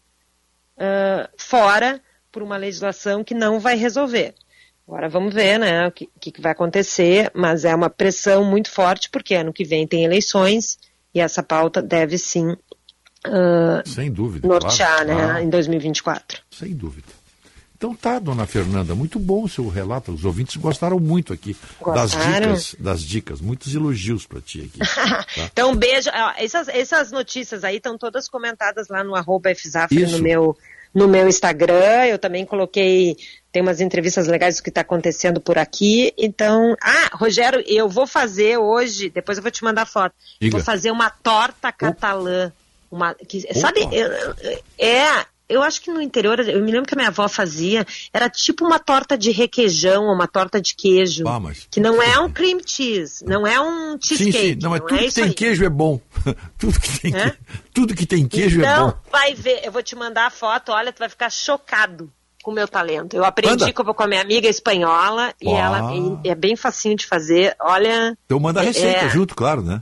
ah, 0.78 1.28
fora 1.36 2.00
por 2.30 2.42
uma 2.42 2.56
legislação 2.56 3.22
que 3.22 3.34
não 3.34 3.60
vai 3.60 3.76
resolver. 3.76 4.34
Agora 4.86 5.08
vamos 5.08 5.32
ver 5.32 5.58
né, 5.58 5.86
o 5.86 5.92
que, 5.92 6.08
que 6.18 6.40
vai 6.40 6.52
acontecer, 6.52 7.30
mas 7.34 7.64
é 7.64 7.74
uma 7.74 7.88
pressão 7.88 8.44
muito 8.44 8.70
forte, 8.70 9.08
porque 9.10 9.34
ano 9.34 9.52
que 9.52 9.64
vem 9.64 9.86
tem 9.86 10.04
eleições 10.04 10.76
e 11.14 11.20
essa 11.20 11.42
pauta 11.42 11.80
deve 11.80 12.18
sim 12.18 12.56
ah, 13.24 13.82
Sem 13.86 14.10
dúvida. 14.10 14.46
nortear 14.46 15.04
claro. 15.04 15.06
né, 15.14 15.32
Ah, 15.36 15.42
em 15.42 15.48
2024. 15.48 16.42
Sem 16.50 16.74
dúvida. 16.74 17.06
Então 17.82 17.96
tá, 17.96 18.20
dona 18.20 18.46
Fernanda, 18.46 18.94
muito 18.94 19.18
bom 19.18 19.42
o 19.42 19.48
seu 19.48 19.68
relato. 19.68 20.12
Os 20.12 20.24
ouvintes 20.24 20.54
gostaram 20.54 21.00
muito 21.00 21.32
aqui 21.32 21.56
das 21.84 22.14
Gostaram? 22.14 22.52
dicas, 22.52 22.76
das 22.78 23.02
dicas. 23.02 23.40
Muitos 23.40 23.74
elogios 23.74 24.24
para 24.24 24.40
ti 24.40 24.70
aqui. 24.70 24.78
tá? 24.88 25.26
Então, 25.52 25.74
beijo. 25.74 26.08
Essas, 26.38 26.68
essas 26.68 27.10
notícias 27.10 27.64
aí 27.64 27.78
estão 27.78 27.98
todas 27.98 28.28
comentadas 28.28 28.86
lá 28.86 29.02
no 29.02 29.16
arroba 29.16 29.50
no 30.12 30.18
meu, 30.20 30.56
no 30.94 31.08
meu 31.08 31.26
Instagram. 31.26 32.06
Eu 32.06 32.20
também 32.20 32.46
coloquei, 32.46 33.16
tem 33.50 33.60
umas 33.60 33.80
entrevistas 33.80 34.28
legais 34.28 34.58
do 34.58 34.62
que 34.62 34.68
está 34.68 34.82
acontecendo 34.82 35.40
por 35.40 35.58
aqui. 35.58 36.14
Então, 36.16 36.76
ah, 36.80 37.10
Rogério, 37.14 37.64
eu 37.66 37.88
vou 37.88 38.06
fazer 38.06 38.58
hoje, 38.58 39.10
depois 39.10 39.38
eu 39.38 39.42
vou 39.42 39.50
te 39.50 39.64
mandar 39.64 39.86
foto. 39.86 40.14
Diga. 40.40 40.56
Vou 40.56 40.64
fazer 40.64 40.92
uma 40.92 41.10
torta 41.10 41.72
catalã. 41.72 42.52
Uma, 42.88 43.12
que, 43.14 43.40
sabe, 43.58 43.80
é, 44.78 45.26
eu 45.52 45.62
acho 45.62 45.80
que 45.82 45.90
no 45.90 46.00
interior, 46.00 46.40
eu 46.40 46.62
me 46.62 46.70
lembro 46.72 46.86
que 46.88 46.94
a 46.94 46.96
minha 46.96 47.08
avó 47.08 47.28
fazia, 47.28 47.86
era 48.12 48.28
tipo 48.28 48.64
uma 48.64 48.78
torta 48.78 49.16
de 49.16 49.30
requeijão, 49.30 50.04
uma 50.04 50.26
torta 50.26 50.60
de 50.60 50.74
queijo. 50.74 51.24
Ah, 51.26 51.38
mas- 51.40 51.66
Que 51.70 51.80
não 51.80 52.02
é 52.02 52.18
um 52.18 52.30
cream 52.30 52.58
cheese, 52.64 53.24
não 53.24 53.46
é 53.46 53.60
um 53.60 53.92
Sim, 54.00 54.16
cheesecake. 54.16 54.38
sim. 54.54 54.58
Não, 54.62 54.70
mas 54.70 54.80
não 54.80 54.86
tudo 54.88 55.00
é 55.00 55.06
que 55.08 55.12
tem 55.14 55.24
aí. 55.24 55.34
queijo 55.34 55.64
é 55.64 55.68
bom. 55.70 56.00
tudo, 56.58 56.80
que 56.80 57.00
tem, 57.00 57.14
É? 57.16 57.30
que- 57.30 57.36
tudo 57.74 57.94
que 57.94 58.06
tem 58.06 58.26
queijo 58.26 58.60
é 58.60 58.64
então, 58.64 58.88
bom. 58.88 58.94
vai 59.10 59.34
ver, 59.34 59.60
eu 59.64 59.72
vou 59.72 59.82
te 59.82 59.94
mandar 59.96 60.26
a 60.26 60.30
foto, 60.30 60.72
olha, 60.72 60.92
tu 60.92 60.98
vai 61.00 61.08
ficar 61.08 61.30
chocado 61.30 62.10
com 62.42 62.50
o 62.50 62.54
meu 62.54 62.66
talento. 62.66 63.14
Eu 63.14 63.24
aprendi 63.24 63.52
Manda. 63.60 63.72
que 63.72 63.80
eu 63.80 63.84
vou 63.84 63.94
com 63.94 64.02
a 64.02 64.06
minha 64.08 64.20
amiga 64.20 64.48
espanhola 64.48 65.32
e 65.40 65.48
Ah. 65.48 65.58
ela 65.58 65.94
e 66.24 66.28
é 66.28 66.34
bem 66.34 66.56
facinho 66.56 66.96
de 66.96 67.06
fazer. 67.06 67.54
Olha, 67.60 68.16
Então 68.26 68.40
manda 68.40 68.58
a 68.60 68.64
receita 68.64 69.04
É. 69.06 69.08
junto, 69.08 69.32
claro, 69.34 69.62
né? 69.62 69.80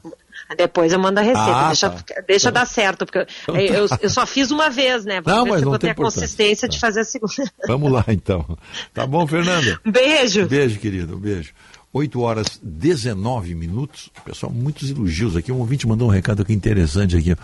Depois 0.56 0.92
eu 0.92 0.98
mando 0.98 1.20
a 1.20 1.22
receita, 1.22 1.50
Ah, 1.56 1.66
deixa, 1.68 1.90
tá. 1.90 2.04
deixa 2.26 2.50
dar 2.52 2.66
certo, 2.66 3.06
porque 3.06 3.18
eu- 3.18 3.26
Então 3.42 3.54
tá. 3.54 3.60
eu, 3.60 3.98
eu 4.02 4.10
só 4.10 4.26
fiz 4.26 4.50
uma 4.50 4.68
vez, 4.70 5.04
né? 5.04 5.20
Vamos 5.20 5.38
Não, 5.38 5.46
mas 5.46 5.62
eu 5.62 5.70
não 5.70 5.78
tem 5.78 5.88
ter 5.88 5.90
a 5.92 5.94
consistência 5.94 6.68
de 6.68 6.76
Tá. 6.76 6.80
fazer 6.80 7.00
a 7.00 7.04
segunda. 7.04 7.32
Vamos 7.66 7.90
lá, 7.92 8.04
então. 8.08 8.58
Tá 8.92 9.06
bom, 9.06 9.26
Fernanda? 9.26 9.78
Beijo. 9.86 10.46
Beijo, 10.46 10.78
querido. 10.78 11.16
Um 11.16 11.20
beijo. 11.20 11.50
8 11.92 12.20
horas 12.20 12.60
19 12.62 13.52
minutos. 13.52 14.10
Pessoal, 14.24 14.52
muitos 14.52 14.88
elogios 14.90 15.36
aqui. 15.36 15.50
Um 15.50 15.58
ouvinte 15.58 15.88
mandou 15.88 16.06
um 16.06 16.10
recado 16.12 16.42
aqui 16.42 16.52
interessante 16.52 17.16
aqui. 17.16 17.34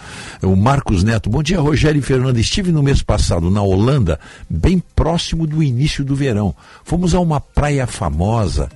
O 0.41 0.55
Marcos 0.55 1.03
Neto. 1.03 1.29
Bom 1.29 1.43
dia, 1.43 1.59
Rogério 1.61 1.99
e 1.99 2.03
Fernanda. 2.03 2.39
Estive 2.39 2.71
no 2.71 2.81
mês 2.81 3.03
passado 3.03 3.51
na 3.51 3.61
Holanda, 3.61 4.21
bem 4.49 4.81
próximo 4.95 5.49
do 5.49 5.65
início 5.65 6.05
do 6.05 6.15
verão. 6.15 6.55
Fomos 6.85 7.13
a 7.13 7.19
uma 7.19 7.41
praia 7.41 7.89
famosa 7.89 8.69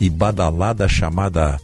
e 0.00 0.08
badalada 0.08 0.86
chamada. 0.88 1.58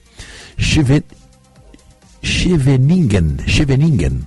Scheveningen. 2.23 3.39
Scheveningen 3.47 4.26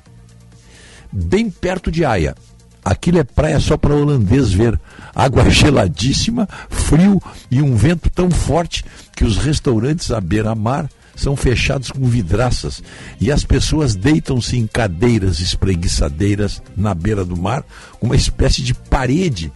bem 1.16 1.50
perto 1.50 1.90
de 1.90 2.04
Haia. 2.04 2.36
Aquilo 2.84 3.18
é 3.18 3.24
praia 3.24 3.60
só 3.60 3.78
para 3.78 3.96
holandês 3.96 4.52
ver. 4.52 4.80
Água 5.16 5.48
geladíssima, 5.50 6.48
frio 6.70 7.22
e 7.50 7.62
um 7.62 7.76
vento 7.76 8.10
tão 8.10 8.30
forte 8.30 8.84
que 9.16 9.24
os 9.24 9.38
restaurantes 9.38 10.12
à 10.12 10.20
beira-mar 10.20 10.90
são 11.16 11.36
fechados 11.36 11.90
com 11.90 12.06
vidraças 12.06 12.84
e 13.22 13.32
as 13.32 13.46
pessoas 13.46 13.96
deitam-se 13.96 14.58
em 14.58 14.68
cadeiras 14.68 15.40
espreguiçadeiras 15.40 16.62
na 16.76 16.94
beira 16.94 17.24
do 17.24 17.38
mar, 17.38 17.64
uma 18.02 18.18
espécie 18.18 18.62
de 18.62 18.74
parede 18.74 19.52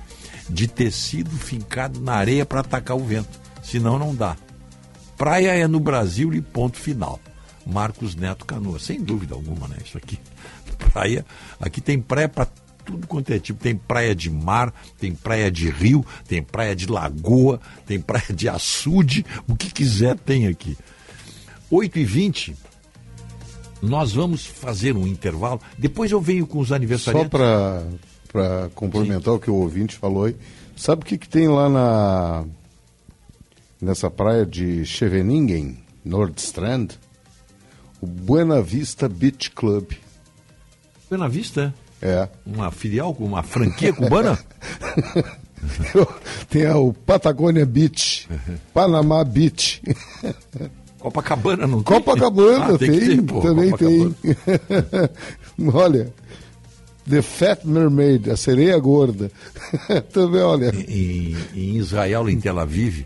de 0.49 0.67
tecido 0.67 1.29
fincado 1.31 1.99
na 1.99 2.13
areia 2.13 2.45
para 2.45 2.61
atacar 2.61 2.95
o 2.95 3.03
vento. 3.03 3.39
Senão 3.61 3.99
não 3.99 4.15
dá. 4.15 4.37
Praia 5.17 5.51
é 5.51 5.67
no 5.67 5.81
Brasil 5.81 6.33
e 6.33 6.41
ponto 6.41 6.77
final. 6.77 7.19
Marcos 7.71 8.15
Neto 8.15 8.45
Canoa, 8.45 8.79
sem 8.79 9.01
dúvida 9.01 9.35
alguma, 9.35 9.67
né? 9.67 9.77
Isso 9.83 9.97
aqui. 9.97 10.19
Praia, 10.91 11.25
aqui 11.59 11.81
tem 11.81 11.99
praia 11.99 12.27
para 12.27 12.47
tudo 12.85 13.05
quanto 13.05 13.31
é 13.31 13.39
tipo. 13.39 13.61
Tem 13.61 13.75
praia 13.75 14.15
de 14.15 14.29
mar, 14.29 14.73
tem 14.97 15.13
praia 15.13 15.51
de 15.51 15.69
rio, 15.69 16.05
tem 16.27 16.41
praia 16.41 16.75
de 16.75 16.87
lagoa, 16.87 17.59
tem 17.85 17.99
praia 17.99 18.33
de 18.33 18.49
açude, 18.49 19.25
o 19.47 19.55
que 19.55 19.71
quiser 19.71 20.17
tem 20.17 20.47
aqui. 20.47 20.77
8 21.69 21.99
e 21.99 22.05
20 22.05 22.55
nós 23.81 24.11
vamos 24.11 24.45
fazer 24.45 24.95
um 24.95 25.07
intervalo. 25.07 25.61
Depois 25.77 26.11
eu 26.11 26.19
venho 26.19 26.45
com 26.45 26.59
os 26.59 26.69
Só 26.69 26.75
aniversariantes. 26.75 27.29
para 27.29 28.69
complementar 28.75 29.33
o 29.33 29.39
que 29.39 29.49
o 29.49 29.55
ouvinte 29.55 29.95
falou 29.95 30.25
aí, 30.25 30.35
sabe 30.75 31.03
o 31.03 31.05
que, 31.05 31.17
que 31.17 31.29
tem 31.29 31.47
lá 31.47 31.69
na 31.69 32.45
nessa 33.81 34.11
praia 34.11 34.45
de 34.45 34.85
Scheveningen, 34.85 35.77
Nordstrand? 36.03 36.89
O 38.01 38.07
Buena 38.07 38.61
Vista 38.61 39.09
Beach 39.09 39.51
Club. 39.51 39.91
Buena 41.09 41.27
Vista? 41.27 41.73
É. 42.01 42.29
Uma 42.45 42.71
filial, 42.71 43.11
uma 43.19 43.43
franquia 43.43 43.91
cubana? 43.91 44.39
tem 46.49 46.65
a- 46.65 46.77
o 46.77 46.93
Patagônia 46.93 47.65
Beach, 47.65 48.27
Panamá 48.73 49.23
Beach. 49.23 49.81
Copacabana 50.99 51.65
não 51.65 51.81
tem? 51.81 51.95
Copacabana 51.95 52.75
Ah, 52.75 52.77
tem 52.77 52.91
que 52.91 52.99
tem, 53.07 53.21
pô, 53.23 53.39
também 53.41 53.71
Copacabana. 53.71 54.15
tem. 55.57 55.69
olha, 55.73 56.13
The 57.09 57.21
Fat 57.21 57.63
Mermaid, 57.65 58.29
a 58.29 58.37
sereia 58.37 58.77
gorda. 58.79 59.31
também, 60.11 60.41
olha. 60.41 60.73
Em, 60.75 61.35
em 61.55 61.77
Israel, 61.77 62.29
em 62.29 62.39
Tel 62.39 62.59
Aviv, 62.59 63.05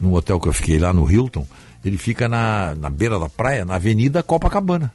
num 0.00 0.12
hotel 0.14 0.38
que 0.40 0.48
eu 0.48 0.52
fiquei 0.52 0.78
lá 0.78 0.92
no 0.92 1.10
Hilton, 1.10 1.46
ele 1.84 1.98
fica 1.98 2.28
na, 2.28 2.74
na 2.74 2.90
beira 2.90 3.18
da 3.18 3.28
praia, 3.28 3.64
na 3.64 3.74
Avenida 3.74 4.22
Copacabana. 4.22 4.92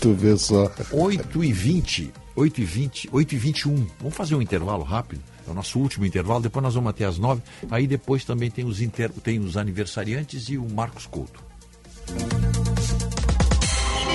Tu 0.00 0.12
vê 0.14 0.36
só. 0.36 0.70
8 0.92 1.44
e 1.44 1.52
20, 1.52 2.12
8 2.36 2.60
e 2.60 2.64
20, 2.64 3.08
8 3.12 3.34
e 3.34 3.38
21. 3.38 3.86
Vamos 4.00 4.14
fazer 4.14 4.34
um 4.34 4.42
intervalo 4.42 4.84
rápido. 4.84 5.22
É 5.46 5.50
o 5.50 5.54
nosso 5.54 5.78
último 5.78 6.04
intervalo, 6.04 6.40
depois 6.40 6.62
nós 6.62 6.74
vamos 6.74 6.90
até 6.90 7.04
as 7.04 7.18
9. 7.18 7.42
Aí 7.70 7.86
depois 7.86 8.24
também 8.24 8.50
tem 8.50 8.64
os, 8.64 8.80
inter... 8.80 9.10
tem 9.10 9.38
os 9.38 9.56
aniversariantes 9.56 10.48
e 10.48 10.58
o 10.58 10.68
Marcos 10.68 11.06
Couto. 11.06 11.42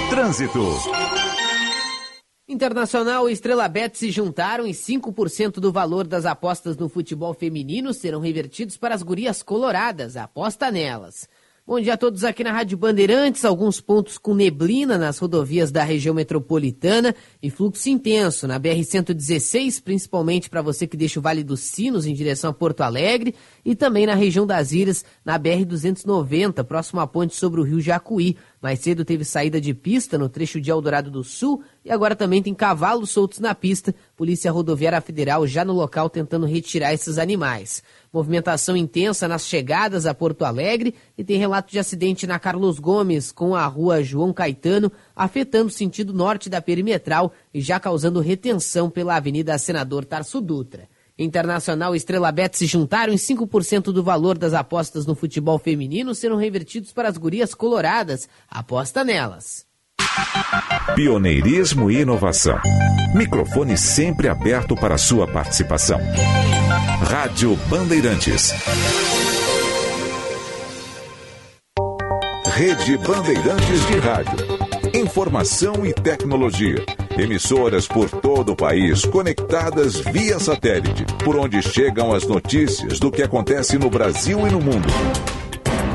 Trânsito. 0.10 0.64
Internacional 2.48 3.30
e 3.30 3.34
Estrela 3.34 3.68
Bet 3.68 3.98
se 3.98 4.12
juntaram 4.12 4.68
e 4.68 4.72
5% 4.72 5.54
do 5.54 5.72
valor 5.72 6.06
das 6.06 6.26
apostas 6.26 6.78
no 6.78 6.88
futebol 6.88 7.34
feminino 7.34 7.94
serão 7.94 8.20
revertidos 8.20 8.78
para 8.78 8.94
as 8.94 9.02
gurias 9.02 9.42
coloradas. 9.42 10.16
Aposta 10.16 10.70
nelas. 10.70 11.28
Bom 11.66 11.80
dia 11.80 11.94
a 11.94 11.98
todos 11.98 12.26
aqui 12.26 12.44
na 12.44 12.52
Rádio 12.52 12.78
Bandeirantes. 12.78 13.46
Alguns 13.46 13.80
pontos 13.80 14.18
com 14.18 14.34
neblina 14.34 14.98
nas 14.98 15.18
rodovias 15.18 15.72
da 15.72 15.82
região 15.82 16.14
metropolitana 16.14 17.16
e 17.42 17.50
fluxo 17.50 17.88
intenso 17.88 18.46
na 18.46 18.60
BR-116, 18.60 19.82
principalmente 19.82 20.50
para 20.50 20.62
você 20.62 20.86
que 20.86 20.98
deixa 20.98 21.22
o 21.22 21.24
Vale 21.24 21.42
dos 21.42 21.62
Sinos 21.62 22.06
em 22.06 22.14
direção 22.14 22.50
a 22.50 22.54
Porto 22.54 22.82
Alegre 22.82 23.34
e 23.64 23.78
também 23.78 24.06
na 24.06 24.14
região 24.14 24.46
das 24.46 24.74
Ilhas, 24.74 25.06
na 25.24 25.40
BR-290, 25.40 26.66
próximo 26.66 27.00
à 27.00 27.08
ponte 27.08 27.34
sobre 27.34 27.62
o 27.62 27.64
rio 27.64 27.80
Jacuí. 27.80 28.36
Mais 28.62 28.80
cedo 28.80 29.06
teve 29.06 29.24
saída 29.24 29.62
de 29.62 29.74
pista 29.74 30.18
no 30.18 30.28
trecho 30.28 30.60
de 30.60 30.70
Eldorado 30.70 31.10
do 31.10 31.24
Sul 31.24 31.64
e 31.86 31.92
agora 31.92 32.14
também 32.14 32.44
tem 32.44 32.54
cavalos 32.54 33.12
soltos 33.12 33.40
na 33.40 33.56
pista. 33.56 33.96
Polícia 34.18 34.52
Rodoviária 34.52 35.00
Federal 35.00 35.48
já 35.48 35.64
no 35.64 35.74
local 35.74 36.10
tentando 36.10 36.46
retirar 36.46 36.94
esses 36.94 37.18
animais. 37.18 37.82
Movimentação 38.14 38.78
intensa 38.78 39.28
nas 39.28 39.48
chegadas 39.48 40.06
a 40.06 40.14
Porto 40.14 40.46
Alegre 40.46 40.94
e 41.18 41.24
tem 41.24 41.40
relato 41.40 41.72
de 41.72 41.80
acidente 41.80 42.28
na 42.28 42.38
Carlos 42.38 42.78
Gomes 42.78 43.32
com 43.32 43.56
a 43.56 43.66
rua 43.66 44.04
João 44.04 44.32
Caetano, 44.32 44.92
afetando 45.16 45.70
o 45.70 45.72
sentido 45.72 46.14
norte 46.14 46.48
da 46.48 46.62
perimetral 46.62 47.34
e 47.52 47.60
já 47.60 47.80
causando 47.80 48.20
retenção 48.20 48.88
pela 48.88 49.16
Avenida 49.16 49.58
Senador 49.58 50.06
Tarso 50.06 50.40
Dutra. 50.40 50.88
Internacional 51.18 51.96
e 51.96 51.98
Estrela 51.98 52.32
Bet 52.32 52.56
se 52.56 52.68
juntaram 52.68 53.14
e 53.14 53.18
5% 53.18 53.86
do 53.86 54.04
valor 54.04 54.38
das 54.38 54.54
apostas 54.54 55.08
no 55.08 55.16
futebol 55.16 55.58
feminino 55.58 56.14
serão 56.14 56.38
revertidos 56.38 56.92
para 56.94 57.10
as 57.10 57.18
gurias 57.18 57.56
coloradas. 57.56 58.30
Aposta 58.48 59.04
nelas. 59.04 59.73
Pioneirismo 60.96 61.90
e 61.90 62.02
inovação. 62.02 62.60
Microfone 63.16 63.78
sempre 63.78 64.28
aberto 64.28 64.76
para 64.76 64.98
sua 64.98 65.28
participação. 65.28 66.00
Rádio 67.10 67.56
Bandeirantes. 67.68 68.54
Rede 72.56 72.98
Bandeirantes 72.98 73.88
de 73.88 73.98
Rádio. 73.98 74.38
Informação 74.94 75.86
e 75.86 75.94
tecnologia. 75.94 76.86
Emissoras 77.18 77.88
por 77.88 78.10
todo 78.10 78.52
o 78.52 78.56
país 78.56 79.06
conectadas 79.06 80.00
via 80.00 80.40
satélite, 80.40 81.06
por 81.24 81.36
onde 81.36 81.62
chegam 81.62 82.14
as 82.14 82.28
notícias 82.28 83.00
do 83.00 83.12
que 83.12 83.24
acontece 83.24 83.78
no 83.78 83.90
Brasil 83.90 84.48
e 84.48 84.52
no 84.52 84.62
mundo. 84.62 84.88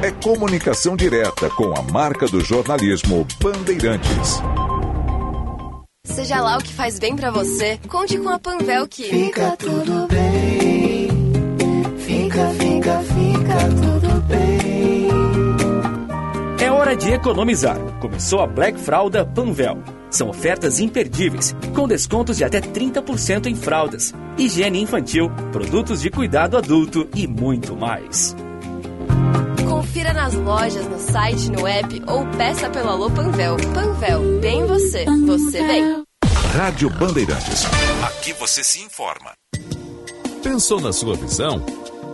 É 0.01 0.13
comunicação 0.13 0.97
direta 0.97 1.51
com 1.51 1.77
a 1.77 1.83
marca 1.83 2.27
do 2.27 2.41
jornalismo 2.41 3.27
Bandeirantes. 3.43 4.41
Seja 6.05 6.41
lá 6.41 6.57
o 6.57 6.63
que 6.63 6.73
faz 6.73 7.01
bem 7.01 7.17
pra 7.17 7.33
você, 7.33 7.81
conte 7.89 8.17
com 8.17 8.29
a 8.29 8.39
Panvel 8.39 8.87
que 8.87 9.03
Fica 9.03 9.57
tudo 9.57 10.07
bem. 10.07 11.09
Fica, 11.99 12.49
fica, 12.51 13.01
fica 13.01 13.59
tudo 13.83 14.21
bem. 14.29 15.09
É 16.65 16.71
hora 16.71 16.97
de 16.97 17.11
economizar. 17.11 17.79
Começou 18.01 18.41
a 18.41 18.47
Black 18.47 18.79
Fralda 18.79 19.27
Panvel. 19.27 19.83
São 20.11 20.29
ofertas 20.29 20.79
imperdíveis, 20.79 21.57
com 21.75 21.89
descontos 21.89 22.37
de 22.37 22.45
até 22.45 22.61
30% 22.61 23.47
em 23.47 23.57
fraldas, 23.57 24.15
higiene 24.39 24.81
infantil, 24.81 25.29
produtos 25.51 26.01
de 26.01 26.09
cuidado 26.09 26.57
adulto 26.57 27.09
e 27.17 27.27
muito 27.27 27.77
mais. 27.77 28.35
Confira 29.89 30.13
nas 30.13 30.35
lojas, 30.35 30.87
no 30.87 30.99
site, 30.99 31.51
no 31.51 31.67
app 31.67 32.03
ou 32.07 32.27
peça 32.37 32.69
pelo 32.69 32.91
Alô 32.91 33.11
Panvel. 33.11 33.57
Panvel, 33.73 34.39
bem 34.39 34.67
você, 34.67 35.07
você 35.25 35.67
bem. 35.67 36.05
Rádio 36.55 36.91
Bandeirantes. 36.91 37.65
Aqui 38.05 38.35
você 38.35 38.63
se 38.63 38.83
informa. 38.83 39.33
Pensou 40.43 40.79
na 40.79 40.93
sua 40.93 41.17
visão? 41.17 41.65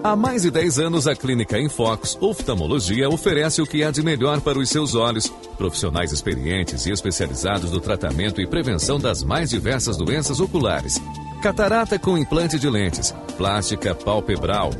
Há 0.04 0.14
mais 0.14 0.42
de 0.42 0.52
10 0.52 0.78
anos, 0.78 1.08
a 1.08 1.16
Clínica 1.16 1.58
Infox 1.58 2.16
Oftalmologia 2.20 3.08
oferece 3.08 3.60
o 3.60 3.66
que 3.66 3.82
há 3.82 3.90
de 3.90 4.04
melhor 4.04 4.40
para 4.40 4.58
os 4.58 4.70
seus 4.70 4.94
olhos. 4.94 5.26
Profissionais 5.58 6.12
experientes 6.12 6.86
e 6.86 6.92
especializados 6.92 7.72
no 7.72 7.80
tratamento 7.80 8.40
e 8.40 8.46
prevenção 8.46 9.00
das 9.00 9.24
mais 9.24 9.50
diversas 9.50 9.96
doenças 9.96 10.38
oculares. 10.38 11.00
Catarata 11.44 11.98
com 11.98 12.16
implante 12.16 12.58
de 12.58 12.70
lentes, 12.70 13.14
plástica 13.36 13.94
palpebral, 13.94 14.70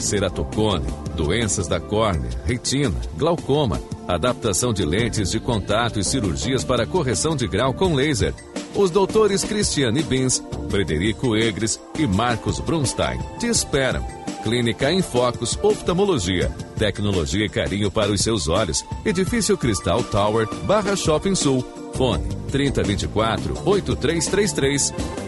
ceratocone, 0.00 0.84
doenças 1.14 1.68
da 1.68 1.78
córnea, 1.78 2.28
retina, 2.44 2.96
glaucoma, 3.16 3.80
adaptação 4.08 4.72
de 4.72 4.84
lentes 4.84 5.30
de 5.30 5.38
contato 5.38 6.00
e 6.00 6.02
cirurgias 6.02 6.64
para 6.64 6.84
correção 6.88 7.36
de 7.36 7.46
grau 7.46 7.72
com 7.72 7.94
laser. 7.94 8.34
Os 8.74 8.90
doutores 8.90 9.44
Cristiane 9.44 10.02
Bins, 10.02 10.42
Frederico 10.68 11.36
Egres 11.36 11.80
e 11.96 12.04
Marcos 12.04 12.58
Brunstein 12.58 13.20
te 13.38 13.46
esperam. 13.46 14.04
Clínica 14.42 14.90
em 14.90 15.02
Focus 15.02 15.56
Oftalmologia. 15.62 16.50
Tecnologia 16.76 17.46
e 17.46 17.48
carinho 17.48 17.92
para 17.92 18.10
os 18.10 18.22
seus 18.22 18.48
olhos. 18.48 18.84
Edifício 19.04 19.56
Cristal 19.56 20.02
Tower, 20.02 20.48
Barra 20.64 20.96
Shopping 20.96 21.36
Sul. 21.36 21.64
Fone 21.94 22.26
3024 22.50 23.62
8333. 23.64 25.27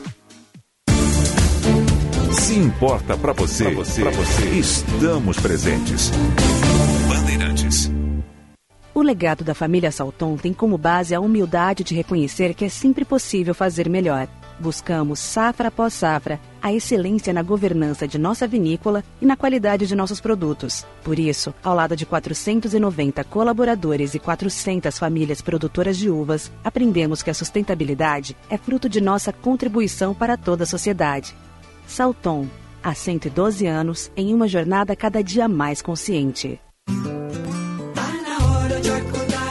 Se 2.33 2.57
importa 2.57 3.17
para 3.17 3.33
você, 3.33 3.65
pra 3.65 3.73
você, 3.73 4.01
pra 4.03 4.11
você, 4.11 4.49
estamos 4.51 5.37
presentes. 5.39 6.11
Bandeirantes. 7.09 7.91
O 8.93 9.01
legado 9.01 9.43
da 9.43 9.53
família 9.53 9.91
Salton 9.91 10.37
tem 10.37 10.53
como 10.53 10.77
base 10.77 11.13
a 11.13 11.19
humildade 11.19 11.83
de 11.83 11.93
reconhecer 11.93 12.53
que 12.53 12.65
é 12.65 12.69
sempre 12.69 13.03
possível 13.03 13.53
fazer 13.53 13.89
melhor. 13.89 14.27
Buscamos, 14.59 15.19
safra 15.19 15.67
após 15.67 15.93
safra, 15.93 16.39
a 16.61 16.71
excelência 16.71 17.33
na 17.33 17.41
governança 17.41 18.07
de 18.07 18.17
nossa 18.17 18.47
vinícola 18.47 19.03
e 19.19 19.25
na 19.25 19.35
qualidade 19.35 19.87
de 19.87 19.95
nossos 19.95 20.21
produtos. 20.21 20.85
Por 21.03 21.17
isso, 21.17 21.53
ao 21.63 21.75
lado 21.75 21.95
de 21.95 22.05
490 22.05 23.23
colaboradores 23.23 24.13
e 24.13 24.19
400 24.19 24.97
famílias 24.97 25.41
produtoras 25.41 25.97
de 25.97 26.09
uvas, 26.09 26.51
aprendemos 26.63 27.23
que 27.23 27.29
a 27.29 27.33
sustentabilidade 27.33 28.37
é 28.49 28.57
fruto 28.57 28.87
de 28.87 29.01
nossa 29.01 29.33
contribuição 29.33 30.13
para 30.13 30.37
toda 30.37 30.63
a 30.63 30.67
sociedade. 30.67 31.35
Salton, 31.91 32.47
há 32.81 32.93
112 32.93 33.67
anos, 33.67 34.09
em 34.15 34.33
uma 34.33 34.47
jornada 34.47 34.95
cada 34.95 35.21
dia 35.21 35.45
mais 35.49 35.81
consciente. 35.81 36.57
Tá 36.85 36.93
na 38.23 38.45
hora 38.45 38.79
de 38.79 38.89
acordar, 38.89 39.41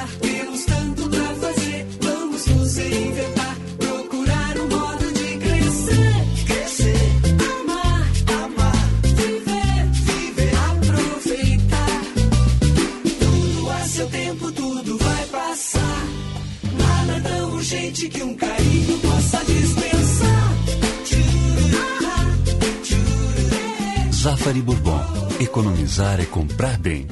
Zafari 24.21 24.61
Bourbon. 24.61 25.01
Economizar 25.41 26.21
é 26.21 26.27
comprar 26.27 26.77
bem. 26.79 27.09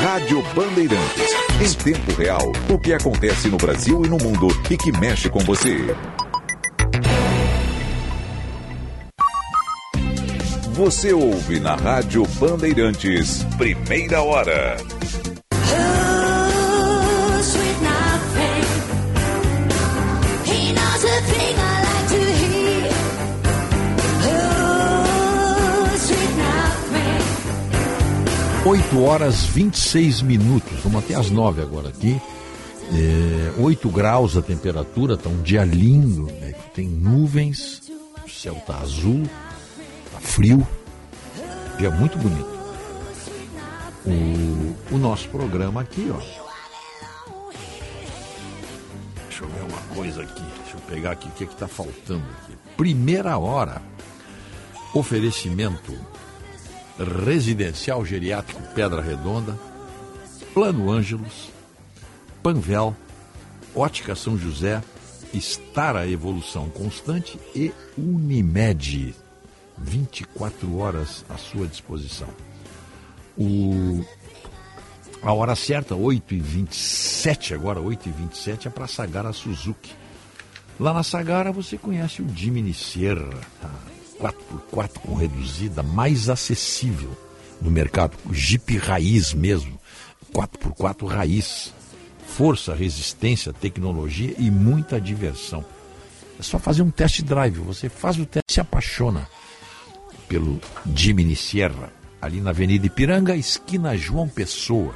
Rádio 0.00 0.40
Bandeirantes. 0.54 1.32
Em 1.60 1.74
tempo 1.82 2.12
real, 2.12 2.52
o 2.70 2.78
que 2.78 2.92
acontece 2.92 3.48
no 3.48 3.56
Brasil 3.56 4.04
e 4.04 4.08
no 4.08 4.16
mundo 4.16 4.46
e 4.70 4.76
que 4.76 4.92
mexe 4.92 5.28
com 5.28 5.40
você. 5.40 5.78
Você 10.70 11.12
ouve 11.12 11.58
na 11.58 11.74
Rádio 11.74 12.24
Bandeirantes, 12.38 13.42
primeira 13.58 14.22
hora. 14.22 14.76
8 28.64 29.02
horas 29.02 29.44
26 29.46 30.22
minutos. 30.22 30.78
Vamos 30.84 31.02
até 31.02 31.16
às 31.16 31.30
9 31.30 31.60
agora 31.62 31.88
aqui. 31.88 32.20
É, 32.92 33.60
8 33.60 33.88
graus 33.90 34.36
a 34.36 34.42
temperatura, 34.42 35.16
tá 35.16 35.28
um 35.28 35.42
dia 35.42 35.64
lindo. 35.64 36.26
né? 36.26 36.54
Tem 36.72 36.86
nuvens, 36.86 37.82
o 38.24 38.28
céu 38.30 38.54
tá 38.64 38.78
azul, 38.78 39.24
tá 40.12 40.20
frio. 40.20 40.66
Dia 41.76 41.90
muito 41.90 42.16
bonito. 42.18 42.52
O, 44.06 44.94
o 44.94 44.98
nosso 44.98 45.28
programa 45.28 45.80
aqui, 45.80 46.12
ó. 46.14 46.18
Deixa 49.28 49.42
eu 49.44 49.48
ver 49.48 49.62
uma 49.72 49.82
coisa 49.94 50.22
aqui. 50.22 50.44
Deixa 50.62 50.76
eu 50.76 50.80
pegar 50.88 51.10
aqui 51.12 51.26
o 51.26 51.32
que, 51.32 51.44
é 51.44 51.46
que 51.48 51.56
tá 51.56 51.66
faltando 51.66 52.24
aqui. 52.42 52.56
Primeira 52.76 53.36
hora. 53.38 53.82
Oferecimento 54.94 55.92
Residencial 57.02 58.04
Geriátrico 58.04 58.62
Pedra 58.74 59.00
Redonda, 59.00 59.58
Plano 60.54 60.90
Ângelos, 60.90 61.50
Panvel, 62.42 62.96
Ótica 63.74 64.14
São 64.14 64.36
José, 64.36 64.82
Estar 65.32 65.96
a 65.96 66.06
Evolução 66.06 66.68
Constante 66.68 67.38
e 67.54 67.72
Unimed. 67.96 69.14
24 69.78 70.76
horas 70.78 71.24
à 71.28 71.36
sua 71.36 71.66
disposição. 71.66 72.28
O, 73.36 74.04
a 75.22 75.32
hora 75.32 75.56
certa, 75.56 75.94
8h27, 75.94 77.54
agora 77.54 77.80
8h27, 77.80 78.66
é 78.66 78.70
para 78.70 78.86
Sagara 78.86 79.32
Suzuki. 79.32 79.94
Lá 80.78 80.92
na 80.92 81.02
Sagara 81.02 81.50
você 81.50 81.78
conhece 81.78 82.22
o 82.22 82.28
Jimny 82.28 82.74
Sierra, 82.74 83.40
a 83.62 83.91
4x4 84.22 84.98
com 85.00 85.14
reduzida, 85.14 85.82
mais 85.82 86.28
acessível 86.28 87.10
no 87.60 87.70
mercado. 87.70 88.16
Jeep 88.30 88.78
raiz 88.78 89.34
mesmo, 89.34 89.80
4x4 90.32 91.06
raiz. 91.06 91.74
força, 92.24 92.74
resistência, 92.74 93.52
tecnologia 93.52 94.34
e 94.38 94.50
muita 94.50 94.98
diversão. 94.98 95.62
É 96.38 96.42
só 96.42 96.58
fazer 96.58 96.80
um 96.80 96.90
test 96.90 97.20
drive. 97.20 97.58
Você 97.58 97.90
faz 97.90 98.16
o 98.18 98.24
teste 98.24 98.46
e 98.48 98.54
se 98.54 98.60
apaixona 98.60 99.28
pelo 100.26 100.58
Jimny 100.94 101.36
Sierra, 101.36 101.92
ali 102.22 102.40
na 102.40 102.48
Avenida 102.50 102.86
Ipiranga, 102.86 103.36
esquina 103.36 103.94
João 103.98 104.26
Pessoa. 104.28 104.94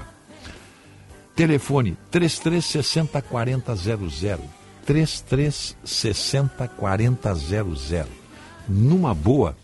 Telefone 1.34 1.94
3360 2.10 3.20
4000. 3.20 4.40
3360 4.86 6.68
4000. 6.68 8.25
Numa 8.68 9.14
boa, 9.14 9.56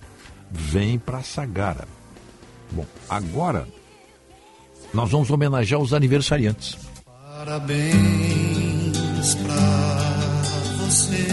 vem 0.51 0.99
para 0.99 1.23
Sagara. 1.23 1.87
Bom, 2.71 2.87
agora 3.09 3.67
nós 4.95 5.11
vamos 5.11 5.31
homenagear 5.31 5.81
os 5.81 5.93
aniversariantes. 5.95 6.77
Parabéns 7.39 7.85
pra 9.35 10.85
você 10.85 11.27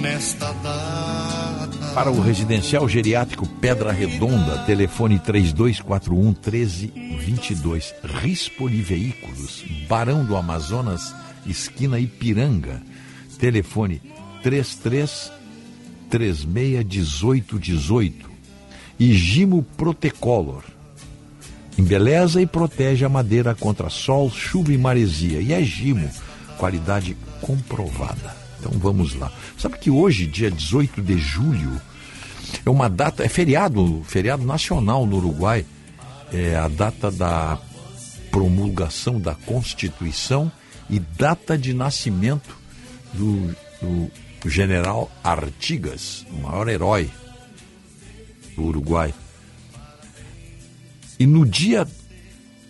nesta 0.00 0.52
data. 0.52 1.94
Para 1.94 2.10
o 2.10 2.20
residencial 2.20 2.88
geriátrico 2.88 3.46
Pedra 3.60 3.90
Redonda, 3.90 4.58
telefone 4.64 5.18
3241 5.18 6.22
1322. 6.26 7.94
Rispoli 8.22 8.80
Veículos, 8.80 9.64
Barão 9.88 10.24
do 10.24 10.36
Amazonas, 10.36 11.14
esquina 11.46 11.98
Ipiranga. 11.98 12.80
Telefone 13.38 14.00
33 14.42 15.32
36 16.10 16.44
1818. 16.44 18.30
E 18.98 19.12
Gimo 19.14 19.62
Protecolor. 19.76 20.62
Embeleza 21.78 22.42
e 22.42 22.46
protege 22.46 23.04
a 23.04 23.08
madeira 23.08 23.54
contra 23.54 23.88
sol, 23.88 24.30
chuva 24.30 24.72
e 24.72 24.78
maresia. 24.78 25.40
E 25.40 25.52
é 25.52 25.62
Gimo, 25.62 26.10
qualidade 26.58 27.16
comprovada. 27.40 28.36
Então 28.58 28.72
vamos 28.72 29.14
lá. 29.14 29.32
Sabe 29.56 29.78
que 29.78 29.90
hoje, 29.90 30.26
dia 30.26 30.50
18 30.50 31.00
de 31.00 31.16
julho, 31.16 31.80
é 32.66 32.68
uma 32.68 32.90
data, 32.90 33.24
é 33.24 33.28
feriado, 33.28 34.02
feriado 34.04 34.44
nacional 34.44 35.06
no 35.06 35.16
Uruguai. 35.16 35.64
É 36.30 36.56
a 36.56 36.68
data 36.68 37.10
da 37.10 37.58
promulgação 38.30 39.18
da 39.18 39.34
Constituição 39.34 40.52
e 40.88 40.98
data 40.98 41.56
de 41.56 41.72
nascimento 41.72 42.56
do, 43.14 43.56
do 43.80 44.10
general 44.48 45.10
Artigas, 45.22 46.24
o 46.30 46.42
maior 46.42 46.68
herói 46.68 47.10
do 48.56 48.64
Uruguai. 48.64 49.12
E 51.18 51.26
no 51.26 51.44
dia 51.44 51.86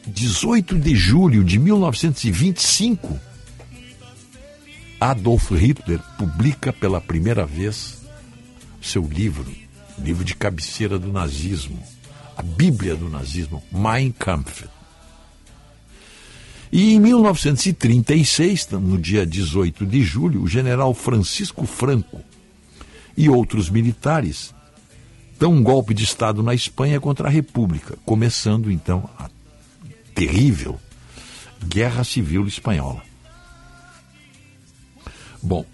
18 0.07 0.79
de 0.79 0.97
julho 0.97 1.45
de 1.45 1.59
1925, 1.59 3.19
Adolf 5.01 5.51
Hitler 5.53 6.01
publica 6.19 6.73
pela 6.73 7.01
primeira 7.01 7.47
vez 7.47 8.01
seu 8.83 9.03
livro, 9.07 9.47
livro 9.99 10.25
de 10.25 10.35
cabeceira 10.35 10.99
do 10.99 11.13
nazismo, 11.13 11.83
a 12.37 12.43
Bíblia 12.43 12.97
do 12.97 13.09
nazismo, 13.09 13.63
Mein 13.71 14.11
Kampf. 14.13 14.65
E 16.73 16.95
em 16.95 17.01
1936, 17.01 18.69
no 18.73 18.97
dia 18.97 19.27
18 19.27 19.85
de 19.85 20.03
julho, 20.03 20.43
o 20.43 20.49
general 20.49 20.95
Francisco 20.95 21.67
Franco 21.67 22.21
e 23.17 23.29
outros 23.29 23.69
militares 23.69 24.55
dão 25.39 25.55
um 25.55 25.63
golpe 25.63 25.93
de 25.93 26.05
Estado 26.05 26.43
na 26.43 26.55
Espanha 26.55 27.01
contra 27.01 27.27
a 27.27 27.31
República, 27.31 27.99
começando 28.05 28.71
então 28.71 29.09
a 29.19 29.29
terrível 30.15 30.79
Guerra 31.65 32.05
Civil 32.05 32.47
Espanhola. 32.47 33.03
Bom, 35.43 35.65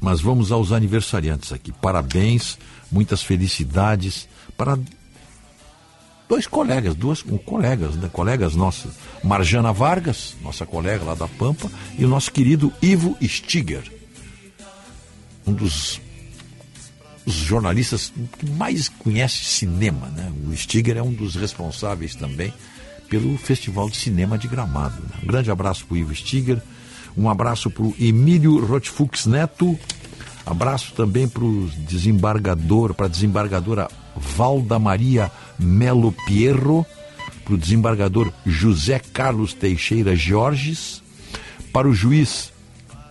mas 0.00 0.20
vamos 0.20 0.52
aos 0.52 0.72
aniversariantes 0.72 1.52
aqui. 1.52 1.72
Parabéns, 1.72 2.58
muitas 2.90 3.22
felicidades 3.22 4.28
para 4.56 4.78
dois 6.28 6.46
colegas, 6.46 6.94
duas 6.94 7.22
colegas, 7.22 7.94
né? 7.96 8.08
colegas 8.12 8.54
nossos. 8.54 8.92
Marjana 9.22 9.72
Vargas, 9.72 10.34
nossa 10.42 10.66
colega 10.66 11.04
lá 11.04 11.14
da 11.14 11.28
Pampa, 11.28 11.70
e 11.98 12.04
o 12.04 12.08
nosso 12.08 12.30
querido 12.30 12.72
Ivo 12.82 13.16
Stiger, 13.22 13.82
um 15.46 15.52
dos 15.52 16.00
os 17.26 17.34
jornalistas 17.34 18.12
que 18.38 18.50
mais 18.50 18.88
conhece 18.88 19.44
cinema, 19.44 20.08
né? 20.08 20.30
O 20.46 20.54
Stiger 20.54 20.98
é 20.98 21.02
um 21.02 21.12
dos 21.12 21.34
responsáveis 21.34 22.14
também 22.14 22.52
pelo 23.08 23.36
Festival 23.38 23.88
de 23.88 23.96
Cinema 23.96 24.36
de 24.36 24.46
Gramado. 24.46 25.00
Né? 25.02 25.20
Um 25.22 25.26
grande 25.26 25.50
abraço 25.50 25.86
para 25.86 25.94
o 25.94 25.96
Ivo 25.96 26.14
Stiger, 26.14 26.60
um 27.16 27.30
abraço 27.30 27.70
para 27.70 27.84
o 27.84 27.94
Emílio 27.98 28.64
Rotfux 28.64 29.24
Neto, 29.26 29.78
abraço 30.44 30.92
também 30.94 31.26
para 31.26 31.44
o 31.44 31.70
desembargador, 31.88 32.92
para 32.92 33.06
a 33.06 33.08
desembargadora 33.08 33.88
Valda 34.16 34.78
Maria 34.78 35.30
Melo 35.58 36.12
Pierro, 36.26 36.86
para 37.44 37.54
o 37.54 37.58
desembargador 37.58 38.32
José 38.46 38.98
Carlos 38.98 39.52
Teixeira 39.52 40.16
Jorges, 40.16 41.02
para 41.72 41.88
o 41.88 41.94
juiz 41.94 42.52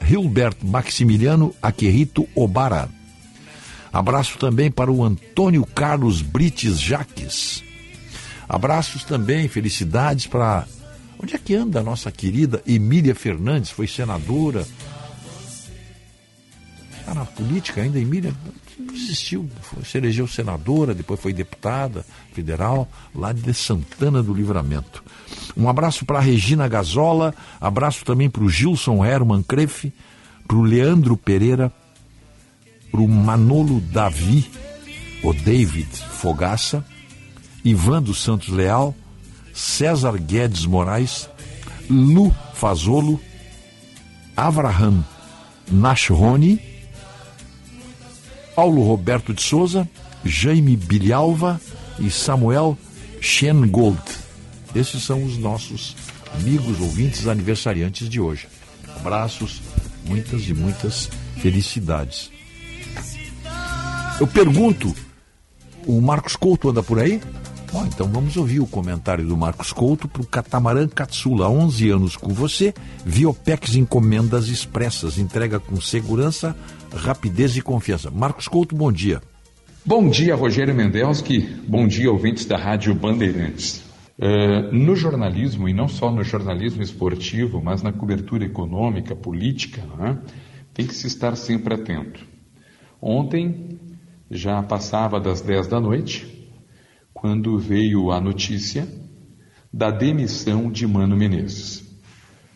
Hilbert 0.10 0.56
Maximiliano 0.64 1.56
Aquerrito 1.62 2.28
Obara. 2.36 2.90
Abraço 3.92 4.38
também 4.40 4.72
para 4.72 4.92
o 4.92 5.04
Antônio 5.04 5.66
Carlos 5.66 6.22
Brites 6.22 6.80
Jaques. 6.80 7.64
Abraços 8.50 9.04
também, 9.04 9.48
felicidades 9.48 10.28
para. 10.28 10.68
Onde 11.22 11.36
é 11.36 11.38
que 11.38 11.56
anda 11.56 11.80
a 11.80 11.84
nossa 11.84 12.12
querida 12.12 12.62
Emília 12.68 13.16
Fernandes? 13.16 13.70
Foi 13.70 13.88
senadora. 13.88 14.68
Está 17.00 17.14
na 17.14 17.26
política 17.26 17.82
ainda, 17.82 18.00
Emília? 18.00 18.34
Desistiu, 18.78 19.50
foi, 19.62 19.86
se 19.86 19.98
elegeu 19.98 20.28
senadora, 20.28 20.94
depois 20.94 21.20
foi 21.20 21.32
deputada 21.32 22.06
federal, 22.34 22.88
lá 23.14 23.32
de 23.32 23.54
Santana 23.54 24.22
do 24.22 24.34
Livramento. 24.34 25.04
Um 25.56 25.70
abraço 25.70 26.06
para 26.06 26.20
Regina 26.20 26.68
Gazola, 26.68 27.34
abraço 27.62 28.04
também 28.04 28.30
para 28.30 28.44
o 28.44 28.50
Gilson 28.50 29.04
Herman 29.06 29.44
Crefe, 29.44 29.94
para 30.48 30.58
o 30.58 30.64
Leandro 30.64 31.16
Pereira, 31.16 31.72
para 32.92 33.02
o 33.02 33.08
Manolo 33.08 33.80
Davi, 33.80 34.50
o 35.24 35.34
David 35.34 35.88
Fogaça, 35.96 36.86
Ivan 37.64 38.02
dos 38.02 38.22
Santos 38.22 38.50
Leal, 38.50 38.96
César 39.54 40.18
Guedes 40.18 40.66
Moraes, 40.66 41.30
Lu 41.90 42.36
Fazolo, 42.54 43.20
Avraham 44.36 45.04
Nashroni, 45.72 46.60
Paulo 48.56 48.84
Roberto 48.84 49.34
de 49.34 49.42
Souza, 49.42 49.88
Jaime 50.24 50.76
Bilhalva 50.76 51.60
e 52.00 52.10
Samuel 52.10 52.78
Schengold. 53.22 54.02
Esses 54.76 55.04
são 55.04 55.24
os 55.24 55.38
nossos 55.38 55.96
amigos 56.34 56.80
ouvintes 56.80 57.28
aniversariantes 57.28 58.10
de 58.10 58.20
hoje. 58.20 58.48
Abraços, 58.96 59.62
muitas 60.06 60.48
e 60.48 60.54
muitas 60.54 61.10
felicidades. 61.38 62.32
Eu 64.20 64.28
pergunto, 64.28 64.96
o 65.86 66.00
Marcos 66.02 66.36
Couto 66.36 66.70
anda 66.70 66.82
por 66.82 67.00
aí? 67.00 67.22
Bom, 67.72 67.86
então 67.88 68.08
vamos 68.08 68.38
ouvir 68.38 68.60
o 68.60 68.68
comentário 68.68 69.26
do 69.26 69.36
Marcos 69.36 69.74
Couto 69.74 70.08
para 70.08 70.22
o 70.22 70.28
Catamarã 70.28 70.88
Catsula, 70.88 71.50
11 71.50 71.90
anos 71.90 72.16
com 72.16 72.32
você, 72.32 72.72
Viopex 73.04 73.76
Encomendas 73.76 74.48
Expressas, 74.48 75.18
entrega 75.18 75.60
com 75.60 75.82
segurança, 75.82 76.56
rapidez 76.96 77.58
e 77.58 77.62
confiança. 77.62 78.12
Marcos 78.12 78.48
Couto, 78.48 78.76
bom 78.76 78.92
dia. 78.92 79.22
Bom 79.86 80.08
dia, 80.08 80.34
Rogério 80.34 80.74
Mendelski. 80.74 81.42
Bom 81.68 81.86
dia, 81.86 82.10
ouvintes 82.10 82.46
da 82.46 82.56
Rádio 82.56 82.96
Bandeirantes. 82.96 83.84
Uh, 84.18 84.74
no 84.74 84.96
jornalismo, 84.96 85.68
e 85.68 85.74
não 85.74 85.90
só 85.90 86.10
no 86.10 86.24
jornalismo 86.24 86.82
esportivo, 86.82 87.62
mas 87.62 87.84
na 87.84 87.92
cobertura 87.92 88.46
econômica, 88.46 89.14
política, 89.14 89.84
né, 89.98 90.20
tem 90.74 90.88
que 90.88 90.96
se 90.96 91.08
estar 91.08 91.36
sempre 91.36 91.74
atento. 91.74 92.26
Ontem, 93.02 93.78
já 94.32 94.64
passava 94.64 95.20
das 95.20 95.42
10 95.42 95.68
da 95.68 95.82
noite, 95.82 96.50
quando 97.14 97.60
veio 97.60 98.10
a 98.10 98.22
notícia 98.22 98.88
da 99.72 99.92
demissão 99.92 100.72
de 100.72 100.88
Mano 100.88 101.18
Menezes. 101.18 101.84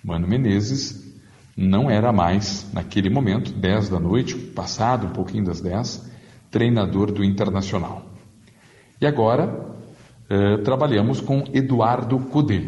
Mano 0.02 0.26
Menezes 0.26 1.14
não 1.58 1.92
era 1.92 2.14
mais, 2.14 2.72
naquele 2.72 3.10
momento, 3.10 3.52
10 3.52 3.90
da 3.90 4.00
noite, 4.00 4.34
passado 4.34 5.08
um 5.08 5.12
pouquinho 5.12 5.44
das 5.44 5.60
10, 5.60 6.16
treinador 6.50 7.12
do 7.12 7.24
Internacional. 7.24 8.06
E 9.00 9.06
agora 9.06 9.76
eh, 10.30 10.58
trabalhamos 10.58 11.22
com 11.22 11.44
Eduardo 11.54 12.20
Cudê, 12.20 12.62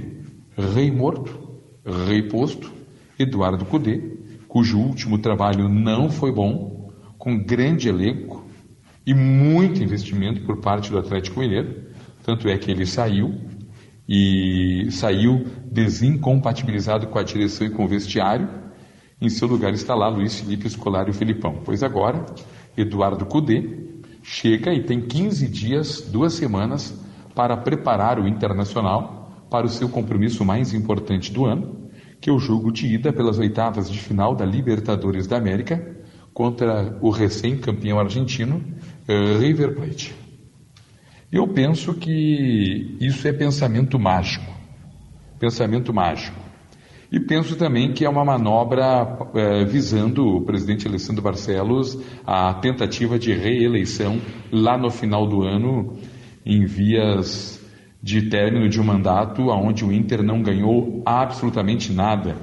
rei 0.58 0.92
morto, 0.92 1.60
rei 2.08 2.24
posto, 2.24 2.72
Eduardo 3.18 3.66
Cudê, 3.66 4.18
cujo 4.48 4.80
último 4.80 5.18
trabalho 5.18 5.68
não 5.68 6.10
foi 6.10 6.32
bom, 6.32 6.92
com 7.18 7.38
grande 7.38 7.90
elenco 7.90 8.46
e 9.06 9.14
muito 9.14 9.84
investimento 9.84 10.42
por 10.42 10.58
parte 10.58 10.90
do 10.90 10.98
Atlético 10.98 11.40
Mineiro, 11.40 11.90
tanto 12.24 12.48
é 12.48 12.58
que 12.58 12.72
ele 12.72 12.86
saiu 12.86 13.36
e 14.08 14.88
saiu 14.92 15.46
desincompatibilizado 15.66 17.08
com 17.08 17.20
a 17.20 17.24
direção 17.24 17.68
e 17.68 17.70
com 17.70 17.86
o 17.86 17.88
vestiário. 17.88 18.48
Em 19.22 19.30
seu 19.30 19.48
lugar 19.48 19.74
está 19.74 19.94
lá 19.94 20.08
Luiz 20.08 20.40
Felipe 20.40 20.66
Escolar 20.66 21.08
e 21.08 21.12
o 21.12 21.14
Filipão. 21.14 21.62
Pois 21.66 21.84
agora, 21.84 22.26
Eduardo 22.82 23.26
Cudê 23.26 23.90
chega 24.24 24.74
e 24.74 24.84
tem 24.84 25.02
15 25.02 25.48
dias, 25.48 26.02
duas 26.02 26.34
semanas, 26.34 26.98
para 27.36 27.58
preparar 27.58 28.20
o 28.20 28.28
Internacional 28.28 29.48
para 29.50 29.66
o 29.66 29.70
seu 29.70 29.90
compromisso 29.90 30.46
mais 30.46 30.74
importante 30.74 31.32
do 31.32 31.46
ano, 31.46 31.90
que 32.22 32.30
é 32.30 32.34
o 32.34 32.40
jogo 32.40 32.72
de 32.72 32.88
ida 32.88 33.12
pelas 33.12 33.40
oitavas 33.40 33.90
de 33.90 33.98
final 33.98 34.36
da 34.36 34.46
Libertadores 34.46 35.26
da 35.26 35.38
América 35.38 35.98
contra 36.34 36.98
o 37.02 37.10
recém-campeão 37.10 38.00
argentino 38.00 38.64
eh, 39.08 39.38
River 39.38 39.76
Plate. 39.76 40.14
Eu 41.32 41.48
penso 41.48 41.94
que 41.94 42.98
isso 43.00 43.28
é 43.28 43.34
pensamento 43.34 44.00
mágico. 44.00 44.52
Pensamento 45.40 45.94
mágico. 45.94 46.49
E 47.12 47.20
penso 47.20 47.56
também 47.56 47.92
que 47.92 48.06
é 48.06 48.10
uma 48.10 48.24
manobra 48.24 49.18
eh, 49.34 49.66
visando 49.66 50.28
o 50.28 50.42
presidente 50.42 50.88
Alessandro 50.88 51.24
Barcelos 51.24 51.98
a 52.26 52.54
tentativa 52.54 53.18
de 53.18 53.34
reeleição 53.34 54.22
lá 54.52 54.78
no 54.78 54.92
final 54.92 55.28
do 55.28 55.42
ano, 55.42 55.98
em 56.46 56.66
vias 56.66 57.60
de 58.02 58.30
término 58.30 58.70
de 58.70 58.80
um 58.80 58.84
mandato 58.84 59.50
onde 59.50 59.84
o 59.84 59.92
Inter 59.92 60.22
não 60.22 60.44
ganhou 60.44 61.02
absolutamente 61.04 61.92
nada. 61.92 62.36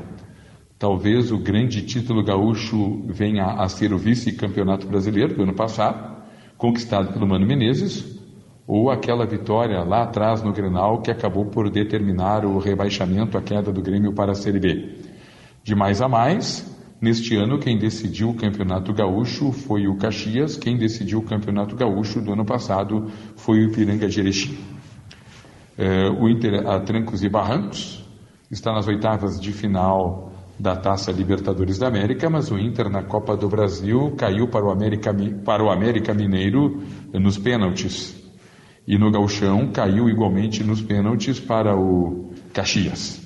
Talvez 0.78 1.30
o 1.30 1.38
grande 1.38 1.82
título 1.82 2.24
gaúcho 2.24 3.04
venha 3.06 3.44
a 3.44 3.68
ser 3.68 3.92
o 3.92 3.98
vice-campeonato 3.98 4.86
brasileiro 4.86 5.34
do 5.34 5.44
ano 5.44 5.54
passado, 5.54 6.22
conquistado 6.58 7.12
pelo 7.12 7.26
Mano 7.26 7.46
Menezes, 7.46 8.15
ou 8.66 8.90
aquela 8.90 9.24
vitória 9.24 9.82
lá 9.84 10.02
atrás 10.02 10.42
no 10.42 10.52
Grenal 10.52 11.00
que 11.00 11.10
acabou 11.10 11.46
por 11.46 11.70
determinar 11.70 12.44
o 12.44 12.58
rebaixamento, 12.58 13.38
a 13.38 13.42
queda 13.42 13.72
do 13.72 13.80
Grêmio 13.80 14.12
para 14.12 14.32
a 14.32 14.34
Série 14.34 14.58
B. 14.58 14.98
De 15.62 15.74
mais 15.74 16.02
a 16.02 16.08
mais, 16.08 16.66
neste 17.00 17.36
ano 17.36 17.58
quem 17.58 17.78
decidiu 17.78 18.30
o 18.30 18.34
Campeonato 18.34 18.92
Gaúcho 18.92 19.52
foi 19.52 19.86
o 19.86 19.96
Caxias, 19.96 20.56
quem 20.56 20.76
decidiu 20.76 21.20
o 21.20 21.22
Campeonato 21.22 21.76
Gaúcho 21.76 22.20
do 22.20 22.32
ano 22.32 22.44
passado 22.44 23.06
foi 23.36 23.58
o 23.58 23.70
Ipiranga 23.70 24.08
de 24.08 24.20
Erechim. 24.20 24.58
É, 25.78 26.08
o 26.08 26.28
Inter 26.28 26.66
a 26.66 26.80
trancos 26.80 27.22
e 27.22 27.28
barrancos 27.28 28.04
está 28.50 28.72
nas 28.72 28.88
oitavas 28.88 29.40
de 29.40 29.52
final 29.52 30.32
da 30.58 30.74
Taça 30.74 31.12
Libertadores 31.12 31.78
da 31.78 31.86
América, 31.86 32.30
mas 32.30 32.50
o 32.50 32.58
Inter 32.58 32.88
na 32.88 33.02
Copa 33.02 33.36
do 33.36 33.48
Brasil 33.48 34.14
caiu 34.16 34.48
para 34.48 34.64
o 34.64 34.70
América, 34.70 35.14
para 35.44 35.62
o 35.62 35.70
América 35.70 36.14
Mineiro 36.14 36.82
nos 37.12 37.36
pênaltis. 37.36 38.25
E 38.86 38.96
no 38.96 39.10
Gauchão 39.10 39.70
caiu 39.72 40.08
igualmente 40.08 40.62
nos 40.62 40.80
pênaltis 40.80 41.40
para 41.40 41.76
o 41.76 42.30
Caxias. 42.52 43.20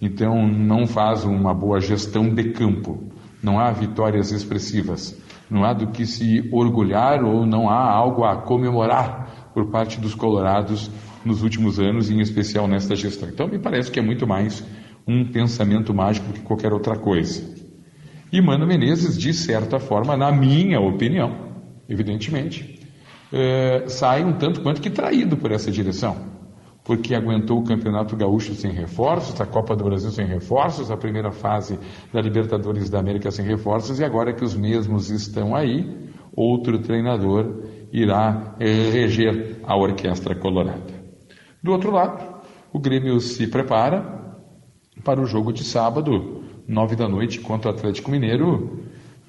Então 0.00 0.46
não 0.48 0.86
faz 0.86 1.24
uma 1.24 1.54
boa 1.54 1.80
gestão 1.80 2.28
de 2.28 2.50
campo. 2.50 3.12
Não 3.42 3.58
há 3.58 3.70
vitórias 3.70 4.32
expressivas. 4.32 5.16
Não 5.50 5.64
há 5.64 5.72
do 5.72 5.88
que 5.88 6.04
se 6.06 6.48
orgulhar 6.52 7.22
ou 7.22 7.46
não 7.46 7.68
há 7.68 7.88
algo 7.88 8.24
a 8.24 8.36
comemorar 8.36 9.50
por 9.54 9.70
parte 9.70 10.00
dos 10.00 10.14
colorados 10.14 10.90
nos 11.24 11.42
últimos 11.42 11.78
anos, 11.78 12.10
em 12.10 12.20
especial 12.20 12.66
nesta 12.66 12.96
gestão. 12.96 13.28
Então, 13.28 13.46
me 13.46 13.58
parece 13.58 13.90
que 13.90 13.98
é 13.98 14.02
muito 14.02 14.26
mais 14.26 14.64
um 15.06 15.24
pensamento 15.24 15.94
mágico 15.94 16.32
que 16.32 16.40
qualquer 16.40 16.72
outra 16.72 16.96
coisa. 16.96 17.54
E 18.32 18.40
Mano 18.40 18.66
Menezes, 18.66 19.16
de 19.16 19.32
certa 19.32 19.78
forma, 19.78 20.16
na 20.16 20.32
minha 20.32 20.80
opinião, 20.80 21.52
evidentemente, 21.88 22.73
é, 23.34 23.88
sai 23.88 24.24
um 24.24 24.34
tanto 24.34 24.60
quanto 24.62 24.80
que 24.80 24.88
traído 24.88 25.36
por 25.36 25.50
essa 25.50 25.68
direção. 25.68 26.32
Porque 26.84 27.14
aguentou 27.14 27.58
o 27.58 27.64
Campeonato 27.64 28.14
Gaúcho 28.14 28.54
sem 28.54 28.70
reforços, 28.70 29.40
a 29.40 29.46
Copa 29.46 29.74
do 29.74 29.84
Brasil 29.84 30.10
sem 30.10 30.24
reforços, 30.24 30.88
a 30.90 30.96
primeira 30.96 31.32
fase 31.32 31.78
da 32.12 32.20
Libertadores 32.20 32.88
da 32.88 33.00
América 33.00 33.32
sem 33.32 33.44
reforços, 33.44 33.98
e 33.98 34.04
agora 34.04 34.32
que 34.32 34.44
os 34.44 34.54
mesmos 34.54 35.10
estão 35.10 35.56
aí, 35.56 36.12
outro 36.36 36.78
treinador 36.78 37.64
irá 37.92 38.54
é, 38.60 38.66
reger 38.90 39.58
a 39.64 39.76
orquestra 39.76 40.36
colorada. 40.36 40.94
Do 41.60 41.72
outro 41.72 41.90
lado, 41.90 42.22
o 42.72 42.78
Grêmio 42.78 43.18
se 43.18 43.48
prepara 43.48 44.36
para 45.02 45.20
o 45.20 45.26
jogo 45.26 45.52
de 45.52 45.64
sábado, 45.64 46.44
nove 46.68 46.94
da 46.94 47.08
noite, 47.08 47.40
contra 47.40 47.70
o 47.70 47.74
Atlético 47.74 48.10
Mineiro. 48.12 48.84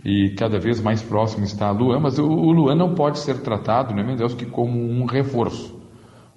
E 0.05 0.29
cada 0.35 0.59
vez 0.59 0.79
mais 0.79 1.01
próximo 1.01 1.43
está 1.43 1.67
a 1.67 1.71
Luan, 1.71 1.99
mas 1.99 2.19
o, 2.19 2.27
Luan 2.27 2.75
não 2.75 2.93
pode 2.93 3.17
ser 3.17 3.39
tratado, 3.39 3.91
né, 3.91 4.15
Deus, 4.15 4.35
que 4.35 4.45
como 4.45 4.79
um 4.79 5.05
reforço. 5.05 5.73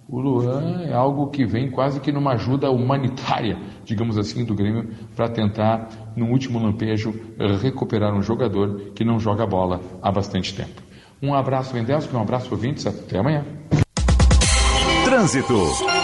O 0.09 0.19
Luan 0.19 0.85
é 0.85 0.95
algo 0.95 1.29
que 1.29 1.45
vem 1.45 1.71
quase 1.71 2.01
que 2.01 2.11
numa 2.11 2.33
ajuda 2.33 2.71
humanitária, 2.71 3.59
digamos 3.85 4.17
assim, 4.17 4.43
do 4.43 4.55
Grêmio, 4.55 4.89
para 5.15 5.29
tentar, 5.29 5.91
no 6.17 6.31
último 6.31 6.59
lampejo, 6.59 7.15
recuperar 7.61 8.15
um 8.15 8.23
jogador 8.23 8.93
que 8.95 9.05
não 9.05 9.21
joga 9.21 9.47
bola 9.47 9.83
há 10.01 10.11
bastante 10.11 10.55
tempo. 10.55 10.83
Um 11.23 11.35
abraço, 11.35 11.75
Mendelski, 11.75 12.17
um 12.17 12.23
abraço, 12.23 12.49
ouvintes, 12.51 12.87
até 12.87 13.19
amanhã. 13.19 13.45
Trânsito. 15.05 15.98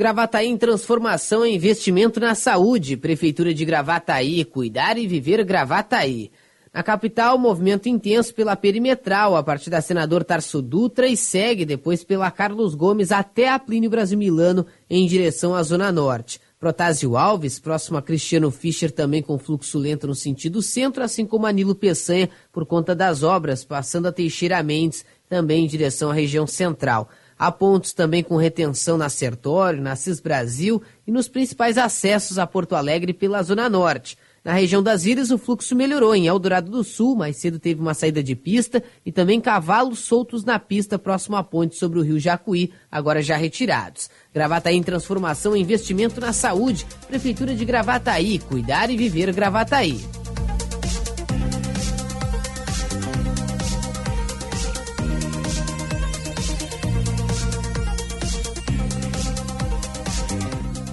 Gravataí 0.00 0.48
em 0.48 0.56
transformação 0.56 1.44
e 1.44 1.54
investimento 1.54 2.18
na 2.18 2.34
saúde. 2.34 2.96
Prefeitura 2.96 3.52
de 3.52 3.66
Gravataí, 3.66 4.46
cuidar 4.46 4.96
e 4.96 5.06
viver 5.06 5.44
Gravataí. 5.44 6.30
Na 6.72 6.82
capital, 6.82 7.36
movimento 7.36 7.86
intenso 7.86 8.34
pela 8.34 8.56
perimetral, 8.56 9.36
a 9.36 9.42
partir 9.42 9.68
da 9.68 9.82
senador 9.82 10.24
Tarso 10.24 10.62
Dutra 10.62 11.06
e 11.06 11.18
segue 11.18 11.66
depois 11.66 12.02
pela 12.02 12.30
Carlos 12.30 12.74
Gomes 12.74 13.12
até 13.12 13.50
a 13.50 13.58
Plínio 13.58 13.90
Brasil 13.90 14.16
Milano, 14.16 14.64
em 14.88 15.06
direção 15.06 15.54
à 15.54 15.62
Zona 15.62 15.92
Norte. 15.92 16.40
Protásio 16.58 17.14
Alves, 17.14 17.58
próximo 17.58 17.98
a 17.98 18.02
Cristiano 18.02 18.50
Fischer, 18.50 18.90
também 18.90 19.20
com 19.20 19.38
fluxo 19.38 19.78
lento 19.78 20.06
no 20.06 20.14
sentido 20.14 20.62
centro, 20.62 21.02
assim 21.02 21.26
como 21.26 21.44
Anilo 21.44 21.74
Peçanha, 21.74 22.30
por 22.50 22.64
conta 22.64 22.94
das 22.94 23.22
obras, 23.22 23.64
passando 23.64 24.08
a 24.08 24.12
Teixeira 24.12 24.62
Mendes, 24.62 25.04
também 25.28 25.64
em 25.64 25.68
direção 25.68 26.10
à 26.10 26.14
região 26.14 26.46
central. 26.46 27.10
Há 27.40 27.50
pontos 27.50 27.94
também 27.94 28.22
com 28.22 28.36
retenção 28.36 28.98
na 28.98 29.08
Sertório, 29.08 29.80
na 29.80 29.96
CIS 29.96 30.20
Brasil 30.20 30.82
e 31.06 31.10
nos 31.10 31.26
principais 31.26 31.78
acessos 31.78 32.38
a 32.38 32.46
Porto 32.46 32.76
Alegre 32.76 33.14
pela 33.14 33.42
Zona 33.42 33.66
Norte. 33.66 34.18
Na 34.44 34.52
região 34.52 34.82
das 34.82 35.06
ilhas, 35.06 35.30
o 35.30 35.38
fluxo 35.38 35.74
melhorou. 35.74 36.14
Em 36.14 36.26
Eldorado 36.26 36.70
do 36.70 36.84
Sul, 36.84 37.16
mais 37.16 37.38
cedo 37.38 37.58
teve 37.58 37.80
uma 37.80 37.94
saída 37.94 38.22
de 38.22 38.36
pista 38.36 38.82
e 39.06 39.10
também 39.10 39.40
cavalos 39.40 40.00
soltos 40.00 40.44
na 40.44 40.58
pista 40.58 40.98
próximo 40.98 41.34
à 41.34 41.42
ponte 41.42 41.76
sobre 41.76 41.98
o 41.98 42.02
rio 42.02 42.20
Jacuí, 42.20 42.74
agora 42.92 43.22
já 43.22 43.38
retirados. 43.38 44.10
Gravataí 44.34 44.76
em 44.76 44.82
transformação 44.82 45.56
e 45.56 45.60
investimento 45.62 46.20
na 46.20 46.34
saúde. 46.34 46.86
Prefeitura 47.08 47.54
de 47.54 47.64
Gravataí, 47.64 48.38
cuidar 48.38 48.90
e 48.90 48.98
viver 48.98 49.32
Gravataí. 49.32 49.98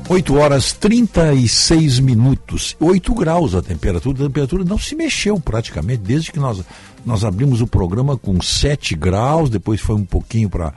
8 0.10 0.36
horas 0.36 0.72
36 0.72 2.00
minutos, 2.00 2.77
8 2.80 3.14
graus 3.14 3.53
a 3.53 3.61
temperatura. 3.61 4.18
A 4.18 4.27
temperatura 4.27 4.64
não 4.64 4.77
se 4.77 4.95
mexeu 4.95 5.38
praticamente 5.38 6.02
desde 6.02 6.32
que 6.32 6.40
nós, 6.40 6.64
nós 7.06 7.26
abrimos 7.26 7.60
o 7.60 7.68
programa 7.68 8.18
com 8.18 8.42
7 8.42 8.95
graus, 8.95 9.50
depois 9.50 9.82
foi 9.82 9.95
um 9.95 10.06
pouquinho 10.06 10.50
para 10.50 10.74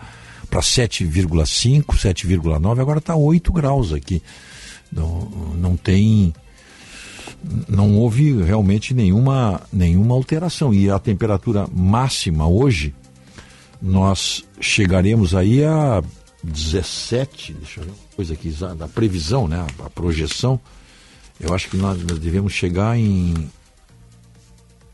7,5, 0.51 1.85
7,9, 1.95 2.81
agora 2.81 2.99
está 2.99 3.15
8 3.15 3.53
graus 3.53 3.93
aqui. 3.93 4.21
Não, 4.91 5.31
não 5.57 5.77
tem. 5.77 6.35
Não 7.69 7.97
houve 7.99 8.43
realmente 8.43 8.93
nenhuma, 8.93 9.61
nenhuma 9.73 10.17
alteração. 10.17 10.75
E 10.75 10.91
a 10.91 10.99
temperatura 10.99 11.69
máxima 11.73 12.49
hoje, 12.49 12.93
nós 13.81 14.45
chegaremos 14.61 15.37
aí 15.37 15.65
a 15.65 16.03
17, 16.43 17.53
deixa 17.55 17.81
eu 17.81 17.85
ver 17.85 17.93
coisa 18.17 18.35
aqui, 18.35 18.51
da 18.77 18.89
previsão, 18.89 19.47
né, 19.47 19.67
a 19.85 19.91
projeção, 19.91 20.61
eu 21.41 21.55
acho 21.55 21.71
que 21.71 21.77
nós, 21.77 21.99
nós 22.05 22.19
devemos 22.19 22.53
chegar 22.53 22.99
em. 22.99 23.33
Deixa 23.33 23.51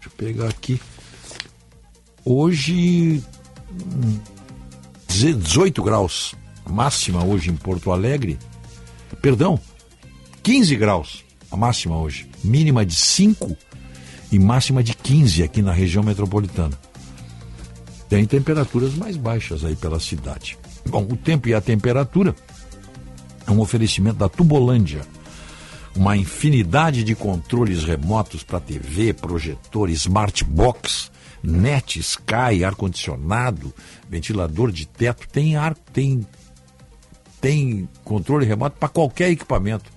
eu 0.07 0.11
pegar 0.17 0.49
aqui. 0.49 0.81
Hoje. 2.25 3.23
18 5.09 5.83
graus. 5.83 6.35
Máxima 6.65 7.25
hoje 7.25 7.51
em 7.51 7.57
Porto 7.57 7.91
Alegre. 7.91 8.39
Perdão, 9.21 9.59
15 10.43 10.77
graus. 10.77 11.25
A 11.51 11.57
máxima 11.57 11.99
hoje. 11.99 12.31
Mínima 12.45 12.87
de 12.87 12.95
5 12.95 13.57
e 14.31 14.39
máxima 14.39 14.85
de 14.85 14.95
15 14.95 15.43
aqui 15.43 15.63
na 15.63 15.73
região 15.73 16.05
metropolitana. 16.05 16.79
Tem 18.09 18.25
temperaturas 18.25 18.95
mais 18.95 19.17
baixas 19.17 19.65
aí 19.65 19.75
pela 19.75 19.99
cidade. 19.99 20.57
Bom, 20.89 21.03
o 21.11 21.17
tempo 21.17 21.49
e 21.49 21.55
a 21.55 21.61
temperatura 21.61 22.35
é 23.47 23.51
um 23.51 23.61
oferecimento 23.61 24.19
da 24.19 24.29
Tubolândia. 24.29 25.03
Uma 25.95 26.17
infinidade 26.17 27.03
de 27.03 27.15
controles 27.15 27.85
remotos 27.85 28.43
para 28.43 28.61
TV, 28.61 29.15
projetor, 29.15 29.89
smart 29.91 30.45
box, 30.45 31.11
net, 31.43 31.99
sky, 32.01 32.65
ar-condicionado, 32.65 33.73
ventilador 34.09 34.71
de 34.71 34.87
teto. 34.87 35.27
Tem 35.29 35.57
ar, 35.57 35.75
tem 35.75 36.27
tem 37.41 37.89
controle 38.03 38.45
remoto 38.45 38.77
para 38.79 38.89
qualquer 38.89 39.31
equipamento 39.31 39.91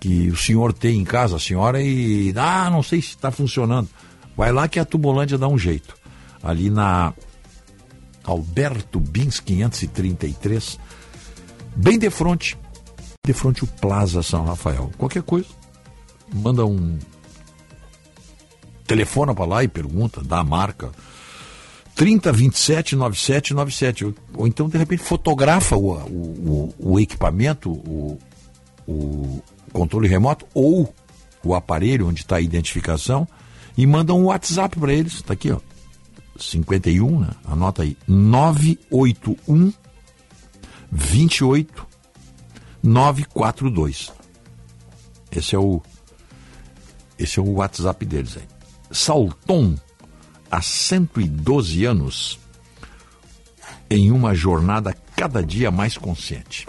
que 0.00 0.28
o 0.28 0.36
senhor 0.36 0.72
tem 0.72 0.98
em 0.98 1.04
casa, 1.04 1.36
a 1.36 1.40
senhora, 1.40 1.80
e 1.82 2.32
ah, 2.36 2.70
não 2.70 2.82
sei 2.82 3.00
se 3.00 3.08
está 3.08 3.30
funcionando. 3.30 3.88
Vai 4.36 4.52
lá 4.52 4.68
que 4.68 4.78
a 4.78 4.84
Tubolândia 4.84 5.38
dá 5.38 5.48
um 5.48 5.58
jeito. 5.58 5.96
Ali 6.42 6.70
na 6.70 7.12
Alberto 8.30 9.00
Bins 9.00 9.40
533, 9.40 10.78
bem 11.74 11.98
de 11.98 12.10
frente, 12.10 12.56
de 13.24 13.32
frente 13.32 13.64
o 13.64 13.66
Plaza 13.66 14.22
São 14.22 14.44
Rafael. 14.44 14.90
Qualquer 14.98 15.22
coisa, 15.22 15.48
manda 16.34 16.64
um 16.64 16.98
telefona 18.86 19.34
para 19.34 19.44
lá 19.44 19.64
e 19.64 19.68
pergunta, 19.68 20.22
dá 20.22 20.38
a 20.38 20.44
marca. 20.44 20.90
3027 21.94 22.96
9797. 22.96 24.04
Ou, 24.04 24.14
ou 24.34 24.46
então, 24.46 24.68
de 24.68 24.78
repente, 24.78 25.02
fotografa 25.02 25.76
o, 25.76 25.92
o, 25.92 26.74
o, 26.78 27.00
equipamento, 27.00 27.70
o, 27.70 28.18
o 28.86 29.42
controle 29.72 30.06
remoto 30.06 30.46
ou 30.54 30.94
o 31.44 31.54
aparelho 31.54 32.06
onde 32.06 32.20
está 32.20 32.36
a 32.36 32.40
identificação 32.40 33.26
e 33.76 33.86
manda 33.86 34.14
um 34.14 34.26
WhatsApp 34.26 34.78
para 34.78 34.92
eles. 34.92 35.14
Está 35.14 35.32
aqui, 35.32 35.50
ó. 35.50 35.58
51, 36.38 37.20
né? 37.20 37.30
Anota 37.44 37.82
aí. 37.82 37.96
981 38.06 39.72
28 40.90 41.86
942. 42.82 44.12
Esse 45.30 45.54
é 45.54 45.58
o 45.58 45.82
esse 47.18 47.38
é 47.40 47.42
o 47.42 47.54
WhatsApp 47.54 48.06
deles 48.06 48.36
aí. 48.36 48.48
Salton, 48.92 49.76
há 50.50 50.62
112 50.62 51.84
anos, 51.84 52.38
em 53.90 54.12
uma 54.12 54.34
jornada 54.34 54.96
cada 55.16 55.42
dia 55.42 55.70
mais 55.70 55.98
consciente. 55.98 56.66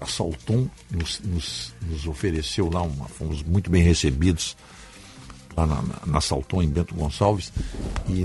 A 0.00 0.06
Salton 0.06 0.68
nos, 0.90 1.20
nos, 1.20 1.74
nos 1.82 2.06
ofereceu 2.06 2.70
lá, 2.70 2.82
uma, 2.82 3.06
fomos 3.06 3.42
muito 3.42 3.68
bem 3.68 3.82
recebidos 3.82 4.56
lá 5.56 5.66
na, 5.66 5.82
na, 5.82 5.94
na 6.06 6.20
Salton, 6.20 6.62
em 6.62 6.68
Bento 6.68 6.94
Gonçalves, 6.94 7.52
e 8.08 8.24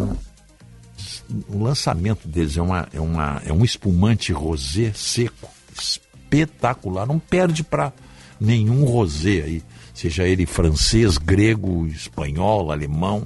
o 1.47 1.63
lançamento 1.63 2.27
deles 2.27 2.57
é, 2.57 2.61
uma, 2.61 2.87
é, 2.93 2.99
uma, 2.99 3.41
é 3.45 3.53
um 3.53 3.63
espumante 3.63 4.31
rosé 4.31 4.91
seco, 4.93 5.49
espetacular, 5.77 7.05
não 7.05 7.19
perde 7.19 7.63
para 7.63 7.93
nenhum 8.39 8.85
rosé 8.85 9.41
aí, 9.41 9.63
seja 9.93 10.27
ele 10.27 10.45
francês, 10.45 11.17
grego, 11.17 11.87
espanhol, 11.87 12.71
alemão, 12.71 13.25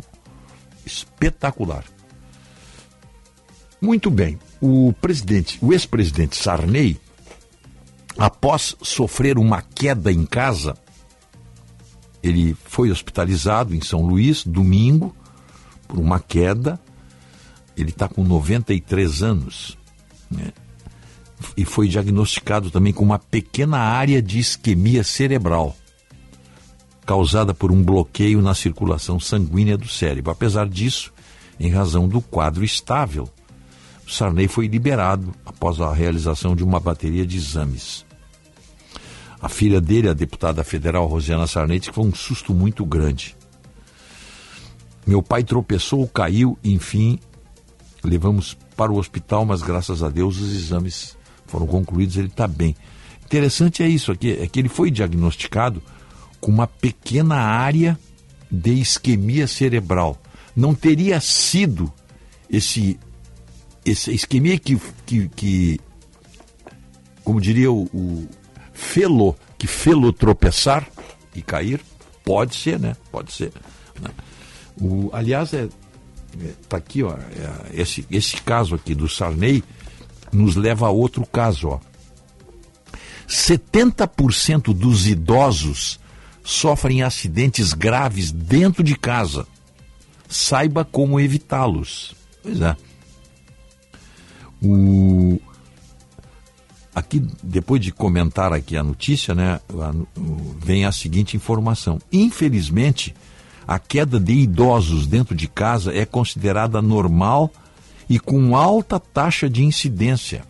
espetacular. 0.86 1.84
Muito 3.82 4.12
bem, 4.12 4.38
o 4.62 4.94
presidente, 5.02 5.58
o 5.62 5.74
ex-presidente 5.74 6.36
Sarney, 6.36 7.00
após 8.18 8.76
sofrer 8.82 9.38
uma 9.38 9.62
queda 9.62 10.12
em 10.12 10.26
casa, 10.26 10.76
ele 12.22 12.56
foi 12.66 12.92
hospitalizado 12.92 13.74
em 13.74 13.82
São 13.82 14.02
Luís, 14.06 14.46
domingo, 14.46 15.16
por 15.88 16.00
uma 16.00 16.20
queda. 16.20 16.80
Ele 17.76 17.90
está 17.90 18.08
com 18.08 18.24
93 18.24 19.24
anos. 19.24 19.78
Né? 20.30 20.52
E 21.58 21.66
foi 21.66 21.88
diagnosticado 21.88 22.70
também 22.70 22.94
com 22.94 23.04
uma 23.04 23.20
pequena 23.20 23.78
área 23.78 24.22
de 24.22 24.40
isquemia 24.40 25.04
cerebral, 25.04 25.76
causada 27.06 27.54
por 27.54 27.72
um 27.72 27.84
bloqueio 27.84 28.42
na 28.42 28.54
circulação 28.54 29.20
sanguínea 29.20 29.78
do 29.78 29.88
cérebro. 29.88 30.32
Apesar 30.32 30.68
disso, 30.68 31.12
em 31.60 31.70
razão 31.70 32.08
do 32.08 32.22
quadro 32.22 32.64
estável, 32.64 33.28
Sarney 34.12 34.48
foi 34.48 34.68
liberado 34.68 35.34
após 35.46 35.80
a 35.80 35.94
realização 35.94 36.56
de 36.56 36.64
uma 36.64 36.80
bateria 36.80 37.26
de 37.26 37.38
exames. 37.38 38.06
A 39.42 39.50
filha 39.50 39.80
dele, 39.80 40.10
a 40.10 40.14
deputada 40.14 40.64
federal 40.64 41.08
Rosiana 41.08 41.48
Sarney, 41.48 41.80
disse 41.80 41.90
que 41.90 41.96
foi 41.96 42.06
um 42.06 42.14
susto 42.14 42.54
muito 42.54 42.86
grande. 42.86 43.36
Meu 45.08 45.24
pai 45.24 45.44
tropeçou, 45.44 46.08
caiu, 46.08 46.58
enfim, 46.64 47.20
levamos 48.04 48.58
para 48.76 48.92
o 48.92 48.98
hospital, 48.98 49.46
mas 49.46 49.62
graças 49.62 50.04
a 50.04 50.10
Deus 50.10 50.40
os 50.40 50.54
exames 50.54 51.18
foram 51.46 51.68
concluídos, 51.68 52.18
ele 52.18 52.28
está 52.28 52.48
bem. 52.48 52.76
Interessante 53.26 53.84
é 53.84 53.88
isso 53.88 54.12
aqui, 54.12 54.32
é 54.32 54.48
que 54.48 54.60
ele 54.60 54.70
foi 54.70 54.92
diagnosticado 54.92 55.82
com 56.40 56.52
uma 56.52 56.68
pequena 56.68 57.36
área 57.36 57.98
de 58.50 58.74
isquemia 58.74 59.48
cerebral. 59.48 60.18
Não 60.56 60.74
teria 60.74 61.20
sido 61.22 61.92
esse, 62.50 63.00
esse 63.86 64.12
isquemia 64.12 64.58
que, 64.60 64.80
que, 65.06 65.30
que 65.30 65.80
como 67.24 67.40
diria 67.40 67.72
o, 67.72 67.84
o 67.94 68.28
felo, 68.74 69.36
que 69.58 69.68
felo 69.68 70.12
tropeçar 70.12 70.88
e 71.36 71.42
cair, 71.42 71.80
pode 72.24 72.56
ser, 72.56 72.80
né? 72.80 72.96
Pode 73.12 73.32
ser. 73.32 73.52
Né? 74.02 74.10
O, 74.80 75.10
aliás, 75.14 75.54
é, 75.54 75.70
é, 76.40 76.54
tá 76.68 76.78
aqui, 76.78 77.04
ó, 77.04 77.14
é, 77.14 77.72
esse, 77.74 78.06
esse 78.10 78.38
caso 78.42 78.76
aqui 78.76 78.94
do 78.96 79.10
Sarney 79.10 79.64
nos 80.32 80.56
leva 80.56 80.88
a 80.88 80.90
outro 80.90 81.26
caso, 81.26 81.70
ó. 81.70 81.80
70% 83.28 84.74
dos 84.74 85.08
idosos 85.08 86.00
sofrem 86.44 87.02
acidentes 87.02 87.74
graves 87.74 88.32
dentro 88.32 88.84
de 88.84 88.96
casa. 88.96 89.48
Saiba 90.28 90.84
como 90.84 91.20
evitá-los. 91.20 92.14
Pois 92.44 92.60
é. 92.62 92.76
O, 94.62 95.40
aqui, 96.94 97.26
depois 97.42 97.82
de 97.82 97.92
comentar 97.92 98.54
aqui 98.54 98.76
a 98.76 98.84
notícia, 98.84 99.34
né, 99.34 99.60
vem 100.60 100.86
a 100.86 100.92
seguinte 100.92 101.36
informação. 101.38 102.00
Infelizmente, 102.12 103.16
a 103.68 103.80
queda 103.80 104.20
de 104.20 104.34
idosos 104.34 105.08
dentro 105.08 105.36
de 105.36 105.48
casa 105.48 105.94
é 105.94 106.06
considerada 106.06 106.82
normal 106.82 107.52
e 108.10 108.20
com 108.20 108.56
alta 108.56 109.00
taxa 109.00 109.50
de 109.50 109.64
incidência. 109.64 110.44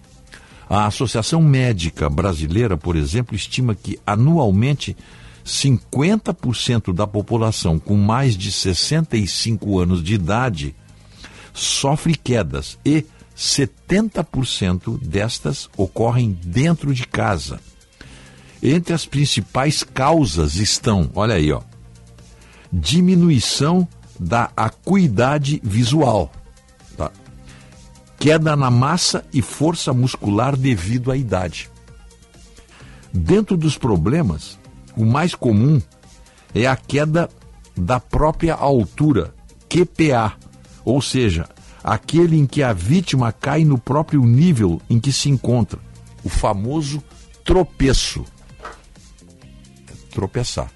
A 0.69 0.85
Associação 0.85 1.41
Médica 1.41 2.09
Brasileira, 2.09 2.77
por 2.77 2.95
exemplo, 2.95 3.35
estima 3.35 3.75
que 3.75 3.99
anualmente 4.07 4.95
50% 5.45 6.93
da 6.93 7.05
população 7.05 7.77
com 7.77 7.95
mais 7.95 8.37
de 8.37 8.51
65 8.51 9.79
anos 9.79 10.03
de 10.03 10.13
idade 10.13 10.75
sofre 11.53 12.15
quedas 12.15 12.79
e 12.85 13.05
70% 13.37 14.99
destas 14.99 15.69
ocorrem 15.75 16.31
dentro 16.43 16.93
de 16.93 17.05
casa. 17.05 17.59
Entre 18.63 18.93
as 18.93 19.05
principais 19.05 19.83
causas 19.83 20.55
estão, 20.55 21.09
olha 21.15 21.35
aí, 21.35 21.51
ó, 21.51 21.61
diminuição 22.71 23.87
da 24.19 24.51
acuidade 24.55 25.59
visual, 25.63 26.31
tá? 26.95 27.11
queda 28.17 28.55
na 28.55 28.69
massa 28.69 29.25
e 29.33 29.41
força 29.41 29.93
muscular 29.93 30.55
devido 30.55 31.11
à 31.11 31.17
idade. 31.17 31.69
Dentro 33.11 33.57
dos 33.57 33.77
problemas, 33.77 34.59
o 34.95 35.05
mais 35.05 35.35
comum 35.35 35.81
é 36.53 36.67
a 36.67 36.75
queda 36.75 37.29
da 37.75 37.99
própria 37.99 38.53
altura, 38.53 39.33
QPA, 39.67 40.33
ou 40.85 41.01
seja, 41.01 41.49
aquele 41.83 42.37
em 42.37 42.45
que 42.45 42.61
a 42.61 42.73
vítima 42.73 43.31
cai 43.31 43.65
no 43.65 43.77
próprio 43.77 44.23
nível 44.23 44.81
em 44.89 44.99
que 44.99 45.11
se 45.11 45.29
encontra, 45.29 45.79
o 46.23 46.29
famoso 46.29 47.03
tropeço. 47.43 48.25
Tropeçar. 50.11 50.71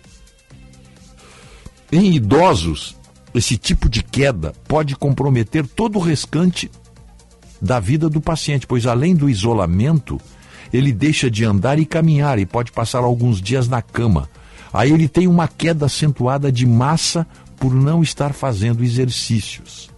Em 1.95 2.13
idosos, 2.13 2.93
esse 3.33 3.55
tipo 3.55 3.87
de 3.87 4.03
queda 4.03 4.51
pode 4.67 4.97
comprometer 4.97 5.65
todo 5.65 5.97
o 5.97 6.01
restante 6.01 6.69
da 7.61 7.79
vida 7.79 8.09
do 8.09 8.19
paciente, 8.19 8.67
pois 8.67 8.85
além 8.85 9.15
do 9.15 9.29
isolamento, 9.29 10.19
ele 10.73 10.91
deixa 10.91 11.31
de 11.31 11.45
andar 11.45 11.79
e 11.79 11.85
caminhar 11.85 12.37
e 12.37 12.45
pode 12.45 12.69
passar 12.73 12.99
alguns 12.99 13.41
dias 13.41 13.69
na 13.69 13.81
cama. 13.81 14.29
Aí 14.73 14.91
ele 14.91 15.07
tem 15.07 15.25
uma 15.25 15.47
queda 15.47 15.85
acentuada 15.85 16.51
de 16.51 16.65
massa 16.65 17.25
por 17.55 17.73
não 17.73 18.03
estar 18.03 18.33
fazendo 18.33 18.83
exercícios 18.83 19.89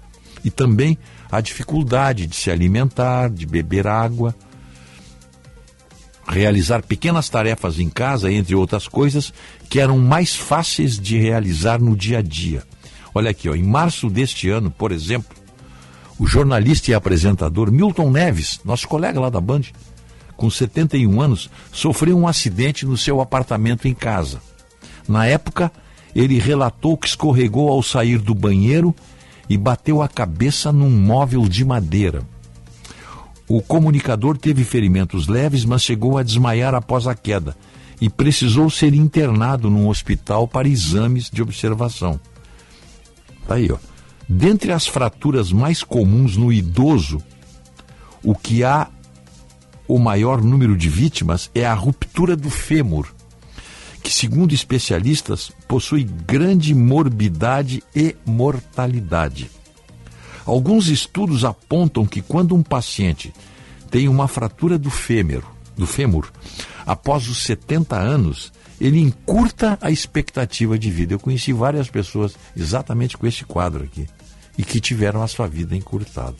e 0.46 0.52
também 0.52 1.00
a 1.32 1.42
dificuldade 1.42 2.28
de 2.28 2.36
se 2.36 2.52
alimentar, 2.52 3.28
de 3.28 3.48
beber 3.48 3.88
água, 3.88 4.36
realizar 6.28 6.84
pequenas 6.84 7.30
tarefas 7.30 7.80
em 7.80 7.90
casa, 7.90 8.32
entre 8.32 8.54
outras 8.56 8.88
coisas, 8.88 9.34
que 9.70 9.80
eram 9.80 9.98
mais 9.98 10.36
fáceis 10.36 11.00
de 11.00 11.18
realizar 11.18 11.80
no 11.80 11.96
dia 11.96 12.20
a 12.20 12.22
dia. 12.22 12.64
Olha 13.14 13.32
aqui, 13.32 13.50
ó, 13.50 13.56
em 13.56 13.64
março 13.64 14.10
deste 14.10 14.50
ano, 14.50 14.70
por 14.70 14.92
exemplo, 14.92 15.36
o 16.20 16.28
jornalista 16.28 16.92
e 16.92 16.94
apresentador 16.94 17.72
Milton 17.72 18.12
Neves, 18.12 18.60
nosso 18.66 18.88
colega 18.88 19.20
lá 19.20 19.30
da 19.30 19.40
Band, 19.40 19.64
com 20.36 20.50
71 20.50 21.22
anos, 21.22 21.50
sofreu 21.72 22.18
um 22.18 22.28
acidente 22.28 22.86
no 22.86 22.98
seu 22.98 23.22
apartamento 23.22 23.88
em 23.88 23.94
casa. 23.94 24.42
Na 25.08 25.26
época, 25.26 25.72
ele 26.16 26.38
relatou 26.38 26.98
que 26.98 27.08
escorregou 27.08 27.70
ao 27.70 27.82
sair 27.82 28.20
do 28.20 28.36
banheiro 28.36 28.94
e 29.50 29.58
bateu 29.58 30.02
a 30.02 30.08
cabeça 30.08 30.72
num 30.72 30.90
móvel 30.90 31.48
de 31.48 31.64
madeira. 31.64 32.22
O 33.50 33.62
comunicador 33.62 34.38
teve 34.38 34.64
ferimentos 34.64 35.28
leves, 35.28 35.64
mas 35.64 35.84
chegou 35.84 36.18
a 36.18 36.24
desmaiar 36.24 36.76
após 36.76 37.08
a 37.08 37.16
queda 37.16 37.56
e 38.00 38.10
precisou 38.10 38.70
ser 38.70 38.94
internado 38.94 39.70
num 39.70 39.88
hospital 39.88 40.48
para 40.48 40.68
exames 40.68 41.30
de 41.30 41.42
observação. 41.42 42.20
Tá 43.48 43.56
aí, 43.56 43.72
ó. 43.72 43.78
Dentre 44.28 44.74
as 44.74 44.86
fraturas 44.86 45.54
mais 45.54 45.82
comuns 45.82 46.36
no 46.36 46.52
idoso, 46.52 47.24
o 48.22 48.36
que 48.36 48.64
há 48.64 48.90
o 49.88 49.98
maior 49.98 50.42
número 50.42 50.76
de 50.76 50.90
vítimas 50.90 51.50
é 51.56 51.66
a 51.66 51.74
ruptura 51.74 52.36
do 52.36 52.50
fêmur, 52.50 53.08
que, 54.04 54.12
segundo 54.12 54.54
especialistas, 54.54 55.50
possui 55.68 56.04
grande 56.04 56.76
morbidade 56.76 57.82
e 57.96 58.16
mortalidade. 58.26 59.50
Alguns 60.48 60.88
estudos 60.88 61.44
apontam 61.44 62.06
que 62.06 62.22
quando 62.22 62.56
um 62.56 62.64
paciente 62.64 63.34
tem 63.92 64.08
uma 64.08 64.30
fratura 64.30 64.78
do 64.80 64.90
fêmur, 64.90 65.44
do 65.76 65.86
fêmur, 65.86 66.32
após 66.86 67.28
os 67.28 67.44
70 67.44 67.98
anos, 67.98 68.54
ele 68.80 68.98
encurta 68.98 69.78
a 69.82 69.92
expectativa 69.92 70.80
de 70.80 70.90
vida. 70.90 71.14
Eu 71.14 71.20
conheci 71.20 71.52
várias 71.52 71.90
pessoas 71.90 72.34
exatamente 72.56 73.18
com 73.18 73.28
esse 73.28 73.44
quadro 73.44 73.84
aqui 73.84 74.08
e 74.58 74.64
que 74.64 74.80
tiveram 74.80 75.22
a 75.22 75.28
sua 75.28 75.48
vida 75.48 75.76
encurtada. 75.76 76.38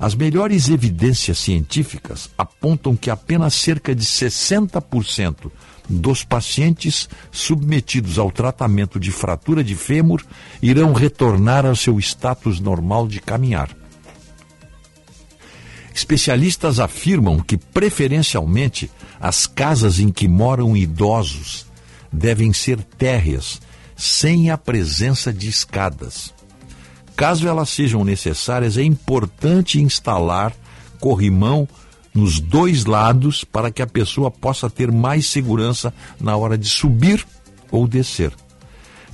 As 0.00 0.16
melhores 0.16 0.68
evidências 0.68 1.38
científicas 1.38 2.28
apontam 2.36 2.96
que 2.96 3.08
apenas 3.08 3.54
cerca 3.54 3.94
de 3.94 4.04
60% 4.04 5.48
dos 5.90 6.22
pacientes 6.22 7.08
submetidos 7.32 8.18
ao 8.18 8.30
tratamento 8.30 9.00
de 9.00 9.10
fratura 9.10 9.64
de 9.64 9.74
fêmur 9.74 10.22
irão 10.62 10.92
retornar 10.92 11.66
ao 11.66 11.74
seu 11.74 11.98
status 11.98 12.60
normal 12.60 13.08
de 13.08 13.20
caminhar. 13.20 13.68
Especialistas 15.92 16.78
afirmam 16.78 17.40
que, 17.40 17.56
preferencialmente, 17.56 18.90
as 19.20 19.46
casas 19.46 19.98
em 19.98 20.10
que 20.10 20.28
moram 20.28 20.76
idosos 20.76 21.66
devem 22.12 22.52
ser 22.52 22.82
térreas, 22.82 23.60
sem 23.96 24.50
a 24.50 24.56
presença 24.56 25.32
de 25.32 25.48
escadas. 25.48 26.32
Caso 27.16 27.46
elas 27.46 27.68
sejam 27.68 28.04
necessárias, 28.04 28.78
é 28.78 28.82
importante 28.82 29.80
instalar 29.80 30.54
corrimão 31.00 31.68
nos 32.14 32.40
dois 32.40 32.84
lados 32.84 33.44
para 33.44 33.70
que 33.70 33.82
a 33.82 33.86
pessoa 33.86 34.30
possa 34.30 34.68
ter 34.68 34.90
mais 34.90 35.26
segurança 35.26 35.92
na 36.20 36.36
hora 36.36 36.58
de 36.58 36.68
subir 36.68 37.26
ou 37.70 37.86
descer. 37.86 38.32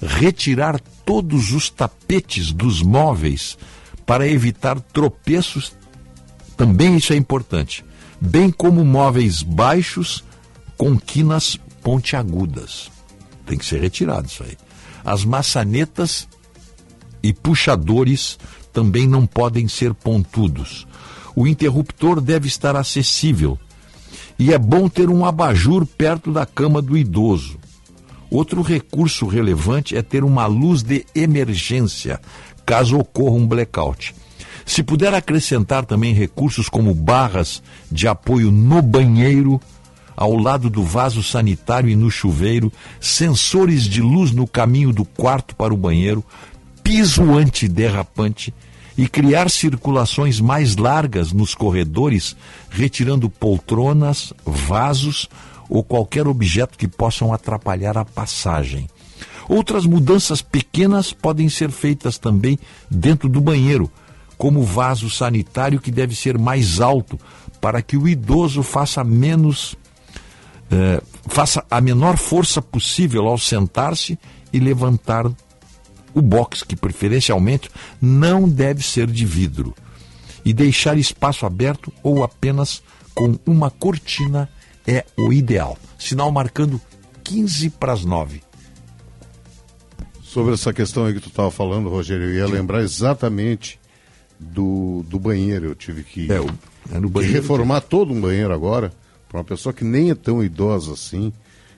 Retirar 0.01 0.81
todos 1.05 1.53
os 1.53 1.71
tapetes 1.71 2.53
dos 2.53 2.83
móveis 2.83 3.57
para 4.05 4.27
evitar 4.29 4.81
tropeços, 4.81 5.73
também 6.57 6.97
isso 6.97 7.13
é 7.13 7.17
importante, 7.17 7.85
bem 8.21 8.51
como 8.51 8.85
móveis 8.85 9.43
baixos 9.43 10.25
com 10.77 10.99
quinas 10.99 11.59
pontiagudas. 11.83 12.91
Tem 13.45 13.59
que 13.59 13.65
ser 13.65 13.81
retirado 13.81 14.27
isso 14.27 14.43
aí. 14.43 14.57
As 15.05 15.25
maçanetas 15.25 16.29
e 17.23 17.33
puxadores 17.33 18.39
também 18.73 19.07
não 19.07 19.27
podem 19.27 19.69
ser 19.69 19.95
pontudos 19.95 20.87
o 21.37 21.47
interruptor 21.47 22.19
deve 22.19 22.49
estar 22.49 22.75
acessível. 22.75 23.59
E 24.39 24.53
é 24.53 24.59
bom 24.59 24.89
ter 24.89 25.11
um 25.11 25.25
abajur 25.25 25.85
perto 25.87 26.33
da 26.33 26.47
cama 26.47 26.81
do 26.81 26.97
idoso. 26.97 27.59
Outro 28.31 28.63
recurso 28.63 29.27
relevante 29.27 29.95
é 29.95 30.03
ter 30.03 30.25
uma 30.25 30.47
luz 30.47 30.83
de 30.83 31.05
emergência, 31.15 32.21
caso 32.65 32.99
ocorra 32.99 33.37
um 33.37 33.47
blackout. 33.47 34.15
Se 34.65 34.83
puder 34.83 35.15
acrescentar 35.15 35.85
também 35.85 36.13
recursos 36.13 36.69
como 36.69 36.93
barras 36.93 37.63
de 37.93 38.09
apoio 38.09 38.51
no 38.51 38.83
banheiro, 38.83 39.61
ao 40.17 40.35
lado 40.35 40.69
do 40.71 40.83
vaso 40.83 41.23
sanitário 41.23 41.89
e 41.89 41.95
no 41.95 42.11
chuveiro, 42.11 42.73
sensores 42.99 43.85
de 43.85 44.01
luz 44.01 44.33
no 44.33 44.47
caminho 44.47 44.93
do 44.93 45.05
quarto 45.05 45.55
para 45.55 45.73
o 45.73 45.77
banheiro, 45.77 46.25
piso 46.83 47.35
antiderrapante 47.35 48.53
e 48.97 49.07
criar 49.07 49.51
circulações 49.51 50.41
mais 50.41 50.77
largas 50.77 51.33
nos 51.33 51.55
corredores, 51.55 52.37
retirando 52.71 53.29
poltronas, 53.29 54.33
vasos 54.45 55.29
ou 55.69 55.83
qualquer 55.83 56.27
objeto 56.27 56.79
que 56.79 56.89
possam 56.89 57.33
atrapalhar 57.33 57.99
a 57.99 58.05
passagem. 58.05 58.89
Outras 59.49 59.85
mudanças 59.85 60.43
pequenas 60.43 61.13
podem 61.13 61.49
ser 61.49 61.71
feitas 61.71 62.19
também 62.19 62.59
dentro 62.91 63.29
do 63.29 63.41
banheiro, 63.41 63.91
como 64.37 64.61
o 64.61 64.65
vaso 64.65 65.09
sanitário 65.09 65.81
que 65.81 65.91
deve 65.91 66.15
ser 66.15 66.39
mais 66.39 66.81
alto 66.81 67.19
para 67.61 67.81
que 67.81 67.97
o 67.97 68.09
idoso 68.09 68.63
faça 68.63 69.03
menos 69.03 69.77
eh, 70.71 71.01
faça 71.29 71.65
a 71.71 71.81
menor 71.81 72.17
força 72.17 72.61
possível 72.61 73.27
ao 73.27 73.39
sentar-se 73.39 74.19
e 74.53 74.59
levantar 74.59 75.31
o 76.17 76.23
box, 76.23 76.65
que 76.65 76.75
preferencialmente 76.75 77.71
não 78.01 78.49
deve 78.49 78.83
ser 78.83 79.07
de 79.07 79.27
vidro, 79.27 79.75
e 80.43 80.55
deixar 80.55 80.97
espaço 80.97 81.45
aberto 81.45 81.93
ou 82.03 82.25
apenas 82.25 82.83
com 83.15 83.39
uma 83.45 83.71
cortina 83.71 84.49
é 84.87 85.05
o 85.19 85.31
ideal. 85.31 85.77
Sinal 85.99 86.33
marcando 86.33 86.81
15 87.23 87.69
para 87.71 87.93
as 87.93 88.05
9. 88.05 88.41
Sobre 90.23 90.55
essa 90.55 90.73
questão 90.73 91.05
aí 91.05 91.13
que 91.13 91.21
tu 91.21 91.29
estava 91.29 91.51
falando, 91.51 91.91
Rogério, 91.91 92.25
eu 92.25 92.35
ia 92.35 92.47
lembrar 92.47 92.83
exatamente 92.83 93.79
do, 94.41 95.05
do 95.09 95.19
banheiro. 95.19 95.67
Eu 95.67 95.75
tive 95.75 96.03
que, 96.03 96.33
é, 96.33 96.41
o, 96.41 96.47
é 96.93 96.99
no 96.99 97.11
banheiro 97.11 97.35
reformar 97.35 97.83
que... 97.83 97.89
todo 97.89 98.13
um 98.13 98.21
banheiro 98.21 98.55
agora, 98.55 98.91
para 99.29 99.39
uma 99.39 99.45
pessoa 99.45 99.73
que 99.73 99.85
nem 99.85 100.11
é 100.11 100.15
tão 100.15 100.43
idosa 100.43 100.95
assim. 100.95 101.33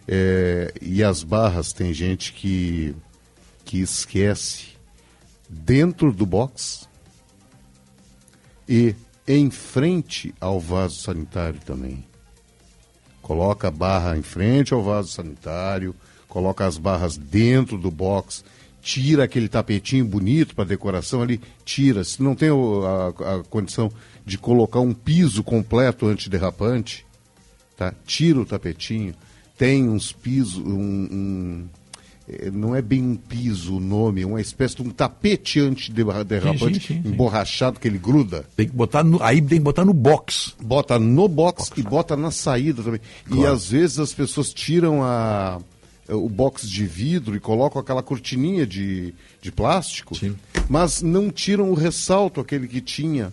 É, 0.06 0.72
e 0.80 1.02
as 1.02 1.22
barras, 1.22 1.72
tem 1.72 1.92
gente 1.92 2.32
que 2.32 2.94
que 3.68 3.82
esquece 3.82 4.68
dentro 5.46 6.10
do 6.10 6.24
box 6.24 6.88
e 8.66 8.94
em 9.26 9.50
frente 9.50 10.34
ao 10.40 10.58
vaso 10.58 10.96
sanitário 11.02 11.60
também. 11.60 12.02
Coloca 13.20 13.68
a 13.68 13.70
barra 13.70 14.16
em 14.16 14.22
frente 14.22 14.72
ao 14.72 14.82
vaso 14.82 15.10
sanitário, 15.10 15.94
coloca 16.26 16.64
as 16.64 16.78
barras 16.78 17.18
dentro 17.18 17.76
do 17.76 17.90
box, 17.90 18.42
tira 18.80 19.24
aquele 19.24 19.50
tapetinho 19.50 20.06
bonito 20.06 20.54
para 20.54 20.64
decoração 20.64 21.20
ali, 21.20 21.38
tira. 21.62 22.02
Se 22.04 22.22
não 22.22 22.34
tem 22.34 22.48
a, 22.48 23.08
a, 23.34 23.44
condição 23.50 23.92
de 24.24 24.38
colocar 24.38 24.80
um 24.80 24.94
piso 24.94 25.44
completo 25.44 26.06
antiderrapante, 26.06 27.04
tá? 27.76 27.92
tira 28.06 28.40
o 28.40 28.46
tapetinho. 28.46 29.14
Tem 29.58 29.86
uns 29.86 30.10
pisos, 30.10 30.56
um, 30.56 31.68
não 32.52 32.76
é 32.76 32.82
bem 32.82 33.02
um 33.02 33.16
piso 33.16 33.76
o 33.76 33.80
nome, 33.80 34.22
é 34.22 34.26
uma 34.26 34.40
espécie 34.40 34.76
de 34.76 34.82
um 34.82 34.90
tapete 34.90 35.60
antiderrapante 35.60 36.92
emborrachado 36.92 37.80
que 37.80 37.88
ele 37.88 37.98
gruda. 37.98 38.44
Tem 38.54 38.68
que 38.68 38.74
botar 38.74 39.02
no, 39.02 39.22
aí 39.22 39.40
tem 39.40 39.58
que 39.58 39.64
botar 39.64 39.84
no 39.84 39.94
box. 39.94 40.54
Bota 40.60 40.98
no 40.98 41.26
box, 41.26 41.70
box. 41.70 41.80
e 41.80 41.82
bota 41.82 42.16
na 42.16 42.30
saída 42.30 42.82
também. 42.82 43.00
Claro. 43.26 43.42
E 43.42 43.46
às 43.46 43.70
vezes 43.70 43.98
as 43.98 44.12
pessoas 44.12 44.52
tiram 44.52 45.02
a, 45.02 45.58
o 46.08 46.28
box 46.28 46.68
de 46.68 46.86
vidro 46.86 47.34
e 47.34 47.40
colocam 47.40 47.80
aquela 47.80 48.02
cortininha 48.02 48.66
de, 48.66 49.14
de 49.40 49.50
plástico, 49.50 50.14
mas 50.68 51.00
não 51.00 51.30
tiram 51.30 51.70
o 51.70 51.74
ressalto, 51.74 52.40
aquele 52.40 52.68
que 52.68 52.80
tinha 52.80 53.32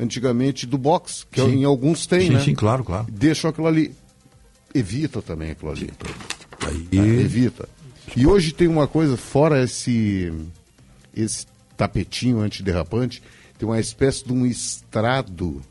antigamente 0.00 0.66
do 0.66 0.78
box, 0.78 1.26
que 1.30 1.40
em 1.40 1.64
alguns 1.64 2.06
tem, 2.06 2.28
sim, 2.28 2.32
né? 2.32 2.40
Sim, 2.40 2.54
claro, 2.54 2.82
claro. 2.82 3.06
Deixam 3.10 3.50
aquilo 3.50 3.66
ali. 3.66 3.94
Evita 4.74 5.20
também 5.20 5.50
aquilo 5.50 5.70
ali. 5.70 5.90
Aí... 6.66 6.88
É, 6.98 7.20
evita. 7.20 7.68
E 8.16 8.26
hoje 8.26 8.52
tem 8.52 8.68
uma 8.68 8.86
coisa, 8.86 9.16
fora 9.16 9.62
esse, 9.62 10.32
esse 11.14 11.46
tapetinho 11.76 12.40
antiderrapante, 12.40 13.22
tem 13.58 13.68
uma 13.68 13.80
espécie 13.80 14.24
de 14.24 14.32
um 14.32 14.44
estrado. 14.44 15.62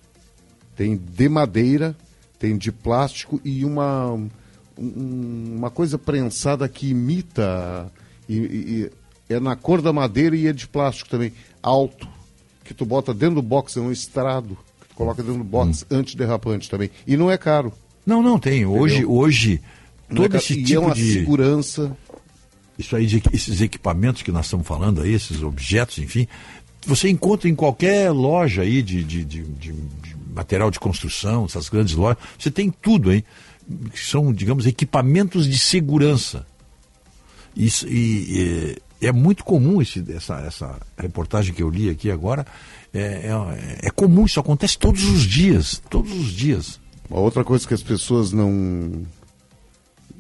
Tem 0.76 0.96
de 0.96 1.30
madeira, 1.30 1.96
tem 2.40 2.58
de 2.58 2.72
plástico 2.72 3.40
e 3.44 3.66
uma, 3.66 4.14
um, 4.78 5.56
uma 5.58 5.70
coisa 5.70 5.98
prensada 5.98 6.68
que 6.68 6.90
imita. 6.90 7.92
E, 8.28 8.38
e, 8.38 8.92
é 9.30 9.40
na 9.40 9.56
cor 9.56 9.82
da 9.82 9.94
madeira 9.94 10.36
e 10.36 10.48
é 10.48 10.54
de 10.54 10.68
plástico 10.68 11.10
também, 11.10 11.34
alto. 11.62 12.08
Que 12.64 12.74
tu 12.74 12.86
bota 12.86 13.14
dentro 13.14 13.36
do 13.36 13.42
box, 13.42 13.78
é 13.78 13.82
um 13.82 13.92
estrado. 13.92 14.58
Que 14.80 14.88
tu 14.88 14.96
coloca 14.96 15.22
dentro 15.22 15.40
do 15.40 15.44
box, 15.44 15.86
hum. 15.92 15.98
antiderrapante 15.98 16.70
também. 16.70 16.90
E 17.06 17.18
não 17.18 17.30
é 17.30 17.38
caro. 17.38 17.74
Não, 18.06 18.24
não 18.24 18.40
tem. 18.40 18.66
Hoje, 18.66 19.00
Entendeu? 19.00 19.12
hoje 19.12 19.62
todo 20.16 20.34
é 20.34 20.38
esse 20.38 20.54
e 20.54 20.64
tipo 20.64 20.80
é 20.80 20.86
uma 20.86 20.96
de 20.96 21.14
segurança 21.14 21.98
isso 22.78 22.96
aí, 22.96 23.06
esses 23.34 23.62
equipamentos 23.62 24.22
que 24.22 24.32
nós 24.32 24.46
estamos 24.46 24.66
falando 24.66 25.02
aí, 25.02 25.14
esses 25.14 25.42
objetos, 25.42 25.98
enfim, 26.00 26.28
você 26.86 27.10
encontra 27.10 27.48
em 27.48 27.56
qualquer 27.56 28.12
loja 28.12 28.64
aí 28.64 28.82
de, 28.82 29.04
de, 29.04 29.24
de, 29.24 29.44
de 29.44 29.76
material 30.34 30.72
de 30.72 30.80
construção, 30.80 31.46
essas 31.46 31.70
grandes 31.70 31.94
lojas, 31.94 32.18
você 32.38 32.50
tem 32.50 32.70
tudo 32.70 33.10
aí, 33.10 33.24
que 33.92 34.00
são, 34.00 34.34
digamos, 34.34 34.66
equipamentos 34.66 35.48
de 35.48 35.58
segurança. 35.58 36.46
Isso, 37.56 37.86
e, 37.88 38.78
é 39.02 39.12
muito 39.12 39.44
comum 39.44 39.82
esse, 39.82 40.04
essa, 40.12 40.36
essa 40.42 40.80
reportagem 40.98 41.54
que 41.54 41.64
eu 41.64 41.70
li 41.70 41.90
aqui 41.90 42.12
agora. 42.12 42.46
É, 42.94 43.30
é, 43.30 43.88
é 43.88 43.90
comum, 43.90 44.26
isso 44.26 44.40
acontece 44.40 44.78
todos 44.78 45.04
os 45.04 45.24
dias. 45.24 45.82
Todos 45.90 46.12
os 46.12 46.32
dias. 46.32 46.80
Outra 47.10 47.44
coisa 47.44 47.68
que 47.68 47.74
as 47.74 47.84
pessoas 47.84 48.32
não, 48.32 49.04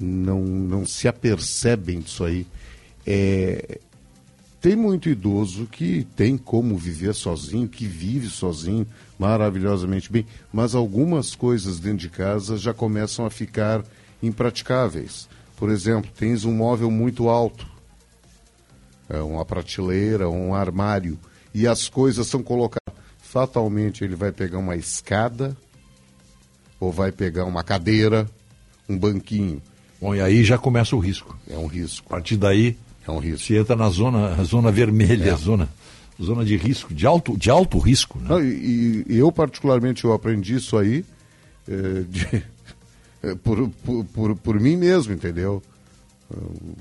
não, 0.02 0.42
não 0.42 0.86
se 0.86 1.08
apercebem 1.08 2.00
disso 2.00 2.24
aí 2.24 2.46
é. 3.06 3.80
Tem 4.60 4.76
muito 4.76 5.10
idoso 5.10 5.66
que 5.66 6.06
tem 6.16 6.38
como 6.38 6.78
viver 6.78 7.16
sozinho, 7.16 7.68
que 7.68 7.88
vive 7.88 8.30
sozinho 8.30 8.86
maravilhosamente 9.18 10.12
bem, 10.12 10.24
mas 10.54 10.76
algumas 10.76 11.34
coisas 11.34 11.80
dentro 11.80 11.98
de 11.98 12.10
casa 12.10 12.58
já 12.58 12.72
começam 12.72 13.26
a 13.26 13.32
ficar 13.32 13.84
impraticáveis. 14.22 15.28
Por 15.58 15.72
exemplo, 15.72 16.12
tens 16.16 16.46
um 16.46 16.54
móvel 16.54 16.92
muito 16.92 17.28
alto, 17.28 17.68
é 19.10 19.20
uma 19.20 19.44
prateleira, 19.44 20.30
um 20.30 20.54
armário, 20.54 21.20
e 21.56 21.66
as 21.66 21.90
coisas 21.90 22.28
são 22.28 22.44
colocadas. 22.44 22.94
Fatalmente 23.18 24.04
ele 24.04 24.16
vai 24.16 24.32
pegar 24.32 24.60
uma 24.60 24.76
escada, 24.76 25.58
ou 26.80 26.92
vai 26.92 27.12
pegar 27.12 27.46
uma 27.46 27.64
cadeira, 27.64 28.30
um 28.88 28.96
banquinho. 28.96 29.60
Bom, 30.02 30.16
e 30.16 30.20
aí 30.22 30.44
já 30.44 30.58
começa 30.58 30.96
o 30.96 31.00
risco. 31.00 31.38
É 31.48 31.56
um 31.58 31.68
risco. 31.68 32.08
A 32.08 32.10
partir 32.18 32.36
daí, 32.36 32.76
é 33.08 33.12
um 33.12 33.20
risco. 33.20 33.40
se 33.46 33.56
entra 33.56 33.76
na 33.76 33.88
zona, 33.90 34.44
zona 34.44 34.72
vermelha, 34.72 35.30
É. 35.32 35.36
zona, 35.36 35.70
zona 36.22 36.44
de 36.44 36.58
risco, 36.58 36.94
de 36.94 37.06
alto, 37.06 37.38
de 37.38 37.50
alto 37.52 37.78
risco. 37.78 38.18
Né? 38.20 38.26
Não, 38.30 38.44
e, 38.44 39.06
e 39.08 39.18
eu, 39.18 39.32
particularmente, 39.32 40.04
eu 40.04 40.12
aprendi 40.14 40.56
isso 40.56 40.76
aí 40.78 41.06
eh, 41.68 42.04
de- 42.10 42.44
eh, 43.24 43.36
por, 43.44 43.70
por, 43.86 44.06
por, 44.06 44.36
por 44.36 44.60
mim 44.60 44.76
mesmo, 44.76 45.14
entendeu? 45.14 45.62
Eu- 46.34 46.76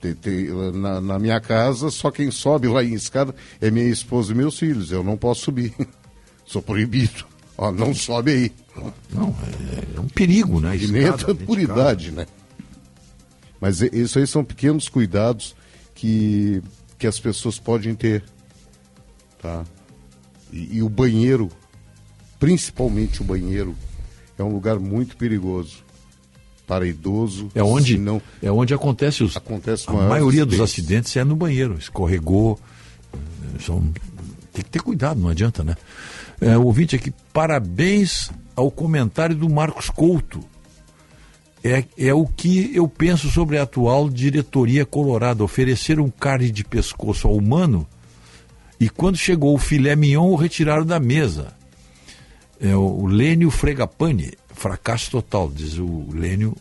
te- 0.00 0.14
te- 0.14 0.50
na, 0.74 1.00
na 1.00 1.18
minha 1.18 1.40
casa, 1.40 1.88
só 1.90 2.10
quem 2.10 2.30
sobe 2.30 2.66
lá 2.68 2.82
em 2.82 2.94
escada 2.94 3.34
é 3.60 3.70
minha 3.70 3.86
esposa 3.88 4.32
e 4.32 4.34
meus 4.34 4.58
filhos. 4.58 4.90
Eu 4.90 5.02
não 5.04 5.16
posso 5.16 5.42
subir. 5.42 5.72
Sou 6.44 6.60
proibido. 6.60 7.24
Ó, 7.56 7.70
não 7.70 7.94
sobe 7.94 8.30
aí. 8.32 8.52
Não, 9.12 9.34
é, 9.96 10.00
um 10.00 10.08
perigo, 10.08 10.60
né? 10.60 10.76
E 10.76 10.86
nem 10.88 11.04
é 11.04 11.10
dentro 11.10 11.34
por 11.36 11.58
idade, 11.58 12.10
né? 12.10 12.26
Mas 13.60 13.80
isso 13.80 14.18
aí 14.18 14.26
são 14.26 14.44
pequenos 14.44 14.88
cuidados 14.88 15.54
que, 15.94 16.60
que 16.98 17.06
as 17.06 17.18
pessoas 17.18 17.58
podem 17.58 17.94
ter. 17.94 18.22
Tá? 19.40 19.64
E, 20.52 20.78
e 20.78 20.82
o 20.82 20.88
banheiro, 20.88 21.48
principalmente 22.38 23.22
o 23.22 23.24
banheiro, 23.24 23.74
é 24.36 24.42
um 24.42 24.52
lugar 24.52 24.78
muito 24.78 25.16
perigoso 25.16 25.84
para 26.66 26.86
idoso. 26.86 27.48
É 27.54 27.62
onde, 27.62 27.96
não 27.96 28.20
é 28.42 28.50
onde 28.50 28.74
acontece 28.74 29.22
os. 29.22 29.36
acontece 29.36 29.88
A 29.88 29.92
maioria 29.92 30.44
dos 30.44 30.60
acidentes. 30.60 30.72
acidentes 30.72 31.16
é 31.16 31.24
no 31.24 31.36
banheiro, 31.36 31.76
escorregou. 31.78 32.58
eh, 33.14 33.18
São, 33.60 33.80
tem 34.52 34.64
que 34.64 34.70
ter 34.70 34.82
cuidado, 34.82 35.20
não 35.20 35.28
adianta, 35.28 35.62
né? 35.62 35.76
É, 36.40 36.56
ouvinte 36.56 36.96
aqui, 36.96 37.12
parabéns 37.32 38.30
ao 38.56 38.70
comentário 38.70 39.36
do 39.36 39.48
Marcos 39.48 39.90
Couto. 39.90 40.40
É, 41.62 41.84
é 41.96 42.12
o 42.12 42.26
que 42.26 42.70
eu 42.74 42.86
penso 42.86 43.30
sobre 43.30 43.58
a 43.58 43.62
atual 43.62 44.10
diretoria 44.10 44.84
colorada. 44.84 45.42
Ofereceram 45.42 46.10
carne 46.10 46.50
de 46.50 46.62
pescoço 46.62 47.26
ao 47.26 47.36
humano 47.36 47.86
e 48.78 48.88
quando 48.88 49.16
chegou 49.16 49.54
o 49.54 49.58
filé 49.58 49.96
mignon, 49.96 50.30
o 50.30 50.36
retiraram 50.36 50.84
da 50.84 51.00
mesa. 51.00 51.54
É 52.60 52.76
o 52.76 53.06
Lênio 53.06 53.50
Fregapane, 53.50 54.32
fracasso 54.52 55.10
total, 55.10 55.50
diz 55.50 55.78
o 55.78 56.08
Lênio 56.12 56.54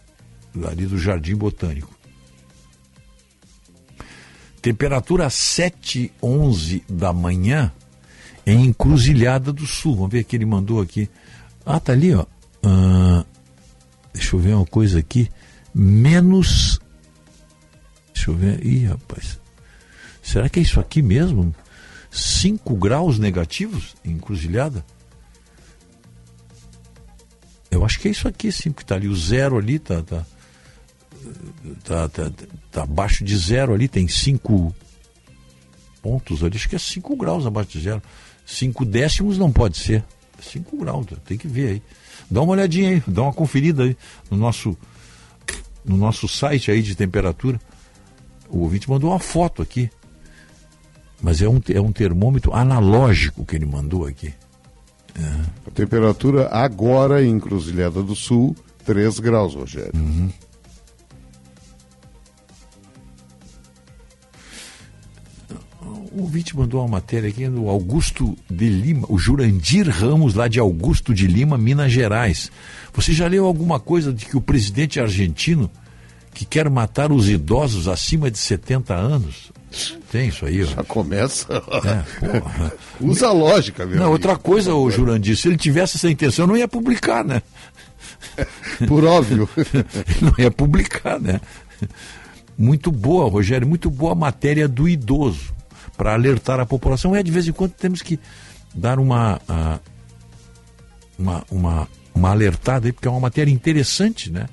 ali 0.66 0.86
do 0.86 0.98
Jardim 0.98 1.36
Botânico. 1.36 1.94
Temperatura 4.62 5.30
7, 5.30 6.12
11 6.22 6.84
da 6.88 7.12
manhã 7.12 7.72
em 8.46 8.66
Encruzilhada 8.66 9.52
do 9.52 9.66
Sul. 9.66 9.96
Vamos 9.96 10.12
ver 10.12 10.22
o 10.22 10.26
que 10.26 10.36
ele 10.36 10.46
mandou 10.46 10.82
aqui. 10.82 11.10
Ah, 11.66 11.80
tá 11.80 11.94
ali, 11.94 12.14
ó. 12.14 12.26
Ah, 12.64 13.26
deixa 14.14 14.36
eu 14.36 14.40
ver 14.40 14.54
uma 14.54 14.66
coisa 14.66 15.00
aqui. 15.00 15.30
Menos. 15.74 16.80
Deixa 18.14 18.32
eu 18.32 18.36
ver. 18.36 18.66
Ih, 18.66 18.86
rapaz. 18.86 19.40
Será 20.22 20.50
que 20.50 20.60
é 20.60 20.64
isso 20.64 20.80
aqui 20.80 21.02
mesmo? 21.02 21.54
5 22.12 22.76
graus 22.76 23.18
negativos 23.18 23.96
em 24.06 24.12
Encruzilhada? 24.12 24.86
Eu 27.72 27.84
acho 27.84 28.00
que 28.00 28.08
é 28.08 28.12
isso 28.12 28.28
aqui, 28.28 28.52
sim, 28.52 28.72
que 28.72 28.86
tá 28.86 28.96
ali. 28.96 29.08
O 29.08 29.16
zero 29.16 29.58
ali 29.58 29.80
tá. 29.80 30.04
tá 30.04 30.26
tá, 31.84 32.10
tá, 32.10 32.32
tá 32.72 32.84
abaixo 32.84 33.24
de 33.24 33.36
zero 33.36 33.74
ali, 33.74 33.88
tem 33.88 34.08
cinco 34.08 34.76
pontos 36.02 36.44
ali, 36.44 36.58
acho 36.58 36.68
que 36.68 36.76
é 36.76 36.80
5 36.80 37.16
graus 37.16 37.46
abaixo 37.46 37.72
de 37.72 37.82
zero. 37.82 38.02
5 38.46 38.86
décimos 38.86 39.38
não 39.38 39.52
pode 39.52 39.78
ser. 39.78 40.04
5 40.42 40.78
graus, 40.78 41.08
tem 41.26 41.38
que 41.38 41.48
ver 41.48 41.68
aí. 41.70 41.82
Dá 42.30 42.42
uma 42.42 42.54
olhadinha 42.54 42.90
aí, 42.90 43.04
dá 43.08 43.24
uma 43.24 43.34
conferida 43.34 43.84
aí 43.84 43.96
no 44.30 44.38
nosso, 44.38 44.78
no 45.86 45.98
nosso 45.98 46.28
site 46.28 46.72
aí 46.72 46.82
de 46.82 46.96
temperatura. 46.96 47.60
O 48.50 48.60
ouvinte 48.60 48.90
mandou 48.90 49.12
uma 49.12 49.20
foto 49.20 49.62
aqui. 49.62 49.90
Mas 51.22 51.42
é 51.42 51.48
um, 51.48 51.62
é 51.74 51.80
um 51.80 51.92
termômetro 51.92 52.54
analógico 52.54 53.46
que 53.46 53.56
ele 53.56 53.66
mandou 53.66 54.06
aqui. 54.06 54.34
A 55.66 55.72
temperatura 55.72 56.50
agora 56.50 57.24
em 57.24 57.32
Encruzilhada 57.32 58.02
do 58.02 58.16
Sul, 58.16 58.56
3 58.86 59.20
graus, 59.20 59.56
Rogério. 59.56 59.94
O 66.16 66.22
ouvinte 66.22 66.56
mandou 66.56 66.82
uma 66.82 66.88
matéria 66.88 67.28
aqui 67.28 67.48
do 67.48 67.68
Augusto 67.68 68.38
de 68.48 68.70
Lima, 68.70 69.08
o 69.10 69.18
Jurandir 69.18 69.90
Ramos, 69.90 70.36
lá 70.36 70.48
de 70.48 70.60
Augusto 70.60 71.12
de 71.12 71.26
Lima, 71.26 71.58
Minas 71.58 71.92
Gerais. 71.92 72.52
Você 72.94 73.12
já 73.12 73.28
leu 73.28 73.48
alguma 73.48 73.80
coisa 73.80 74.14
de 74.14 74.24
que 74.28 74.38
o 74.38 74.42
presidente 74.42 75.00
argentino 75.00 75.72
que 76.32 76.46
quer 76.46 76.70
matar 76.70 77.12
os 77.12 77.28
idosos 77.28 77.88
acima 77.88 78.30
de 78.30 78.38
70 78.38 78.94
anos? 78.94 79.52
Tem 80.12 80.28
isso 80.28 80.46
aí, 80.46 80.62
ó. 80.64 80.68
Já 80.68 80.84
começa. 80.84 81.48
É. 81.84 82.74
Usa 83.04 83.30
a 83.30 83.32
lógica, 83.32 83.84
meu. 83.84 83.96
Não, 83.96 84.04
amigo. 84.04 84.14
outra 84.14 84.36
coisa, 84.36 84.76
o 84.76 84.92
Jurandir, 84.92 85.36
se 85.36 85.48
ele 85.48 85.58
tivesse 85.58 85.98
essa 85.98 86.12
intenção, 86.12 86.46
não 86.46 86.56
ia 86.56 86.68
publicar, 86.68 87.26
né? 87.26 87.42
Por 88.88 89.04
óbvio. 89.04 89.50
Não 90.22 90.34
ia 90.38 90.50
publicar, 90.50 91.20
né? 91.20 91.42
Muito 92.58 92.92
boa, 92.92 93.30
Rogério, 93.30 93.68
muito 93.68 93.92
boa 93.92 94.14
a 94.14 94.16
matéria 94.16 94.68
do 94.68 94.88
idoso 94.88 95.54
para 95.98 96.14
alertar 96.14 96.60
a 96.60 96.66
população. 96.66 97.16
É, 97.16 97.24
de 97.24 97.32
vez 97.32 97.48
em 97.48 97.52
quando 97.52 97.72
temos 97.72 98.02
que 98.02 98.20
dar 98.74 99.00
uma, 99.00 99.40
uma, 101.18 101.46
uma, 101.50 101.88
uma 102.14 102.30
alertada 102.30 102.88
aí, 102.88 102.92
porque 102.92 103.08
é 103.08 103.12
uma 103.12 103.20
matéria 103.20 103.52
interessante, 103.52 104.32
né? 104.32 104.48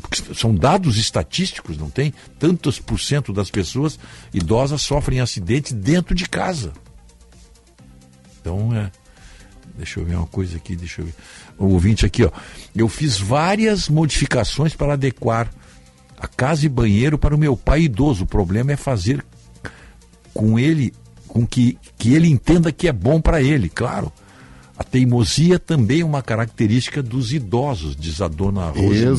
Porque 0.00 0.34
são 0.34 0.54
dados 0.54 0.96
estatísticos, 0.96 1.76
não 1.76 1.90
tem? 1.90 2.14
Tantos 2.38 2.78
por 2.78 2.98
cento 3.00 3.32
das 3.32 3.50
pessoas 3.50 3.98
idosas 4.32 4.82
sofrem 4.82 5.20
acidentes 5.20 5.72
dentro 5.72 6.14
de 6.14 6.28
casa. 6.28 6.72
Então, 8.40 8.74
é. 8.74 8.90
Deixa 9.76 9.98
eu 9.98 10.04
ver 10.04 10.14
uma 10.14 10.26
coisa 10.26 10.56
aqui, 10.56 10.76
deixa 10.76 11.02
eu 11.02 11.06
ver. 11.06 11.14
O 11.58 11.66
ouvinte 11.66 12.06
aqui, 12.06 12.24
ó. 12.24 12.30
Eu 12.76 12.88
fiz 12.88 13.18
várias 13.18 13.88
modificações 13.88 14.72
para 14.72 14.92
adequar 14.92 15.50
a 16.16 16.28
casa 16.28 16.64
e 16.64 16.68
banheiro 16.68 17.18
para 17.18 17.34
o 17.34 17.38
meu 17.38 17.56
pai 17.56 17.82
idoso. 17.82 18.22
O 18.22 18.26
problema 18.26 18.70
é 18.70 18.76
fazer 18.76 19.24
com 20.34 20.58
ele, 20.58 20.92
com 21.28 21.46
que, 21.46 21.78
que 21.96 22.12
ele 22.12 22.28
entenda 22.28 22.72
que 22.72 22.88
é 22.88 22.92
bom 22.92 23.20
para 23.20 23.40
ele, 23.40 23.68
claro. 23.68 24.12
A 24.76 24.82
teimosia 24.82 25.58
também 25.58 26.00
é 26.00 26.04
uma 26.04 26.20
característica 26.20 27.00
dos 27.00 27.32
idosos, 27.32 27.94
diz 27.94 28.20
a 28.20 28.26
dona 28.26 28.70
Rosemary. 28.70 29.12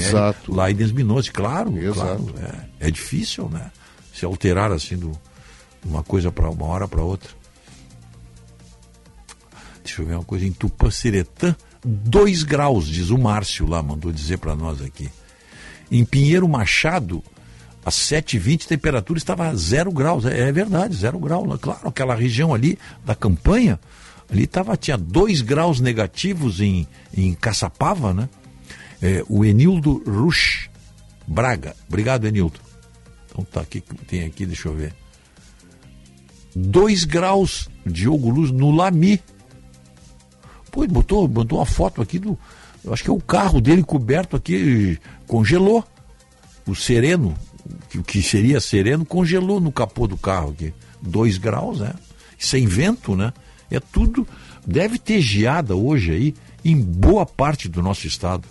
Laidens 0.50 0.92
Minozzi. 0.92 1.32
Claro, 1.32 1.78
Exato. 1.78 2.24
claro. 2.24 2.36
É, 2.80 2.88
é 2.88 2.92
difícil, 2.92 3.50
né? 3.50 3.72
Se 4.14 4.26
alterar 4.26 4.72
assim 4.72 4.98
de 4.98 5.10
uma 5.86 6.04
coisa 6.04 6.30
para 6.30 6.50
uma 6.50 6.66
hora 6.66 6.88
para 6.88 7.02
outra. 7.02 7.30
Deixa 9.82 10.02
eu 10.02 10.06
ver 10.06 10.16
uma 10.16 10.26
coisa. 10.26 10.46
Em 10.46 10.52
Tupanciretã, 10.52 11.56
2 11.86 12.44
graus, 12.44 12.88
diz 12.88 13.10
o 13.10 13.18
Márcio 13.18 13.66
lá, 13.66 13.82
mandou 13.82 14.12
dizer 14.12 14.40
para 14.40 14.56
nós 14.56 14.82
aqui. 14.82 15.10
Em 15.90 16.04
Pinheiro 16.04 16.50
Machado, 16.50 17.24
às 17.86 17.94
7h20, 17.94 18.66
a 18.66 18.70
temperatura 18.70 19.20
estava 19.20 19.48
a 19.48 19.56
0 19.56 19.92
graus. 19.92 20.26
É, 20.26 20.50
é 20.50 20.52
verdade, 20.52 20.96
0 20.96 21.20
graus. 21.20 21.48
lá. 21.48 21.58
Claro, 21.60 21.88
aquela 21.88 22.16
região 22.16 22.52
ali 22.52 22.80
da 23.06 23.14
campanha, 23.14 23.80
ali 24.28 24.48
tava, 24.48 24.76
tinha 24.76 24.98
2 24.98 25.42
graus 25.42 25.80
negativos 25.80 26.60
em, 26.60 26.88
em 27.16 27.36
Caçapava, 27.36 28.12
né? 28.12 28.28
É, 29.00 29.24
o 29.30 29.46
Enildo 29.46 30.02
Rush 30.08 30.68
Braga. 31.28 31.76
Obrigado, 31.88 32.26
Enildo. 32.26 32.60
Então 33.30 33.46
tá 33.46 33.62
aqui, 33.62 33.82
tem 34.08 34.24
aqui, 34.26 34.48
deixa 34.48 34.68
eu 34.68 34.74
ver. 34.74 34.96
2 36.56 37.04
graus, 37.04 37.70
Diogo 37.86 38.32
Luz, 38.32 38.50
no 38.50 38.72
Lami. 38.72 39.22
Pô, 40.72 40.88
botou, 40.88 41.28
botou 41.28 41.60
uma 41.60 41.66
foto 41.66 42.02
aqui 42.02 42.18
do. 42.18 42.38
Eu 42.84 42.94
acho 42.94 43.04
que 43.04 43.10
é 43.10 43.14
o 43.14 43.22
carro 43.22 43.62
dele 43.62 43.84
coberto 43.84 44.36
aqui, 44.36 44.98
congelou. 45.28 45.84
O 46.66 46.74
sereno, 46.74 47.36
o 47.96 48.04
que 48.04 48.22
seria 48.22 48.60
sereno 48.60 49.06
congelou 49.06 49.60
no 49.60 49.72
capô 49.72 50.08
do 50.08 50.18
carro 50.18 50.52
aqui. 50.52 50.74
Dois 51.02 51.38
graus, 51.38 51.80
né? 51.80 51.94
Sem 52.38 52.66
vento, 52.68 53.16
né? 53.16 53.34
É 53.70 53.80
tudo. 53.80 54.28
Deve 54.66 54.98
ter 54.98 55.22
geada 55.22 55.76
hoje 55.76 56.12
aí 56.12 56.36
em 56.64 56.80
boa 56.80 57.26
parte 57.26 57.70
do 57.70 57.82
nosso 57.82 58.08
estado. 58.08 58.48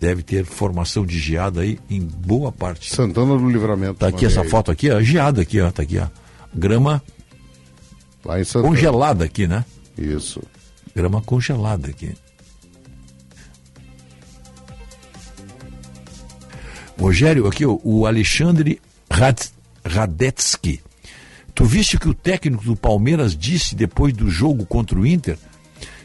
Deve 0.00 0.22
ter 0.22 0.44
formação 0.44 1.06
de 1.06 1.18
geada 1.18 1.60
aí 1.60 1.78
em 1.88 2.00
boa 2.00 2.50
parte. 2.50 2.94
Santana 2.94 3.36
do 3.36 3.48
Livramento. 3.48 3.94
Tá 3.94 4.08
aqui 4.08 4.26
essa 4.26 4.42
aí. 4.42 4.48
foto 4.48 4.70
aqui, 4.70 4.90
ó, 4.90 5.00
geada 5.00 5.42
aqui, 5.42 5.60
ó, 5.60 5.70
tá 5.70 5.82
aqui, 5.82 5.98
ó. 5.98 6.06
Grama 6.54 7.02
congelada 8.62 9.24
aqui, 9.24 9.46
né? 9.46 9.64
Isso. 9.96 10.42
Grama 10.94 11.20
congelada 11.22 11.88
aqui. 11.88 12.14
Rogério, 16.98 17.46
aqui 17.46 17.64
ó, 17.66 17.78
o 17.82 18.06
Alexandre 18.06 18.80
Rad- 19.10 19.48
Radetsky. 19.84 20.80
Tu 21.54 21.64
viste 21.64 21.98
que 21.98 22.08
o 22.08 22.14
técnico 22.14 22.64
do 22.64 22.76
Palmeiras 22.76 23.36
disse 23.36 23.74
depois 23.74 24.12
do 24.12 24.30
jogo 24.30 24.66
contra 24.66 24.98
o 24.98 25.06
Inter 25.06 25.38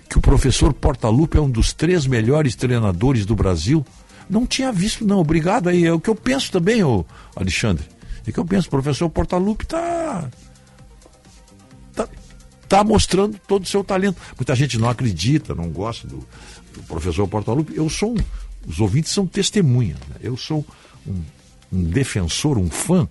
que 0.09 0.17
o 0.17 0.21
professor 0.21 0.73
Portaluppi 0.73 1.37
é 1.37 1.41
um 1.41 1.49
dos 1.49 1.71
três 1.71 2.05
melhores 2.05 2.53
treinadores 2.55 3.25
do 3.25 3.33
Brasil? 3.35 3.85
Não 4.29 4.45
tinha 4.45 4.69
visto, 4.71 5.05
não. 5.05 5.19
Obrigado 5.19 5.69
aí. 5.69 5.85
É 5.85 5.93
o 5.93 5.99
que 6.01 6.09
eu 6.09 6.15
penso 6.15 6.51
também, 6.51 6.83
ô 6.83 7.05
Alexandre. 7.35 7.85
É 8.25 8.29
o 8.29 8.33
que 8.33 8.39
eu 8.39 8.45
penso. 8.45 8.67
O 8.67 8.71
professor 8.71 9.09
Portaluppi 9.09 9.65
tá 9.65 10.29
está 12.63 12.83
mostrando 12.85 13.37
todo 13.47 13.63
o 13.63 13.67
seu 13.67 13.83
talento. 13.83 14.17
Muita 14.37 14.55
gente 14.55 14.77
não 14.77 14.89
acredita, 14.89 15.53
não 15.53 15.69
gosta 15.69 16.07
do, 16.07 16.25
do 16.73 16.83
professor 16.87 17.27
Portaluppi. 17.27 17.75
Eu 17.75 17.89
sou 17.89 18.13
um, 18.13 18.17
os 18.67 18.79
ouvintes 18.79 19.11
são 19.11 19.25
testemunhas. 19.25 19.97
né? 20.09 20.15
Eu 20.21 20.37
sou 20.37 20.65
um, 21.07 21.21
um 21.71 21.83
defensor, 21.83 22.57
um 22.57 22.69
fã 22.69 23.07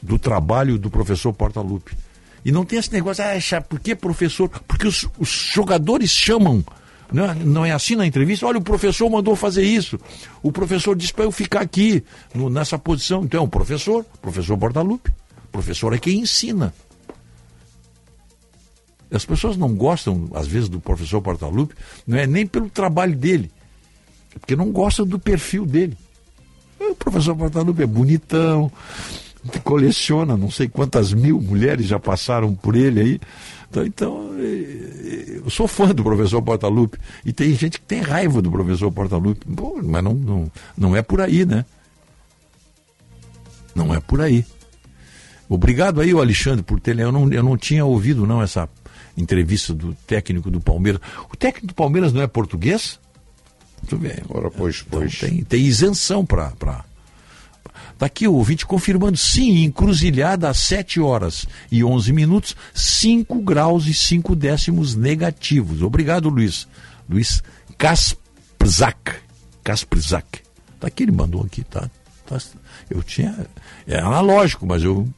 do 0.00 0.18
trabalho 0.18 0.78
do 0.78 0.90
professor 0.90 1.32
Portaluppi. 1.32 1.96
E 2.44 2.50
não 2.50 2.64
tem 2.64 2.78
esse 2.78 2.92
negócio, 2.92 3.22
ah, 3.24 3.60
por 3.60 3.78
que 3.78 3.94
professor? 3.94 4.48
Porque 4.66 4.86
os, 4.86 5.08
os 5.18 5.28
jogadores 5.28 6.10
chamam. 6.10 6.64
Não 7.12 7.24
é, 7.30 7.34
não 7.34 7.64
é 7.64 7.70
assim 7.72 7.94
na 7.94 8.06
entrevista? 8.06 8.46
Olha, 8.46 8.58
o 8.58 8.62
professor 8.62 9.08
mandou 9.10 9.36
fazer 9.36 9.62
isso. 9.64 10.00
O 10.42 10.50
professor 10.50 10.96
disse 10.96 11.12
para 11.12 11.24
eu 11.24 11.30
ficar 11.30 11.60
aqui, 11.60 12.02
no- 12.34 12.48
nessa 12.50 12.78
posição. 12.78 13.22
Então 13.22 13.40
é 13.40 13.42
um 13.44 13.48
professor, 13.48 14.04
professor 14.20 14.56
Portaluppi. 14.58 15.12
Professor 15.52 15.92
é 15.92 15.98
quem 15.98 16.20
ensina. 16.20 16.72
As 19.10 19.26
pessoas 19.26 19.56
não 19.58 19.74
gostam, 19.74 20.30
às 20.34 20.46
vezes, 20.46 20.68
do 20.70 20.80
professor 20.80 21.20
Portaluppi, 21.20 21.74
não 22.06 22.16
é 22.16 22.26
nem 22.26 22.46
pelo 22.46 22.70
trabalho 22.70 23.14
dele, 23.14 23.52
porque 24.40 24.56
não 24.56 24.70
gostam 24.70 25.06
do 25.06 25.18
perfil 25.18 25.64
dele. 25.64 25.96
O 26.80 26.94
professor 26.94 27.36
Portaluppi 27.36 27.82
é 27.82 27.86
bonitão, 27.86 28.70
coleciona 29.64 30.36
não 30.36 30.50
sei 30.50 30.68
quantas 30.68 31.12
mil 31.12 31.40
mulheres 31.40 31.86
já 31.86 31.98
passaram 31.98 32.54
por 32.54 32.76
ele 32.76 33.00
aí. 33.00 33.20
Então, 33.70 33.86
então, 33.86 34.30
eh, 34.38 35.40
eu 35.42 35.50
sou 35.50 35.66
fã 35.66 35.94
do 35.94 36.02
professor 36.02 36.42
Portaluppi. 36.42 36.98
E 37.24 37.32
tem 37.32 37.54
gente 37.54 37.80
que 37.80 37.86
tem 37.86 38.02
raiva 38.02 38.42
do 38.42 38.50
professor 38.50 38.92
Portaluppi. 38.92 39.46
Pô, 39.46 39.80
mas 39.82 40.04
não, 40.04 40.12
não, 40.12 40.52
não 40.76 40.96
é 40.96 41.00
por 41.00 41.20
aí, 41.20 41.46
né? 41.46 41.64
Não 43.74 43.94
é 43.94 44.00
por 44.00 44.20
aí. 44.20 44.44
Obrigado 45.48 46.00
aí, 46.00 46.12
Alexandre, 46.12 46.62
por 46.62 46.80
ter. 46.80 46.98
Eu 46.98 47.10
não, 47.10 47.32
eu 47.32 47.42
não 47.42 47.56
tinha 47.56 47.84
ouvido, 47.84 48.26
não, 48.26 48.42
essa 48.42 48.68
entrevista 49.16 49.74
do 49.74 49.94
técnico 50.06 50.50
do 50.50 50.60
Palmeiras. 50.60 51.00
O 51.32 51.36
técnico 51.36 51.68
do 51.68 51.74
Palmeiras 51.74 52.12
não 52.12 52.22
é 52.22 52.26
português? 52.26 52.98
Muito 53.82 53.98
bem. 53.98 54.16
Ora, 54.28 54.50
pois, 54.50 54.82
pois. 54.82 55.14
Então, 55.14 55.28
tem, 55.28 55.44
tem 55.44 55.62
isenção 55.62 56.24
para. 56.24 56.50
Pra... 56.52 56.84
Tá 57.98 58.06
aqui 58.06 58.26
o 58.26 58.34
ouvinte 58.34 58.66
confirmando, 58.66 59.16
sim, 59.16 59.64
encruzilhada 59.64 60.48
às 60.48 60.58
7 60.58 61.00
horas 61.00 61.46
e 61.70 61.84
11 61.84 62.12
minutos, 62.12 62.56
5 62.74 63.40
graus 63.42 63.86
e 63.86 63.94
5 63.94 64.34
décimos 64.34 64.94
negativos. 64.94 65.82
Obrigado, 65.82 66.28
Luiz. 66.28 66.66
Luiz 67.08 67.42
Kasprzak. 67.78 69.12
Kasprzak. 69.62 70.40
Tá 70.80 70.88
aqui, 70.88 71.04
ele 71.04 71.12
mandou 71.12 71.42
aqui, 71.42 71.62
tá? 71.62 71.88
tá 72.26 72.38
eu 72.90 73.02
tinha. 73.02 73.46
É 73.86 73.98
analógico, 73.98 74.66
mas 74.66 74.82
eu, 74.82 75.08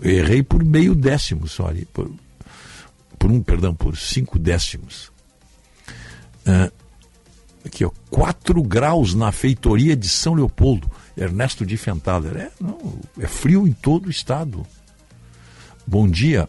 eu 0.00 0.10
errei 0.10 0.42
por 0.42 0.62
meio 0.64 0.94
décimo 0.94 1.48
só 1.48 1.66
ali. 1.66 1.84
Por, 1.86 2.10
por 3.18 3.30
um, 3.30 3.42
perdão, 3.42 3.74
por 3.74 3.96
cinco 3.96 4.38
décimos. 4.38 5.10
Ah, 6.46 6.70
aqui, 7.64 7.84
ó, 7.84 7.90
4 8.10 8.62
graus 8.62 9.14
na 9.14 9.32
feitoria 9.32 9.96
de 9.96 10.08
São 10.08 10.34
Leopoldo. 10.34 10.90
Ernesto 11.16 11.64
de 11.64 11.76
Fentaler. 11.76 12.36
É, 12.36 12.50
não, 12.60 12.98
é 13.18 13.26
frio 13.26 13.66
em 13.68 13.72
todo 13.72 14.06
o 14.06 14.10
estado. 14.10 14.66
Bom 15.86 16.08
dia. 16.08 16.48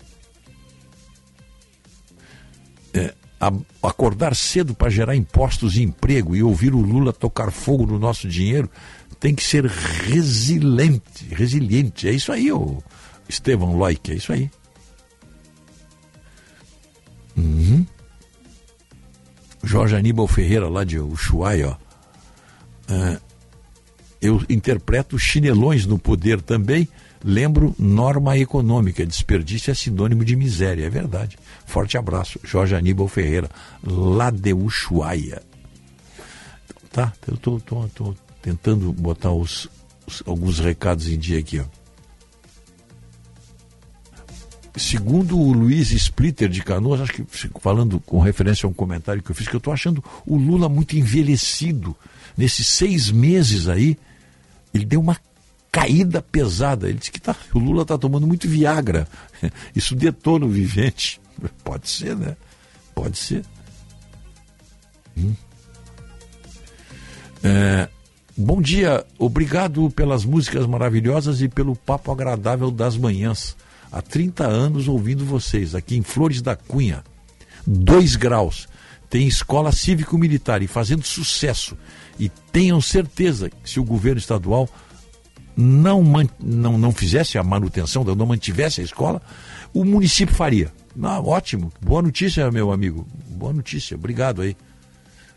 É, 2.93 3.13
a- 3.39 3.51
acordar 3.83 4.35
cedo 4.35 4.73
para 4.73 4.89
gerar 4.89 5.15
impostos 5.15 5.75
e 5.77 5.83
emprego 5.83 6.35
e 6.35 6.41
ouvir 6.41 6.73
o 6.73 6.79
Lula 6.81 7.11
tocar 7.13 7.51
fogo 7.51 7.85
no 7.85 7.99
nosso 7.99 8.27
dinheiro 8.27 8.69
tem 9.19 9.35
que 9.35 9.43
ser 9.43 9.65
resiliente. 9.65 11.25
Resiliente. 11.31 12.07
É 12.07 12.11
isso 12.11 12.31
aí, 12.31 12.51
ô 12.51 12.81
Estevão 13.29 13.75
Loic. 13.77 14.11
É 14.11 14.15
isso 14.15 14.31
aí. 14.33 14.49
Uhum. 17.37 17.85
Jorge 19.65 19.95
Aníbal 19.95 20.27
Ferreira, 20.27 20.67
lá 20.69 20.83
de 20.83 20.99
Ushuaia, 20.99 21.69
ó. 21.69 21.75
Ah, 22.87 23.19
eu 24.21 24.41
interpreto 24.49 25.17
chinelões 25.19 25.85
no 25.85 25.97
poder 25.99 26.41
também. 26.41 26.87
Lembro 27.23 27.75
norma 27.79 28.37
econômica. 28.37 29.05
Desperdício 29.05 29.71
é 29.71 29.73
sinônimo 29.73 30.23
de 30.23 30.35
miséria. 30.35 30.85
É 30.85 30.89
verdade. 30.89 31.37
Forte 31.65 31.97
abraço. 31.97 32.39
Jorge 32.43 32.75
Aníbal 32.75 33.07
Ferreira, 33.07 33.49
lá 33.83 34.29
de 34.29 34.53
Ushuaia. 34.53 35.41
Tá, 36.91 37.11
eu 37.27 37.35
tô, 37.37 37.59
tô, 37.59 37.87
tô 37.89 38.15
tentando 38.41 38.93
botar 38.93 39.31
os, 39.31 39.67
os- 40.07 40.23
alguns 40.25 40.59
recados 40.59 41.07
em 41.09 41.17
dia 41.17 41.39
aqui, 41.39 41.59
ó. 41.59 41.65
Segundo 44.77 45.39
o 45.39 45.53
Luiz 45.53 45.91
Splitter 45.91 46.49
de 46.49 46.61
Canoas, 46.61 47.01
acho 47.01 47.13
que 47.13 47.25
falando 47.61 47.99
com 48.01 48.19
referência 48.19 48.67
a 48.67 48.69
um 48.69 48.73
comentário 48.73 49.23
que 49.23 49.31
eu 49.31 49.35
fiz, 49.35 49.47
que 49.47 49.55
eu 49.55 49.59
estou 49.59 49.73
achando 49.73 50.03
o 50.25 50.35
Lula 50.35 50.67
muito 50.67 50.97
envelhecido. 50.97 51.95
Nesses 52.37 52.67
seis 52.67 53.09
meses 53.09 53.69
aí, 53.69 53.97
ele 54.73 54.85
deu 54.85 54.99
uma 54.99 55.17
caída 55.71 56.21
pesada. 56.21 56.89
Ele 56.89 56.97
disse 56.97 57.11
que 57.11 57.21
tá, 57.21 57.35
o 57.53 57.59
Lula 57.59 57.83
está 57.83 57.97
tomando 57.97 58.27
muito 58.27 58.49
Viagra. 58.49 59.07
Isso 59.73 59.95
detona 59.95 60.45
o 60.45 60.49
vivente. 60.49 61.21
Pode 61.63 61.89
ser, 61.89 62.15
né? 62.15 62.35
Pode 62.93 63.17
ser. 63.17 63.45
Hum. 65.17 65.33
É, 67.43 67.87
bom 68.35 68.61
dia, 68.61 69.05
obrigado 69.19 69.89
pelas 69.91 70.25
músicas 70.25 70.65
maravilhosas 70.65 71.41
e 71.41 71.47
pelo 71.47 71.75
papo 71.75 72.11
agradável 72.11 72.71
das 72.71 72.97
manhãs. 72.97 73.55
Há 73.95 74.01
30 74.01 74.45
anos 74.45 74.89
ouvindo 74.89 75.23
vocês, 75.23 75.73
aqui 75.73 75.95
em 75.95 76.01
Flores 76.01 76.41
da 76.41 76.53
Cunha. 76.53 77.01
2 77.65 78.17
graus. 78.17 78.67
Tem 79.09 79.25
escola 79.25 79.71
cívico-militar 79.71 80.61
e 80.61 80.67
fazendo 80.67 81.05
sucesso. 81.05 81.77
E 82.19 82.27
tenham 82.27 82.81
certeza 82.81 83.49
que 83.49 83.69
se 83.69 83.79
o 83.79 83.85
governo 83.85 84.19
estadual 84.19 84.67
não, 85.55 86.03
não, 86.37 86.77
não 86.77 86.91
fizesse 86.91 87.37
a 87.37 87.43
manutenção, 87.43 88.03
não 88.03 88.25
mantivesse 88.25 88.81
a 88.81 88.83
escola, 88.83 89.21
o 89.73 89.85
município 89.85 90.35
faria. 90.35 90.73
Ah, 91.01 91.21
ótimo, 91.21 91.71
boa 91.79 92.01
notícia, 92.01 92.51
meu 92.51 92.73
amigo. 92.73 93.07
Boa 93.29 93.53
notícia, 93.53 93.95
obrigado 93.95 94.41
aí. 94.41 94.57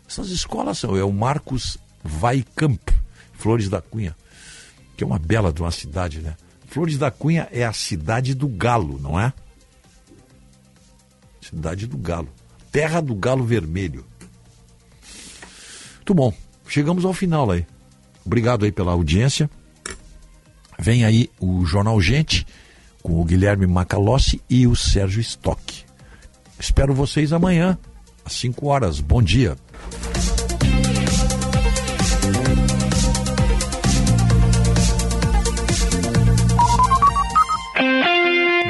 Essas 0.05 0.31
escolas 0.31 0.79
são, 0.79 0.97
é 0.97 1.03
o 1.05 1.13
Marcos 1.13 1.77
Vaicamp, 2.03 2.89
Flores 3.31 3.69
da 3.69 3.81
Cunha, 3.81 4.13
que 4.97 5.03
é 5.05 5.07
uma 5.07 5.17
bela 5.17 5.53
de 5.53 5.61
uma 5.61 5.71
cidade, 5.71 6.19
né? 6.19 6.35
Flores 6.69 6.99
da 6.99 7.09
Cunha 7.09 7.47
é 7.51 7.65
a 7.65 7.73
cidade 7.73 8.35
do 8.35 8.47
galo, 8.47 8.99
não 8.99 9.19
é? 9.19 9.33
Cidade 11.41 11.87
do 11.87 11.97
galo. 11.97 12.29
Terra 12.71 13.01
do 13.01 13.15
galo 13.15 13.43
vermelho. 13.43 14.05
Muito 15.95 16.13
bom. 16.13 16.33
Chegamos 16.67 17.05
ao 17.05 17.13
final 17.13 17.49
aí. 17.49 17.65
Obrigado 18.23 18.65
aí 18.65 18.71
pela 18.71 18.91
audiência. 18.91 19.49
Vem 20.77 21.03
aí 21.03 21.29
o 21.39 21.65
Jornal 21.65 21.99
Gente 21.99 22.45
com 23.01 23.19
o 23.19 23.25
Guilherme 23.25 23.65
Macalossi 23.65 24.39
e 24.47 24.67
o 24.67 24.75
Sérgio 24.75 25.21
Stock. 25.21 25.83
Espero 26.59 26.93
vocês 26.93 27.33
amanhã, 27.33 27.79
às 28.23 28.33
5 28.33 28.67
horas. 28.67 28.99
Bom 28.99 29.23
dia. 29.23 29.57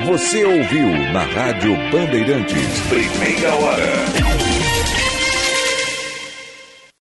Você 0.09 0.43
ouviu 0.43 0.89
na 1.13 1.21
Rádio 1.21 1.75
Bandeirantes. 1.91 2.79
Primeira 2.89 3.53
hora. 3.53 4.28